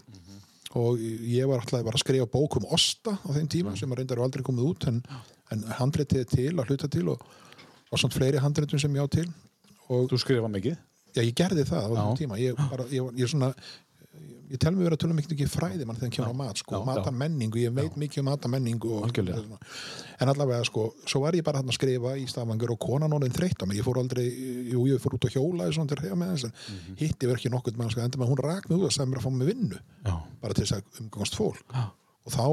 og 0.75 1.01
ég 1.01 1.47
var 1.49 1.63
alltaf 1.63 1.85
bara 1.87 1.99
að 1.99 2.03
skrifa 2.03 2.27
bók 2.31 2.59
um 2.59 2.69
Osta 2.75 3.15
á 3.15 3.29
þeim 3.37 3.49
tíma 3.51 3.75
sem 3.79 3.91
að 3.91 4.03
reyndar 4.03 4.23
aldrei 4.25 4.43
komið 4.47 4.71
út 4.73 4.89
en, 4.91 5.01
en 5.55 5.65
handritið 5.79 6.25
er 6.25 6.31
til 6.33 6.51
að 6.55 6.73
hluta 6.73 6.91
til 6.91 7.07
og, 7.15 7.23
og 7.91 8.01
samt 8.01 8.17
fleiri 8.17 8.43
handritum 8.43 8.83
sem 8.83 8.97
ég 8.97 9.07
á 9.07 9.09
til 9.11 9.29
og 9.93 10.09
Þú 10.11 10.19
skrifa 10.21 10.51
mikið? 10.51 10.77
Já, 11.15 11.23
ég 11.23 11.35
gerði 11.39 11.65
það 11.69 11.85
á 11.85 11.89
þessum 11.93 12.17
tíma. 12.19 12.39
Ég, 12.43 12.61
bara, 12.73 12.87
ég, 12.91 13.11
ég, 13.21 13.31
svona, 13.31 13.51
ég 14.51 14.59
tel 14.61 14.71
mig 14.77 14.85
vera 14.85 14.95
að 14.95 15.01
tala 15.03 15.15
mikið 15.17 15.33
ekki 15.35 15.47
fræði 15.51 15.87
mann 15.89 15.97
þegar 15.97 16.11
það 16.11 16.15
kemur 16.17 16.35
á 16.37 16.41
mat, 16.41 16.59
sko, 16.61 16.75
Já, 16.75 16.79
já. 16.79 16.87
matamenningu, 16.91 17.59
ég 17.59 17.73
veit 17.75 17.97
mikið 17.99 18.21
um 18.23 18.27
matamenningu. 18.29 18.91
Og, 19.01 19.19
en 20.21 20.29
allavega, 20.31 20.65
sko, 20.69 20.85
svo 21.11 21.21
var 21.25 21.33
ég 21.35 21.43
bara 21.47 21.59
hann 21.63 21.69
að 21.73 21.79
skrifa 21.79 22.13
í 22.21 22.27
stafangur 22.31 22.71
og 22.77 22.79
konan 22.85 23.13
orðin 23.17 23.35
þreytt 23.35 23.63
á 23.63 23.67
mig. 23.67 23.79
Ég 23.81 23.87
fór 23.89 23.99
aldrei, 24.03 24.27
jú, 24.71 24.85
ég 24.87 25.01
fór 25.03 25.17
út 25.17 25.27
að 25.27 25.35
hjóla 25.39 25.71
svona 25.75 25.89
til 25.91 25.97
að 25.99 26.05
reyja 26.05 26.19
með 26.21 26.33
þess, 26.35 26.45
en 26.45 26.53
Mhm. 26.55 26.97
hitti 27.01 27.27
verið 27.27 27.41
ekki 27.41 27.51
nokkurt 27.57 27.77
mann, 27.81 27.91
sko, 27.91 28.01
enda 28.05 28.19
með 28.19 28.29
hún 28.31 28.43
rak 28.45 28.69
mig 28.71 28.79
út 28.79 28.85
og 28.85 28.93
sagði 28.93 29.11
mér 29.11 29.19
að 29.19 29.27
fá 29.27 29.33
mig 29.33 29.49
vinnu, 29.49 29.79
Já. 30.05 30.15
bara 30.43 30.55
til 30.55 30.65
þess 30.65 30.77
að 30.77 31.01
umgangast 31.01 31.35
fólk. 31.35 31.65
Já. 31.73 31.91
Og 32.27 32.33
þá 32.33 32.47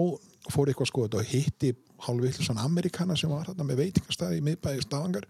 fór 0.49 0.65
ég 0.67 0.75
eitthvað 0.75 0.88
sko 0.88 1.07
hitti 1.23 1.75
hálfvillisann 2.01 2.57
Amerikana 2.57 3.15
sem 3.15 3.29
var 3.29 3.45
hérna 3.45 3.63
með 3.63 3.77
veitingastæði 3.91 4.39
í 4.39 4.41
miðbæði 4.41 4.81
stafangar. 4.81 5.23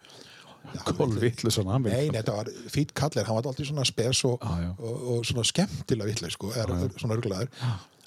Kolvitlu 0.97 1.51
svona 1.53 1.79
Nei, 1.83 2.09
þetta 2.13 2.35
var 2.35 2.51
fýtt 2.71 2.93
kallir, 2.97 3.25
hann 3.27 3.37
var 3.37 3.49
alltaf 3.49 3.67
svona 3.67 3.85
spes 3.87 4.23
og, 4.29 4.43
já. 4.43 4.69
og, 4.77 5.07
og 5.15 5.25
svona 5.27 5.45
skemmtilega 5.47 6.09
vitleik 6.11 6.35
sko, 6.35 6.51
er, 6.55 6.75
svona 6.97 7.17
örglaður 7.17 7.49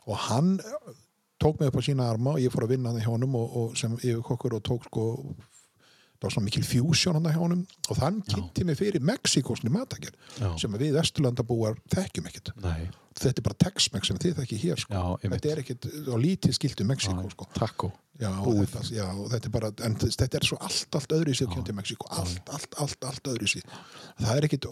og 0.05 0.21
hann 0.29 0.55
tók 1.43 1.61
mig 1.61 1.69
upp 1.69 1.81
á 1.81 1.83
sína 1.85 2.09
arma 2.13 2.37
og 2.37 2.45
ég 2.45 2.53
fór 2.53 2.67
að 2.67 2.77
vinna 2.77 2.93
hann 2.93 3.03
hjá 3.03 3.11
honum 3.11 3.37
og, 3.41 3.57
og 3.61 3.77
sem 3.79 3.97
yfirkokkur 4.01 4.59
og 4.59 4.65
tók 4.65 4.87
sko 4.89 5.05
það 6.25 6.31
var 6.31 6.37
svona 6.39 6.49
mikil 6.49 6.65
fjúsjón 6.65 7.19
hann 7.19 7.29
hjá 7.29 7.41
honum 7.41 7.65
og 7.91 7.99
þann 8.01 8.21
kynnti 8.31 8.65
mig 8.65 8.79
fyrir 8.81 9.05
Mexikosni 9.05 9.73
matager 9.73 10.15
Já. 10.39 10.49
sem 10.61 10.73
að 10.73 10.87
við 10.87 10.97
Vesturlandabúar 10.99 11.77
þekkjum 11.93 12.31
ekkert. 12.31 12.55
Þetta 13.15 13.39
er 13.39 13.45
bara 13.47 13.59
Tex-Mex 13.63 14.09
sem 14.11 14.17
þið 14.19 14.41
þekki 14.41 14.57
hér 14.59 14.81
sko. 14.83 14.95
Já, 14.97 15.29
þetta 15.37 15.51
er 15.53 15.61
ekkert 15.63 15.87
á 15.87 16.17
lítið 16.19 16.57
skiltu 16.57 16.87
Mexiko 16.89 17.29
sko. 17.31 17.47
taco. 17.55 17.93
Já, 18.15 18.31
þetta, 18.31 18.81
já, 18.95 19.07
þetta 19.31 19.49
er 19.49 19.53
bara 19.55 19.69
en 19.87 19.95
þetta 19.99 20.39
er 20.39 20.45
svo 20.47 20.59
allt, 20.63 20.87
allt 20.95 21.15
öðru 21.17 21.33
í 21.33 21.39
að 21.39 21.49
kemur 21.51 21.67
til 21.67 21.75
Mexiko 21.75 22.11
allt, 22.15 22.51
allt, 22.55 22.77
allt, 22.79 23.07
allt 23.11 23.31
öðru 23.33 23.49
í 23.49 23.51
sig 23.57 23.65
það 24.21 24.37
er 24.37 24.47
ekkit 24.47 24.69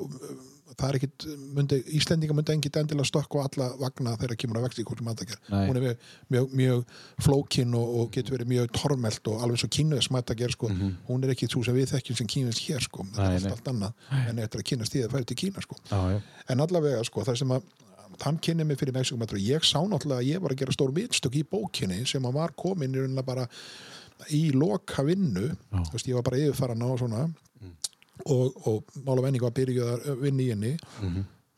það 0.79 0.89
er 0.89 0.99
ekkit, 0.99 1.27
myndi, 1.57 1.79
Íslendinga 1.99 2.37
myndi 2.37 2.55
engit 2.55 2.79
endilega 2.81 3.09
stökk 3.09 3.37
á 3.37 3.45
alla 3.45 3.69
vagna 3.81 4.15
þegar 4.21 4.39
kemur 4.41 4.61
að 4.61 4.67
Mexiko 4.67 4.97
sem 4.99 5.07
matager, 5.09 5.39
Nei. 5.53 5.67
hún 5.69 5.79
er 5.79 5.85
mjög, 5.87 6.09
mjög, 6.35 6.57
mjög 6.61 6.83
flókin 7.27 7.77
og, 7.79 7.95
og 8.01 8.11
getur 8.17 8.37
verið 8.37 8.51
mjög 8.53 8.73
tormelt 8.79 9.31
og 9.33 9.45
alveg 9.45 9.63
svo 9.63 9.71
kínuðis 9.77 10.11
matager 10.15 10.55
sko. 10.55 10.73
hún 11.09 11.25
er 11.27 11.35
ekki 11.35 11.51
þú 11.53 11.65
sem 11.67 11.79
við 11.79 11.95
þekkjum 11.95 12.21
sem 12.23 12.33
kínuðis 12.35 12.65
hér 12.67 12.87
sko. 12.89 13.07
Nei, 13.13 13.23
er 13.29 13.39
allt, 13.39 13.53
allt 13.53 13.73
annað 13.75 14.11
en 14.23 14.43
þetta 14.43 14.59
er 14.59 14.65
að 14.65 14.69
kynast 14.73 14.97
því 14.97 15.07
að 15.07 15.17
færi 15.17 15.31
til 15.31 15.41
Kína 15.43 15.65
sko. 15.65 15.79
Já, 15.91 16.21
en 16.53 16.67
allavega 16.67 17.07
sko, 17.09 17.25
það 17.29 17.41
sem 17.43 17.57
að 17.57 17.73
hann 18.23 18.39
kynni 18.45 18.67
mig 18.69 18.79
fyrir 18.79 18.95
Mexikomatur 18.95 19.39
og 19.39 19.47
ég 19.47 19.65
sá 19.65 19.79
náttúrulega 19.81 20.21
að 20.21 20.29
ég 20.29 20.43
var 20.43 20.53
að 20.53 20.61
gera 20.61 20.75
stór 20.75 20.93
mitstök 20.95 21.39
í 21.41 21.47
bókinni 21.49 22.03
sem 22.07 22.27
að 22.29 22.37
var 22.37 22.53
komin 22.61 22.93
í 22.93 23.03
í 24.31 24.43
loka 24.55 25.03
vinnu 25.07 25.49
ég 25.51 26.15
var 26.15 26.27
bara 26.27 26.39
yfirfaran 26.39 26.85
á 26.85 26.91
svona 27.01 27.23
og, 28.27 28.59
og 28.67 28.99
mála 29.07 29.23
venning 29.25 29.43
var 29.43 29.55
byrjuð 29.57 29.93
að 29.95 30.21
vinna 30.23 30.43
í 30.43 30.51
henni. 30.53 30.75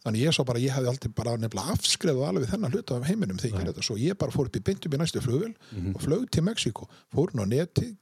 Þannig 0.04 0.20
ég 0.26 0.34
sá 0.36 0.42
bara 0.44 0.60
ég 0.60 0.74
hefði 0.76 0.90
aldrei 0.90 1.12
bara 1.16 1.36
nefnilega 1.40 1.72
afskrefað 1.72 2.26
alveg 2.28 2.50
þennan 2.50 2.74
hluta 2.74 2.96
af 2.98 3.06
heiminum 3.08 3.38
þegar 3.40 3.70
þetta. 3.70 3.84
Svo 3.86 3.96
ég 3.96 4.18
bara 4.20 4.34
fór 4.34 4.50
upp 4.50 4.56
í 4.58 4.64
beintum 4.64 4.92
í 4.92 5.00
næstu 5.00 5.22
flugvel 5.24 5.54
og 5.94 6.00
flög 6.04 6.26
til 6.30 6.44
Mexiko, 6.44 6.88
fór 7.14 7.32
hún 7.32 7.44
á 7.44 7.46
neti 7.48 7.94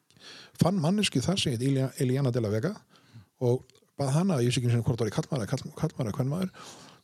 fann 0.58 0.80
manneski 0.82 1.22
þar 1.22 1.38
sem 1.40 1.54
heit 1.54 2.00
Eliana 2.00 2.30
de 2.34 2.40
la 2.42 2.50
Vega 2.52 2.72
og 3.42 3.64
bað 3.98 4.10
hana, 4.16 4.40
ég 4.42 4.52
sé 4.54 4.60
ekki 4.60 4.70
sinni 4.70 4.82
hvort 4.86 5.00
var 5.02 5.10
í 5.10 5.14
kallmæra, 5.14 5.46
hvern 5.46 6.30
maður 6.30 6.50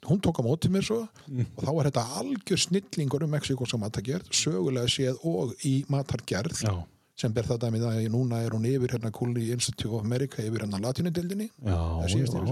hún 0.07 0.21
tók 0.23 0.39
á 0.39 0.47
móti 0.47 0.71
mér 0.71 0.85
svo 0.87 1.01
og 1.05 1.63
þá 1.65 1.71
var 1.75 1.89
þetta 1.89 2.05
algjör 2.21 2.63
snillingur 2.63 3.25
um 3.27 3.31
Mexiko 3.35 3.67
sem 3.67 3.81
matargerð, 3.83 4.31
sögulega 4.31 4.91
séð 4.91 5.19
og 5.27 5.55
í 5.67 5.85
matargerð. 5.91 6.63
Já, 6.63 6.75
sem 7.19 7.33
ber 7.35 7.49
það 7.49 7.65
dæmið 7.65 7.87
að 7.89 8.05
núna 8.15 8.43
er 8.45 8.55
hún 8.55 8.69
yfir 8.69 8.95
hérna 8.95 9.11
Kúli 9.15 9.49
Institute 9.55 9.91
of 9.91 10.05
America 10.07 10.43
yfir 10.45 10.65
hérna 10.65 10.79
latinudildinni 10.85 11.49
já, 11.51 11.79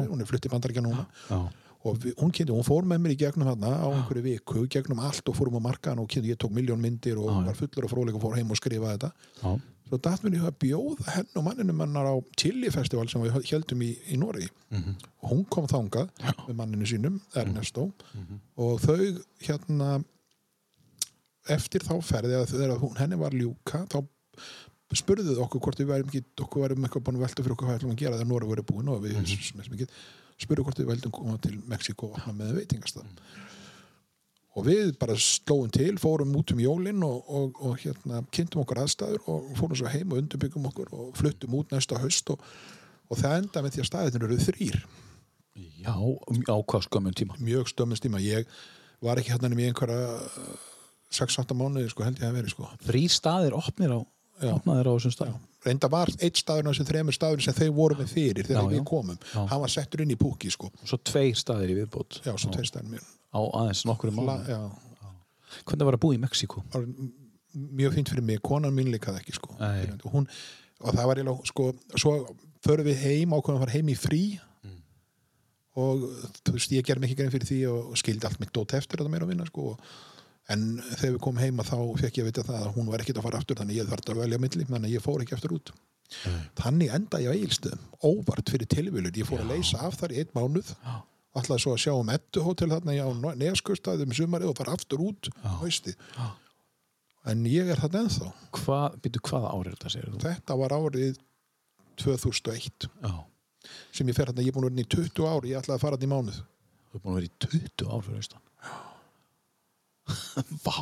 já, 0.02 0.08
hún 0.10 0.24
er 0.24 0.26
fluttið 0.30 0.54
bandaríkja 0.56 0.82
núna. 0.82 1.06
Já, 1.30 1.38
og 1.86 2.00
við, 2.02 2.16
hún 2.18 2.32
kynnti, 2.34 2.50
hún 2.50 2.66
fór 2.66 2.86
með 2.88 2.98
mér 3.04 3.14
í 3.14 3.18
gegnum 3.20 3.46
þarna 3.46 3.70
á 3.78 3.86
einhverju 3.92 4.24
viku, 4.24 4.64
gegnum 4.74 5.04
allt 5.06 5.30
og 5.30 5.36
fórum 5.38 5.60
á 5.62 5.66
markaðan 5.68 6.02
og 6.02 6.08
kynnti, 6.10 6.32
ég 6.34 6.40
tók 6.42 6.50
miljón 6.56 6.82
myndir 6.82 7.20
og 7.22 7.30
var 7.46 7.54
fullur 7.58 7.86
og 7.86 7.92
fróðleik 7.92 8.18
og 8.18 8.24
fór 8.24 8.34
heim 8.40 8.50
og 8.50 8.58
skrifa 8.58 8.96
þetta. 8.96 9.10
Já, 9.44 9.52
svo 9.86 10.00
datt 10.02 10.24
mér 10.26 10.34
í 10.34 10.40
að 10.42 10.56
bjóða 10.64 11.14
henn 11.14 11.38
og 11.38 11.46
manninum 11.46 11.84
hennar 11.84 12.10
á 12.10 12.14
Chili 12.34 12.72
Festival 12.74 13.06
sem 13.12 13.22
við 13.22 13.38
heldum 13.52 13.86
í, 13.86 13.92
í 14.10 14.18
Noregi. 14.18 14.50
Og 15.22 15.30
hún 15.30 15.44
kom 15.46 15.70
þangað 15.70 16.10
með 16.48 16.58
manninu 16.58 16.90
sínum, 16.90 17.20
Ernesto. 17.38 17.86
Og 18.58 18.82
þau 18.82 19.22
hérna 19.46 19.92
eftir 21.54 21.86
þá 21.86 21.94
ferði 22.02 22.34
að 22.40 22.50
þegar 22.56 22.80
hún, 22.82 22.96
henni 22.98 23.20
var 23.20 23.36
ljúka 23.38 23.84
þá 23.92 24.00
spurðuð 24.96 25.40
okkur 25.42 25.64
hvort 25.64 25.80
við 25.82 25.90
værum 25.90 26.12
ekki 26.12 26.22
okkur 26.44 26.62
værum 26.62 26.86
eitthvað 26.86 27.06
búin 27.08 27.18
að 27.18 27.26
velta 27.26 27.42
fyrir 27.42 27.56
okkur 27.56 27.68
hvað 27.68 27.80
ætlum 27.80 27.94
að 27.96 28.02
gera 28.02 28.20
þegar 28.20 28.30
Noreg 28.30 28.52
verið 28.52 28.68
búin 28.70 28.92
og 28.92 29.02
við 29.02 29.18
mm 29.18 29.96
spurðuð 30.36 30.68
hvort 30.68 30.80
við 30.80 30.90
veldum 30.90 31.14
koma 31.16 31.38
til 31.40 31.58
Mexiko 31.64 32.10
og 32.10 32.18
opna 32.18 32.34
með 32.36 32.58
veitingastað. 32.60 33.06
Og 34.56 34.64
við 34.64 34.92
bara 35.00 35.16
slóum 35.20 35.70
til, 35.72 35.94
fórum 36.00 36.34
út 36.36 36.52
um 36.52 36.60
jólin 36.60 37.02
og, 37.04 37.24
og, 37.28 37.58
og 37.64 37.80
hérna, 37.82 38.22
kynntum 38.32 38.62
okkur 38.62 38.82
aðstæður 38.82 39.26
og 39.32 39.50
fórum 39.58 39.76
svo 39.76 39.90
heim 39.92 40.12
og 40.12 40.22
undirbyggum 40.22 40.68
okkur 40.70 40.92
og 40.96 41.10
fluttum 41.16 41.56
út 41.58 41.72
næsta 41.72 42.00
haust 42.00 42.32
og, 42.32 42.44
og 43.08 43.20
það 43.20 43.42
enda 43.42 43.64
með 43.64 43.76
því 43.76 43.82
að 43.82 43.90
staðirnir 43.90 44.28
eru 44.28 44.38
þrýr 44.46 44.78
já, 45.84 45.92
á 45.92 46.56
hvað 46.56 46.86
skömmun 46.88 47.16
tíma? 47.16 47.36
Mjög 47.40 47.68
stömmist 47.72 48.04
tíma. 48.04 48.20
Ég 48.24 48.48
var 49.04 49.20
ekki 49.20 49.34
hérna 49.34 49.52
í 49.52 49.68
einhverja 49.68 50.08
6-8 51.16 51.56
mánuði 51.56 51.92
sko, 51.92 52.04
held 52.04 52.20
ég 52.20 52.28
að 52.28 52.40
veri 52.40 52.52
sko. 52.52 52.68
Þrý 52.84 53.04
staðir 53.12 53.56
opnir 53.56 53.92
á. 53.92 54.00
Opnaðir 54.52 54.90
á 54.90 54.92
þessum 54.96 55.14
stað. 55.14 55.36
Reynda 55.66 55.90
var 55.90 56.10
eitt 56.20 56.38
staður 56.38 56.68
á 56.68 56.70
þessum 56.70 56.88
þremur 56.90 57.16
staður 57.16 57.44
sem 57.46 57.56
þeir 57.56 57.70
voru 57.74 57.98
með 57.98 58.10
fyrir 58.12 58.46
þegar 58.46 58.66
Já, 58.66 58.72
við 58.74 58.82
komum. 58.86 59.18
Já. 59.32 59.40
hann 59.50 59.62
var 59.62 59.72
settur 59.72 60.02
inn 60.04 60.14
í 60.14 60.18
púki 60.20 60.50
sko. 60.52 60.70
Svo 60.84 60.98
tveir 61.02 61.38
staðir 61.38 61.72
í 61.72 61.78
viðbót. 61.80 62.20
Já, 62.26 62.34
svo 62.36 62.52
tveir 62.54 62.68
staður 62.68 62.92
mér 62.94 63.06
á 63.36 63.40
aðeins 63.60 63.84
nokkur 63.88 64.12
La, 64.12 64.18
mánu 64.20 64.52
já, 64.52 64.60
Hvernig 65.66 65.88
var 65.88 65.96
að 65.96 66.02
búa 66.04 66.16
í 66.16 66.20
var 66.20 66.86
mjög 67.56 67.94
fínt 67.96 68.10
fyrir 68.12 68.24
mig, 68.26 68.42
konan 68.44 68.74
mín 68.76 68.90
líkaði 68.92 69.22
ekki 69.22 69.36
sko. 69.36 69.54
Og, 69.56 70.10
hún, 70.12 70.26
og 70.82 70.92
það 70.92 71.08
var 71.08 71.20
eiginlega 71.20 71.50
sko, 71.50 71.68
svo 71.96 72.12
förum 72.64 72.88
við 72.90 73.00
heim 73.04 73.32
ákveðum 73.36 73.60
að 73.60 73.64
fara 73.64 73.76
heim 73.76 73.92
í 73.92 73.96
frí. 73.98 74.24
Mm. 74.66 74.82
og 75.80 76.04
þú 76.42 76.56
veist, 76.56 76.74
ég 76.76 76.86
ger 76.88 77.00
mig 77.00 77.10
ekki 77.10 77.20
grein 77.20 77.32
fyrir 77.32 77.48
því 77.48 77.60
og 77.70 77.96
skildi 78.00 78.28
allt 78.28 78.42
mitt 78.42 78.52
dót 78.56 78.76
eftir 78.76 79.00
þetta 79.00 79.12
meira 79.12 79.26
að 79.28 79.34
vinna 79.34 79.48
sko. 79.48 79.76
En 80.52 80.64
þegar 80.92 81.16
við 81.16 81.20
komum 81.26 81.42
heima 81.42 81.66
þá 81.66 81.76
fekk 82.00 82.20
ég 82.20 82.24
að 82.24 82.30
vita 82.30 82.46
það 82.46 82.62
að 82.62 82.72
hún 82.76 82.88
var 82.92 83.02
ekkit 83.02 83.18
að 83.18 83.26
fara 83.26 83.40
aftur 83.42 83.58
þannig 83.60 83.80
ég 83.80 83.90
þarf 83.90 84.10
að 84.12 84.22
velja 84.22 84.40
milli, 84.42 84.66
þannig 84.70 84.94
ég 84.94 85.04
fór 85.04 85.24
ekki 85.24 85.36
aftur 85.36 85.56
út. 85.56 85.72
Þannig 86.60 86.92
enda 86.94 87.20
ég 87.24 87.32
á 87.32 87.34
eigilstöðum 87.34 87.84
óvart 88.06 88.50
fyrir 88.52 88.70
tilvílun, 88.70 89.14
ég 89.18 89.26
fór 89.26 89.42
að 89.42 89.56
leysa 89.56 89.80
af 89.82 89.98
þar 89.98 90.14
í 90.14 90.20
einn 90.22 90.34
mánuð 90.36 90.70
ætlaði 91.36 91.62
svo 91.64 91.74
að 91.74 91.82
sjá 91.82 91.92
um 91.96 92.12
ettu 92.14 92.42
hótel 92.46 92.70
þarna 92.72 92.94
á 92.96 93.08
neskustæðum 93.42 94.14
sumarið 94.16 94.52
og 94.52 94.58
fara 94.60 94.76
aftur 94.76 95.02
út 95.04 95.30
en 97.26 97.42
ég 97.50 97.68
er 97.72 97.80
þarna 97.82 98.04
ennþá. 98.04 98.30
Hvað, 98.54 98.98
býtu 99.02 99.22
hvaða 99.26 99.50
árið 99.52 99.74
þetta 99.74 99.92
segir 99.96 100.12
þú? 100.14 100.20
þetta 100.28 100.58
var 100.62 100.76
árið 100.76 101.18
2001 101.98 102.86
Já, 103.02 103.12
sem 103.90 104.08
ég 104.08 104.16
fer 104.16 104.30
þarna, 104.30 104.44
ég 104.46 104.52
er 104.52 104.56
búin 104.56 104.68
að 104.68 104.76
vera 104.76 104.86
í 104.86 104.90
20 104.94 105.30
ár 105.32 105.48
ég 105.50 105.58
ætlaði 105.60 105.76
að 105.76 105.84
fara 105.84 105.98
þarna 105.98 106.06
í 106.06 106.12
mánuð. 106.14 106.40
Þú 106.86 106.98
er 106.98 107.02
búin 107.02 107.16
að 107.16 107.18
vera 107.18 107.28
í 107.28 107.34
20 107.50 107.90
ár 107.90 108.06
fyrir 108.06 108.22
austan 108.22 108.44
Vá. 110.64 110.76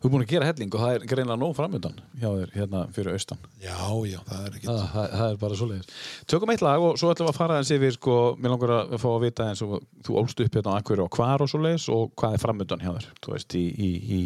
Þú 0.00 0.08
er 0.08 0.12
búin 0.14 0.22
að 0.24 0.30
gera 0.30 0.46
helling 0.48 0.70
og 0.72 0.80
það 0.80 0.94
er 0.96 1.02
greinlega 1.10 1.36
nóg 1.42 1.50
framöndan 1.58 1.96
hjá 2.16 2.28
þér 2.32 2.52
hérna 2.54 2.80
fyrir 2.96 3.12
austan. 3.18 3.40
Já, 3.60 3.74
já, 4.08 4.16
það 4.24 4.46
er 4.46 4.54
ekki 4.56 4.68
það, 4.70 4.78
það, 4.94 5.08
það 5.18 5.24
er 5.34 5.36
bara 5.42 5.58
svoleiðis. 5.60 5.90
Tökum 6.32 6.52
eitt 6.54 6.62
lag 6.64 6.84
og 6.86 6.94
svo 7.02 7.10
ætlum 7.12 7.28
við 7.28 7.32
að 7.34 7.40
fara 7.42 7.58
eins 7.60 7.72
yfir 7.76 7.92
sko, 7.98 8.14
mér 8.40 8.54
langar 8.54 8.72
að 8.78 8.94
fá 9.02 9.08
að 9.10 9.18
vita 9.26 9.48
eins 9.50 9.60
og 9.66 9.74
þú 10.06 10.16
ólst 10.22 10.40
upp 10.46 10.56
hérna 10.56 10.72
á 10.72 10.78
Akureyri 10.80 11.04
og 11.04 11.18
hvar 11.18 11.44
og 11.44 11.50
svoleiðis 11.52 11.84
og 11.92 12.14
hvað 12.16 12.36
er 12.38 12.42
framöndan 12.46 12.80
hjá 12.86 12.90
þér 12.96 13.10
þú 13.26 13.34
veist, 13.34 13.56
í, 13.60 13.64
í, 13.68 13.90
í, 14.16 14.20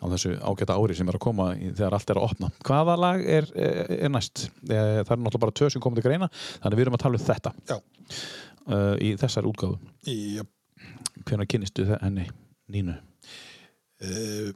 á 0.00 0.04
þessu 0.14 0.32
ágæta 0.48 0.78
ári 0.80 0.96
sem 0.96 1.12
er 1.12 1.18
að 1.20 1.24
koma 1.26 1.50
í, 1.60 1.68
þegar 1.76 1.98
allt 1.98 2.14
er 2.14 2.22
að 2.22 2.28
opna. 2.30 2.50
Hvaða 2.64 2.96
lag 3.04 3.26
er, 3.36 3.50
er, 3.52 3.92
er 4.08 4.14
næst? 4.16 4.46
Eh, 4.64 5.02
Það 5.04 5.12
er 5.18 5.20
náttúrulega 5.26 5.44
bara 5.44 5.58
tvö 5.60 5.68
sem 5.76 5.84
komið 5.84 6.00
til 6.00 6.08
greina 6.08 6.30
þannig 6.64 6.80
við 6.80 6.86
erum 6.86 6.96
að 6.96 7.04
tala 7.04 7.20
um 7.20 7.26
þetta. 7.28 7.52
Uh, 8.62 8.94
í 9.02 9.12
þessar 9.20 9.44
Hvenær 11.22 11.46
kynnistu 11.50 11.84
þe- 11.86 12.00
henni 12.02 12.24
Nínu? 12.72 12.94
uh, 14.02 14.50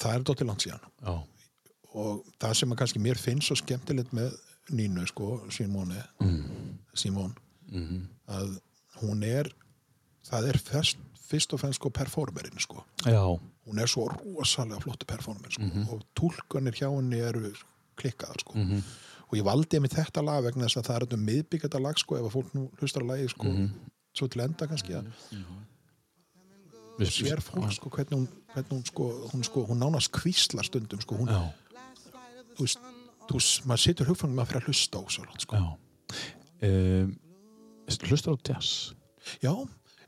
það 0.00 0.12
er 0.18 0.24
dóttir 0.28 0.48
langt 0.48 0.64
síðan 0.66 0.82
Já, 1.02 1.14
og 1.96 2.24
það 2.42 2.54
sem 2.58 2.74
að 2.74 2.80
kannski 2.82 3.00
mér 3.04 3.20
finnst 3.20 3.48
svo 3.50 3.56
skemmtilegt 3.62 4.12
með 4.16 4.34
Nínu 4.76 5.04
sko, 5.06 5.44
Simone 5.54 6.02
Mm. 6.20 6.78
Simone 6.94 7.34
Mhm. 7.70 8.00
að 8.28 8.58
hún 9.02 9.22
er 9.24 9.48
það 10.26 10.48
er 10.48 10.58
fyrst, 10.58 10.96
fyrst 11.28 11.52
og 11.54 11.60
fremst 11.60 11.78
sko 11.80 11.90
performerinn 11.90 12.58
sko 12.60 12.84
Já, 13.04 13.22
hún 13.66 13.78
er 13.82 13.86
svo 13.86 14.08
rosalega 14.08 14.80
flottu 14.82 15.06
performer 15.06 15.50
sko. 15.50 15.62
Mhm. 15.62 15.88
og 15.92 16.02
tólkanir 16.14 16.74
hjá 16.74 16.90
henni 16.94 17.18
eru 17.20 17.52
klikkaðar 17.96 18.40
sko. 18.40 18.54
Mhm. 18.54 18.82
og 19.28 19.38
ég 19.38 19.42
valdi 19.44 19.80
mig 19.80 19.90
þetta 19.90 20.22
lag 20.24 20.42
vegna 20.44 20.64
þess 20.66 20.76
að 20.82 20.86
það 20.86 21.12
er 21.12 21.16
miðbyggjata 21.16 21.80
lag 21.82 21.96
sko, 21.98 22.16
ef 22.16 22.24
að 22.26 22.34
fólk 22.42 22.54
nú 22.54 22.70
hlustar 22.80 23.02
að 23.02 23.06
lagi 23.10 23.28
sko, 23.28 23.44
Mhm. 23.44 23.70
svo 24.14 24.28
til 24.30 24.40
enda 24.42 24.66
kannski 24.66 24.92
að 24.94 25.06
Við- 26.98 27.12
sér 27.12 27.42
fólk 27.44 27.72
sko, 27.76 27.90
hvernig 27.92 28.16
hún, 28.16 28.26
hvernig 28.54 28.72
hún, 28.72 28.84
sko, 28.88 29.08
hún, 29.32 29.44
sko, 29.44 29.66
hún 29.68 29.82
nánast 29.82 30.12
kvísla 30.16 30.64
stundum 30.64 31.00
sko, 31.04 31.18
hún, 31.20 31.28
Já, 31.28 31.42
þú 32.56 32.64
veist, 32.64 32.78
þú 33.28 33.40
veist, 33.40 33.64
maður 33.68 33.82
situr 33.84 34.08
hugfangum 34.12 34.38
maður 34.40 34.52
fyrir 34.54 34.62
að 34.62 34.68
hlusta 34.70 34.96
á 34.96 35.02
svo 35.12 35.24
langt, 35.26 35.44
sko. 35.44 35.56
já. 35.60 35.66
Um, 36.66 37.16
Hlustar 37.86 38.34
á 38.34 38.36
jazz? 38.48 38.94
Já, 39.42 39.52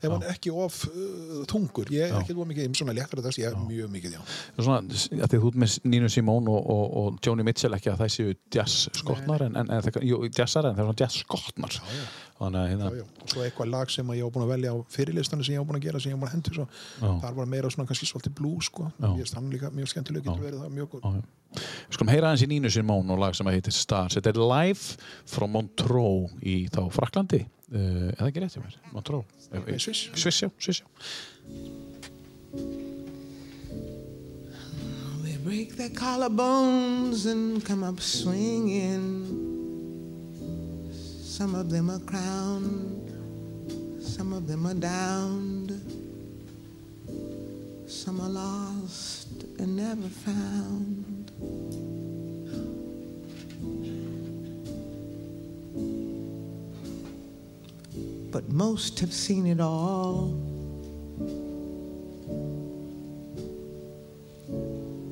ef 0.01 0.07
hann 0.09 0.23
er 0.23 0.31
ekki 0.33 0.51
of 0.55 0.79
uh, 0.87 1.43
þungur, 1.47 1.89
ég 1.93 2.07
er 2.07 2.13
Já. 2.13 2.19
ekki 2.23 2.33
of 2.35 2.47
mikið 2.49 2.73
svona 2.79 2.95
léttara 2.95 3.23
þess, 3.23 3.39
ég 3.39 3.51
er 3.51 3.57
mjög 3.59 3.91
mikið, 3.93 4.15
já. 4.17 4.21
Svona, 4.57 4.79
að 5.27 5.35
þú 5.35 5.51
ert 5.51 5.59
með 5.63 5.75
Nínu 5.91 6.09
Simón 6.11 6.49
og, 6.51 6.69
og, 6.73 6.97
og 7.03 7.19
Joni 7.23 7.45
Mitchell 7.47 7.75
ekki 7.77 7.91
að 7.93 8.01
það 8.01 8.13
séu 8.15 8.33
jazz 8.55 8.87
skotnar 8.99 9.45
en, 9.45 9.59
en, 9.59 9.69
en 9.69 9.77
en 9.77 9.83
það 9.85 10.01
er 10.01 10.79
svona 10.79 10.95
jazz 11.03 11.19
skotnar 11.21 11.75
já, 11.77 11.83
já. 11.99 12.07
Þannig 12.39 12.59
að 12.59 12.65
Já, 12.65 12.71
hérna 12.71 12.89
já. 12.95 13.03
og 13.23 13.33
svo 13.33 13.43
eitthvað 13.45 13.69
lag 13.73 13.91
sem 13.93 14.11
ég 14.15 14.23
var 14.25 14.31
búin 14.35 14.45
að 14.47 14.51
velja 14.53 14.71
á 14.71 14.77
fyrirlistanu 14.95 15.43
sem 15.45 15.53
ég 15.55 15.59
var 15.61 15.67
búin 15.69 15.79
að 15.81 15.85
gera, 15.89 15.99
sem 15.99 16.11
ég 16.11 16.15
var 16.15 16.21
búin 16.23 16.29
að 16.29 16.35
hendur 16.37 16.55
svo. 16.59 16.65
Já. 17.03 17.11
þar 17.25 17.33
var 17.39 17.49
meira 17.53 17.71
svona 17.73 17.87
kannski 17.89 18.07
svolítið 18.09 18.35
blú 18.39 18.53
sko. 18.63 18.87
Já. 18.99 19.09
ég 19.11 19.19
veist 19.25 19.35
hann 19.39 19.49
líka 19.51 19.71
mjög 19.75 19.91
skemmtileg 19.93 20.23
getur 20.29 20.45
verið 20.47 20.63
það 20.63 20.73
mjög 20.79 20.89
góð 20.95 21.01
Já, 21.03 21.11
já. 21.19 21.23
Við 21.59 21.95
skulum 21.97 22.11
heyra 22.13 22.27
aðeins 22.29 22.43
í 22.45 22.49
Nínu 22.51 22.69
Simón 22.69 23.09
og 23.09 23.17
lag 23.23 23.33
sem 23.35 23.47
að 23.49 23.55
heitir 23.57 23.73
Stars 23.73 24.13
Þetta 24.19 24.29
er 24.35 24.37
live 24.37 24.83
frá 25.25 25.45
Montreux 25.49 26.29
í 26.45 26.55
þá 26.69 26.81
Fraklandi 26.93 27.39
uh, 27.41 28.13
eða 28.13 28.27
ekki 28.29 28.43
rétt 28.43 28.53
hjá 28.53 28.61
mér, 28.61 28.77
Montreux 28.93 29.25
Nei, 29.49 29.79
Sviss. 29.81 30.03
Sviss, 30.13 30.43
já, 30.45 30.49
Sviss, 30.61 30.83
já 30.83 30.87
They 35.23 35.37
break 35.43 35.75
their 35.75 35.89
collarbones 35.89 37.25
and 37.25 37.65
come 37.65 37.83
up 37.83 37.99
swinging. 37.99 39.48
Some 41.39 41.55
of 41.55 41.69
them 41.69 41.89
are 41.89 41.99
crowned, 41.99 44.03
some 44.03 44.33
of 44.33 44.45
them 44.45 44.67
are 44.67 44.73
downed, 44.73 45.71
some 47.87 48.19
are 48.19 48.27
lost 48.27 49.45
and 49.57 49.77
never 49.77 50.09
found. 50.09 51.31
But 58.33 58.49
most 58.49 58.99
have 58.99 59.13
seen 59.13 59.47
it 59.47 59.61
all. 59.61 60.31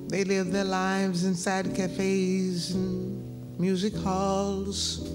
They 0.10 0.26
live 0.26 0.52
their 0.52 0.66
lives 0.66 1.24
inside 1.24 1.74
cafes 1.74 2.72
and 2.72 3.58
music 3.58 3.96
halls. 3.96 5.10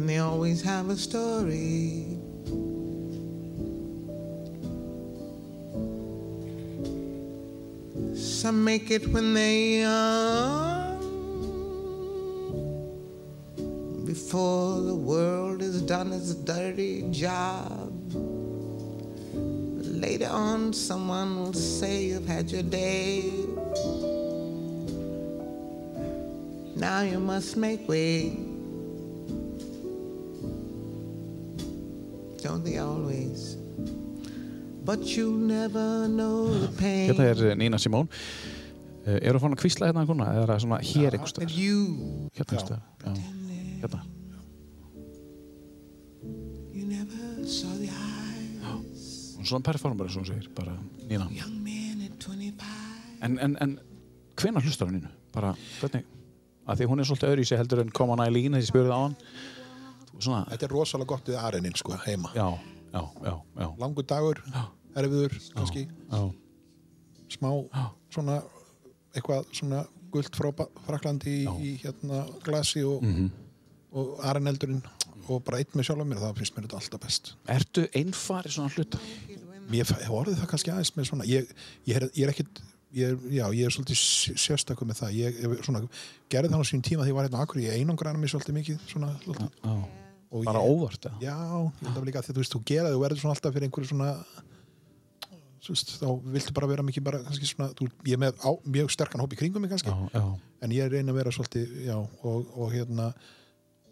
And 0.00 0.08
they 0.08 0.16
always 0.16 0.62
have 0.62 0.88
a 0.88 0.96
story. 0.96 2.06
Some 8.14 8.64
make 8.64 8.90
it 8.90 9.06
when 9.08 9.34
they're 9.34 9.82
young, 9.82 10.96
before 14.06 14.80
the 14.80 14.94
world 14.94 15.60
is 15.60 15.82
done 15.82 16.14
its 16.14 16.34
dirty 16.34 17.02
job. 17.10 17.92
Later 19.34 20.30
on, 20.30 20.72
someone 20.72 21.36
will 21.36 21.52
say 21.52 22.04
you've 22.04 22.26
had 22.26 22.50
your 22.50 22.62
day. 22.62 23.30
Now 26.74 27.02
you 27.02 27.20
must 27.20 27.58
make 27.58 27.86
way. 27.86 28.49
They 32.64 32.78
always? 32.78 33.56
But 34.84 35.04
you 35.16 35.32
never 35.32 36.08
know 36.08 36.48
the 36.52 36.68
pain. 36.82 37.10
Þetta 37.12 37.24
er 37.30 37.42
eh, 37.50 37.56
Nína 37.60 37.78
Simón 37.80 38.08
uh, 38.08 39.18
Eru 39.20 39.38
fann 39.42 39.54
að 39.54 39.60
kvísla 39.62 39.90
hérna 39.90 40.02
einhverna 40.04 40.26
eða 40.32 40.42
er 40.46 40.52
það 40.54 40.62
svona 40.64 40.78
hér 40.84 41.16
staðar? 41.30 41.52
you, 41.56 41.76
Hérna 42.36 42.48
einhvers 42.48 42.64
staðar, 42.66 42.82
já, 43.04 43.10
hérna 43.84 44.00
you 46.74 46.84
never 46.88 47.44
saw 47.48 47.72
the 47.80 47.88
eyes. 47.92 49.36
og 49.38 49.46
svona 49.48 49.64
performer 49.64 50.04
og 50.08 50.16
hún 50.16 50.26
segir, 50.28 50.48
bara 50.56 50.74
25. 51.08 52.64
En, 53.22 53.38
en, 53.38 53.56
en 53.60 53.78
hvenær 54.40 54.64
hlustar 54.64 54.88
hún 54.88 54.98
Nínu? 55.00 55.10
Bara, 55.34 55.54
hvernig? 55.80 56.04
Að 56.70 56.80
því 56.80 56.90
hún 56.90 57.00
er 57.02 57.08
svolítið 57.08 57.32
öðru 57.32 57.44
í 57.44 57.48
sig 57.48 57.58
heldur 57.60 57.80
en 57.84 57.92
Come 57.96 58.14
on 58.16 58.22
Eileen 58.24 58.56
ég 58.58 58.66
spurði 58.68 58.92
á 58.92 59.00
hann 59.00 59.16
Svona, 60.20 60.44
þetta 60.50 60.66
er 60.68 60.74
rosalega 60.74 61.06
gott 61.14 61.24
við 61.30 61.38
areninn 61.40 61.76
sko, 61.78 61.96
heima. 62.06 62.30
Já, 62.36 62.46
já, 62.92 63.02
já, 63.24 63.34
já, 63.62 63.68
langur 63.78 64.06
dagur, 64.06 64.42
erfiður 64.96 65.36
kannski, 65.54 65.86
já, 66.10 66.20
smá 67.36 67.50
svona 68.10 68.40
eitthvað 69.14 69.46
svona 69.54 69.84
Ba- 70.10 70.66
Fraklandi 70.86 71.44
í, 71.44 71.52
í 71.62 71.68
hérna 71.84 72.24
glasi 72.42 72.82
og, 72.82 73.02
Mhm. 73.02 73.28
og 73.92 74.18
areneldurinn 74.26 74.82
og 75.28 75.44
bara 75.44 75.58
einn 75.58 75.70
með 75.74 75.84
sjálf 75.86 76.06
mér, 76.06 76.18
það 76.18 76.36
finnst 76.40 76.56
mér 76.56 76.66
þetta 76.66 76.80
alltaf 76.80 77.00
best. 77.00 77.34
Ertu 77.46 77.84
einfari 77.94 78.50
svona 78.50 78.72
hluta? 78.74 78.98
Mér 79.70 79.86
hef 79.86 80.10
orðið 80.10 80.40
það 80.40 80.48
kannski 80.50 80.72
aðeins 80.72 80.90
með 80.96 81.06
svona 81.06 81.24
ég, 81.30 81.46
ég, 81.86 81.96
er, 81.96 82.08
ég 82.10 82.24
er 82.26 82.32
ekkit 82.32 82.60
ég 82.92 83.06
er, 83.12 83.16
já, 83.30 83.44
ég 83.54 83.64
er 83.66 83.70
svolítið 83.70 84.00
sé- 84.02 84.34
sérstakur 84.34 84.88
með 84.90 84.98
það. 84.98 85.14
Ég, 85.14 85.62
svona, 85.62 85.88
gerði 86.28 86.50
það 86.50 86.58
á 86.58 86.66
sínum 86.66 86.82
tíma 86.82 87.04
því 87.06 87.12
ég 87.12 87.14
var 87.14 87.28
hérna 87.28 87.42
akkur, 87.46 87.62
ég 87.62 87.78
einangraði 87.78 88.18
mig 88.18 88.30
svolítið 88.30 88.56
mikið 88.58 88.78
svona, 88.90 89.12
svolítið, 89.22 89.50
Já, 89.62 89.86
og 90.30 90.44
bara 90.46 90.62
ég, 90.62 90.70
óvart 90.76 91.08
eða? 91.10 91.18
já, 91.24 91.36
ég 91.80 91.88
held 91.88 91.98
að 92.00 92.06
líka 92.10 92.22
því 92.22 92.34
þú 92.36 92.42
veist, 92.44 92.54
þú 92.54 92.62
gera 92.70 92.86
það, 92.88 92.94
þú 92.96 93.02
verður 93.04 93.22
svona 93.24 93.34
alltaf 93.36 93.54
fyrir 93.56 93.68
einhverju 93.68 93.90
svona 93.90 94.10
þú 95.60 95.74
veist, 95.74 95.90
þá 96.00 96.06
viltu 96.36 96.54
bara 96.56 96.70
vera 96.70 96.84
mikið 96.86 97.04
bara 97.10 97.20
kannski 97.26 97.50
svona, 97.50 97.70
þú, 97.76 97.88
ég 98.08 98.16
er 98.16 98.22
með 98.22 98.38
á, 98.46 98.50
mjög 98.76 98.92
sterkan 98.94 99.22
hóp 99.24 99.34
í 99.36 99.40
kringum 99.40 99.64
mig 99.64 99.72
kannski, 99.74 99.92
Já, 99.92 100.08
já, 100.16 100.24
en 100.64 100.74
ég 100.76 100.88
reyna 100.92 101.12
að 101.12 101.18
vera 101.20 101.34
svolítið, 101.34 101.74
já, 101.88 101.96
og, 101.98 102.52
og 102.56 102.72
hérna 102.74 103.10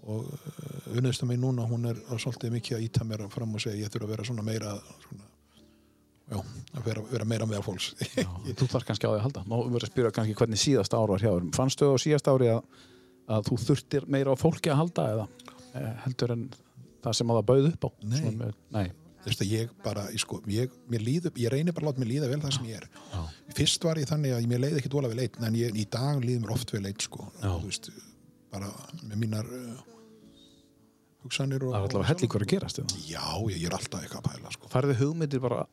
og 0.08 0.28
uh, 0.30 0.96
unniðstu 0.96 1.26
mig 1.28 1.40
núna 1.42 1.66
hún 1.68 1.84
er 1.90 1.98
svolítið 2.22 2.54
mikið 2.54 2.76
að 2.78 2.84
íta 2.86 3.04
mér 3.04 3.26
fram 3.34 3.56
og 3.58 3.60
segja 3.60 3.82
ég 3.82 3.90
þurfa 3.92 4.06
að 4.08 4.12
vera 4.14 4.26
svona 4.28 4.44
meira 4.46 4.76
svona, 5.02 5.26
já, 6.30 6.38
að 6.78 6.86
vera, 6.86 7.02
vera 7.10 7.26
meira 7.28 7.48
meðal 7.50 7.64
fólks. 7.66 7.90
Þú 8.62 8.68
þarf 8.70 8.86
kannski 8.88 9.04
á 9.04 9.10
því 9.10 9.18
að 9.18 9.24
halda. 9.26 9.42
Nú 9.50 9.58
verður 9.66 9.88
að 9.88 9.92
spyrja 9.92 10.14
kannski 10.16 10.36
hvernig 10.38 10.62
síðast 10.62 10.94
ár 10.96 11.10
var 11.12 11.24
hjá 11.24 11.32
þér. 11.34 11.50
Fannstu 11.58 11.90
á 11.92 11.96
síðast 12.00 12.30
ári 12.32 12.48
að, 12.54 12.62
að 13.36 13.50
þú 13.50 13.58
þurftir 13.66 14.08
meira 14.16 14.32
á 14.32 14.36
fólki 14.40 14.72
að 14.72 14.80
halda 14.84 15.06
eða? 15.16 15.26
eh, 15.28 15.47
heldur 16.04 16.32
en 16.34 16.46
það 17.04 17.12
sem 17.20 17.30
að 17.32 17.38
það 17.40 17.46
bauð 17.52 17.68
upp 17.72 17.84
á 17.84 17.90
Nei. 18.02 18.52
Nei. 18.74 18.86
þú 19.22 19.30
veist 19.30 19.42
að 19.44 19.52
ég 19.52 19.72
bara, 19.84 20.04
sko, 20.22 20.40
ég, 20.52 20.72
líður, 20.94 21.32
ég 21.38 21.52
reynir 21.52 21.74
bara 21.76 21.86
að 21.86 21.90
láta 21.92 22.02
mér 22.04 22.10
líða 22.12 22.30
vel 22.32 22.40
það 22.44 22.54
sem 22.56 22.68
ég 22.70 22.82
er 22.82 22.88
fyrst 23.58 23.84
var 23.84 24.00
ég 24.00 24.08
þannig 24.10 24.34
að 24.36 24.48
mér 24.50 24.62
leiði 24.64 24.80
ekki 24.82 24.92
dóla 24.94 25.10
vel 25.12 25.20
eitt 25.24 25.38
en 25.42 25.58
ég, 25.58 25.74
í 25.76 25.84
dag 25.90 26.22
líður 26.24 26.44
mér 26.46 26.54
oft 26.56 26.72
vel 26.74 26.84
eitt 26.90 27.02
sko, 27.06 27.28
Já. 27.42 27.50
þú 27.58 27.66
veist 27.70 27.90
bara 28.52 28.70
með 29.04 29.16
mínar 29.22 29.48
uh, 29.52 29.80
hugsanir 31.24 31.64
og, 31.66 31.72
Það 31.74 31.78
er 31.78 31.88
allavega 31.88 32.08
hellingur 32.12 32.44
að 32.44 32.50
gerast 32.52 32.78
eða? 32.82 32.98
já, 33.08 33.24
ég, 33.50 33.56
ég 33.58 33.66
er 33.70 33.74
alltaf 33.78 34.02
eitthvað 34.04 34.20
að 34.20 34.28
pæla 34.32 34.52
sko, 34.54 34.68
Færðu 34.72 34.96
hugmyndir 35.00 35.40
bara 35.42 35.64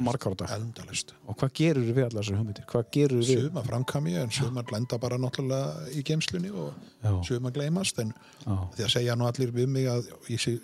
margar 0.00 0.32
á 0.32 0.36
dag 0.42 0.54
endalist 0.58 1.12
og 1.28 1.36
hvað 1.38 1.52
gerur 1.60 1.86
við 1.92 2.04
allar 2.08 2.24
þessar 2.24 2.38
hugmyndir? 2.40 2.66
Hvað 2.72 2.90
gerur 2.96 3.22
við? 3.22 3.44
suma 3.46 3.62
framkami 3.68 4.16
en 4.22 4.30
suma 4.34 4.64
lenda 4.72 4.98
bara 4.98 5.18
náttúrulega 5.20 5.88
í 5.94 6.02
geimslunni 6.08 6.50
og 6.50 6.72
Já. 7.04 7.12
suma 7.30 7.50
gleymast 7.54 7.98
en 8.02 8.12
Já. 8.44 8.56
því 8.74 8.84
að 8.88 8.92
segja 8.96 9.16
nú 9.20 9.28
allir 9.28 9.52
við 9.54 9.68
mig 9.68 9.86
að 9.92 10.08
ég 10.32 10.40
sé 10.42 10.56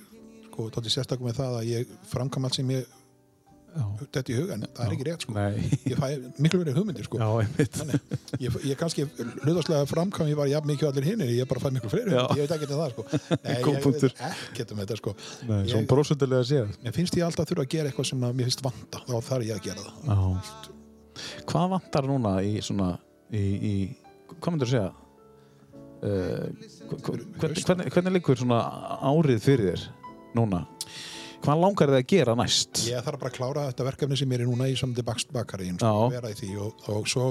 sko, 0.48 0.68
tótti 0.70 0.90
sérstakum 0.94 1.26
með 1.30 1.40
það 1.42 1.56
að 1.60 1.70
ég 1.72 1.94
framkam 2.10 2.44
allt 2.48 2.54
sem 2.60 2.70
ég. 2.70 2.86
Þetta 3.74 4.30
í 4.30 4.36
hugan, 4.38 4.64
það 4.76 4.84
er 4.84 4.94
ekki 4.94 5.06
rétt 5.08 5.24
sko. 5.24 5.34
Ég 5.90 5.98
fæ 5.98 6.06
miklu 6.44 6.60
verið 6.60 6.78
hugmyndir 6.78 7.06
sko. 7.08 7.20
Ég, 8.42 8.58
ég 8.70 8.78
kannski 8.78 9.06
hlutastlega 9.06 9.86
framkam 9.90 10.30
ég 10.30 10.38
var 10.38 10.50
jafn 10.50 10.70
mikið 10.70 10.90
allir 10.90 11.08
hinir, 11.08 11.32
ég 11.34 11.48
bara 11.50 11.62
fæ 11.62 11.72
miklu 11.74 11.90
fleiri 11.92 12.14
hugmyndir, 12.14 12.38
ég 12.38 12.44
veit 12.44 12.54
ekki 12.56 12.68
um 12.68 12.82
það 12.82 12.92
sko. 12.94 13.06
Nei, 13.44 13.56
ég 13.56 13.88
veit 13.88 14.04
ekkert 14.10 14.74
um 14.74 14.82
þetta 14.82 14.98
sko. 15.00 15.14
Svona 15.42 15.84
brósundilega 15.90 16.48
séð. 16.50 16.74
mér 16.86 16.96
finnst 16.98 17.18
ég 17.18 17.26
alltaf 17.26 17.50
þurfa 17.50 17.66
að 17.66 17.72
gera 17.74 17.90
eitthvað 17.90 18.10
sem 18.12 18.26
að 18.28 18.36
mér 18.38 18.50
finnst 18.50 18.64
vanta 18.64 19.02
þá 19.08 19.16
þarf 19.30 19.48
ég 19.48 19.58
að 19.58 19.66
gera 19.68 19.88
það. 19.88 20.70
Hvað 21.50 21.72
vantar 21.74 22.10
núna 22.10 22.36
í 22.42 22.54
svona, 22.64 22.92
í, 23.34 23.42
í 23.42 23.74
hvað 24.38 24.54
myndir 24.54 24.70
þú 24.70 24.76
segja? 24.76 24.92
Uh, 26.04 26.50
hvernig, 27.00 27.60
hvernig, 27.64 27.92
hvernig 27.94 28.40
svona 28.42 28.60
árið 29.08 29.38
fyrir 29.46 29.70
þér 29.72 29.84
núna? 30.36 30.64
Hvað 31.44 31.60
langar 31.60 31.90
þið 31.92 31.98
að 31.98 32.06
gera 32.08 32.34
næst? 32.40 32.78
Ég 32.88 33.04
þarf 33.04 33.20
bara 33.20 33.30
að 33.32 33.36
klára 33.36 33.64
þetta 33.68 33.84
verkefni 33.90 34.16
sem 34.16 34.30
ég 34.32 34.40
er 34.40 34.48
núna 34.48 34.68
í 34.70 34.76
samdi 34.80 35.02
bakari 35.04 35.66
sko, 35.74 35.92
vera 36.14 36.30
í 36.32 36.36
því 36.38 36.50
og, 36.64 36.86
og 36.94 37.08
svo 37.10 37.26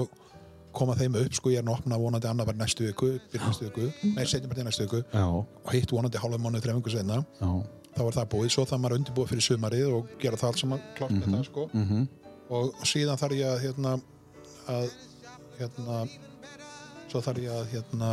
koma 0.74 0.94
þeim 0.98 1.16
upp, 1.20 1.34
sko, 1.34 1.50
ég 1.54 1.62
er 1.62 1.66
nú 1.66 1.74
opna 1.74 1.98
vonandi 1.98 2.28
annað 2.30 2.50
var 2.50 2.58
næstu 2.58 2.86
viku, 2.86 3.12
byrja 3.32 3.48
næstu 3.48 3.68
viku 3.68 3.88
nei, 4.14 4.24
setjum 4.26 4.50
bara 4.50 4.60
til 4.60 4.66
næstu 4.68 4.86
viku 4.86 5.00
Já, 5.06 5.24
og 5.30 5.72
hitt 5.74 5.94
vonandi 5.94 6.22
hálfa 6.22 6.40
mánuð 6.42 6.66
þreifingu 6.66 6.94
senna 6.94 7.20
já, 7.22 7.50
þá 7.94 8.02
er 8.06 8.16
það 8.18 8.28
búið, 8.34 8.52
svo 8.54 8.66
það 8.70 8.82
maður 8.84 8.96
undirbúið 8.98 9.32
fyrir 9.32 9.46
sumarið 9.48 9.96
og 9.98 10.14
gera 10.22 10.40
það 10.40 10.50
allt 10.50 10.62
saman 10.62 10.84
klart 10.98 11.14
með 11.14 11.28
það 11.36 11.44
sko. 11.50 11.66
mhm, 11.72 12.06
og, 12.48 12.70
og 12.70 12.90
síðan 12.90 13.20
þarf 13.22 13.38
ég 13.38 13.50
að 13.52 13.62
hérna, 13.68 13.96
að 14.74 14.88
hérna 15.60 16.00
svo 17.10 17.22
þarf 17.28 17.44
ég 17.44 17.54
að 17.54 17.70
hérna 17.76 18.10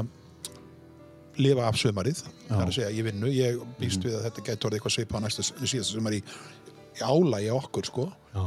lifa 1.41 1.68
af 1.68 1.77
sumarið 1.81 2.23
það 2.23 2.57
er 2.57 2.65
að 2.68 2.76
segja, 2.77 2.89
ég 2.97 3.07
vinnu, 3.07 3.31
ég 3.35 3.61
býst 3.80 4.03
við 4.05 4.18
að 4.18 4.27
þetta 4.27 4.43
gæti 4.47 4.68
orðið 4.68 4.80
eitthvað 4.80 4.95
svipa 4.97 5.22
á 5.22 5.23
næstu 5.26 5.45
síðasta 5.45 5.95
sumar 5.95 6.18
í, 6.18 6.22
álægi 7.01 7.51
okkur 7.55 7.88
sko. 7.88 8.07
Já, 8.35 8.45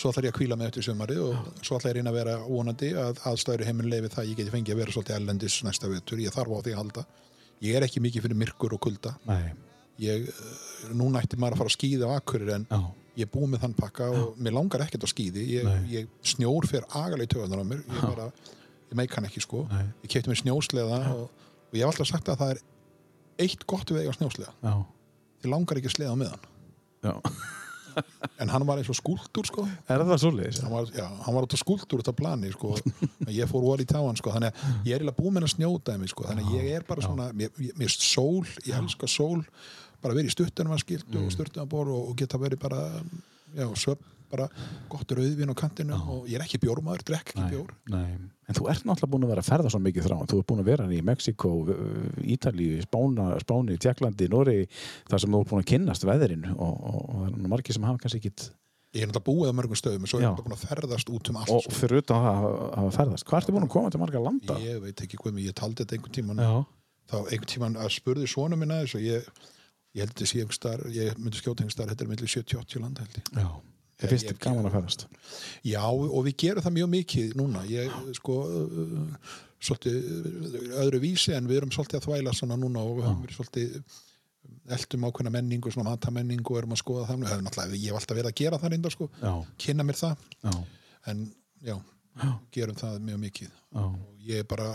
svo 0.00 0.12
þarf 0.14 0.28
ég 0.28 0.32
að 0.32 0.38
kvíla 0.38 0.56
mig 0.56 0.70
eftir 0.70 0.86
sumarið 0.86 1.22
og 1.26 1.48
svo 1.60 1.76
ætla 1.76 1.90
ég 1.90 1.94
að 1.94 1.98
reyna 1.98 2.12
að 2.12 2.18
vera 2.20 2.36
vonandi 2.46 2.90
að 2.96 3.18
aðstæður 3.30 3.66
heiminn 3.68 3.90
leifi 3.92 4.12
það 4.14 4.22
að 4.22 4.30
ég 4.30 4.38
geti 4.38 4.54
fengið 4.54 4.74
að 4.74 4.80
vera 4.80 4.94
svolítið 4.94 5.16
ellendis 5.18 5.58
næsta 5.66 5.90
vetur, 5.92 6.22
ég 6.24 6.36
þarf 6.36 6.54
á 6.56 6.58
því 6.64 6.72
að 6.72 6.80
halda. 6.80 7.04
Ég 7.60 7.76
er 7.76 7.84
ekki 7.84 8.00
mikið 8.00 8.24
fyrir 8.24 8.40
myrkur 8.40 8.76
og 8.76 8.80
kulda. 8.86 9.12
Nei, 9.28 9.50
ég, 10.00 10.30
eh, 10.30 10.94
núna 10.96 11.20
ætti 11.20 11.36
maður 11.36 11.58
að 11.58 11.62
fara 11.62 11.72
að 11.72 11.76
skýða 11.76 12.08
á 12.08 12.16
akkurir 12.16 12.54
en 12.54 12.64
já, 12.70 12.80
ég 13.20 13.26
er 13.28 13.32
búið 13.34 13.52
með 13.52 13.66
þann 13.66 13.76
pakka 13.76 14.08
og 14.16 14.40
mér 14.40 14.56
langar 14.56 14.86
ekkert 14.86 15.04
á 15.04 15.08
skýði 15.12 15.44
ég, 15.58 15.68
ég 15.92 16.08
snjór 16.24 16.68
fyrir 16.70 16.88
agalega 16.88 17.28
í 17.28 17.32
töðunar 17.34 17.60
á 17.60 17.66
mér. 17.68 17.84
Ég, 17.84 18.00
bara, 18.08 18.30
ég 18.88 18.96
meik 18.96 19.12
hann 19.18 19.28
ekki 19.28 19.44
sko. 19.44 19.66
Nei. 19.68 19.84
ég 20.06 20.14
kefti 20.14 20.32
mér 20.32 20.40
snjósleða 20.40 21.02
og, 21.12 21.28
og 21.70 21.78
ég 21.78 21.84
hef 21.86 21.92
alltaf 21.94 22.10
sagt 22.10 22.28
að 22.34 22.40
það 22.42 22.50
er 22.56 22.62
eitt 23.46 23.66
gott 23.70 23.90
við 23.94 24.02
eiga 24.04 24.12
snjósleða 24.18 24.52
já, 24.66 24.74
ég 25.44 25.50
langar 25.54 25.78
ekki 25.80 25.90
að 25.92 25.96
sleða 25.96 26.16
með 26.20 26.34
hann 26.36 27.24
en 28.40 28.48
hann 28.52 28.64
var 28.68 28.78
eins 28.78 28.88
og 28.92 28.96
skúldur 28.96 29.46
sko 29.48 29.64
Er 29.90 30.04
það 30.06 30.20
svoleiðis? 30.22 30.60
hann 30.62 30.72
var, 30.72 30.86
já, 30.94 31.06
hann 31.24 31.34
var 31.36 31.46
út 31.46 31.56
af 31.56 31.60
skúldur 31.60 32.00
út 32.04 32.08
af 32.12 32.16
plani 32.16 32.52
sko. 32.54 32.76
Ég 33.28 33.48
fór 33.50 33.66
óal 33.66 33.82
í 33.82 33.86
táan 33.90 34.16
sko. 34.16 34.30
þannig 34.36 34.54
að 34.54 34.86
ég 34.88 34.94
er 35.02 35.10
búið 35.16 35.34
með 35.36 35.46
að 35.48 35.52
snjóta 35.56 35.96
mig, 35.98 36.12
sko. 36.12 36.24
þannig 36.28 36.46
að 36.46 36.54
ég 36.60 36.76
er 36.78 36.86
bara 36.86 37.02
svona 37.04 37.26
mér, 37.36 37.50
mér 37.80 37.90
sól, 37.90 38.46
ég 38.64 38.76
elska 38.78 39.10
sól 39.10 39.42
bara 40.00 40.14
verið 40.16 40.30
í 40.30 40.36
stuttunum 40.36 40.72
að 40.76 40.84
skiltu 40.84 41.18
Mm. 41.18 41.26
og 41.26 41.34
stuttunum 41.34 41.66
að 41.66 41.72
bor 41.74 41.90
og, 41.92 42.08
og 42.12 42.16
geta 42.22 42.38
verið 42.40 42.62
bara 42.62 42.80
já, 43.58 43.66
söp, 43.76 43.98
bara 44.30 44.46
gott 44.92 45.14
rauðvin 45.16 45.52
á 45.52 45.56
kantinu 45.58 45.98
og 46.14 46.28
ég 46.30 46.38
er 46.38 46.44
ekki 46.46 46.60
bjórmaður, 46.62 47.04
drekk 47.10 47.32
ekki 47.34 47.44
Nei, 47.44 47.50
bjór 47.54 47.74
nei. 47.94 48.30
En 48.50 48.56
þú 48.58 48.66
ert 48.72 48.86
náttúrulega 48.86 49.12
búin 49.12 49.26
að 49.26 49.32
vera 49.34 49.44
að 49.44 49.50
ferða 49.50 49.70
svo 49.70 49.78
mikið 49.84 50.06
þrá. 50.08 50.16
Þú 50.26 50.38
ert 50.40 50.48
búin 50.50 50.62
að 50.62 50.70
vera 50.72 50.86
í 50.90 51.02
Mexiko, 51.06 51.50
Spána, 52.82 53.26
Spáni, 53.44 53.76
Tjekklandi, 53.78 54.26
Nóri, 54.32 54.56
þar 55.10 55.22
sem 55.22 55.36
þú 55.36 55.42
ert 55.44 55.52
búin 55.52 55.62
að 55.62 55.68
kynnast 55.70 56.06
veðrinu 56.08 56.56
og, 56.56 56.80
og, 56.90 57.04
og 57.04 57.28
það 57.28 57.44
er 57.44 57.52
margir 57.54 57.78
sem 57.78 57.86
hafa 57.86 58.02
kannski 58.02 58.22
ekkit 58.24 58.48
ég 58.90 59.04
er 59.04 59.10
náttúrulega 59.10 59.26
búið 59.28 59.52
á 59.54 59.58
mörgum 59.58 59.78
stöðum 59.78 60.02
en 60.02 60.10
svo 60.10 60.18
er 60.18 60.24
Já. 60.24 60.30
ég 60.32 60.42
búin 60.42 60.56
að 60.56 60.64
ferðast 60.66 61.10
út 61.14 61.30
um 61.30 61.38
allt 61.38 61.52
og 61.54 61.62
sko. 61.62 61.76
fyrir 61.78 62.02
utan 62.02 62.26
að 62.26 62.40
hafa 62.74 62.90
ferðast. 62.96 63.26
Hvað 63.28 63.40
ertu 63.40 63.54
búin 63.54 63.66
að 63.66 63.72
koma 63.76 63.92
til 63.94 64.00
marga 64.02 64.22
landa? 64.24 64.56
ég 64.64 64.80
veit 64.82 65.02
ekki 65.04 65.20
hvað 65.20 65.38
ég 65.44 65.56
taldi 65.60 65.84
þetta 65.84 65.96
einhvern 65.96 66.16
tíman 66.16 66.42
Já, 66.42 66.50
þá 67.12 67.16
einhvern 67.20 67.50
tíman 67.54 67.78
að 67.78 67.92
spurði 67.94 68.30
svona 68.30 68.58
minna 68.58 68.80
þess 68.82 68.98
og 68.98 69.04
ég, 69.06 69.28
ég 69.94 70.10
held 70.10 70.56
star 70.56 70.82
ég 70.90 71.20
myndi 71.22 71.38
skjóta 71.38 71.62
einhvern 71.62 71.76
star, 71.76 71.92
þetta 71.92 72.06
er 72.06 72.10
millir 72.10 72.34
70-80 72.34 72.82
landa 72.82 73.06
held 73.06 73.20
ég 73.20 73.30
já. 73.38 73.50
Þið 74.00 74.12
finnst 74.14 74.28
þið 74.30 74.38
gaman 74.46 74.66
að 74.70 74.76
ferðast. 74.78 75.06
Já, 75.68 75.82
og 75.90 76.20
við 76.26 76.36
gerum 76.44 76.64
það 76.64 76.76
mjög 76.78 76.90
mikið 76.94 77.34
núna. 77.36 77.64
Ég, 77.68 77.96
sko, 78.16 78.36
uh, 78.48 79.32
svolítið 79.60 80.70
öðru 80.80 81.00
vísi 81.02 81.34
en 81.36 81.48
við 81.50 81.60
erum 81.60 81.74
svolítið 81.74 82.00
að 82.00 82.06
þvæla 82.08 82.32
svona 82.38 82.56
núna 82.60 82.80
og 82.86 82.94
við 82.96 83.04
höfum 83.10 83.20
verið 83.26 83.36
svolítið 83.36 83.98
eldum 84.70 85.04
ákveðna 85.10 85.32
menningu, 85.34 85.70
svona 85.74 85.90
matamenningu 85.92 86.54
og 86.54 86.58
erum 86.62 86.72
að 86.74 86.80
skoða 86.80 87.06
það. 87.10 87.76
Ég 87.76 87.90
hef 87.90 87.98
alltaf 88.00 88.16
verið 88.16 88.30
að 88.30 88.38
gera 88.40 88.58
það 88.62 88.72
reynda, 88.74 88.92
sko. 88.94 89.08
Já, 89.20 89.32
Kynna 89.60 89.84
mér 89.88 89.98
það. 90.00 90.24
já, 90.46 90.54
En, 91.10 91.22
já, 91.64 91.76
gerum 92.56 92.76
það 92.80 92.98
mjög 93.06 93.20
mikið. 93.26 93.50
já. 93.74 93.84
Og 93.84 94.26
ég 94.30 94.46
bara, 94.48 94.66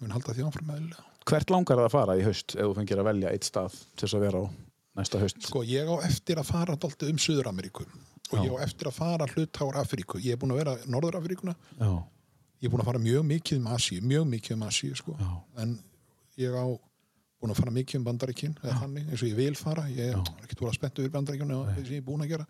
mun 0.00 0.10
halda 0.14 0.34
því 0.34 0.46
áfram 0.46 0.70
meðlega. 0.70 1.04
Hvert 1.30 1.50
langar 1.52 1.78
það 1.78 1.86
að 1.88 1.94
fara 1.94 2.16
í 2.18 2.24
haust 2.24 2.54
ef 2.56 2.64
þú 2.70 2.74
fengir 2.78 2.98
að 3.02 3.08
velja 3.10 3.30
eitt 3.34 3.44
stað 3.46 3.74
til 3.94 4.06
þess 4.06 4.16
að 4.18 4.24
vera 4.24 4.40
á 4.40 4.44
næsta 4.98 5.20
haust? 5.20 5.42
Sko, 5.46 5.62
ég 5.68 5.86
á 5.90 5.96
eftir 6.06 6.40
að 6.40 6.48
fara 6.50 6.76
dálítið 6.80 7.12
um 7.12 7.20
Suður-Ameríku 7.22 7.84
og 8.30 8.44
ég 8.44 8.52
á 8.54 8.56
eftir 8.64 8.88
að 8.90 8.96
fara 8.96 9.26
hlut 9.34 9.60
á 9.60 9.64
Afríku. 9.82 10.20
Ég 10.22 10.32
er 10.36 10.40
búin 10.40 10.52
að 10.54 10.60
vera 10.62 10.76
Norður-Afríkuna 10.86 11.54
Já, 11.80 11.90
ég 12.60 12.68
er 12.68 12.72
búin 12.74 12.82
að 12.84 12.90
fara 12.92 13.02
mjög 13.02 13.24
mikið 13.30 13.58
um 13.62 13.66
Asíu, 13.74 14.00
mjög 14.02 14.26
mikið 14.34 14.56
um 14.56 14.62
Asíu 14.68 14.94
sko. 14.96 15.16
En 15.58 15.78
ég 16.38 16.54
á 16.54 16.66
búin 17.40 17.52
að 17.54 17.60
fara 17.62 17.70
mikið 17.72 18.00
um 18.00 18.04
bandaríkin 18.04 18.56
eins 18.62 19.22
og 19.22 19.28
ég 19.28 19.36
vil 19.38 19.54
fara. 19.56 19.86
Ég 19.88 20.12
er 20.12 20.18
ekkert 20.44 20.60
voru 20.60 20.70
að 20.72 20.78
spenntu 20.80 21.02
yfir 21.04 21.14
bandaríkjun 21.14 21.54
eins 21.56 21.78
og 21.78 21.90
ég 21.94 22.02
er 22.02 22.06
búin 22.06 22.22
að 22.26 22.34
gera. 22.34 22.46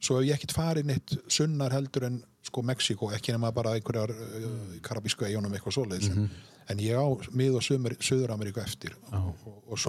Svo 0.00 0.16
hef 0.16 0.26
ég 0.30 0.34
ekkert 0.38 0.54
farið 0.56 0.86
neitt 0.88 1.12
sunnar 1.28 1.72
heldur 1.76 2.06
en 2.08 2.22
sko 2.42 2.62
Mexiko, 2.64 3.10
ekki 3.12 3.34
nema 3.34 3.50
bara 3.52 3.74
einhverjar 3.76 4.10
uh, 4.14 4.78
karabísku 4.82 5.26
eigunum 5.28 5.52
eitthvað 5.52 5.76
svoleiðis. 5.76 6.08
Mhm. 6.14 6.30
en 6.70 6.78
ég 6.78 6.94
á 6.96 7.04
mið 7.34 7.56
og 7.58 7.62
sömur, 7.66 7.96
Suður-Ameríku 7.98 8.60
eftir. 8.62 8.94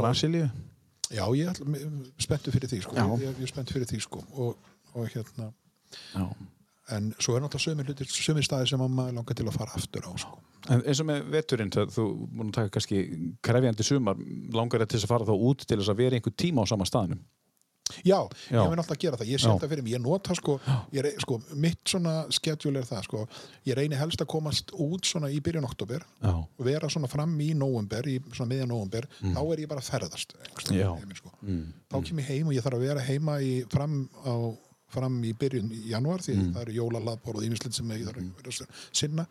Brasilíu? 0.02 0.48
Já, 1.12 1.24
ég 1.38 1.52
er 1.52 1.60
spenntu 2.22 2.54
fyrir 2.54 2.72
því 2.72 2.82
sko. 2.86 2.96
Ég, 2.98 3.26
ég 3.28 3.44
er 3.46 3.52
spenntu 3.52 3.76
fyrir 3.78 3.90
því 3.90 4.02
sko. 4.06 4.24
og, 4.34 4.72
og 4.96 5.10
hérna 5.12 5.52
Já. 6.14 6.24
en 6.96 7.12
svo 7.20 7.36
er 7.36 7.44
náttúrulega 7.44 8.08
sömur, 8.08 8.46
staði 8.46 8.72
sem 8.72 8.84
að 8.84 8.96
maður 8.96 9.20
langar 9.20 9.38
til 9.40 9.48
að 9.48 9.60
fara 9.60 9.76
aftur 9.80 10.08
á 10.08 10.12
sko. 10.24 10.40
En 10.70 10.84
eins 10.86 11.02
og 11.02 11.08
með 11.10 11.30
veturinn, 11.34 11.72
það, 11.74 11.94
þú 11.96 12.08
múin 12.30 12.52
að 12.52 12.58
taka 12.60 12.74
kannski 12.78 13.02
krefjandi 13.44 13.86
sumar, 13.86 14.20
langar 14.54 14.84
þetta 14.84 14.94
til 14.94 15.02
að 15.02 15.14
fara 15.14 15.28
þá 15.28 15.34
út 15.50 15.64
til 15.66 15.80
þess 15.80 15.94
að 15.94 16.02
vera 16.04 16.20
einhver 16.20 16.36
tíma 16.38 16.66
á 16.68 16.70
sama 16.70 16.86
staðnum? 16.86 17.22
Já, 18.06 18.20
Já. 18.50 18.62
ég 18.64 18.70
mun 18.70 18.80
alltaf 18.82 18.96
að 18.98 19.02
gera 19.04 19.18
það, 19.18 19.28
ég 19.32 19.40
sé 19.40 19.48
þetta 19.52 19.70
fyrir 19.72 19.84
mig, 19.84 19.94
ég 19.94 20.02
nota 20.02 20.36
sko, 20.36 20.60
ég, 20.94 21.02
rey- 21.04 21.20
sko 21.20 21.42
mitt 21.56 21.80
svona 21.86 22.16
schedule 22.32 22.80
er 22.80 22.86
það 22.90 23.04
sko, 23.04 23.28
ég 23.66 23.76
reyni 23.76 23.96
helst 24.00 24.22
að 24.22 24.28
komast 24.28 24.72
út 24.74 25.06
svona 25.06 25.30
í 25.32 25.40
byrjun 25.42 25.66
oktober 25.68 26.02
Já. 26.24 26.34
og 26.34 26.66
vera 26.66 26.88
svona 26.90 27.08
fram 27.10 27.38
í 27.40 27.54
nóvember, 27.54 28.08
í 28.08 28.20
svona 28.34 28.50
miðjan 28.54 28.70
nóvember, 28.74 29.08
þá 29.22 29.42
er 29.54 29.58
ég 29.66 29.68
bara 29.68 29.82
ferðast 29.82 30.34
einhvers 30.40 30.66
staðar 30.68 31.06
Mm. 31.06 31.16
Sko. 31.16 31.32
þá 31.92 32.04
kem 32.06 32.18
ég 32.20 32.26
heim 32.28 32.48
og 32.48 32.54
ég 32.54 32.62
þarf 32.64 32.78
að 32.78 32.86
vera 32.88 33.00
heima 33.02 33.40
í, 33.42 33.66
fram, 33.70 34.10
á, 34.26 34.34
fram 34.92 35.22
í 35.24 35.34
byrjun 35.34 35.72
í 35.72 35.90
januar 35.90 36.20
því 36.20 36.36
Mm. 36.36 36.54
það 36.54 36.62
eru 36.62 36.74
jólahlaðbor 36.74 37.36
og 37.38 37.44
ímislegt 37.44 37.74
sem 37.74 37.88
ég 37.90 38.06
þarf 38.06 38.18
að 38.18 38.32
vera 38.44 38.68
sinna 38.92 39.26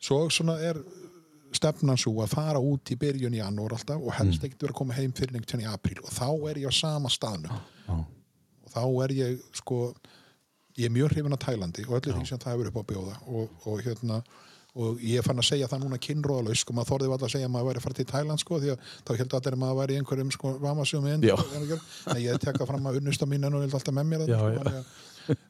svo 0.00 0.28
svona 0.28 0.58
er 0.60 0.76
stefnan 1.54 1.96
svo 1.96 2.12
að 2.24 2.28
fara 2.34 2.58
út 2.58 2.90
í 2.90 2.96
byrjun 2.98 3.34
í 3.36 3.40
janúar 3.40 3.72
alltaf 3.76 4.00
og 4.02 4.12
helst 4.18 4.40
Mm. 4.42 4.48
ekkert 4.48 4.62
vera 4.62 4.72
að 4.72 4.76
koma 4.76 4.94
heim 4.94 5.12
fyrir 5.12 5.34
einhvern 5.34 5.46
tíðan 5.46 5.62
í 5.64 5.72
apríl 5.72 6.02
og 6.02 6.10
þá 6.10 6.50
er 6.50 6.56
ég 6.58 6.66
á 6.68 6.72
sama 6.74 7.08
staðnu 7.08 7.48
Já. 7.88 7.94
og 8.64 8.72
þá 8.74 8.82
er 9.04 9.14
ég 9.18 9.38
sko 9.60 9.94
ég 10.78 10.88
er 10.88 10.94
mjög 10.96 11.12
hrifin 11.14 11.32
af 11.36 11.38
Tælandi 11.44 11.84
og 11.88 12.00
öllu 12.00 12.14
því 12.18 12.26
sem 12.26 12.38
það 12.42 12.52
hefur 12.56 12.70
upp 12.72 12.76
á 12.76 12.82
að 12.82 12.90
bjóða 12.92 13.14
og, 13.28 13.48
og 13.70 13.82
hérna 13.86 14.22
og 14.74 14.98
ég 15.06 15.22
fann 15.22 15.38
að 15.38 15.46
segja 15.46 15.68
það 15.70 15.84
núna 15.84 15.98
kynróðalaus 16.02 16.64
sko, 16.64 16.74
maður 16.74 16.88
þorði 16.90 17.10
alltaf 17.14 17.28
að 17.28 17.34
segja 17.36 17.46
að 17.46 17.52
maður 17.54 17.68
væri 17.68 17.78
að 17.78 17.84
fara 17.84 17.94
til 18.00 18.06
Tæland 18.10 18.40
sko, 18.42 18.56
því 18.58 18.72
að 18.72 18.88
þá 19.06 19.12
heldur 19.20 19.38
allir 19.38 19.54
að 19.54 19.60
maður 19.62 19.76
væri 19.78 19.94
í 19.94 19.98
einhverjum 20.00 20.32
sko, 20.34 20.50
Já. 21.22 21.36
en 22.10 22.18
ég 22.24 22.40
tekka 22.42 22.66
fram 22.66 22.88
að 22.90 22.98
unnusta 22.98 23.28
mín 23.30 23.46
en 23.46 23.54
vildi 23.60 23.78
alltaf 23.78 23.94
með 23.94 24.08
mér 24.10 24.24
Já, 24.26 24.34
já. 24.34 24.58
sko, 24.58 24.72
að- 24.74 24.84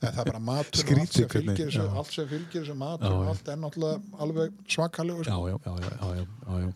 en 0.04 0.12
það 0.12 0.20
er 0.20 0.28
bara 0.28 0.42
matur 0.44 1.00
allt 1.00 1.16
sem 1.16 1.28
fylgir 1.32 1.66
þessu, 1.72 1.80
já. 1.88 1.96
allt 1.98 2.12
sem 2.14 2.28
fylgir 2.30 2.60
þessu 2.62 2.76
matur 2.78 3.16
allt 3.32 3.48
er 3.48 3.56
náttúrulega 3.64 4.20
alveg 4.26 4.52
svakalegu 4.76 5.24
Já, 5.24 5.32
sko. 5.32 5.48
já, 5.48 5.56
já, 5.64 5.72
já, 5.80 6.12
já, 6.20 6.60
já. 6.60 6.72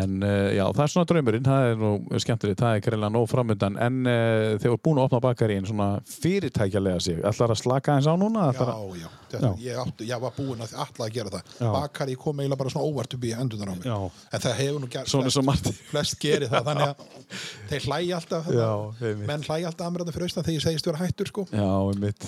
En 0.00 0.20
uh, 0.22 0.50
já, 0.54 0.64
það 0.70 0.82
er 0.84 0.92
svona 0.92 1.08
draumurinn, 1.10 1.46
það 1.46 1.68
er 1.68 1.80
nú 1.80 2.20
skemmtilegt, 2.22 2.60
það 2.60 2.76
er 2.76 2.84
greinlega 2.84 3.14
nóg 3.16 3.30
framöndan, 3.30 3.78
en 3.82 4.02
uh, 4.04 4.12
þegar 4.54 4.68
þú 4.68 4.76
ert 4.76 4.84
búin 4.86 5.00
að 5.00 5.08
opna 5.08 5.22
bakarín 5.24 5.66
svona 5.66 5.88
fyrirtækjalega 6.06 7.00
sig, 7.02 7.18
ætlar 7.26 7.54
að 7.54 7.62
slaka 7.64 7.96
eins 7.96 8.06
á 8.06 8.14
núna? 8.14 8.50
Já, 8.54 8.62
að... 8.68 8.94
já, 9.00 9.08
þetta, 9.32 9.40
Já. 9.40 9.50
Ég, 9.64 9.80
áttu, 9.82 10.06
ég 10.06 10.22
var 10.22 10.34
búinn 10.36 10.62
að 10.62 10.76
alltaf 10.84 11.04
að 11.06 11.12
gera 11.14 11.32
það 11.34 11.50
Já. 11.60 11.68
Bakari 11.74 12.16
kom 12.20 12.40
eiginlega 12.42 12.60
bara 12.62 12.72
svona 12.72 12.86
óvart 12.90 13.16
upp 13.16 13.26
í 13.26 13.32
endunar 13.34 13.70
á 13.70 13.74
mig 13.74 13.88
Já. 13.90 13.98
en 14.30 14.44
það 14.44 14.56
hefur 14.60 14.80
nú 14.82 14.90
gert 14.94 15.10
flest, 15.10 15.70
flest 15.90 16.16
gerir 16.22 16.50
það 16.52 16.70
þannig 16.70 16.86
að 16.86 17.04
þeir 17.70 17.86
hlæja 17.88 18.20
alltaf 18.20 18.48
þetta, 18.48 19.12
menn 19.26 19.46
hlæja 19.46 19.70
alltaf 19.70 19.86
aðmyrðan 19.86 20.16
fyrir 20.16 20.30
austan 20.30 20.46
þegar 20.46 20.58
ég 20.58 20.66
segist 20.66 20.90
vera 20.90 21.02
hættur 21.04 21.30
sko. 21.30 21.46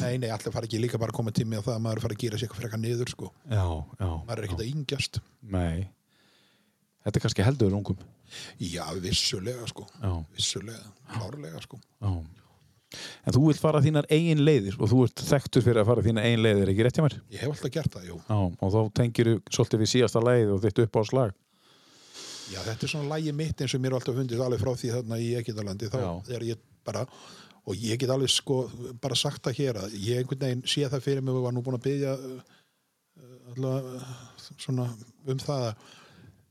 Nei, 0.03 0.15
nei, 0.23 0.28
allir 0.35 0.55
fara 0.55 0.69
ekki 0.69 0.82
líka 0.82 1.01
bara 1.03 1.15
að 1.15 1.19
koma 1.20 1.35
tími 1.35 1.59
á 1.59 1.62
það 1.62 1.74
að 1.78 1.82
maður 1.86 2.05
fara 2.07 2.19
að 2.19 2.23
gera 2.24 2.39
sér 2.39 2.49
eitthvað 2.49 2.62
frekar 2.62 2.82
niður 2.82 3.12
sko. 3.15 3.32
Maður 3.49 4.39
er 4.39 4.47
ekkert 4.49 4.65
að 4.65 4.70
yngjast 4.73 5.20
Nei. 5.53 5.89
Þetta 7.03 7.19
er 7.19 7.24
kannski 7.24 7.43
heldur 7.47 7.74
ungum. 7.74 7.99
já, 8.62 8.85
vissulega 9.03 9.66
sko 9.69 9.87
Já. 10.01 10.12
vissulega, 10.37 10.93
klárlega 11.12 11.61
sko 11.65 11.81
Já. 12.01 12.12
En 13.24 13.33
þú 13.33 13.47
vilt 13.49 13.61
fara 13.61 13.81
þínar 13.81 14.05
eigin 14.12 14.43
leiðir 14.45 14.74
og 14.79 14.91
þú 14.91 15.05
ert 15.07 15.23
þekktur 15.24 15.62
fyrir 15.65 15.81
að 15.83 15.87
fara 15.89 16.03
þínar 16.05 16.27
eigin 16.29 16.43
leiðir, 16.45 16.73
ekki 16.73 16.85
rétt 16.87 16.99
hjá 17.01 17.05
mér? 17.07 17.15
ég 17.33 17.41
hef 17.41 17.55
alltaf 17.55 17.73
gert 17.73 17.95
það, 17.95 18.09
jú 18.11 18.16
Já, 18.20 18.37
og 18.37 18.74
þá 18.74 18.81
tengir 19.01 19.31
þú 19.31 19.37
svolítið 19.57 19.83
við 19.85 19.91
síðasta 19.95 20.23
leið 20.27 20.53
og 20.53 20.61
þitt 20.66 20.83
upp 20.85 20.99
á 21.01 21.03
slag. 21.09 21.33
Já, 22.53 22.59
þetta 22.66 22.85
er 22.85 22.91
svona 22.93 23.15
lægi 23.16 23.33
mitt 23.33 23.62
eins 23.65 23.74
og 23.74 23.81
mér 23.81 23.95
er 23.95 23.97
alltaf 23.99 24.19
fundist 24.19 24.45
alveg 24.45 24.61
frá 24.61 24.73
því 24.77 24.91
þarna 24.93 25.19
í 25.24 25.31
Egyptalandi 25.41 25.89
þá 25.89 25.99
er 26.37 26.45
ég 26.51 26.61
bara 26.85 27.07
og 27.62 27.79
ég 27.79 27.97
get 28.03 28.11
alveg 28.12 28.29
sko 28.35 28.59
bara 29.01 29.16
sagt 29.16 29.41
það 29.47 29.59
hér 29.62 29.79
að 29.87 29.95
ég 30.03 30.20
einhvern 30.20 30.43
veginn 30.45 30.65
sé 30.69 30.85
það 30.91 31.05
fyrir 31.07 31.23
mig 31.24 31.33
og 31.39 31.47
var 31.47 31.55
nú 31.57 31.62
búin 31.65 31.79
að 31.79 31.85
byggja 31.87 32.16
allavega 33.55 34.01
svona 34.59 34.87
um 35.33 35.41
það 35.43 35.66
að 35.70 35.91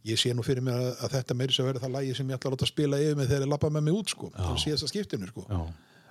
ég 0.06 0.18
sé 0.18 0.34
nú 0.34 0.42
fyrir 0.46 0.64
mér 0.66 0.74
að, 0.80 0.92
að 1.06 1.12
þetta 1.18 1.36
meiri 1.38 1.54
sem 1.54 1.66
verður 1.68 1.84
það 1.86 1.96
lægi 1.98 2.16
sem 2.18 2.30
ég 2.32 2.38
ætla 2.40 2.50
að 2.50 2.56
láta 2.58 2.70
spila 2.72 2.98
yfir 3.04 3.16
mig 3.20 3.28
þegar 3.30 3.46
ég 3.46 3.52
lappa 3.54 3.70
með 3.70 3.84
mig 3.88 3.94
út 4.00 4.10
sko, 4.16 4.30
til 4.36 4.50
að 4.50 4.60
sé 4.64 4.72
þess 4.74 4.86
að 4.88 4.92
skiptinu 4.96 5.28
sko. 5.30 5.44
Já, 5.50 5.60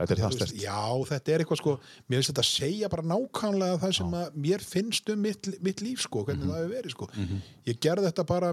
þetta 0.00 0.14
er 0.14 0.20
það 0.24 0.36
stert. 0.38 0.54
Já, 0.62 0.82
þetta 1.10 1.32
er 1.34 1.42
eitthvað 1.44 1.60
sko 1.62 1.72
mér 1.80 2.16
finnst 2.20 2.30
þetta 2.32 2.44
að 2.44 2.50
segja 2.50 2.88
bara 2.94 3.02
nákvæmlega 3.10 3.80
það 3.82 3.96
sem 3.98 4.14
að 4.20 4.36
mér 4.46 4.66
finnst 4.70 5.10
um 5.14 5.20
mitt, 5.26 5.50
mitt 5.66 5.82
líf 5.84 6.04
sko, 6.06 6.22
hvernig 6.28 6.44
Mhm. 6.46 6.52
það 6.52 6.62
hefur 6.62 6.76
verið 6.76 6.94
sko. 6.94 7.10
Ég 7.66 7.80
gerði 7.84 8.06
þetta 8.12 8.26
bara 8.30 8.52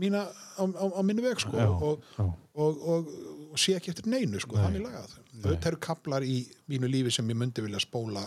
mína 0.00 0.22
á, 0.56 0.62
á, 0.64 0.84
á 0.96 1.00
minni 1.02 1.22
veg 1.24 1.40
sko 1.42 1.56
Já, 1.58 1.66
og, 1.68 2.02
já. 2.16 2.24
og, 2.54 2.82
og, 2.94 3.08
og 3.50 3.58
sé 3.58 3.74
ekki 3.76 3.90
eftir 3.92 4.06
neinu 4.10 4.38
sko, 4.40 4.56
þannig 4.56 4.84
lagað. 4.86 5.16
Þetta 5.42 5.70
eru 5.72 5.80
kaplar 5.82 6.22
í 6.26 6.44
mínu 6.70 6.88
lífi 6.90 7.12
sem 7.16 7.26
ég 7.32 7.36
myndi 7.38 7.64
vilja 7.64 7.80
spóla 7.82 8.22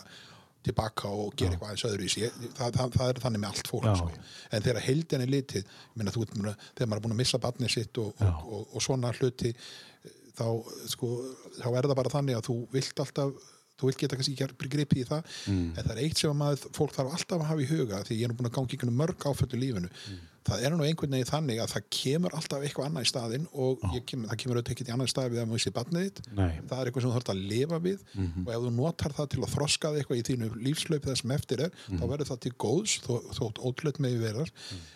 tilbaka 0.64 1.10
og 1.12 1.34
gera 1.40 1.54
eitthvað 1.56 1.70
aðeins 1.74 1.86
öðru 1.90 2.06
í 2.08 2.12
sig 2.14 2.32
það, 2.58 2.76
það, 2.78 2.94
það 2.98 3.08
er 3.14 3.22
þannig 3.26 3.42
með 3.44 3.50
allt 3.54 3.72
fólk 3.74 3.88
sko. 4.00 4.10
en 4.52 4.66
þegar 4.68 4.86
heildin 4.88 5.26
er 5.26 5.34
litið 5.34 5.66
þú, 6.16 6.26
ert 6.28 6.36
þegar 6.78 6.90
maður 6.92 7.02
er 7.02 7.06
búin 7.08 7.16
að 7.18 7.22
missa 7.24 7.42
barnið 7.44 7.74
sitt 7.78 7.98
og, 8.04 8.14
og, 8.24 8.46
og, 8.58 8.68
og 8.78 8.86
svona 8.88 9.12
hluti 9.18 9.54
þá, 10.38 10.46
sko, 10.94 11.10
þá 11.60 11.68
er 11.78 11.90
það 11.90 11.98
bara 12.02 12.14
þannig 12.16 12.40
að 12.40 12.48
þú 12.50 12.58
vilt 12.74 13.04
alltaf 13.06 13.34
þú 13.74 13.90
vilt 13.90 14.00
geta 14.04 14.16
kannski 14.20 14.34
ekki 14.38 14.46
gripið 14.78 15.02
í 15.04 15.08
það 15.10 15.32
Mm. 15.44 15.64
en 15.76 15.84
það 15.84 15.92
er 15.98 16.04
eitt 16.06 16.20
sem 16.22 16.30
að 16.32 16.38
maður, 16.40 16.62
fólk 16.78 16.94
þarf 16.96 17.16
alltaf 17.18 17.42
að 17.42 17.50
hafa 17.50 17.64
í 17.64 17.66
huga 17.68 17.98
því 18.08 18.18
ég 18.22 18.30
er 18.30 18.36
búin 18.38 18.48
að 18.48 18.54
gangi 18.56 18.78
ykkur 18.78 18.92
mörg 19.02 19.26
áföllu 19.28 19.60
lífinu 19.60 19.90
Mm. 19.92 20.22
Það 20.44 20.64
er 20.66 20.74
nú 20.76 20.84
einhvern 20.84 21.14
veginn 21.16 21.30
þannig 21.30 21.60
að 21.64 21.72
það 21.74 21.84
kemur 21.98 22.34
alltaf 22.36 22.64
eitthvað 22.68 22.88
annað 22.90 23.06
í 23.06 23.10
staðinn 23.10 23.46
og 23.54 23.84
kem, 24.06 24.26
það 24.28 24.40
kemur 24.42 24.58
auðvitað 24.60 24.74
ekkert 24.76 24.90
í 24.90 24.94
annað 24.94 25.12
stað 25.14 25.30
við 25.34 25.40
að 25.44 25.48
maður 25.52 25.64
sé 25.64 25.72
barnið 25.78 26.04
þitt 26.08 26.20
Nei. 26.34 26.52
Mhm. 26.58 26.68
það 26.68 26.80
er 26.84 26.90
eitthvað 26.92 27.02
sem 27.06 27.12
þú 27.12 27.18
þarf 27.18 27.32
að 27.34 27.44
lifa 27.54 27.80
við 27.80 28.00
og 28.44 28.50
ef 28.54 28.60
þú 28.66 28.72
notar 28.78 29.14
það 29.18 29.30
til 29.34 29.42
að 29.44 29.54
þroska 29.54 29.92
þig 29.94 30.02
eitthvað 30.04 30.20
í 30.20 30.26
þínu 30.30 30.50
lífslaup 30.68 31.06
það 31.08 31.18
sem 31.22 31.32
eftir 31.38 31.64
er, 31.68 31.72
Mhm. 31.88 31.98
þá 32.00 32.04
verður 32.14 32.30
það 32.34 32.40
til 32.48 32.54
góðs 32.66 32.94
þó, 33.06 33.14
þótt 33.40 33.62
ótrúlega 33.64 34.00
með 34.04 34.20
verðar 34.24 34.52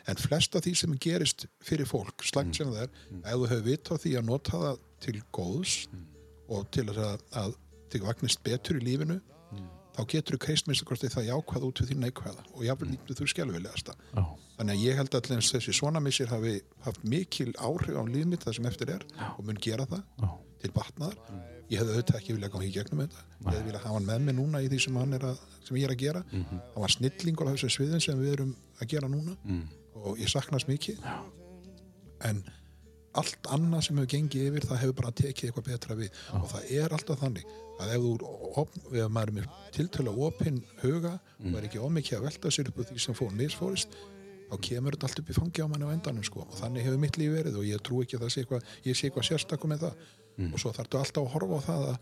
en 0.08 0.16
flest 0.16 0.56
af 0.56 0.62
því 0.68 0.76
sem 0.76 0.98
gerist 0.98 1.46
fyrir 1.64 1.86
fólk 1.88 2.24
slæmt 2.28 2.52
Mhm. 2.52 2.54
sem 2.58 2.68
það 2.68 2.82
er, 2.84 2.90
ef 3.24 3.34
þú 3.38 3.48
hefur 3.48 3.64
vit 3.64 3.84
á 3.88 3.96
því 3.98 4.12
að 4.20 4.26
nota 4.26 4.52
það 4.52 4.78
til 5.00 5.22
góðs 5.32 5.88
Mhm. 5.88 6.06
og 6.50 6.72
til 6.72 6.84
þess 6.86 6.98
að, 6.98 7.20
að 7.34 7.56
þig 7.92 8.02
vagnist 8.04 8.44
betur 8.44 8.76
í 8.80 8.84
lífinu 8.84 9.22
þá 9.98 10.06
getur 10.06 10.36
þú 10.38 10.40
kreist 10.46 10.68
minnst 10.68 10.84
að 10.86 11.10
það 11.10 11.26
jákvæða 11.32 11.66
út 11.66 11.80
við 11.82 11.88
því 11.90 11.96
neikvæða 12.04 12.44
og 12.54 12.62
jáfnvel 12.62 12.90
nýttu 12.92 13.16
þú 13.18 13.26
skelfilegasta 13.32 13.94
Já. 14.14 14.26
Þannig 14.58 14.74
að 14.74 14.84
ég 14.88 14.96
held 14.98 15.14
að 15.14 15.22
allir 15.32 15.46
þessi 15.52 15.74
svona 15.78 16.00
missir 16.02 16.28
hafi 16.32 16.56
haft 16.86 17.04
mikil 17.04 17.52
áhrif 17.62 17.94
á 17.98 18.04
líf 18.10 18.26
mitt 18.26 18.44
það 18.46 18.56
sem 18.58 18.66
eftir 18.72 18.90
er 18.96 19.06
og 19.38 19.46
mun 19.46 19.60
gera 19.62 19.86
það 19.86 20.02
Já. 20.24 20.30
til 20.64 20.72
batnaðar. 20.74 21.18
Ég 21.68 21.82
hefði 21.82 21.94
auðvitað 21.98 22.18
ekki 22.22 22.34
viljað 22.38 22.52
ganga 22.54 22.66
í 22.68 22.72
gegnum 22.74 23.02
þetta. 23.04 23.24
Ég 23.44 23.48
hefði 23.52 23.66
viljað 23.68 23.82
hafa 23.84 23.94
hann 23.98 24.06
með 24.08 24.22
mig 24.28 24.36
núna 24.38 24.62
í 24.64 24.70
því 24.72 24.78
sem, 24.86 24.98
er 25.18 25.26
að, 25.30 25.40
sem 25.68 25.78
ég 25.78 25.84
er 25.90 25.94
að 25.94 26.00
gera. 26.04 26.22
Mhm. 26.32 26.62
hann 26.74 26.84
var 26.86 26.94
snillingur 26.96 27.48
á 27.48 27.54
þessu 27.54 27.70
sviðin 27.76 28.02
sem 28.06 28.22
við 28.24 28.34
erum 28.38 28.54
að 28.82 28.88
gera 28.94 29.08
núna 29.12 29.36
Mm. 29.44 29.64
og 29.96 30.18
ég 30.18 30.30
saknast 30.32 30.68
mikið. 30.68 30.98
En 32.26 32.44
allt 33.18 33.48
annað 33.54 33.84
sem 33.88 33.98
hefur 33.98 34.10
gengið 34.14 34.48
yfir 34.52 34.66
það 34.70 34.82
hefur 34.84 34.98
bara 35.00 35.12
tekið 35.12 35.50
eitthvað 35.50 35.68
betra 35.72 35.96
við. 35.98 36.10
Og 36.38 36.48
það 36.52 36.72
er 36.80 36.96
alltaf 36.98 37.20
þannig 37.22 37.46
að 37.82 37.94
ef, 37.94 38.02
þú, 38.02 38.12
op, 38.62 38.70
ef 38.94 39.10
maður 39.14 39.28
er 39.32 39.36
með 39.38 39.48
tiltölu 39.76 40.14
opinn 40.28 40.60
huga 40.82 41.16
og 41.44 41.58
er 41.60 41.68
ekki 41.68 41.82
ómikið 41.82 42.18
að 42.20 42.26
velta 42.30 42.52
sér 42.54 42.70
upp 42.72 42.80
úr 42.82 42.88
því 42.92 43.00
sem 43.04 43.18
fór 43.18 43.34
misfórist 43.38 43.98
þá 44.48 44.56
kemur 44.68 44.96
þetta 44.96 45.10
allt 45.10 45.20
upp 45.22 45.32
í 45.32 45.38
fangi 45.38 45.64
á 45.64 45.68
manni 45.68 45.88
á 45.88 45.96
endanum 45.96 46.24
sko. 46.24 46.46
og 46.46 46.56
þannig 46.60 46.88
hefur 46.88 47.02
mitt 47.02 47.18
líf 47.20 47.34
verið 47.34 47.58
og 47.60 47.68
ég 47.68 47.84
trú 47.84 48.04
ekki 48.04 48.18
að 48.18 48.24
það 48.26 48.32
sé 48.34 48.44
eitthvað, 48.44 48.62
ég 48.86 48.98
sé 48.98 49.10
eitthvað 49.10 49.28
sérstakum 49.32 49.74
með 49.74 49.80
það 49.88 49.94
og 50.54 50.62
svo 50.62 50.70
þarftu 50.76 51.02
alltaf 51.02 51.24
að 51.24 51.34
horfa 51.34 51.58
á 51.58 51.62
það 51.68 51.82
að 51.88 51.98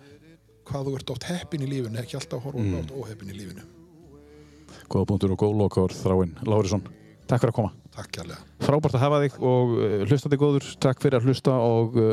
hvað 0.65 0.85
þú 0.85 0.93
ert 0.99 1.15
oft 1.15 1.25
heppin 1.29 1.63
í 1.65 1.71
lífinu 1.71 2.01
ekki 2.01 2.19
alltaf 2.19 2.37
að 2.39 2.45
horfa 2.49 2.59
á 2.59 2.65
hvað 2.65 2.75
þú 2.75 2.83
ert 2.83 2.95
óheppin 2.99 3.31
í 3.31 3.39
lífinu 3.39 3.63
Góða 4.91 5.05
punktur 5.09 5.33
og 5.33 5.39
góð 5.41 5.53
lokar 5.57 5.89
þráinn 5.95 6.33
Lárisson. 6.45 6.83
Takk 7.25 7.41
fyrir 7.41 7.53
að 7.53 7.57
koma. 7.57 7.71
Takk 7.95 8.11
kærlega 8.13 8.37
Frábært 8.65 8.95
að 8.97 9.01
hafa 9.01 9.21
þig 9.23 9.33
og 9.49 9.71
uh, 9.79 10.03
hlustandi 10.05 10.37
góður. 10.37 10.65
Takk 10.83 11.01
fyrir 11.01 11.17
að 11.17 11.25
hlusta 11.29 11.53
og 11.57 11.95
uh, 11.97 12.05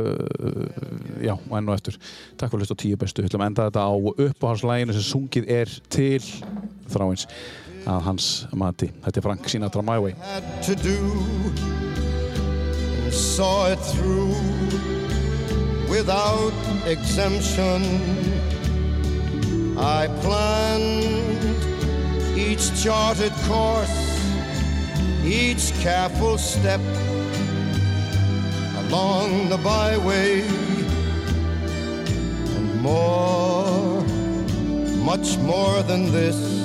já, 1.21 1.35
enn 1.37 1.69
og 1.69 1.75
eftir. 1.77 1.99
Takk 2.41 2.49
fyrir 2.53 2.63
að 2.63 2.65
hlusta 2.65 2.81
að 7.87 8.01
hans 8.07 8.47
mati. 8.53 8.91
Þetta 9.05 9.19
er 9.21 9.27
Frank 9.29 9.49
Sinatra 9.49 9.83
My 9.83 9.99
Way. 9.99 10.15
saw 13.13 13.67
it 13.67 13.77
through 13.77 14.35
without 15.89 16.55
exemption. 16.87 17.83
I 19.77 20.07
planned 20.23 21.43
each 22.39 22.83
charted 22.83 23.33
course, 23.49 23.99
each 25.25 25.73
careful 25.81 26.39
step 26.39 26.81
along 28.87 29.51
the 29.51 29.59
byway, 29.59 30.41
and 32.57 32.81
more, 32.81 34.03
much 35.05 35.37
more 35.39 35.83
than 35.83 36.11
this. 36.13 36.62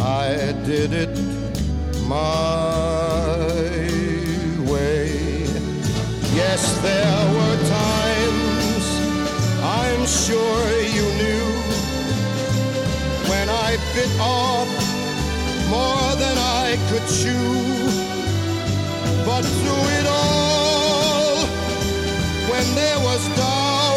I 0.00 0.52
did 0.64 0.92
it 0.92 1.18
my 2.06 3.36
way. 4.70 5.42
Yes, 6.34 6.80
there 6.82 7.24
were 7.34 7.56
times 7.68 8.84
I'm 9.62 10.06
sure 10.06 10.70
you 10.96 11.06
knew 11.20 11.48
when 13.28 13.48
I 13.48 13.76
bit 13.94 14.12
off 14.20 14.68
more 15.68 16.14
than 16.16 16.38
I 16.38 16.76
could 16.88 17.06
chew. 17.08 17.58
But 19.26 19.42
through 19.42 19.86
it 19.98 20.06
all, 20.06 21.46
when 22.50 22.74
there 22.76 23.00
was 23.00 23.28
dark 23.36 23.87